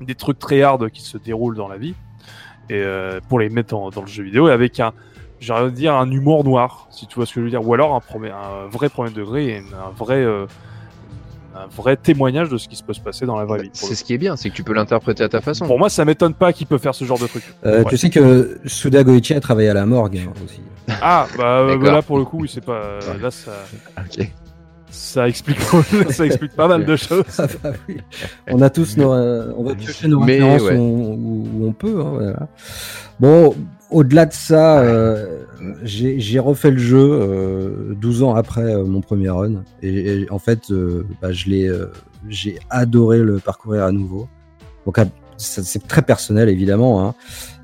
des 0.00 0.14
trucs 0.14 0.38
très 0.38 0.62
hard 0.62 0.88
qui 0.90 1.02
se 1.02 1.18
déroulent 1.18 1.56
dans 1.56 1.68
la 1.68 1.76
vie 1.76 1.94
et 2.70 2.82
pour 3.28 3.38
les 3.38 3.50
mettre 3.50 3.68
dans, 3.70 3.90
dans 3.90 4.00
le 4.00 4.06
jeu 4.06 4.22
vidéo 4.24 4.48
et 4.48 4.52
avec 4.52 4.80
un 4.80 4.92
j'ai 5.40 5.52
envie 5.52 5.70
de 5.70 5.76
dire 5.76 5.94
un 5.94 6.10
humour 6.10 6.44
noir 6.44 6.86
si 6.90 7.06
tu 7.06 7.16
vois 7.16 7.26
ce 7.26 7.34
que 7.34 7.40
je 7.40 7.44
veux 7.44 7.50
dire 7.50 7.66
ou 7.66 7.74
alors 7.74 7.94
un, 7.94 8.22
un 8.24 8.66
vrai 8.68 8.88
premier 8.88 9.10
degré 9.10 9.48
et 9.48 9.58
un 9.58 9.90
vrai 9.94 10.24
un 11.54 11.66
vrai 11.74 11.96
témoignage 11.96 12.48
de 12.48 12.58
ce 12.58 12.68
qui 12.68 12.76
se 12.76 12.82
peut 12.82 12.92
se 12.94 13.00
passer 13.00 13.26
dans 13.26 13.36
la 13.36 13.44
vraie 13.44 13.62
vie. 13.62 13.68
pour 13.68 13.88
C'est 13.88 13.94
ce 13.94 14.04
qui 14.04 14.14
est 14.14 14.18
bien, 14.18 14.36
c'est 14.36 14.50
que 14.50 14.54
tu 14.54 14.62
peux 14.64 14.72
l'interpréter 14.72 15.22
à 15.24 15.28
ta 15.28 15.40
façon. 15.40 15.66
Pour 15.66 15.78
moi, 15.78 15.88
ça 15.90 16.04
m'étonne 16.04 16.34
pas 16.34 16.52
qu'il 16.52 16.66
peut 16.66 16.78
faire 16.78 16.94
ce 16.94 17.04
genre 17.04 17.18
de 17.18 17.26
truc. 17.26 17.42
Euh, 17.66 17.78
Ouais. 17.82 17.84
Tu 17.90 17.96
sais 17.96 18.10
que 18.10 18.58
Suda 18.66 19.02
Goichi 19.04 19.34
a 19.34 19.40
travaillé 19.40 19.68
à 19.68 19.74
la 19.74 19.86
morgue 19.86 20.18
hein, 20.26 20.32
aussi. 20.44 20.60
Ah, 21.00 21.26
bah 21.36 21.60
euh, 21.60 21.78
là 21.92 22.02
pour 22.02 22.18
le 22.18 22.24
coup, 22.24 22.38
oui, 22.42 22.50
c'est 22.52 22.64
pas 22.64 22.98
Ouais. 23.00 23.18
là 23.22 23.30
ça 23.30 23.52
Ok. 23.98 24.28
ça 24.90 25.28
explique 25.28 25.60
ça 26.10 26.26
explique 26.26 26.54
pas 26.56 26.68
mal 26.68 26.84
de 26.84 26.96
choses. 26.96 27.24
Ah 27.38 27.46
bah 27.62 27.72
oui. 27.88 27.98
On 28.50 28.60
a 28.62 28.68
tous 28.70 28.96
nos, 28.96 29.12
euh, 29.12 29.52
on 29.56 29.62
va 29.64 29.74
piocher 29.74 30.08
nos 30.08 30.20
références 30.20 30.62
ouais. 30.62 30.76
où, 30.76 30.80
où- 30.82 31.48
où 31.54 31.66
on 31.68 31.72
peut. 31.72 32.00
hein, 32.00 32.10
voilà. 32.14 32.48
Bon, 33.20 33.54
au-delà 33.92 34.26
de 34.26 34.32
ça, 34.32 34.80
euh, 34.80 35.44
j'ai 35.84 36.38
refait 36.38 36.70
le 36.70 36.78
jeu 36.78 36.98
euh, 36.98 37.94
12 37.94 38.22
ans 38.22 38.34
après 38.34 38.74
euh, 38.74 38.84
mon 38.84 39.00
premier 39.00 39.30
run 39.30 39.62
et, 39.82 40.22
et 40.22 40.30
en 40.30 40.38
fait, 40.38 40.70
euh, 40.70 41.06
bah, 41.20 41.32
je 41.32 41.48
l'ai, 41.48 41.68
euh, 41.68 41.92
j'ai 42.28 42.58
adoré 42.70 43.18
le 43.18 43.38
parcourir 43.38 43.84
à 43.84 43.92
nouveau. 43.92 44.28
Donc 44.86 44.96
c'est 45.36 45.86
très 45.86 46.02
personnel 46.02 46.48
évidemment. 46.48 47.06
Hein. 47.06 47.14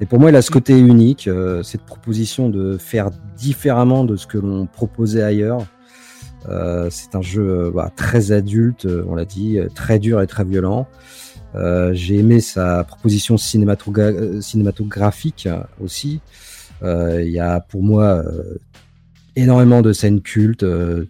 Et 0.00 0.06
pour 0.06 0.20
moi, 0.20 0.30
il 0.30 0.36
a 0.36 0.42
ce 0.42 0.50
côté 0.50 0.78
unique, 0.78 1.28
euh, 1.28 1.62
cette 1.62 1.82
proposition 1.82 2.48
de 2.48 2.76
faire 2.76 3.10
différemment 3.36 4.04
de 4.04 4.16
ce 4.16 4.26
que 4.26 4.38
l'on 4.38 4.66
proposait 4.66 5.22
ailleurs. 5.22 5.66
Euh, 6.48 6.88
c'est 6.90 7.14
un 7.16 7.22
jeu 7.22 7.72
bah, 7.74 7.90
très 7.94 8.32
adulte, 8.32 8.86
on 9.08 9.14
l'a 9.14 9.24
dit, 9.24 9.58
très 9.74 9.98
dur 9.98 10.20
et 10.20 10.26
très 10.26 10.44
violent. 10.44 10.86
Euh, 11.54 11.92
J'ai 11.94 12.16
aimé 12.16 12.40
sa 12.40 12.84
proposition 12.84 13.36
euh, 13.36 14.40
cinématographique 14.40 15.46
euh, 15.46 15.62
aussi. 15.80 16.20
Il 16.82 17.28
y 17.30 17.40
a 17.40 17.60
pour 17.60 17.82
moi 17.82 18.22
énormément 19.36 19.82
de 19.82 19.92
scènes 19.92 20.20
cultes. 20.20 20.62
euh, 20.62 21.04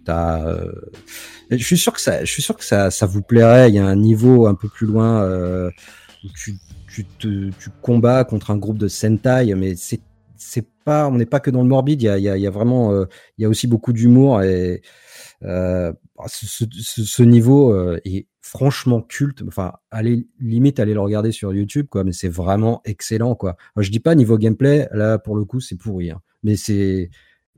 Je 1.51 1.63
suis 1.63 1.77
sûr 1.77 1.93
que 1.93 2.01
ça, 2.01 2.23
je 2.23 2.31
suis 2.31 2.41
sûr 2.41 2.55
que 2.57 2.63
ça, 2.65 2.89
ça 2.91 3.05
vous 3.05 3.21
plairait. 3.21 3.69
Il 3.69 3.75
y 3.75 3.79
a 3.79 3.85
un 3.85 3.95
niveau 3.95 4.47
un 4.47 4.55
peu 4.55 4.67
plus 4.69 4.87
loin 4.87 5.23
où 6.23 6.27
tu, 6.35 6.55
tu, 6.91 7.05
te, 7.05 7.49
tu 7.51 7.69
combats 7.81 8.23
contre 8.23 8.51
un 8.51 8.57
groupe 8.57 8.77
de 8.77 8.87
Sentai, 8.87 9.53
mais 9.55 9.75
c'est 9.75 10.01
c'est 10.41 10.65
pas, 10.85 11.07
on 11.09 11.15
n'est 11.17 11.25
pas 11.25 11.41
que 11.41 11.51
dans 11.51 11.61
le 11.61 11.67
morbide. 11.67 12.01
Il 12.01 12.05
y 12.05 12.09
a, 12.09 12.17
il 12.17 12.41
y 12.41 12.47
a, 12.47 12.49
vraiment, 12.49 12.93
euh, 12.93 13.05
il 13.37 13.41
y 13.43 13.45
a 13.45 13.49
aussi 13.49 13.67
beaucoup 13.67 13.91
d'humour 13.93 14.41
et 14.41 14.81
euh, 15.43 15.91
ce- 16.27 16.65
ce- 16.71 17.03
ce 17.03 17.23
niveau 17.23 17.73
euh, 17.73 17.99
est 18.05 18.25
franchement 18.49 19.01
culte. 19.01 19.43
Enfin, 19.47 19.73
allez 19.91 20.27
limite 20.39 20.79
aller 20.79 20.93
le 20.93 20.99
regarder 21.01 21.31
sur 21.31 21.53
YouTube, 21.53 21.87
quoi. 21.89 22.03
Mais 22.03 22.13
c'est 22.13 22.29
vraiment 22.29 22.81
excellent, 22.83 23.35
quoi. 23.35 23.55
Alors, 23.75 23.83
je 23.83 23.91
dis 23.91 23.99
pas 23.99 24.15
niveau 24.15 24.37
gameplay, 24.37 24.87
là 24.91 25.19
pour 25.19 25.35
le 25.35 25.45
coup 25.45 25.59
c'est 25.59 25.77
pourri, 25.77 26.11
hein. 26.11 26.21
mais 26.43 26.55
c'est 26.55 27.09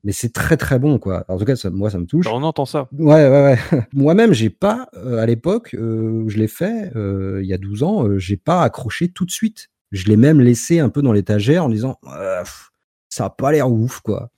mais 0.04 0.12
c'est 0.14 0.34
très 0.34 0.58
très 0.58 0.80
bon, 0.80 0.98
quoi. 0.98 1.26
En 1.28 1.38
tout 1.38 1.46
cas, 1.46 1.56
ça, 1.56 1.70
moi 1.70 1.90
ça 1.90 2.00
me 2.00 2.06
touche. 2.06 2.26
Alors, 2.26 2.40
on 2.40 2.44
entend 2.44 2.66
ça. 2.66 2.90
Ouais, 2.92 3.30
ouais, 3.30 3.58
ouais. 3.72 3.82
Moi-même, 3.94 4.34
j'ai 4.34 4.50
pas, 4.50 4.88
euh, 4.96 5.20
à 5.20 5.26
l'époque 5.28 5.76
euh, 5.76 6.24
où 6.24 6.30
je 6.30 6.38
l'ai 6.38 6.48
fait, 6.48 6.92
euh, 6.96 7.40
il 7.44 7.48
y 7.48 7.54
a 7.54 7.58
12 7.58 7.84
ans, 7.84 8.08
euh, 8.08 8.18
j'ai 8.18 8.38
pas 8.38 8.64
accroché 8.64 9.10
tout 9.10 9.26
de 9.26 9.32
suite. 9.32 9.70
Je 9.92 10.06
l'ai 10.06 10.18
même 10.18 10.42
laissé 10.42 10.80
un 10.80 10.90
peu 10.90 11.02
dans 11.02 11.14
l'étagère 11.14 11.66
en 11.66 11.70
disant, 11.70 12.00
pff, 12.04 12.72
ça 13.10 13.26
a 13.26 13.30
pas 13.30 13.52
l'air 13.52 13.72
ouf, 13.72 14.00
quoi. 14.00 14.32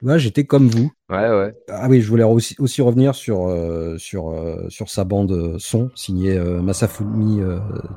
Vois, 0.00 0.18
j'étais 0.18 0.44
comme 0.44 0.68
vous. 0.68 0.92
Ouais, 1.10 1.28
ouais. 1.28 1.54
Ah 1.68 1.88
oui, 1.88 2.00
je 2.00 2.08
voulais 2.08 2.22
aussi, 2.22 2.54
aussi 2.60 2.82
revenir 2.82 3.14
sur, 3.14 3.48
euh, 3.48 3.96
sur, 3.98 4.30
euh, 4.30 4.66
sur 4.68 4.88
sa 4.88 5.04
bande 5.04 5.32
euh, 5.32 5.56
son, 5.58 5.90
signée 5.96 6.36
euh, 6.38 6.62
Masafumi 6.62 7.40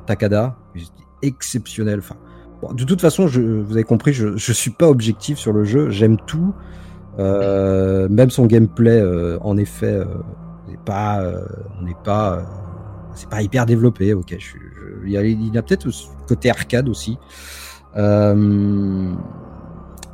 Takada. 0.06 0.56
Exceptionnel. 1.22 2.00
Enfin, 2.00 2.16
bon, 2.60 2.72
de 2.72 2.82
toute 2.84 3.00
façon, 3.00 3.28
je, 3.28 3.40
vous 3.40 3.72
avez 3.74 3.84
compris, 3.84 4.12
je, 4.12 4.36
je 4.36 4.52
suis 4.52 4.72
pas 4.72 4.88
objectif 4.88 5.38
sur 5.38 5.52
le 5.52 5.62
jeu. 5.62 5.90
J'aime 5.90 6.16
tout. 6.26 6.52
Même 7.18 8.30
son 8.30 8.46
gameplay, 8.46 9.02
en 9.40 9.56
effet, 9.56 10.00
n'est 10.68 10.78
pas, 10.84 11.22
on 11.78 11.84
n'est 11.84 11.96
pas, 12.02 12.42
c'est 13.14 13.28
pas 13.28 13.42
hyper 13.42 13.64
développé. 13.66 14.12
Ok, 14.14 14.30
je, 14.30 14.36
suis- 14.44 14.58
je- 14.74 15.06
il 15.06 15.54
y 15.54 15.58
a, 15.58 15.62
peut-être 15.62 15.90
ce 15.90 16.06
côté 16.26 16.50
arcade 16.50 16.88
aussi. 16.88 17.18
Euh, 17.96 19.12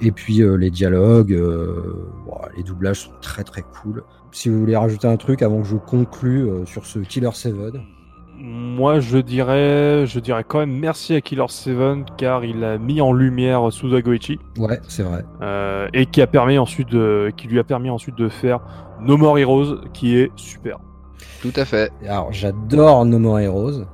et 0.00 0.10
puis 0.12 0.42
euh, 0.42 0.54
les 0.56 0.70
dialogues, 0.70 1.32
euh, 1.32 1.94
bon, 2.26 2.36
les 2.56 2.62
doublages 2.62 3.00
sont 3.00 3.12
très 3.20 3.44
très 3.44 3.62
cool. 3.62 4.02
Si 4.30 4.48
vous 4.48 4.58
voulez 4.60 4.76
rajouter 4.76 5.08
un 5.08 5.16
truc 5.16 5.42
avant 5.42 5.62
que 5.62 5.66
je 5.68 5.76
conclue 5.76 6.48
euh, 6.48 6.64
sur 6.66 6.84
ce 6.86 6.98
Killer 6.98 7.30
7, 7.32 7.54
Moi, 8.36 9.00
je 9.00 9.18
dirais, 9.18 10.06
je 10.06 10.20
dirais 10.20 10.44
quand 10.46 10.58
même 10.60 10.70
merci 10.78 11.14
à 11.14 11.20
Killer 11.20 11.46
7 11.48 11.76
car 12.16 12.44
il 12.44 12.62
a 12.62 12.78
mis 12.78 13.00
en 13.00 13.12
lumière 13.12 13.72
Suda 13.72 14.00
Goichi 14.02 14.38
ouais, 14.58 14.80
c'est 14.86 15.02
vrai. 15.02 15.24
euh, 15.42 15.88
et 15.94 16.06
qui 16.06 16.20
a 16.22 16.26
permis 16.26 16.58
ensuite, 16.58 16.90
de, 16.90 17.32
qui 17.36 17.48
lui 17.48 17.58
a 17.58 17.64
permis 17.64 17.90
ensuite 17.90 18.16
de 18.16 18.28
faire 18.28 18.60
No 19.00 19.16
More 19.16 19.38
Heroes, 19.38 19.80
qui 19.92 20.16
est 20.16 20.30
super. 20.36 20.78
Tout 21.42 21.52
à 21.56 21.64
fait. 21.64 21.90
Alors 22.06 22.32
j'adore 22.32 23.04
No 23.06 23.18
More 23.18 23.40
Heroes, 23.40 23.84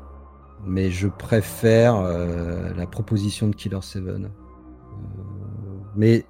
mais 0.67 0.91
je 0.91 1.09
préfère 1.09 1.95
euh, 1.97 2.73
la 2.77 2.87
proposition 2.87 3.49
de 3.49 3.55
Killer 3.55 3.79
7. 3.81 4.03
Mais 5.97 6.25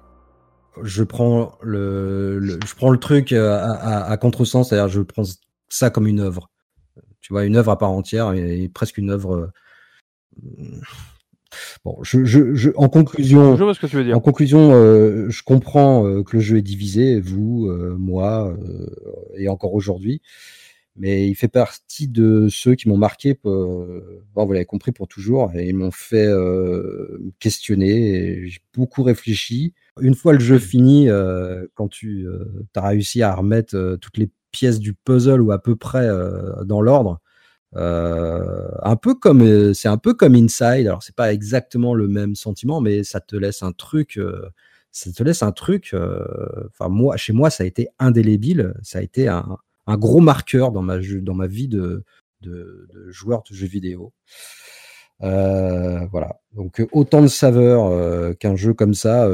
je 0.83 1.03
prends 1.03 1.53
le, 1.61 2.39
le- 2.39 2.59
je 2.65 2.75
prends 2.75 2.89
le 2.89 2.99
truc 2.99 3.31
euh, 3.31 3.53
à, 3.57 3.71
à, 3.71 4.11
à 4.11 4.17
contresens, 4.17 4.69
c'est-à-dire 4.69 4.89
je 4.89 5.01
prends 5.01 5.23
ça 5.69 5.89
comme 5.89 6.07
une 6.07 6.19
œuvre. 6.19 6.49
Tu 7.21 7.33
vois, 7.33 7.45
une 7.45 7.55
œuvre 7.55 7.71
à 7.71 7.77
part 7.77 7.91
entière 7.91 8.33
et, 8.33 8.63
et 8.63 8.69
presque 8.69 8.97
une 8.97 9.09
œuvre. 9.09 9.35
euh, 9.35 9.47
Bon, 11.85 11.97
je, 12.01 12.25
je, 12.25 12.55
je, 12.55 12.71
en 12.75 12.89
conclusion, 12.89 13.55
Je 13.55 13.63
vois 13.63 13.73
ce 13.73 13.79
que 13.79 13.87
tu 13.87 13.95
veux 13.95 14.03
dire. 14.03 14.17
en 14.17 14.19
conclusion, 14.19 14.71
euh, 14.73 15.29
je 15.29 15.43
comprends 15.43 16.05
euh, 16.05 16.23
que 16.23 16.35
le 16.37 16.41
jeu 16.41 16.57
est 16.57 16.61
divisé, 16.63 17.19
vous, 17.19 17.67
euh, 17.69 17.95
moi, 17.97 18.55
et 19.35 19.47
encore 19.47 19.73
aujourd'hui, 19.73 20.21
mais 20.95 21.27
il 21.27 21.35
fait 21.35 21.47
partie 21.49 22.07
de 22.07 22.47
ceux 22.49 22.75
qui 22.75 22.87
m'ont 22.89 22.97
marqué, 22.97 23.37
euh, 23.45 24.01
bon, 24.33 24.45
vous 24.45 24.53
l'avez 24.53 24.65
compris, 24.65 24.91
pour 24.91 25.07
toujours, 25.07 25.51
et 25.55 25.67
ils 25.67 25.75
m'ont 25.75 25.91
fait 25.91 26.27
euh, 26.27 27.17
me 27.21 27.31
questionner, 27.39 28.47
j'ai 28.47 28.59
beaucoup 28.73 29.03
réfléchi. 29.03 29.73
Une 30.01 30.15
fois 30.15 30.33
le 30.33 30.39
jeu 30.39 30.59
fini, 30.59 31.09
euh, 31.09 31.65
quand 31.75 31.87
tu 31.89 32.27
as 32.75 32.87
réussi 32.87 33.21
à 33.23 33.33
remettre 33.35 33.75
euh, 33.75 33.97
toutes 33.97 34.17
les 34.17 34.29
pièces 34.51 34.79
du 34.79 34.93
puzzle 34.93 35.41
ou 35.41 35.51
à 35.51 35.59
peu 35.61 35.75
près 35.75 36.05
euh, 36.07 36.63
dans 36.65 36.81
l'ordre, 36.81 37.19
euh, 37.75 38.69
un 38.83 38.95
peu 38.95 39.15
comme 39.15 39.41
euh, 39.41 39.73
c'est 39.73 39.87
un 39.89 39.97
peu 39.97 40.13
comme 40.13 40.35
Inside. 40.35 40.87
Alors 40.87 41.03
c'est 41.03 41.15
pas 41.15 41.33
exactement 41.33 41.93
le 41.93 42.07
même 42.07 42.35
sentiment, 42.35 42.81
mais 42.81 43.03
ça 43.03 43.19
te 43.19 43.35
laisse 43.35 43.63
un 43.63 43.71
truc. 43.73 44.17
euh, 44.17 44.49
ça 44.91 45.11
te 45.11 45.23
laisse 45.23 45.43
un 45.43 45.51
truc. 45.51 45.91
euh, 45.93 46.25
Enfin 46.69 46.89
moi, 46.89 47.17
chez 47.17 47.33
moi, 47.33 47.49
ça 47.49 47.63
a 47.63 47.67
été 47.67 47.89
indélébile. 47.99 48.73
Ça 48.83 48.99
a 48.99 49.01
été 49.01 49.27
un, 49.27 49.57
un 49.87 49.97
gros 49.97 50.19
marqueur 50.19 50.71
dans 50.71 50.81
ma 50.81 50.97
dans 50.99 51.33
ma 51.33 51.47
vie 51.47 51.67
de, 51.67 52.03
joueur 53.07 53.43
de 53.49 53.55
jeux 53.55 53.67
vidéo. 53.67 54.13
Euh, 55.23 56.05
voilà. 56.07 56.41
Donc 56.53 56.81
euh, 56.81 56.87
autant 56.91 57.21
de 57.21 57.27
saveur 57.27 57.85
euh, 57.85 58.33
qu'un 58.33 58.55
jeu 58.55 58.73
comme 58.73 58.93
ça, 58.93 59.29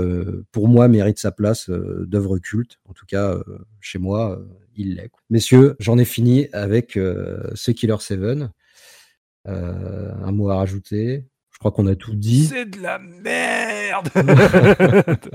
pour 0.51 0.67
moi, 0.67 0.87
mérite 0.87 1.19
sa 1.19 1.31
place 1.31 1.69
d'œuvre 1.69 2.37
culte. 2.37 2.79
En 2.87 2.93
tout 2.93 3.05
cas, 3.05 3.37
chez 3.79 3.99
moi, 3.99 4.41
il 4.75 4.95
l'est. 4.95 5.11
Messieurs, 5.29 5.75
j'en 5.79 5.97
ai 5.97 6.05
fini 6.05 6.47
avec 6.53 6.93
ce 6.93 7.71
Killer 7.71 7.97
7. 7.99 8.49
Euh, 9.47 10.11
un 10.23 10.31
mot 10.31 10.49
à 10.49 10.57
rajouter? 10.57 11.25
Je 11.61 11.69
crois 11.69 11.71
qu'on 11.73 11.85
a 11.85 11.95
tout 11.95 12.15
dit. 12.15 12.47
C'est 12.47 12.65
de 12.71 12.81
la 12.81 12.97
merde 12.97 14.09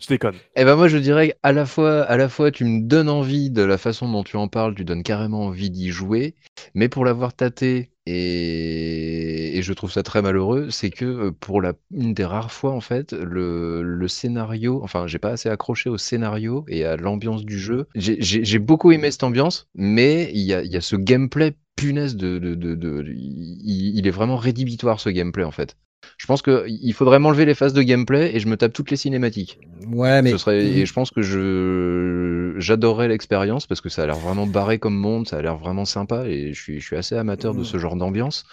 Je 0.00 0.06
déconne. 0.06 0.34
Eh 0.54 0.64
ben 0.64 0.76
moi 0.76 0.86
je 0.86 0.96
dirais 0.96 1.36
à 1.42 1.52
la 1.52 1.66
fois 1.66 2.02
à 2.02 2.16
la 2.16 2.28
fois 2.28 2.52
tu 2.52 2.64
me 2.64 2.82
donnes 2.86 3.08
envie 3.08 3.50
de 3.50 3.62
la 3.62 3.78
façon 3.78 4.10
dont 4.10 4.22
tu 4.22 4.36
en 4.36 4.46
parles, 4.46 4.76
tu 4.76 4.84
donnes 4.84 5.02
carrément 5.02 5.42
envie 5.46 5.70
d'y 5.70 5.90
jouer, 5.90 6.34
mais 6.74 6.88
pour 6.88 7.04
l'avoir 7.04 7.34
tâté 7.34 7.90
et, 8.06 9.58
et 9.58 9.62
je 9.62 9.72
trouve 9.72 9.90
ça 9.92 10.02
très 10.02 10.22
malheureux, 10.22 10.70
c'est 10.70 10.90
que 10.90 11.04
euh, 11.04 11.30
pour 11.32 11.60
la 11.60 11.72
une 11.92 12.14
des 12.14 12.24
rares 12.24 12.52
fois 12.52 12.72
en 12.72 12.80
fait 12.80 13.12
le, 13.12 13.82
le 13.82 14.08
scénario, 14.08 14.80
enfin 14.82 15.06
j'ai 15.06 15.18
pas 15.18 15.30
assez 15.30 15.48
accroché 15.48 15.88
au 15.90 15.98
scénario 15.98 16.64
et 16.68 16.84
à 16.84 16.96
l'ambiance 16.96 17.44
du 17.44 17.58
jeu. 17.58 17.86
J'ai- 17.94 18.20
J'ai 18.20 18.44
j'ai 18.44 18.58
beaucoup 18.58 18.92
aimé 18.92 19.10
cette 19.10 19.22
ambiance, 19.24 19.68
mais 19.74 20.30
il 20.34 20.42
y 20.42 20.54
a, 20.54 20.62
il 20.62 20.70
y 20.72 20.76
a 20.76 20.80
ce 20.80 20.96
gameplay 20.96 21.54
punaise 21.76 22.16
de, 22.16 22.38
de, 22.38 22.54
de, 22.54 22.74
de- 22.74 23.04
il, 23.08 23.96
il 23.98 24.06
est 24.06 24.10
vraiment 24.10 24.36
rédhibitoire 24.36 25.00
ce 25.00 25.08
gameplay 25.10 25.44
en 25.44 25.50
fait. 25.52 25.76
Je 26.18 26.26
pense 26.26 26.42
que 26.42 26.66
il 26.68 26.92
faudrait 26.94 27.18
m'enlever 27.20 27.44
les 27.44 27.54
phases 27.54 27.74
de 27.74 27.82
gameplay 27.82 28.34
et 28.34 28.40
je 28.40 28.48
me 28.48 28.56
tape 28.56 28.72
toutes 28.72 28.90
les 28.90 28.96
cinématiques. 28.96 29.60
Ouais, 29.86 30.22
mais 30.22 30.30
Ce 30.30 30.38
serait, 30.38 30.64
et 30.64 30.86
je 30.86 30.92
pense 30.92 31.10
que 31.10 31.22
je 31.22 32.54
j'adorerais 32.58 33.08
l'expérience 33.08 33.66
parce 33.66 33.80
que 33.80 33.88
ça 33.90 34.04
a 34.04 34.06
l'air 34.06 34.18
vraiment 34.20 34.46
barré 34.46 34.78
comme 34.78 34.96
monde, 34.96 35.28
ça 35.28 35.38
a 35.38 35.42
l'air 35.42 35.58
vraiment 35.58 35.84
sympa 35.84 36.26
et 36.26 36.52
je 36.54 36.62
suis, 36.62 36.80
je 36.80 36.86
suis 36.86 36.96
assez 36.96 37.16
amateur 37.16 37.54
de 37.54 37.64
ce 37.64 37.78
genre 37.78 37.96
d'ambiance. 37.96 38.44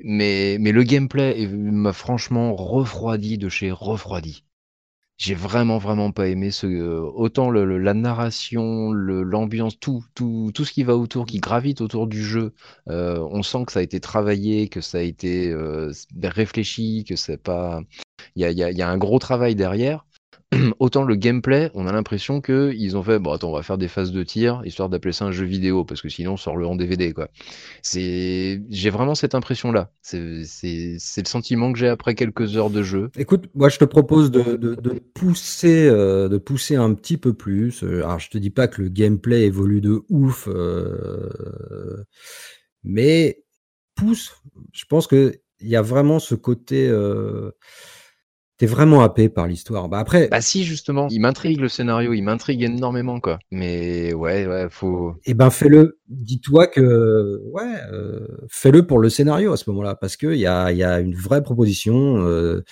Mais, 0.00 0.58
mais 0.60 0.72
le 0.72 0.84
gameplay 0.84 1.46
m'a 1.48 1.92
franchement 1.92 2.56
refroidi 2.56 3.38
de 3.38 3.50
chez 3.50 3.70
refroidi. 3.72 4.44
J'ai 5.18 5.34
vraiment 5.34 5.78
vraiment 5.78 6.12
pas 6.12 6.28
aimé 6.28 6.50
ce 6.50 6.66
euh, 6.66 7.00
autant 7.00 7.48
le, 7.50 7.78
la 7.78 7.94
narration, 7.94 8.92
l'ambiance, 8.92 9.78
tout, 9.80 10.04
tout 10.14 10.50
tout 10.54 10.64
ce 10.66 10.72
qui 10.72 10.82
va 10.84 10.94
autour, 10.96 11.24
qui 11.26 11.38
gravite 11.40 11.80
autour 11.80 12.06
du 12.06 12.22
jeu. 12.22 12.52
euh, 12.90 13.18
on 13.30 13.42
sent 13.42 13.64
que 13.66 13.72
ça 13.72 13.78
a 13.80 13.82
été 13.82 13.98
travaillé, 14.00 14.68
que 14.68 14.80
ça 14.82 14.98
a 14.98 15.00
été 15.00 15.50
euh, 15.50 15.90
réfléchi, 16.22 17.04
que 17.08 17.16
c'est 17.16 17.38
pas 17.42 17.80
y 18.36 18.44
a, 18.44 18.50
y 18.52 18.62
a- 18.64 18.70
y 18.72 18.82
a 18.82 18.88
un 18.90 18.98
gros 18.98 19.18
travail 19.18 19.54
derrière. 19.56 20.06
Autant 20.78 21.02
le 21.02 21.16
gameplay, 21.16 21.70
on 21.74 21.88
a 21.88 21.92
l'impression 21.92 22.40
que 22.40 22.72
ils 22.76 22.96
ont 22.96 23.02
fait 23.02 23.18
bon 23.18 23.32
attends 23.32 23.50
on 23.50 23.56
va 23.56 23.64
faire 23.64 23.78
des 23.78 23.88
phases 23.88 24.12
de 24.12 24.22
tir 24.22 24.62
histoire 24.64 24.88
d'appeler 24.88 25.12
ça 25.12 25.24
un 25.24 25.32
jeu 25.32 25.44
vidéo 25.44 25.84
parce 25.84 26.00
que 26.00 26.08
sinon 26.08 26.34
on 26.34 26.36
sort 26.36 26.56
le 26.56 26.66
en 26.66 26.76
DVD 26.76 27.12
quoi. 27.12 27.28
C'est 27.82 28.62
j'ai 28.68 28.90
vraiment 28.90 29.16
cette 29.16 29.34
impression 29.34 29.72
là. 29.72 29.90
C'est 30.02 30.18
le 30.20 31.24
sentiment 31.26 31.72
que 31.72 31.78
j'ai 31.80 31.88
après 31.88 32.14
quelques 32.14 32.56
heures 32.56 32.70
de 32.70 32.84
jeu. 32.84 33.10
Écoute, 33.16 33.46
moi 33.54 33.68
je 33.68 33.78
te 33.78 33.84
propose 33.84 34.30
de, 34.30 34.56
de, 34.56 34.92
pousser, 35.14 35.88
euh, 35.88 36.28
de 36.28 36.38
pousser 36.38 36.76
un 36.76 36.94
petit 36.94 37.16
peu 37.16 37.34
plus. 37.34 37.82
Euh, 37.82 38.04
Alors 38.04 38.20
je 38.20 38.30
te 38.30 38.38
dis 38.38 38.50
pas 38.50 38.68
que 38.68 38.82
le 38.82 38.88
gameplay 38.88 39.46
évolue 39.46 39.80
de 39.80 40.02
ouf, 40.08 40.48
euh, 40.48 42.04
mais 42.84 43.42
pousse. 43.96 44.36
Je 44.72 44.84
pense 44.84 45.08
que 45.08 45.40
il 45.58 45.68
y 45.68 45.76
a 45.76 45.82
vraiment 45.82 46.20
ce 46.20 46.36
côté. 46.36 46.88
T'es 48.58 48.66
vraiment 48.66 49.02
happé 49.02 49.28
par 49.28 49.46
l'histoire. 49.46 49.88
Bah 49.88 49.98
après, 49.98 50.28
Bah 50.28 50.40
si 50.40 50.64
justement, 50.64 51.08
il 51.10 51.20
m'intrigue 51.20 51.60
le 51.60 51.68
scénario, 51.68 52.14
il 52.14 52.22
m'intrigue 52.22 52.62
énormément 52.62 53.20
quoi. 53.20 53.38
Mais 53.50 54.14
ouais 54.14 54.46
ouais 54.46 54.68
faut. 54.70 55.14
eh 55.26 55.34
ben 55.34 55.50
fais-le. 55.50 55.98
Dis-toi 56.08 56.66
que 56.66 57.42
ouais, 57.52 57.74
euh, 57.92 58.26
fais-le 58.48 58.86
pour 58.86 58.98
le 58.98 59.10
scénario 59.10 59.52
à 59.52 59.56
ce 59.58 59.68
moment-là, 59.70 59.94
parce 59.94 60.16
que 60.16 60.28
il 60.28 60.40
y 60.40 60.46
a, 60.46 60.72
il 60.72 60.78
y 60.78 60.84
a 60.84 61.00
une 61.00 61.14
vraie 61.14 61.42
proposition. 61.42 62.16
Euh, 62.26 62.64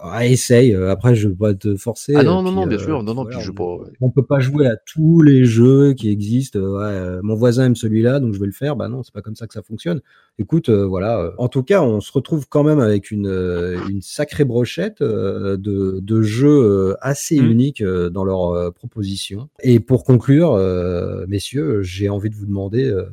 ah, 0.00 0.26
essaye. 0.26 0.74
euh, 0.74 0.90
Après, 0.90 1.14
je 1.14 1.28
vais 1.28 1.34
pas 1.34 1.54
te 1.54 1.76
forcer. 1.76 2.14
Ah 2.16 2.22
non 2.24 2.40
euh, 2.40 2.42
non 2.42 2.50
puis, 2.50 2.54
non 2.60 2.66
bien 2.66 2.78
euh, 2.78 2.80
sûr 2.84 3.02
non 3.02 3.14
non 3.14 3.22
voilà, 3.22 3.36
puis 3.38 3.46
je 3.46 3.50
on- 3.52 3.54
pas. 3.54 3.84
on 4.00 4.10
peut 4.10 4.24
pas 4.24 4.40
jouer 4.40 4.66
à 4.66 4.76
tous 4.76 5.22
les 5.22 5.44
jeux 5.44 5.92
qui 5.94 6.08
existent. 6.10 6.58
euh, 6.58 6.78
Ouais, 6.78 6.82
euh, 6.84 7.20
mon 7.22 7.34
voisin 7.34 7.66
aime 7.66 7.76
celui-là, 7.76 8.20
donc 8.20 8.34
je 8.34 8.40
vais 8.40 8.46
le 8.46 8.52
faire. 8.52 8.76
Bah 8.76 8.88
non, 8.88 9.02
c'est 9.02 9.14
pas 9.14 9.22
comme 9.22 9.36
ça 9.36 9.46
que 9.46 9.54
ça 9.54 9.62
fonctionne. 9.62 10.00
Écoute, 10.38 10.68
euh, 10.68 10.84
voilà. 10.86 11.20
euh, 11.20 11.30
En 11.38 11.48
tout 11.48 11.62
cas, 11.62 11.82
on 11.82 12.00
se 12.00 12.10
retrouve 12.12 12.46
quand 12.48 12.64
même 12.64 12.80
avec 12.80 13.10
une, 13.10 13.26
euh, 13.28 13.80
une 13.88 14.02
sacrée 14.02 14.44
brochette 14.44 15.00
euh, 15.00 15.56
de, 15.56 16.00
de 16.02 16.22
jeux 16.22 16.48
euh, 16.64 16.94
assez 17.00 17.40
Mm. 17.40 17.50
uniques 17.50 17.80
euh, 17.82 18.10
dans 18.10 18.24
leurs 18.24 18.50
euh, 18.50 18.70
propositions. 18.70 19.48
Et 19.62 19.80
pour 19.80 20.04
conclure, 20.04 20.52
euh, 20.54 21.24
messieurs, 21.28 21.82
j'ai 21.82 22.08
envie 22.08 22.30
de 22.30 22.34
vous 22.36 22.46
demander 22.46 22.84
euh, 22.84 23.04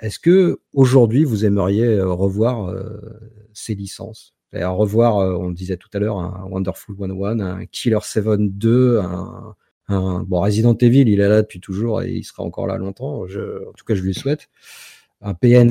est-ce 0.00 0.18
que 0.18 0.58
aujourd'hui 0.72 1.24
vous 1.24 1.44
aimeriez 1.44 1.86
euh, 1.86 2.06
revoir 2.12 2.68
euh, 2.70 3.00
ces 3.52 3.74
licences? 3.74 4.33
À 4.62 4.70
revoir, 4.70 5.18
euh, 5.18 5.34
on 5.36 5.48
le 5.48 5.54
disait 5.54 5.76
tout 5.76 5.88
à 5.94 5.98
l'heure, 5.98 6.18
un 6.18 6.46
Wonderful 6.50 6.96
101, 6.98 7.40
un 7.40 7.66
Killer 7.66 7.98
7 8.02 8.24
2, 8.58 8.98
un, 9.00 9.54
un- 9.88 10.22
bon 10.26 10.40
Resident 10.40 10.74
Evil, 10.80 11.08
il 11.08 11.20
est 11.20 11.28
là 11.28 11.42
depuis 11.42 11.60
toujours 11.60 12.02
et 12.02 12.12
il 12.12 12.24
sera 12.24 12.42
encore 12.42 12.66
là 12.66 12.76
longtemps. 12.78 13.26
Je, 13.26 13.40
en 13.68 13.72
tout 13.72 13.84
cas, 13.86 13.94
je 13.94 14.02
lui 14.02 14.14
souhaite. 14.14 14.48
Un 15.26 15.32
PN 15.34 15.70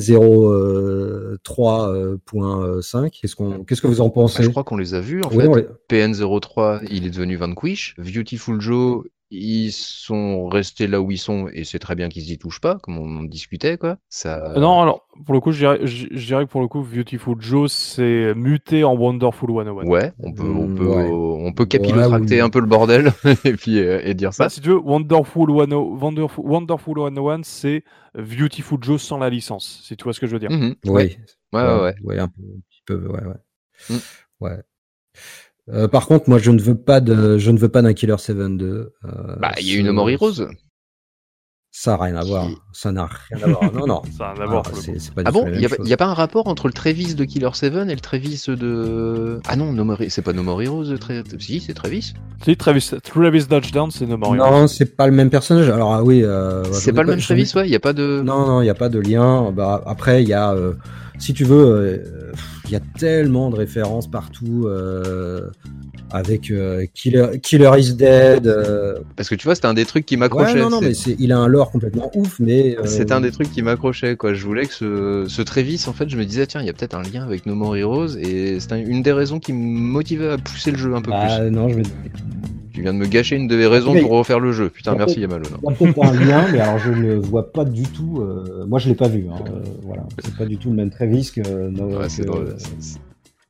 03.5. 1.43 3.09
Qu'est-ce 3.21 3.35
qu'on, 3.35 3.63
qu'est-ce 3.63 3.81
que 3.81 3.87
vous 3.87 4.01
en 4.01 4.07
Bah, 4.07 4.13
pensez? 4.15 4.43
je 4.43 4.49
crois 4.49 4.63
qu'on 4.63 4.77
les 4.77 4.93
a 4.93 4.99
vus 4.99 5.21
en 5.23 5.29
Oui, 5.31 5.43
fait. 5.45 5.67
les- 5.89 6.05
PN03, 6.07 6.81
il 6.89 7.05
est 7.05 7.09
devenu 7.09 7.35
Vanquish. 7.35 7.95
Beautiful 7.97 8.59
Joe, 8.61 9.03
ils 9.33 9.71
sont 9.71 10.47
restés 10.47 10.87
là 10.87 11.01
où 11.01 11.11
ils 11.11 11.17
sont 11.17 11.47
et 11.51 11.63
c'est 11.63 11.79
très 11.79 11.95
bien 11.95 12.09
qu'ils 12.09 12.29
y 12.31 12.37
touchent 12.37 12.61
pas, 12.61 12.77
comme 12.83 12.97
on 12.99 13.17
en 13.19 13.23
discutait 13.23 13.77
quoi. 13.77 13.97
Ça. 14.09 14.43
Euh, 14.51 14.59
Non, 14.59 14.81
alors, 14.81 15.07
pour 15.25 15.33
le 15.33 15.39
coup, 15.39 15.51
je 15.51 15.57
dirais, 15.59 15.79
je 15.87 16.07
je 16.11 16.25
dirais 16.25 16.45
que 16.45 16.51
pour 16.51 16.61
le 16.61 16.67
coup, 16.67 16.83
Beautiful 16.83 17.35
Joe 17.41 17.71
s'est 17.71 18.33
muté 18.35 18.83
en 18.83 18.95
Wonderful 18.95 19.49
101. 19.49 19.85
Ouais, 19.85 20.11
on 20.19 20.31
peut, 20.31 20.43
on 20.43 20.67
Mm, 20.67 20.75
peut, 20.75 20.85
ouais. 20.87 21.09
on 21.11 21.53
peut 21.53 21.65
capillotracter 21.65 22.35
Ouais, 22.35 22.41
oui. 22.41 22.45
un 22.45 22.49
peu 22.49 22.59
le 22.59 22.67
bordel 22.67 23.11
et 23.45 23.53
puis 23.53 23.79
euh, 23.79 24.01
et 24.03 24.13
dire 24.13 24.33
ça. 24.33 24.45
Bah, 24.45 24.49
si 24.49 24.61
tu 24.61 24.69
veux, 24.69 24.77
Wonderful, 24.77 25.49
101 25.49 25.75
Wonderful, 25.75 26.45
Wonderful 26.45 26.99
101, 26.99 27.41
c'est 27.43 27.83
Beautiful 28.15 28.77
Joe 28.81 29.01
sans 29.01 29.17
la 29.17 29.29
licence, 29.29 29.81
si 29.83 29.97
tu 29.97 30.03
vois 30.03 30.13
ce 30.13 30.19
que 30.19 30.27
je 30.27 30.33
veux 30.33 30.39
dire. 30.39 30.49
Oui. 30.51 30.71
ouais, 30.85 31.17
ouais, 31.53 31.61
ouais, 31.61 31.81
ouais. 31.81 31.95
Ouais, 32.03 32.19
un, 32.19 32.27
peu, 32.27 32.41
un 32.43 32.59
petit 32.69 32.81
peu, 32.85 33.07
ouais, 33.07 33.23
ouais. 33.25 33.35
Mm. 33.89 33.97
Ouais. 34.41 34.57
Euh, 35.71 35.87
par 35.87 36.07
contre, 36.07 36.29
moi, 36.29 36.39
je 36.39 36.51
ne 36.51 36.59
veux 36.61 36.75
pas 36.75 36.99
de, 36.99 37.37
je 37.37 37.51
ne 37.51 37.57
veux 37.57 37.69
pas 37.69 37.81
d'un 37.81 37.93
Killer 37.93 38.17
7 38.17 38.35
2. 38.57 38.65
Euh, 39.05 39.35
Bah, 39.39 39.51
il 39.61 39.67
y 39.71 39.75
a 39.75 39.79
une 39.79 39.91
Mori 39.91 40.15
Rose. 40.15 40.47
Ça 41.75 41.97
n'a 41.97 42.03
rien 42.03 42.15
à 42.17 42.23
voir. 42.23 42.45
Qui- 42.47 42.55
Ça 42.71 42.91
n'a 42.91 43.05
rien 43.31 43.43
à 43.43 43.47
voir. 43.47 43.73
Non, 43.73 43.87
non. 43.87 44.01
Ça 44.17 44.25
a 44.29 44.33
rien 44.33 44.43
à 44.43 44.45
voir, 44.45 44.63
Ah, 44.67 44.69
pas 45.15 45.21
Ah 45.25 45.31
bon 45.31 45.45
Il 45.47 45.51
même 45.53 45.61
y, 45.61 45.93
a 45.93 45.97
pas- 45.97 46.05
a 46.05 46.09
un 46.09 46.13
rapport 46.13 46.47
entre 46.47 46.67
le 46.67 46.73
Travis 46.73 47.15
de 47.15 47.23
Killer 47.25 47.49
7 47.53 47.73
et 47.89 47.95
le 47.95 47.99
Travis 47.99 48.43
de. 48.47 49.39
Ah 49.47 49.55
non, 49.55 49.73
No 49.73 49.83
More- 49.83 49.97
c'est 50.09 50.21
pas 50.21 50.33
No 50.33 50.43
More 50.43 50.61
Heroes. 50.61 50.95
Si, 51.39 51.61
c'est 51.61 51.73
Travis. 51.73 52.13
Si, 52.45 52.57
Travis, 52.57 52.91
Travis 53.01 53.47
Touchdown, 53.47 53.89
c'est 53.89 54.05
No 54.05 54.17
More 54.17 54.35
Heroes. 54.35 54.51
Non, 54.51 54.67
c'est 54.67 54.95
pas 54.95 55.07
le 55.07 55.13
même 55.13 55.31
personnage. 55.31 55.67
Alors 55.69 55.93
ah 55.95 56.03
oui, 56.03 56.23
euh, 56.23 56.63
c'est 56.73 56.93
pas 56.93 57.01
le 57.01 57.09
même 57.09 57.21
Travis, 57.21 57.51
ouais. 57.55 57.67
Y 57.67 57.75
a 57.75 57.79
pas 57.79 57.93
de. 57.93 58.21
Non, 58.23 58.45
non, 58.45 58.61
il 58.61 58.65
n'y 58.65 58.69
a 58.69 58.75
pas 58.75 58.89
de 58.89 58.99
lien. 58.99 59.51
Bah, 59.51 59.81
après, 59.87 60.21
il 60.21 60.29
y 60.29 60.33
a, 60.33 60.53
euh, 60.53 60.73
si 61.17 61.33
tu 61.33 61.43
veux, 61.43 61.65
euh, 61.65 61.97
il 61.97 62.22
y 62.73 62.75
a 62.75 62.81
tellement 62.97 63.49
de 63.49 63.55
références 63.55 64.09
partout 64.09 64.65
euh, 64.67 65.49
avec 66.11 66.51
euh, 66.51 66.85
Killer, 66.93 67.39
Killer 67.41 67.71
is 67.77 67.93
Dead. 67.93 68.45
euh, 68.47 68.99
Parce 69.15 69.29
que 69.29 69.35
tu 69.35 69.45
vois, 69.45 69.55
c'était 69.55 69.67
un 69.67 69.73
des 69.73 69.85
trucs 69.85 70.05
qui 70.05 70.15
Ouais, 70.15 70.19
m'accrochait. 70.19 70.59
non, 70.59 70.69
non, 70.69 70.81
mais 70.81 70.91
il 70.91 71.31
a 71.31 71.37
un 71.39 71.47
lore 71.47 71.71
complètement 71.71 72.11
ouf, 72.15 72.39
mais 72.39 72.75
C'est 72.85 73.11
un 73.11 73.21
des 73.21 73.31
trucs 73.31 73.51
qui 73.51 73.61
m'accrochait, 73.61 74.15
quoi. 74.15 74.33
Je 74.33 74.45
voulais 74.45 74.65
que 74.65 74.73
ce, 74.73 75.25
ce 75.27 75.89
en 75.89 75.93
fait, 75.93 76.09
je 76.09 76.17
me 76.17 76.25
disais, 76.25 76.45
tiens, 76.47 76.61
il 76.61 76.67
y 76.67 76.69
a 76.69 76.73
peut-être 76.73 76.95
un 76.95 77.03
lien 77.03 77.23
avec 77.23 77.45
No 77.45 77.55
More 77.55 77.75
Heroes, 77.77 78.17
et 78.17 78.59
c'est 78.59 78.73
un- 78.73 78.77
une 78.85 79.01
des 79.01 79.11
raisons 79.13 79.39
qui 79.39 79.53
me 79.53 79.57
motivait 79.79 80.29
à 80.29 80.37
pousser 80.37 80.71
le 80.71 80.77
jeu 80.77 80.93
un 80.93 81.01
peu 81.01 81.11
bah, 81.11 81.49
non, 81.49 81.69
je. 81.69 81.79
Tu 82.73 82.81
viens 82.81 82.93
de 82.93 82.97
me 82.97 83.05
gâcher 83.05 83.35
une 83.35 83.47
de 83.47 83.55
mes 83.55 83.67
raisons 83.67 83.93
Mais- 83.93 84.01
pour 84.01 84.11
refaire 84.11 84.39
le 84.39 84.51
jeu. 84.51 84.69
Putain, 84.69 84.95
merci 84.95 85.19
Yamalo. 85.21 85.45
Il 85.45 85.69
y 85.69 85.73
a 85.73 85.75
peut-être 85.75 86.03
un 86.03 86.13
lien, 86.13 86.45
mais 86.51 86.59
alors 86.59 86.79
je 86.79 86.91
ne 86.91 87.13
vois 87.15 87.51
pas 87.51 87.65
du 87.65 87.83
tout. 87.83 88.19
euh, 88.21 88.65
moi, 88.67 88.79
je 88.79 88.89
l'ai 88.89 88.95
pas 88.95 89.07
vu. 89.07 89.27
Hein, 89.31 89.35
euh, 89.47 89.59
voilà, 89.83 90.03
c'est 90.23 90.35
pas 90.35 90.45
du 90.45 90.57
tout 90.57 90.69
le 90.71 90.75
même 90.75 90.89
Travis 90.89 91.31
que, 91.33 91.41
Ouais. 91.41 92.09
C'est- 92.09 92.25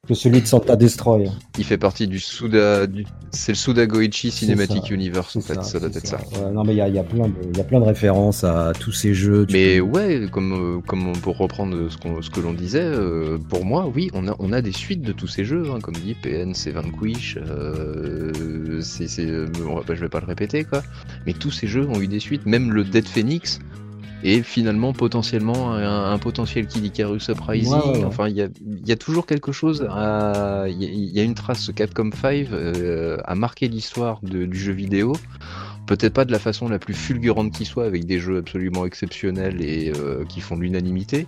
que 0.06 0.16
celui 0.16 0.42
de 0.42 0.48
Santa 0.48 0.76
Destroy. 0.76 1.30
Il 1.58 1.64
fait 1.64 1.78
partie 1.78 2.08
du 2.08 2.20
Suda, 2.20 2.88
du... 2.88 3.06
c'est 3.32 3.54
le 3.54 3.58
Suda 3.58 3.86
Goichi 3.86 4.32
Cinematic 4.32 4.88
ça, 4.88 4.94
Universe, 4.94 5.38
en 5.38 5.40
fait. 5.40 5.64
Ça, 5.64 5.80
doit 5.80 5.88
c'est 5.94 6.00
être 6.00 6.08
ça. 6.08 6.18
Ouais, 6.18 6.52
non, 6.52 6.66
mais 6.66 6.74
il 6.74 6.78
y 6.78 6.82
a, 6.82 6.90
il 6.90 6.96
y 6.96 7.00
a 7.00 7.04
plein 7.06 7.30
de, 7.30 7.34
il 7.50 7.58
y 7.58 7.62
a 7.62 7.64
plein 7.64 7.80
de 7.80 7.86
références 7.86 8.44
à 8.44 8.74
tous 8.78 8.92
ces 8.92 9.14
jeux. 9.14 9.48
Mais 9.54 9.78
peux- 9.78 9.84
ouais, 9.84 10.26
comme, 10.30 10.52
euh, 10.52 10.82
comme 10.86 11.14
pour 11.22 11.38
reprendre 11.38 11.88
ce, 11.90 12.30
que 12.30 12.42
l'on 12.42 12.52
disait, 12.52 12.84
euh, 12.84 13.38
pour 13.48 13.64
moi, 13.64 13.90
oui, 13.96 14.10
on 14.14 14.28
a, 14.28 14.36
on 14.40 14.52
a 14.52 14.62
des 14.62 14.74
suites 14.74 15.04
de 15.04 15.14
tous 15.14 15.28
ces 15.28 15.46
jeux, 15.46 15.64
hein, 15.74 15.80
comme 15.82 15.96
dit 15.96 16.16
PN, 16.22 16.54
c'est 16.54 16.72
Vanquish, 16.72 17.38
euh, 17.38 18.82
c'est, 18.82 19.08
euh, 19.22 19.48
on 19.66 19.76
va 19.76 19.84
pas- 19.84 19.96
je 19.96 20.02
vais 20.02 20.10
pas 20.10 20.20
le 20.20 20.28
répéter, 20.28 20.66
quoi. 20.66 20.84
Mais 21.26 21.32
tous 21.32 21.52
ces 21.52 21.68
jeux 21.68 21.88
ont 21.88 22.02
eu 22.02 22.08
des 22.10 22.20
suites, 22.20 22.46
même 22.46 22.74
le 22.74 22.84
Dead 22.84 23.08
Phoenix 23.08 23.60
est 24.24 24.42
finalement 24.42 24.94
potentiellement 24.94 25.74
un, 25.74 26.12
un 26.14 26.18
potentiel 26.18 26.68
Kid 26.68 26.86
Icarus 26.86 27.28
Uprising. 27.30 27.72
Enfin, 28.06 28.28
il 28.30 28.36
y 28.36 28.42
a, 28.42 28.48
il 28.66 28.88
y 28.88 28.92
a 28.92 28.96
toujours 28.96 29.26
quelque 29.26 29.52
chose 29.52 29.86
à. 29.90 30.66
Il 30.70 30.82
y, 30.82 30.86
a- 30.86 30.90
il 30.90 31.10
y 31.12 31.20
a 31.20 31.24
une 31.24 31.36
trace, 31.36 31.72
Capcom 31.76 32.10
5 32.12 32.48
euh, 32.52 33.18
a 33.26 33.36
marqué 33.36 33.68
l'histoire 33.68 34.20
du 34.24 34.56
jeu 34.58 34.74
vidéo. 34.74 35.14
Peut-être 35.86 36.14
pas 36.14 36.24
de 36.26 36.32
la 36.32 36.40
façon 36.40 36.70
la 36.70 36.80
plus 36.80 36.94
fulgurante 36.94 37.52
qui 37.52 37.66
soit, 37.66 37.86
avec 37.86 38.06
des 38.06 38.20
jeux 38.20 38.38
absolument 38.38 38.86
exceptionnels 38.86 39.62
et 39.62 39.92
euh, 39.98 40.24
qui 40.26 40.40
font 40.40 40.56
l'unanimité, 40.56 41.28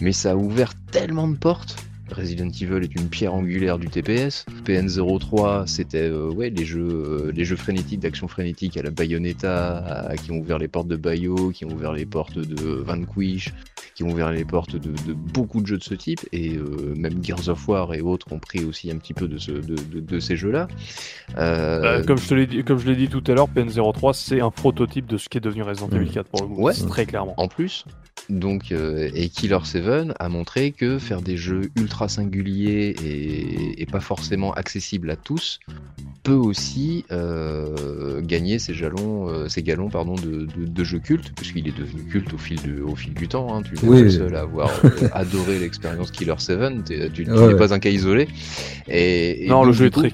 mais 0.00 0.12
ça 0.12 0.30
a 0.32 0.36
ouvert 0.36 0.72
tellement 0.92 1.26
de 1.26 1.36
portes. 1.36 1.76
Resident 2.10 2.48
Evil 2.48 2.82
est 2.82 2.94
une 2.94 3.08
pierre 3.08 3.34
angulaire 3.34 3.78
du 3.78 3.88
TPS. 3.88 4.46
PN03, 4.64 5.66
c'était 5.66 6.08
euh, 6.08 6.30
ouais 6.30 6.50
les 6.50 6.64
jeux, 6.64 6.88
euh, 6.88 7.32
les 7.34 7.44
jeux 7.44 7.56
frénétiques 7.56 8.00
d'action 8.00 8.28
frénétique 8.28 8.76
à 8.76 8.82
la 8.82 8.90
Bayonetta, 8.90 9.78
à- 9.78 10.16
qui 10.16 10.30
ont 10.32 10.38
ouvert 10.38 10.58
les 10.58 10.68
portes 10.68 10.88
de 10.88 10.96
Bayo, 10.96 11.50
qui 11.50 11.64
ont 11.64 11.70
ouvert 11.72 11.92
les 11.92 12.06
portes 12.06 12.38
de 12.38 12.64
Vanquish, 12.64 13.52
qui 13.94 14.04
ont 14.04 14.10
ouvert 14.10 14.30
les 14.30 14.44
portes 14.44 14.76
de, 14.76 14.92
beaucoup 15.12 15.60
de 15.62 15.66
jeux 15.66 15.78
de 15.78 15.82
ce 15.82 15.94
type, 15.94 16.20
et 16.32 16.56
euh, 16.56 16.94
même 16.96 17.24
Gears 17.24 17.48
of 17.48 17.66
War 17.66 17.94
et 17.94 18.02
autres 18.02 18.30
ont 18.32 18.38
pris 18.38 18.64
aussi 18.64 18.90
un 18.90 18.96
petit 18.98 19.14
peu 19.14 19.26
de, 19.26 19.38
ce, 19.38 19.52
de, 19.52 20.20
ces 20.20 20.36
jeux-là. 20.36 20.68
Euh, 21.38 22.04
comme 22.04 22.18
je 22.18 22.28
te 22.28 22.34
l'ai 22.34 22.46
dit, 22.46 22.62
comme 22.62 22.78
je 22.78 22.86
l'ai 22.86 22.96
dit 22.96 23.08
tout 23.08 23.24
à 23.26 23.32
l'heure, 23.32 23.48
PN03 23.48 24.12
c'est 24.12 24.40
un 24.40 24.50
prototype 24.50 25.06
de 25.06 25.16
ce 25.16 25.28
qui 25.28 25.38
est 25.38 25.40
devenu 25.40 25.62
Resident 25.62 25.88
Evil 25.90 26.10
4 26.10 26.28
pour 26.28 26.42
le 26.42 26.54
coup, 26.54 26.62
ouais, 26.62 26.74
très 26.74 27.06
clairement. 27.06 27.34
En 27.38 27.48
plus, 27.48 27.86
donc, 28.28 28.70
euh, 28.72 29.08
et 29.14 29.28
Killer 29.30 29.58
7 29.64 30.12
a 30.18 30.28
montré 30.28 30.72
que 30.72 30.98
faire 30.98 31.22
des 31.22 31.36
jeux 31.38 31.70
ultra 31.76 31.95
singuliers 32.08 32.94
et, 33.78 33.86
pas 33.86 34.00
forcément 34.00 34.52
accessibles 34.52 35.10
à 35.10 35.16
tous 35.16 35.60
peut 36.24 36.32
aussi 36.32 37.04
euh, 37.12 38.20
gagner 38.20 38.58
ses 38.58 38.74
jalons, 38.74 39.28
euh, 39.28 39.48
ses 39.48 39.62
galons 39.62 39.88
pardon, 39.90 40.16
de, 40.16 40.48
de, 40.56 40.84
jeux 40.84 40.98
cultes, 40.98 41.32
puisqu'il 41.36 41.68
est 41.68 41.76
devenu 41.76 42.02
culte 42.02 42.34
au 42.34 42.38
fil, 42.38 42.60
de, 42.62 42.82
au 42.82 42.96
fil 42.96 43.14
du 43.14 43.28
temps. 43.28 43.54
Hein. 43.54 43.62
Tu 43.62 43.76
es 43.76 44.02
le 44.02 44.10
seul 44.10 44.34
à 44.34 44.40
avoir 44.40 44.68
adoré 45.12 45.58
l'expérience 45.60 46.10
Killer 46.10 46.34
7, 46.36 47.12
tu, 47.14 47.26
n'es 47.26 47.54
pas 47.54 47.72
un 47.72 47.78
cas 47.78 47.90
isolé. 47.90 48.26
Et, 48.88 49.46
non, 49.48 49.62
le 49.62 49.72
jeu 49.72 49.86
est 49.86 49.90
très 49.90 50.12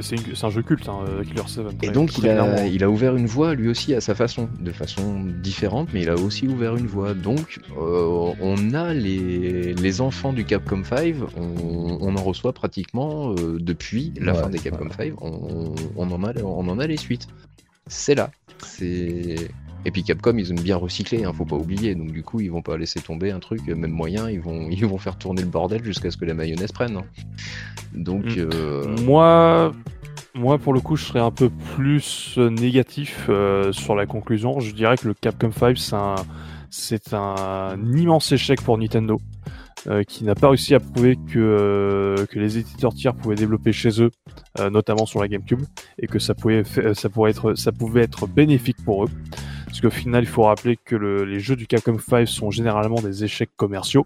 c'est 0.00 0.44
un 0.44 0.50
jeu 0.50 0.62
culte, 0.62 0.88
hein, 0.88 1.04
Killer 1.22 1.46
7. 1.46 1.64
Et 1.82 1.90
donc 1.90 2.18
il 2.18 2.28
a, 2.28 2.66
il 2.66 2.82
a 2.82 2.90
ouvert 2.90 3.14
une 3.14 3.26
voie 3.26 3.54
lui 3.54 3.68
aussi 3.68 3.94
à 3.94 4.00
sa 4.00 4.14
façon, 4.14 4.48
de 4.60 4.72
façon 4.72 5.20
différente, 5.42 5.88
mais 5.92 6.02
il 6.02 6.08
a 6.08 6.14
aussi 6.14 6.48
ouvert 6.48 6.76
une 6.76 6.86
voie. 6.86 7.14
Donc 7.14 7.60
euh, 7.78 8.32
on 8.40 8.74
a 8.74 8.94
les, 8.94 10.00
enfants 10.00 10.32
du 10.32 10.44
Capcom 10.44 10.82
5, 10.84 11.05
on, 11.36 12.16
en 12.16 12.22
reçoit 12.22 12.52
pratiquement 12.52 13.32
euh, 13.32 13.58
depuis 13.60 14.12
la 14.20 14.34
fin 14.34 14.48
des 14.48 14.58
Capcom 14.58 14.88
5, 14.90 15.14
on, 15.20 15.74
en 15.96 16.24
a, 16.24 16.42
on 16.42 16.68
en 16.68 16.78
a 16.78 16.86
les 16.86 16.96
suites. 16.96 17.28
C'est 17.86 18.14
là. 18.14 18.30
Et 18.80 19.90
puis 19.92 20.02
Capcom, 20.02 20.36
ils 20.36 20.52
ont 20.52 20.56
bien 20.56 20.76
recyclé, 20.76 21.24
hein, 21.24 21.32
faut 21.32 21.44
pas 21.44 21.56
oublier. 21.56 21.94
Donc 21.94 22.10
du 22.10 22.22
coup, 22.22 22.40
ils 22.40 22.50
vont 22.50 22.62
pas 22.62 22.76
laisser 22.76 23.00
tomber 23.00 23.30
un 23.30 23.38
truc, 23.38 23.66
même 23.68 23.90
moyen, 23.90 24.28
ils 24.30 24.40
vont, 24.40 24.68
ils 24.70 24.86
vont 24.86 24.98
faire 24.98 25.16
tourner 25.16 25.42
le 25.42 25.48
bordel 25.48 25.84
jusqu'à 25.84 26.10
ce 26.10 26.16
que 26.16 26.24
la 26.24 26.34
mayonnaise 26.34 26.72
prenne. 26.72 26.96
Hein. 26.96 27.04
Donc 27.94 28.24
mm. 28.24 28.50
euh, 28.52 28.96
moi, 29.04 29.72
moi 30.34 30.58
pour 30.58 30.74
le 30.74 30.80
coup, 30.80 30.96
je 30.96 31.04
serais 31.04 31.20
un 31.20 31.30
peu 31.30 31.50
plus 31.76 32.36
négatif 32.38 33.28
sur 33.72 33.94
la 33.94 34.06
conclusion. 34.06 34.60
Je 34.60 34.72
dirais 34.72 34.96
que 34.96 35.08
le 35.08 35.14
Capcom 35.14 35.52
5, 35.52 35.78
c'est 35.78 35.94
un 35.94 36.16
c'est 36.70 37.14
un 37.14 37.76
immense 37.94 38.32
échec 38.32 38.60
pour 38.60 38.76
Nintendo. 38.76 39.20
Euh, 39.88 40.02
qui 40.02 40.24
n'a 40.24 40.34
pas 40.34 40.48
réussi 40.48 40.74
à 40.74 40.80
prouver 40.80 41.16
que, 41.16 41.38
euh, 41.38 42.26
que 42.26 42.40
les 42.40 42.58
éditeurs 42.58 42.92
tiers 42.92 43.14
pouvaient 43.14 43.36
développer 43.36 43.72
chez 43.72 44.02
eux, 44.02 44.10
euh, 44.58 44.68
notamment 44.68 45.06
sur 45.06 45.20
la 45.20 45.28
GameCube, 45.28 45.62
et 46.00 46.08
que 46.08 46.18
ça 46.18 46.34
pouvait, 46.34 46.64
ça, 46.64 47.08
être, 47.28 47.54
ça 47.54 47.70
pouvait 47.70 48.02
être 48.02 48.26
bénéfique 48.26 48.78
pour 48.84 49.04
eux. 49.04 49.08
Parce 49.66 49.80
qu'au 49.80 49.90
final, 49.90 50.24
il 50.24 50.28
faut 50.28 50.42
rappeler 50.42 50.76
que 50.76 50.96
les 50.96 51.38
jeux 51.38 51.54
du 51.54 51.68
Capcom 51.68 51.98
5 51.98 52.26
sont 52.26 52.50
généralement 52.50 53.00
des 53.00 53.22
échecs 53.22 53.50
commerciaux. 53.56 54.02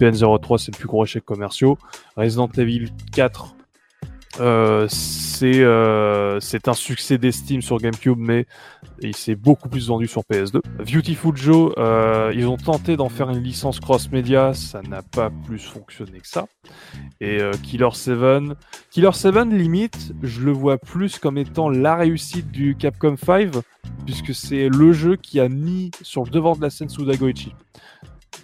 PN03, 0.00 0.58
c'est 0.58 0.72
le 0.72 0.78
plus 0.78 0.88
gros 0.88 1.04
échec 1.04 1.24
commercial. 1.24 1.74
Resident 2.16 2.48
Evil 2.56 2.90
4, 3.12 3.54
euh, 4.40 4.88
euh, 5.42 6.40
c'est 6.40 6.68
un 6.68 6.74
succès 6.74 7.18
d'estime 7.18 7.60
sur 7.60 7.78
GameCube, 7.78 8.18
mais 8.18 8.46
il 9.00 9.14
s'est 9.14 9.34
beaucoup 9.34 9.68
plus 9.68 9.88
vendu 9.88 10.06
sur 10.06 10.22
PS2. 10.22 10.60
Beautiful 10.78 11.36
Joe, 11.36 11.72
euh, 11.76 12.32
ils 12.34 12.46
ont 12.46 12.56
tenté 12.56 12.96
d'en 12.96 13.08
faire 13.08 13.30
une 13.30 13.42
licence 13.42 13.80
cross-média, 13.80 14.54
ça 14.54 14.80
n'a 14.82 15.02
pas 15.02 15.30
plus 15.46 15.58
fonctionné 15.58 16.20
que 16.20 16.28
ça. 16.28 16.46
Et 17.20 17.40
Killer 17.62 17.88
7, 17.92 18.18
Killer 18.90 19.12
7 19.12 19.34
limite, 19.50 20.12
je 20.22 20.40
le 20.40 20.52
vois 20.52 20.78
plus 20.78 21.18
comme 21.18 21.38
étant 21.38 21.68
la 21.68 21.96
réussite 21.96 22.50
du 22.50 22.76
Capcom 22.76 23.16
5, 23.16 23.50
puisque 24.06 24.34
c'est 24.34 24.68
le 24.68 24.92
jeu 24.92 25.16
qui 25.16 25.40
a 25.40 25.48
mis 25.48 25.90
sur 26.02 26.24
le 26.24 26.30
devant 26.30 26.56
de 26.56 26.62
la 26.62 26.70
scène 26.70 26.88
Sudagoichi. 26.88 27.54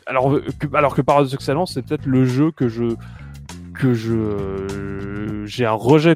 Alors 0.07 0.39
que, 0.59 0.75
alors 0.75 0.95
que 0.95 1.03
paradoxalement, 1.03 1.67
c'est 1.67 1.83
peut-être 1.83 2.07
le 2.07 2.25
jeu 2.25 2.51
que 2.51 2.69
je 2.69 2.95
que 3.79 3.95
je 3.95 5.45
j'ai 5.47 5.65
un 5.65 5.73
rejet 5.73 6.15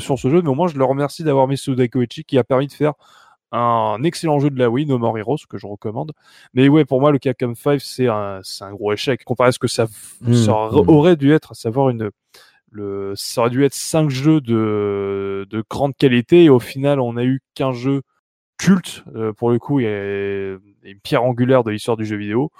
sur 0.00 0.18
ce 0.18 0.28
jeu, 0.30 0.42
mais 0.42 0.48
au 0.48 0.54
moins 0.54 0.68
je 0.68 0.76
le 0.76 0.84
remercie 0.84 1.22
d'avoir 1.22 1.46
mis 1.46 1.56
Sudakoichi 1.56 2.24
qui 2.24 2.38
a 2.38 2.44
permis 2.44 2.66
de 2.66 2.72
faire 2.72 2.94
un 3.52 4.02
excellent 4.02 4.40
jeu 4.40 4.50
de 4.50 4.58
la 4.58 4.70
Wii, 4.70 4.86
No 4.86 4.98
More 4.98 5.18
Heroes, 5.18 5.44
que 5.48 5.58
je 5.58 5.66
recommande. 5.66 6.12
Mais 6.54 6.68
ouais, 6.68 6.86
pour 6.86 7.00
moi, 7.00 7.12
le 7.12 7.18
Capcom 7.18 7.54
5, 7.54 7.80
c'est 7.80 8.08
un, 8.08 8.40
un 8.60 8.72
gros 8.72 8.92
échec. 8.94 9.22
Comparé 9.24 9.48
à 9.48 9.52
ce 9.52 9.58
que 9.58 9.68
ça, 9.68 9.86
mmh, 10.22 10.32
mmh. 10.32 10.48
aurait 10.88 11.16
dû 11.16 11.32
être, 11.32 11.52
à 11.52 11.54
savoir 11.54 11.90
une, 11.90 12.10
le, 12.70 13.12
ça 13.14 13.42
aurait 13.42 13.50
dû 13.50 13.62
être 13.64 13.74
5 13.74 14.08
jeux 14.08 14.40
de, 14.40 15.46
de 15.50 15.64
grande 15.68 15.94
qualité, 15.94 16.44
et 16.44 16.48
au 16.48 16.60
final, 16.60 16.98
on 16.98 17.18
a 17.18 17.24
eu 17.24 17.42
qu'un 17.54 17.72
jeu 17.72 18.00
culte, 18.56 19.04
euh, 19.14 19.34
pour 19.34 19.50
le 19.50 19.58
coup, 19.58 19.80
et, 19.80 20.56
une 20.84 21.00
pierre 21.00 21.22
angulaire 21.22 21.62
de 21.62 21.70
l'histoire 21.70 21.98
du 21.98 22.06
jeu 22.06 22.16
vidéo. 22.16 22.50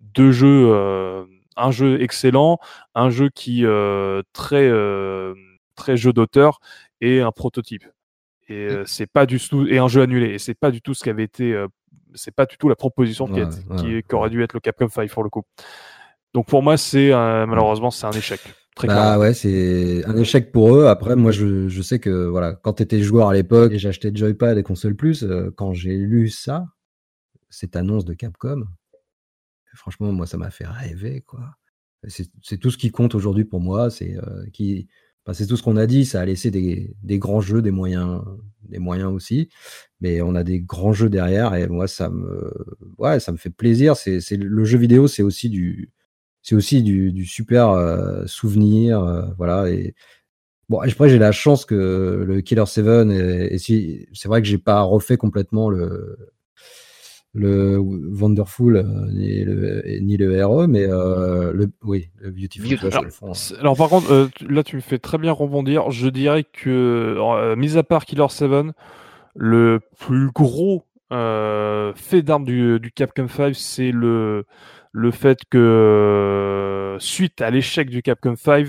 Deux 0.00 0.32
jeux, 0.32 0.68
euh, 0.72 1.24
un 1.60 1.70
jeu 1.70 2.00
excellent, 2.00 2.58
un 2.94 3.10
jeu 3.10 3.28
qui 3.28 3.64
euh, 3.64 4.22
très 4.32 4.68
euh, 4.68 5.34
très 5.76 5.96
jeu 5.96 6.12
d'auteur 6.12 6.60
et 7.00 7.20
un 7.20 7.32
prototype. 7.32 7.84
Et 8.48 8.66
mmh. 8.66 8.70
euh, 8.70 8.82
c'est 8.86 9.06
pas 9.06 9.26
du 9.26 9.38
tout 9.38 9.66
et 9.66 9.78
un 9.78 9.88
jeu 9.88 10.02
annulé. 10.02 10.34
Et 10.34 10.38
c'est 10.38 10.54
pas 10.54 10.70
du 10.70 10.80
tout 10.82 10.94
ce 10.94 11.02
qui 11.02 11.10
avait 11.10 11.24
été, 11.24 11.64
c'est 12.14 12.34
pas 12.34 12.46
du 12.46 12.56
tout 12.56 12.68
la 12.68 12.76
proposition 12.76 13.26
qui, 13.26 14.02
qui, 14.02 14.14
aurait 14.14 14.30
dû 14.30 14.42
être 14.42 14.54
le 14.54 14.60
Capcom 14.60 14.88
5 14.88 15.10
pour 15.10 15.22
le 15.22 15.30
coup. 15.30 15.42
Donc 16.34 16.46
pour 16.46 16.62
moi, 16.62 16.76
c'est 16.76 17.10
malheureusement 17.10 17.90
c'est 17.90 18.06
un 18.06 18.12
échec. 18.12 18.40
Très 18.76 18.86
bah 18.86 19.18
ouais, 19.18 19.34
c'est 19.34 20.04
un 20.06 20.16
échec 20.16 20.52
pour 20.52 20.74
eux. 20.76 20.86
Après, 20.86 21.16
moi, 21.16 21.32
je, 21.32 21.68
je 21.68 21.82
sais 21.82 21.98
que 21.98 22.26
voilà, 22.26 22.54
quand 22.54 22.74
tu 22.74 22.84
étais 22.84 23.00
joueur 23.00 23.28
à 23.28 23.34
l'époque 23.34 23.72
et 23.72 23.78
j'achetais 23.78 24.12
Joypad 24.14 24.56
et 24.56 24.62
console 24.62 24.94
plus, 24.94 25.26
quand 25.56 25.72
j'ai 25.72 25.96
lu 25.96 26.28
ça, 26.28 26.66
cette 27.50 27.74
annonce 27.74 28.04
de 28.04 28.14
Capcom, 28.14 28.64
franchement, 29.74 30.12
moi, 30.12 30.26
ça 30.26 30.36
m'a 30.36 30.50
fait 30.50 30.66
rêver, 30.66 31.22
quoi. 31.22 31.56
C'est 32.08 32.56
tout 32.58 32.70
ce 32.70 32.78
qui 32.78 32.90
compte 32.90 33.14
aujourd'hui 33.14 33.44
pour 33.44 33.60
moi. 33.60 33.90
C'est 33.90 34.16
euh, 34.16 34.46
qui, 34.52 34.88
tout 35.24 35.56
ce 35.56 35.62
qu'on 35.62 35.76
a 35.76 35.86
dit. 35.86 36.04
Ça 36.04 36.20
a 36.20 36.24
laissé 36.24 36.50
des, 36.50 37.18
grands 37.18 37.40
jeux, 37.40 37.62
des 37.62 37.70
moyens, 37.70 38.22
des 38.62 38.78
moyens 38.78 39.12
aussi. 39.12 39.50
Mais 40.00 40.22
on 40.22 40.34
a 40.34 40.44
des 40.44 40.60
grands 40.60 40.92
jeux 40.92 41.10
derrière. 41.10 41.54
Et 41.54 41.68
moi, 41.68 41.88
ça 41.88 42.08
me, 42.08 42.50
fait 43.36 43.50
plaisir. 43.50 43.96
C'est 43.96 44.36
le 44.36 44.64
jeu 44.64 44.78
vidéo, 44.78 45.08
c'est 45.08 45.22
aussi 45.22 45.50
du, 45.50 45.92
super 47.26 47.70
euh, 47.70 48.24
souvenir. 48.26 49.00
Euh, 49.00 49.26
voilà. 49.36 49.70
Et 49.70 49.94
bon, 50.70 50.80
après, 50.80 51.10
j'ai 51.10 51.18
la 51.18 51.32
chance 51.32 51.66
que 51.66 52.24
le 52.26 52.40
Killer 52.40 52.66
7, 52.66 52.86
et, 53.10 53.58
c'est 53.58 54.28
vrai 54.28 54.40
que 54.40 54.48
j'ai 54.48 54.58
pas 54.58 54.80
refait 54.80 55.18
complètement 55.18 55.68
le 55.68 56.16
le 57.32 57.78
Wonderful 57.78 58.76
euh, 58.76 58.82
ni, 59.12 59.44
le, 59.44 59.82
ni 60.00 60.16
le 60.16 60.44
RE, 60.44 60.66
mais 60.66 60.84
euh, 60.84 61.52
le, 61.52 61.70
oui, 61.82 62.08
le 62.18 62.30
Beautiful. 62.30 62.78
alors, 62.92 63.04
hein. 63.22 63.32
alors, 63.60 63.76
par 63.76 63.88
contre, 63.88 64.12
euh, 64.12 64.28
là 64.48 64.64
tu 64.64 64.76
me 64.76 64.80
fais 64.80 64.98
très 64.98 65.18
bien 65.18 65.32
rebondir. 65.32 65.90
Je 65.90 66.08
dirais 66.08 66.44
que, 66.44 67.54
mis 67.54 67.76
à 67.76 67.82
part 67.82 68.04
Killer 68.04 68.28
7, 68.28 68.50
le 69.36 69.80
plus 69.98 70.30
gros 70.32 70.84
fait 71.10 72.22
d'armes 72.22 72.44
du, 72.44 72.80
du, 72.80 72.90
Capcom 72.92 73.28
5, 73.28 73.54
c'est 73.54 73.92
le, 73.92 74.44
le 74.92 75.10
fait 75.10 75.38
que, 75.48 76.96
suite 76.98 77.40
à 77.40 77.50
l'échec 77.50 77.90
du 77.90 78.02
Capcom 78.02 78.34
5, 78.34 78.68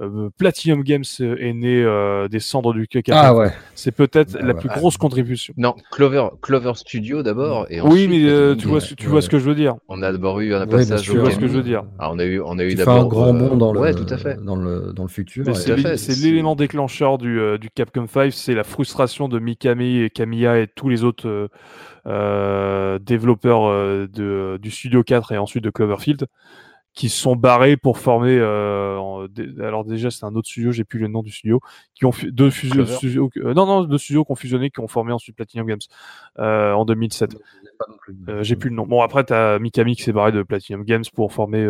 euh, 0.00 0.30
Platinum 0.36 0.82
Games 0.82 1.04
est 1.20 1.52
né 1.52 1.82
euh, 1.82 2.28
des 2.28 2.38
cendres 2.38 2.72
du 2.72 2.86
caca. 2.86 3.20
Ah 3.20 3.34
ouais. 3.34 3.50
C'est 3.74 3.90
peut-être 3.90 4.36
ah 4.40 4.44
la 4.44 4.54
plus 4.54 4.68
grosse 4.68 4.96
contribution. 4.96 5.54
Non, 5.56 5.74
Clover, 5.90 6.28
Clover 6.40 6.72
Studio 6.76 7.22
d'abord. 7.22 7.66
Et 7.70 7.80
oui, 7.80 8.06
mais 8.08 8.24
euh, 8.24 8.54
tu, 8.54 8.68
vois, 8.68 8.80
tu 8.80 9.06
vois 9.06 9.22
ce 9.22 9.28
que 9.28 9.38
je 9.38 9.44
veux 9.44 9.54
dire. 9.54 9.76
On 9.88 10.02
a 10.02 10.12
d'abord 10.12 10.40
eu 10.40 10.54
un 10.54 10.66
passage. 10.66 11.02
tu 11.02 11.18
vois 11.18 11.30
ce 11.30 11.38
que 11.38 11.48
je 11.48 11.52
veux 11.52 11.62
dire. 11.62 11.84
On 11.98 12.18
a 12.18 12.24
eu, 12.24 12.40
on 12.40 12.58
a 12.58 12.64
eu 12.64 12.74
d'abord 12.74 12.94
un 12.94 13.06
grand 13.06 13.34
bond 13.34 13.56
dans 13.56 13.72
le, 13.72 13.94
tout 13.94 14.12
à 14.12 14.18
fait. 14.18 14.42
Dans 14.42 14.56
le, 14.56 14.92
dans 14.92 15.02
le 15.02 15.08
futur. 15.08 15.44
C'est 15.54 16.22
l'élément 16.22 16.54
déclencheur 16.54 17.18
du, 17.18 17.58
du 17.58 17.70
Capcom 17.70 18.06
5, 18.06 18.32
c'est 18.32 18.54
la 18.54 18.64
frustration 18.64 19.28
de 19.28 19.38
Mikami 19.38 19.98
et 19.98 20.10
Kamiya 20.10 20.60
et 20.60 20.68
tous 20.68 20.88
les 20.88 21.04
autres 21.04 21.48
développeurs 22.04 24.08
de, 24.08 24.58
du 24.60 24.70
Studio 24.70 25.02
4 25.02 25.32
et 25.32 25.38
ensuite 25.38 25.64
de 25.64 25.70
Cloverfield 25.70 26.26
qui 26.98 27.08
se 27.08 27.20
sont 27.20 27.36
barrés 27.36 27.76
pour 27.76 27.96
former. 27.96 28.36
Euh, 28.40 29.28
alors 29.60 29.84
déjà, 29.84 30.10
c'est 30.10 30.24
un 30.24 30.34
autre 30.34 30.48
studio, 30.48 30.72
j'ai 30.72 30.82
plus 30.82 30.98
le 30.98 31.06
nom 31.06 31.22
du 31.22 31.30
studio, 31.30 31.60
qui 31.94 32.04
ont 32.06 32.12
deux 32.24 32.50
studios, 32.50 33.30
euh, 33.36 33.54
non 33.54 33.66
non, 33.66 33.84
deux 33.84 33.98
studios 33.98 34.24
qui 34.24 34.32
ont 34.32 34.34
fusionné, 34.34 34.70
qui 34.70 34.80
ont 34.80 34.88
formé 34.88 35.12
ensuite 35.12 35.36
Platinum 35.36 35.68
Games 35.68 35.78
euh, 36.40 36.72
en 36.72 36.84
2007. 36.84 37.36
j'ai 38.40 38.56
plus 38.56 38.70
le 38.70 38.74
nom. 38.74 38.84
Bon 38.84 39.00
après, 39.00 39.22
t'as 39.22 39.60
Mikami 39.60 39.94
qui 39.94 40.02
s'est 40.02 40.12
barré 40.12 40.32
de 40.32 40.42
Platinum 40.42 40.82
Games 40.82 41.04
pour 41.14 41.32
former 41.32 41.64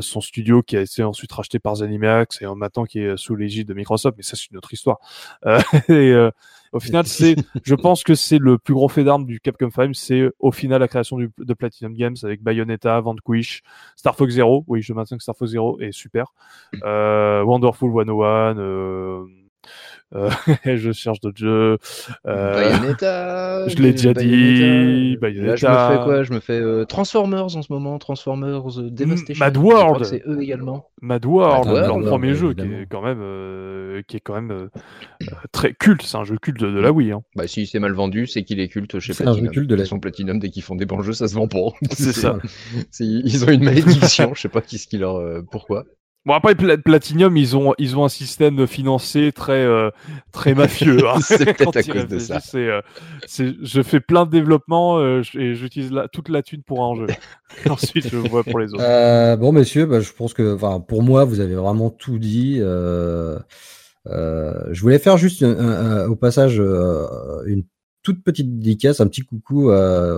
son 0.00 0.20
studio, 0.20 0.60
qui 0.60 0.76
a 0.76 0.80
été 0.80 1.04
ensuite 1.04 1.30
racheté 1.30 1.60
par 1.60 1.76
Zenimax 1.76 2.42
et 2.42 2.46
maintenant 2.46 2.84
qui 2.84 2.98
est 2.98 3.16
sous 3.16 3.36
l'égide 3.36 3.68
de 3.68 3.74
Microsoft. 3.74 4.16
Mais 4.16 4.24
ça, 4.24 4.34
c'est 4.34 4.50
une 4.50 4.56
autre 4.56 4.72
histoire. 4.72 4.98
et 5.88 6.12
au 6.76 6.80
final, 6.80 7.06
c'est, 7.06 7.36
je 7.64 7.74
pense 7.74 8.04
que 8.04 8.14
c'est 8.14 8.38
le 8.38 8.58
plus 8.58 8.74
gros 8.74 8.88
fait 8.88 9.04
d'armes 9.04 9.24
du 9.26 9.40
Capcom 9.40 9.70
5, 9.70 9.94
c'est 9.94 10.30
au 10.38 10.52
final 10.52 10.80
la 10.80 10.88
création 10.88 11.18
de 11.18 11.54
Platinum 11.54 11.94
Games 11.94 12.16
avec 12.22 12.42
Bayonetta, 12.42 13.00
Vanquish, 13.00 13.62
Star 13.96 14.14
Fox 14.16 14.34
Zero. 14.34 14.64
Oui, 14.66 14.82
je 14.82 14.92
maintiens 14.92 15.16
que 15.16 15.22
Star 15.22 15.36
Fox 15.36 15.50
Zero 15.52 15.80
est 15.80 15.92
super. 15.92 16.32
Euh, 16.84 17.42
Wonderful 17.42 17.90
101, 17.92 18.58
euh, 18.58 19.24
Euh, 19.26 19.26
je 20.64 20.92
cherche 20.92 21.20
d'autres 21.20 21.38
jeux. 21.38 21.78
Euh, 22.26 22.54
Bayonetta. 22.54 23.68
je 23.68 23.76
l'ai 23.76 23.92
déjà 23.92 24.14
dit, 24.14 25.16
Bayonetta. 25.20 25.46
Là, 25.46 25.56
je 25.56 25.66
me 25.66 25.98
fais 25.98 26.04
quoi? 26.04 26.22
Je 26.22 26.32
me 26.32 26.40
fais 26.40 26.60
euh, 26.60 26.84
Transformers 26.84 27.56
en 27.56 27.62
ce 27.62 27.72
moment, 27.72 27.98
Transformers 27.98 28.80
euh, 28.80 28.90
Devastation. 28.90 29.44
Mad 29.44 29.56
World. 29.56 30.04
C'est 30.04 30.22
eux 30.26 30.40
également. 30.42 30.90
Mad 31.02 31.24
World, 31.24 31.66
Mad 31.68 31.86
leur 31.88 32.00
premier 32.02 32.34
jeu, 32.34 32.46
évidemment. 32.52 32.70
qui 32.76 32.82
est 32.82 32.86
quand 32.86 33.02
même, 33.02 33.20
euh, 33.20 34.02
qui 34.06 34.16
est 34.16 34.20
quand 34.20 34.34
même 34.34 34.50
euh, 34.52 34.68
euh, 35.22 35.26
très 35.52 35.72
culte. 35.74 36.02
C'est 36.02 36.16
un 36.16 36.24
jeu 36.24 36.36
culte 36.40 36.60
de, 36.60 36.70
de 36.70 36.78
la 36.80 36.92
Wii. 36.92 37.12
Hein. 37.12 37.22
Bah 37.34 37.46
si 37.46 37.66
c'est 37.66 37.78
mal 37.80 37.92
vendu, 37.92 38.26
c'est 38.26 38.44
qu'il 38.44 38.60
est 38.60 38.68
culte 38.68 38.98
chez 39.00 39.12
C'est 39.12 39.24
un 39.24 39.32
jeu 39.32 39.40
Platinum. 39.40 39.52
culte 39.52 39.70
de 39.70 39.74
la- 39.74 39.82
Ils 39.82 39.86
sont 39.86 39.98
Platinum 40.00 40.38
dès 40.38 40.50
qu'ils 40.50 40.62
font 40.62 40.76
des 40.76 40.86
bons 40.86 41.02
jeux, 41.02 41.12
ça 41.12 41.28
se 41.28 41.34
vend 41.34 41.48
pas. 41.48 41.58
C'est 41.92 42.12
ça. 42.12 42.38
Ils 43.00 43.44
ont 43.44 43.48
une 43.48 43.64
malédiction, 43.64 44.32
je 44.34 44.40
sais 44.42 44.48
pas 44.48 44.60
qui 44.62 44.78
ce 44.78 44.86
qui 44.86 44.98
leur 44.98 45.16
euh, 45.16 45.42
pourquoi. 45.50 45.84
Bon 46.26 46.34
après 46.34 46.56
Pla- 46.56 46.76
Platinum, 46.76 47.36
ils 47.36 47.56
ont 47.56 47.72
ils 47.78 47.96
ont 47.96 48.04
un 48.04 48.08
système 48.08 48.66
financier 48.66 49.30
très 49.32 49.64
euh, 49.64 49.90
très 50.32 50.54
mafieux. 50.54 50.98
hein. 51.08 51.20
C'est 51.20 51.44
peut-être 51.56 51.76
à 51.76 51.82
cause 51.84 52.08
de 52.08 52.18
ça. 52.18 52.40
C'est 52.40 52.68
euh, 52.68 52.80
je 53.62 53.80
fais 53.82 54.00
plein 54.00 54.26
de 54.26 54.30
développement 54.32 54.98
euh, 54.98 55.22
et 55.34 55.54
j'utilise 55.54 55.92
la- 55.92 56.08
toute 56.08 56.28
la 56.28 56.42
thune 56.42 56.62
pour 56.64 56.84
un 56.84 56.96
jeu. 56.96 57.06
Ensuite 57.70 58.08
je 58.10 58.16
vois 58.16 58.42
pour 58.42 58.58
les 58.58 58.74
autres. 58.74 58.82
Euh, 58.84 59.36
bon, 59.36 59.52
messieurs, 59.52 59.86
bah, 59.86 60.00
je 60.00 60.10
pense 60.12 60.34
que, 60.34 60.56
pour 60.80 61.02
moi, 61.04 61.24
vous 61.24 61.38
avez 61.38 61.54
vraiment 61.54 61.90
tout 61.90 62.18
dit. 62.18 62.58
Euh, 62.60 63.38
euh, 64.08 64.52
je 64.72 64.80
voulais 64.82 64.98
faire 64.98 65.16
juste 65.18 65.42
un- 65.44 65.56
un- 65.58 65.98
un- 66.02 66.08
au 66.08 66.16
passage 66.16 66.56
euh, 66.60 67.06
une 67.46 67.62
toute 68.02 68.22
petite 68.22 68.58
dédicace, 68.58 69.00
un 69.00 69.08
petit 69.08 69.22
coucou 69.22 69.70
euh, 69.70 70.16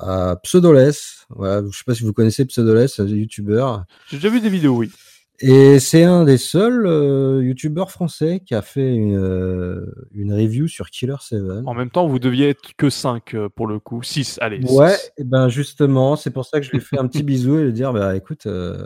à 0.00 0.36
Pseudoless. 0.42 1.26
Voilà, 1.30 1.62
je 1.70 1.76
sais 1.76 1.84
pas 1.86 1.94
si 1.94 2.02
vous 2.04 2.12
connaissez 2.12 2.44
Pseudoless, 2.46 3.00
un 3.00 3.06
youtubeur. 3.06 3.84
J'ai 4.10 4.16
déjà 4.16 4.28
vu 4.30 4.40
des 4.40 4.48
vidéos, 4.48 4.76
oui. 4.76 4.90
Et 5.40 5.78
c'est 5.78 6.04
un 6.04 6.24
des 6.24 6.38
seuls 6.38 6.86
euh, 6.86 7.42
youtubeurs 7.42 7.90
français 7.90 8.40
qui 8.44 8.54
a 8.54 8.62
fait 8.62 8.94
une, 8.94 9.16
euh, 9.16 9.86
une 10.14 10.32
review 10.32 10.66
sur 10.68 10.90
Killer 10.90 11.16
7. 11.20 11.40
En 11.66 11.74
même 11.74 11.90
temps, 11.90 12.06
vous 12.06 12.18
deviez 12.18 12.50
être 12.50 12.74
que 12.76 12.90
5 12.90 13.36
pour 13.54 13.66
le 13.66 13.78
coup. 13.78 14.02
6, 14.02 14.38
allez. 14.40 14.60
Ouais, 14.70 14.90
six. 14.90 15.10
et 15.18 15.24
ben 15.24 15.48
justement, 15.48 16.16
c'est 16.16 16.30
pour 16.30 16.44
ça 16.44 16.60
que 16.60 16.66
je 16.66 16.70
lui 16.70 16.80
fais 16.80 16.98
un 16.98 17.06
petit 17.06 17.22
bisou 17.22 17.58
et 17.58 17.64
lui 17.64 17.72
dire 17.72 17.92
bah 17.92 18.16
écoute, 18.16 18.46
euh, 18.46 18.84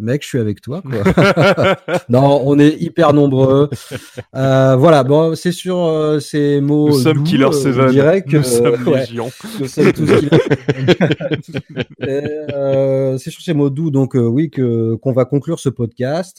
mec, 0.00 0.22
je 0.22 0.28
suis 0.28 0.38
avec 0.38 0.60
toi. 0.60 0.82
Quoi. 0.82 1.76
non, 2.08 2.42
on 2.44 2.58
est 2.58 2.80
hyper 2.80 3.12
nombreux. 3.12 3.68
Euh, 4.34 4.76
voilà, 4.76 5.04
bon, 5.04 5.34
c'est 5.34 5.52
sur 5.52 5.78
euh, 5.78 6.20
ces 6.20 6.60
mots. 6.60 6.88
Nous 6.88 6.98
sommes 7.00 7.24
Killer 7.24 7.44
euh, 7.44 7.52
7. 7.52 7.72
Je 7.72 7.88
dirais 7.90 8.22
que 8.22 8.38
Nous 8.38 8.42
sommes 8.42 8.88
ouais, 8.88 9.00
Légion. 9.00 9.30
nous 9.58 9.66
sommes 9.66 9.92
tous 9.92 10.06
Killer. 10.06 10.30
Euh, 12.02 13.18
c'est 13.18 13.30
sur 13.30 13.42
ces 13.42 13.52
mots 13.52 13.70
doux, 13.70 13.90
donc 13.90 14.16
euh, 14.16 14.20
oui, 14.26 14.50
qu'on 14.50 15.12
va 15.12 15.24
conclure 15.24 15.58
ce 15.60 15.68
podcast. 15.68 15.89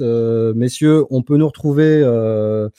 Euh, 0.01 0.53
messieurs, 0.55 1.05
on 1.09 1.21
peut 1.23 1.37
nous 1.37 1.47
retrouver. 1.47 2.01
Euh, 2.03 2.69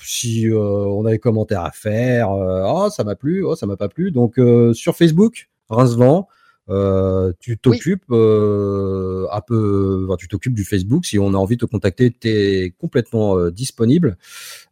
si 0.00 0.48
euh, 0.48 0.58
on 0.58 1.06
a 1.06 1.10
des 1.10 1.18
commentaires 1.18 1.64
à 1.64 1.70
faire, 1.70 2.30
oh 2.30 2.88
ça 2.90 3.04
m'a 3.04 3.14
plu, 3.14 3.44
oh 3.44 3.54
ça 3.54 3.66
m'a 3.66 3.76
pas 3.76 3.88
plu. 3.88 4.10
Donc 4.10 4.40
sur 4.74 4.96
Facebook, 4.96 5.48
Rincevent, 5.68 6.26
euh, 6.68 7.32
tu 7.40 7.58
t'occupes 7.58 8.04
euh, 8.10 9.26
un 9.32 9.40
peu, 9.40 10.06
enfin, 10.08 10.16
tu 10.16 10.28
t'occupes 10.28 10.54
du 10.54 10.64
Facebook. 10.64 11.04
Si 11.04 11.18
on 11.18 11.34
a 11.34 11.36
envie 11.36 11.56
de 11.56 11.66
te 11.66 11.70
contacter, 11.70 12.10
tu 12.10 12.28
es 12.28 12.70
complètement 12.78 13.36
euh, 13.36 13.50
disponible. 13.50 14.16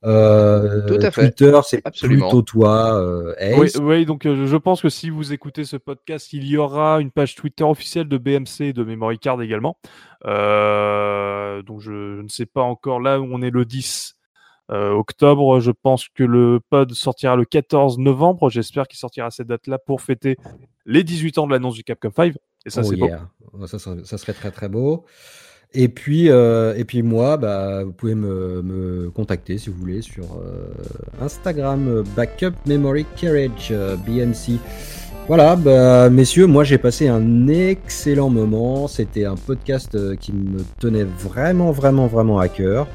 Euh, 0.04 0.86
Tout 0.86 1.04
à 1.04 1.10
fait. 1.10 1.32
Twitter, 1.32 1.58
c'est 1.64 1.82
Absolument. 1.84 2.28
plutôt 2.28 2.42
toi, 2.42 2.94
euh, 3.00 3.34
Ace. 3.38 3.76
Oui, 3.76 3.82
oui, 3.82 4.06
donc 4.06 4.26
euh, 4.26 4.46
je 4.46 4.56
pense 4.56 4.80
que 4.82 4.88
si 4.88 5.10
vous 5.10 5.32
écoutez 5.32 5.64
ce 5.64 5.76
podcast, 5.76 6.32
il 6.32 6.46
y 6.46 6.56
aura 6.56 7.00
une 7.00 7.10
page 7.10 7.34
Twitter 7.34 7.64
officielle 7.64 8.08
de 8.08 8.18
BMC 8.18 8.60
et 8.60 8.72
de 8.72 8.84
Memory 8.84 9.18
Card 9.18 9.42
également. 9.42 9.76
Euh, 10.26 11.62
donc 11.62 11.80
je, 11.80 12.16
je 12.16 12.22
ne 12.22 12.28
sais 12.28 12.46
pas 12.46 12.62
encore 12.62 13.00
là 13.00 13.20
où 13.20 13.26
on 13.30 13.42
est 13.42 13.50
le 13.50 13.64
10 13.64 14.16
euh, 14.16 14.19
octobre. 14.70 15.60
Je 15.60 15.70
pense 15.70 16.08
que 16.08 16.24
le 16.24 16.60
pod 16.70 16.92
sortira 16.92 17.36
le 17.36 17.44
14 17.44 17.98
novembre. 17.98 18.50
J'espère 18.50 18.86
qu'il 18.88 18.98
sortira 18.98 19.26
à 19.28 19.30
cette 19.30 19.48
date-là 19.48 19.78
pour 19.78 20.00
fêter 20.02 20.36
les 20.86 21.04
18 21.04 21.38
ans 21.38 21.46
de 21.46 21.52
l'annonce 21.52 21.74
du 21.74 21.84
Capcom 21.84 22.10
5. 22.14 22.34
Et 22.66 22.70
ça, 22.70 22.82
Oh 22.84 22.88
c'est 22.88 22.96
beau. 22.96 23.08
Ça, 23.66 23.78
ça- 23.78 23.96
ça 24.04 24.18
serait 24.18 24.32
très 24.34 24.50
très 24.50 24.68
beau. 24.68 25.04
Et 25.72 25.88
puis, 25.88 26.28
euh, 26.30 26.74
et 26.76 26.84
puis 26.84 27.02
moi, 27.02 27.36
bah, 27.36 27.84
vous 27.84 27.92
pouvez 27.92 28.16
me, 28.16 28.60
me 28.60 29.08
contacter 29.10 29.56
si 29.56 29.70
vous 29.70 29.76
voulez 29.76 30.02
sur 30.02 30.24
euh, 30.24 30.68
Instagram, 31.20 31.86
euh, 31.88 32.02
Backup 32.16 32.54
Memory 32.66 33.06
Carriage, 33.16 33.68
euh, 33.70 33.96
BMC. 33.96 34.58
Voilà, 35.28 35.54
bah, 35.54 36.10
messieurs, 36.10 36.46
moi 36.46 36.64
j'ai 36.64 36.78
passé 36.78 37.06
un 37.06 37.46
excellent 37.46 38.30
moment. 38.30 38.88
C'était 38.88 39.26
un 39.26 39.36
podcast 39.36 39.94
euh, 39.94 40.16
qui 40.16 40.32
me 40.32 40.58
tenait 40.80 41.04
vraiment, 41.04 41.70
vraiment, 41.70 42.08
vraiment 42.08 42.40
à 42.40 42.48
cœur. 42.48 42.88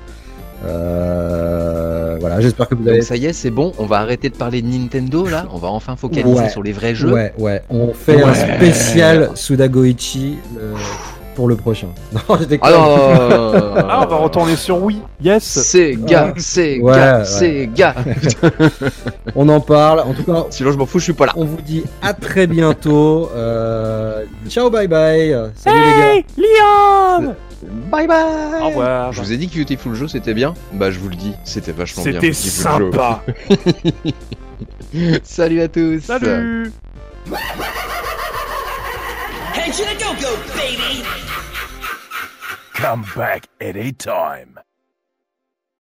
Euh, 0.68 2.18
voilà, 2.20 2.42
j'espère 2.42 2.68
que 2.68 2.76
vous 2.76 2.88
avez 2.88 2.98
Donc 3.00 3.06
ça 3.08 3.16
y 3.18 3.26
est, 3.26 3.34
c'est 3.34 3.52
bon, 3.52 3.72
on 3.78 3.86
va 3.86 3.98
arrêter 3.98 4.30
de 4.30 4.36
parler 4.36 4.62
de 4.62 4.68
Nintendo 4.68 5.28
là, 5.28 5.46
on 5.54 5.58
va 5.58 5.68
enfin 5.70 5.96
focaliser 5.96 6.40
Ouais. 6.42 6.50
sur 6.50 6.64
les 6.64 6.72
vrais 6.72 6.96
jeux. 6.96 7.12
Ouais, 7.12 7.34
ouais. 7.38 7.62
On 7.70 7.94
fait 7.94 8.22
un 8.24 8.34
spécial 8.34 9.30
Sudagoichi 9.36 10.38
pour 11.36 11.48
le 11.48 11.56
prochain. 11.56 11.88
Non, 12.14 12.38
j'étais 12.40 12.58
Ah 12.62 12.72
non, 12.72 12.80
non, 12.80 12.98
non, 12.98 13.08
non, 13.20 13.30
non, 13.30 13.76
non, 13.76 13.86
Ah, 13.90 14.04
on 14.06 14.10
va 14.10 14.16
retourner 14.18 14.56
sur 14.56 14.82
Wii. 14.82 15.02
Yes. 15.22 15.44
C'est 15.44 15.96
gars, 15.96 16.34
c'est 16.38 16.80
Ouais, 16.80 16.96
gars, 16.96 17.20
ouais. 17.20 17.26
c'est 17.26 17.70
gars. 17.76 17.94
On 19.36 19.48
en 19.50 19.60
parle. 19.60 20.00
En 20.00 20.14
tout 20.14 20.24
cas, 20.24 20.46
Sinon 20.50 20.72
je 20.72 20.78
m'en 20.78 20.86
fous, 20.86 21.00
je 21.00 21.04
suis 21.06 21.14
pas 21.14 21.26
là. 21.28 21.34
on 21.36 21.46
vous 21.46 21.62
dit 21.62 21.84
à 22.02 22.14
très 22.14 22.48
bientôt. 22.48 23.30
Euh, 23.36 24.24
ciao, 24.50 24.70
bye 24.70 24.88
bye. 24.88 25.36
Salut 25.56 25.80
les 25.80 25.92
gars. 26.02 26.14
Hey, 26.16 26.26
Liam 26.38 27.36
Bye 27.92 28.08
bye. 28.08 28.62
Au 28.62 28.68
revoir. 28.68 29.12
Je 29.12 29.22
vous 29.22 29.32
ai 29.34 29.38
dit 29.38 29.50
que 29.50 29.58
Beautiful 29.58 29.96
Joe 29.96 30.12
c'était 30.12 30.34
bien 30.36 30.54
Bah 30.74 30.92
je 30.92 31.00
vous 31.00 31.10
le 31.10 31.16
dis, 31.16 31.34
c'était 31.44 31.72
vachement 31.72 32.04
bien. 32.04 32.14
C'était 32.14 32.34
sympa. 32.34 33.22
Salut 35.24 35.62
à 35.62 35.68
tous. 35.68 36.00
Salut. 36.02 36.72
Head 39.56 39.74
to 39.74 39.84
the 39.84 39.98
go-go, 39.98 40.28
baby! 40.56 41.25
Come 42.76 43.06
back 43.16 43.48
any 43.62 43.94
time. 43.94 44.60